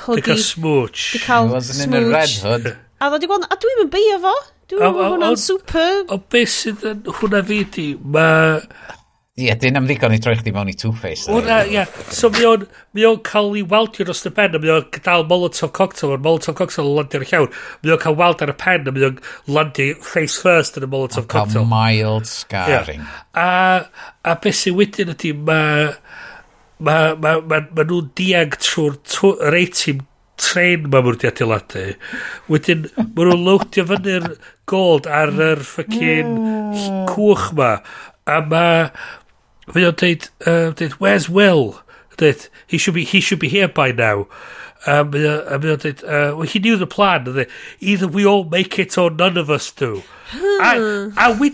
hwgi. 0.06 0.22
Di 0.22 0.28
cael 0.30 0.42
smooch. 0.46 1.12
Di 1.16 1.22
cael 1.26 1.52
smooch. 1.62 1.84
in 1.88 1.98
a 2.00 2.02
red 2.10 2.38
hood. 2.46 2.72
A 3.02 3.10
dda 3.10 3.22
di 3.22 3.30
gweld, 3.30 3.46
a 3.50 3.58
dwi'n 3.58 3.80
mynd 3.82 3.94
beio 3.94 4.18
fo. 4.24 4.34
Dwi'n 4.72 4.96
mynd 4.96 5.14
hwnna'n 5.16 5.38
super. 5.42 6.02
O 6.14 6.20
beth 6.32 6.52
sydd 6.54 6.84
yn 6.92 7.06
hwnna 7.20 7.46
fi 7.48 7.64
di, 7.78 7.92
mae... 8.16 8.60
Ie, 9.40 9.46
yeah, 9.48 9.56
dyn 9.58 9.80
am 9.80 9.86
ddigon 9.88 10.12
i 10.12 10.20
troi 10.22 10.34
chdi 10.38 10.52
mewn 10.54 10.70
i 10.70 10.74
Two-Face. 10.78 11.30
Hwna, 11.32 11.62
ie. 11.64 11.78
Yeah. 11.78 11.94
So 12.14 12.30
mi 12.36 12.44
o'n, 12.46 12.66
mi 12.94 13.06
o'n 13.08 13.22
cael 13.26 13.54
ei 13.58 13.64
waldio 13.72 14.06
dros 14.06 14.26
y 14.28 14.32
pen, 14.38 14.58
a 14.58 14.60
mi 14.62 14.70
o'n 14.70 14.90
dal 15.06 15.24
Molotov 15.30 15.72
Cocktail, 15.78 16.12
a'r 16.14 16.22
Molotov 16.22 16.58
Cocktail 16.60 16.90
yn 16.92 16.98
landio 17.00 17.22
ar 17.22 17.26
y 17.26 17.30
llawn. 17.32 17.56
Mi 17.82 17.94
o'n 17.96 18.02
cael 18.04 18.18
weld 18.20 18.44
ar 18.44 18.52
y 18.52 18.58
pen, 18.60 18.86
a 18.92 18.94
mi 18.94 19.06
o'n 19.08 19.22
landio 19.48 19.96
face 20.04 20.36
first 20.44 20.78
yn 20.78 20.86
y 20.86 20.92
Molotov 20.92 21.30
Cocktail. 21.32 21.64
Cael 21.64 21.72
mild 21.72 22.28
scarring. 22.30 23.02
Yeah. 23.08 23.24
A, 23.40 24.04
a 24.28 24.36
beth 24.44 24.60
sy'n 24.60 24.78
wedyn 24.78 25.16
ydy, 25.16 25.32
mae 25.48 25.88
ma, 26.82 27.14
ma, 27.16 27.38
ma, 27.42 27.62
ma 27.70 27.86
nhw'n 27.86 28.10
diag 28.18 28.58
trwy'r 28.62 29.54
reitim 29.54 30.02
tren 30.42 30.90
ma 30.90 31.02
mwyn 31.04 31.20
di 31.22 31.30
adeiladu. 31.30 31.86
Wedyn, 32.52 32.88
ma 32.98 33.28
nhw'n 33.28 33.46
lowdio 33.46 33.86
fyny'r 33.90 34.30
gold 34.70 35.10
ar 35.10 35.34
yr 35.50 35.62
ffocin 35.68 36.32
hmm. 36.38 37.04
cwch 37.12 37.52
ma. 37.58 37.76
A 38.30 38.42
ma... 38.46 38.66
Fe 39.72 39.86
o'n 39.88 39.96
deud, 39.96 40.26
uh, 40.50 40.72
deud, 40.76 40.98
where's 41.00 41.30
Will? 41.30 41.78
Deud, 42.18 42.48
he 42.68 42.78
should 42.78 42.96
be, 42.98 43.06
he 43.06 43.22
should 43.22 43.40
be 43.40 43.48
here 43.48 43.70
by 43.70 43.92
now. 43.92 44.28
A 44.90 45.04
mae 45.06 45.28
o'n 45.30 45.78
dweud, 45.78 46.02
well, 46.04 46.42
he 46.42 46.60
knew 46.60 46.76
the 46.76 46.88
plan. 46.88 47.26
Dweud, 47.26 47.48
Either 47.80 48.08
we 48.08 48.26
all 48.26 48.44
make 48.44 48.80
it 48.80 48.98
or 48.98 49.12
none 49.12 49.38
of 49.38 49.50
us 49.50 49.72
do. 49.72 50.02
a, 50.34 50.74
hmm. 50.76 51.18
a 51.18 51.38
we... 51.40 51.54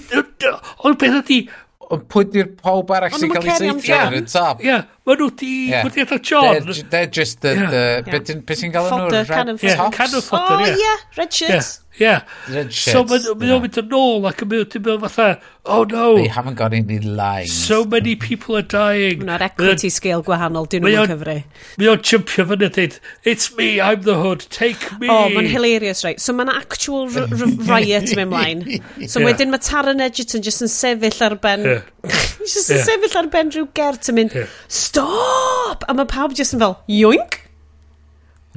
Ond 0.88 1.00
beth 1.02 1.20
ydy, 1.26 1.48
Ond 1.88 2.02
pwy 2.12 2.26
di'r 2.28 2.50
pawb 2.60 2.90
arall 2.92 3.14
sy'n 3.16 3.32
cael 3.32 3.46
ei 3.48 3.54
seithio 3.62 3.96
ar 3.96 4.16
y 4.18 4.20
top? 4.28 4.60
Ie, 4.66 4.74
maen 5.08 5.22
nhw 5.22 5.28
di... 5.40 5.52
Yeah. 5.72 5.86
Maen 5.88 5.94
nhw 5.96 6.08
di 6.10 6.18
John. 6.28 6.48
They're, 6.52 6.84
they're 6.92 7.12
just 7.16 7.40
the... 7.46 7.54
the 7.56 7.84
yeah. 8.04 8.42
Beth 8.44 8.60
sy'n 8.60 8.74
cael 8.74 8.90
nhw? 8.90 9.06
Fodder, 9.06 9.24
can 9.30 9.54
of 9.54 9.62
fodder. 9.62 9.96
Can 9.96 10.18
of 10.20 10.26
fodder, 10.28 10.58
ie. 10.66 10.74
Oh, 10.74 10.82
yeah, 10.84 11.06
red 11.16 11.32
Yeah. 11.40 11.62
Yeah. 11.98 12.22
So 12.70 13.02
mae 13.10 13.26
o'n 13.26 13.62
mynd 13.64 13.78
yn 13.82 13.94
ôl 13.98 14.28
ac 14.30 14.44
yn 14.46 14.52
mynd 14.52 14.76
yn 14.78 15.00
fatha, 15.02 15.28
oh 15.66 15.84
no. 15.90 16.16
They 16.18 16.28
haven't 16.30 16.60
got 16.60 16.74
any 16.78 17.00
lines. 17.00 17.54
So 17.54 17.84
many 17.86 18.16
people 18.16 18.58
are 18.60 18.66
dying. 18.66 19.24
Mae'r 19.26 19.48
equity 19.48 19.90
scale 19.94 20.22
gwahanol, 20.26 20.68
dyn 20.70 20.86
nhw'n 20.86 21.10
cyfri. 21.14 21.38
Mae 21.82 21.90
o'n 21.94 22.04
jumpio 22.06 22.46
fyny 22.52 22.68
a 22.68 22.70
dweud, 22.76 23.00
it's 23.24 23.50
me, 23.58 23.70
I'm 23.82 24.04
the 24.06 24.20
hood, 24.22 24.46
take 24.54 24.86
me. 25.00 25.10
Oh, 25.10 25.26
mae'n 25.34 25.50
hilarious, 25.50 26.04
right. 26.06 26.22
So 26.22 26.38
mae'n 26.38 26.54
actual 26.54 27.10
riot 27.72 28.14
yn 28.14 28.22
mynd 28.22 28.34
mlaen. 28.36 28.64
So 29.08 29.20
yeah. 29.20 29.32
wedyn 29.32 29.54
mae 29.54 29.64
Taron 29.66 30.06
Egerton 30.06 30.46
just 30.46 30.62
yn 30.66 30.72
sefyll 30.74 31.26
ar 31.32 31.40
ben... 31.42 31.66
Yeah. 31.66 31.92
just 32.46 32.70
yn 32.70 32.78
yeah. 32.78 32.88
sefyll 32.92 33.20
ar 33.24 33.34
ben 33.34 33.52
rhyw 33.56 33.68
gert 33.78 34.14
yn 34.14 34.22
mynd, 34.22 34.38
yeah. 34.38 34.56
stop! 34.70 35.88
A 35.90 35.98
mae 35.98 36.10
pawb 36.14 36.38
just 36.38 36.54
yn 36.54 36.62
fel, 36.62 36.78
yoink! 37.00 37.42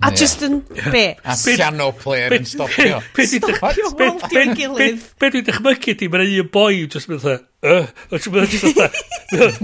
A 0.03 0.11
just 0.17 0.41
yn 0.43 0.61
be? 0.93 1.17
A 1.25 1.37
piano 1.37 1.91
player 1.93 2.33
yn 2.33 2.47
stopio. 2.49 3.01
Stopio 3.31 3.91
waldio 4.01 4.55
gilydd. 4.57 5.03
Be 5.21 5.31
dwi'n 5.35 5.45
dychmygu 5.49 5.95
di, 6.01 6.09
mae'n 6.13 6.33
un 6.41 6.49
boi 6.53 6.87
just 6.87 7.11
mynd 7.11 7.21
dda, 7.25 7.35
uh, 7.69 7.91
a 8.09 8.21
just 8.21 8.31
mynd 8.33 8.55
dda, 8.55 8.89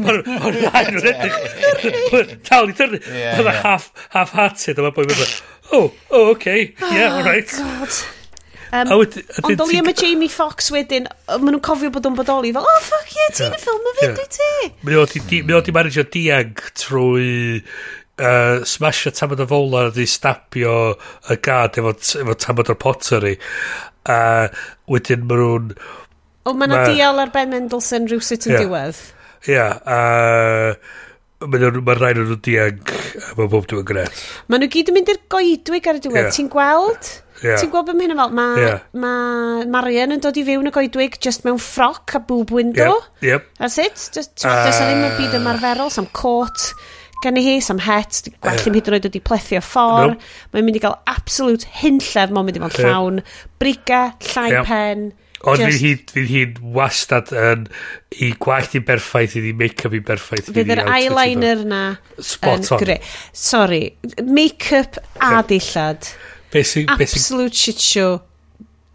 mae'n 0.02 0.60
rhaid 0.60 0.92
yn 0.92 1.00
edrych. 1.12 2.36
Tal 2.48 2.68
i 2.68 2.76
dyrnu. 2.76 3.00
Mae'n 3.06 3.62
half-hearted, 3.62 4.76
a 4.76 4.86
mae'n 4.86 4.98
boi 4.98 5.08
mynd 5.08 5.22
dda, 5.22 5.30
oh, 5.72 5.88
oh, 6.10 6.28
okay, 6.34 6.74
yeah, 6.90 7.16
all 7.16 7.24
right. 7.24 7.56
God. 7.56 7.98
Um, 8.76 8.90
ond 8.92 9.60
oli 9.62 9.78
am 9.78 9.88
y 9.88 9.92
Jamie 9.96 10.28
Fox 10.28 10.72
wedyn, 10.74 11.06
maen 11.30 11.52
nhw'n 11.54 11.64
cofio 11.64 11.88
bod 11.94 12.10
o'n 12.10 12.16
bodoli, 12.18 12.52
fel, 12.52 12.66
oh, 12.66 12.80
fuck 12.84 13.12
yeah, 13.14 13.32
ti'n 13.32 13.56
y 13.56 13.60
ffilm 13.62 13.88
y 13.88 13.98
fi, 14.02 14.12
dwi 14.18 14.30
ti. 14.36 15.42
Mae 15.46 15.56
o 15.56 15.64
di 15.64 15.72
manager 15.72 16.08
diag 16.12 16.66
trwy 16.76 17.62
uh, 18.18 18.64
smasho 18.64 19.12
tamod 19.14 19.40
o 19.40 19.46
fola 19.46 19.90
di 19.90 20.06
stapio 20.06 20.96
y 21.30 21.38
gad 21.42 21.78
efo, 21.80 21.92
efo 22.22 22.36
tamod 22.40 22.72
o'r 22.72 22.80
pottery 22.80 23.36
a 24.06 24.18
uh, 24.18 24.62
wedyn 24.92 25.26
maen 25.26 25.42
nhw'n 25.42 25.72
o 26.46 26.54
maen 26.54 26.72
nhw'n 26.72 26.84
ma... 26.84 26.94
dial 26.94 27.20
ar 27.24 27.34
Ben 27.34 27.52
Mendelsohn 27.52 28.08
rhywsut 28.10 28.48
yn 28.48 28.56
yeah. 28.56 28.64
diwedd 28.64 29.02
ia 29.46 29.56
yeah, 29.56 29.74
a 29.84 31.46
maen 31.46 31.66
nhw'n 31.66 32.00
rhaid 32.00 32.22
nhw'n 32.22 32.42
diag 32.46 32.94
a 32.94 33.36
maen 33.36 33.52
bob 33.52 33.68
dwi'n 33.68 33.86
gret 33.88 34.24
maen 34.48 34.64
nhw 34.64 34.72
gyd 34.72 34.92
yn 34.92 34.98
mynd 35.00 35.12
i'r 35.12 35.22
goedwig 35.36 35.92
ar 35.92 36.00
y 36.00 36.04
diwedd 36.06 36.28
yeah. 36.30 36.34
ti'n 36.38 36.50
gweld 36.52 37.12
yeah. 37.42 37.60
ti'n 37.60 37.72
gweld 37.74 37.90
beth 37.90 37.98
mae 38.00 38.08
hyn 38.08 38.20
fel 38.22 38.36
mae 38.40 38.64
yeah. 38.64 38.82
ma 38.96 39.14
Marian 39.76 40.16
yn 40.16 40.24
dod 40.24 40.40
i 40.40 40.46
fiwn 40.46 40.70
y 40.70 40.74
goedwig 40.74 41.20
just 41.20 41.44
mewn 41.44 41.60
ffroc 41.60 42.16
a 42.16 42.22
boob 42.30 42.54
window 42.56 42.96
yep, 43.20 43.28
yep. 43.28 43.50
that's 43.60 43.76
it 43.82 44.08
just, 44.16 44.46
uh, 44.46 44.62
does 44.64 44.80
ddim 44.80 45.04
y 45.04 45.16
byd 45.18 45.40
ymarferol 45.42 45.92
sam 45.92 46.08
cot 46.16 46.70
gen 47.24 47.38
i 47.40 47.44
hi, 47.44 47.58
sam 47.64 47.80
het, 47.84 48.26
gwell 48.44 48.58
ddim 48.60 48.76
hyd 48.78 48.90
yn 48.90 48.96
oed 48.98 49.06
wedi 49.08 49.22
plethu 49.24 49.58
o 49.58 49.62
ffordd. 49.64 50.16
Nope. 50.16 50.32
Mae'n 50.54 50.66
mynd 50.68 50.80
i 50.80 50.82
gael 50.84 50.98
absolute 51.10 51.70
hunllef, 51.80 52.34
mae'n 52.34 52.48
mynd 52.48 52.58
i 52.58 52.64
fod 52.64 52.80
llawn 52.82 53.22
briga, 53.62 54.02
llai 54.32 54.50
yep. 54.52 54.68
pen. 54.68 55.08
Ond 55.46 55.60
just... 55.60 55.82
fydd 55.82 56.14
hi'n 56.16 56.28
hi 56.30 56.70
wastad 56.76 57.32
yn 57.36 57.66
i 58.24 58.30
gwallt 58.40 58.76
i'n 58.78 58.86
berffaith, 58.88 59.36
i 59.38 59.52
make-up 59.56 59.96
i'n 59.96 60.06
berffaith. 60.06 60.48
Fydd 60.54 60.72
yr 60.74 60.84
eyeliner 60.84 61.64
na 61.68 61.82
Spot 62.16 62.72
on. 62.72 62.80
Gre. 62.82 62.98
Sorry, 63.36 63.82
make-up 64.24 65.00
a 65.20 65.42
dillad. 65.46 66.08
Basic, 66.52 66.88
Absolute 66.90 67.54
shit 67.54 67.82
show. 67.82 68.20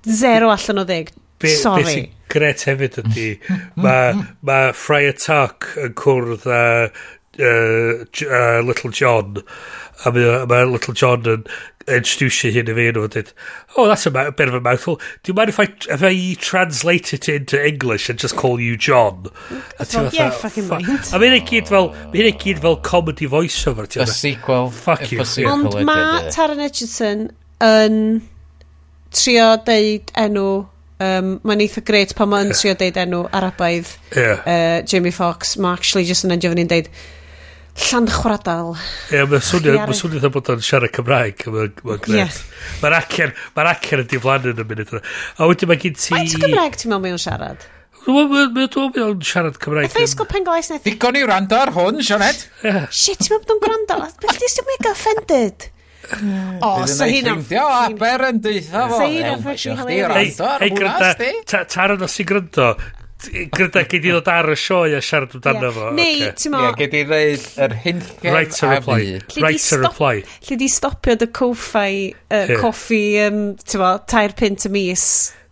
Zero 0.08 0.50
allan 0.50 0.82
o 0.82 0.88
ddeg. 0.88 1.14
Be, 1.42 1.54
Sorry. 1.58 1.86
Be 1.86 1.94
sy'n 1.94 2.10
gret 2.32 2.64
hefyd 2.68 3.00
ydy, 3.02 3.30
mae 3.82 4.14
ma 4.48 4.60
Friar 4.78 5.18
Tuck 5.20 5.68
yn 5.82 5.96
cwrdd 6.00 6.46
a 6.48 6.62
uh, 7.40 8.04
uh, 8.04 8.62
Little 8.62 8.92
John. 8.92 9.44
A 10.06 10.12
mae 10.12 10.46
ma 10.50 10.64
Little 10.64 10.94
John 10.94 11.28
yn 11.30 11.46
introduce 11.88 12.52
hyn 12.54 12.70
i 12.70 12.76
fi 12.78 12.88
nhw 12.94 13.08
dweud 13.10 13.32
oh 13.76 13.88
that's 13.88 14.06
a, 14.06 14.12
a 14.14 14.32
bit 14.32 14.48
of 14.48 14.54
a 14.54 14.62
mouthful. 14.62 14.98
Do 15.24 15.32
you 15.32 15.34
mind 15.34 15.50
if 15.50 15.60
I, 15.60 15.68
if 15.90 16.04
I 16.04 16.36
translate 16.40 17.14
it 17.14 17.30
into 17.30 17.58
English 17.58 18.10
and 18.10 18.20
just 18.20 18.36
call 18.36 18.60
you 18.60 18.78
John? 18.78 19.28
A 19.80 19.86
ti'n 19.86 20.04
well, 20.04 20.12
yeah 20.14 20.30
fucking 20.30 20.68
mind 20.68 20.90
a 20.90 21.22
mae'n 21.22 21.38
ei 21.40 21.46
gyd 21.48 21.72
fel 21.72 21.92
mae'n 22.14 22.32
ei 22.32 22.36
gyd 22.44 22.62
fel 22.66 22.78
comedy 22.86 23.30
voiceover 23.30 23.88
a 24.02 24.08
sequel 24.08 24.70
fuck 24.72 25.12
you. 25.12 25.24
ond 25.50 25.80
mae 25.88 26.30
Taron 26.34 26.62
Edgerton 26.64 27.30
yn 27.62 27.98
trio 29.12 29.56
deud 29.66 30.14
enw 30.18 30.52
Um, 31.02 31.40
mae'n 31.42 31.64
eitha 31.64 31.82
gret 31.82 32.12
pan 32.14 32.30
mae'n 32.30 32.52
trio 32.54 32.76
deud 32.78 32.98
enw 33.02 33.24
arabaidd 33.34 33.90
yeah. 34.14 34.44
uh, 34.46 34.86
Jamie 34.86 35.10
Fox. 35.10 35.56
Mae 35.58 35.74
actually 35.74 36.06
just 36.06 36.28
yn 36.28 36.36
endio 36.36 36.52
fan 36.54 36.70
deud, 36.70 36.92
llan 37.78 38.08
Llanchwradal. 38.08 38.74
Ie, 39.12 39.22
mae'n 39.28 39.44
swnio, 39.46 39.76
mae'n 39.80 39.98
swnio 39.98 40.20
dda 40.22 40.32
bod 40.34 40.50
o'n 40.52 40.64
siarad 40.66 40.92
Cymraeg. 40.96 41.46
Mae'n 41.48 41.78
ma 41.88 41.98
gret. 42.04 42.40
Mae'r 42.82 42.98
acen, 43.00 43.36
mae'r 43.56 43.70
acen 43.72 44.04
yn 44.04 44.10
diflannu 44.12 44.54
yn 44.54 44.64
y 44.64 44.66
munud 44.68 44.92
yna. 44.96 45.04
A 45.38 45.50
wedyn 45.50 45.72
mae 45.72 45.80
gen 45.82 45.96
ti... 45.96 46.12
Faint 46.14 46.36
o 46.36 46.42
Gymraeg 46.44 46.78
ti'n 46.80 46.92
meddwl 46.92 47.06
mae'n 47.08 47.22
siarad? 47.26 47.68
Mae'n 48.08 48.56
meddwl 48.58 48.92
mae 48.96 49.18
siarad 49.32 49.60
Cymraeg. 49.64 49.92
Efo 49.92 50.06
isgol 50.06 50.30
penglais 50.32 50.72
neu... 50.72 50.84
Digon 50.86 51.20
i 51.20 51.26
wrando 51.26 51.60
ar 51.60 51.74
hwn, 51.76 52.02
Sionet. 52.06 52.48
Shit, 52.92 53.24
ti'n 53.24 53.38
meddwl 53.38 53.46
bod 53.46 53.56
o'n 53.56 53.64
gwrando? 53.68 54.02
Beth 54.26 54.42
di 54.42 54.52
sy'n 54.52 54.72
mega 54.72 54.96
offended? 54.96 55.70
Hmm. 56.12 56.58
O, 56.66 56.72
sa 56.92 57.06
hyn 57.08 57.30
am... 57.32 57.44
Dio, 57.48 57.62
aber 57.64 58.26
yn 58.32 58.42
deitha 58.44 58.88
fo. 58.90 58.98
Sa 59.00 59.06
hyn 59.08 59.30
am 59.32 59.44
ffocin 59.46 59.78
hynny. 59.80 60.02
Ei, 60.02 60.72
gwrando, 60.74 61.62
taron 61.72 62.04
os 62.04 62.18
i 62.20 62.26
gryndo, 62.28 62.74
Gryda 63.30 63.84
gei 63.86 64.02
di 64.02 64.10
ddod 64.10 64.30
ar 64.32 64.50
y 64.52 64.58
sioe 64.58 64.96
a 64.98 65.02
siarad 65.06 65.36
amdano 65.38 65.68
yeah. 65.68 65.76
fo. 65.76 65.90
Neu, 65.98 66.14
okay. 66.16 66.36
ti'n 66.42 66.54
mo... 66.54 66.62
Yeah, 66.66 66.78
gei 66.80 66.90
di 66.92 67.02
reid 67.06 67.48
yr 67.66 67.76
hynllen 67.84 68.38
right 68.38 68.56
to 68.58 68.70
reply. 68.72 69.02
Right 69.44 69.66
to 69.68 69.82
reply. 69.84 70.14
Lle 70.48 70.58
di 70.62 70.70
stopio 70.72 71.18
dy 71.22 71.30
coffi, 71.30 72.12
uh, 72.12 72.40
yeah. 72.40 72.56
coffi, 72.62 73.04
um, 73.28 73.44
ti'n 73.62 73.84
mo, 73.84 73.92
tair 74.10 74.34
pint 74.38 74.66
y 74.66 74.74
mis. 74.74 75.06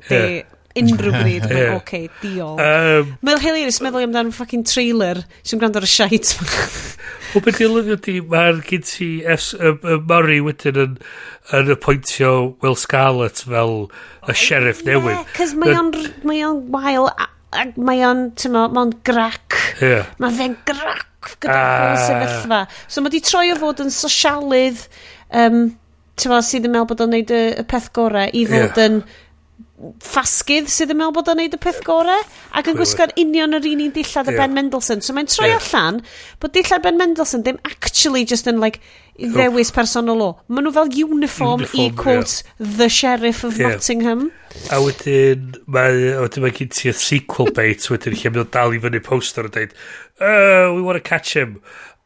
Yeah. 0.09 0.41
Unrhyw 0.79 1.15
bryd, 1.21 1.47
yeah. 1.49 1.77
oce, 1.77 2.03
diol. 2.23 2.59
Um, 2.63 3.15
Mae'n 3.25 3.41
hilarious 3.43 3.81
meddwl 3.85 4.05
amdano'n 4.07 4.35
fucking 4.35 4.65
trailer 4.69 5.23
sy'n 5.41 5.61
gwrando 5.61 5.81
ar 5.81 5.87
y 5.87 5.91
shite. 5.91 6.37
O 7.37 7.41
beth 7.45 7.59
i'n 7.61 7.75
lyfio 7.75 7.97
di, 8.05 8.19
mae'r 8.25 8.61
gyd 8.65 8.85
ti 8.89 9.09
F, 9.29 9.51
um, 9.59 9.75
um, 9.83 10.05
Murray 10.09 10.39
wedyn 10.41 10.79
yn, 10.81 10.95
yn 11.53 11.73
appointio 11.75 12.31
Will 12.63 12.77
Scarlett 12.79 13.43
fel 13.45 13.83
y 14.25 14.33
sheriff 14.33 14.81
newydd. 14.87 15.19
Yeah, 15.19 15.27
cos 15.35 15.53
mae 15.59 16.41
o'n 16.47 16.63
wael 16.73 17.11
Ac 17.49 17.77
mae 17.81 18.03
o'n, 18.05 18.27
ti'n 18.37 18.53
mo, 18.53 18.67
mae 18.69 18.85
o'n 18.85 18.95
grac. 19.05 19.57
Yeah. 19.81 20.09
Mae 20.21 20.35
fe'n 20.37 20.57
grac 20.67 21.31
gyda 21.41 21.61
uh... 21.93 22.01
sefyllfa. 22.05 22.59
So 22.87 23.01
mae 23.03 23.13
di 23.13 23.23
troi 23.25 23.47
o 23.53 23.57
fod 23.59 23.81
yn 23.83 23.93
sosialydd, 23.93 24.83
um, 25.41 25.63
ti'n 26.19 26.33
mo, 26.33 26.43
sydd 26.45 26.69
yn 26.69 26.75
meddwl 26.75 26.91
bod 26.91 27.03
o'n 27.05 27.13
neud 27.15 27.33
y, 27.33 27.41
y 27.57 27.65
peth 27.69 27.89
gorau 27.95 28.29
i 28.29 28.45
fod 28.49 28.77
yeah. 28.77 28.85
yn 28.85 29.01
ffasgydd 30.03 30.67
sydd 30.71 30.93
yn 30.93 30.99
meddwl 30.99 31.15
bod 31.15 31.29
o'n 31.31 31.39
neud 31.39 31.55
y 31.55 31.59
peth 31.61 31.79
gorau 31.87 32.23
ac 32.59 32.69
yn 32.71 32.79
gwisgo'r 32.79 33.13
union 33.21 33.55
yr 33.55 33.67
un 33.69 33.83
un 33.85 33.93
dillad 33.95 34.27
y 34.27 34.33
yeah. 34.33 34.41
Ben 34.41 34.55
Mendelsohn. 34.57 35.03
So 35.05 35.15
mae'n 35.15 35.29
troi 35.31 35.51
yeah. 35.51 35.61
allan 35.61 36.01
bod 36.41 36.55
dillad 36.55 36.83
Ben 36.83 36.99
Mendelsohn 36.99 37.45
ddim 37.45 37.61
actually 37.69 38.25
just 38.27 38.49
yn 38.51 38.59
like 38.63 38.81
ddewis 39.19 39.71
personol 39.75 40.23
o. 40.23 40.29
Maen 40.47 40.67
nhw 40.67 40.75
fel 40.75 40.91
uniform, 41.05 41.63
uniform 41.63 41.79
i 41.79 41.87
quote 41.95 42.43
yeah. 42.43 42.75
the 42.81 42.89
sheriff 42.91 43.43
of 43.47 43.59
yeah. 43.59 43.75
Nottingham. 43.75 44.29
A 44.73 44.81
wedyn 44.83 45.55
mae, 45.67 46.11
a 46.15 46.23
wedyn 46.25 46.45
mae 46.45 46.55
gen 46.55 46.71
ti 46.71 46.89
ti'r 46.89 46.99
sequel 46.99 47.51
bait 47.55 47.87
wedyn 47.91 48.17
lle 48.19 48.33
mae'n 48.35 48.51
dal 48.55 48.75
i 48.75 48.81
fyny 48.83 49.03
poster 49.05 49.47
a 49.47 49.53
dweud 49.53 49.75
uh, 50.19 50.25
oh, 50.25 50.75
we 50.75 50.81
want 50.81 50.99
to 50.99 51.03
catch 51.03 51.35
him 51.35 51.61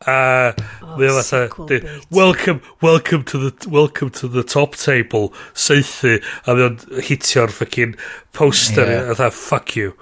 a 0.07 0.53
oh, 0.81 0.97
mae 0.97 1.09
o 1.09 1.21
fatha 1.21 1.69
welcome 2.11 2.59
welcome 2.81 3.23
to 3.23 3.39
the 3.39 3.69
welcome 3.69 4.09
to 4.09 4.27
the 4.27 4.43
top 4.43 4.75
table 4.75 5.31
seithi 5.53 6.17
a 6.45 6.55
mae 6.57 6.67
o'n 6.67 6.77
hitio'r 7.07 7.53
fucking 7.53 7.95
poster 8.35 8.89
yeah. 8.89 9.11
a 9.11 9.17
dda 9.19 9.31
fuck 9.37 9.75
you 9.79 9.93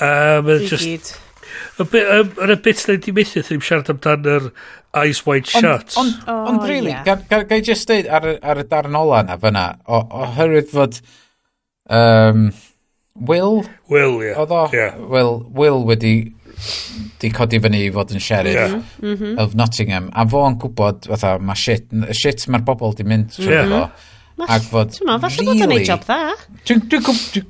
um, 0.00 0.48
Dwi 0.50 0.70
just 0.70 1.18
yn 1.82 2.54
y 2.54 2.58
bit 2.64 2.84
na 2.88 2.96
di 2.96 3.14
methu 3.16 3.42
ddim 3.44 3.62
siarad 3.64 3.90
amdan 3.92 4.28
yr 4.34 4.50
eyes 5.02 5.22
wide 5.26 5.48
shut 5.48 5.96
ond 6.00 6.14
on, 6.26 6.34
on, 6.34 6.60
on 6.60 6.68
really 6.68 6.92
yeah. 6.92 7.44
gai 7.48 7.60
just 7.64 7.88
dweud 7.90 8.08
ar, 8.08 8.28
ar 8.42 8.62
y 8.62 8.66
darn 8.68 8.98
ola 8.98 9.22
na 9.26 9.38
fyna 9.40 9.66
oherwydd 9.88 10.70
fod 10.72 11.00
um, 11.88 12.52
Will 13.14 13.64
Will 13.88 14.22
yeah. 14.22 14.38
Oedd 14.40 14.52
o 14.56 14.62
yeah. 14.72 14.96
Will, 14.96 15.42
Will 15.52 15.82
wedi 15.84 16.32
di 17.22 17.30
codi 17.34 17.60
fyny 17.62 17.78
i 17.86 17.90
fod 17.94 18.14
yn 18.14 18.22
sheriff 18.22 18.58
yeah. 18.58 18.74
mm 19.00 19.14
-hmm. 19.14 19.38
of 19.42 19.54
Nottingham. 19.58 20.10
A 20.12 20.26
fo 20.28 20.44
yn 20.48 20.58
gwybod, 20.62 21.08
fatha, 21.12 21.36
mae 21.38 21.58
shit, 21.58 21.88
shit 22.18 22.46
mae'r 22.48 22.64
bobl 22.66 22.96
di 22.98 23.06
mynd 23.08 23.32
trwy 23.36 23.54
yeah. 23.54 23.70
fo. 23.72 24.46
Ac 24.48 24.68
fod, 24.70 25.00
ma, 25.06 25.18
falle 25.22 25.38
really, 25.38 25.60
bod 25.60 25.70
yn 25.70 25.78
ei 25.78 25.86
job 25.86 26.04
dda. 26.06 26.20
Dwi'n 26.66 26.84
dwi, 26.88 27.00
dwi, 27.00 27.16
dwi, 27.34 27.44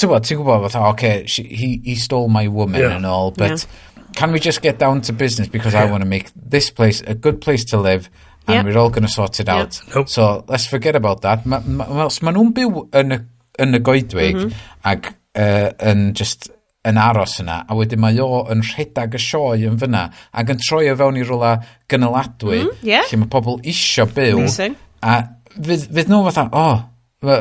gwybod, 0.00 0.28
ti'n 0.28 0.40
gwybod, 0.40 0.68
fatha, 0.68 0.86
okay, 0.92 1.26
she, 1.26 1.46
he, 1.48 1.76
he 1.84 1.94
stole 1.94 2.28
my 2.28 2.46
woman 2.48 2.80
yeah. 2.80 2.96
and 2.96 3.06
all, 3.06 3.30
but 3.30 3.50
yeah. 3.50 4.12
can 4.16 4.32
we 4.32 4.40
just 4.40 4.62
get 4.62 4.78
down 4.78 5.00
to 5.02 5.12
business 5.12 5.48
because 5.48 5.74
yeah. 5.74 5.84
I 5.84 5.90
want 5.90 6.02
to 6.02 6.08
make 6.08 6.32
this 6.34 6.70
place 6.70 7.02
a 7.06 7.14
good 7.14 7.40
place 7.40 7.64
to 7.72 7.78
live 7.78 8.10
and 8.48 8.54
yep. 8.54 8.64
we're 8.64 8.80
all 8.80 8.90
going 8.90 9.02
to 9.02 9.12
sort 9.12 9.40
it 9.40 9.48
out. 9.48 9.80
Yep. 9.86 9.94
Nope. 9.94 10.08
So 10.08 10.44
let's 10.48 10.66
forget 10.66 10.96
about 10.96 11.22
that. 11.22 11.44
Ma, 11.46 11.60
ma, 11.60 11.86
ma, 11.86 12.08
ma 12.22 12.32
nhw'n 12.32 12.52
byw 12.54 12.84
yn 13.00 13.16
y, 13.16 13.18
yn 13.62 13.78
y 13.78 13.80
goedwig 13.82 14.36
mm 14.36 14.44
-hmm. 14.44 14.52
ac 14.86 15.10
uh, 15.36 15.70
yn 15.90 16.12
just 16.14 16.50
yn 16.86 17.00
aros 17.00 17.38
yna, 17.42 17.60
a 17.66 17.76
wedyn 17.78 18.02
mae 18.02 18.18
o 18.22 18.42
yn 18.52 18.64
rhedag 18.64 19.16
y 19.16 19.22
sioe 19.22 19.68
yn 19.68 19.78
fyna, 19.80 20.06
ac 20.32 20.52
yn 20.54 20.60
troi 20.62 20.84
o 20.92 20.96
fewn 20.98 21.20
i 21.20 21.24
rwla 21.26 21.54
gynaladwy, 21.90 22.60
mm-hmm, 22.62 22.82
mm, 22.82 22.90
yeah. 22.90 23.06
lle 23.10 23.22
mae 23.22 23.32
pobl 23.32 23.58
isio 23.66 24.06
byw, 24.10 24.42
Amazing. 24.42 24.76
a 25.02 25.16
fydd, 25.56 25.88
fydd 25.98 26.12
nhw 26.12 26.26
fatha, 26.28 26.46
o, 26.50 26.66
oh, 26.76 27.40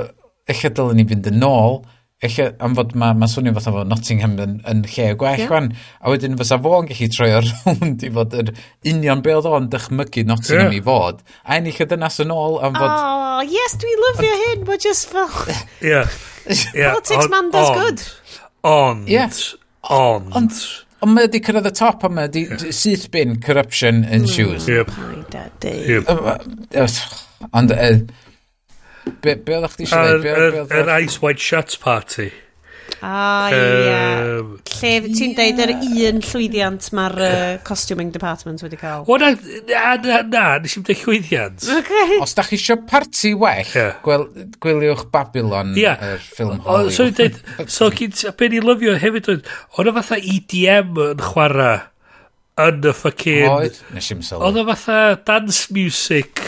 eich 0.49 0.65
dylen 0.69 0.98
ni 0.99 1.06
fynd 1.09 1.30
yn 1.32 1.45
ôl, 1.45 1.83
eich 2.24 2.38
am 2.64 2.75
fod 2.77 2.93
mae 2.98 3.15
ma 3.17 3.27
swnio 3.30 3.53
fatha 3.57 3.74
fod 3.75 3.90
Nottingham 3.91 4.38
yn, 4.41 4.53
yn 4.72 4.83
lle 4.88 5.07
gwell 5.19 5.41
yeah. 5.41 5.65
a 5.99 6.11
wedyn 6.14 6.38
fysa 6.40 6.57
fo'n 6.64 6.88
gallu 6.90 7.09
troi 7.11 7.32
o 7.35 7.41
rownd 7.43 8.06
i 8.07 8.11
fod 8.17 8.38
yr 8.40 8.51
union 8.88 9.24
be 9.25 9.35
oedd 9.35 9.49
o'n 9.49 9.67
dychmygu 9.74 10.24
Nottingham 10.30 10.72
yeah. 10.72 10.80
i 10.80 10.83
fod, 10.85 11.22
a 11.43 11.59
ennill 11.59 11.82
y 11.83 11.90
dynas 11.91 12.22
yn 12.24 12.33
ôl 12.33 12.61
am 12.65 12.77
fod... 12.77 12.93
Oh, 12.93 13.41
yes, 13.43 13.75
dwi 13.82 13.98
lyfio 14.01 14.38
hyn, 14.45 14.64
but 14.69 14.85
just 14.85 15.11
fel... 15.11 15.30
yeah. 15.82 16.07
yeah. 16.74 16.93
Politics 16.93 17.30
man 17.30 17.51
does 17.51 17.74
good. 17.75 18.06
Ond, 18.66 19.08
yeah. 19.10 19.30
ond... 19.94 20.32
Ond, 20.34 20.60
ond 21.06 21.14
mae 21.14 21.27
wedi 21.27 21.42
cyrraedd 21.45 21.69
y 21.69 21.74
top, 21.77 22.06
ond 22.08 22.18
mae 22.18 22.32
wedi 22.32 22.74
syth 22.74 23.10
bin 23.14 23.38
corruption 23.44 24.03
in 24.03 24.26
mm. 24.26 24.32
shoes. 24.32 24.66
Yep. 24.72 24.90
Yep. 25.61 26.10
Ond, 27.52 27.76
uh, 27.76 28.00
be, 29.22 29.35
be 29.35 29.60
oeddech 29.60 29.77
chi 29.77 29.85
eisiau 29.85 30.18
dweud? 30.24 30.74
Yr 30.74 30.92
Ice 30.98 31.22
White 31.22 31.44
Shirts 31.44 31.77
Party. 31.77 32.32
A 33.05 33.49
ie. 33.51 33.93
Um, 34.39 34.51
Lle, 34.75 34.91
ti'n 35.05 35.33
yeah. 35.33 35.38
deud 35.38 35.61
yr 35.64 35.73
un 35.75 36.22
llwyddiant 36.25 36.88
mae'r 36.95 37.15
uh, 37.22 37.31
costuming 37.67 38.11
department 38.14 38.64
wedi 38.65 38.80
cael? 38.80 39.05
O, 39.07 39.17
na, 39.22 39.31
na, 39.69 39.95
na, 40.03 40.19
na 40.27 40.43
nes 40.64 40.77
i'n 40.80 40.85
deud 40.88 41.01
llwyddiant. 41.03 41.65
Okay. 41.80 42.19
Os 42.23 42.35
da 42.38 42.45
chi 42.47 42.57
eisiau 42.59 42.83
parti 42.89 43.33
well, 43.33 43.73
yeah. 43.75 43.97
gwel, 44.05 44.27
gwyliwch 44.64 45.07
Babylon, 45.14 45.73
yeah. 45.80 45.99
yr 45.99 46.17
er 46.19 46.23
ffilm 46.23 46.61
Hollywood. 46.65 46.93
O, 46.93 46.95
so, 46.95 47.09
deud, 47.15 47.41
so 47.77 47.91
gyd, 47.93 48.22
ben 48.39 48.55
i 48.55 48.64
lyfio 48.64 48.95
hefyd, 49.01 49.33
oedd 49.33 49.51
o'n 49.80 49.91
o 49.91 49.95
fatha 49.99 50.22
EDM 50.22 51.03
yn 51.09 51.27
chwarae 51.31 51.75
yn 52.65 52.88
y 52.88 52.95
ffocin... 52.95 53.49
Oed, 53.51 53.80
nes 53.95 54.11
i'n 54.14 54.23
sylwi. 54.23 54.47
Oedd 54.47 54.61
o 54.61 54.67
fatha 54.72 54.99
dance 55.27 55.73
music 55.75 56.43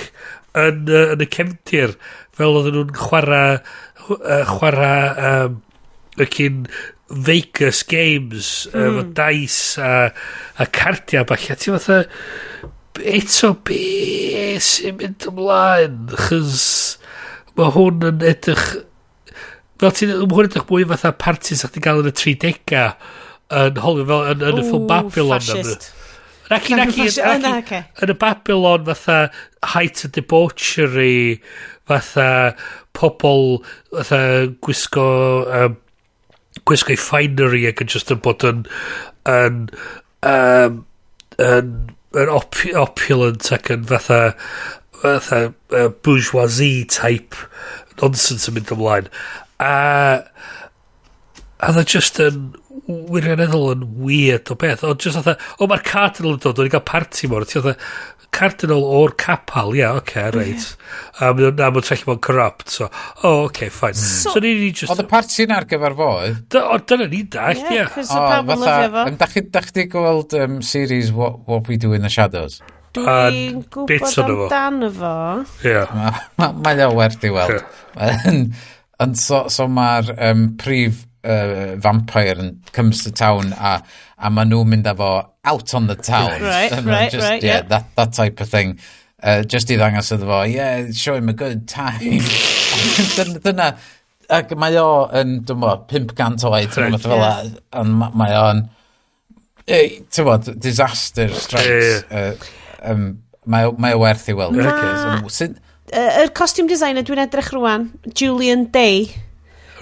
yn, 0.57 0.85
uh, 0.87 1.13
yn 1.15 1.23
y 1.23 1.29
cefntir, 1.33 1.97
fel 2.37 2.59
oedden 2.59 2.77
nhw'n 2.77 2.93
chwarae, 2.95 3.57
uh, 4.15 4.43
chwarae 4.47 4.99
um, 5.29 5.57
y 6.17 6.29
cyn 6.33 6.65
Vegas 7.09 7.83
Games 7.87 8.67
mm. 8.73 8.81
efo 8.83 9.03
hmm. 9.03 9.13
dice 9.15 9.83
a, 9.83 9.93
a 10.57 10.65
cardia 10.65 11.23
bach 11.27 11.49
a 11.51 11.55
ti 11.55 11.71
fatha 11.71 12.03
eto 12.97 13.53
be 13.67 14.57
sy'n 14.63 14.97
mynd 14.99 15.27
ymlaen 15.29 16.01
chys 16.27 16.65
mae 17.57 17.71
hwn 17.75 18.09
yn 18.09 18.25
edrych 18.33 18.65
fel 19.81 19.93
ti'n 19.93 20.15
ymwneud 20.17 20.49
edrych 20.49 20.67
mwy 20.71 20.87
fatha 20.89 21.13
party 21.21 21.55
a'ch 21.57 21.75
ti'n 21.75 21.85
gael 21.85 22.03
yn 22.03 22.11
y 22.11 22.15
30au 22.17 22.91
yn 23.61 23.79
holio 23.83 24.07
fel 24.09 24.27
yn, 24.33 24.43
yn 24.49 24.59
y 24.59 24.65
ffilm 24.65 24.87
Babylon 24.89 25.39
fascist. 25.39 25.91
Raki, 26.47 26.77
raki, 26.79 27.07
raki, 27.19 27.81
yn 28.03 28.11
y 28.13 28.15
Babylon 28.19 28.85
fatha 28.87 29.17
height 29.73 30.03
of 30.05 30.13
debauchery 30.15 31.41
fatha 31.87 32.55
pobl 32.97 33.61
fatha 33.91 34.21
gwisgo 34.63 35.09
um, 35.47 35.77
gwisgo'i 36.67 36.97
finery 36.99 37.65
ac 37.69 37.83
yn 37.83 37.91
just 37.93 38.11
yn 38.13 38.23
bod 38.23 38.45
yn 38.47 38.65
yn 39.27 39.61
um, 40.27 40.81
yn, 41.43 41.73
yn 42.17 42.33
op 42.33 42.59
opulent 42.83 43.51
ac 43.55 43.71
yn 43.73 43.87
fatha 43.89 44.21
fatha 45.01 45.41
uh, 45.47 45.89
bourgeoisie 46.03 46.85
type 46.91 47.37
nonsense 48.01 48.49
yn 48.49 48.57
mynd 48.57 48.73
ymlaen. 48.75 49.11
A 49.63 49.73
a 51.57 51.73
dda 51.73 51.83
e 51.83 51.91
just 51.95 52.19
yn 52.21 52.51
wirioneddol 52.85 53.71
yn 53.73 53.87
weird 54.03 54.51
o 54.53 54.57
beth. 54.59 54.85
Ond 54.87 55.01
just 55.03 55.19
otha, 55.19 55.37
o 55.59 55.67
mae'r 55.69 55.83
Cardinal 55.87 56.37
yn 56.37 56.43
dod, 56.43 56.61
o'n 56.61 56.69
i 56.69 56.73
gael 56.73 56.85
party 56.87 57.29
mor, 57.31 57.47
ti 57.47 57.59
otha, 57.61 57.73
Cardinal 58.37 58.83
o'r 58.83 59.13
capal, 59.17 59.71
ia, 59.73 59.79
yeah, 59.79 59.97
oce, 59.97 60.11
okay, 60.11 60.31
reit. 60.35 60.65
A 61.23 61.31
mae'n 61.33 61.85
trellu 61.87 62.09
bod 62.09 62.21
corrupt, 62.25 62.69
so, 62.75 62.85
o, 62.85 62.91
oh, 62.91 63.45
oce, 63.45 63.49
okay, 63.49 63.69
fine. 63.73 63.97
So, 63.97 64.35
so 64.35 64.43
ni 64.43 64.53
just... 64.69 64.91
Oedd 64.93 65.05
y 65.05 65.07
party 65.09 65.47
yna 65.47 65.61
ar 65.61 65.67
gyfer 65.71 65.95
fo? 65.97 66.09
Oedd 66.61 66.87
dyna 66.91 67.07
ni 67.09 67.23
dach, 67.23 67.63
ia. 67.63 67.73
Yeah, 67.79 67.93
cos 67.95 68.11
y 68.11 68.21
pawb 68.21 68.51
yn 68.53 68.65
lyfio 68.65 68.89
fo. 68.93 69.45
Dach 69.55 69.71
chi 69.73 69.87
gweld 69.91 70.37
um, 70.37 70.59
series 70.61 71.13
What, 71.15 71.47
What 71.47 71.71
We 71.71 71.79
Do 71.81 71.95
in 71.97 72.05
the 72.05 72.11
Shadows? 72.13 72.59
Dwi'n 72.97 73.63
gwybod 73.73 74.21
amdano 74.27 74.91
fo. 74.93 75.15
Ie. 75.65 75.81
Mae 76.37 76.85
o 76.85 76.93
werth 76.99 77.25
i 77.25 77.33
weld. 77.33 77.65
Ond 78.97 79.19
so, 79.21 79.45
so 79.53 79.67
mae'r 79.69 80.13
um, 80.29 80.47
prif 80.57 81.06
uh, 81.27 81.75
vampire 81.83 82.37
yn 82.39 82.53
comes 82.71 83.03
to 83.03 83.11
town 83.11 83.53
a, 83.53 83.77
a 84.17 84.31
maen 84.31 84.51
nhw'n 84.53 84.71
mynd 84.71 84.87
efo 84.89 85.11
out 85.47 85.73
on 85.77 85.87
the 85.91 85.95
town. 85.95 86.41
Right, 86.41 86.71
and 86.71 86.87
right, 86.87 87.11
just, 87.11 87.27
right. 87.27 87.43
Yeah, 87.43 87.61
yeah. 87.61 87.61
That, 87.73 87.91
that 87.95 88.13
type 88.13 88.41
of 88.41 88.49
thing. 88.49 88.79
Uh, 89.21 89.41
just 89.43 89.71
i 89.73 89.77
ddangos 89.79 90.11
iddo 90.13 90.27
fo, 90.29 90.41
yeah, 90.45 90.91
show 90.93 91.15
him 91.15 91.29
a 91.29 91.33
good 91.33 91.67
time. 91.67 92.21
Dyna, 93.43 93.71
ac 94.29 94.51
mae 94.59 94.77
o 94.77 94.89
yn, 95.17 95.39
dwi'n 95.47 95.63
bod, 95.63 95.87
500 95.89 96.45
oed, 96.51 96.73
dwi'n 96.75 96.93
bod 96.93 97.05
fel 97.05 97.23
a, 97.25 97.85
mae 98.21 98.35
o'n, 98.37 98.65
ti'n 99.65 100.27
bod, 100.27 100.51
disaster 100.61 101.33
strikes. 101.33 102.03
Yeah. 102.11 102.35
Uh, 102.37 102.91
um, 102.91 103.07
mae, 103.49 103.71
mae 103.81 103.97
o 103.97 104.03
werth 104.03 104.29
i 104.29 104.37
weld. 104.37 104.59
Yr 105.97 106.33
costume 106.37 106.69
designer 106.69 107.07
dwi'n 107.07 107.23
edrych 107.25 107.49
rwan, 107.55 107.89
Julian 108.13 108.67
Day, 108.75 109.07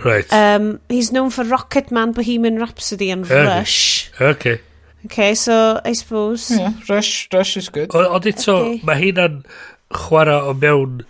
Right. 0.04 0.32
Um, 0.34 0.80
he's 0.90 1.12
known 1.12 1.30
for 1.30 1.44
Rocket 1.46 1.92
Man, 1.92 2.12
Bohemian 2.12 2.60
Rhapsody 2.60 3.12
and 3.12 3.26
okay. 3.26 3.46
Rush. 3.46 4.12
Okay. 4.20 4.60
Okay, 5.06 5.36
so 5.36 5.80
I 5.86 5.94
suppose... 5.94 6.50
Yeah, 6.52 6.74
Rush, 6.90 7.30
Rush 7.32 7.58
is 7.58 7.70
good. 7.70 7.94
Ond 7.96 8.26
eto, 8.26 8.56
okay. 8.58 8.82
mae 8.84 8.98
hynna'n 8.98 9.44
chwarae 9.94 10.50
o 10.50 10.54
mewn 10.58 11.04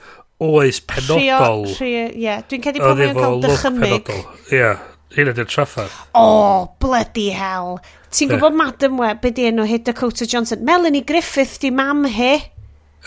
oes 0.43 0.81
penodol. 0.83 1.63
Ie, 1.79 2.09
yeah. 2.19 2.41
dwi'n 2.43 2.65
cedi 2.65 2.83
pan 2.83 2.99
mae'n 2.99 3.15
cael 3.15 3.39
dychymyg. 3.45 4.11
Ie, 4.11 4.57
yeah. 4.59 4.83
hynna 5.15 5.31
dyn 5.37 5.47
traffa. 5.47 5.87
Oh, 6.11 6.75
bloody 6.83 7.29
hell. 7.31 7.79
Ti'n 8.11 8.27
yeah. 8.27 8.35
gwybod 8.35 8.59
Madam 8.59 8.99
Web, 8.99 9.21
be 9.23 9.31
di 9.31 9.47
enw 9.47 9.63
hi 9.69 9.79
Dakota 9.79 10.27
Johnson? 10.27 10.65
Melanie 10.67 11.05
Griffith 11.07 11.55
di 11.63 11.71
mam 11.71 12.03
hi. 12.03 12.51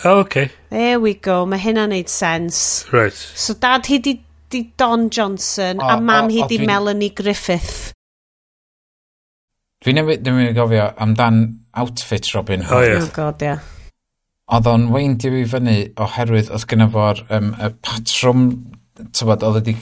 Oh, 0.03 0.19
okay. 0.25 0.49
There 0.73 0.97
we 0.99 1.13
go, 1.13 1.43
mae 1.45 1.61
hynna'n 1.61 1.93
neud 1.93 2.09
sens. 2.09 2.87
Right. 2.89 3.13
So 3.13 3.53
dad 3.53 3.85
hi 3.85 4.01
di 4.01 4.17
di 4.49 4.63
Don 4.77 5.09
Johnson 5.09 5.79
o, 5.79 5.87
a 5.87 5.99
mam 6.01 6.29
hi 6.33 6.45
di 6.49 6.59
Melanie 6.65 7.13
Griffith. 7.15 7.93
Dwi'n 9.79 9.95
newid, 9.95 10.23
dwi'n 10.25 10.35
mynd 10.35 10.51
i 10.51 10.55
gofio 10.57 10.89
amdan 10.99 11.43
outfit 11.79 12.27
Robin 12.35 12.65
Hood. 12.67 12.75
Oh, 12.75 12.83
yeah. 12.83 13.03
oh 13.05 13.13
god, 13.15 13.43
ia. 13.45 13.53
Yeah. 13.53 13.67
Oedd 14.49 14.67
o'n 14.67 14.87
weindio 14.89 15.37
i 15.37 15.45
fyny 15.47 15.75
oherwydd 16.01 16.49
oedd 16.51 16.65
gyna 16.71 16.89
fo'r 16.91 17.21
um, 17.37 17.51
y 17.53 17.69
patrwm, 17.85 18.47
tybod, 19.15 19.45
oedd 19.45 19.59
wedi 19.59 19.75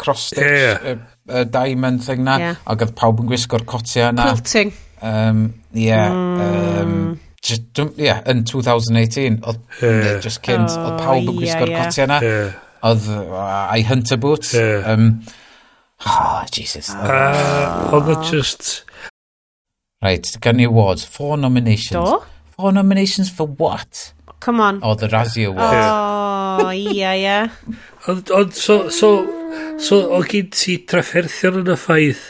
cross-stitch, 0.00 0.48
yeah. 0.48 0.80
y, 0.80 0.96
y 1.28 1.44
diamond 1.52 2.02
thing 2.02 2.24
na, 2.24 2.38
yeah. 2.40 2.64
ac 2.64 2.86
oedd 2.86 2.96
pawb 2.98 3.20
yn 3.22 3.28
gwisgo'r 3.30 3.66
cotia 3.68 4.08
na. 4.16 4.30
Quilting. 4.32 4.72
Um, 5.04 5.44
yeah, 5.76 6.08
mm. 6.08 6.42
um, 6.80 6.96
just, 7.44 7.84
yeah, 8.00 8.24
yn 8.32 8.42
2018, 8.48 9.38
oedd 9.44 9.60
yeah. 9.84 10.18
just 10.24 10.42
cynt, 10.48 10.72
oedd 10.72 10.98
pawb 11.04 11.28
yn 11.28 11.42
gwisgo'r 11.42 11.68
yeah, 11.68 11.76
yeah. 11.76 11.84
cotia 11.84 12.08
na. 12.10 12.20
Yeah 12.24 12.60
oedd 12.84 13.08
uh, 13.08 13.68
I 13.72 13.82
Hunter 13.88 14.18
Boots. 14.20 14.52
Yeah. 14.54 14.84
Um, 14.90 15.22
oh, 16.06 16.44
Jesus. 16.52 16.90
Uh, 16.94 17.90
oedd 17.94 18.10
o 18.12 18.18
just... 18.28 18.84
Right, 20.04 20.28
gan 20.44 20.58
ni 20.60 20.66
awards. 20.68 21.04
Four 21.08 21.38
nominations. 21.40 21.96
Do? 21.96 22.20
Four 22.56 22.72
nominations 22.76 23.30
for 23.30 23.46
what? 23.48 24.12
Come 24.40 24.60
on. 24.60 24.80
Oh, 24.82 24.94
the 24.94 25.08
Razzie 25.08 25.46
Awards. 25.48 25.86
Oh, 25.88 26.70
ia, 26.70 27.14
ia. 27.16 27.50
Ond, 28.06 28.52
so, 28.52 28.90
so, 28.90 29.08
so, 29.80 30.02
o 30.12 30.20
gyd 30.28 30.52
ti 30.52 30.76
trafferthion 30.84 31.62
yn 31.62 31.72
y 31.72 31.78
ffaith 31.80 32.26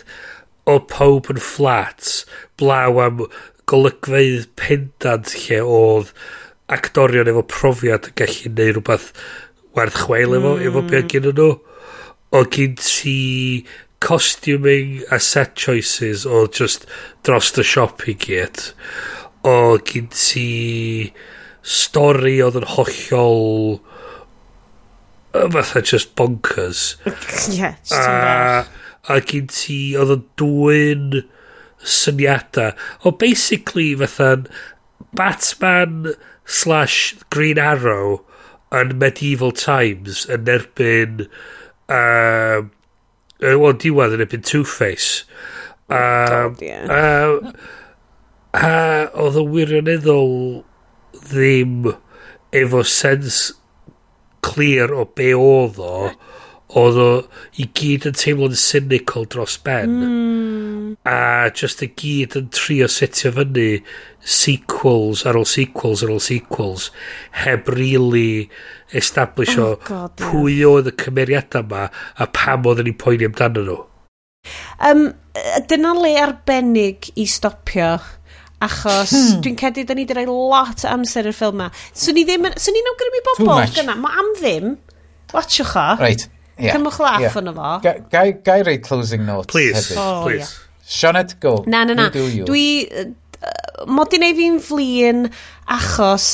o 0.71 0.79
pawb 0.89 1.33
yn 1.35 1.43
fflat, 1.43 2.13
blaw 2.61 3.03
am 3.03 3.25
golygfeidd 3.67 4.47
pendant 4.61 5.35
lle 5.35 5.61
oedd 5.67 6.15
actorion 6.73 7.29
efo 7.33 7.43
profiad 7.51 8.07
yn 8.09 8.17
gallu 8.23 8.53
neud 8.55 8.79
rhywbeth 8.79 9.11
werth 9.77 10.05
chweil 10.05 10.37
efo, 10.39 10.55
mm. 10.57 10.69
efo 10.69 10.85
beth 10.91 11.09
gen 11.13 11.31
nhw. 11.31 11.51
O 12.35 12.45
gyd 12.51 12.81
ti 12.83 13.19
costuming 14.05 15.03
a 15.15 15.21
set 15.23 15.55
choices 15.57 16.27
o 16.27 16.47
just 16.47 16.85
dros 17.25 17.53
y 17.59 17.65
siop 17.65 18.05
i 18.11 18.17
gyd. 18.27 18.69
O 19.47 19.77
gyd 19.79 20.11
ti 20.15 20.49
stori 21.65 22.39
oedd 22.45 22.61
yn 22.61 22.69
hollol 22.75 23.79
fatha 25.35 25.83
just 25.83 26.15
bonkers. 26.17 26.97
yeah, 27.51 27.77
just 27.83 27.93
a, 27.99 28.67
a 29.09 29.21
gyn 29.21 29.49
ti 29.51 29.79
oedd 29.99 30.13
yn 30.19 30.27
dwy'n 30.41 31.09
syniadau. 31.85 32.75
O 33.05 33.15
basically 33.25 33.93
fatha 33.99 34.45
Batman 35.15 36.15
slash 36.45 37.17
Green 37.31 37.59
Arrow 37.59 38.23
yn 38.75 38.97
medieval 39.01 39.53
times 39.57 40.25
yn 40.33 40.51
erbyn 40.51 41.27
um, 41.27 42.71
uh, 43.43 43.57
well, 43.59 43.75
diwedd 43.77 44.17
yn 44.17 44.25
erbyn 44.25 44.45
Two-Face. 44.47 45.25
Um, 45.89 46.55
God, 46.57 46.63
yeah. 46.65 46.87
um, 46.89 47.53
a 48.55 48.77
oedd 49.21 49.41
y 49.41 49.45
wirioneddol 49.51 50.33
ddim 51.27 51.91
efo 52.55 52.85
sens 52.87 53.51
clir 54.45 54.95
o 54.95 55.07
be 55.19 55.33
oedd 55.37 55.81
o 55.83 56.13
oedd 56.73 56.99
o 56.99 57.09
i 57.61 57.67
gyd 57.77 58.07
yn 58.09 58.17
teimlo'n 58.17 58.57
cynical 58.59 59.27
dros 59.31 59.59
ben 59.67 59.93
mm. 60.01 60.87
a 61.07 61.51
just 61.53 61.85
y 61.85 61.91
gyd 61.93 62.37
yn 62.41 62.49
trio 62.55 62.89
setio 62.91 63.35
fyny 63.37 63.83
sequels 64.25 65.27
ar 65.29 65.37
ôl 65.37 65.49
sequels 65.49 66.05
ar 66.07 66.15
ôl 66.15 66.23
sequels 66.25 66.89
heb 67.45 67.69
really 67.69 68.49
establish 68.97 69.59
o 69.59 69.75
oh, 69.75 69.83
God, 69.85 70.17
pwy 70.23 70.61
yeah. 70.63 70.71
oedd 70.73 70.89
y 70.89 70.97
cymeriadau 71.05 71.67
yma 71.67 71.85
a 71.93 72.29
pam 72.33 72.65
oedd 72.71 72.81
ni'n 72.87 72.99
poeni 73.01 73.29
amdano 73.29 73.67
nhw 73.69 73.79
um, 74.89 75.07
dyna 75.69 75.93
le 76.01 76.15
arbennig 76.23 77.13
i 77.21 77.29
stopio 77.29 77.99
achos 78.65 79.13
hmm. 79.13 79.43
dwi'n 79.45 79.61
cedi 79.61 79.85
da 79.85 79.93
ni 79.93 80.07
wedi 80.07 80.17
rhoi 80.17 80.27
lot 80.33 80.87
o 80.87 80.93
amser 80.95 81.29
i'r 81.29 81.37
ffilm 81.37 81.59
ma. 81.61 81.67
Swn 81.93 82.23
i 82.23 82.25
ddim, 82.25 82.47
yn... 82.49 82.55
swn 82.57 82.79
i'n 82.81 82.91
awgrymu 82.95 83.21
bobl 83.27 83.75
gyna, 83.75 83.97
mae 84.01 84.23
am 84.23 84.31
ddim, 84.39 84.71
Watchwch 85.35 85.75
o. 85.77 85.87
Right. 85.99 86.29
Yeah. 86.59 86.77
Cymwch 86.77 87.01
laff 87.03 87.21
yeah. 87.25 87.39
yno 87.41 87.55
fo. 87.57 87.75
Ga, 87.83 87.97
gai, 88.13 88.29
gai 88.47 88.61
rei 88.63 88.79
closing 88.79 89.27
notes 89.27 89.51
please, 89.51 89.75
hefyd. 89.75 90.01
Oh, 90.01 90.25
please. 90.27 90.47
Yeah. 90.47 90.61
Sionet, 90.85 91.39
go. 91.41 91.63
Na, 91.67 91.85
na, 91.85 91.95
na. 91.95 92.11
You 92.15 92.27
you. 92.41 92.49
Dwi... 92.49 92.67
Uh, 92.91 93.13
mod 93.91 94.15
i 94.15 94.21
neu 94.23 94.33
fi'n 94.37 94.61
flin 94.63 95.27
achos 95.75 96.29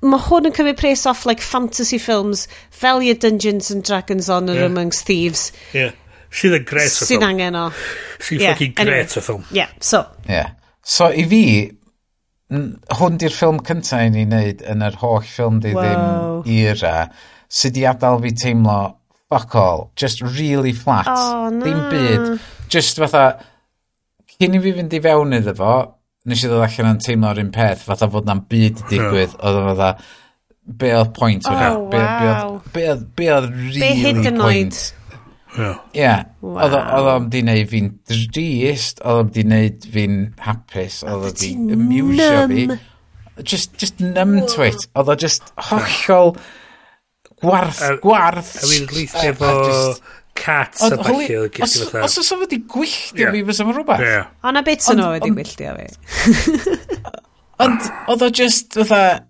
mae 0.00 0.22
hwn 0.26 0.48
yn 0.48 0.54
cymryd 0.56 0.78
pres 0.80 1.04
off 1.06 1.26
like 1.28 1.44
fantasy 1.44 1.98
films 2.00 2.46
fel 2.72 3.02
your 3.04 3.18
Dungeons 3.20 3.70
and 3.70 3.84
Dragons 3.84 4.30
on 4.32 4.48
yeah. 4.48 4.64
Amongst 4.64 5.06
Thieves. 5.06 5.50
Yeah. 5.76 5.92
Sydd 6.30 6.56
yn 6.60 6.64
gret 6.64 6.94
o 6.94 6.94
film. 6.94 7.10
Sydd 7.10 7.26
angen 7.26 7.58
o. 7.58 7.66
Sydd 8.22 8.44
yeah, 8.44 8.54
fucking 8.54 8.74
anyway. 8.78 9.02
gret 9.02 9.18
o 9.18 9.22
ffilm. 9.26 9.44
Yeah, 9.54 9.74
so. 9.82 10.04
Yeah. 10.28 10.54
So 10.86 11.10
i 11.10 11.24
fi, 11.30 11.42
hwn 12.50 13.18
di'r 13.20 13.34
ffilm 13.34 13.60
cyntaf 13.66 14.06
i 14.06 14.12
ni 14.14 14.24
wneud 14.28 14.62
yn 14.72 14.86
yr 14.86 14.98
holl 15.02 15.20
ffilm 15.26 15.58
di 15.64 15.74
wow. 15.76 16.40
ddim 16.46 16.70
era, 16.70 16.94
sydd 17.50 17.78
i 17.82 17.84
adael 17.90 18.22
fi 18.24 18.32
teimlo 18.44 18.78
fuck 19.30 19.54
all, 19.54 19.92
just 19.94 20.20
really 20.20 20.72
flat. 20.72 21.06
Oh, 21.08 21.48
na. 21.48 21.64
Dim 21.64 21.80
byd. 21.90 22.40
Just 22.68 22.98
fatha, 22.98 23.38
cyn 24.34 24.56
i 24.58 24.62
fi 24.62 24.74
fynd 24.74 24.94
i 24.96 25.00
fewn 25.04 25.36
iddo 25.38 25.54
fo, 25.58 25.74
nes 26.30 26.42
i 26.42 26.50
ddod 26.50 26.64
allan 26.66 26.96
yn 26.96 27.02
teimlo'r 27.06 27.42
un 27.42 27.52
peth, 27.54 27.84
fatha 27.86 28.10
fod 28.10 28.26
na'n 28.26 28.42
byd 28.50 28.82
i 28.82 28.88
digwydd, 28.90 29.36
oedd 29.38 29.58
o 29.60 29.64
fatha, 29.68 29.90
be 30.80 30.92
oedd 30.98 31.12
pwynt 31.16 31.46
oh, 31.46 31.54
hwnna? 31.54 31.68
Wow. 31.76 31.90
Be, 31.92 32.00
be, 32.00 32.30
oedd, 32.32 32.72
be, 32.74 32.86
oedd, 32.92 33.04
be 33.20 33.28
oedd 33.36 33.50
really 33.54 33.84
be 33.84 33.92
hyd 34.02 34.30
yn 34.32 34.42
oed. 34.48 34.80
Ie. 35.50 35.68
Yeah. 35.98 36.24
Wow. 36.42 36.62
Oedd 36.66 37.10
o'n 37.14 37.28
di 37.30 37.44
wneud 37.44 37.70
fi'n 37.70 37.90
drist, 38.10 39.02
oedd 39.04 39.24
o'n 39.24 39.34
di 39.34 39.44
wneud 39.46 39.90
fi'n 39.94 40.22
hapus, 40.42 41.02
oedd 41.06 41.28
o'n 41.30 41.36
di 41.38 41.52
amusio 41.78 42.46
fi. 42.50 42.70
Just, 43.40 43.78
just 43.80 44.02
numb 44.02 44.42
to 44.50 44.66
it. 44.66 44.90
Oedd 44.98 45.14
o 45.14 45.16
just 45.22 45.54
hollol... 45.70 46.34
Yeah 46.34 46.56
Gwarth, 47.40 47.82
gwarth. 48.02 48.54
A 48.60 48.68
fi'n 48.68 48.88
gweithio 48.90 49.34
fo 49.38 49.52
cats 50.40 50.82
a 50.84 50.96
falle. 51.00 51.48
Os 52.04 52.18
oes 52.20 52.32
o 52.32 52.38
wedi 52.40 52.60
gwylltio 52.70 53.32
fi, 53.34 53.44
fysa 53.48 53.66
fo'n 53.66 53.76
rhywbeth. 53.76 54.04
O 54.44 54.52
na 54.54 54.64
bit 54.66 54.84
yn 54.92 55.02
o 55.04 55.10
wedi 55.14 55.32
gwylltio 55.36 55.76
fi. 55.78 55.88
Ond, 57.64 57.88
oedd 58.08 58.24
o 58.24 58.30
just, 58.32 58.76
fatha, 58.76 59.24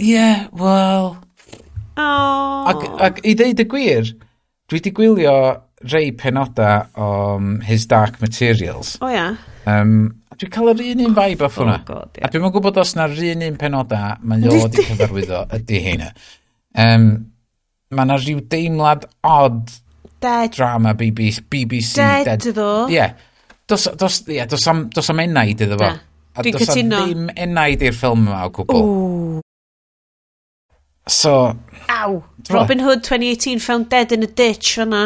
yeah, 0.00 0.48
well... 0.52 1.16
Ac, 1.96 2.84
ac 3.04 3.20
i 3.28 3.34
ddeud 3.36 3.60
y 3.60 3.68
gwir, 3.68 4.10
dwi 4.68 4.80
wedi 4.80 4.92
gwylio 4.96 5.36
rei 5.92 6.12
penoda 6.16 6.88
o 6.96 7.36
um, 7.36 7.54
His 7.64 7.86
Dark 7.86 8.20
Materials. 8.20 8.96
O 9.02 9.10
ia. 9.12 9.32
Um, 9.68 10.12
dwi'n 10.36 10.52
cael 10.52 10.72
yr 10.72 10.84
un 10.92 11.02
un 11.06 11.16
vibe 11.16 11.46
off 11.46 11.58
oh 11.58 11.64
hwnna. 11.64 11.80
Oh, 11.80 11.88
God, 11.88 12.16
yeah. 12.16 12.28
A 12.28 12.32
dwi'n 12.32 12.52
gwybod 12.54 12.80
os 12.82 12.94
na'r 12.98 13.16
un 13.32 13.44
un 13.48 13.58
penoda 13.60 14.02
mae 14.22 14.46
o 14.48 14.56
wedi 14.64 14.86
cyfarwyddo 14.88 15.44
ydy 15.58 15.82
heina. 15.84 16.12
Um, 16.78 17.10
Mae 17.92 18.06
yna 18.08 18.16
rhyw 18.20 18.40
deimlad 18.52 19.04
odd 19.28 19.68
Dead. 20.22 20.52
drama 20.54 20.94
BBC. 20.96 21.42
BBC 21.50 21.98
dead, 22.00 22.24
dead. 22.30 22.46
ddo. 22.54 22.70
Ie. 22.88 22.96
Yeah. 22.96 23.14
Dos, 23.68 23.88
dos, 23.98 24.22
yeah, 24.28 24.48
dos, 24.48 24.64
am, 24.68 24.86
dos 24.92 25.10
am 25.12 25.20
enaid 25.22 25.60
iddo 25.64 25.76
fo. 25.78 25.90
Na. 25.90 25.98
A 26.32 26.44
Dwi'n 26.44 26.56
dos 26.56 26.70
am 26.70 26.76
cytuno. 26.78 27.00
ddim 27.04 27.26
enaid 27.46 27.84
i'r 27.84 27.96
ffilm 27.96 28.24
yma 28.26 28.46
o 28.48 28.52
gwbl. 28.56 28.80
Ooh. 28.80 29.40
So, 31.10 31.34
Aw. 31.92 32.22
Robin 32.50 32.78
Hood 32.78 33.02
2018 33.04 33.58
found 33.58 33.88
dead 33.90 34.12
in 34.12 34.22
a 34.22 34.26
ditch 34.26 34.78
yna. 34.80 35.02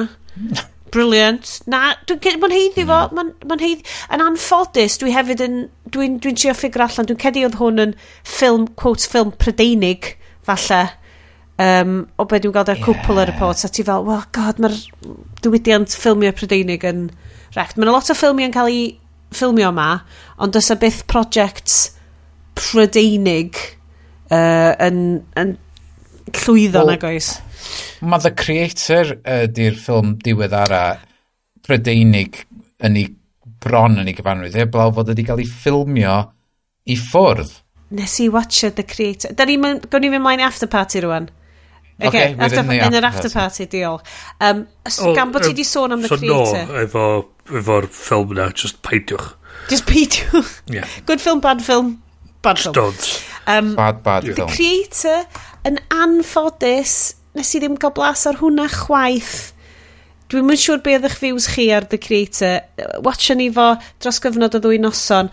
Brilliant. 0.95 1.49
Na, 1.67 1.97
dwi'n 2.07 2.21
cedi, 2.23 2.39
mae'n 2.43 2.55
heiddi 2.55 2.85
fo, 2.87 3.01
mm. 3.09 3.17
mae'n 3.17 3.33
ma 3.51 3.59
heiddi. 3.61 3.87
Yn 4.15 4.23
anffodus, 4.23 5.01
dwi 5.03 5.15
hefyd 5.17 5.43
yn, 5.47 5.57
dwi'n 5.95 6.21
dwi 6.23 6.35
trio 6.37 6.55
ffigur 6.55 6.85
allan, 6.87 7.09
dwi'n 7.09 7.21
cedi 7.25 7.43
oedd 7.49 7.59
hwn 7.59 7.83
yn 7.89 7.97
ffilm, 8.23 8.69
quote, 8.79 9.09
ffilm 9.09 9.35
prydeinig, 9.41 10.13
falle 10.47 10.85
um, 11.63 11.97
o 12.19 12.27
be 12.29 12.41
dwi'n 12.43 12.55
gweld 12.55 12.71
ar 12.73 12.79
yeah. 12.79 12.85
cwpl 12.87 13.23
y 13.23 13.27
report 13.31 13.65
a 13.65 13.71
ti 13.73 13.85
fel, 13.87 14.05
well 14.07 14.25
god, 14.37 14.61
mae'r 14.63 14.77
diwydiant 15.45 15.97
ffilmio 15.97 16.33
Prydeinig 16.37 16.87
yn 16.89 17.09
rect. 17.57 17.79
Mae'n 17.79 17.93
lot 17.93 18.13
o 18.13 18.17
ffilmio 18.17 18.49
yn 18.49 18.55
cael 18.55 18.71
ei 18.73 18.87
ffilmio 19.35 19.71
yma, 19.73 19.91
ond 20.43 20.57
dysa 20.57 20.79
byth 20.81 21.05
projects 21.11 21.81
Prydeinig 22.57 23.59
uh, 24.31 24.73
yn, 24.87 25.03
yn 25.37 25.57
llwyddo 26.45 26.83
well, 26.83 26.95
nag 26.95 27.05
oes. 27.09 27.35
Mae 28.05 28.23
The 28.23 28.33
Creator 28.37 29.17
ydy'r 29.21 29.77
uh, 29.77 29.83
ffilm 29.83 30.17
diweddara 30.25 30.87
Prydeinig 31.67 32.45
yn 32.87 32.99
ei 33.01 33.13
bron 33.67 33.99
yn 33.99 34.09
ei 34.09 34.17
gyfanrwydd, 34.17 34.59
eblaw 34.67 34.93
fod 34.95 35.11
wedi 35.11 35.25
cael 35.27 35.41
ei 35.43 35.49
ffilmio 35.51 36.19
i 36.87 36.99
ffwrdd 37.01 37.63
nes 37.89 38.19
i 38.21 38.29
watcha 38.29 38.71
The 38.71 38.83
Creator. 38.83 39.35
Da 39.37 39.47
ni'n 39.47 39.63
mynd, 39.63 39.85
gawn 39.91 40.03
ni 40.03 40.11
fynd 40.11 40.25
mlaen 40.25 40.43
after 40.43 40.67
party 40.71 41.03
rwan. 41.05 41.29
Oce, 41.97 42.09
okay, 42.09 42.35
okay 42.35 42.45
after, 42.45 42.61
in, 42.61 42.71
in 42.85 42.95
yr 42.99 43.05
after 43.09 43.31
party, 43.33 43.67
diolch. 43.73 44.05
Um, 44.39 44.67
oh, 44.85 45.15
gan 45.17 45.33
bod 45.33 45.47
ti 45.47 45.55
um, 45.55 45.57
di 45.57 45.65
sôn 45.65 45.97
am 45.97 46.03
so 46.05 46.13
The 46.13 46.19
Creator... 46.21 46.67
So 46.67 46.73
no, 46.73 46.83
efo, 46.83 47.05
efo'r 47.63 47.89
ffilm 47.89 48.35
na, 48.37 48.51
just 48.53 48.83
peidiwch. 48.85 49.31
Just 49.71 49.89
peidiwch. 49.89 50.53
Yeah. 50.69 50.85
Good 51.09 51.25
film, 51.25 51.41
bad 51.41 51.65
film. 51.65 52.03
Bad 52.43 52.61
film. 52.61 52.75
Stones. 52.75 53.25
Um, 53.47 53.75
bad, 53.81 54.03
bad 54.05 54.29
yeah. 54.29 54.37
film. 54.37 54.51
The 54.51 54.57
Creator, 54.59 55.43
yn 55.67 55.81
anffodus, 56.03 56.97
nes 57.37 57.57
i 57.57 57.65
ddim 57.65 57.81
cael 57.81 57.97
blas 57.97 58.29
ar 58.29 58.43
hwnna 58.45 58.69
chwaith. 58.73 59.37
Dwi'n 60.29 60.45
mynd 60.45 60.61
siŵr 60.61 60.83
be 60.85 60.99
oedd 60.99 61.07
eich 61.07 61.21
views 61.23 61.49
chi 61.55 61.71
ar 61.73 61.89
The 61.89 61.99
Creator. 62.03 62.59
Watcha 63.07 63.37
ni 63.39 63.49
fo 63.55 63.73
dros 64.03 64.21
gyfnod 64.21 64.59
o 64.59 64.61
ddwy 64.61 64.83
noson 64.83 65.33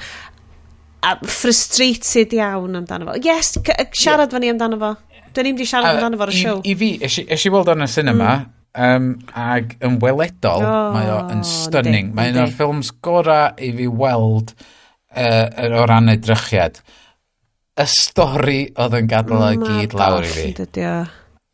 a 1.04 1.18
frustrated 1.28 2.36
iawn 2.38 2.80
amdano 2.80 3.12
fo. 3.12 3.20
Yes, 3.20 3.58
siarad 3.58 4.30
yeah. 4.30 4.32
fan 4.32 4.46
ni 4.46 4.52
amdano 4.54 4.80
fo. 4.80 4.96
Dyn 5.34 5.50
ni'n 5.50 5.58
di 5.58 5.66
siarad 5.68 5.98
amdano 5.98 6.20
fo'r 6.22 6.34
siw. 6.36 6.60
I 6.70 6.76
fi, 6.78 6.90
eisiau 7.04 7.56
weld 7.56 7.72
o'n 7.74 7.86
y 7.86 7.90
cinema, 7.90 8.34
um, 8.78 9.08
ag 9.38 9.76
yn 9.86 9.98
weledol, 10.02 10.66
oh, 10.66 10.92
mae 10.94 11.10
o 11.10 11.20
yn 11.34 11.42
stunning. 11.48 12.12
Di, 12.12 12.18
mae 12.18 12.34
un 12.34 12.44
o'r 12.44 12.54
ffilms 12.54 12.92
gorau 13.06 13.58
i 13.58 13.72
fi 13.78 13.88
weld 13.90 14.54
uh, 14.54 15.80
o 15.80 15.88
ran 15.90 16.12
edrychiad. 16.14 16.82
Y 17.74 17.88
stori 17.90 18.60
oedd 18.78 19.00
yn 19.00 19.10
gadael 19.10 19.58
y 19.58 19.60
gyd 19.64 19.98
lawr 19.98 20.28
i 20.28 20.32
fi. 20.34 20.54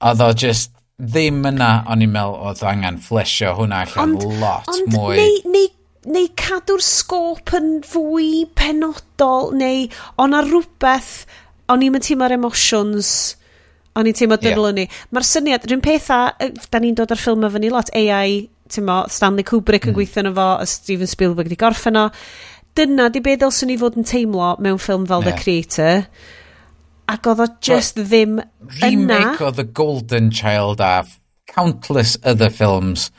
Oedd 0.03 0.23
o 0.23 0.29
just 0.35 0.75
ddim 0.99 1.45
yna, 1.47 1.71
o'n 1.87 2.03
i'n 2.03 2.11
meddwl 2.11 2.49
oedd 2.49 2.63
angen 2.67 2.99
flesio 3.03 3.53
hwnna 3.55 3.85
allan 3.85 4.17
ond, 4.17 4.39
lot 4.41 4.67
ond 4.67 4.91
mwy. 4.91 5.15
Ond 5.15 5.21
neu, 5.23 5.53
neu, 5.55 5.69
neu 6.17 6.31
cadw'r 6.39 6.83
sgôp 6.83 7.55
yn 7.55 7.77
fwy 7.87 8.43
penodol, 8.59 9.53
neu 9.55 9.87
o'na 10.19 10.43
rhywbeth, 10.43 11.23
o'n 11.71 11.87
i'n 11.87 12.01
teimlo'r 12.03 12.35
emotions 12.35 13.38
O'n 13.99 14.09
i'n 14.09 14.17
teimlo 14.17 14.37
dynol 14.41 14.69
yeah. 14.69 14.77
ni. 14.77 14.85
Mae'r 15.15 15.27
syniad, 15.27 15.65
rhywun 15.67 15.83
pethau, 15.83 16.49
da 16.71 16.81
ni'n 16.81 16.97
dod 16.97 17.13
ar 17.13 17.19
ffilm 17.19 17.45
efo 17.47 17.61
ni 17.61 17.71
lot, 17.73 17.91
AI, 17.97 18.41
ti'n 18.71 18.87
mo, 18.87 19.01
Stanley 19.11 19.47
Kubrick 19.47 19.87
mm. 19.87 19.91
yn 19.91 19.97
gweithio 19.97 20.23
yn 20.23 20.31
efo, 20.31 20.49
Steven 20.71 21.11
Spielberg 21.11 21.49
wedi 21.49 21.59
gorffen 21.59 21.99
o. 21.99 22.09
Dyna 22.77 23.09
di 23.11 23.23
beth 23.25 23.41
ddylswn 23.43 23.73
ni 23.73 23.79
fod 23.81 23.97
yn 23.99 24.07
teimlo 24.07 24.53
mewn 24.63 24.79
ffilm 24.81 25.07
fel 25.09 25.25
yeah. 25.25 25.31
The 25.31 25.43
Creator. 25.43 26.05
Ac 27.09 27.27
oedd 27.31 27.43
o 27.43 27.49
just 27.65 27.97
well, 27.97 28.07
ddim 28.07 28.37
yna. 28.39 28.79
Remake 28.85 29.43
o 29.43 29.51
The 29.57 29.65
Golden 29.65 30.29
Child 30.31 30.85
a 30.85 30.93
countless 31.49 32.15
other 32.23 32.53
films 32.53 33.09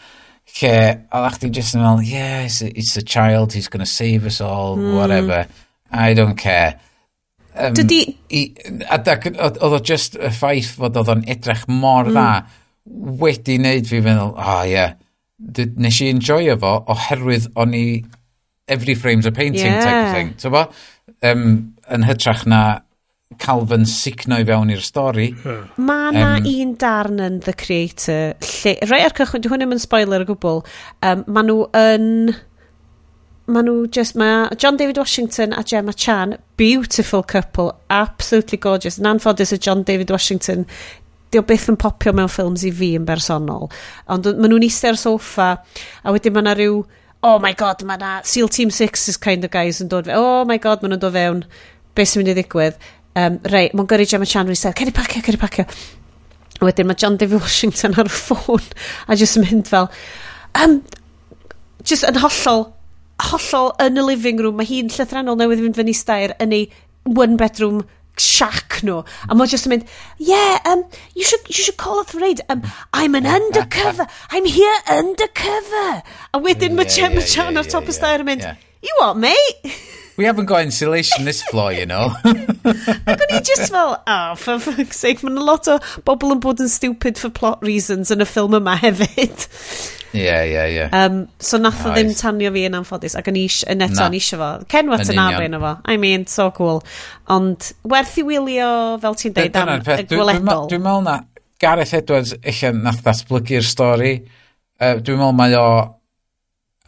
lle 0.59 0.77
oedd 1.15 1.37
chdi 1.37 1.51
just 1.55 1.77
yn 1.77 1.83
meddwl, 1.85 2.07
yeah, 2.07 2.45
it's 2.47 2.61
a, 2.63 2.71
it's 2.79 2.97
a 2.97 3.03
child, 3.03 3.53
he's 3.53 3.69
going 3.69 3.85
to 3.85 3.91
save 3.91 4.27
us 4.27 4.41
all, 4.41 4.77
mm. 4.77 4.95
whatever. 4.97 5.47
I 5.91 6.15
don't 6.15 6.37
care. 6.37 6.81
Um, 7.55 7.75
Dydy... 7.75 8.01
Oedd 8.31 9.61
o 9.67 9.81
just 9.83 10.17
y 10.19 10.31
ffaith 10.35 10.75
fod 10.79 10.99
oedd 11.01 11.11
o'n 11.15 11.25
edrych 11.31 11.67
mor 11.71 12.09
mm. 12.09 12.15
dda 12.15 12.29
wedi 13.21 13.59
wneud 13.61 13.89
fi 13.91 14.01
feddwl, 14.03 14.35
oh, 14.35 14.61
ie, 14.65 14.75
yeah. 14.75 14.95
Did, 15.41 15.79
nes 15.81 15.97
i 16.05 16.11
enjoyo 16.13 16.59
fo 16.61 16.75
oherwydd 16.93 17.49
o'n 17.61 17.73
i 17.77 17.85
every 18.71 18.95
frame's 18.95 19.27
a 19.27 19.33
painting 19.33 19.73
yeah. 19.73 19.85
type 19.85 20.07
of 20.07 20.15
thing. 20.15 20.35
So, 20.39 20.53
bo? 20.53 20.67
Um, 21.27 21.75
yn 21.91 22.07
hytrach 22.07 22.45
na 22.49 22.61
cael 23.41 23.65
fy'n 23.71 23.87
sicno 23.89 24.41
i 24.43 24.47
fewn 24.47 24.73
i'r 24.75 24.83
stori. 24.85 25.31
Yeah. 25.45 25.65
Mae 25.79 26.13
na 26.17 26.37
um, 26.41 26.47
un 26.51 26.77
darn 26.81 27.23
yn 27.23 27.41
The 27.47 27.55
Creator. 27.57 28.37
Lle, 28.43 28.77
rai 28.91 29.01
ar 29.07 29.15
cychwyn, 29.17 29.43
dwi 29.45 29.53
hwn 29.55 29.65
ddim 29.65 29.75
yn 29.77 29.83
spoiler 29.83 30.25
o 30.25 30.29
gwbl, 30.29 30.63
um, 31.07 31.27
maen 31.27 31.51
nhw 31.51 31.67
yn... 31.79 32.09
Uh, 32.35 32.47
maen 33.53 33.67
nhw 33.69 33.89
just, 33.93 34.17
mae 34.19 34.49
John 34.59 34.79
David 34.79 34.99
Washington 34.99 35.53
a 35.53 35.63
Gemma 35.67 35.93
Chan, 35.93 36.37
beautiful 36.57 37.23
couple, 37.23 37.75
absolutely 37.91 38.59
gorgeous. 38.59 38.99
Yn 39.01 39.09
anffodus 39.11 39.53
y 39.55 39.59
John 39.59 39.83
David 39.87 40.11
Washington, 40.11 40.67
dio 41.31 41.43
byth 41.47 41.69
yn 41.71 41.79
popio 41.81 42.15
mewn 42.17 42.31
ffilms 42.31 42.65
i 42.67 42.73
fi 42.75 42.93
yn 42.99 43.07
bersonol. 43.09 43.69
Ond 44.11 44.31
maen 44.33 44.51
nhw'n 44.53 44.67
eistedd 44.67 44.95
ar 44.95 45.01
soffa, 45.01 45.51
a 46.03 46.15
wedyn 46.15 46.35
mae 46.35 46.45
yna 46.45 46.55
rhyw, 46.59 46.81
oh 47.27 47.37
my 47.43 47.53
god, 47.59 47.85
mae 47.87 48.01
yna 48.01 48.15
SEAL 48.27 48.51
Team 48.55 48.73
6 48.75 49.07
is 49.13 49.21
kind 49.21 49.47
of 49.47 49.53
guys 49.55 49.83
yn 49.85 49.93
dod 49.93 50.09
fewn, 50.11 50.19
oh 50.19 50.49
my 50.49 50.59
god, 50.63 50.83
maen 50.83 50.95
nhw'n 50.95 51.05
dod 51.05 51.17
fewn, 51.19 51.45
beth 51.99 52.11
sy'n 52.11 52.23
mynd 52.23 52.33
i 52.33 52.39
ddigwydd. 52.41 52.81
Um, 53.21 53.39
Rei, 53.53 53.71
mae'n 53.75 53.91
gyrru 53.91 54.09
Gemma 54.11 54.29
Chan 54.31 54.49
rwy'n 54.49 54.59
sef, 54.59 54.75
cer 54.79 54.95
pacio, 54.97 55.23
cer 55.27 55.39
pacio. 55.41 55.69
A 56.61 56.67
Wedyn 56.67 56.91
mae 56.91 56.99
John 56.99 57.17
David 57.21 57.41
Washington 57.43 57.95
ar 57.99 58.11
y 58.11 58.15
ffôn, 58.15 58.67
a 59.07 59.19
just 59.19 59.39
yn 59.39 59.47
mynd 59.47 59.71
fel, 59.71 59.89
um, 60.61 60.81
just 61.87 62.07
yn 62.09 62.21
hollol 62.21 62.69
hollol 63.29 63.73
yn 63.83 64.01
y 64.01 64.05
living 64.07 64.43
room, 64.43 64.59
mae 64.61 64.69
hi'n 64.69 64.91
llythrenol 64.93 65.39
newydd 65.39 65.65
fynd 65.67 65.81
fyny 65.81 65.97
stair 65.97 66.37
yn 66.43 66.55
ei 66.57 66.69
one 67.05 67.37
bedroom 67.41 67.83
shack 68.21 68.81
nhw. 68.85 69.01
A 69.29 69.37
mae 69.37 69.51
just 69.51 69.69
yn 69.69 69.75
mynd, 69.75 69.87
yeah, 70.19 70.59
um, 70.69 70.85
you, 71.15 71.25
should, 71.25 71.47
you 71.49 71.57
should 71.57 71.79
call 71.81 72.01
off 72.01 72.13
the 72.13 72.21
raid. 72.21 72.41
Um, 72.49 72.63
I'm 72.93 73.15
an 73.15 73.27
undercover. 73.27 74.07
I'm 74.31 74.45
here 74.45 74.77
undercover. 74.89 76.03
A 76.35 76.43
wedyn 76.43 76.77
mae 76.77 76.89
Gemma 76.91 77.23
Chan 77.23 77.57
ar 77.57 77.69
top 77.69 77.89
y 77.89 77.97
stair 77.97 78.25
yn 78.25 78.29
mynd, 78.29 78.45
you 78.83 78.97
what, 79.01 79.17
mate? 79.17 79.73
We 80.21 80.27
haven't 80.27 80.47
got 80.47 80.63
insulation 80.63 81.25
this 81.25 81.43
floor, 81.43 81.73
you 81.73 81.87
know. 81.87 82.13
Ac 82.25 83.23
o'n 83.25 83.31
i 83.33 83.41
just 83.41 83.73
fel, 83.73 83.95
oh, 84.05 84.35
for 84.37 84.59
fuck's 84.61 85.01
sake, 85.01 85.23
mae'n 85.25 85.41
a 85.41 85.45
lot 85.47 85.71
o 85.73 85.79
bobl 86.05 86.35
yn 86.35 86.43
bod 86.45 86.61
yn 86.61 86.69
stupid 86.69 87.17
for 87.17 87.33
plot 87.33 87.65
reasons 87.65 88.13
yn 88.13 88.21
y 88.21 88.29
ffilm 88.29 88.59
yma 88.59 88.77
hefyd. 88.83 89.49
Ie, 90.11 90.27
ie, 90.27 90.63
ie. 90.75 90.87
Um, 90.97 91.21
so 91.39 91.61
nath 91.61 91.85
o 91.87 91.93
ddim 91.95 92.11
tanio 92.19 92.51
fi 92.55 92.65
yn 92.67 92.77
anffodus, 92.81 93.15
ac 93.19 93.31
yn 93.31 93.39
eich, 93.39 93.61
yn 93.71 93.85
eto, 93.87 94.03
yn 94.09 94.17
eisiau 94.19 94.41
fo. 94.41 94.51
Ken 94.71 94.89
Yn 94.89 94.95
Watanabe 94.95 95.45
yna 95.47 95.61
fo. 95.63 95.75
I 95.87 95.97
mean, 96.03 96.27
so 96.31 96.51
cool. 96.57 96.83
Ond 97.31 97.71
werth 97.95 98.17
i 98.19 98.27
wylio, 98.27 98.73
fel 99.03 99.19
ti'n 99.21 99.37
deud, 99.37 99.61
am 99.61 99.77
y 99.79 100.07
gweledol. 100.11 100.67
Dwi'n 100.73 100.85
meddwl 100.87 101.07
na 101.07 101.17
Gareth 101.63 101.95
Edwards 102.01 102.35
eich 102.41 102.65
nath 102.75 103.05
datblygu'r 103.07 103.67
stori. 103.67 104.17
Uh, 104.81 104.97
dwi'n 104.99 105.21
meddwl 105.21 105.39
mae 105.39 105.57
o 105.61 105.71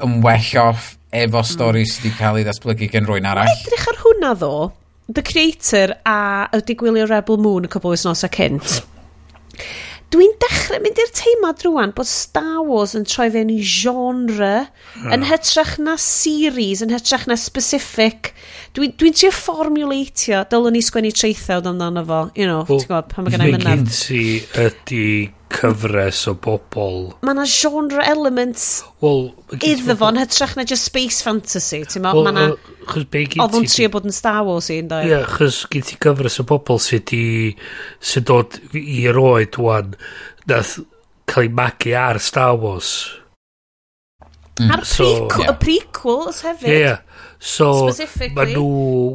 yn 0.02 0.20
well 0.24 0.52
off 0.64 0.96
efo 1.12 1.42
mm. 1.42 1.48
stori 1.48 1.84
sydd 1.86 2.06
wedi 2.08 2.18
cael 2.18 2.38
ei 2.40 2.46
ddatblygu 2.46 2.88
gen 2.92 3.08
rwy'n 3.08 3.28
arall. 3.28 3.50
Edrych 3.52 3.90
ar 3.92 4.00
hwnna 4.02 4.32
ddo, 4.40 4.54
The 5.12 5.24
Creator 5.26 5.96
a 6.08 6.48
ydy 6.56 6.76
gwylio 6.78 7.06
Rebel 7.10 7.40
Moon 7.42 7.68
y 7.68 7.70
cwbl 7.72 7.94
wythnosau 7.94 8.32
cynt. 8.32 8.80
Dwi'n 10.12 10.34
dechrau 10.42 10.80
mynd 10.84 10.98
i'r 11.00 11.12
teimlad 11.16 11.62
rwan 11.64 11.92
bod 11.96 12.08
Star 12.08 12.60
Wars 12.66 12.92
yn 12.98 13.06
troi 13.08 13.30
fewn 13.32 13.52
i 13.52 13.60
genre 13.64 14.50
oh. 14.66 15.06
yn 15.14 15.24
hytrach 15.24 15.78
na 15.80 15.94
series, 16.00 16.82
yn 16.84 16.92
hytrach 16.92 17.24
na 17.30 17.38
specific. 17.40 18.34
Dwi'n 18.76 18.92
dwi, 19.00 19.14
trio 19.16 19.32
formulatio, 19.32 20.42
dylwn 20.52 20.76
ni 20.76 20.82
sgwennu 20.84 21.14
treithawd 21.16 21.70
amdano 21.70 22.04
fo, 22.08 22.24
you 22.36 22.48
know, 22.48 22.66
well, 22.68 22.82
ti'n 22.82 22.90
gwybod, 22.90 23.08
pan 23.14 23.24
mae 23.24 23.36
gen 23.36 23.46
i 23.46 23.54
mynd. 23.56 23.94
Fy 23.96 24.24
ydy 24.66 25.06
cyfres 25.52 26.22
o 26.30 26.34
bobl. 26.38 27.12
Mae 27.22 27.34
yna 27.34 27.46
genre 27.48 28.04
elements 28.08 28.66
well, 29.02 29.30
iddo 29.58 29.96
fo 29.98 30.10
yn 30.12 30.20
hytrach 30.20 30.56
na 30.58 30.66
just 30.68 30.88
space 30.88 31.22
fantasy. 31.24 31.82
Ti'n 31.88 32.06
Well, 32.08 32.26
ma, 32.26 32.34
ma 32.36 32.46
uh, 32.52 32.70
Oedd 32.92 33.56
o'n 33.58 33.68
trio 33.70 33.92
bod 33.94 34.08
yn 34.08 34.14
Star 34.14 34.42
Wars 34.46 34.70
i, 34.72 34.80
ynddo? 34.82 35.02
Ie, 35.04 35.12
yeah, 35.12 35.26
chys 35.38 35.62
gyd 35.70 35.86
ti 35.88 35.98
gyfres 36.02 36.40
o 36.42 36.46
bobl 36.48 36.80
sydd 36.82 37.14
i, 37.14 37.24
sydd 38.02 38.26
dod 38.30 38.58
i'r 38.78 39.18
oed 39.22 39.58
wan, 39.62 39.94
nath 40.50 40.78
cael 41.30 41.46
ei 41.46 41.52
magu 41.62 41.94
ar 41.98 42.18
Star 42.22 42.56
Wars. 42.58 42.94
Mm. 44.60 44.72
A'r 44.74 44.84
so, 44.84 45.06
prequel, 45.06 45.46
yeah. 45.46 45.58
prequels 45.62 46.42
hefyd. 46.44 46.68
Ie, 46.68 46.80
yeah. 46.82 46.98
So, 47.42 47.70
mae 48.36 48.52
nhw 48.52 48.66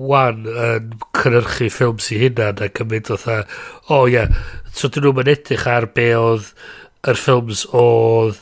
wan 0.10 0.42
yn 0.50 0.90
cynhyrchu 1.16 1.70
ffilm 1.72 2.02
sy'n 2.04 2.24
hynna'n 2.26 2.64
ac 2.66 2.82
yn 2.84 2.90
mynd 2.92 3.12
oedd, 3.16 3.54
o 3.94 4.02
ie, 4.12 4.26
so 4.76 4.90
dyn 4.92 5.08
nhw'n 5.08 5.32
edrych 5.32 5.68
ar 5.72 5.88
be 5.96 6.10
oedd 6.18 6.50
yr 7.08 7.22
ffilms 7.22 7.64
oedd 7.78 8.42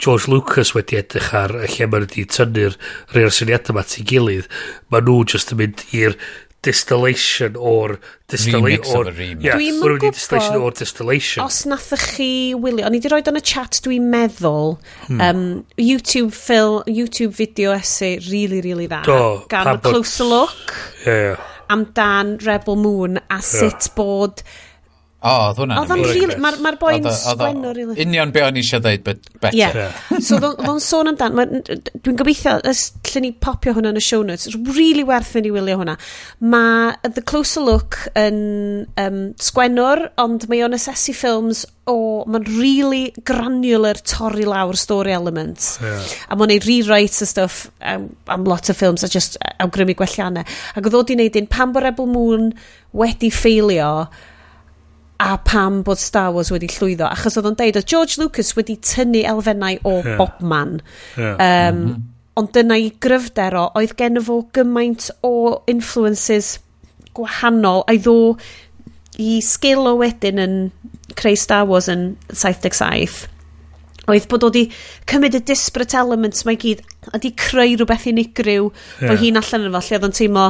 George 0.00 0.32
Lucas 0.32 0.72
wedi 0.74 0.96
edrych 0.98 1.30
ar 1.36 1.52
y 1.60 1.68
lle 1.68 1.86
maen 1.86 2.06
nhw 2.06 2.08
wedi 2.08 2.26
tynnu'r 2.32 2.76
rhai 3.12 3.26
o'r 3.28 3.36
syniadau 3.36 3.74
yma 3.74 3.84
ti'n 3.86 4.08
gilydd. 4.08 4.48
Mae 4.90 5.04
nhw 5.04 5.18
just 5.28 5.52
yn 5.52 5.60
mynd 5.60 5.84
i'r 5.94 6.16
distillation 6.66 7.56
o'r 7.56 7.94
distillation 8.28 8.98
o'r 9.00 9.20
yeah, 9.40 9.56
distillation 10.02 10.58
o'r 10.60 10.74
distillation 10.76 11.44
os 11.44 11.62
nathach 11.70 12.04
chi 12.18 12.30
wylio 12.52 12.84
o'n 12.84 12.96
i 12.96 13.00
wedi 13.00 13.12
rhoi 13.12 13.22
yn 13.32 13.40
y 13.40 13.44
chat 13.52 13.80
dwi'n 13.86 14.10
meddwl 14.12 14.74
hmm. 15.08 15.20
um, 15.24 15.44
YouTube 15.80 16.36
film 16.36 16.84
YouTube 16.90 17.32
video 17.38 17.72
essay 17.76 18.18
really 18.28 18.60
really 18.66 18.88
dda 18.90 19.02
Do, 19.08 19.20
gan 19.52 19.72
a 19.72 19.78
closer 19.80 20.28
look 20.28 20.74
yeah, 21.06 21.30
yeah. 21.30 21.46
amdan 21.72 22.36
Rebel 22.44 22.76
Moon 22.76 23.16
a 23.22 23.22
yeah. 23.38 23.46
sut 23.46 23.88
bod 23.96 24.44
O, 25.20 25.32
oedd 25.50 25.58
hwnna'n 25.60 25.82
Oedd 25.82 25.90
o'n 25.92 26.02
rili... 26.08 26.36
Mae'r 26.40 26.56
ma 26.64 26.70
boi'n 26.80 27.04
sgwenno 27.12 27.74
rili. 27.76 27.96
Union 28.00 28.30
be 28.32 28.40
o'n 28.40 28.56
eisiau 28.56 28.80
dweud, 28.80 29.02
but 29.04 29.26
better. 29.42 29.58
Yeah. 29.58 30.20
so, 30.24 30.38
oedd 30.38 30.62
o'n 30.64 30.80
sôn 30.80 31.10
amdan, 31.10 31.60
dwi'n 31.66 32.16
gobeithio, 32.16 32.54
ys 32.70 32.86
lle 33.10 33.20
ni 33.26 33.32
popio 33.36 33.74
hwnna 33.76 33.92
yn 33.92 34.00
y 34.00 34.04
show 34.04 34.24
notes, 34.24 34.48
really 34.70 35.04
werth 35.04 35.28
fynd 35.34 35.50
i 35.50 35.52
wylio 35.52 35.76
hwnna. 35.82 35.98
Mae 36.40 36.94
The 37.04 37.24
Closer 37.28 37.66
Look 37.66 37.98
yn 38.16 38.40
um, 39.02 39.20
sgwennwr, 39.44 40.06
ond 40.24 40.48
mae 40.48 40.64
o'n 40.64 40.78
asesu 40.78 41.12
ffilms 41.18 41.66
o... 41.84 41.98
Mae'n 42.30 42.48
really 42.56 43.12
granular 43.28 44.00
torri 44.08 44.48
lawr 44.48 44.80
story 44.80 45.12
elements. 45.12 45.74
Yeah. 45.84 46.08
A 46.32 46.40
mae'n 46.40 46.56
ei 46.56 46.64
rewrites 46.64 47.20
a 47.20 47.28
stuff 47.28 47.66
am, 47.84 48.08
am 48.32 48.48
lot 48.48 48.72
o 48.72 48.76
ffilms 48.76 49.04
a 49.04 49.12
just 49.12 49.36
awgrymu 49.60 49.98
gwelliannau. 50.00 50.48
Ac 50.72 50.88
oedd 50.88 50.96
o 50.96 51.04
di 51.04 51.20
wneud 51.20 51.36
un, 51.44 51.52
pan 51.52 51.76
bod 51.76 51.84
Rebel 51.84 52.08
Moon 52.08 52.50
wedi 52.96 53.28
ffeilio, 53.34 53.92
a 55.20 55.36
pam 55.44 55.82
bod 55.84 56.00
Star 56.00 56.32
Wars 56.32 56.50
wedi 56.52 56.70
llwyddo 56.72 57.08
achos 57.10 57.36
oedd 57.36 57.50
o'n 57.50 57.58
deud 57.58 57.78
oedd 57.80 57.90
George 57.92 58.16
Lucas 58.20 58.54
wedi 58.56 58.78
tynnu 58.84 59.20
elfennau 59.28 59.76
o 59.84 59.98
yeah. 59.98 60.16
bob 60.20 60.40
man 60.40 60.78
yeah. 61.16 61.36
um, 61.36 61.76
mm 61.76 61.84
-hmm. 61.84 62.06
ond 62.40 62.52
dyna 62.56 62.78
i 62.80 62.88
gryfder 63.04 63.56
o 63.60 63.66
oedd 63.80 63.92
gen 64.00 64.22
fo 64.24 64.40
gymaint 64.56 65.10
o 65.26 65.34
influences 65.68 66.54
gwahanol 67.16 67.84
a 67.86 67.98
ddo 67.98 68.36
i 69.20 69.40
sgil 69.44 69.90
o 69.90 69.98
wedyn 70.00 70.40
yn 70.40 70.56
creu 71.18 71.36
Star 71.36 71.68
Wars 71.68 71.90
yn 71.92 72.14
77 72.32 73.28
oedd 74.10 74.26
bod 74.30 74.46
o 74.46 74.50
di 74.50 74.64
cymryd 75.10 75.36
y 75.36 75.42
disparate 75.46 75.98
elements 76.00 76.46
mae 76.48 76.58
gyd 76.60 76.80
a 77.12 77.20
di 77.20 77.34
creu 77.36 77.76
rhywbeth 77.76 78.08
unigryw 78.10 78.70
yeah. 78.70 79.08
bod 79.10 79.20
hi'n 79.20 79.40
allan 79.40 79.68
yn 79.68 79.76
fo 79.76 79.84
lle 79.84 79.98
oedd 79.98 80.08
o'n 80.08 80.16
teimlo 80.16 80.46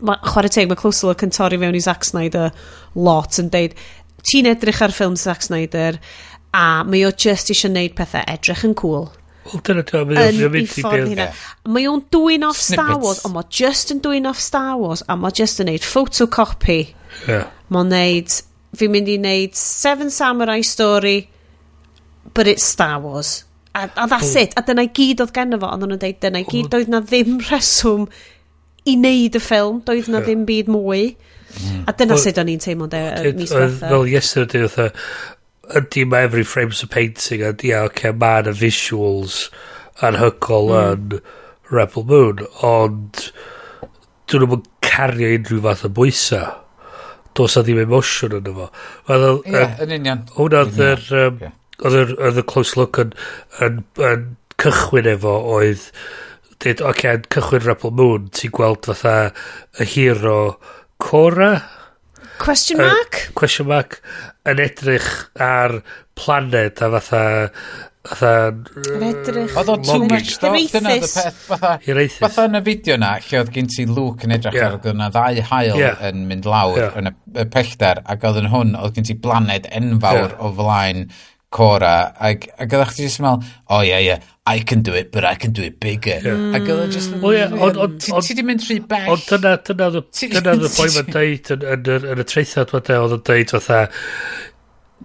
ma, 0.00 0.18
chwarae 0.24 0.52
teg, 0.52 0.68
mae 0.70 0.78
Close 0.78 1.06
Look 1.06 1.24
yn 1.26 1.34
torri 1.34 1.58
fewn 1.60 1.76
i 1.76 1.82
Zack 1.84 2.06
Snyder 2.06 2.50
lot 2.98 3.38
yn 3.42 3.50
deud, 3.52 3.76
ti'n 4.28 4.48
edrych 4.50 4.82
ar 4.84 4.94
ffilm 4.94 5.16
Zack 5.18 5.46
Snyder, 5.46 5.98
a 6.54 6.82
mae 6.88 7.06
o 7.06 7.12
just 7.12 7.52
eisiau 7.52 7.72
wneud 7.72 7.96
pethau 7.98 8.24
edrych 8.30 8.64
yn 8.68 8.76
cool. 8.78 9.08
Wel, 9.48 9.62
dyna 9.64 9.84
dyna 9.88 10.04
mynd 10.08 10.42
i'n 10.44 10.52
mynd 10.52 10.82
i 10.82 11.16
beth. 11.16 11.46
Mae 11.68 11.88
o'n 11.88 12.04
dwy'n 12.12 12.46
off 12.48 12.60
Snippets. 12.60 12.74
Star 12.74 13.00
Wars, 13.02 13.24
ond 13.24 13.36
mae 13.36 13.48
just 13.60 13.92
yn 13.94 14.02
dwy'n 14.04 14.28
off 14.28 14.40
Star 14.42 14.76
Wars, 14.80 15.04
a 15.08 15.16
mae 15.16 15.34
just 15.36 15.62
yn 15.62 15.70
neud 15.70 15.86
photocopy. 15.86 16.78
Yeah. 17.26 17.48
Mae'n 17.72 17.92
neud, 17.94 18.38
fi'n 18.78 18.94
mynd 18.94 19.12
i 19.12 19.18
neud 19.22 19.58
Seven 19.58 20.12
Samurai 20.14 20.60
Story, 20.66 21.18
but 22.34 22.50
it's 22.50 22.66
Star 22.66 22.98
Wars. 23.00 23.44
A, 23.74 23.88
a 23.96 24.08
that's 24.08 24.34
oh. 24.34 24.40
it. 24.40 24.56
A 24.56 24.64
dyna 24.66 24.84
i 24.88 24.92
gyd 24.92 25.22
oedd 25.24 25.32
genno 25.36 25.60
fo, 25.60 25.70
ond 25.70 25.86
o'n 25.86 25.94
nhw'n 25.94 26.02
deud, 26.02 26.20
dyna 26.24 26.42
i 26.42 26.48
gyd 26.48 26.74
oedd 26.76 26.92
na 26.92 27.00
ddim 27.04 27.38
reswm 27.50 28.08
i 28.88 28.94
neud 29.00 29.38
y 29.38 29.42
ffilm, 29.42 29.82
doedd 29.86 30.10
na 30.12 30.22
ddim 30.24 30.44
byd 30.48 30.70
mwy. 30.72 31.02
Mm. 31.58 31.82
A 31.88 31.94
dyna 31.96 32.14
well, 32.14 32.22
sut 32.22 32.38
o'n 32.40 32.52
i'n 32.52 32.62
teimlo 32.62 32.88
de, 32.92 33.02
y 33.24 33.34
mis 33.36 33.52
diwetha. 33.52 33.90
Fel 33.90 34.08
yesterday, 34.10 34.68
oedd 34.68 35.02
ydy 35.78 36.04
mae 36.08 36.28
every 36.28 36.44
frame's 36.48 36.82
a 36.82 36.88
painting, 36.88 37.42
a 37.42 37.52
ia, 37.52 37.82
oce, 37.84 37.92
okay, 37.92 38.12
mae 38.16 38.44
yna 38.44 38.54
visuals 38.56 39.40
anhygol 40.04 40.72
mm. 40.72 41.18
yn 41.18 41.20
Rebel 41.72 42.06
Moon, 42.08 42.44
ond 42.64 43.28
dwi'n 44.28 44.44
ddim 44.44 44.56
yn 44.58 44.64
cario 44.84 45.32
unrhyw 45.36 45.62
fath 45.66 45.84
o 45.88 45.92
bwysau. 45.98 46.54
Does 47.36 47.56
a 47.58 47.62
ddim 47.64 47.82
emosiwn 47.84 48.38
yn 48.40 48.48
efo. 48.50 48.70
Ie, 49.08 49.64
yn 49.84 49.94
union. 49.98 50.24
Hwna 50.36 50.64
oedd 50.68 52.40
y 52.40 52.46
close 52.48 52.78
look 52.78 52.98
yn, 53.02 53.12
yn, 53.64 53.82
yn 54.08 54.24
cychwyn 54.58 55.10
efo 55.12 55.36
oedd 55.56 55.84
dweud, 56.58 56.82
oce, 56.82 56.90
okay, 56.90 57.24
cychwyn 57.34 57.66
Rebel 57.66 57.94
Moon, 57.98 58.30
ti'n 58.34 58.54
gweld 58.54 58.88
fatha 58.90 59.16
y 59.78 59.88
hero 59.94 60.38
Cora? 60.98 61.52
Question 62.38 62.78
mark? 62.78 63.22
Uh, 63.28 63.34
question 63.38 63.68
mark 63.70 64.00
yn 64.48 64.62
edrych 64.62 65.08
ar 65.42 65.80
planed 66.18 66.80
a 66.82 66.90
fatha 66.96 67.22
fatha 68.08 68.32
yn 68.94 69.04
edrych 69.10 69.56
oedd 69.58 69.72
o 69.72 69.76
too 69.84 70.06
much 70.06 70.38
though 70.40 70.54
dyna 70.72 70.94
the 70.96 71.08
peth 71.10 71.40
fatha 71.48 71.72
fatha 72.22 72.46
yn 72.48 72.60
y 72.60 72.62
fideo 72.68 72.96
na 73.02 73.10
lle 73.24 73.42
oedd 73.42 73.50
gen 73.54 73.70
ti 73.74 73.86
Luke 73.90 74.26
yn 74.26 74.36
edrych 74.38 74.56
yeah. 74.56 74.70
ar 74.70 74.78
oedd 74.78 74.88
yna 74.94 75.10
ddau 75.14 75.42
hael 75.50 75.82
yeah. 75.82 76.04
yn 76.08 76.24
mynd 76.30 76.48
lawr 76.48 76.80
yeah. 76.80 77.00
yn 77.00 77.12
y 77.12 77.48
pellter 77.52 78.02
ac 78.06 78.24
oedd 78.30 78.40
yn 78.42 78.50
hwn 78.54 78.76
oedd 78.78 78.96
gen 78.96 79.10
ti 79.10 79.18
blaned 79.26 79.68
enfawr 79.80 80.24
yeah. 80.24 80.38
o 80.40 80.54
flaen 80.56 81.08
Cora 81.54 81.94
ac, 82.28 82.48
ac 82.60 82.74
oedd 82.76 82.90
chdi 82.92 83.06
jyst 83.06 83.22
meddwl 83.24 83.44
o 83.44 83.78
oh, 83.78 83.84
ie 83.84 83.90
yeah, 83.90 84.02
ie 84.02 84.08
yeah. 84.12 84.32
I 84.48 84.60
can 84.60 84.82
do 84.82 84.94
it, 84.94 85.10
but 85.12 85.24
I 85.24 85.34
can 85.34 85.52
do 85.52 85.62
it 85.62 85.78
bigger. 85.80 86.20
Yeah. 86.24 86.56
Ac 86.56 86.70
oedd 86.72 86.94
just... 86.94 87.16
O 87.20 87.32
ie, 87.34 87.42
ond... 87.52 87.98
Ti 88.00 88.36
di 88.38 88.44
mynd 88.46 88.64
rhy 88.64 88.78
bell. 88.80 89.10
Ond 89.12 89.26
dyna, 89.28 89.58
dyna, 89.66 89.90
dyna 90.00 90.54
the 90.62 90.70
boi 90.72 90.88
mae'n 90.94 91.10
deud 91.12 91.52
yn, 91.56 91.66
yn, 91.74 91.90
yn, 91.96 92.06
yn 92.14 92.22
y 92.22 92.26
treithad 92.32 92.72
mae'n 92.72 92.86
deud, 92.88 93.02
oedd 93.04 93.18
yn 93.18 93.26
deud 93.28 93.52
fatha, 93.58 93.82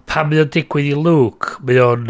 pan 0.08 0.30
mae 0.30 0.40
o'n 0.44 0.50
digwydd 0.54 0.90
i 0.94 0.96
Luke, 0.96 1.58
mae 1.68 1.82
o'n 1.84 2.08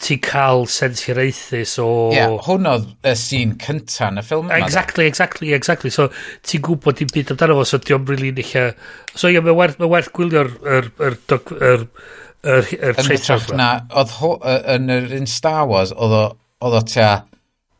ti'n 0.00 0.20
cael 0.24 0.64
sens 0.70 1.02
i 1.08 1.14
reithus 1.16 1.76
o... 1.82 1.88
Ie, 2.10 2.18
yeah, 2.18 2.36
hwn 2.46 2.68
oedd 2.70 2.88
y 3.06 3.12
sîn 3.20 3.54
cynta 3.60 4.08
yn 4.10 4.20
y 4.22 4.24
ffilm 4.24 4.48
yma. 4.48 4.60
Exactly, 4.64 5.06
exactly, 5.10 5.52
exactly. 5.56 5.92
So, 5.94 6.08
ti'n 6.46 6.64
gwybod 6.66 6.98
dim 7.00 7.12
byd 7.12 7.34
amdano 7.34 7.58
fo, 7.60 7.66
so 7.68 7.80
diolch 7.84 8.08
really 8.10 8.32
yn 8.32 8.40
eich... 8.42 8.56
So, 9.12 9.28
ie, 9.28 9.36
yeah, 9.36 9.44
mae 9.44 9.56
werth, 9.58 9.78
mae 9.82 9.92
werth 9.92 10.10
gwylio'r 10.16 10.50
er, 10.78 10.90
er, 11.10 11.18
er, 11.36 11.54
er, 11.70 11.86
Yr, 12.40 12.64
yr 12.72 13.00
yn 13.02 13.10
hytrach 13.10 13.50
na, 13.52 13.68
oedd 14.00 14.14
yn 14.74 14.92
yr 14.94 15.10
un 15.18 15.28
Star 15.28 15.66
Wars, 15.68 15.92
oedd 15.92 16.14
o 16.64 16.82
tia, 16.88 17.10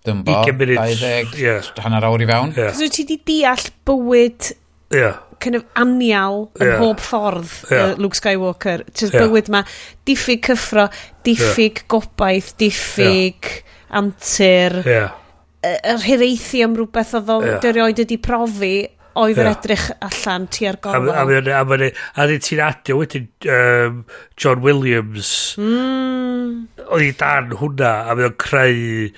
dyn 0.05 0.21
bo, 0.27 0.43
20, 0.45 1.37
yeah. 1.41 1.71
hanner 1.81 2.05
awr 2.09 2.25
i 2.25 2.29
fewn. 2.29 2.53
Yeah. 2.57 2.73
Cos 2.73 2.83
wyt 2.85 2.99
ti 2.99 3.07
di 3.09 3.17
deall 3.31 3.71
bywyd 3.89 4.51
yeah. 4.97 5.23
kind 5.41 5.57
of 5.57 5.65
anial 5.81 6.47
yeah. 6.59 6.67
yn 6.67 6.75
mhob 6.83 7.01
ffordd 7.05 7.55
yeah. 7.71 7.95
uh, 7.95 7.97
Luke 8.01 8.19
Skywalker. 8.19 8.85
Just 8.93 9.17
yeah. 9.17 9.25
bywyd 9.25 9.49
ma, 9.53 9.65
diffyg 10.09 10.45
cyffro, 10.51 10.91
diffyg 11.25 11.81
yeah. 11.81 11.89
gobaith, 11.97 12.53
diffyg 12.61 13.51
yeah. 13.55 13.81
antur. 14.03 14.81
Yeah 14.85 15.17
yr 15.61 16.01
hireithi 16.01 16.63
am 16.65 16.73
rhywbeth 16.77 17.13
oedd 17.19 17.31
o 17.33 17.39
yeah. 17.45 17.59
dyrioed 17.61 17.99
ydi 18.07 18.17
profi 18.25 18.75
oedd 19.19 19.41
yr 19.41 19.51
edrych 19.51 19.89
allan 20.07 20.47
ti 20.53 20.69
ar 20.71 20.79
gofal. 20.83 21.11
A, 21.11 21.25
a, 21.25 21.41
a, 21.41 21.81
a, 21.81 22.25
a 22.25 22.39
ti'n 22.47 22.63
adio 22.67 23.01
wedyn 23.01 23.27
um, 23.57 24.05
John 24.37 24.63
Williams, 24.67 25.33
mm. 25.59 26.87
oedd 26.91 27.09
i 27.09 27.13
dan 27.19 27.57
hwnna, 27.61 27.93
a 28.07 28.17
mae 28.17 28.31
o'n 28.31 28.39
creu 28.41 29.11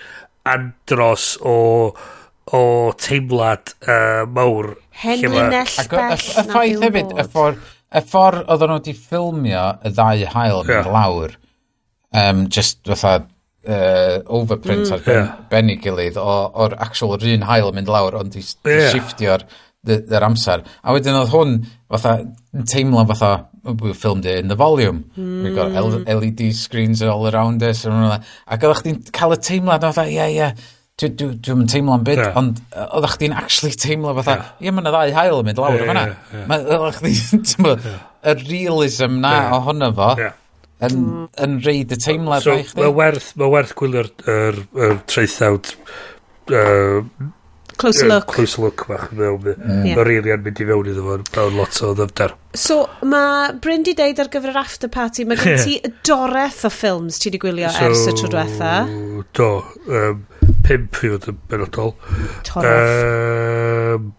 andros 0.53 1.37
o 1.41 1.59
o 2.53 2.62
teimlad 2.99 3.71
uh, 3.87 4.25
mawr. 4.27 4.75
Henlinell 5.03 5.77
bell. 5.89 6.19
Y 6.19 6.47
ffaith 6.49 6.83
hefyd, 6.83 7.15
y 7.15 7.29
ffordd 7.31 7.62
y 7.93 8.03
ffordd 8.09 8.49
oedden 8.49 8.73
nhw 8.73 8.79
wedi 8.81 8.95
ffilmio 8.97 9.65
y 9.85 9.93
ddau 9.93 10.25
hael 10.35 10.62
yn 10.62 10.73
yeah. 10.73 10.89
lawr, 10.89 11.37
um, 12.17 12.47
just 12.49 12.81
fatha 12.89 13.27
uh, 13.69 14.17
overprint 14.33 14.87
mm, 14.87 14.95
ar 14.97 15.05
ben, 15.05 15.19
yeah. 15.19 15.35
ben 15.53 15.73
i 15.73 15.77
gilydd 15.83 16.19
o'r 16.21 16.77
actual 16.81 17.17
yr 17.19 17.29
un 17.35 17.47
hael 17.51 17.69
yn 17.71 17.79
mynd 17.81 17.93
lawr, 17.93 18.17
ond 18.23 18.39
i, 18.39 18.45
yeah. 18.69 18.89
shiftio'r 18.95 19.45
yr 19.86 20.27
amser. 20.27 20.62
A 20.83 20.94
wedyn 20.94 21.17
oedd 21.19 21.33
hwn 21.33 21.57
fatha, 21.91 22.19
yn 22.55 22.69
teimlo 22.70 23.02
fatha, 23.09 23.33
we 23.65 23.93
filmed 23.94 24.27
it 24.27 24.39
in 24.39 24.49
the 24.49 24.55
volume. 24.55 25.05
Mm. 25.17 25.43
We've 25.43 25.55
got 25.55 25.70
hmm. 25.70 26.05
LED 26.07 26.55
screens 26.55 27.02
all 27.02 27.28
around 27.28 27.62
us. 27.62 27.85
And 27.85 28.23
Ac 28.47 28.62
oedd 28.67 28.78
chdi'n 28.83 29.02
cael 29.15 29.36
y 29.36 29.41
teimlad 29.43 29.85
fatha, 29.86 30.07
ie, 30.07 30.17
yeah, 30.19 30.31
ie, 30.31 30.39
yeah. 30.39 30.70
dwi'n 31.02 31.17
dwi, 31.17 31.28
dwi, 31.41 31.55
dwi 31.57 31.67
teimlo'n 31.73 32.07
byd, 32.07 32.20
yeah. 32.20 32.39
ond 32.39 32.61
oedd 32.75 33.09
chdi'n 33.15 33.35
actually 33.39 33.75
teimlo 33.78 34.15
fatha, 34.19 34.39
ie, 34.61 34.69
yeah. 34.69 34.77
mae 34.77 34.86
ddau 34.86 35.15
hael 35.17 35.41
yn 35.41 35.49
mynd 35.49 35.62
lawr 35.62 35.78
yeah, 35.78 35.91
yma. 35.91 36.07
Yeah, 36.07 36.62
yeah. 36.69 36.86
chdi'n, 36.99 37.70
y 38.33 38.36
realism 38.44 39.19
na 39.23 39.35
yeah. 39.35 39.55
ohono 39.59 39.91
fo, 39.99 40.11
yeah. 40.20 40.36
yn, 40.83 40.99
hmm. 40.99 41.28
yn 41.47 41.59
reid 41.67 41.94
y 41.94 42.01
teimlad 42.02 42.47
so, 42.47 42.59
mae 42.78 42.94
werth, 42.99 43.33
mae 43.41 43.51
werth 43.57 43.75
gwylio'r 43.78 44.11
er, 44.31 44.61
er, 44.78 44.99
traethawd 45.11 45.73
uh, 46.52 47.02
Close 47.83 48.05
look. 48.07 48.28
Close 48.31 48.59
look 48.62 48.85
bach 48.86 49.09
yn 49.11 49.19
mewn. 49.19 49.47
Mae 49.83 50.05
Rilian 50.07 50.44
mynd 50.44 50.61
i 50.62 50.67
fewn 50.69 50.91
iddo 50.93 51.02
fo. 51.02 51.17
Mae'n 51.35 51.57
lot 51.59 51.81
o 51.83 51.91
ddyfdar. 51.99 52.36
So 52.55 52.77
mae 53.09 53.57
Bryn 53.65 53.83
di 53.86 53.97
deud 53.99 54.20
ar 54.23 54.31
gyfer 54.31 54.52
yr 54.52 54.61
after 54.61 54.91
party, 54.93 55.27
mae 55.27 55.41
gen 55.41 55.59
ti 55.65 55.78
doreth 56.07 56.62
o 56.69 56.70
ffilms 56.70 57.19
ti 57.23 57.33
di 57.35 57.41
gwylio 57.43 57.73
so, 57.75 57.89
ers 57.89 58.05
y 58.07 58.15
tro 58.20 58.31
diwetha. 58.31 58.73
Do. 59.35 59.51
Um, 59.91 60.23
pimp 60.62 61.02
i 61.02 61.11
fod 61.17 61.28
yn 61.33 61.43
benodol. 61.51 61.94
Toreth. 62.47 63.02
Um, 63.99 64.12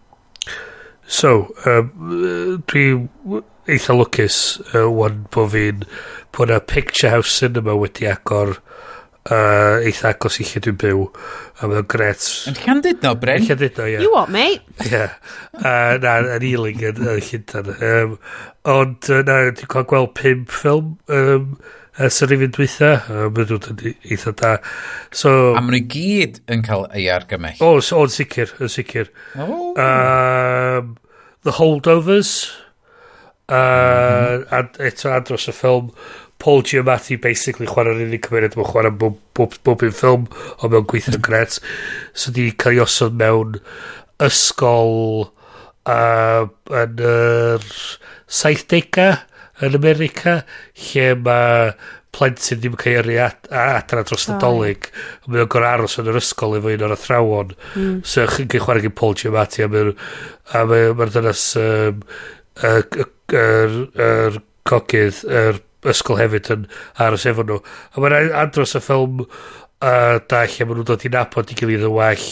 so, 1.08 1.34
um, 1.64 2.60
dwi 2.68 2.86
eitha 3.72 3.96
lwcus 3.96 4.38
uh, 4.74 4.90
wan 4.92 5.24
bod 5.32 5.54
fi'n 5.54 5.88
bod 6.36 6.52
na 6.52 6.60
Picture 6.60 7.14
House 7.14 7.32
Cinema 7.32 7.76
wedi 7.80 8.10
agor 8.10 8.58
uh, 9.30 9.84
eitha 9.86 10.10
agos 10.12 10.40
i 10.42 10.46
lle 10.48 10.62
dwi'n 10.64 10.80
byw 10.80 11.04
a 11.60 11.68
mae'n 11.70 11.86
gret 11.90 12.26
yn 12.50 12.58
llandud 12.64 13.04
no 13.04 13.14
Bryn 13.20 13.46
Llandudno 13.46 13.86
ie 13.88 13.94
yeah. 13.94 14.02
you 14.04 14.12
what 14.12 14.32
mate 14.32 14.64
ie 14.84 14.90
yeah. 14.92 15.14
na 16.02 16.18
yn 16.36 16.48
Ealing 16.50 16.82
yn 16.90 17.00
Llundan 17.04 17.70
um, 17.74 18.18
ond 18.74 19.08
uh, 19.12 19.22
na 19.24 19.38
dwi'n 19.50 19.72
cael 19.76 19.88
gweld 19.92 20.12
pimp 20.18 20.52
ffilm 20.52 20.96
um, 21.08 21.54
ers 22.04 22.20
yr 22.26 22.34
ifyn 22.36 22.52
dwytha 22.56 22.90
mae'n 23.08 23.48
dod 23.52 23.70
yn 23.72 23.86
e- 23.92 23.94
eitha 24.10 24.34
da 24.40 24.56
so, 25.14 25.54
a 25.54 25.62
maen 25.62 25.78
nhw 25.78 25.86
gyd 25.94 26.42
yn 26.50 26.66
cael 26.66 26.84
ei 26.90 27.06
argymell 27.14 27.62
o 27.64 27.76
oh, 27.78 27.94
o'n 28.00 28.12
sicr 28.12 28.52
yn 28.58 28.72
sicr 28.72 29.08
oh. 29.38 29.72
um, 29.78 30.94
The 31.44 31.56
Holdovers 31.60 32.34
uh, 33.48 33.54
mm 33.54 34.44
-hmm. 34.44 34.44
a 34.50 34.88
eto 34.88 35.12
adros 35.12 35.48
y 35.48 35.54
ffilm 35.54 35.92
Paul 36.42 36.64
Giamatti 36.66 37.16
basically 37.20 37.68
chwarae'r 37.70 38.02
unig 38.04 38.24
cymeriad 38.26 38.56
mae'n 38.58 38.70
chwarae 38.70 38.94
bob, 39.00 39.20
bob, 39.36 39.58
bob 39.66 39.84
un 39.86 39.94
ffilm 39.94 40.26
o 40.58 40.70
mewn 40.70 40.88
gweithio'n 40.90 41.18
hmm. 41.18 41.26
gret 41.26 41.58
so 42.12 42.34
di 42.34 42.50
cael 42.58 42.78
ei 42.78 42.84
osod 42.84 43.16
mewn 43.20 43.58
ysgol 44.24 45.28
uh, 45.90 46.46
yn 46.82 47.04
yr 47.04 47.68
70au 48.42 49.12
yn 49.64 49.76
America 49.78 50.40
lle 50.88 51.10
mae 51.24 51.74
plentyn 52.14 52.60
ddim 52.60 52.76
yn 52.76 52.80
cael 52.80 53.00
eri 53.02 53.18
adra 53.18 54.04
dros 54.06 54.28
nadolig. 54.30 54.88
A 55.24 55.30
mae'n 55.30 55.50
gorau 55.50 55.80
aros 55.80 55.98
yn 55.98 56.10
yr 56.12 56.20
ysgol 56.20 56.56
efo 56.58 56.70
un 56.70 56.86
o'r 56.86 56.94
athrawon. 56.94 57.54
Mm. 57.74 58.00
so 58.06 58.26
chi'n 58.30 58.50
cael 58.52 58.64
chwarae 58.66 58.84
gen 58.84 58.96
Paul 59.00 59.16
Giamatti 59.18 59.64
a 59.64 59.70
mae'r 59.70 59.92
mae, 60.70 60.88
mae 60.94 61.14
dynas 61.14 61.46
um, 61.60 62.02
yr 62.62 62.82
er, 62.86 63.08
er, 63.40 63.78
er, 64.08 64.42
cogydd 64.64 65.24
yr 65.28 65.58
ysgol 65.90 66.20
hefyd 66.20 66.50
yn 66.54 66.64
aros 67.04 67.26
efo 67.28 67.44
nhw. 67.46 67.60
A 67.94 68.02
mae'n 68.02 68.32
andros 68.44 68.74
y 68.78 68.82
ffilm 68.84 69.24
uh, 69.24 70.16
da 70.30 70.44
lle 70.46 70.66
maen 70.66 70.80
nhw'n 70.80 70.88
dod 70.88 71.04
i 71.06 71.10
nabod 71.12 71.52
i 71.52 71.58
gilydd 71.58 71.86
yn 71.88 71.94
well, 71.94 72.26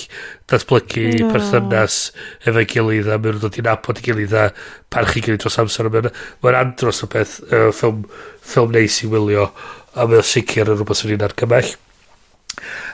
datblygu 0.51 1.07
no. 1.19 1.31
perthynas 1.35 1.99
efo'i 2.47 2.69
gilydd 2.71 3.11
a 3.11 3.19
maen 3.19 3.37
nhw'n 3.37 3.45
dod 3.45 3.61
i 3.61 3.67
nabod 3.67 4.01
i 4.01 4.07
gilydd 4.09 4.35
a 4.39 4.49
parchu 4.93 5.25
gilydd 5.25 5.45
dros 5.45 5.61
amser. 5.63 5.91
Mae'n 5.93 6.11
mae 6.45 6.59
andros 6.61 7.05
o 7.05 7.11
beth, 7.13 7.39
uh, 7.51 7.69
ffilm, 7.75 8.07
ffilm 8.41 8.75
neis 8.77 9.03
i 9.05 9.11
wylio 9.13 9.51
a 9.93 10.09
mae'n 10.09 10.27
sicr 10.27 10.73
yn 10.73 10.79
rhywbeth 10.81 11.03
sy'n 11.03 11.17
un 11.19 11.27
argymell. 11.29 11.73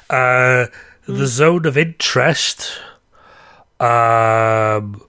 Uh, 0.08 0.16
mm. 0.18 0.84
The 1.08 1.14
hmm. 1.14 1.26
Zone 1.26 1.66
of 1.66 1.78
Interest 1.80 2.68
um, 3.80 5.00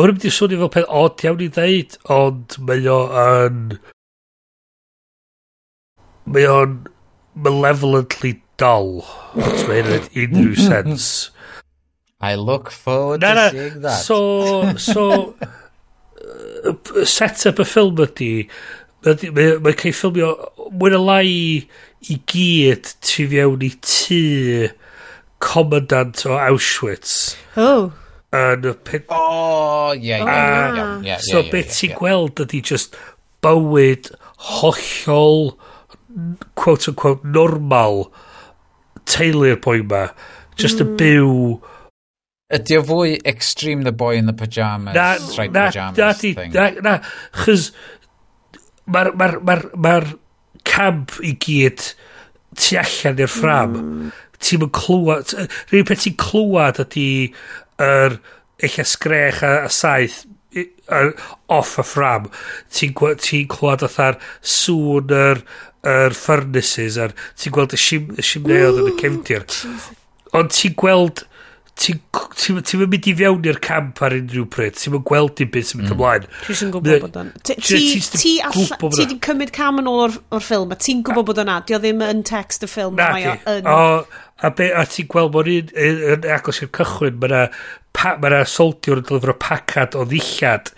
hwn 0.00 0.16
wedi 0.16 0.32
swnio 0.34 0.60
fel 0.64 0.72
peth 0.76 0.92
od 1.00 1.24
iawn 1.24 1.44
i 1.44 1.50
ddeud, 1.52 1.96
ond 2.14 2.58
mae 2.68 2.86
o 2.90 3.00
yn... 3.22 3.60
Mae 6.30 6.46
o'n 6.46 6.76
malevolently 7.34 8.36
dull. 8.60 9.00
Os 9.34 9.64
mae 9.68 9.82
hyn 9.82 10.10
unrhyw 10.10 10.56
sens. 10.68 11.06
I 12.20 12.34
look 12.36 12.70
forward 12.70 13.22
na, 13.22 13.34
na. 13.34 13.48
to 13.48 13.56
seeing 13.56 13.80
that. 13.80 14.02
So, 14.04 14.76
so 14.76 15.34
set 17.04 17.46
up 17.48 17.62
y 17.62 17.64
ffilm 17.64 18.02
ydy, 18.04 18.30
mae'n 19.06 19.32
mae, 19.36 19.54
mae 19.64 19.78
cael 19.80 19.96
ffilmio 19.96 20.34
mwy 20.76 20.92
na 20.92 21.00
lai 21.00 21.30
i 22.12 22.18
gyd 22.28 22.92
tu 23.04 23.26
fewn 23.32 23.64
i 23.64 23.72
tŷ 23.80 24.20
commandant 25.40 26.26
o 26.28 26.36
Auschwitz. 26.36 27.36
Oh 27.56 27.90
yn 28.36 28.66
y 28.70 28.74
pit. 28.86 29.10
O, 29.14 29.94
ie, 29.96 30.18
ie, 30.20 31.16
So 31.26 31.42
beth 31.50 31.72
ti'n 31.74 31.96
gweld 31.98 32.42
ydy 32.44 32.62
just 32.70 32.98
bywyd 33.44 34.12
hollol 34.60 35.54
quote 36.54 36.88
unquote 36.90 37.24
normal 37.24 38.06
teulu'r 39.10 39.60
boi 39.62 39.80
ma 39.86 40.06
just 40.60 40.80
mm. 40.80 40.86
yn 40.86 40.96
byw 41.00 41.34
Ydy 42.50 42.80
o 42.80 42.82
fwy 42.82 43.12
extreme 43.30 43.84
the 43.86 43.92
boy 43.94 44.16
in 44.18 44.26
the 44.26 44.32
pyjamas 44.34 44.96
na, 44.96 45.12
striped 45.22 45.54
na, 45.54 45.68
pyjamas 45.70 45.98
na, 45.98 46.12
thing 46.18 46.56
na, 46.56 46.70
na, 46.82 46.94
chys 47.44 47.68
mae'r 48.90 49.12
ma, 49.14 49.28
ma, 49.38 49.54
ma, 49.54 49.60
ma 49.78 49.94
camp 50.66 51.14
i 51.22 51.36
gyd 51.44 51.92
tu 52.58 52.80
allan 52.80 53.22
i'r 53.22 53.30
ffram 53.30 53.76
mm. 53.78 54.10
ti'n 54.42 54.66
clywed 54.80 55.36
rhywun 55.70 55.86
peth 55.92 56.02
ti'n 56.08 56.18
clywed 56.18 56.82
ydy 56.82 57.06
yr 57.80 58.18
eich 58.60 58.78
sgrech 58.88 59.42
a, 59.46 59.54
a 59.64 59.72
saith 59.72 60.22
i, 60.56 60.66
ar, 60.92 61.12
off 61.52 61.78
y 61.80 61.86
ffram. 61.86 62.28
Ti'n 62.74 62.94
ti 63.22 63.44
clywed 63.50 63.84
fatha'r 63.86 64.20
sŵn 64.56 65.14
yr, 65.16 65.42
yr 65.90 66.16
furnaces 66.16 66.98
a'r 67.00 67.16
ti'n 67.40 67.56
gweld 67.56 67.76
y, 67.76 67.80
sim, 67.80 68.12
y 68.16 68.26
shimneoedd 68.26 68.82
yn 68.82 68.92
y 68.92 68.96
cefndir. 69.00 69.46
Ond 70.36 70.52
ti'n 70.56 70.76
gweld 70.80 71.24
ti'n 71.80 72.02
ti'n 72.38 72.62
ti 72.66 72.80
mynd 72.80 73.10
i 73.10 73.14
fewn 73.18 73.50
i'r 73.50 73.60
camp 73.64 74.00
ar 74.06 74.16
unrhyw 74.16 74.46
pryd, 74.52 74.78
ti'n 74.78 74.94
mynd 74.94 75.06
gweld 75.10 75.42
i 75.42 75.48
beth 75.50 75.70
sy'n 75.70 75.80
mynd 75.80 75.90
mm. 75.90 75.98
ymlaen. 75.98 76.26
Ti'n 76.46 76.60
sy'n 76.62 76.72
gwybod 76.76 77.04
bod 77.06 77.20
o'n... 77.24 77.30
Ti 77.50 78.34
wedi 79.02 79.20
cymryd 79.26 79.54
cam 79.56 79.82
yn 79.82 79.90
ôl 79.90 80.06
o'r 80.08 80.44
ffilm, 80.46 80.74
a 80.74 80.80
ti'n 80.80 81.04
gwybod 81.06 81.30
bod 81.32 81.44
o'n 81.44 81.54
o 81.58 81.60
ddim 81.82 82.02
yn 82.06 82.24
text 82.26 82.66
y 82.66 82.70
ffilm. 82.70 82.98
Na, 83.00 83.36
O, 83.70 83.80
A, 84.40 84.48
be, 84.56 84.70
a 84.72 84.86
ti'n 84.88 85.08
gweld 85.12 85.34
bod 85.34 85.48
yn 85.50 86.22
agos 86.32 86.62
i'r 86.64 86.70
cychwyn, 86.72 87.18
mae'na 87.20 87.42
ma 88.22 88.44
soldiwr 88.48 89.02
yn 89.02 89.08
delifro 89.08 89.34
pacad 89.36 89.96
o 89.98 90.06
ddillad 90.08 90.70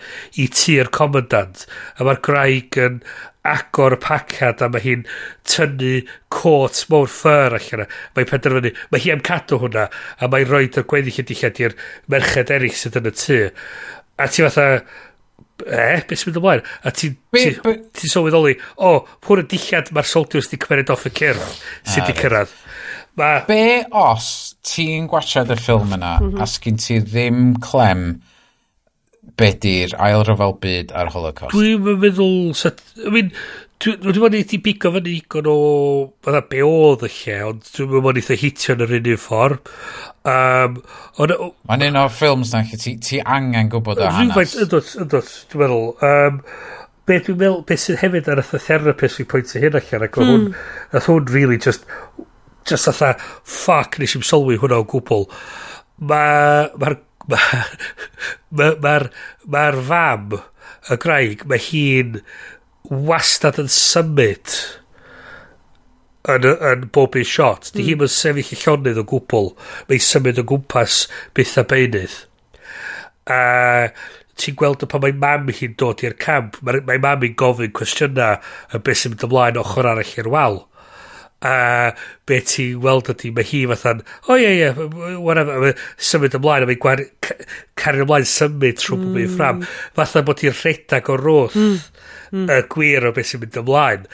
i 0.42 0.48
ti'r 0.50 0.90
comandant, 0.94 1.62
a 1.94 2.08
mae'r 2.08 2.18
graig 2.26 2.78
yn 2.82 2.98
agor 3.42 3.96
y 3.96 4.00
pacad 4.02 4.62
a 4.62 4.68
mae 4.70 4.82
hi'n 4.84 5.06
tynnu 5.48 5.94
cot 6.32 6.84
mawr 6.92 7.10
ffyr 7.10 7.56
allan 7.58 7.82
yna. 7.82 7.86
Mae'n 8.16 8.28
penderfynu, 8.30 8.74
mae 8.92 9.02
hi 9.02 9.14
am 9.14 9.24
cadw 9.26 9.58
hwnna 9.62 9.88
a 9.90 10.28
mae'n 10.30 10.50
rhoi 10.50 10.68
y 10.68 10.84
gweddill 10.92 11.22
y 11.22 11.26
dillad 11.30 11.62
i'r 11.64 11.78
merched 12.12 12.52
eraill 12.54 12.78
sydd 12.78 13.00
yn 13.02 13.10
y 13.10 13.14
tŷ. 13.18 13.40
A 14.22 14.28
ti 14.30 14.46
fatha, 14.46 14.66
e, 15.66 15.86
beth 16.06 16.22
sy'n 16.22 16.30
mynd 16.30 16.40
ymlaen? 16.42 16.66
A 16.86 16.94
ti'n 16.94 17.18
ti, 17.34 17.44
ti, 17.58 17.76
ti 17.98 18.10
sylweddoli, 18.10 18.56
o, 18.78 18.94
oh, 19.02 19.38
y 19.42 19.46
dillad 19.50 19.90
mae'r 19.90 20.10
soldiers 20.14 20.50
wedi 20.50 20.62
cymeriad 20.62 20.94
off 20.94 21.08
y 21.10 21.14
cyrff 21.18 21.62
sydd 21.82 22.06
di 22.06 22.14
ah, 22.14 22.20
cyrraedd. 22.22 22.58
Ma... 23.18 23.32
Be 23.48 23.82
os 23.90 24.28
ti'n 24.64 25.10
gwachod 25.10 25.50
y 25.52 25.58
ffilm 25.58 25.96
yna 25.98 26.14
mm 26.20 26.28
-hmm. 26.30 26.42
a 26.42 26.46
sgyn 26.48 26.78
ti 26.80 27.02
ddim 27.02 27.56
clem 27.60 28.22
be 29.38 29.52
di'r 29.62 29.96
ail 30.02 30.24
ryfel 30.28 30.56
byd 30.62 30.94
a'r 30.96 31.12
holocaust? 31.14 31.54
Dwi'n 31.56 32.00
meddwl... 32.02 32.52
Set, 32.58 32.82
I 33.02 33.12
mean, 33.12 33.32
Dwi'n 33.82 33.98
meddwl 33.98 34.22
bod 34.22 34.52
bigo 34.62 34.90
fan 34.94 35.06
igon 35.10 35.48
o 35.50 35.54
fydda 36.22 36.40
be 36.50 36.60
oedd 36.62 37.00
y 37.02 37.08
lle, 37.10 37.38
ond 37.48 37.64
dwi'n 37.66 37.88
meddwl 37.90 38.04
bod 38.04 38.20
eitha 38.20 38.36
hitio 38.38 38.76
yn 38.76 38.84
yr 38.84 38.92
un 38.98 39.08
ffordd. 39.18 39.72
Um, 40.30 40.76
Mae'n 41.66 41.84
un 41.88 41.98
o'r 41.98 42.12
ffilms 42.14 42.52
na 42.54 42.60
lle 42.62 42.78
ti, 42.78 42.94
ti 43.02 43.18
angen 43.18 43.72
gwybod 43.72 43.98
o 43.98 44.12
hanes. 44.14 44.54
Ydwt, 44.62 44.94
ydwt, 45.02 45.32
dwi'n 45.50 45.64
meddwl. 45.64 45.88
Um, 46.06 46.38
be 47.10 47.18
dwi'n 47.26 47.40
meddwl, 47.40 47.64
be 47.66 47.80
sydd 47.82 47.98
hefyd 48.04 48.30
ar 48.30 48.44
y 48.44 48.46
therapist 48.52 49.18
fi'n 49.18 49.30
pwyntio 49.34 49.64
hyn 49.64 49.80
allan, 49.80 50.06
ac 50.06 50.20
hwn, 50.20 50.30
hmm. 50.36 50.70
nath 50.94 51.10
hwn 51.10 51.34
really 51.34 51.58
just, 51.66 51.88
just 52.70 52.92
atha, 52.92 53.16
fuck, 53.42 53.98
nes 53.98 54.14
i'n 54.14 54.28
sylwi 54.30 54.62
hwnna 54.62 54.78
o 54.84 54.86
gwbl. 54.94 55.26
Mae'r 56.06 56.70
ma 56.78 56.94
mae'r 57.30 57.76
ma, 58.50 58.70
ma, 58.82 58.96
ma, 59.46 59.66
fam 59.88 60.38
y 60.90 60.98
graig, 61.02 61.44
mae 61.46 61.60
hi'n 61.62 62.20
wastad 62.90 63.60
yn 63.62 63.70
symud 63.70 64.56
yn, 66.28 66.46
yn 66.46 66.88
bob 66.94 67.16
un 67.18 67.26
shot. 67.26 67.70
Mm. 67.70 67.76
Di 67.76 67.86
hi'n 67.86 68.02
mynd 68.02 68.14
sefyll 68.14 68.54
i 68.54 68.58
llonydd 68.62 69.00
o 69.02 69.06
gwbl. 69.08 69.52
Mae'n 69.90 70.04
symud 70.08 70.40
o 70.42 70.46
gwmpas 70.48 71.04
byth 71.36 71.58
a 71.60 71.66
beinydd. 71.68 72.18
A 73.30 73.40
ti'n 74.42 74.56
gweld 74.58 74.82
o 74.82 74.88
pan 74.90 75.02
mae 75.04 75.14
mam 75.14 75.50
hi'n 75.54 75.76
dod 75.78 76.02
i'r 76.02 76.16
camp, 76.18 76.58
mae, 76.64 76.82
mae 76.86 77.00
mam 77.02 77.22
hi'n 77.22 77.38
gofyn 77.38 77.74
cwestiynau 77.76 78.40
y 78.74 78.82
beth 78.82 79.02
sy'n 79.02 79.14
mynd 79.14 79.26
ymlaen 79.28 79.60
ochr 79.62 79.90
arall 79.92 80.14
i'r 80.18 80.30
wal 80.32 80.62
a 81.42 81.92
be 82.28 82.38
ti 82.46 82.68
weld 82.78 83.10
ydy, 83.12 83.32
mae 83.34 83.46
hi 83.46 83.62
fatha'n, 83.70 84.02
o 84.30 84.36
ie, 84.38 84.52
ie, 84.62 84.68
whatever, 85.18 85.72
symud 85.98 86.36
ymlaen, 86.38 86.64
a 86.64 86.68
mae'n 86.70 86.80
gwan, 86.82 87.02
cario 87.78 88.06
ymlaen 88.06 88.28
symud 88.28 88.78
trwy 88.78 88.98
mm. 88.98 89.08
bob 89.08 89.18
un 89.22 89.32
ffram. 89.32 89.58
Mm. 89.62 89.72
Fatha 89.98 90.22
bod 90.26 90.38
ti'n 90.38 90.54
rhedag 90.54 91.10
o 91.10 91.16
rwth 91.18 91.58
mm. 91.58 91.80
mm. 92.30 92.44
y 92.46 92.60
gwir 92.74 93.08
o 93.08 93.12
beth 93.16 93.32
sy'n 93.32 93.42
mynd 93.42 93.58
ymlaen. 93.62 94.06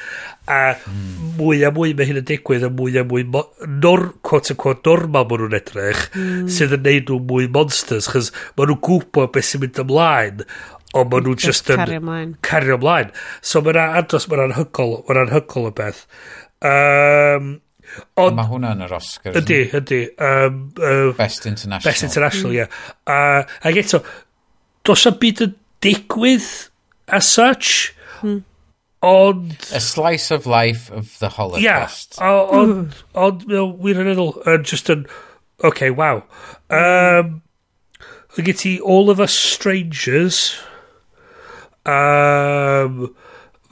A 0.49 0.63
mm. 0.79 1.35
mwy 1.43 1.61
a 1.69 1.73
mwy 1.77 1.93
mae 1.99 2.09
hyn 2.09 2.23
yn 2.23 2.29
digwydd, 2.33 2.65
a 2.65 2.73
mwy 2.73 2.97
a 2.97 3.05
mwy, 3.09 3.27
nor, 3.29 4.07
quote 4.25 4.55
unquote, 4.57 4.83
normal 4.89 5.29
maen 5.29 5.45
nhw'n 5.45 5.61
edrych, 5.61 6.09
mm. 6.17 6.49
sydd 6.57 6.79
yn 6.79 6.85
neud 6.89 7.13
nhw 7.13 7.21
mwy 7.29 7.53
monsters, 7.53 8.09
chys 8.15 8.33
maen 8.57 8.73
nhw'n 8.73 8.83
gwybod 8.89 9.37
beth 9.37 9.53
sy'n 9.53 9.67
mynd 9.67 9.85
ymlaen, 9.85 10.45
ond 10.97 11.13
maen 11.13 11.29
nhw 11.29 11.37
just 11.45 11.69
yn... 11.69 11.85
Cario 11.85 12.01
ymlaen. 12.01 12.35
Cario 12.49 12.81
ymlaen. 12.81 13.13
So 13.45 13.61
mae'n 13.61 13.85
andros, 13.85 14.31
mae'n 14.33 14.47
anhygol, 14.49 15.03
mae'n 15.05 15.27
anhygol 15.27 15.69
o 15.69 15.77
beth. 15.77 16.07
Um, 16.65 17.61
ond, 18.19 18.35
mae 18.35 18.49
hwnna 18.49 18.73
yn 18.75 18.83
yr 18.89 18.95
Oscars. 18.97 19.37
Ydy, 19.39 19.61
ydy. 19.79 20.01
Um, 20.19 20.57
uh, 20.75 21.13
Best 21.19 21.47
International. 21.47 21.87
Best 21.87 22.07
International, 22.09 22.55
ie. 22.57 22.65
Mm. 22.65 22.75
Yeah. 23.07 23.45
Uh, 23.47 23.69
ac 23.71 23.79
eto, 23.85 24.01
dos 24.89 25.07
a 25.07 25.13
byd 25.23 25.43
yn 25.47 25.55
digwydd 25.85 26.49
as 27.15 27.31
such, 27.31 27.95
mm. 28.21 28.41
ond... 29.07 29.55
A 29.71 29.81
slice 29.81 30.35
of 30.35 30.49
life 30.51 30.91
of 30.91 31.15
the 31.23 31.31
Holocaust. 31.37 32.19
Ie, 32.19 32.25
yeah, 32.27 32.55
ond, 32.59 32.99
ond, 33.15 33.45
wir 33.49 34.03
yn 34.03 34.11
edrych, 34.15 34.41
uh, 34.43 34.59
just 34.67 34.91
yn, 34.93 35.07
okay, 35.63 35.95
wow. 35.95 36.25
Um, 36.69 37.39
Gyd 38.39 38.59
ti 38.61 38.77
All 38.79 39.09
of 39.11 39.19
Us 39.19 39.35
Strangers, 39.35 40.59
um, 41.89 43.09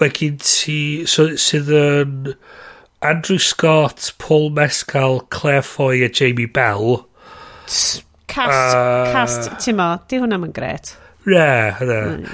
mae 0.00 0.14
gyd 0.14 0.40
ti, 0.42 0.78
so, 1.10 1.28
sydd 1.38 1.74
yn... 1.74 2.30
So, 2.32 2.54
Andrew 3.02 3.38
Scott, 3.38 4.12
Paul 4.18 4.50
Mescal, 4.50 5.20
Claire 5.30 5.62
Foy 5.62 6.02
a 6.02 6.08
Jamie 6.08 6.46
Bell. 6.46 7.06
Cast, 8.26 8.74
uh, 8.76 9.12
cast, 9.12 9.50
ti'n 9.62 9.76
mo, 9.76 9.88
di 10.08 10.20
hwnna'n 10.20 10.52
gret. 10.56 10.96
Ne, 11.26 11.76
ne. 11.80 12.00
Mm. 12.16 12.26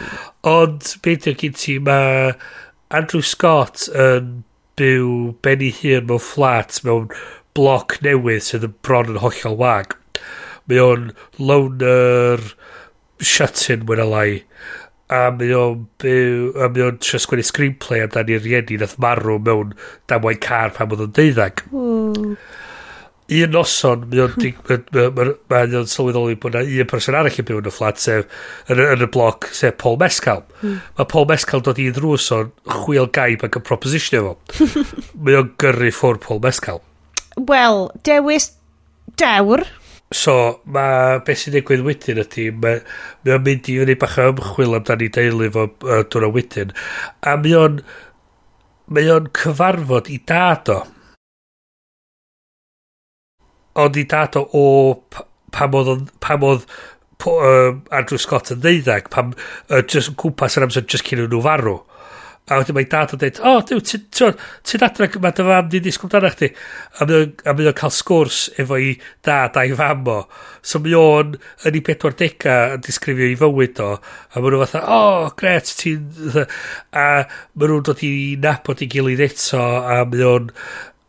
Ond, 0.49 0.95
beth 1.05 1.29
yw'n 1.31 1.39
gyd 1.41 1.59
ti, 1.59 1.77
mae 1.83 2.33
Andrew 2.95 3.23
Scott 3.25 3.89
yn 3.91 4.43
byw 4.79 5.33
benni 5.45 5.71
hun 5.81 6.09
mewn 6.09 6.23
fflat 6.23 6.81
mewn 6.87 7.11
bloc 7.57 7.99
newydd 8.05 8.45
sydd 8.47 8.67
yn 8.69 8.77
bron 8.87 9.13
yn 9.15 9.21
hollol 9.23 9.59
wag. 9.61 9.97
Mae 10.69 10.81
o'n 10.83 11.11
loner 11.39 12.43
shut-in, 13.23 13.87
mwyn 13.89 14.03
alai 14.05 14.43
a 15.13 15.23
mae 15.35 15.55
o'n 15.57 15.87
byw, 16.03 16.51
a 16.57 16.69
mae 16.73 16.85
o'n 16.87 16.99
trio 17.03 17.21
sgwennu 17.23 17.45
screenplay 17.47 18.05
amdani 18.05 18.39
rieni 18.41 18.79
nath 18.81 18.99
marw 19.03 19.39
mewn 19.43 19.73
damwain 20.11 20.41
car 20.43 20.75
pan 20.77 20.93
oedd 20.93 21.07
o'n 21.07 21.17
deuddag. 21.19 21.65
Mm. 21.73 22.37
Un 23.33 23.53
noson, 23.55 24.07
mae 24.13 24.25
o'n 24.25 24.35
ma 25.49 25.61
sylweddoli 25.89 26.37
bod 26.41 26.57
na 26.57 26.63
un 26.63 26.89
person 26.91 27.17
arall 27.17 27.39
yn 27.41 27.49
byw 27.49 27.61
yn 27.63 27.69
y 27.71 27.75
fflat, 27.75 28.01
sef 28.03 28.73
yn, 28.73 28.83
yn 28.83 29.05
y 29.07 29.11
bloc, 29.15 29.49
sef 29.57 29.79
Paul 29.81 29.99
Mescal. 30.03 30.43
Mm. 30.61 30.81
Mae 30.99 31.11
Paul 31.13 31.29
Mescal 31.31 31.65
dod 31.65 31.81
i 31.81 31.89
ddrws 31.95 32.31
o'n 32.37 32.51
chwil 32.83 33.09
gaib 33.15 33.45
ac 33.47 33.61
yn 33.61 33.67
proposition 33.69 34.21
efo 34.21 34.35
mae 35.25 35.39
o'n 35.41 35.53
gyrru 35.63 35.93
ffwr 35.95 36.21
Paul 36.25 36.43
Mescal. 36.45 36.83
Wel, 37.49 37.87
dewis 38.05 38.53
dewr 39.21 39.65
So, 40.13 40.61
mae 40.69 41.21
beth 41.25 41.41
sy'n 41.41 41.55
digwydd 41.57 41.85
wedyn 41.87 42.21
ydy, 42.23 42.51
mae 42.53 42.81
o'n 43.33 43.45
mynd 43.47 43.69
i 43.73 43.77
fyny 43.81 43.97
bach 44.01 44.19
o 44.21 44.29
ymchwil 44.33 44.77
amdani 44.77 45.09
deulu 45.13 45.49
fo 45.55 45.67
uh, 45.69 46.03
dwrna 46.13 46.29
wedyn. 46.35 46.75
A 47.25 47.37
mae 47.41 47.55
o'n, 47.57 47.79
mae 48.93 49.13
o'n 49.15 49.31
cyfarfod 49.39 50.11
i 50.13 50.19
dad 50.29 50.73
o. 50.75 50.81
Ond 53.81 53.97
i 53.97 54.05
dad 54.09 54.37
o 54.37 54.45
o 54.53 54.65
pam 55.53 55.79
oedd, 55.79 56.11
pam 56.21 56.45
oedd 56.45 56.67
uh, 56.69 57.73
Andrew 57.95 58.21
Scott 58.21 58.53
yn 58.53 58.61
ddeuddag, 58.61 59.09
pam 59.13 59.33
uh, 59.33 59.81
just, 59.81 60.13
gwmpas 60.21 60.59
yr 60.59 60.69
amser 60.69 60.85
just 60.85 61.09
cyn 61.09 61.25
nhw 61.25 61.41
farw. 61.45 61.79
A 62.51 62.57
wedyn 62.59 62.75
mae 62.75 62.89
dad 62.91 63.13
yn 63.15 63.21
dweud, 63.23 63.37
o, 63.39 63.51
oh, 63.53 63.61
diw, 63.63 63.79
ti'n 63.87 64.83
adre, 64.83 65.07
mae 65.23 65.35
dy 65.37 65.45
fam 65.47 65.69
di 65.71 65.81
disgwyl 65.85 66.11
dan 66.11 66.25
chdi. 66.33 66.49
A 66.99 67.07
mynd 67.07 67.69
o'n 67.71 67.77
cael 67.79 67.93
sgwrs 67.95 68.41
efo 68.59 68.81
i 68.83 68.97
dad 69.23 69.55
a'i 69.61 69.71
fam 69.79 70.03
o. 70.11 70.17
So 70.67 70.81
mi 70.83 70.91
o'n 70.99 71.37
yn 71.39 71.79
ei 71.79 71.85
40 71.87 72.49
yn 72.51 72.83
disgrifio 72.83 73.31
i 73.31 73.39
fywyd 73.39 73.79
o. 73.87 73.93
A 73.95 74.43
mae 74.43 74.55
nhw 74.57 74.63
fatha, 74.65 74.83
o, 74.83 74.99
oh, 74.99 75.31
gret, 75.39 75.71
ti'n... 75.79 76.03
A 76.99 77.07
mae 77.23 77.71
nhw'n 77.71 77.87
dod 77.87 78.03
i 78.09 78.13
nabod 78.43 78.83
i 78.83 78.91
gilydd 78.91 79.23
eto. 79.31 79.63
A 79.63 80.03
mi 80.11 80.27
o'n... 80.27 80.51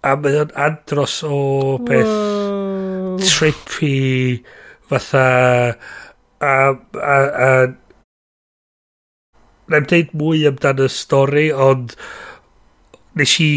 A 0.05 0.13
mae 0.21 0.37
o'n 0.43 0.53
andros 0.69 1.23
o 1.25 1.43
beth... 1.81 2.13
Whoa. 2.13 3.17
Trippy... 3.25 3.97
Fatha... 4.93 5.25
A, 6.43 6.53
a, 6.75 7.17
a 7.17 7.51
Rhaid 9.71 9.89
deud 9.91 10.15
mwy 10.19 10.47
amdan 10.49 10.81
y 10.83 10.89
stori, 10.91 11.47
ond 11.51 11.95
nes 13.19 13.37
i... 13.43 13.53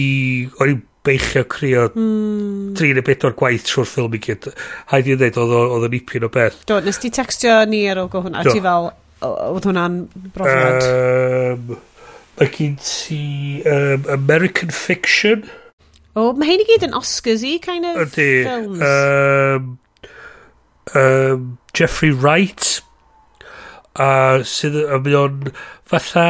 O'n 0.60 0.76
i'n 0.76 0.84
beichio 1.06 1.44
crio 1.46 1.86
mm. 1.94 2.74
tri 2.78 2.92
neu 2.96 3.04
bedwar 3.06 3.34
gwaith 3.38 3.66
trwy'r 3.68 3.88
ffilm 3.88 4.14
i 4.16 4.20
gyd. 4.22 4.48
Haid 4.92 5.10
i'n 5.10 5.20
dweud, 5.20 5.36
oedd 5.38 5.86
o'n 5.86 5.98
ipyn 6.00 6.26
o 6.26 6.30
beth. 6.34 6.62
Do, 6.66 6.80
nes 6.82 6.98
ti 7.02 7.12
textio 7.14 7.60
ni 7.70 7.84
ar 7.90 8.00
ôl 8.02 8.10
go 8.12 8.24
hwnna, 8.24 8.42
ti 8.46 8.62
fel, 8.64 8.90
oedd 9.26 9.68
hwnna'n 9.70 10.00
brofiad. 10.34 10.88
Um, 10.88 11.76
mae 12.40 12.50
gen 12.56 12.74
ti 12.82 13.20
um, 13.70 14.10
American 14.16 14.74
Fiction. 14.74 15.46
O, 16.16 16.30
oh, 16.30 16.32
mae 16.36 16.54
hyn 16.54 16.64
i 16.64 16.68
gyd 16.68 16.88
yn 16.88 16.96
Oscars 16.96 17.44
i, 17.46 17.58
kind 17.62 17.86
of 17.88 18.00
Ydy. 18.06 18.30
films. 18.48 18.82
Um, 18.82 19.76
um, 20.96 21.48
Jeffrey 21.76 22.10
Wright, 22.10 22.80
a 24.02 24.08
sydd 24.44 24.76
a 24.84 24.98
mae 25.02 25.16
o'n 25.18 25.50
fatha 25.88 26.26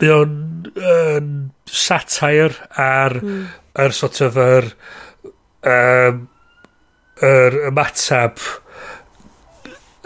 mae 0.00 0.12
o'n 0.14 0.36
um, 0.76 1.30
satire 1.66 2.68
ar 2.80 3.18
mm. 3.20 3.42
ar 3.84 3.96
sort 3.96 4.22
of 4.24 4.38
yr 4.40 4.70
um, 5.66 6.24
yr 7.26 7.58
ymatab 7.70 8.40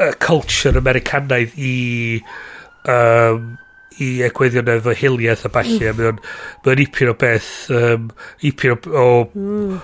y 0.00 0.10
culture 0.24 0.78
Americanaidd 0.80 1.56
i 1.58 1.76
um, 2.88 3.54
i 4.00 4.10
egwyddion 4.24 4.70
efo 4.72 4.94
hiliaeth 4.96 5.46
a 5.46 5.54
balli 5.54 5.78
mm. 5.78 5.88
a 5.90 5.96
mae 5.98 6.12
mae 6.18 6.74
o'n 6.74 6.84
ipyn 6.86 7.12
o 7.12 7.16
beth 7.20 7.54
um, 7.76 8.10
ipyn 8.50 8.76
o, 8.76 8.82
o 8.90 9.08
mm 9.30 9.80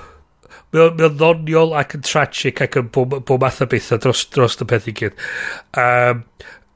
Mae 0.75 0.89
o'n 0.89 1.17
ddoniol 1.17 1.75
ac 1.79 1.97
yn 1.99 2.05
tragic 2.07 2.61
ac 2.65 2.79
yn 2.81 2.91
bob, 2.95 3.19
bob 3.29 3.43
math 3.43 3.63
o 3.65 3.69
beth 3.71 3.93
dros, 4.03 4.27
dros 4.35 4.59
y 4.63 4.69
peth 4.69 4.91
i 4.91 4.97
gyd. 5.03 5.27
Um, 5.79 6.25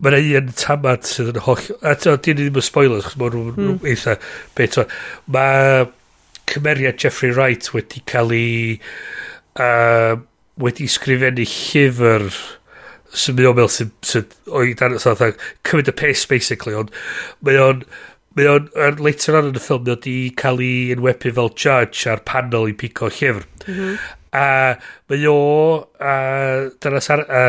Mae'n 0.00 0.30
un 0.40 0.52
tamad 0.56 1.04
sydd 1.04 1.34
yn 1.34 1.42
holl... 1.44 1.60
A 1.84 1.92
dyn 1.92 2.38
ni 2.38 2.46
ddim 2.46 2.56
yn 2.56 2.64
spoilers, 2.64 3.04
chos 3.04 3.18
mae'n 3.20 3.34
rhywun 3.34 3.58
mm. 3.58 3.82
eitha 3.90 4.14
beth 4.56 4.78
o'n... 4.80 4.94
Mae 5.34 5.82
cymeriad 6.48 6.96
Jeffrey 7.02 7.34
Wright 7.34 7.68
wedi 7.74 8.00
cael 8.08 8.32
ei... 8.32 8.78
Uh, 9.60 10.16
wedi 10.60 10.88
sgrifennu 10.88 11.44
llyfr 11.44 12.24
sy'n 13.10 13.36
mynd 13.36 13.50
o'n 13.50 13.58
meddwl 13.58 13.74
sy'n... 13.74 13.92
Sy, 14.00 14.22
sy, 14.22 14.24
sy, 14.24 14.30
sy, 14.30 14.64
sy, 14.64 14.86
sy, 14.86 15.02
sy, 15.04 15.04
sy, 15.04 15.14
sy, 15.20 15.52
cymryd 15.68 15.92
y 15.92 15.96
pace, 16.00 16.24
basically, 16.32 16.78
ond 16.80 16.94
mae 17.44 17.60
o'n... 17.60 17.84
On, 17.84 18.00
mae 18.38 18.46
o'n, 18.50 18.70
er, 18.78 19.00
later 19.02 19.38
on 19.40 19.50
yn 19.50 19.58
y 19.58 19.62
ffilm, 19.62 19.84
mae 19.86 19.96
o'n 19.96 20.04
di 20.04 20.16
cael 20.38 20.62
ei 20.62 20.94
enwebu 20.94 21.34
fel 21.36 21.52
judge 21.56 22.06
ar 22.10 22.22
panel 22.28 22.70
i 22.70 22.76
pico 22.78 23.10
llyfr. 23.10 23.46
Mm 23.66 23.74
-hmm. 23.74 23.98
A 24.30 24.46
mae 25.10 25.26
o, 25.26 25.38
a 25.98 26.14
dyna 26.80 27.00
sar, 27.02 27.24
a, 27.26 27.42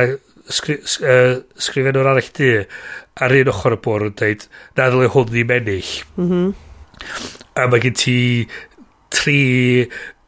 sgri, 0.50 0.80
uh, 1.06 1.42
sgrifennwr 1.62 2.10
arall 2.10 2.32
di, 2.38 2.54
ar 3.22 3.38
un 3.38 3.52
ochr 3.54 3.78
y 3.78 3.82
bwr 3.86 4.08
yn 4.10 4.18
dweud, 4.18 4.48
na 4.78 4.90
ddylai 4.90 5.12
hwn 5.14 5.30
ddim 5.30 5.54
ennill. 5.58 5.94
Mm. 6.18 6.50
A 7.60 7.68
mae 7.70 7.84
gen 7.84 8.00
ti 8.02 8.18
tri 9.14 9.38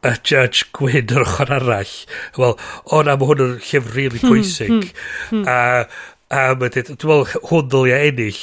y 0.04 0.12
judge 0.22 0.68
gwyn 0.76 1.12
yr 1.16 1.24
ochr 1.24 1.52
arall. 1.58 1.94
Wel, 2.38 2.56
o 2.92 3.02
na, 3.02 3.16
mae 3.18 3.30
hwn 3.30 3.44
yn 3.46 3.54
llyfr 3.58 3.94
really 3.96 4.20
hmm, 4.20 4.30
pwysig. 4.30 4.74
Mm 5.32 5.42
-hmm. 5.42 5.48
A 5.48 6.13
A 6.34 6.54
mae 6.58 6.70
dweud, 6.72 6.88
dwi'n 6.98 7.10
meddwl 7.10 7.48
hwn 7.48 7.68
ddylia 7.70 7.98
ennill. 8.08 8.38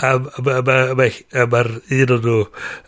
A 0.00 0.12
mae'r 0.16 1.72
un 1.76 2.12
o'n 2.14 2.22
nhw 2.24 2.36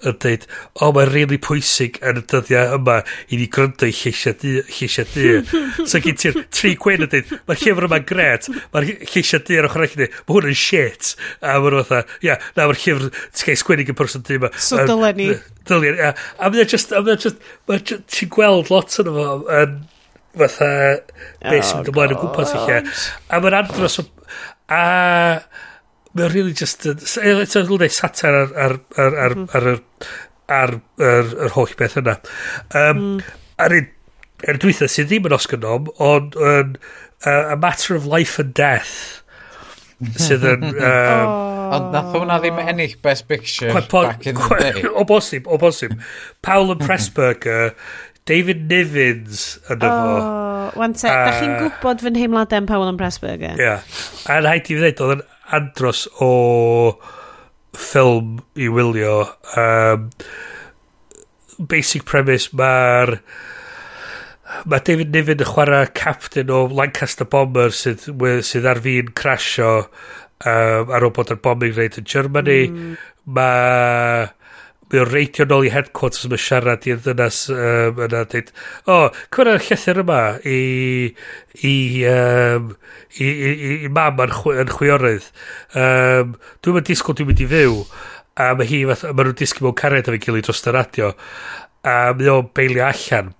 yn 0.09 0.17
dweud, 0.23 0.47
o 0.81 0.89
mae'n 0.97 1.11
really 1.13 1.39
pwysig 1.45 1.99
yn 2.01 2.21
y 2.21 2.25
dyddiau 2.33 2.79
yma 2.79 2.97
i 3.29 3.41
ni 3.41 3.49
gryndo 3.53 3.89
i 3.89 3.93
lleisiau 3.93 5.09
dyr. 5.13 5.53
so 5.91 6.01
gen 6.05 6.21
ti'r 6.23 6.41
tri 6.55 6.73
gwen 6.81 7.05
yn 7.05 7.13
dweud, 7.13 7.35
mae'r 7.51 7.63
llyfr 7.65 7.89
yma'n 7.91 8.09
gret, 8.09 8.49
mae'r 8.73 8.89
lleisiau 9.03 9.45
dyr 9.51 9.67
ar 9.67 9.71
ochr 9.73 9.85
i 9.85 9.91
ni, 10.01 10.09
mae 10.09 10.39
hwn 10.39 10.51
yn 10.55 10.59
shit. 10.63 11.13
A 11.43 11.59
mae'n 11.61 11.79
fatha, 11.83 12.03
ia, 12.25 12.39
na 12.57 12.71
mae'r 12.71 12.83
llyfr, 12.87 13.13
ti'n 13.29 13.51
cael 13.51 13.63
sgwennu 13.65 13.89
yn 13.93 14.01
person 14.01 14.27
dyma. 14.29 14.53
So 14.57 14.81
dylen 14.81 15.21
ni. 15.21 15.29
Dylen 15.69 15.85
ni, 15.85 15.95
ia. 16.01 16.15
A 16.39 16.53
mae'n 16.55 16.73
just, 16.73 16.97
mae'n 16.97 17.21
just, 17.21 17.47
mae'n 17.69 17.85
just, 17.85 18.09
ti'n 18.17 18.33
gweld 18.33 18.73
lot 18.73 19.01
yn 19.05 19.13
yma, 19.13 19.31
fatha 20.37 20.71
beth 21.43 21.67
sy'n 21.69 21.81
mynd 21.81 21.91
ymlaen 21.93 22.15
o 22.15 22.19
oh, 22.19 22.23
gwmpas 22.25 22.55
i 22.55 22.63
lle. 22.65 22.79
A 23.31 23.41
mae'n 23.43 23.59
andros 23.63 24.01
o... 24.03 24.07
A 24.69 24.83
mae'n 26.13 26.33
really 26.35 26.57
just... 26.57 26.87
Eto'n 26.87 27.69
dweud 27.69 27.95
satar 27.95 28.43
ar, 28.43 28.57
ar, 28.67 28.79
ar, 28.97 29.21
ar, 29.27 29.37
mhm. 29.37 29.47
ar, 29.55 29.69
ar, 29.75 29.79
ar, 30.59 30.75
ar, 31.11 31.31
ar... 31.47 31.55
holl 31.57 31.77
beth 31.79 31.99
yna. 32.03 32.19
Um. 32.79 33.07
Ar 33.59 33.75
un, 33.75 33.89
er 34.47 34.61
dwytha 34.63 34.87
sydd 34.91 35.11
ddim 35.11 35.27
yn 35.27 35.35
Oscar 35.35 35.61
nom, 35.63 35.89
ond 36.03 36.37
yn 36.39 36.77
uh, 36.79 37.55
A 37.55 37.57
Matter 37.59 37.97
of 37.99 38.07
Life 38.07 38.39
and 38.43 38.55
Death 38.55 39.25
sydd 40.17 40.47
yn... 40.47 40.69
Um, 40.79 41.57
Ond 41.69 41.91
nath 41.93 42.15
hwnna 42.15 42.39
ddim 42.41 42.57
oh. 42.57 42.69
ennill 42.71 42.95
Best 43.05 43.27
Picture 43.29 43.75
back 43.77 44.27
in 44.27 44.39
the 44.39 44.57
day. 44.57 44.85
O 44.99 45.05
bosib, 45.05 45.45
o 45.45 45.59
bosib. 45.61 45.99
Paul 46.41 46.73
and 46.73 46.81
Pressburger 46.87 47.75
David 48.29 48.67
Nivins 48.71 49.47
yn 49.73 49.81
efo. 49.81 50.15
Oh, 50.19 50.71
wan 50.79 50.95
te, 50.97 51.09
uh, 51.09 51.25
da 51.27 51.35
chi'n 51.39 51.55
gwybod 51.63 52.05
fy 52.05 52.13
nheimladau 52.15 52.61
am 52.61 52.69
Paul 52.69 52.89
yn 52.91 53.01
Pressburger? 53.01 53.57
Ie. 53.57 53.65
Yeah. 53.65 54.01
A'n 54.35 54.49
haid 54.49 54.69
i 54.69 54.77
fi 54.77 54.81
ddweud, 54.83 55.03
oedd 55.05 55.15
yn 55.17 55.25
andros 55.59 56.05
o 56.25 56.31
ffilm 57.79 58.39
i 58.59 58.69
wylio. 58.73 59.21
Um, 59.57 60.11
basic 61.59 62.07
premise, 62.09 62.53
mae'r... 62.57 63.19
Mae 64.65 64.81
David 64.81 65.11
Niven 65.13 65.43
yn 65.45 65.49
chwarae 65.51 65.91
captain 65.93 66.49
o 66.49 66.63
Lancaster 66.73 67.27
Bomber 67.29 67.75
sydd, 67.77 68.07
sydd 68.49 68.69
ar 68.69 68.81
fi'n 68.81 69.11
crasio 69.17 69.73
um, 69.83 70.89
ar 70.95 71.05
ôl 71.05 71.13
bod 71.17 71.33
yr 71.35 71.41
bombing 71.45 71.75
raid 71.77 71.99
yn 72.01 72.09
Germany. 72.09 72.63
Mm. 72.73 72.95
Mae 73.37 74.31
mae 74.89 75.03
o'n 75.03 75.11
reitio 75.11 75.45
nôl 75.49 75.67
i 75.69 75.73
headquarters 75.73 76.27
yma 76.29 76.39
siarad 76.41 76.87
i'r 76.89 77.01
ddynas 77.05 77.41
um, 77.53 78.03
yna 78.07 78.23
dweud, 78.31 78.53
o, 78.87 78.97
oh, 78.97 79.19
cwrdd 79.35 79.59
y 79.59 79.65
llethyr 79.67 80.03
yma 80.05 80.21
i, 80.49 80.59
i, 81.69 81.75
um, 82.11 82.71
i, 83.19 83.27
i, 83.27 83.51
i, 83.53 83.73
i 83.89 83.93
mam 83.93 84.23
yn, 84.25 84.35
chw, 84.35 84.55
yn 84.65 84.73
chwiorydd. 84.73 85.31
Um, 85.77 86.37
dwi'n 86.65 86.79
mynd 86.79 86.89
disgwyl 86.89 87.19
dwi'n 87.19 87.31
mynd 87.33 87.45
i 87.45 87.51
fyw. 87.53 87.81
A 88.39 88.53
mae 88.59 88.71
hi, 88.71 88.85
fath, 88.93 89.09
mae 89.11 89.29
nhw'n 89.29 89.41
disgwyl 89.41 89.69
mewn 89.69 89.81
cariad 89.83 90.09
efo'i 90.09 90.23
gilydd 90.25 90.49
dros 90.49 90.65
y 90.65 90.77
radio. 90.77 91.13
A 91.85 91.99
mae 92.17 92.33
o'n 92.33 92.53
beilio 92.57 92.87
allan. 92.89 93.35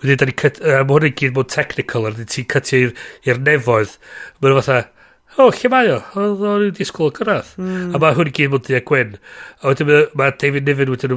Wedyn, 0.00 0.20
da 0.20 0.28
ni, 0.28 0.36
mae 0.36 0.88
hwnna'n 0.88 1.16
gyd 1.20 1.36
mewn 1.36 1.52
technical, 1.52 2.08
a 2.10 2.16
ti'n 2.18 2.50
cytio 2.50 2.92
i'r 3.28 3.40
nefoedd. 3.46 3.96
Mae 4.40 4.52
nhw 4.52 4.60
fatha, 4.60 4.93
o, 5.38 5.50
lle 5.50 5.70
mae 5.72 5.92
o? 5.92 6.00
Oedd 6.20 6.42
o'n 6.48 6.66
i'n 6.68 6.74
disgwyl 6.76 7.12
cyrraedd. 7.16 7.54
Mm. 7.60 7.94
A 7.94 8.00
mae 8.02 8.16
hwn 8.16 8.30
i 8.30 8.34
gyd 8.34 8.52
mwyn 8.52 8.64
dweud 8.66 8.88
gwyn. 8.88 9.14
A 9.60 9.70
wedyn 9.70 9.92
mae 10.18 10.34
David 10.40 10.68
Niven 10.68 10.92
wedyn 10.94 11.16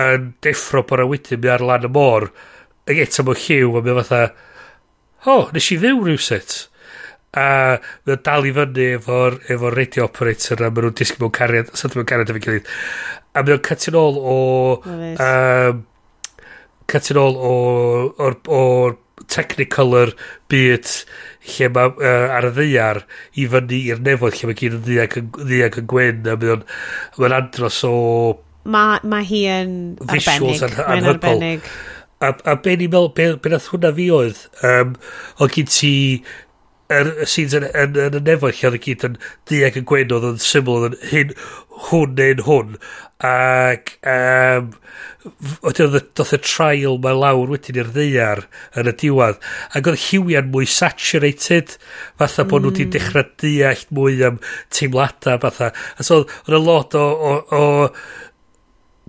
yn 0.00 0.30
deffro 0.44 0.84
bora 0.88 1.06
wedyn 1.08 1.48
ar 1.50 1.64
lan 1.64 1.88
y 1.88 1.92
môr. 1.92 2.30
Ac 2.90 3.02
eto 3.04 3.26
mewn 3.26 3.40
lliw, 3.40 3.76
a 3.78 3.84
mi 3.84 3.96
fatha, 4.00 4.22
o, 5.26 5.36
oh, 5.36 5.50
nes 5.54 5.70
i 5.72 5.78
ddew 5.80 6.02
rhywset. 6.04 6.56
A 7.36 7.46
mae 8.08 8.18
dal 8.26 8.48
i 8.48 8.54
fyny 8.56 8.88
efo'r 8.96 9.38
efo 9.54 9.70
radio 9.74 10.08
operator 10.08 10.64
a 10.64 10.70
maen 10.70 10.88
nhw'n 10.88 10.98
disgyn 10.98 11.22
mewn 11.22 11.36
cariad, 11.36 11.70
sydd 11.78 11.94
mewn 11.98 12.08
cariad 12.10 12.32
efo'n 12.32 12.46
gilydd. 12.46 12.72
A 13.34 13.44
mae 13.44 13.56
o'n 13.56 13.64
catyn 13.68 14.00
ôl 14.00 14.18
o... 14.18 14.40
Um, 14.88 15.84
catyn 16.90 17.20
ôl 17.20 17.36
o, 17.38 17.54
o'r, 18.18 18.36
o'r 18.50 18.96
technicolor 19.30 20.14
byd 20.50 20.88
lle 21.56 21.70
mae 21.74 21.94
uh, 21.96 22.36
ar 22.36 22.48
y 22.50 22.52
ddeiar 22.56 23.02
i 23.40 23.46
fyny 23.52 23.80
i'r 23.92 24.02
nefod 24.06 24.36
lle 24.36 24.50
mae 24.50 24.58
gyd 24.60 24.76
yn 24.78 24.84
ddiag, 24.86 25.16
ddiag 25.38 25.80
yn 25.82 25.88
gwyn 25.90 26.30
a 26.30 26.36
mae'n 26.40 26.66
mae 27.18 27.36
andros 27.40 27.80
o 27.88 27.94
mae 28.70 29.00
ma 29.08 29.22
hi 29.24 29.44
yn 29.48 29.72
arbennig. 30.04 30.62
an, 30.66 30.76
mae'n 30.84 31.10
arbennig. 31.14 31.72
A, 32.20 32.34
a 32.52 32.56
be 32.60 32.76
ni'n 32.76 32.90
meddwl 32.92 33.12
be, 33.16 33.30
be 33.40 33.52
nath 33.52 33.70
hwnna 33.72 33.94
fi 33.96 34.10
oedd? 34.12 34.42
Um, 34.66 34.94
o 35.40 35.48
gyd 35.48 35.72
ti 35.72 35.92
er, 36.90 37.12
y 37.22 37.28
scenes 37.28 37.56
yn, 37.58 37.66
yn, 37.70 37.96
yn 38.08 38.18
y 38.18 38.22
nefoedd 38.26 38.58
lle 38.58 38.70
oedd 38.70 38.78
y 38.80 38.82
gyd 38.86 39.06
yn 39.08 39.16
ddiag 39.48 39.78
yn 39.80 39.88
gwenodd 39.90 40.28
yn 40.32 40.42
syml 40.44 40.76
oedd 40.76 40.90
yn 40.90 40.98
hyn 41.12 41.34
hwn 41.90 42.14
neu'n 42.18 42.44
hwn. 42.46 42.76
Ac 43.30 43.92
um, 44.08 44.70
oedd 45.68 45.96
doth 46.16 46.32
y 46.36 46.40
trial 46.40 46.96
mae 47.04 47.16
lawr 47.16 47.52
wedyn 47.52 47.80
i'r 47.82 47.92
ddeiar 47.92 48.46
yn 48.80 48.88
y 48.88 48.94
diwad 49.02 49.40
ac 49.76 49.90
oedd 49.90 50.00
hiwian 50.06 50.48
mwy 50.54 50.68
saturated 50.70 51.76
fatha 52.20 52.46
mm. 52.46 52.50
bod 52.52 52.64
nhw 52.64 52.72
wedi 52.72 52.88
dechrau 52.96 53.28
deall 53.42 53.84
mwy 53.96 54.24
am 54.28 54.40
teimladau 54.72 55.40
fatha. 55.44 55.70
A 55.96 56.06
so 56.06 56.22
oedd 56.24 56.56
y 56.56 56.62
lot 56.64 56.96
o, 56.96 57.06
o, 57.30 57.36
o 57.60 57.64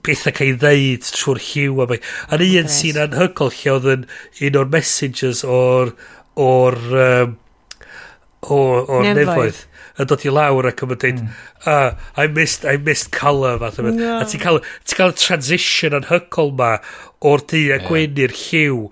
bethau 0.05 0.35
cael 0.35 0.53
ei 0.53 0.57
ddeud 0.59 1.11
trwy'r 1.15 1.43
hiw 1.45 1.83
a 1.83 1.87
mae 1.89 2.01
yn 2.37 2.47
un 2.63 2.73
sy'n 2.73 2.99
anhygol 3.05 3.53
lle 3.55 3.75
oedd 3.75 3.91
yn 3.95 4.07
un 4.47 4.59
o'r 4.63 4.73
messages 4.73 5.45
o'r 5.45 5.93
o'r 6.41 6.79
um, 7.05 7.37
o, 8.41 8.57
o'r 8.81 9.11
nefoedd. 9.13 9.65
yn 10.01 10.09
dod 10.09 10.25
i 10.25 10.33
lawr 10.33 10.69
ac 10.71 10.83
yn 10.85 10.91
dweud 10.93 11.05
uh, 11.05 11.21
hmm. 11.21 11.31
ah, 11.69 12.23
I 12.23 12.27
missed, 12.27 12.65
I 12.65 12.77
missed 12.77 13.11
colour 13.13 13.59
fath 13.61 13.81
o 13.81 13.87
no. 13.89 13.95
a 14.17 14.25
ti'n 14.25 14.41
cael, 14.41 14.61
ti 14.87 14.97
cael 14.97 15.15
transition 15.17 15.97
anhygol 15.99 16.53
ma 16.57 16.77
o'r 17.21 17.43
di 17.51 17.67
a 17.73 17.81
gwyn 17.85 18.17
i'r 18.17 18.33
lliw 18.33 18.87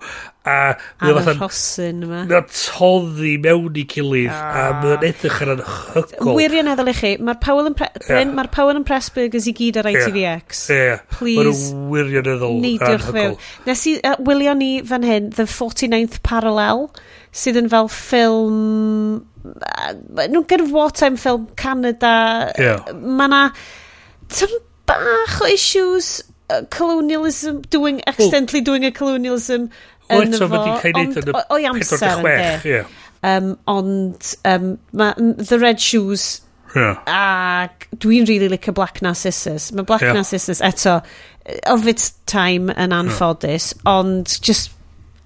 a 0.46 0.74
mae 1.02 1.14
fatha 1.18 1.34
rhosyn 1.36 2.04
yma. 2.06 2.22
mae'n 2.30 2.46
toddi 2.54 3.34
mewn 3.44 3.76
i 3.76 3.84
gilydd 3.90 4.30
a 4.32 4.62
ah. 4.62 4.78
mae'n 4.80 5.04
edrych 5.10 5.40
yn 5.44 5.52
anhygol 5.56 6.38
wirioneddol 6.38 6.92
i 6.92 6.94
chi 6.96 7.10
mae'r 7.20 7.40
Powell 7.42 7.68
yn, 7.68 7.76
pre 7.76 7.90
yeah. 8.06 8.22
ma 8.30 8.46
Powell 8.54 8.78
yn 8.80 8.86
Pressburgers 8.88 9.50
i 9.50 9.54
gyd 9.58 9.80
ar 9.82 9.90
ITVX 9.90 10.62
yeah. 10.72 11.02
please 11.12 11.74
mae'n 11.74 11.90
wirioneddol 11.92 12.56
neidiwch 12.64 13.10
fel 13.10 13.36
nes 13.66 13.86
i 13.90 13.98
uh, 13.98 14.16
wylio 14.30 14.54
ni 14.56 14.72
fan 14.86 15.04
hyn 15.06 15.32
The 15.36 15.48
49th 15.50 16.22
Parallel 16.26 16.88
sydd 17.30 17.60
yn 17.60 17.70
fel 17.72 17.90
ffilm 17.92 19.20
nhw'n 19.44 20.48
gyrf 20.50 20.72
wartime 20.74 21.20
ffilm 21.20 21.46
Canada 21.60 22.14
yeah. 22.58 22.82
mae 22.92 23.30
na 23.30 23.44
tam 24.34 24.58
bach 24.90 25.38
o 25.40 25.48
issues 25.50 26.18
uh, 26.50 26.62
colonialism 26.74 27.62
doing 27.70 28.02
accidentally 28.10 28.60
doing 28.60 28.84
a 28.84 28.90
colonialism 28.90 29.70
o 30.10 30.20
eto 30.24 30.50
fo 30.50 30.52
wedi 30.56 30.76
cael 30.82 31.00
ei 31.00 31.08
wneud 31.08 31.22
yn 31.22 31.32
y 31.32 31.86
46 31.86 32.68
yeah. 32.68 32.94
um, 33.22 33.54
ond 33.70 34.34
um, 34.44 34.70
ma, 34.92 35.12
The 35.16 35.58
Red 35.58 35.82
Shoes 35.82 36.40
Yeah. 36.70 37.00
Ac 37.10 37.88
dwi'n 37.98 38.28
really 38.28 38.46
licio 38.46 38.70
Black 38.74 39.00
Narcissus. 39.02 39.72
Mae 39.74 39.82
Black 39.82 40.04
yeah. 40.06 40.14
Narcissus 40.14 40.60
eto, 40.62 41.00
of 41.66 41.88
its 41.90 42.12
time 42.30 42.70
yn 42.70 42.94
anffodus, 42.94 43.72
yeah. 43.74 43.96
ond 43.98 44.36
just 44.46 44.70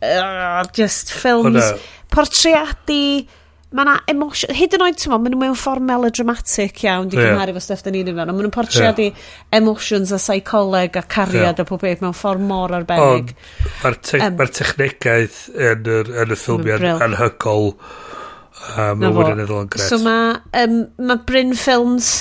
uh, 0.04 0.64
just 0.76 1.12
films 1.12 1.62
oh, 1.62 1.80
portreadu, 2.14 3.26
mae 3.74 3.82
yna 3.82 3.94
emosiwn, 4.12 4.54
hyd 4.54 4.76
yn 4.76 4.84
oed, 4.86 4.98
ti'n 5.00 5.10
maen 5.10 5.32
nhw 5.34 5.40
mewn 5.40 5.56
ffordd 5.58 5.82
melodramatic 5.88 6.84
iawn 6.84 7.08
di 7.10 7.18
cymharu 7.18 7.50
yeah. 7.50 7.56
fo 7.56 7.62
stuff 7.64 7.82
da 7.82 7.90
ni'n 7.90 8.10
ymwneud 8.12 8.28
ond 8.28 8.38
Maen 8.38 8.46
nhw'n 8.46 8.54
portreadu 8.54 9.08
yeah. 9.08 9.24
emotions 9.58 10.12
a 10.14 10.20
psycholeg 10.22 10.98
a 11.00 11.02
cariad 11.02 11.58
yeah. 11.58 11.64
a 11.64 11.66
pob 11.66 11.82
beth 11.82 12.04
mewn 12.04 12.14
ffordd 12.14 12.44
mor 12.46 12.74
arbennig. 12.78 13.34
Mae'r 13.80 13.98
te 13.98 14.20
um, 14.22 14.38
ma 14.38 14.46
technegaeth 14.60 15.40
yn, 15.56 15.90
y, 15.90 15.98
yn 16.22 16.36
y 16.36 16.38
ffilmiau 16.38 17.02
anhygol 17.08 17.72
um, 17.74 19.02
mae 19.02 19.32
yn 19.32 19.42
eddol 19.48 19.64
yn 19.64 19.74
gret. 19.74 19.88
So 19.90 19.98
mae 20.04 20.38
um, 20.62 20.78
ma 21.10 21.18
Bryn 21.26 21.56
Films... 21.58 22.14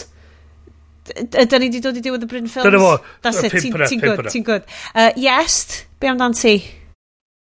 Ydy 1.03 1.57
ni 1.59 1.67
wedi 1.67 1.81
dod 1.83 1.97
i 1.99 2.01
diwedd 2.01 2.23
y 2.23 2.27
Bryn 2.31 2.45
Films? 2.47 2.65
Dyna 2.65 2.79
fo. 2.79 2.93
That's 3.21 3.43
it. 3.43 3.57
Ti'n 3.59 4.01
gwybod. 4.01 4.29
Ti'n 4.31 4.47
good. 4.47 4.69
Uh, 4.95 5.11
Yes. 5.19 5.83
Be 5.99 6.09
amdan 6.09 6.33
ti? 6.39 6.55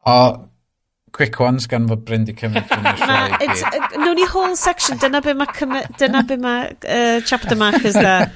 O, 0.07 0.17
quick 1.17 1.41
ones 1.41 1.67
gan 1.67 1.89
fod 1.91 2.05
Bryn 2.07 2.26
di 2.28 2.35
cymryd 2.36 2.70
yn 2.76 2.85
y 2.86 2.93
sioe 3.01 3.81
Nw'n 3.99 4.20
i 4.23 4.26
whole 4.31 4.57
section, 4.60 5.01
dyna 5.02 5.23
be 5.25 5.33
mae 5.35 5.49
dyna 5.99 6.23
be 6.28 6.36
mae 6.39 6.68
uh, 6.86 7.18
chapter 7.26 7.59
markers 7.59 7.97
da. 8.07 8.28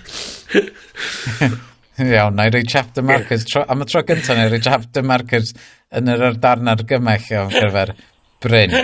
Iawn, 2.01 2.35
na 2.35 2.49
i 2.49 2.53
roi 2.55 2.65
chapter 2.67 3.05
markers. 3.07 3.45
Tro, 3.47 3.63
am 3.69 3.85
y 3.85 3.87
tro 3.91 4.03
gyntaf, 4.09 4.35
na 4.35 4.49
i 4.49 4.51
roi 4.55 4.63
chapter 4.65 5.05
markers 5.07 5.53
yn 5.95 6.11
yr 6.11 6.25
ardarn 6.31 6.73
argymell 6.73 7.29
iawn 7.31 7.53
gyfer 7.55 7.95
Bryn. 8.43 8.75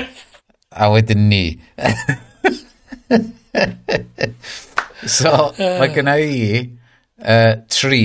A 0.76 0.90
wedyn 0.92 1.26
ni. 1.30 1.44
so, 5.16 5.32
mae 5.58 5.90
gyna 5.96 6.18
i 6.20 6.36
uh, 6.60 7.54
tri, 7.72 8.04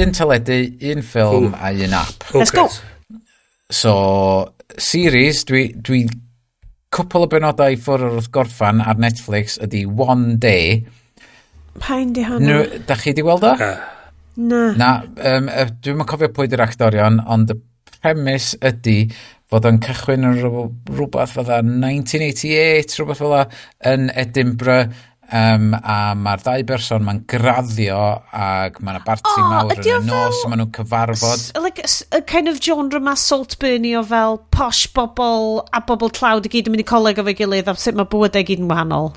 un 0.00 0.16
teledu, 0.16 0.58
un 0.94 1.04
ffilm 1.04 1.54
a 1.54 1.70
un 1.86 1.96
app. 2.00 2.26
Let's 2.32 2.54
go. 2.54 2.66
So, 3.74 4.54
series, 4.78 5.42
dwi, 5.48 5.64
dwi 5.74 6.04
cwpl 6.94 7.24
o 7.26 7.30
benodau 7.30 7.74
ffwrdd 7.74 8.12
wrth 8.20 8.30
gorffan 8.34 8.82
ar 8.84 9.00
Netflix 9.02 9.56
ydy 9.64 9.82
One 9.88 10.36
Day. 10.42 10.76
Pa'n 11.82 12.12
di 12.14 12.22
hwnnw? 12.28 12.84
Da 12.86 12.94
chi 13.00 13.16
di 13.16 13.24
weld 13.26 13.46
o? 13.48 13.54
Na. 14.38 14.60
Na, 14.78 14.90
um, 15.30 15.50
dwi'n 15.82 16.04
yn 16.04 16.10
cofio 16.10 16.30
pwy 16.36 16.46
di'r 16.50 16.62
actorion, 16.62 17.18
ond 17.30 17.50
y 17.50 17.58
premis 17.96 18.52
ydy 18.62 19.08
fod 19.50 19.66
o'n 19.66 19.82
cychwyn 19.82 20.28
yn 20.30 20.38
rhywbeth 20.38 21.34
fydda 21.34 21.58
1988, 21.66 22.94
rhywbeth 22.94 23.24
fydda, 23.24 23.42
yn 23.90 24.06
Edinburgh, 24.22 24.94
Um, 25.32 25.72
a 25.72 26.12
mae'r 26.18 26.42
ddau 26.44 26.64
berson 26.68 27.04
ma'n 27.06 27.22
graddio 27.30 27.96
ac 28.36 28.76
mae'n 28.84 29.00
barti 29.06 29.30
oh, 29.32 29.46
mawr 29.48 29.78
yn 29.80 29.86
y 29.88 29.94
nos 30.04 30.36
fel... 30.42 30.50
maen 30.50 30.60
nhw'n 30.60 30.72
cyfarfod. 30.76 31.44
Like 31.64 31.80
a 32.12 32.20
kind 32.28 32.50
of 32.50 32.60
genre 32.64 33.00
mae 33.00 33.16
Saltburny 33.20 33.94
o 33.96 34.02
fel 34.04 34.38
posh 34.54 34.84
bobl 34.96 35.62
a 35.72 35.80
bobl 35.88 36.12
tlawd 36.12 36.48
i 36.48 36.52
gyd 36.52 36.68
yn 36.68 36.76
mynd 36.76 36.84
i 36.84 36.88
coleg 36.88 37.22
o 37.22 37.24
fe 37.24 37.36
gilydd 37.40 37.70
a 37.72 37.76
sut 37.80 37.96
mae 37.96 38.10
bywydau 38.12 38.44
gyd 38.50 38.60
yn 38.64 38.68
wahanol. 38.68 39.14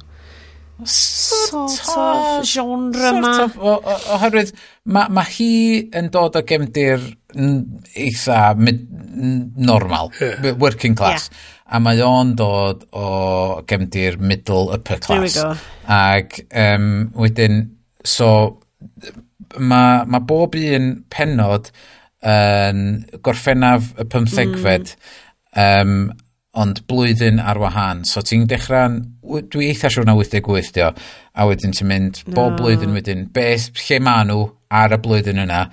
Sort, 0.85 1.71
sort 1.73 1.97
of, 1.97 2.17
of 2.37 2.47
genre 2.47 3.11
sort 3.11 3.21
ma. 3.25 3.35
Of, 3.43 4.01
oherwydd 4.15 4.55
mae 4.87 5.11
ma 5.11 5.27
hi 5.27 5.51
yn 5.97 6.11
dod 6.13 6.39
o 6.39 6.45
gefndir 6.47 7.03
eitha 7.35 8.41
normal, 8.55 10.13
yeah. 10.21 10.53
working 10.55 10.95
class. 10.95 11.27
Yeah 11.33 11.53
a 11.67 11.81
mae 11.83 12.01
o'n 12.03 12.33
dod 12.39 12.85
o 12.95 13.07
gefndir 13.67 14.19
middle 14.19 14.71
upper 14.73 15.01
class. 15.03 15.35
go. 15.35 15.51
Ac 15.91 16.39
um, 16.51 17.09
wedyn, 17.19 17.63
so 18.07 18.29
mae 19.59 20.05
ma 20.07 20.21
bob 20.23 20.55
un 20.59 20.93
penod 21.13 21.71
yn 22.27 22.79
um, 22.81 23.19
gorffennaf 23.23 23.91
y 24.01 24.07
pymthegfed 24.09 24.95
mm. 24.95 25.59
um, 25.61 25.99
ond 26.57 26.81
blwyddyn 26.89 27.37
ar 27.43 27.59
wahan. 27.61 28.01
So 28.09 28.23
ti'n 28.25 28.47
dechrau'n, 28.49 28.97
dwi 29.53 29.69
eitha 29.69 29.91
siwr 29.93 30.07
na 30.07 30.15
88 30.17 30.71
dio, 30.75 30.89
a 31.37 31.45
wedyn 31.49 31.75
ti'n 31.77 31.91
mynd 31.91 32.23
bob 32.31 32.55
no. 32.55 32.63
blwyddyn 32.63 32.95
wedyn, 32.97 33.27
beth, 33.33 33.69
lle 33.85 33.99
maen 34.03 34.31
nhw 34.31 34.47
ar 34.73 34.95
y 34.97 34.99
blwyddyn 35.03 35.43
yna, 35.45 35.67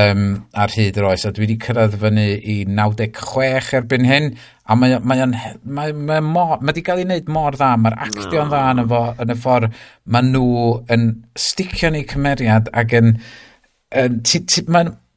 um, 0.00 0.24
ar 0.58 0.72
hyd 0.74 0.98
yr 0.98 1.06
oes, 1.08 1.24
a 1.26 1.32
dwi 1.34 1.46
wedi 1.46 1.56
cyrraedd 1.62 1.96
fyny 2.00 2.26
i 2.50 2.56
96 2.68 3.70
erbyn 3.78 4.08
hyn, 4.08 4.32
a 4.64 4.76
mae 4.78 4.96
o'n... 4.96 5.06
Mae, 5.06 5.22
on, 5.24 5.36
mae, 5.64 5.94
mae, 5.94 6.24
mor, 6.24 6.56
mae 6.60 6.72
wedi 6.72 6.84
cael 6.86 7.02
ei 7.02 7.08
wneud 7.08 7.30
mor 7.32 7.58
dda, 7.58 7.70
mae'r 7.80 7.98
actio'n 8.08 8.50
dda 8.52 8.64
yn 8.72 8.82
y, 8.84 8.86
fo, 8.90 9.02
yn 9.24 9.34
y 9.34 9.38
ffordd 9.44 9.78
mae 10.14 10.28
nhw 10.30 10.72
yn 10.94 11.08
sticio 11.46 11.92
ni 11.94 12.04
cymeriad 12.10 12.72
ac 12.74 12.96
yn... 13.00 13.14
yn 13.94 14.20
Ti'n 14.26 14.48
ti, 14.50 14.64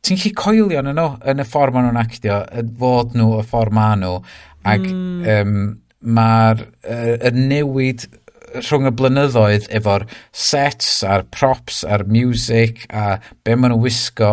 ti 0.06 0.16
gallu 0.20 0.36
coelio 0.38 0.84
yn 0.84 0.94
nhw 0.94 1.10
yn 1.34 1.42
y 1.42 1.48
ffordd 1.48 1.76
maen 1.76 1.90
nhw'n 1.90 2.04
actio, 2.04 2.44
fod 2.80 3.18
nhw 3.18 3.42
y 3.42 3.48
ffordd 3.50 3.76
maen 3.76 4.06
nhw, 4.06 4.22
ac 4.68 4.86
mm. 4.86 5.28
um, 5.34 5.60
mae'r 6.18 6.64
uh, 6.86 7.32
newid 7.34 8.06
rhwng 8.62 8.88
y 8.88 8.94
blynyddoedd 8.96 9.68
efo'r 9.76 10.06
sets 10.36 11.02
a'r 11.04 11.26
props 11.34 11.82
a'r 11.88 12.06
music 12.08 12.86
a 12.94 13.18
be 13.44 13.58
maen 13.58 13.74
nhw'n 13.74 13.84
wisgo 13.84 14.32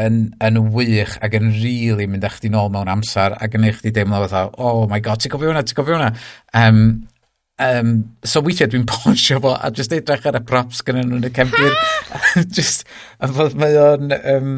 yn, 0.00 0.18
yn 0.46 0.58
wych 0.74 1.16
ac 1.24 1.36
yn 1.38 1.52
really 1.60 2.08
mynd 2.10 2.26
eich 2.26 2.40
di 2.42 2.50
nôl 2.52 2.72
mewn 2.72 2.90
amser 2.92 3.36
ac 3.36 3.56
yn 3.58 3.68
eich 3.68 3.80
di 3.84 3.94
deimlo 3.94 4.22
fatha, 4.24 4.48
oh 4.58 4.84
my 4.90 5.00
god, 5.04 5.22
ti'n 5.22 5.32
gofio 5.32 5.52
hwnna, 5.52 5.64
ti'n 5.66 5.78
gofio 5.78 5.98
hwnna. 5.98 6.10
Um, 6.60 6.84
um, 7.62 7.94
so 8.24 8.42
weithiau 8.44 8.70
dwi'n 8.72 8.88
ponsio 8.92 9.40
fo 9.44 9.54
a 9.56 9.72
jyst 9.76 9.96
edrych 9.96 10.28
ar 10.30 10.40
y 10.40 10.44
props 10.46 10.84
gyda 10.86 11.04
nhw'n 11.04 11.30
y 11.30 11.32
cefnir. 11.36 11.80
just, 12.56 12.86
fod 13.38 13.58
mae 13.60 13.80
o'n... 13.86 14.16
Um, 14.20 14.54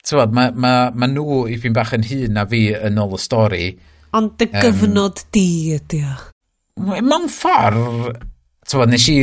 Tywod, 0.00 0.32
mae 0.32 0.52
ma, 0.56 0.72
ma 0.96 1.06
nhw 1.10 1.42
i 1.52 1.58
fi'n 1.60 1.74
bach 1.76 1.92
yn 1.92 2.06
hun 2.08 2.32
na 2.32 2.46
fi 2.48 2.70
yn 2.72 2.98
ôl 3.02 3.18
y 3.18 3.20
stori. 3.20 3.66
Ond 4.16 4.32
dy 4.40 4.48
gyfnod 4.48 5.20
um, 5.20 5.26
di 5.36 5.46
ydy 5.76 6.00
o. 6.08 6.14
Mewn 6.88 7.28
ffordd, 7.30 8.22
tywod, 8.64 8.94
nes 8.94 9.08
i 9.12 9.18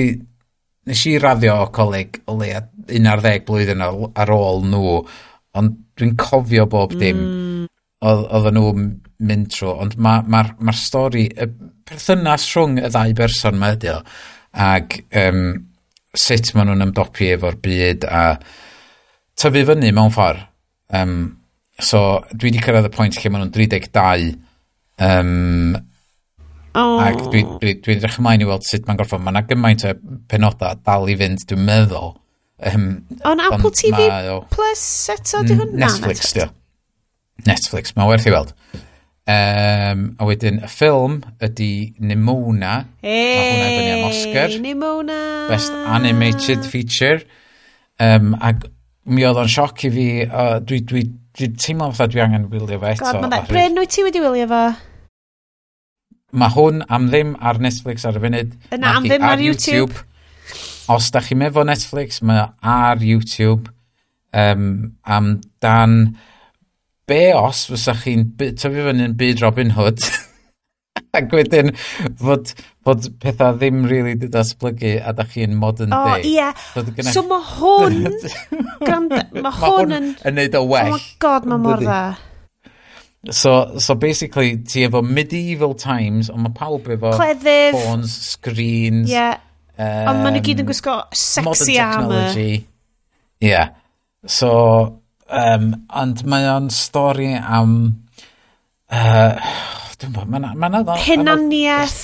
nes 0.87 1.05
i 1.09 1.17
raddio 1.21 1.55
o 1.65 1.71
coleg 1.75 2.21
o 2.31 2.37
leia 2.39 2.61
11 2.87 3.43
blwyddyn 3.47 3.83
ar 3.83 4.31
ôl 4.33 4.63
nhw, 4.67 4.99
ond 5.59 5.77
dwi'n 5.97 6.15
cofio 6.19 6.67
bob 6.71 6.95
dim 6.95 7.19
mm. 7.19 7.65
oedd 8.07 8.51
nhw'n 8.55 8.89
mynd 9.27 9.49
trwy, 9.53 9.73
ond 9.73 9.97
mae'r 9.97 10.27
ma, 10.29 10.43
ma, 10.43 10.69
ma 10.69 10.75
stori, 10.77 11.25
y 11.27 11.47
perthynas 11.87 12.45
rhwng 12.53 12.77
y 12.81 12.91
ddau 12.91 13.15
berson 13.17 13.57
mae 13.59 13.75
ydy 13.77 13.91
o, 13.95 13.97
ac 14.67 14.99
um, 15.23 15.41
sut 16.17 16.53
maen 16.55 16.71
nhw'n 16.71 16.87
ymdopi 16.87 17.31
efo'r 17.35 17.57
byd 17.63 18.07
a 18.09 18.21
tyfu 19.37 19.65
fyny 19.69 19.91
mewn 19.93 20.13
ffordd. 20.13 20.45
Um, 20.97 21.17
so, 21.83 22.21
dwi 22.31 22.51
wedi 22.51 22.63
cyrraedd 22.63 22.87
y 22.89 22.93
pwynt 22.93 23.19
lle 23.19 23.33
maen 23.33 23.45
nhw'n 23.45 23.55
32 23.57 24.29
um, 25.07 25.75
Oh. 26.75 26.99
Ac 27.01 27.19
dwi'n 27.31 27.57
dwi, 27.61 27.75
dwi 27.83 27.95
edrych 27.95 28.17
ymlaen 28.21 28.43
i 28.43 28.47
weld 28.49 28.65
sut 28.67 28.87
mae'n 28.87 28.99
gorffod. 28.99 29.23
Mae 29.23 29.35
yna 29.35 29.43
gymaint 29.49 29.85
o 29.87 29.93
penodau 30.31 30.79
dal 30.85 31.11
i 31.11 31.15
fynd, 31.19 31.45
dwi'n 31.49 31.63
meddwl. 31.67 32.15
Um, 32.57 32.87
on 33.29 33.39
Apple 33.39 33.69
TV 33.69 34.07
o, 34.33 34.39
Plus 34.49 34.83
eto, 35.13 35.43
di 35.45 35.53
mm, 35.53 35.59
hwnna? 35.61 35.85
Netflix, 35.85 36.31
di 36.33 36.45
Netflix, 37.45 37.93
mae'n 37.93 38.09
werth 38.09 38.25
i 38.25 38.33
weld. 38.33 38.53
Um, 39.27 40.07
a 40.17 40.25
wedyn, 40.25 40.61
y 40.63 40.71
ffilm 40.71 41.19
ydy 41.43 41.71
Nimona. 41.99 42.79
Hey, 43.03 43.59
mae 43.59 43.75
hwnna 43.75 43.93
am 43.97 44.07
Oscar. 44.07 44.57
Nimona! 44.63 45.19
Best 45.51 45.75
Animated 45.97 46.65
Feature. 46.65 47.21
Ehm, 48.01 48.33
um, 48.33 48.41
ac 48.41 48.65
mi 49.07 49.23
oedd 49.27 49.39
o'n 49.41 49.49
sioc 49.51 49.85
i 49.87 49.91
fi, 49.93 50.09
uh, 50.25 50.57
dwi, 50.63 50.81
dwi, 50.87 51.03
dwi, 51.05 51.23
dwi 51.37 51.49
teimlo 51.61 51.91
fatha 51.91 52.09
dwi 52.11 52.23
angen 52.25 52.49
wylio 52.51 52.79
fe 52.81 52.93
eto. 52.95 53.05
God, 53.05 53.27
mae'n 53.27 53.49
bryn 53.49 53.81
wyt 53.81 53.93
ti 53.93 54.05
wedi 54.05 54.23
wylio 54.23 54.49
fo? 54.49 54.63
Mae 56.35 56.51
hwn 56.51 56.81
am 56.91 57.07
ddim 57.07 57.35
ar 57.39 57.61
Netflix 57.63 58.03
ar 58.07 58.17
y 58.19 58.23
funud. 58.25 58.53
Yna 58.75 58.97
am 58.97 59.07
ddim 59.07 59.23
ar, 59.23 59.39
YouTube. 59.39 59.77
YouTube. 59.77 60.03
Os 60.91 61.07
da 61.11 61.21
chi'n 61.23 61.39
meddwl 61.39 61.67
Netflix, 61.69 62.19
mae 62.23 62.49
ar 62.67 63.03
YouTube 63.03 63.71
um, 64.35 64.97
am 65.07 65.37
dan 65.63 66.17
be 67.07 67.31
os 67.35 67.65
fysa 67.71 67.95
chi'n 68.01 68.33
tyfu 68.39 68.89
fyny'n 68.89 69.15
byd 69.19 69.43
Robin 69.45 69.71
Hood 69.77 70.03
ac 71.17 71.31
wedyn 71.31 71.71
fod, 72.19 72.51
fod 72.83 73.07
pethau 73.23 73.55
ddim 73.55 73.85
really 73.87 74.17
di 74.19 74.27
datblygu 74.31 74.97
a 74.99 75.13
da 75.15 75.23
chi'n 75.31 75.55
modern 75.55 75.95
oh, 75.95 76.11
day. 76.11 76.27
Ie, 76.27 76.35
Yeah. 76.37 76.53
So, 76.75 76.83
so 77.11 77.23
mae 77.29 77.43
hwn, 77.55 78.01
grand, 78.85 79.15
mae 79.31 79.59
hwn 79.61 79.95
yn... 79.95 80.15
yn 80.27 80.41
neud 80.41 80.59
o 80.59 80.65
well. 80.67 80.91
Oh 80.91 80.97
my 80.97 81.05
god, 81.23 81.47
mae 81.47 81.63
mor 81.63 81.83
dda. 81.83 82.01
So, 83.31 83.77
so 83.79 83.95
basically, 83.95 84.57
ti 84.57 84.85
efo 84.87 85.01
medieval 85.03 85.73
times, 85.73 86.29
ond 86.31 86.45
mae 86.45 86.53
pawb 86.55 86.87
efo... 86.93 87.11
Cleddyf. 87.17 87.75
Phones, 87.75 88.13
screens. 88.33 89.09
Ie. 89.09 89.15
Yeah. 89.17 89.43
Um, 89.77 90.07
ond 90.11 90.23
maen 90.23 90.37
nhw 90.37 90.43
gyd 90.45 90.63
yn 90.63 90.69
gwisgo 90.69 90.95
sexy 91.13 91.75
armour. 91.81 92.07
Modern 92.07 92.31
technology. 92.31 92.53
Ie. 93.43 93.51
Yeah. 93.51 93.73
So, 94.27 94.51
um, 95.27 95.67
ond 96.03 96.23
mae 96.29 96.47
o'n 96.53 96.71
stori 96.73 97.33
am... 97.37 97.75
Uh, 98.87 99.35
Dwi'n 100.01 100.13
bod, 100.15 100.31
mae'n... 100.31 100.51
Ma 100.61 100.69
ma 100.71 100.97
Hunaniaeth, 101.01 102.01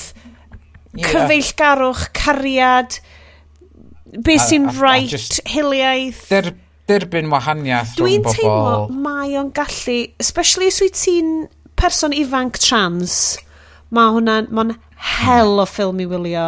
yeah. 0.98 1.08
cyfeillgarwch, 1.14 2.08
cariad, 2.18 3.00
beth 4.26 4.48
sy'n 4.50 4.70
right, 4.80 5.40
hiliaeth... 5.54 6.28
Derby 6.34 6.60
derbyn 6.90 7.32
wahaniaeth 7.32 7.96
Dwi'n 7.98 8.22
rhwng 8.22 8.28
bobl. 8.28 8.38
teimlo 8.38 9.04
mae 9.06 9.36
o'n 9.40 9.52
gallu, 9.56 10.00
especially 10.20 10.70
os 10.72 10.82
wyt 10.84 10.98
ti'n 11.00 11.34
person 11.80 12.16
ifanc 12.16 12.60
trans, 12.62 13.38
mae 13.94 14.16
hwnna'n, 14.16 14.50
mae'n 14.52 14.76
hel 15.14 15.62
o 15.64 15.68
ffilm 15.70 16.02
i 16.04 16.08
wylio. 16.10 16.48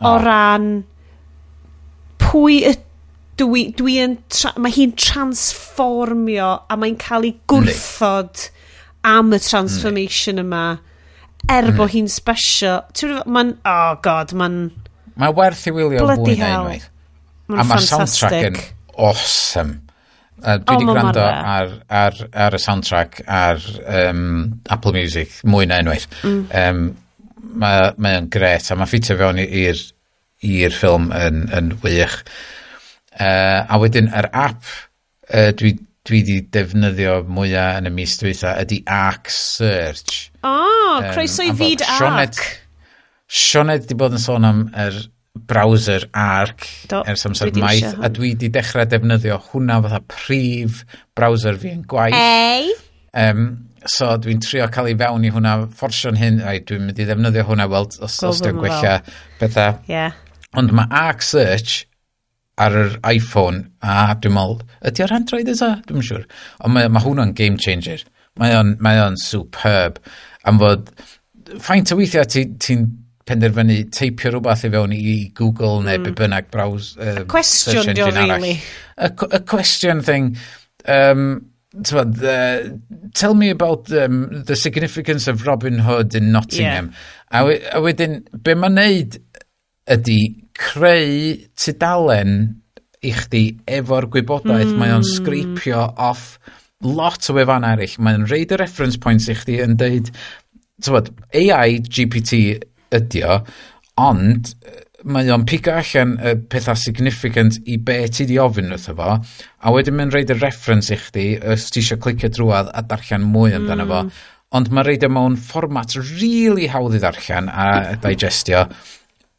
O 0.00 0.14
ah. 0.14 0.20
ran 0.22 0.70
pwy 2.20 2.62
y 2.70 2.74
dwi, 3.40 3.66
dwi 3.76 3.96
yn, 4.04 4.16
tra, 4.32 4.52
mae 4.60 4.72
hi'n 4.74 4.94
transformio 4.98 6.50
a 6.68 6.78
mae'n 6.80 6.98
cael 7.00 7.26
ei 7.28 7.34
gwrthod 7.50 8.48
am 9.06 9.32
y 9.32 9.40
transformation 9.40 10.42
yma 10.42 10.64
er 11.48 11.70
bod 11.70 11.72
mm-hmm. 11.72 11.94
hi'n 11.94 12.10
special. 12.12 12.82
Ti'n 12.96 13.20
Mae'n, 13.24 13.54
oh 13.68 13.92
god, 14.04 14.34
mae'n... 14.36 14.58
Mae 15.20 15.36
werth 15.36 15.66
i 15.68 15.74
wylio 15.74 16.04
mwy 16.04 16.36
na 16.40 16.50
unwaith. 16.60 16.90
A 17.50 17.64
mae'r 17.66 17.82
soundtrack 17.82 18.44
yn 18.52 18.58
awesome. 19.00 19.80
Uh, 20.40 20.56
dwi 20.56 20.78
wedi 20.78 20.86
oh, 20.86 20.92
gwrando 20.94 21.24
ar, 21.24 21.72
ar, 21.92 22.14
ar, 22.32 22.54
y 22.56 22.60
soundtrack 22.62 23.20
ar 23.28 23.60
um, 23.84 24.22
Apple 24.72 24.94
Music 24.96 25.34
mwy 25.44 25.68
na 25.68 25.82
unwaith. 25.82 26.06
Mm. 26.24 26.46
Um, 26.56 26.86
mae 27.60 27.90
ma 28.00 28.14
o'n 28.20 28.30
gret 28.32 28.70
a 28.70 28.78
mae 28.78 28.88
ffitio 28.88 29.18
fewn 29.20 29.42
i'r 29.42 30.74
ffilm 30.76 31.10
yn, 31.16 31.44
yn 31.56 31.74
wych. 31.84 32.16
Uh, 33.20 33.66
a 33.68 33.80
wedyn 33.82 34.08
yr 34.16 34.30
app 34.32 34.64
uh, 35.34 35.50
dwi 35.58 35.74
dwi 36.08 36.22
wedi 36.22 36.38
defnyddio 36.48 37.20
mwyaf 37.28 37.76
yn 37.82 37.90
y 37.90 37.92
mis 37.92 38.16
dwytha 38.22 38.54
ydy 38.62 38.80
Arc 38.88 39.28
Search. 39.34 40.30
O, 40.40 40.48
oh, 40.48 40.96
um, 40.96 41.10
croeso 41.12 41.44
i 41.44 41.52
fyd 41.56 41.84
Arc. 41.84 42.40
Sioned 43.30 43.84
wedi 43.84 43.98
bod 43.98 44.16
yn 44.16 44.22
sôn 44.22 44.48
am 44.48 44.62
yr 44.72 44.96
er, 44.96 45.02
browser 45.34 46.08
ARC 46.12 46.66
Do, 46.90 47.02
ers 47.06 47.24
amser 47.26 47.52
maith 47.54 47.94
a 48.02 48.10
dwi 48.10 48.32
wedi 48.34 48.50
dechrau 48.52 48.86
defnyddio 48.90 49.38
hwnna 49.50 49.78
fatha 49.84 50.00
prif 50.10 50.84
browser 51.16 51.58
fi 51.60 51.74
yn 51.76 51.84
gwaith. 51.90 52.16
Ei! 52.18 52.72
Um, 53.14 53.44
so 53.86 54.10
dwi'n 54.20 54.42
trio 54.42 54.66
cael 54.74 54.90
ei 54.90 54.96
fewn 54.98 55.26
i 55.26 55.30
hwnna, 55.34 55.54
fforsio'n 55.78 56.18
hyn, 56.20 56.40
ai 56.42 56.58
dwi'n 56.66 56.88
mynd 56.88 56.98
i 56.98 57.06
ddefnyddio 57.06 57.46
hwnna, 57.48 57.68
weld 57.70 57.96
os, 57.98 58.18
Gwb 58.18 58.32
os 58.32 58.42
dwi'n 58.44 58.58
gwella 58.58 58.96
bethau. 59.40 59.78
Yeah. 59.90 60.18
Ond 60.58 60.74
mae 60.74 60.90
ARC 60.90 61.22
Search 61.22 61.84
ar 62.60 62.74
yr 62.76 62.96
iPhone 63.08 63.68
a 63.80 64.10
dwi'n 64.20 64.34
meddwl, 64.36 64.64
ydy 64.90 65.06
ar 65.06 65.14
Android 65.16 65.48
ydw? 65.54 65.70
Dwi'n 65.88 66.08
siŵr. 66.10 66.26
Ond 66.66 66.74
mae, 66.74 66.90
mae 66.92 67.06
hwnna'n 67.06 67.36
game 67.38 67.60
changer. 67.62 68.02
Mae 68.40 68.58
o'n, 68.58 68.74
mae 68.82 68.98
on 69.02 69.16
superb. 69.20 70.02
Am 70.48 70.58
fod, 70.60 70.90
ffaint 71.62 71.94
o 71.94 71.98
weithiau 71.98 72.26
ti'n 72.30 72.58
ti 72.62 72.76
penderfynu 73.30 73.78
teipio 73.94 74.34
rhywbeth 74.34 74.66
i 74.66 74.72
fewn 74.74 74.96
i 74.96 75.14
Google 75.38 75.84
neu 75.86 76.02
mm. 76.02 76.16
bynnag 76.18 76.50
browse 76.52 76.98
uh, 76.98 77.22
cwestiwn 77.30 77.94
di 77.94 78.10
really. 78.10 78.56
y, 78.58 78.60
A 79.00 79.40
question 79.40 80.02
thing 80.02 80.36
um, 80.86 81.50
Tywad, 81.72 82.18
uh, 82.22 82.76
tell 83.14 83.34
me 83.34 83.48
about 83.48 83.92
um, 83.92 84.42
the 84.44 84.56
significance 84.56 85.28
of 85.28 85.46
Robin 85.46 85.78
Hood 85.78 86.16
in 86.16 86.32
Nottingham. 86.32 86.92
Yeah. 87.30 87.42
A, 87.42 87.78
a 87.78 87.80
wedyn, 87.80 88.24
be 88.42 88.56
mae'n 88.58 88.74
neud 88.74 89.18
ydy 89.86 90.18
creu 90.58 91.36
tudalen 91.54 92.32
i 93.06 93.12
chdi 93.14 93.44
efo'r 93.70 94.08
gwybodaeth. 94.10 94.72
Mm. 94.72 94.80
Mae 94.82 94.96
o'n 94.96 95.04
hmm. 95.04 95.14
sgripio 95.14 95.84
off 95.94 96.40
lot 96.82 97.30
o 97.30 97.38
wefan 97.38 97.68
eraill. 97.68 97.94
Mae'n 98.02 98.26
reid 98.26 98.50
y 98.50 98.58
reference 98.58 98.98
points 98.98 99.30
i 99.30 99.38
chdi 99.38 99.60
yn 99.62 99.78
deud, 99.78 100.10
tywod, 100.82 101.12
AI, 101.38 101.78
GPT 101.86 102.58
ydi 102.96 103.24
o, 103.26 103.40
ond 104.00 104.54
mae 105.04 105.30
o'n 105.32 105.46
pigo 105.48 105.72
allan 105.80 106.16
y 106.20 106.34
pethau 106.52 106.76
significant 106.76 107.56
i 107.70 107.78
be 107.80 108.02
ti 108.12 108.26
di 108.28 108.36
ofyn 108.40 108.72
wrtho 108.74 108.94
fo, 108.98 109.14
a 109.60 109.72
wedyn 109.72 109.96
mae'n 109.96 110.12
reid 110.14 110.32
y 110.32 110.36
reference 110.40 110.92
i 110.92 110.98
chdi 111.00 111.28
os 111.40 111.70
ti 111.72 111.80
eisiau 111.82 112.00
clicio 112.02 112.30
drwad 112.36 112.72
a 112.76 112.82
darllen 112.86 113.24
mwy 113.32 113.54
amdano 113.56 113.86
mm. 113.86 113.92
fo. 113.92 114.02
Hmm. 114.02 114.26
Ond 114.58 114.72
mae'n 114.74 114.86
reid 114.88 115.06
y 115.06 115.08
e 115.08 115.14
mewn 115.14 115.38
fformat 115.38 115.94
really 116.00 116.66
hawdd 116.72 116.96
i 116.98 117.00
ddarllen 117.02 117.48
a 117.52 117.68
digestio. 118.02 118.66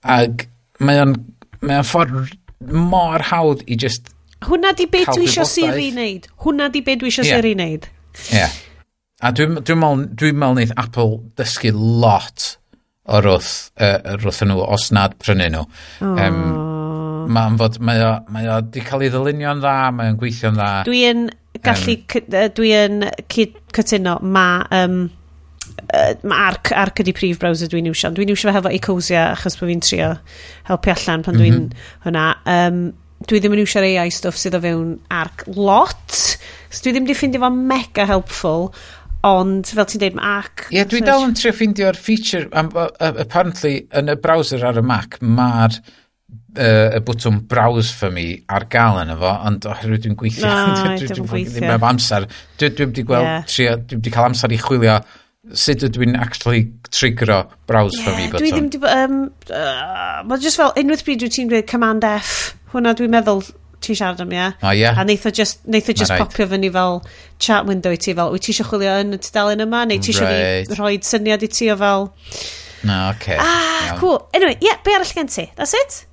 Ac 0.08 0.48
mae 0.80 1.02
o'n 1.04 1.18
mae 1.62 1.82
o'n 1.82 1.88
ffordd 1.88 2.34
mor 2.72 3.28
hawdd 3.30 3.66
i 3.68 3.78
just... 3.78 4.10
Hwna 4.48 4.74
di 4.78 4.88
beth 4.90 5.12
dwi 5.14 5.28
eisiau 5.28 5.46
Siri 5.46 5.92
wneud. 5.92 6.26
Hwna 6.42 6.72
di 6.74 6.82
beth 6.86 7.04
dwi 7.04 7.12
eisiau 7.12 7.28
yeah. 7.28 7.38
Siri 7.38 7.54
wneud. 7.58 7.86
Ie. 8.32 8.40
Yeah. 8.40 8.58
A 9.22 9.30
dwi'n 9.38 9.60
dwi 9.62 9.78
meddwl 9.78 10.08
dwi 10.18 10.32
wneud 10.34 10.74
Apple 10.82 11.20
dysgu 11.38 11.76
lot 11.76 12.56
o'r 13.10 13.30
wrth, 13.32 13.54
uh, 13.82 14.18
wrth 14.20 14.44
nhw 14.46 14.66
os 14.68 14.90
nad 14.96 15.16
prynu 15.22 15.48
nhw. 15.54 15.64
Oh. 16.06 16.20
Um, 16.22 16.42
mae'n 17.32 17.58
fod, 17.60 17.80
mae 17.86 18.04
o, 18.06 18.12
mae 18.34 18.50
o 18.52 18.60
di 18.66 18.84
cael 18.86 19.06
ei 19.08 19.14
ddylunio'n 19.14 19.64
dda, 19.64 19.78
mae 19.96 20.12
o'n 20.12 20.20
gweithio'n 20.22 20.58
dda. 20.58 20.70
Dwi 20.90 21.02
yn 21.10 21.26
gallu, 21.66 21.98
um, 21.98 22.46
dwi 22.60 22.76
yn 22.82 23.02
cytuno, 23.32 24.20
mae... 24.22 24.70
Um, 24.84 25.02
ma 26.28 26.38
arc, 26.48 26.72
arc 26.78 27.02
ydi 27.04 27.12
prif 27.16 27.40
browser 27.42 27.70
dwi'n 27.72 27.90
iwsio. 27.90 28.12
Dwi'n 28.16 28.32
iwsio 28.32 28.48
fe 28.48 28.56
hefo 28.56 28.72
Ecosia 28.72 29.26
achos 29.34 29.58
bod 29.60 29.72
fi'n 29.72 29.84
trio 29.84 30.10
helpu 30.70 30.92
allan 30.94 31.24
pan 31.26 31.36
dwi'n 31.36 31.58
mm 31.58 31.66
-hmm. 31.66 31.88
hwnna. 32.06 32.26
Um, 32.48 32.80
dwi 33.28 33.42
ddim 33.42 33.56
yn 33.56 33.64
iwsio'r 33.64 33.88
AI 33.90 34.10
stuff 34.14 34.40
sydd 34.40 34.58
o 34.58 34.62
fewn 34.64 34.96
arc 35.14 35.44
lot. 35.48 36.18
So 36.70 36.86
dwi 36.86 36.96
ddim 36.96 37.08
wedi 37.08 37.18
ffeindio 37.18 37.44
fo 37.44 37.52
mega 37.54 38.08
helpful 38.10 38.70
ond 39.28 39.70
fel 39.70 39.88
ti'n 39.90 40.02
deud 40.02 40.18
mae 40.18 40.36
ac 40.42 40.68
Ie, 40.70 40.80
yeah, 40.80 40.88
dwi 40.90 41.02
dal 41.06 41.26
yn 41.28 41.36
trio 41.38 41.54
ffeindio'r 41.54 41.98
feature 42.00 42.48
um, 42.58 42.72
uh, 42.74 42.90
apparently 43.22 43.82
yn 43.98 44.12
y 44.12 44.18
browser 44.22 44.64
ar 44.66 44.80
y 44.82 44.86
Mac 44.86 45.20
mae'r 45.22 45.78
uh, 46.58 46.98
y 46.98 47.02
bwtwm 47.06 47.42
browse 47.52 47.94
for 47.98 48.14
me 48.14 48.26
ar 48.52 48.66
gael 48.72 49.02
yn 49.04 49.14
efo 49.16 49.34
ond 49.50 49.68
oherwydd 49.70 50.06
dwi'n 50.08 50.18
gweithio 50.20 50.50
no, 50.50 50.76
dwi, 50.98 51.10
dwi'n 51.14 51.30
gweithio 51.30 51.58
ddim 51.58 51.76
efo 51.78 51.90
amser 51.92 52.28
dwi, 52.32 52.70
dwi 52.70 52.88
wedi 52.88 53.08
gweld 53.12 53.30
yeah. 53.30 53.50
trio, 53.50 53.76
dwi 53.82 54.00
wedi 54.00 54.16
cael 54.18 54.30
amser 54.32 54.56
i 54.56 54.62
chwilio 54.62 55.00
sut 55.58 55.86
ydw 55.88 56.06
i'n 56.06 56.18
actually 56.22 56.68
triggero 56.94 57.44
browse 57.70 57.98
yeah, 57.98 58.06
for 58.06 58.18
me 58.18 58.28
button 58.30 58.70
dwi 58.74 58.82
ddim 58.82 58.90
um, 58.90 59.24
uh, 59.54 60.22
mae 60.26 60.44
just 60.44 60.62
fel 60.62 60.74
unwaith 60.82 61.06
bryd 61.08 61.22
dwi 61.24 61.32
ti'n 61.34 61.50
dweud 61.52 61.70
command 61.70 62.06
F 62.10 62.56
hwnna 62.74 62.94
dwi'n 62.98 63.14
meddwl 63.14 63.46
ti 63.82 63.96
siarad 63.98 64.22
am 64.24 64.34
ia. 64.36 64.52
O, 64.62 64.74
ie. 64.78 64.88
A 64.88 65.06
neith 65.08 65.26
o 65.28 65.34
just, 65.36 65.64
neith 65.66 65.90
o 65.90 65.96
just 65.98 66.14
popio 66.14 66.48
fyny 66.52 66.72
fel 66.74 67.02
chat 67.42 67.68
window 67.70 67.94
i 67.94 68.00
ti 68.02 68.16
fel, 68.18 68.34
wyt 68.34 68.46
ti 68.46 68.54
eisiau 68.54 68.70
chwilio 68.70 68.98
yn 69.04 69.18
y 69.18 69.22
tudalen 69.22 69.66
yma, 69.66 69.86
neu 69.90 70.02
ti 70.02 70.14
eisiau 70.14 70.30
right. 70.30 70.76
rhoi 70.78 71.00
syniad 71.06 71.46
i 71.46 71.50
ti 71.52 71.72
o 71.74 71.78
fel... 71.82 72.12
No, 72.84 73.12
okay. 73.14 73.38
Ah, 73.38 73.92
Iawn. 73.92 74.00
cool. 74.00 74.30
Anyway, 74.34 74.56
ie, 74.58 74.70
yeah, 74.70 74.80
be 74.86 74.94
arall 74.98 75.14
gen 75.14 75.30
ti? 75.30 75.52
That's 75.56 75.74
it? 75.78 76.06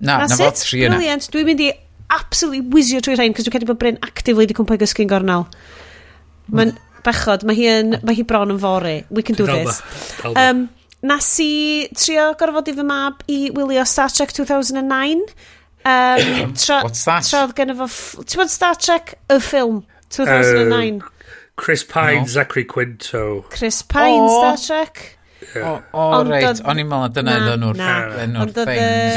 Na, 0.00 0.18
That's 0.18 0.38
na 0.38 0.50
fo 0.50 0.54
tri 0.58 0.82
yna. 0.86 0.96
Brilliant. 0.98 1.28
Dwi'n 1.32 1.46
mynd 1.50 1.62
i 1.62 1.70
absolutely 2.14 2.64
wizio 2.74 3.02
trwy 3.02 3.18
rhain, 3.18 3.34
cos 3.36 3.46
dwi'n 3.46 3.58
cedi 3.58 3.68
bod 3.68 3.78
Bryn 3.82 4.00
actively 4.06 4.48
di 4.50 4.56
cwmpau 4.56 4.80
gysgu'n 4.80 5.10
gornel. 5.10 5.46
Mae'n 6.54 6.74
bechod, 7.06 7.46
mae 7.46 7.58
hi, 7.58 7.68
yn, 7.70 8.00
mae 8.06 8.18
hi 8.18 8.26
bron 8.26 8.54
yn 8.54 8.58
fori. 8.62 8.98
We 9.10 9.22
can 9.26 9.38
do 9.38 9.46
this. 9.46 9.80
Um, 10.34 10.66
nas 11.06 11.28
i 11.42 11.86
trio 11.94 12.32
gorfod 12.40 12.70
i 12.70 12.74
fy 12.76 12.86
mab 12.86 13.22
i 13.30 13.38
wylio 13.54 13.84
Star 13.86 14.10
Trek 14.12 14.34
2009 14.34 15.22
Um, 15.86 16.54
tra, 16.54 16.82
What's 16.82 17.04
that? 17.04 17.22
Tra 17.30 17.44
oedd 17.46 17.54
gen 17.58 17.70
efo... 17.76 17.86
Ti'n 18.26 18.40
bod 18.42 18.50
Star 18.50 18.78
Trek 18.80 19.14
y 19.30 19.36
ffilm? 19.38 19.84
2009. 20.16 20.98
Uh, 20.98 21.12
Chris 21.56 21.84
Pine, 21.84 22.24
no. 22.24 22.26
Zachary 22.26 22.64
Quinto. 22.64 23.42
Chris 23.50 23.82
Pine, 23.82 24.24
oh. 24.26 24.40
Star 24.40 24.56
Trek. 24.66 25.16
Yeah. 25.54 25.82
O, 25.92 25.98
o 25.98 26.04
ond 26.16 26.32
reit, 26.32 26.60
o'n 26.64 26.80
i'n 26.80 26.88
meddwl 26.88 27.12
dyna 27.14 27.34
enw'r 27.54 27.80
enw'r 28.24 28.50
thing, 28.56 28.70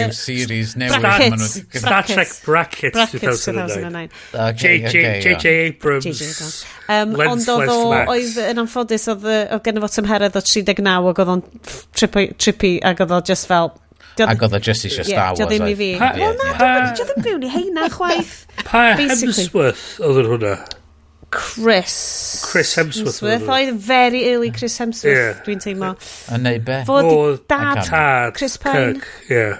yw 0.03 0.11
series 0.15 0.73
newydd. 0.77 1.01
Brackets, 1.01 1.55
Star 1.79 2.05
Trek 2.05 2.33
Brackets, 2.45 2.95
brackets 2.95 3.45
2009. 3.47 4.11
2009. 4.35 4.59
J.J. 4.59 5.33
okay, 5.33 5.55
Abrams, 5.71 6.21
um, 6.91 7.15
Lens 7.17 7.47
Ond 7.47 7.51
oedd 7.55 7.73
o, 7.73 7.79
oedd 8.13 8.39
yn 8.45 8.63
anffodus, 8.65 9.07
oedd 9.15 9.27
gen 9.65 9.81
efo 9.81 9.91
tymheredd 9.95 10.37
o 10.37 10.43
39 10.43 11.09
ac 11.13 11.23
oedd 11.23 11.33
o'n 11.35 11.45
trippy 11.95 12.75
ac 12.91 13.03
oedd 13.07 13.15
o 13.15 13.21
just 13.31 13.49
fel, 13.49 13.73
Ac 14.27 14.43
oedd 14.47 14.57
o 14.57 14.59
just 14.63 14.85
eisiau 14.87 15.05
isio 15.05 15.13
Star 15.13 15.29
Wars. 15.31 15.39
Dio 15.39 15.47
ddim 15.51 15.69
i 15.69 15.77
fi. 15.79 15.89
Wel, 15.99 16.35
na, 16.39 16.49
diodd 16.97 17.13
yn 17.15 17.25
byw 17.27 17.39
ni 17.43 17.53
heina 17.53 17.87
chwaith. 17.95 18.35
Pa 18.67 18.83
Hemsworth 18.99 19.85
oedd 20.03 20.21
yn 20.23 20.29
hwnna? 20.33 20.53
Chris. 21.29 21.95
Chris 22.49 22.73
Hemsworth. 22.79 23.21
Hemsworth. 23.21 23.49
Oedd 23.53 23.73
very 23.85 24.23
early 24.31 24.51
Chris 24.51 24.77
Hemsworth, 24.81 25.13
yeah. 25.13 25.41
dwi'n 25.45 25.61
teimlo. 25.63 25.93
Yn 26.33 26.45
neu 26.47 26.59
be? 26.65 26.81
Fod 26.89 27.09
i 27.11 27.17
dad 27.51 27.83
Tad, 27.85 28.35
Chris 28.37 28.57
Pine. 28.57 28.99
Kirk, 28.99 29.29
Yeah. 29.29 29.57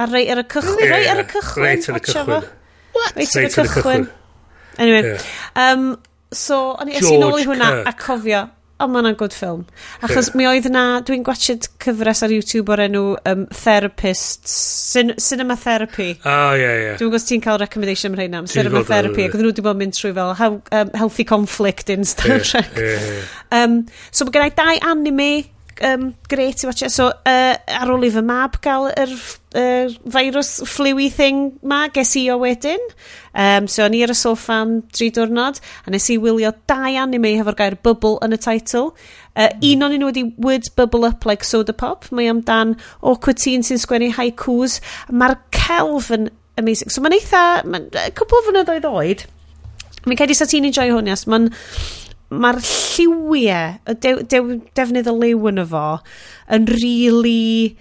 A 0.00 0.06
rei 0.08 0.28
ar 0.32 0.40
y 0.40 0.46
cychwyn. 0.48 0.78
Yeah. 0.80 0.94
Rei 0.94 1.08
ar 1.12 1.18
y 1.20 1.26
cychwyn. 1.28 1.64
Reit 1.64 1.88
ar 1.90 1.98
y 1.98 2.04
cychwyn. 2.06 2.46
What? 2.96 3.16
Reit 3.18 3.34
ar 3.36 3.44
y 3.44 3.50
cychwyn. 3.56 4.06
Anyway. 4.78 5.02
Yeah. 5.10 5.26
Um, 5.56 5.90
so, 6.32 6.60
o'n 6.80 6.88
i 6.88 7.00
ôl 7.04 7.40
i 7.40 7.44
hwnna 7.48 7.70
a 7.88 7.92
cofio 7.98 8.46
ond 8.80 8.94
mae'n 8.94 9.16
good 9.20 9.34
film. 9.36 9.64
Achos 10.06 10.32
mi 10.38 10.46
oedd 10.48 10.68
na, 10.72 10.84
dwi'n 11.06 11.24
gwachod 11.26 11.68
cyfres 11.82 12.22
ar 12.26 12.34
YouTube 12.34 12.72
o'r 12.72 12.84
enw 12.86 13.04
um, 13.30 13.44
Therapist, 13.62 14.48
Cin 14.50 15.14
Cinema 15.20 15.56
Therapy. 15.60 16.14
Ah, 16.24 16.50
oh, 16.50 16.56
ie, 16.56 16.62
yeah, 16.62 16.74
ie. 16.74 16.84
Yeah. 16.88 16.98
Dwi'n 17.00 17.12
gwybod 17.12 17.28
ti'n 17.28 17.44
cael 17.44 17.60
recommendation 17.62 18.12
am 18.12 18.18
rhain 18.18 18.36
am 18.40 18.50
Cinema 18.50 18.84
Therapy, 18.88 19.26
ac 19.28 19.36
oedd 19.36 19.44
nhw 19.44 19.52
wedi 19.52 19.66
bod 19.66 19.78
yn 19.78 19.84
mynd 19.84 19.96
trwy 19.98 20.12
fel 20.16 20.34
how, 20.40 20.58
um, 20.80 20.92
Healthy 20.96 21.28
Conflict 21.28 21.92
in 21.92 22.08
Star 22.08 22.36
yeah, 22.38 22.44
Trek. 22.52 22.74
Yeah, 22.76 22.96
yeah, 22.96 23.16
yeah. 23.20 23.64
Um, 23.64 23.80
so 24.10 24.26
mae 24.26 24.36
gennau 24.38 24.54
dau 24.58 24.76
anime 24.94 25.30
um, 25.80 26.14
great 26.28 26.62
i 26.64 26.66
watch 26.66 26.82
it. 26.82 26.92
So, 26.92 27.08
uh, 27.08 27.54
ar 27.80 27.90
ôl 27.92 28.06
i 28.06 28.10
fy 28.12 28.22
mab 28.24 28.58
gael 28.64 28.88
yr 28.90 29.12
uh, 29.14 29.92
virus 30.16 30.52
fluey 30.68 31.08
thing 31.12 31.58
ma, 31.62 31.86
ges 31.94 32.14
i 32.20 32.26
o 32.32 32.38
wedyn. 32.42 32.82
Um, 33.34 33.68
so, 33.70 33.84
o'n 33.86 33.96
i 33.96 34.02
ar 34.04 34.12
y 34.12 34.18
sofa 34.18 34.60
am 34.64 34.76
dri 34.94 35.10
diwrnod, 35.14 35.60
a 35.86 35.94
nes 35.94 36.10
i 36.12 36.18
wylio 36.20 36.52
dau 36.70 36.98
anime 37.04 37.32
hefo'r 37.38 37.58
gair 37.58 37.78
bubble 37.84 38.18
yn 38.26 38.36
y 38.36 38.40
title. 38.40 38.90
Uh, 39.34 39.48
un 39.70 39.86
o'n 39.86 39.96
nhw 39.96 40.10
wedi 40.10 40.26
words 40.42 40.72
bubble 40.74 41.08
up 41.08 41.26
like 41.28 41.46
soda 41.46 41.72
pop. 41.72 42.08
Mae 42.14 42.30
amdan 42.32 42.76
awkward 43.00 43.40
teen 43.40 43.64
sy'n 43.66 43.80
sgwennu 43.80 44.12
haikus. 44.18 44.80
Mae'r 45.10 45.38
celf 45.56 46.10
yn 46.16 46.30
amazing. 46.60 46.92
So, 46.92 47.02
mae'n 47.04 47.16
eitha, 47.18 47.44
mae'n 47.66 47.90
cwbl 48.18 48.40
o 48.40 48.46
fynyddoedd 48.50 48.90
oed. 48.90 49.26
Mi'n 50.08 50.16
cael 50.16 50.32
ei 50.32 50.36
sa 50.38 50.48
ti'n 50.48 50.68
enjoy 50.68 50.88
hwn, 50.94 51.10
yes. 51.10 51.26
Mae'n 51.28 51.50
mae'r 52.30 52.60
lliwiau, 52.62 53.76
y 53.90 53.94
dew, 54.04 54.24
de, 54.30 54.40
defnydd 54.78 55.10
y 55.10 55.14
liw 55.18 55.46
yn 55.52 55.62
efo, 55.66 55.86
yn 56.56 56.68
really... 56.70 57.76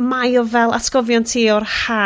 Mae 0.00 0.32
o 0.40 0.46
fel 0.48 0.72
atgofion 0.72 1.26
ti 1.28 1.42
o'r 1.52 1.66
ha 1.68 2.04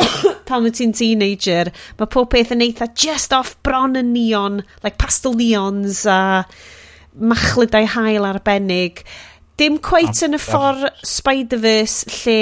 pan 0.48 0.64
wyt 0.64 0.78
ti'n 0.78 0.94
teenager. 0.96 1.68
Mae 1.98 2.08
pob 2.08 2.30
peth 2.32 2.54
yn 2.54 2.64
eitha 2.64 2.88
just 2.96 3.34
off 3.36 3.54
bron 3.66 3.98
yn 4.00 4.14
neon, 4.14 4.62
like 4.84 4.96
pastel 5.00 5.36
neons 5.36 6.06
a 6.08 6.46
machlydau 7.14 7.86
hael 7.94 8.26
arbennig. 8.28 9.04
Dim 9.60 9.76
cweit 9.84 10.24
yn 10.26 10.34
y 10.34 10.40
ffordd 10.42 10.88
Spider-Verse 11.06 12.08
lle 12.22 12.40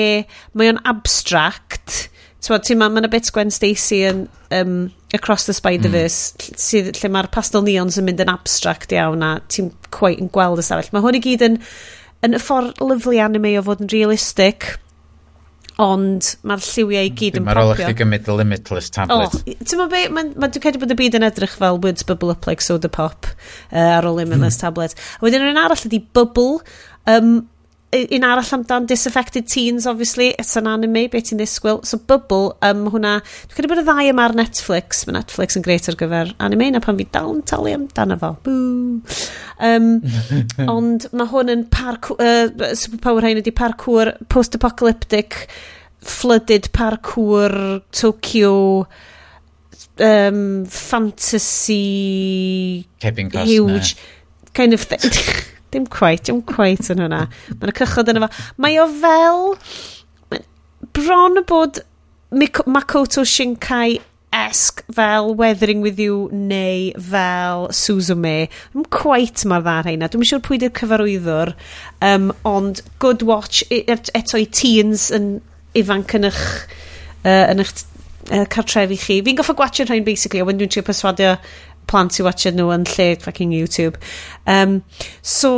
mae 0.56 0.70
o'n 0.72 0.80
abstract, 0.88 2.06
Tywod, 2.42 2.64
ti'n 2.66 2.80
ma, 2.80 2.88
mae'n 2.90 3.04
yna 3.04 3.10
bit 3.12 3.28
Gwen 3.34 3.52
Stacy 3.54 4.00
yn 4.08 4.24
um, 4.50 4.76
Across 5.14 5.46
the 5.46 5.54
Spider-Verse, 5.54 6.32
mm. 6.34 6.58
sydd, 6.58 6.88
lle 6.98 7.10
mae'r 7.14 7.30
pastel 7.30 7.62
neons 7.62 8.00
yn 8.00 8.08
mynd 8.08 8.22
yn 8.24 8.32
abstract 8.32 8.94
iawn 8.96 9.22
a 9.22 9.36
ti'n 9.46 9.70
quite 9.94 10.18
yn 10.18 10.30
gweld 10.34 10.58
y 10.58 10.64
stafell. 10.66 10.90
Mae 10.90 11.04
hwn 11.04 11.20
i 11.20 11.22
gyd 11.22 11.44
yn, 11.46 11.60
yn 12.26 12.34
y 12.34 12.40
ffordd 12.42 12.82
lyflu 12.82 13.20
anime 13.22 13.54
o 13.60 13.62
fod 13.68 13.84
yn 13.84 13.92
realistic, 13.94 14.72
ond 15.82 16.32
mae'r 16.42 16.66
lliwiau 16.66 17.06
i 17.06 17.12
mm, 17.12 17.18
gyd 17.20 17.38
yn 17.38 17.46
popio. 17.46 17.48
Mae'r 17.52 17.62
olach 17.62 17.84
chi 17.84 17.96
gymryd 18.02 18.26
y 18.26 18.36
limitless 18.40 18.90
tablet. 18.98 19.38
O, 19.38 19.56
ti'n 19.62 19.80
ma 19.80 19.88
be, 19.94 20.02
ma, 20.10 20.26
ma, 20.34 20.50
dwi'n 20.50 20.66
credu 20.66 20.82
bod 20.82 20.96
y 20.96 20.98
byd 20.98 21.20
yn 21.20 21.28
edrych 21.30 21.54
fel 21.62 21.78
words 21.78 22.06
bubble 22.08 22.34
up 22.34 22.50
like 22.50 22.64
soda 22.64 22.90
pop 22.92 23.30
uh, 23.30 23.78
ar 23.78 24.10
ôl 24.10 24.18
limitless 24.18 24.58
hmm. 24.58 24.66
tablet. 24.66 24.98
A 25.20 25.24
wedyn 25.24 25.46
yn 25.46 25.62
arall 25.62 25.86
ydi 25.86 26.02
bubble, 26.10 26.58
um, 27.06 27.36
un 27.92 28.24
arall 28.24 28.52
amdan 28.56 28.86
Disaffected 28.86 29.46
Teens, 29.46 29.86
obviously, 29.86 30.28
it's 30.38 30.56
an 30.56 30.66
anime, 30.70 31.08
beth 31.12 31.26
ti'n 31.28 31.40
ddisgwyl. 31.40 31.82
So 31.84 31.98
Bubble, 31.98 32.56
um, 32.64 32.86
hwnna, 32.92 33.18
dwi'n 33.20 33.56
credu 33.58 33.68
bod 33.68 33.82
y 33.82 33.84
ddau 33.84 34.08
yma 34.08 34.24
ar 34.28 34.34
Netflix, 34.38 35.02
mae 35.04 35.18
Netflix 35.18 35.58
yn 35.60 35.66
greit 35.66 35.88
ar 35.90 35.98
gyfer 36.00 36.32
anime, 36.40 36.70
na 36.72 36.80
pan 36.84 36.96
fi 36.96 37.04
dal 37.12 37.34
yn 37.34 37.42
talu 37.48 37.74
amdano 37.76 38.16
fo. 38.22 38.30
Boo. 38.46 39.02
Um, 39.60 39.90
ond 40.76 41.00
mae 41.12 41.28
hwn 41.34 41.52
yn 41.52 41.66
parkour, 41.72 42.16
uh, 42.16 42.72
superpower 42.80 43.28
hyn 43.28 43.42
ydi 43.42 43.52
parkour, 43.60 44.14
post-apocalyptic, 44.32 45.30
flooded 46.00 46.72
parkour, 46.72 47.52
Tokyo, 47.92 48.56
um, 50.00 50.64
fantasy... 50.64 51.84
Kevin 53.04 53.28
Costner. 53.28 53.52
Huge, 53.52 53.96
kind 54.56 54.72
of 54.72 54.80
thing. 54.80 55.12
Dim 55.72 55.88
quite, 55.88 56.28
dim 56.28 56.42
quite 56.44 56.92
yn 56.92 57.02
hwnna. 57.06 57.24
Mae'n 57.56 57.72
y 57.72 57.76
cychod 57.80 58.12
yna 58.12 58.26
fo. 58.26 58.46
Mae 58.60 58.78
o 58.82 58.86
fel... 59.00 59.44
Bron 60.92 61.38
y 61.38 61.44
bod 61.46 61.78
Mik 62.34 62.64
Makoto 62.66 63.22
Shinkai 63.28 64.00
esg 64.32 64.80
fel 64.92 65.34
Weathering 65.36 65.82
With 65.84 66.00
You 66.00 66.28
neu 66.32 66.92
fel 66.96 67.68
Suzume. 67.76 68.48
Dim 68.72 68.84
quite 68.90 69.44
mor 69.48 69.62
dda 69.64 69.82
heina. 69.86 70.08
Dwi'n 70.08 70.28
siŵr 70.28 70.42
pwy 70.44 70.58
di'r 70.62 70.72
cyfarwyddwr. 70.78 71.52
Um, 72.04 72.30
ond 72.48 72.82
good 73.02 73.24
watch 73.28 73.62
et, 73.68 73.88
er, 73.92 74.02
eto 74.16 74.40
i 74.40 74.48
teens 74.48 75.10
yn 75.14 75.34
ifanc 75.78 76.16
yn 76.18 76.28
eich, 76.30 76.44
uh, 77.22 77.44
yn 77.52 77.62
eich 77.62 77.74
uh, 78.30 78.46
cartrefi 78.52 78.98
chi. 79.00 79.20
Fi'n 79.24 79.38
goffa 79.38 79.56
gwachio'r 79.58 79.92
rhain 79.92 80.08
basically 80.08 80.42
a 80.42 80.48
wedyn 80.48 80.64
dwi'n 80.64 80.72
trio 80.72 80.86
perswadio 80.88 81.36
plant 81.90 82.18
i 82.20 82.24
watch 82.26 82.48
nhw 82.48 82.70
yn 82.74 82.86
lle 82.94 83.08
fucking 83.22 83.52
YouTube. 83.54 84.00
Um, 84.46 84.80
so, 85.22 85.52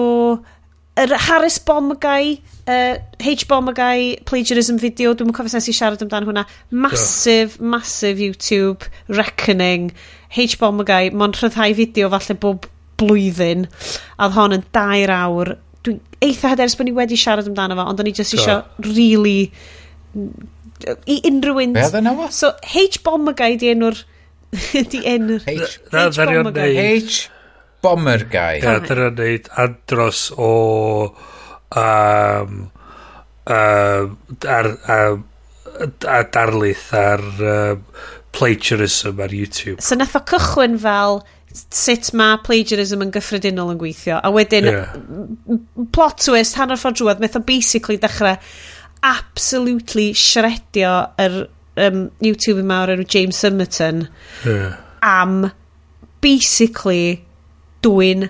yr 0.98 1.14
er 1.14 1.24
Harris 1.26 1.58
Bomgai, 1.58 2.38
uh, 2.70 2.96
H 3.22 3.46
Bomgai 3.50 4.20
plagiarism 4.28 4.78
video, 4.82 5.14
dwi'n 5.14 5.30
mwyn 5.30 5.36
cofio 5.36 5.58
nes 5.58 5.68
i 5.70 5.74
siarad 5.76 6.04
amdano 6.04 6.30
hwnna. 6.30 6.46
Massive, 6.70 7.58
yeah. 7.58 7.70
massive 7.74 8.22
YouTube 8.22 8.88
reckoning. 9.08 9.90
H 10.34 10.58
Bomgai, 10.60 11.10
mae'n 11.10 11.36
rhyddhau 11.38 11.76
fideo 11.80 12.10
falle 12.14 12.38
bob 12.40 12.70
blwyddyn, 13.00 13.68
a 14.18 14.28
oedd 14.28 14.36
hon 14.38 14.58
yn 14.58 14.66
dair 14.74 15.12
awr. 15.14 15.56
Dwi'n 15.84 16.00
eitha 16.24 16.54
hyder 16.54 16.74
bod 16.78 16.88
ni 16.88 16.96
wedi 16.96 17.18
siarad 17.20 17.50
amdano 17.50 17.76
fo, 17.78 17.86
ond 17.90 18.02
o'n 18.02 18.10
i 18.10 18.14
just 18.14 18.34
sure. 18.34 18.42
eisiau 18.42 18.94
really 18.94 19.50
i 21.10 21.20
unrhyw 21.26 21.60
un. 21.64 21.76
So, 22.30 22.52
H 22.62 23.02
Bomgai 23.04 23.54
di 23.60 23.70
enw'r 23.72 24.04
Di 24.92 25.02
enw'r... 25.15 25.44
H. 25.50 25.78
Na, 25.92 26.08
dda 26.10 26.28
ni'n 26.31 26.50
neud... 26.50 26.81
H. 26.81 27.23
Bomber 27.84 28.24
Guy. 28.33 28.62
Ie, 28.62 28.81
dda 28.84 28.99
ni'n 29.00 29.18
neud 29.20 29.52
andros 29.65 30.26
o... 30.39 30.50
Um, 31.74 32.58
um, 33.50 34.18
ar, 34.47 34.68
um, 34.94 35.24
a 36.07 36.20
darlith 36.31 36.92
ar 36.94 37.24
um, 37.42 37.86
plagiarism 38.34 39.23
ar 39.23 39.34
YouTube. 39.34 39.81
So 39.83 39.99
nath 39.99 40.15
o 40.18 40.23
cychwyn 40.28 40.78
fel 40.83 41.23
sut 41.55 42.10
mae 42.18 42.39
plagiarism 42.47 43.05
yn 43.05 43.12
gyffredinol 43.15 43.74
yn 43.74 43.81
gweithio. 43.81 44.18
A 44.18 44.31
wedyn, 44.34 44.70
yeah. 44.70 44.94
plot 45.94 46.24
twist, 46.24 46.58
hanner 46.58 46.81
ffordd 46.81 46.99
drwodd, 46.99 47.23
o 47.23 47.42
basically 47.47 47.99
dechrau 48.02 48.34
absolutely 49.05 50.12
shredio 50.16 50.97
yr 51.20 51.44
um, 51.76 52.08
YouTube 52.22 52.62
yma 52.62 52.82
o'r 52.84 52.94
enw 52.94 53.06
James 53.10 53.40
Summerton 53.42 54.06
yeah. 54.46 54.78
am 55.02 55.50
basically 56.24 57.24
dwy'n 57.84 58.28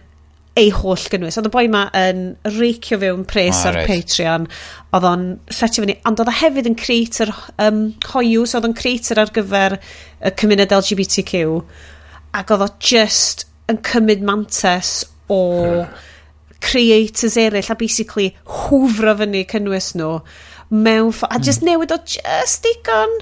ei 0.59 0.71
holl 0.71 1.09
gynnwys. 1.11 1.37
Oedd 1.39 1.49
y 1.49 1.53
boi 1.55 1.65
ma 1.71 1.89
yn 1.99 2.25
reicio 2.47 2.99
fewn 3.03 3.25
pres 3.27 3.65
ah, 3.65 3.73
ar 3.73 3.81
right. 3.81 3.91
Patreon. 3.91 4.47
Oedd 4.95 5.09
o'n 5.09 5.27
lletio 5.51 5.83
fyny. 5.83 5.97
Ond 6.07 6.23
oedd 6.23 6.31
o 6.31 6.37
hefyd 6.43 6.71
yn 6.71 6.79
creator 6.79 7.33
um, 7.63 7.83
hoiw, 8.13 8.47
so 8.47 8.61
oedd 8.61 8.71
o'n 8.71 8.79
creator 8.79 9.23
ar 9.23 9.35
gyfer 9.35 9.79
y 9.79 10.35
cymuned 10.39 10.75
LGBTQ. 10.79 11.45
Ac 12.39 12.55
oedd 12.55 12.67
o 12.69 12.71
just 12.79 13.49
yn 13.71 13.83
cymryd 13.87 14.23
mantes 14.27 14.97
o 15.33 15.43
yeah. 15.65 16.09
creators 16.63 17.39
eraill 17.41 17.73
a 17.73 17.79
basically 17.81 18.31
hwfro 18.47 19.17
fyny 19.19 19.43
cynnwys 19.51 19.95
nhw. 19.99 20.19
No 20.21 20.53
mewn 20.75 21.13
ffordd, 21.15 21.31
a 21.31 21.39
hmm. 21.39 21.47
just 21.47 21.65
newid 21.67 21.95
o 21.95 22.01
just 22.09 22.67
digon. 22.67 23.21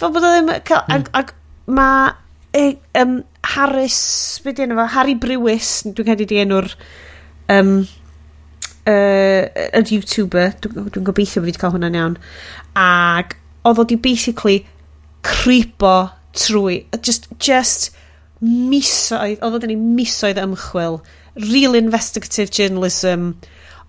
Fel 0.00 0.12
bod 0.14 0.26
o 0.26 0.32
ddim... 0.32 0.50
Cael, 0.66 0.84
mm. 0.88 0.96
Ac, 0.96 1.12
ac 1.20 1.34
mae 1.70 2.12
e, 2.56 2.78
um, 3.00 3.20
Harris, 3.54 4.40
be 4.44 4.54
di 4.56 4.64
enw 4.64 4.78
fo, 4.78 4.86
Harry 4.96 5.16
Brewis, 5.20 5.80
dwi'n 5.86 6.08
cael 6.08 6.24
di 6.24 6.40
enw'r 6.42 6.68
um, 7.52 7.74
uh, 8.88 9.44
y 9.80 9.84
YouTuber, 9.94 10.56
dwi'n 10.64 10.90
dwi 10.94 11.04
gobeithio 11.06 11.42
fi 11.42 11.50
wedi 11.50 11.60
cael 11.60 11.74
hwnna'n 11.76 11.98
iawn, 12.00 12.18
ac 12.80 13.36
oedd 13.68 13.82
o 13.82 13.86
di 13.86 13.98
basically 14.00 14.62
creepo 15.26 15.94
trwy, 16.36 16.82
just, 17.04 17.28
just 17.42 17.90
misoedd, 18.40 19.40
oedd 19.44 19.60
o'n 19.60 19.72
ni 19.72 19.78
misoedd 19.80 20.40
ymchwil, 20.40 21.00
real 21.50 21.76
investigative 21.78 22.50
journalism, 22.54 23.34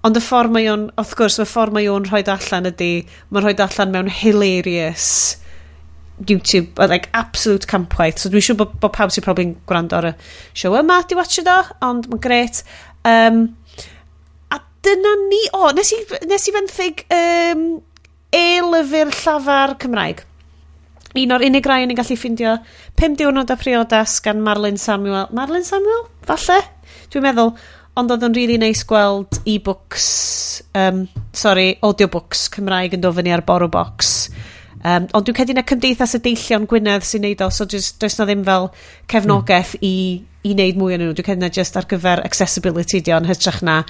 Ond 0.07 0.17
y 0.17 0.21
ffordd 0.23 0.53
mae 0.55 0.65
o'n, 0.71 0.87
wrth 0.97 1.13
gwrs, 1.19 1.37
y 1.43 1.45
ffordd 1.45 1.75
mae 1.75 1.89
o'n 1.91 2.07
rhoi 2.09 2.23
allan 2.33 2.69
ydy, 2.71 2.93
mae'n 3.29 3.45
rhoi 3.45 3.53
allan 3.61 3.93
mewn 3.93 4.09
hilarious 4.21 5.37
YouTube, 6.27 6.77
like 6.89 7.09
absolute 7.13 7.67
campwaith. 7.67 8.19
So 8.21 8.29
dwi'n 8.29 8.45
siŵr 8.45 8.57
bod, 8.59 8.73
bod 8.81 8.93
pawb 8.95 9.13
sy'n 9.13 9.25
probably'n 9.25 9.53
gwrando 9.69 9.97
ar 9.97 10.09
y 10.11 10.13
show 10.57 10.75
yma, 10.77 11.01
di 11.07 11.17
watch 11.17 11.41
o, 11.41 11.57
ond 11.85 12.09
mae'n 12.09 12.23
gret. 12.23 12.63
Um, 13.07 13.43
a 14.53 14.59
dyna 14.85 15.15
ni, 15.27 15.41
o, 15.51 15.67
oh, 15.67 15.71
nes 15.77 15.93
i, 15.95 16.01
nes 16.29 16.49
i 16.49 16.55
fenthyg 16.55 17.05
um, 17.17 17.65
e-lyfr 18.41 19.13
llafar 19.21 19.77
Cymraeg. 19.81 20.25
Un 21.19 21.35
o'r 21.35 21.43
unig 21.43 21.65
rai 21.67 21.81
o'n 21.83 21.91
i'n 21.91 21.97
gallu 21.97 22.15
ffindio 22.15 22.55
5 22.99 23.17
diwrnod 23.19 23.49
o 23.51 23.57
priodas 23.59 24.19
gan 24.23 24.39
Marlon 24.45 24.77
Samuel. 24.79 25.27
Marlon 25.35 25.65
Samuel? 25.67 26.05
Falle? 26.27 26.61
Dwi'n 27.11 27.25
meddwl. 27.25 27.51
Ond 27.99 28.11
oedd 28.13 28.23
yn 28.23 28.35
really 28.37 28.55
nice 28.61 28.85
gweld 28.87 29.41
e-books, 29.51 30.05
um, 30.79 31.03
sorry, 31.35 31.73
audiobooks 31.83 32.45
Cymraeg 32.53 32.95
yn 32.95 33.03
dofyn 33.03 33.27
i 33.27 33.33
ar 33.35 33.43
borrow 33.43 33.67
box. 33.71 34.29
Um, 34.81 35.09
ond 35.11 35.27
dwi'n 35.27 35.37
cedi 35.37 35.53
na 35.57 35.65
cymdeithas 35.67 36.15
y 36.17 36.21
deillion 36.23 36.63
Gwynedd 36.69 37.03
sy'n 37.05 37.25
neud 37.25 37.43
o, 37.43 37.49
so 37.53 37.67
just, 37.69 37.99
does 38.01 38.15
na 38.17 38.25
ddim 38.29 38.45
fel 38.47 38.69
cefnogaeth 39.11 39.75
mm. 39.77 39.83
i, 39.85 40.47
i 40.47 40.55
neud 40.57 40.79
mwy 40.79 40.95
o'n 40.95 41.03
nhw. 41.03 41.17
Dwi'n 41.17 41.27
cedi 41.33 41.43
na 41.43 41.51
just 41.53 41.75
ar 41.77 41.89
gyfer 41.91 42.23
accessibility 42.23 43.03
di 43.03 43.13
o'n 43.13 43.27
hytrach 43.27 43.59
na 43.67 43.81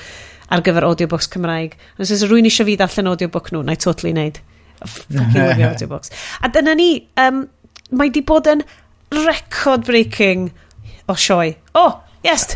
ar 0.51 0.65
gyfer 0.65 0.89
audiobooks 0.89 1.30
Cymraeg. 1.31 1.77
Ond 1.95 2.07
os 2.07 2.25
rwy'n 2.25 2.49
eisiau 2.49 2.67
fi 2.67 2.80
ddarllen 2.81 3.13
audiobook 3.13 3.53
nhw, 3.53 3.63
na 3.67 3.77
i 3.77 3.80
totally 3.85 4.15
neud. 4.17 4.41
Fucking 4.81 5.38
love 5.38 5.61
audiobooks. 5.69 6.11
A 6.41 6.49
dyna 6.49 6.73
ni, 6.75 6.89
um, 7.21 7.45
mae 7.95 8.11
di 8.11 8.25
bod 8.25 8.49
yn 8.49 8.65
record-breaking 9.13 10.49
o 11.05 11.15
sioe. 11.19 11.53
Oh, 11.77 11.99
yes! 12.25 12.49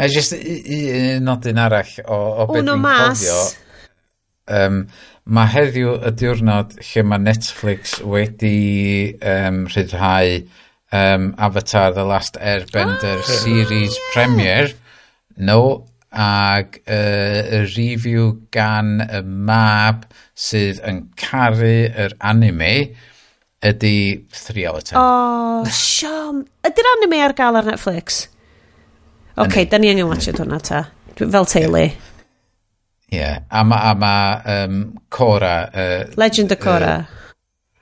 A 0.00 0.08
jyst 0.08 0.32
un 0.32 1.26
nodyn 1.26 1.60
arall 1.60 1.92
o, 2.06 2.16
o 2.16 2.46
beth 2.48 2.64
dwi'n 2.64 2.86
cofio. 2.86 3.40
Um, 4.50 4.78
mae 5.28 5.50
heddiw 5.52 5.92
y 6.08 6.12
diwrnod 6.16 6.72
lle 6.80 7.04
mae 7.06 7.20
Netflix 7.22 7.98
wedi 8.00 9.12
um, 9.20 9.66
rhyddhau 9.68 10.40
um, 10.96 11.28
Avatar 11.36 11.92
The 11.94 12.06
Last 12.08 12.40
Airbender 12.40 13.20
oh, 13.20 13.28
series 13.28 13.92
yeah. 13.92 14.08
premiere. 14.14 14.72
No, 15.36 15.60
ag 16.10 16.80
uh, 16.88 17.60
y 17.60 17.62
review 17.76 18.32
gan 18.56 19.04
y 19.04 19.20
mab 19.22 20.08
sydd 20.32 20.80
yn 20.88 21.04
caru 21.20 21.76
yr 21.92 22.16
anime 22.32 22.72
ydy 23.60 24.24
3 24.32 24.66
out 24.72 24.80
of 24.80 24.84
10. 24.88 24.98
Oh, 24.98 25.68
Siom. 25.68 26.44
Ydy'r 26.64 26.92
anime 26.96 27.20
ar 27.28 27.36
gael 27.36 27.60
ar 27.60 27.68
Netflix? 27.68 28.24
Oce, 29.36 29.46
okay, 29.46 29.64
da 29.70 29.78
ni 29.78 29.90
angen 29.92 30.10
watchad 30.10 30.40
hwnna 30.40 30.60
ta. 30.64 30.84
Fel 31.20 31.46
teulu. 31.46 31.86
Ie, 33.10 33.18
yeah. 33.18 33.40
a 33.50 33.64
mae 33.66 33.94
ma, 33.98 34.12
um, 34.46 34.82
Cora... 35.10 35.54
Uh, 35.74 36.12
Legend 36.20 36.52
of 36.52 36.60
Cora. 36.62 36.94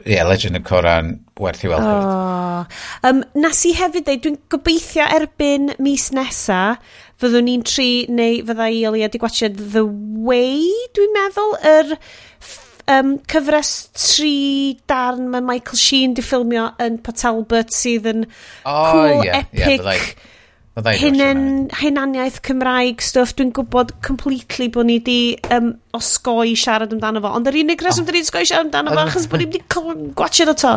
Ie, 0.06 0.14
yeah, 0.14 0.24
Legend 0.24 0.56
of 0.56 0.62
Cora'n 0.64 1.18
werth 1.40 1.64
i 1.66 1.68
weld. 1.68 1.84
Oh. 1.84 2.64
Um, 3.04 3.24
nas 3.36 3.64
i 3.66 3.74
hefyd 3.76 4.06
dweud, 4.06 4.22
dwi'n 4.24 4.38
gobeithio 4.52 5.04
erbyn 5.18 5.72
mis 5.84 6.08
nesa, 6.16 6.78
fyddwn 7.20 7.48
ni'n 7.48 7.66
tri 7.66 7.90
neu 8.08 8.40
fydda 8.46 8.70
i 8.72 8.80
Elia 8.88 9.10
di 9.12 9.20
gwachod 9.20 9.58
The 9.74 9.84
Way, 9.84 10.64
dwi'n 10.96 11.12
meddwl, 11.16 11.54
yr 11.74 11.92
um, 12.94 13.12
cyfres 13.28 13.74
tri 13.98 14.34
darn 14.88 15.28
mae 15.34 15.44
Michael 15.44 15.82
Sheen 15.82 16.16
di 16.16 16.24
ffilmio 16.24 16.70
yn 16.82 17.02
Port 17.04 17.20
Talbot 17.20 17.74
sydd 17.74 18.08
yn 18.14 18.24
oh, 18.64 18.82
cool, 18.92 19.28
yeah, 19.28 19.44
epic... 19.44 19.84
Yeah, 19.84 20.34
Hunan, 20.78 21.42
e. 21.66 21.76
hunaniaeth 21.80 22.38
Cymraeg 22.46 23.02
stuff, 23.02 23.34
dwi'n 23.38 23.50
gwybod 23.56 23.96
completely 24.04 24.68
bod 24.70 24.86
ni 24.86 24.98
di 25.02 25.18
um, 25.54 25.72
osgoi 25.96 26.54
siarad 26.58 26.92
amdano 26.94 27.22
fo, 27.24 27.32
ond 27.34 27.50
yr 27.50 27.58
unig 27.64 27.82
reswm 27.82 28.04
oh. 28.04 28.08
dyn 28.08 28.20
ni'n 28.20 28.28
sgoi 28.28 28.44
siarad 28.46 28.68
amdano 28.68 28.94
fo, 28.94 29.06
achos 29.06 29.26
bod 29.30 29.42
ni 29.42 29.48
wedi 29.48 29.62
gwachod 30.18 30.52
o 30.52 30.56
to. 30.62 30.74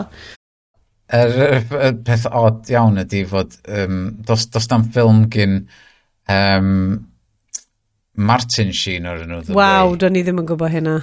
Yr 1.11 1.35
er, 1.35 1.45
er, 1.45 1.77
er, 1.89 1.95
peth 2.07 2.25
od 2.25 2.71
iawn 2.71 3.01
ydy 3.03 3.23
fod, 3.30 3.55
um, 3.69 4.03
dos, 4.25 4.47
dos 4.53 4.69
na'n 4.71 4.88
ffilm 4.89 5.25
gyn 5.33 5.57
um, 6.31 6.75
Martin 8.31 8.73
Sheen 8.75 9.09
o'r 9.11 9.25
enw. 9.27 9.43
Waw, 9.55 9.95
do'n 10.01 10.17
i 10.17 10.25
ddim 10.25 10.41
yn 10.41 10.49
gwybod 10.49 10.73
hynna. 10.73 10.97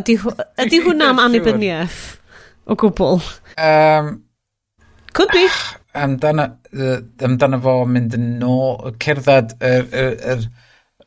ydy, 0.00 0.18
ydy 0.66 0.84
hwnna 0.84 1.12
am 1.14 1.24
annibyniaeth 1.24 2.00
o 2.68 2.76
gwbl? 2.78 3.22
Um, 3.56 4.18
Could 5.16 5.32
be. 5.32 5.46
Ah, 5.48 5.79
amdano, 5.94 6.46
uh, 6.74 6.98
amdano 7.26 7.60
fo 7.62 7.76
mynd 7.88 8.16
yn 8.18 8.26
nôl, 8.40 8.92
cerdded 9.02 9.56
yr, 9.58 9.86
yr, 9.90 10.18
yr, 10.34 10.44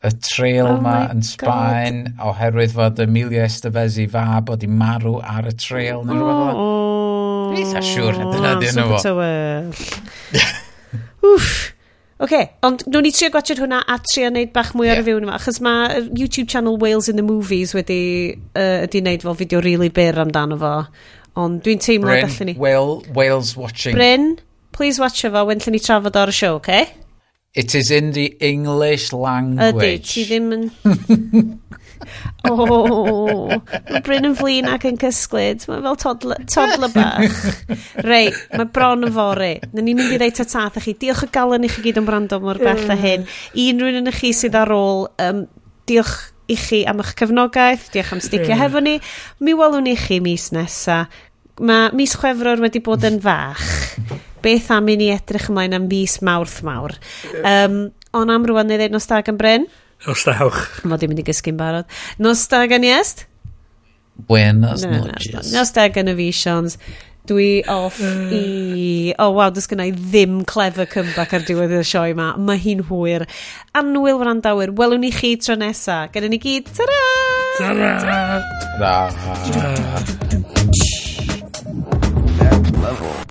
y 0.04 0.12
trail 0.20 0.68
oh 0.68 0.80
ma 0.84 0.96
yn 1.14 1.22
Sbaen 1.24 2.02
oherwydd 2.24 2.74
fod 2.76 3.00
Emilia 3.04 3.46
Estevezi 3.48 4.10
fab 4.12 4.52
i 4.58 4.68
marw 4.68 5.20
ar 5.24 5.48
y 5.48 5.54
trail 5.56 6.04
neu 6.04 6.18
rhywbeth 6.18 6.42
fel. 6.50 6.66
Dwi'n 7.54 7.62
eitha 7.62 7.84
siŵr 7.88 8.20
na 8.20 8.26
dyna 8.34 8.52
di 8.60 8.72
yno 8.74 8.90
fo. 8.92 9.14
Wff. 11.24 11.70
Oce, 12.24 12.38
okay, 12.38 12.46
ond 12.64 12.84
nhw'n 12.88 13.04
ni 13.08 13.12
trio 13.16 13.32
gwachod 13.34 13.60
hwnna 13.64 13.80
a 13.90 13.98
trio 14.06 14.30
wneud 14.30 14.52
bach 14.56 14.74
mwy 14.78 14.86
yeah. 14.88 15.00
ar 15.00 15.02
y 15.02 15.08
fiwn 15.08 15.26
yma, 15.26 15.38
achos 15.40 15.58
mae 15.64 16.04
YouTube 16.12 16.52
channel 16.52 16.78
Wales 16.80 17.10
in 17.12 17.18
the 17.20 17.26
Movies 17.26 17.74
wedi 17.76 18.02
uh, 18.36 18.84
wedi 18.84 19.02
wneud 19.02 19.26
fel 19.26 19.36
fideo 19.40 19.64
really 19.64 19.90
byr 19.92 20.20
amdano 20.24 20.60
fo, 20.62 20.74
ond 21.40 21.64
dwi'n 21.66 21.82
teimlo 21.84 22.12
Bryn, 22.12 22.28
gallwn 22.28 22.52
ni... 22.52 22.56
Wales, 22.60 23.10
Wales 23.18 23.56
Watching. 23.60 23.98
Bryn, 23.98 24.34
Please 24.74 25.00
watch 25.00 25.22
fo 25.22 25.46
when 25.46 25.62
llyn 25.64 25.78
ni 25.78 25.80
trafod 25.80 26.18
o'r 26.18 26.34
oce? 26.34 26.50
okay? 26.58 26.84
It 27.54 27.76
is 27.76 27.92
in 27.92 28.14
the 28.14 28.36
English 28.42 29.14
language. 29.14 29.76
Ydy, 29.78 29.98
ti 30.02 30.24
ddim 30.26 30.48
yn... 30.56 30.64
o, 32.50 32.54
oh, 32.56 33.52
mae 33.54 34.02
Bryn 34.02 34.26
yn 34.26 34.34
flin 34.40 34.70
ac 34.72 34.88
yn 34.90 34.98
cysglyd. 34.98 35.68
Mae 35.70 35.84
fel 35.86 36.00
toddler, 36.02 36.42
toddler 36.50 36.90
bach. 36.96 37.44
Rei, 38.10 38.32
mae 38.56 38.66
bron 38.74 39.06
yn 39.06 39.14
fori. 39.14 39.52
Na 39.70 39.86
ni'n 39.86 40.00
mynd 40.00 40.16
i 40.16 40.18
reit 40.24 40.42
ta 40.42 40.48
tath 40.50 40.82
chi. 40.82 40.96
Diolch 40.98 41.28
o 41.28 41.30
galon 41.38 41.68
i 41.68 41.70
chi 41.70 41.86
gyd 41.86 42.02
yn 42.02 42.08
brando 42.10 42.42
mor 42.42 42.58
bell 42.58 42.90
a 42.90 42.98
hyn. 42.98 43.28
Unrhyw 43.54 44.02
yn 44.02 44.10
chi 44.18 44.34
sydd 44.34 44.58
ar 44.58 44.74
ôl, 44.74 45.06
um, 45.22 45.46
diolch 45.86 46.16
i 46.50 46.58
chi 46.58 46.82
am 46.90 47.06
eich 47.06 47.14
cefnogaeth. 47.22 47.92
Diolch 47.94 48.16
am 48.18 48.24
sticio 48.26 48.58
hefo 48.58 48.82
ni. 48.82 48.98
Mi 49.46 49.54
welwn 49.62 49.94
i 49.94 49.96
chi 50.08 50.18
mis 50.26 50.50
nesa. 50.58 51.04
Mae 51.62 51.92
mis 51.94 52.16
Chwefror 52.18 52.62
wedi 52.64 52.82
bod 52.82 53.04
yn 53.06 53.20
fach. 53.22 53.62
Beth 54.44 54.72
am 54.74 54.90
i 54.90 54.98
ni 54.98 55.12
edrych 55.14 55.52
ymlaen 55.52 55.76
am 55.78 55.86
mis 55.92 56.18
Mawrth 56.26 56.64
Mawr. 56.66 56.96
Um, 57.46 57.78
on 58.18 58.34
am 58.34 58.48
rwan 58.50 58.68
neu 58.70 58.80
ddeud 58.82 58.96
nostag 58.96 59.30
yn 59.30 59.38
Bryn? 59.38 59.68
Nostawch. 60.08 60.82
Mod 60.90 61.06
i'n 61.06 61.14
mynd 61.14 61.22
i 61.22 61.28
gysgu'n 61.28 61.60
barod. 61.60 61.88
Nostag 62.22 62.74
yn 62.76 62.90
Iest? 62.90 63.28
Buenas 64.28 64.84
no, 64.84 64.98
noches. 65.06 65.54
Nostag 65.54 65.98
yn 66.02 66.12
y 66.12 66.18
visions. 66.18 66.78
Dwi 67.30 67.62
off 67.72 68.02
i... 68.04 69.14
O, 69.16 69.30
oh, 69.30 69.38
waw, 69.38 69.54
dys 69.56 69.70
gynnau 69.72 69.94
ddim 69.96 70.42
clever 70.50 70.90
comeback 70.92 71.38
ar 71.38 71.46
diwedd 71.48 71.72
y 71.78 71.84
sioe 71.88 72.12
yma. 72.12 72.34
Mae 72.36 72.60
hi'n 72.60 72.84
hwyr. 72.90 73.24
Anwyl 73.80 74.20
wrandawyr, 74.20 74.74
welwn 74.76 75.06
ni 75.06 75.14
chi 75.16 75.38
tro 75.40 75.56
nesa. 75.62 76.02
Gyda 76.12 76.34
ni 76.34 76.42
gyd, 76.44 76.74
tara! 76.76 77.00
Tara! 77.62 77.94
Tara! 78.76 78.98
tara. 79.54 80.43
level. 82.84 83.23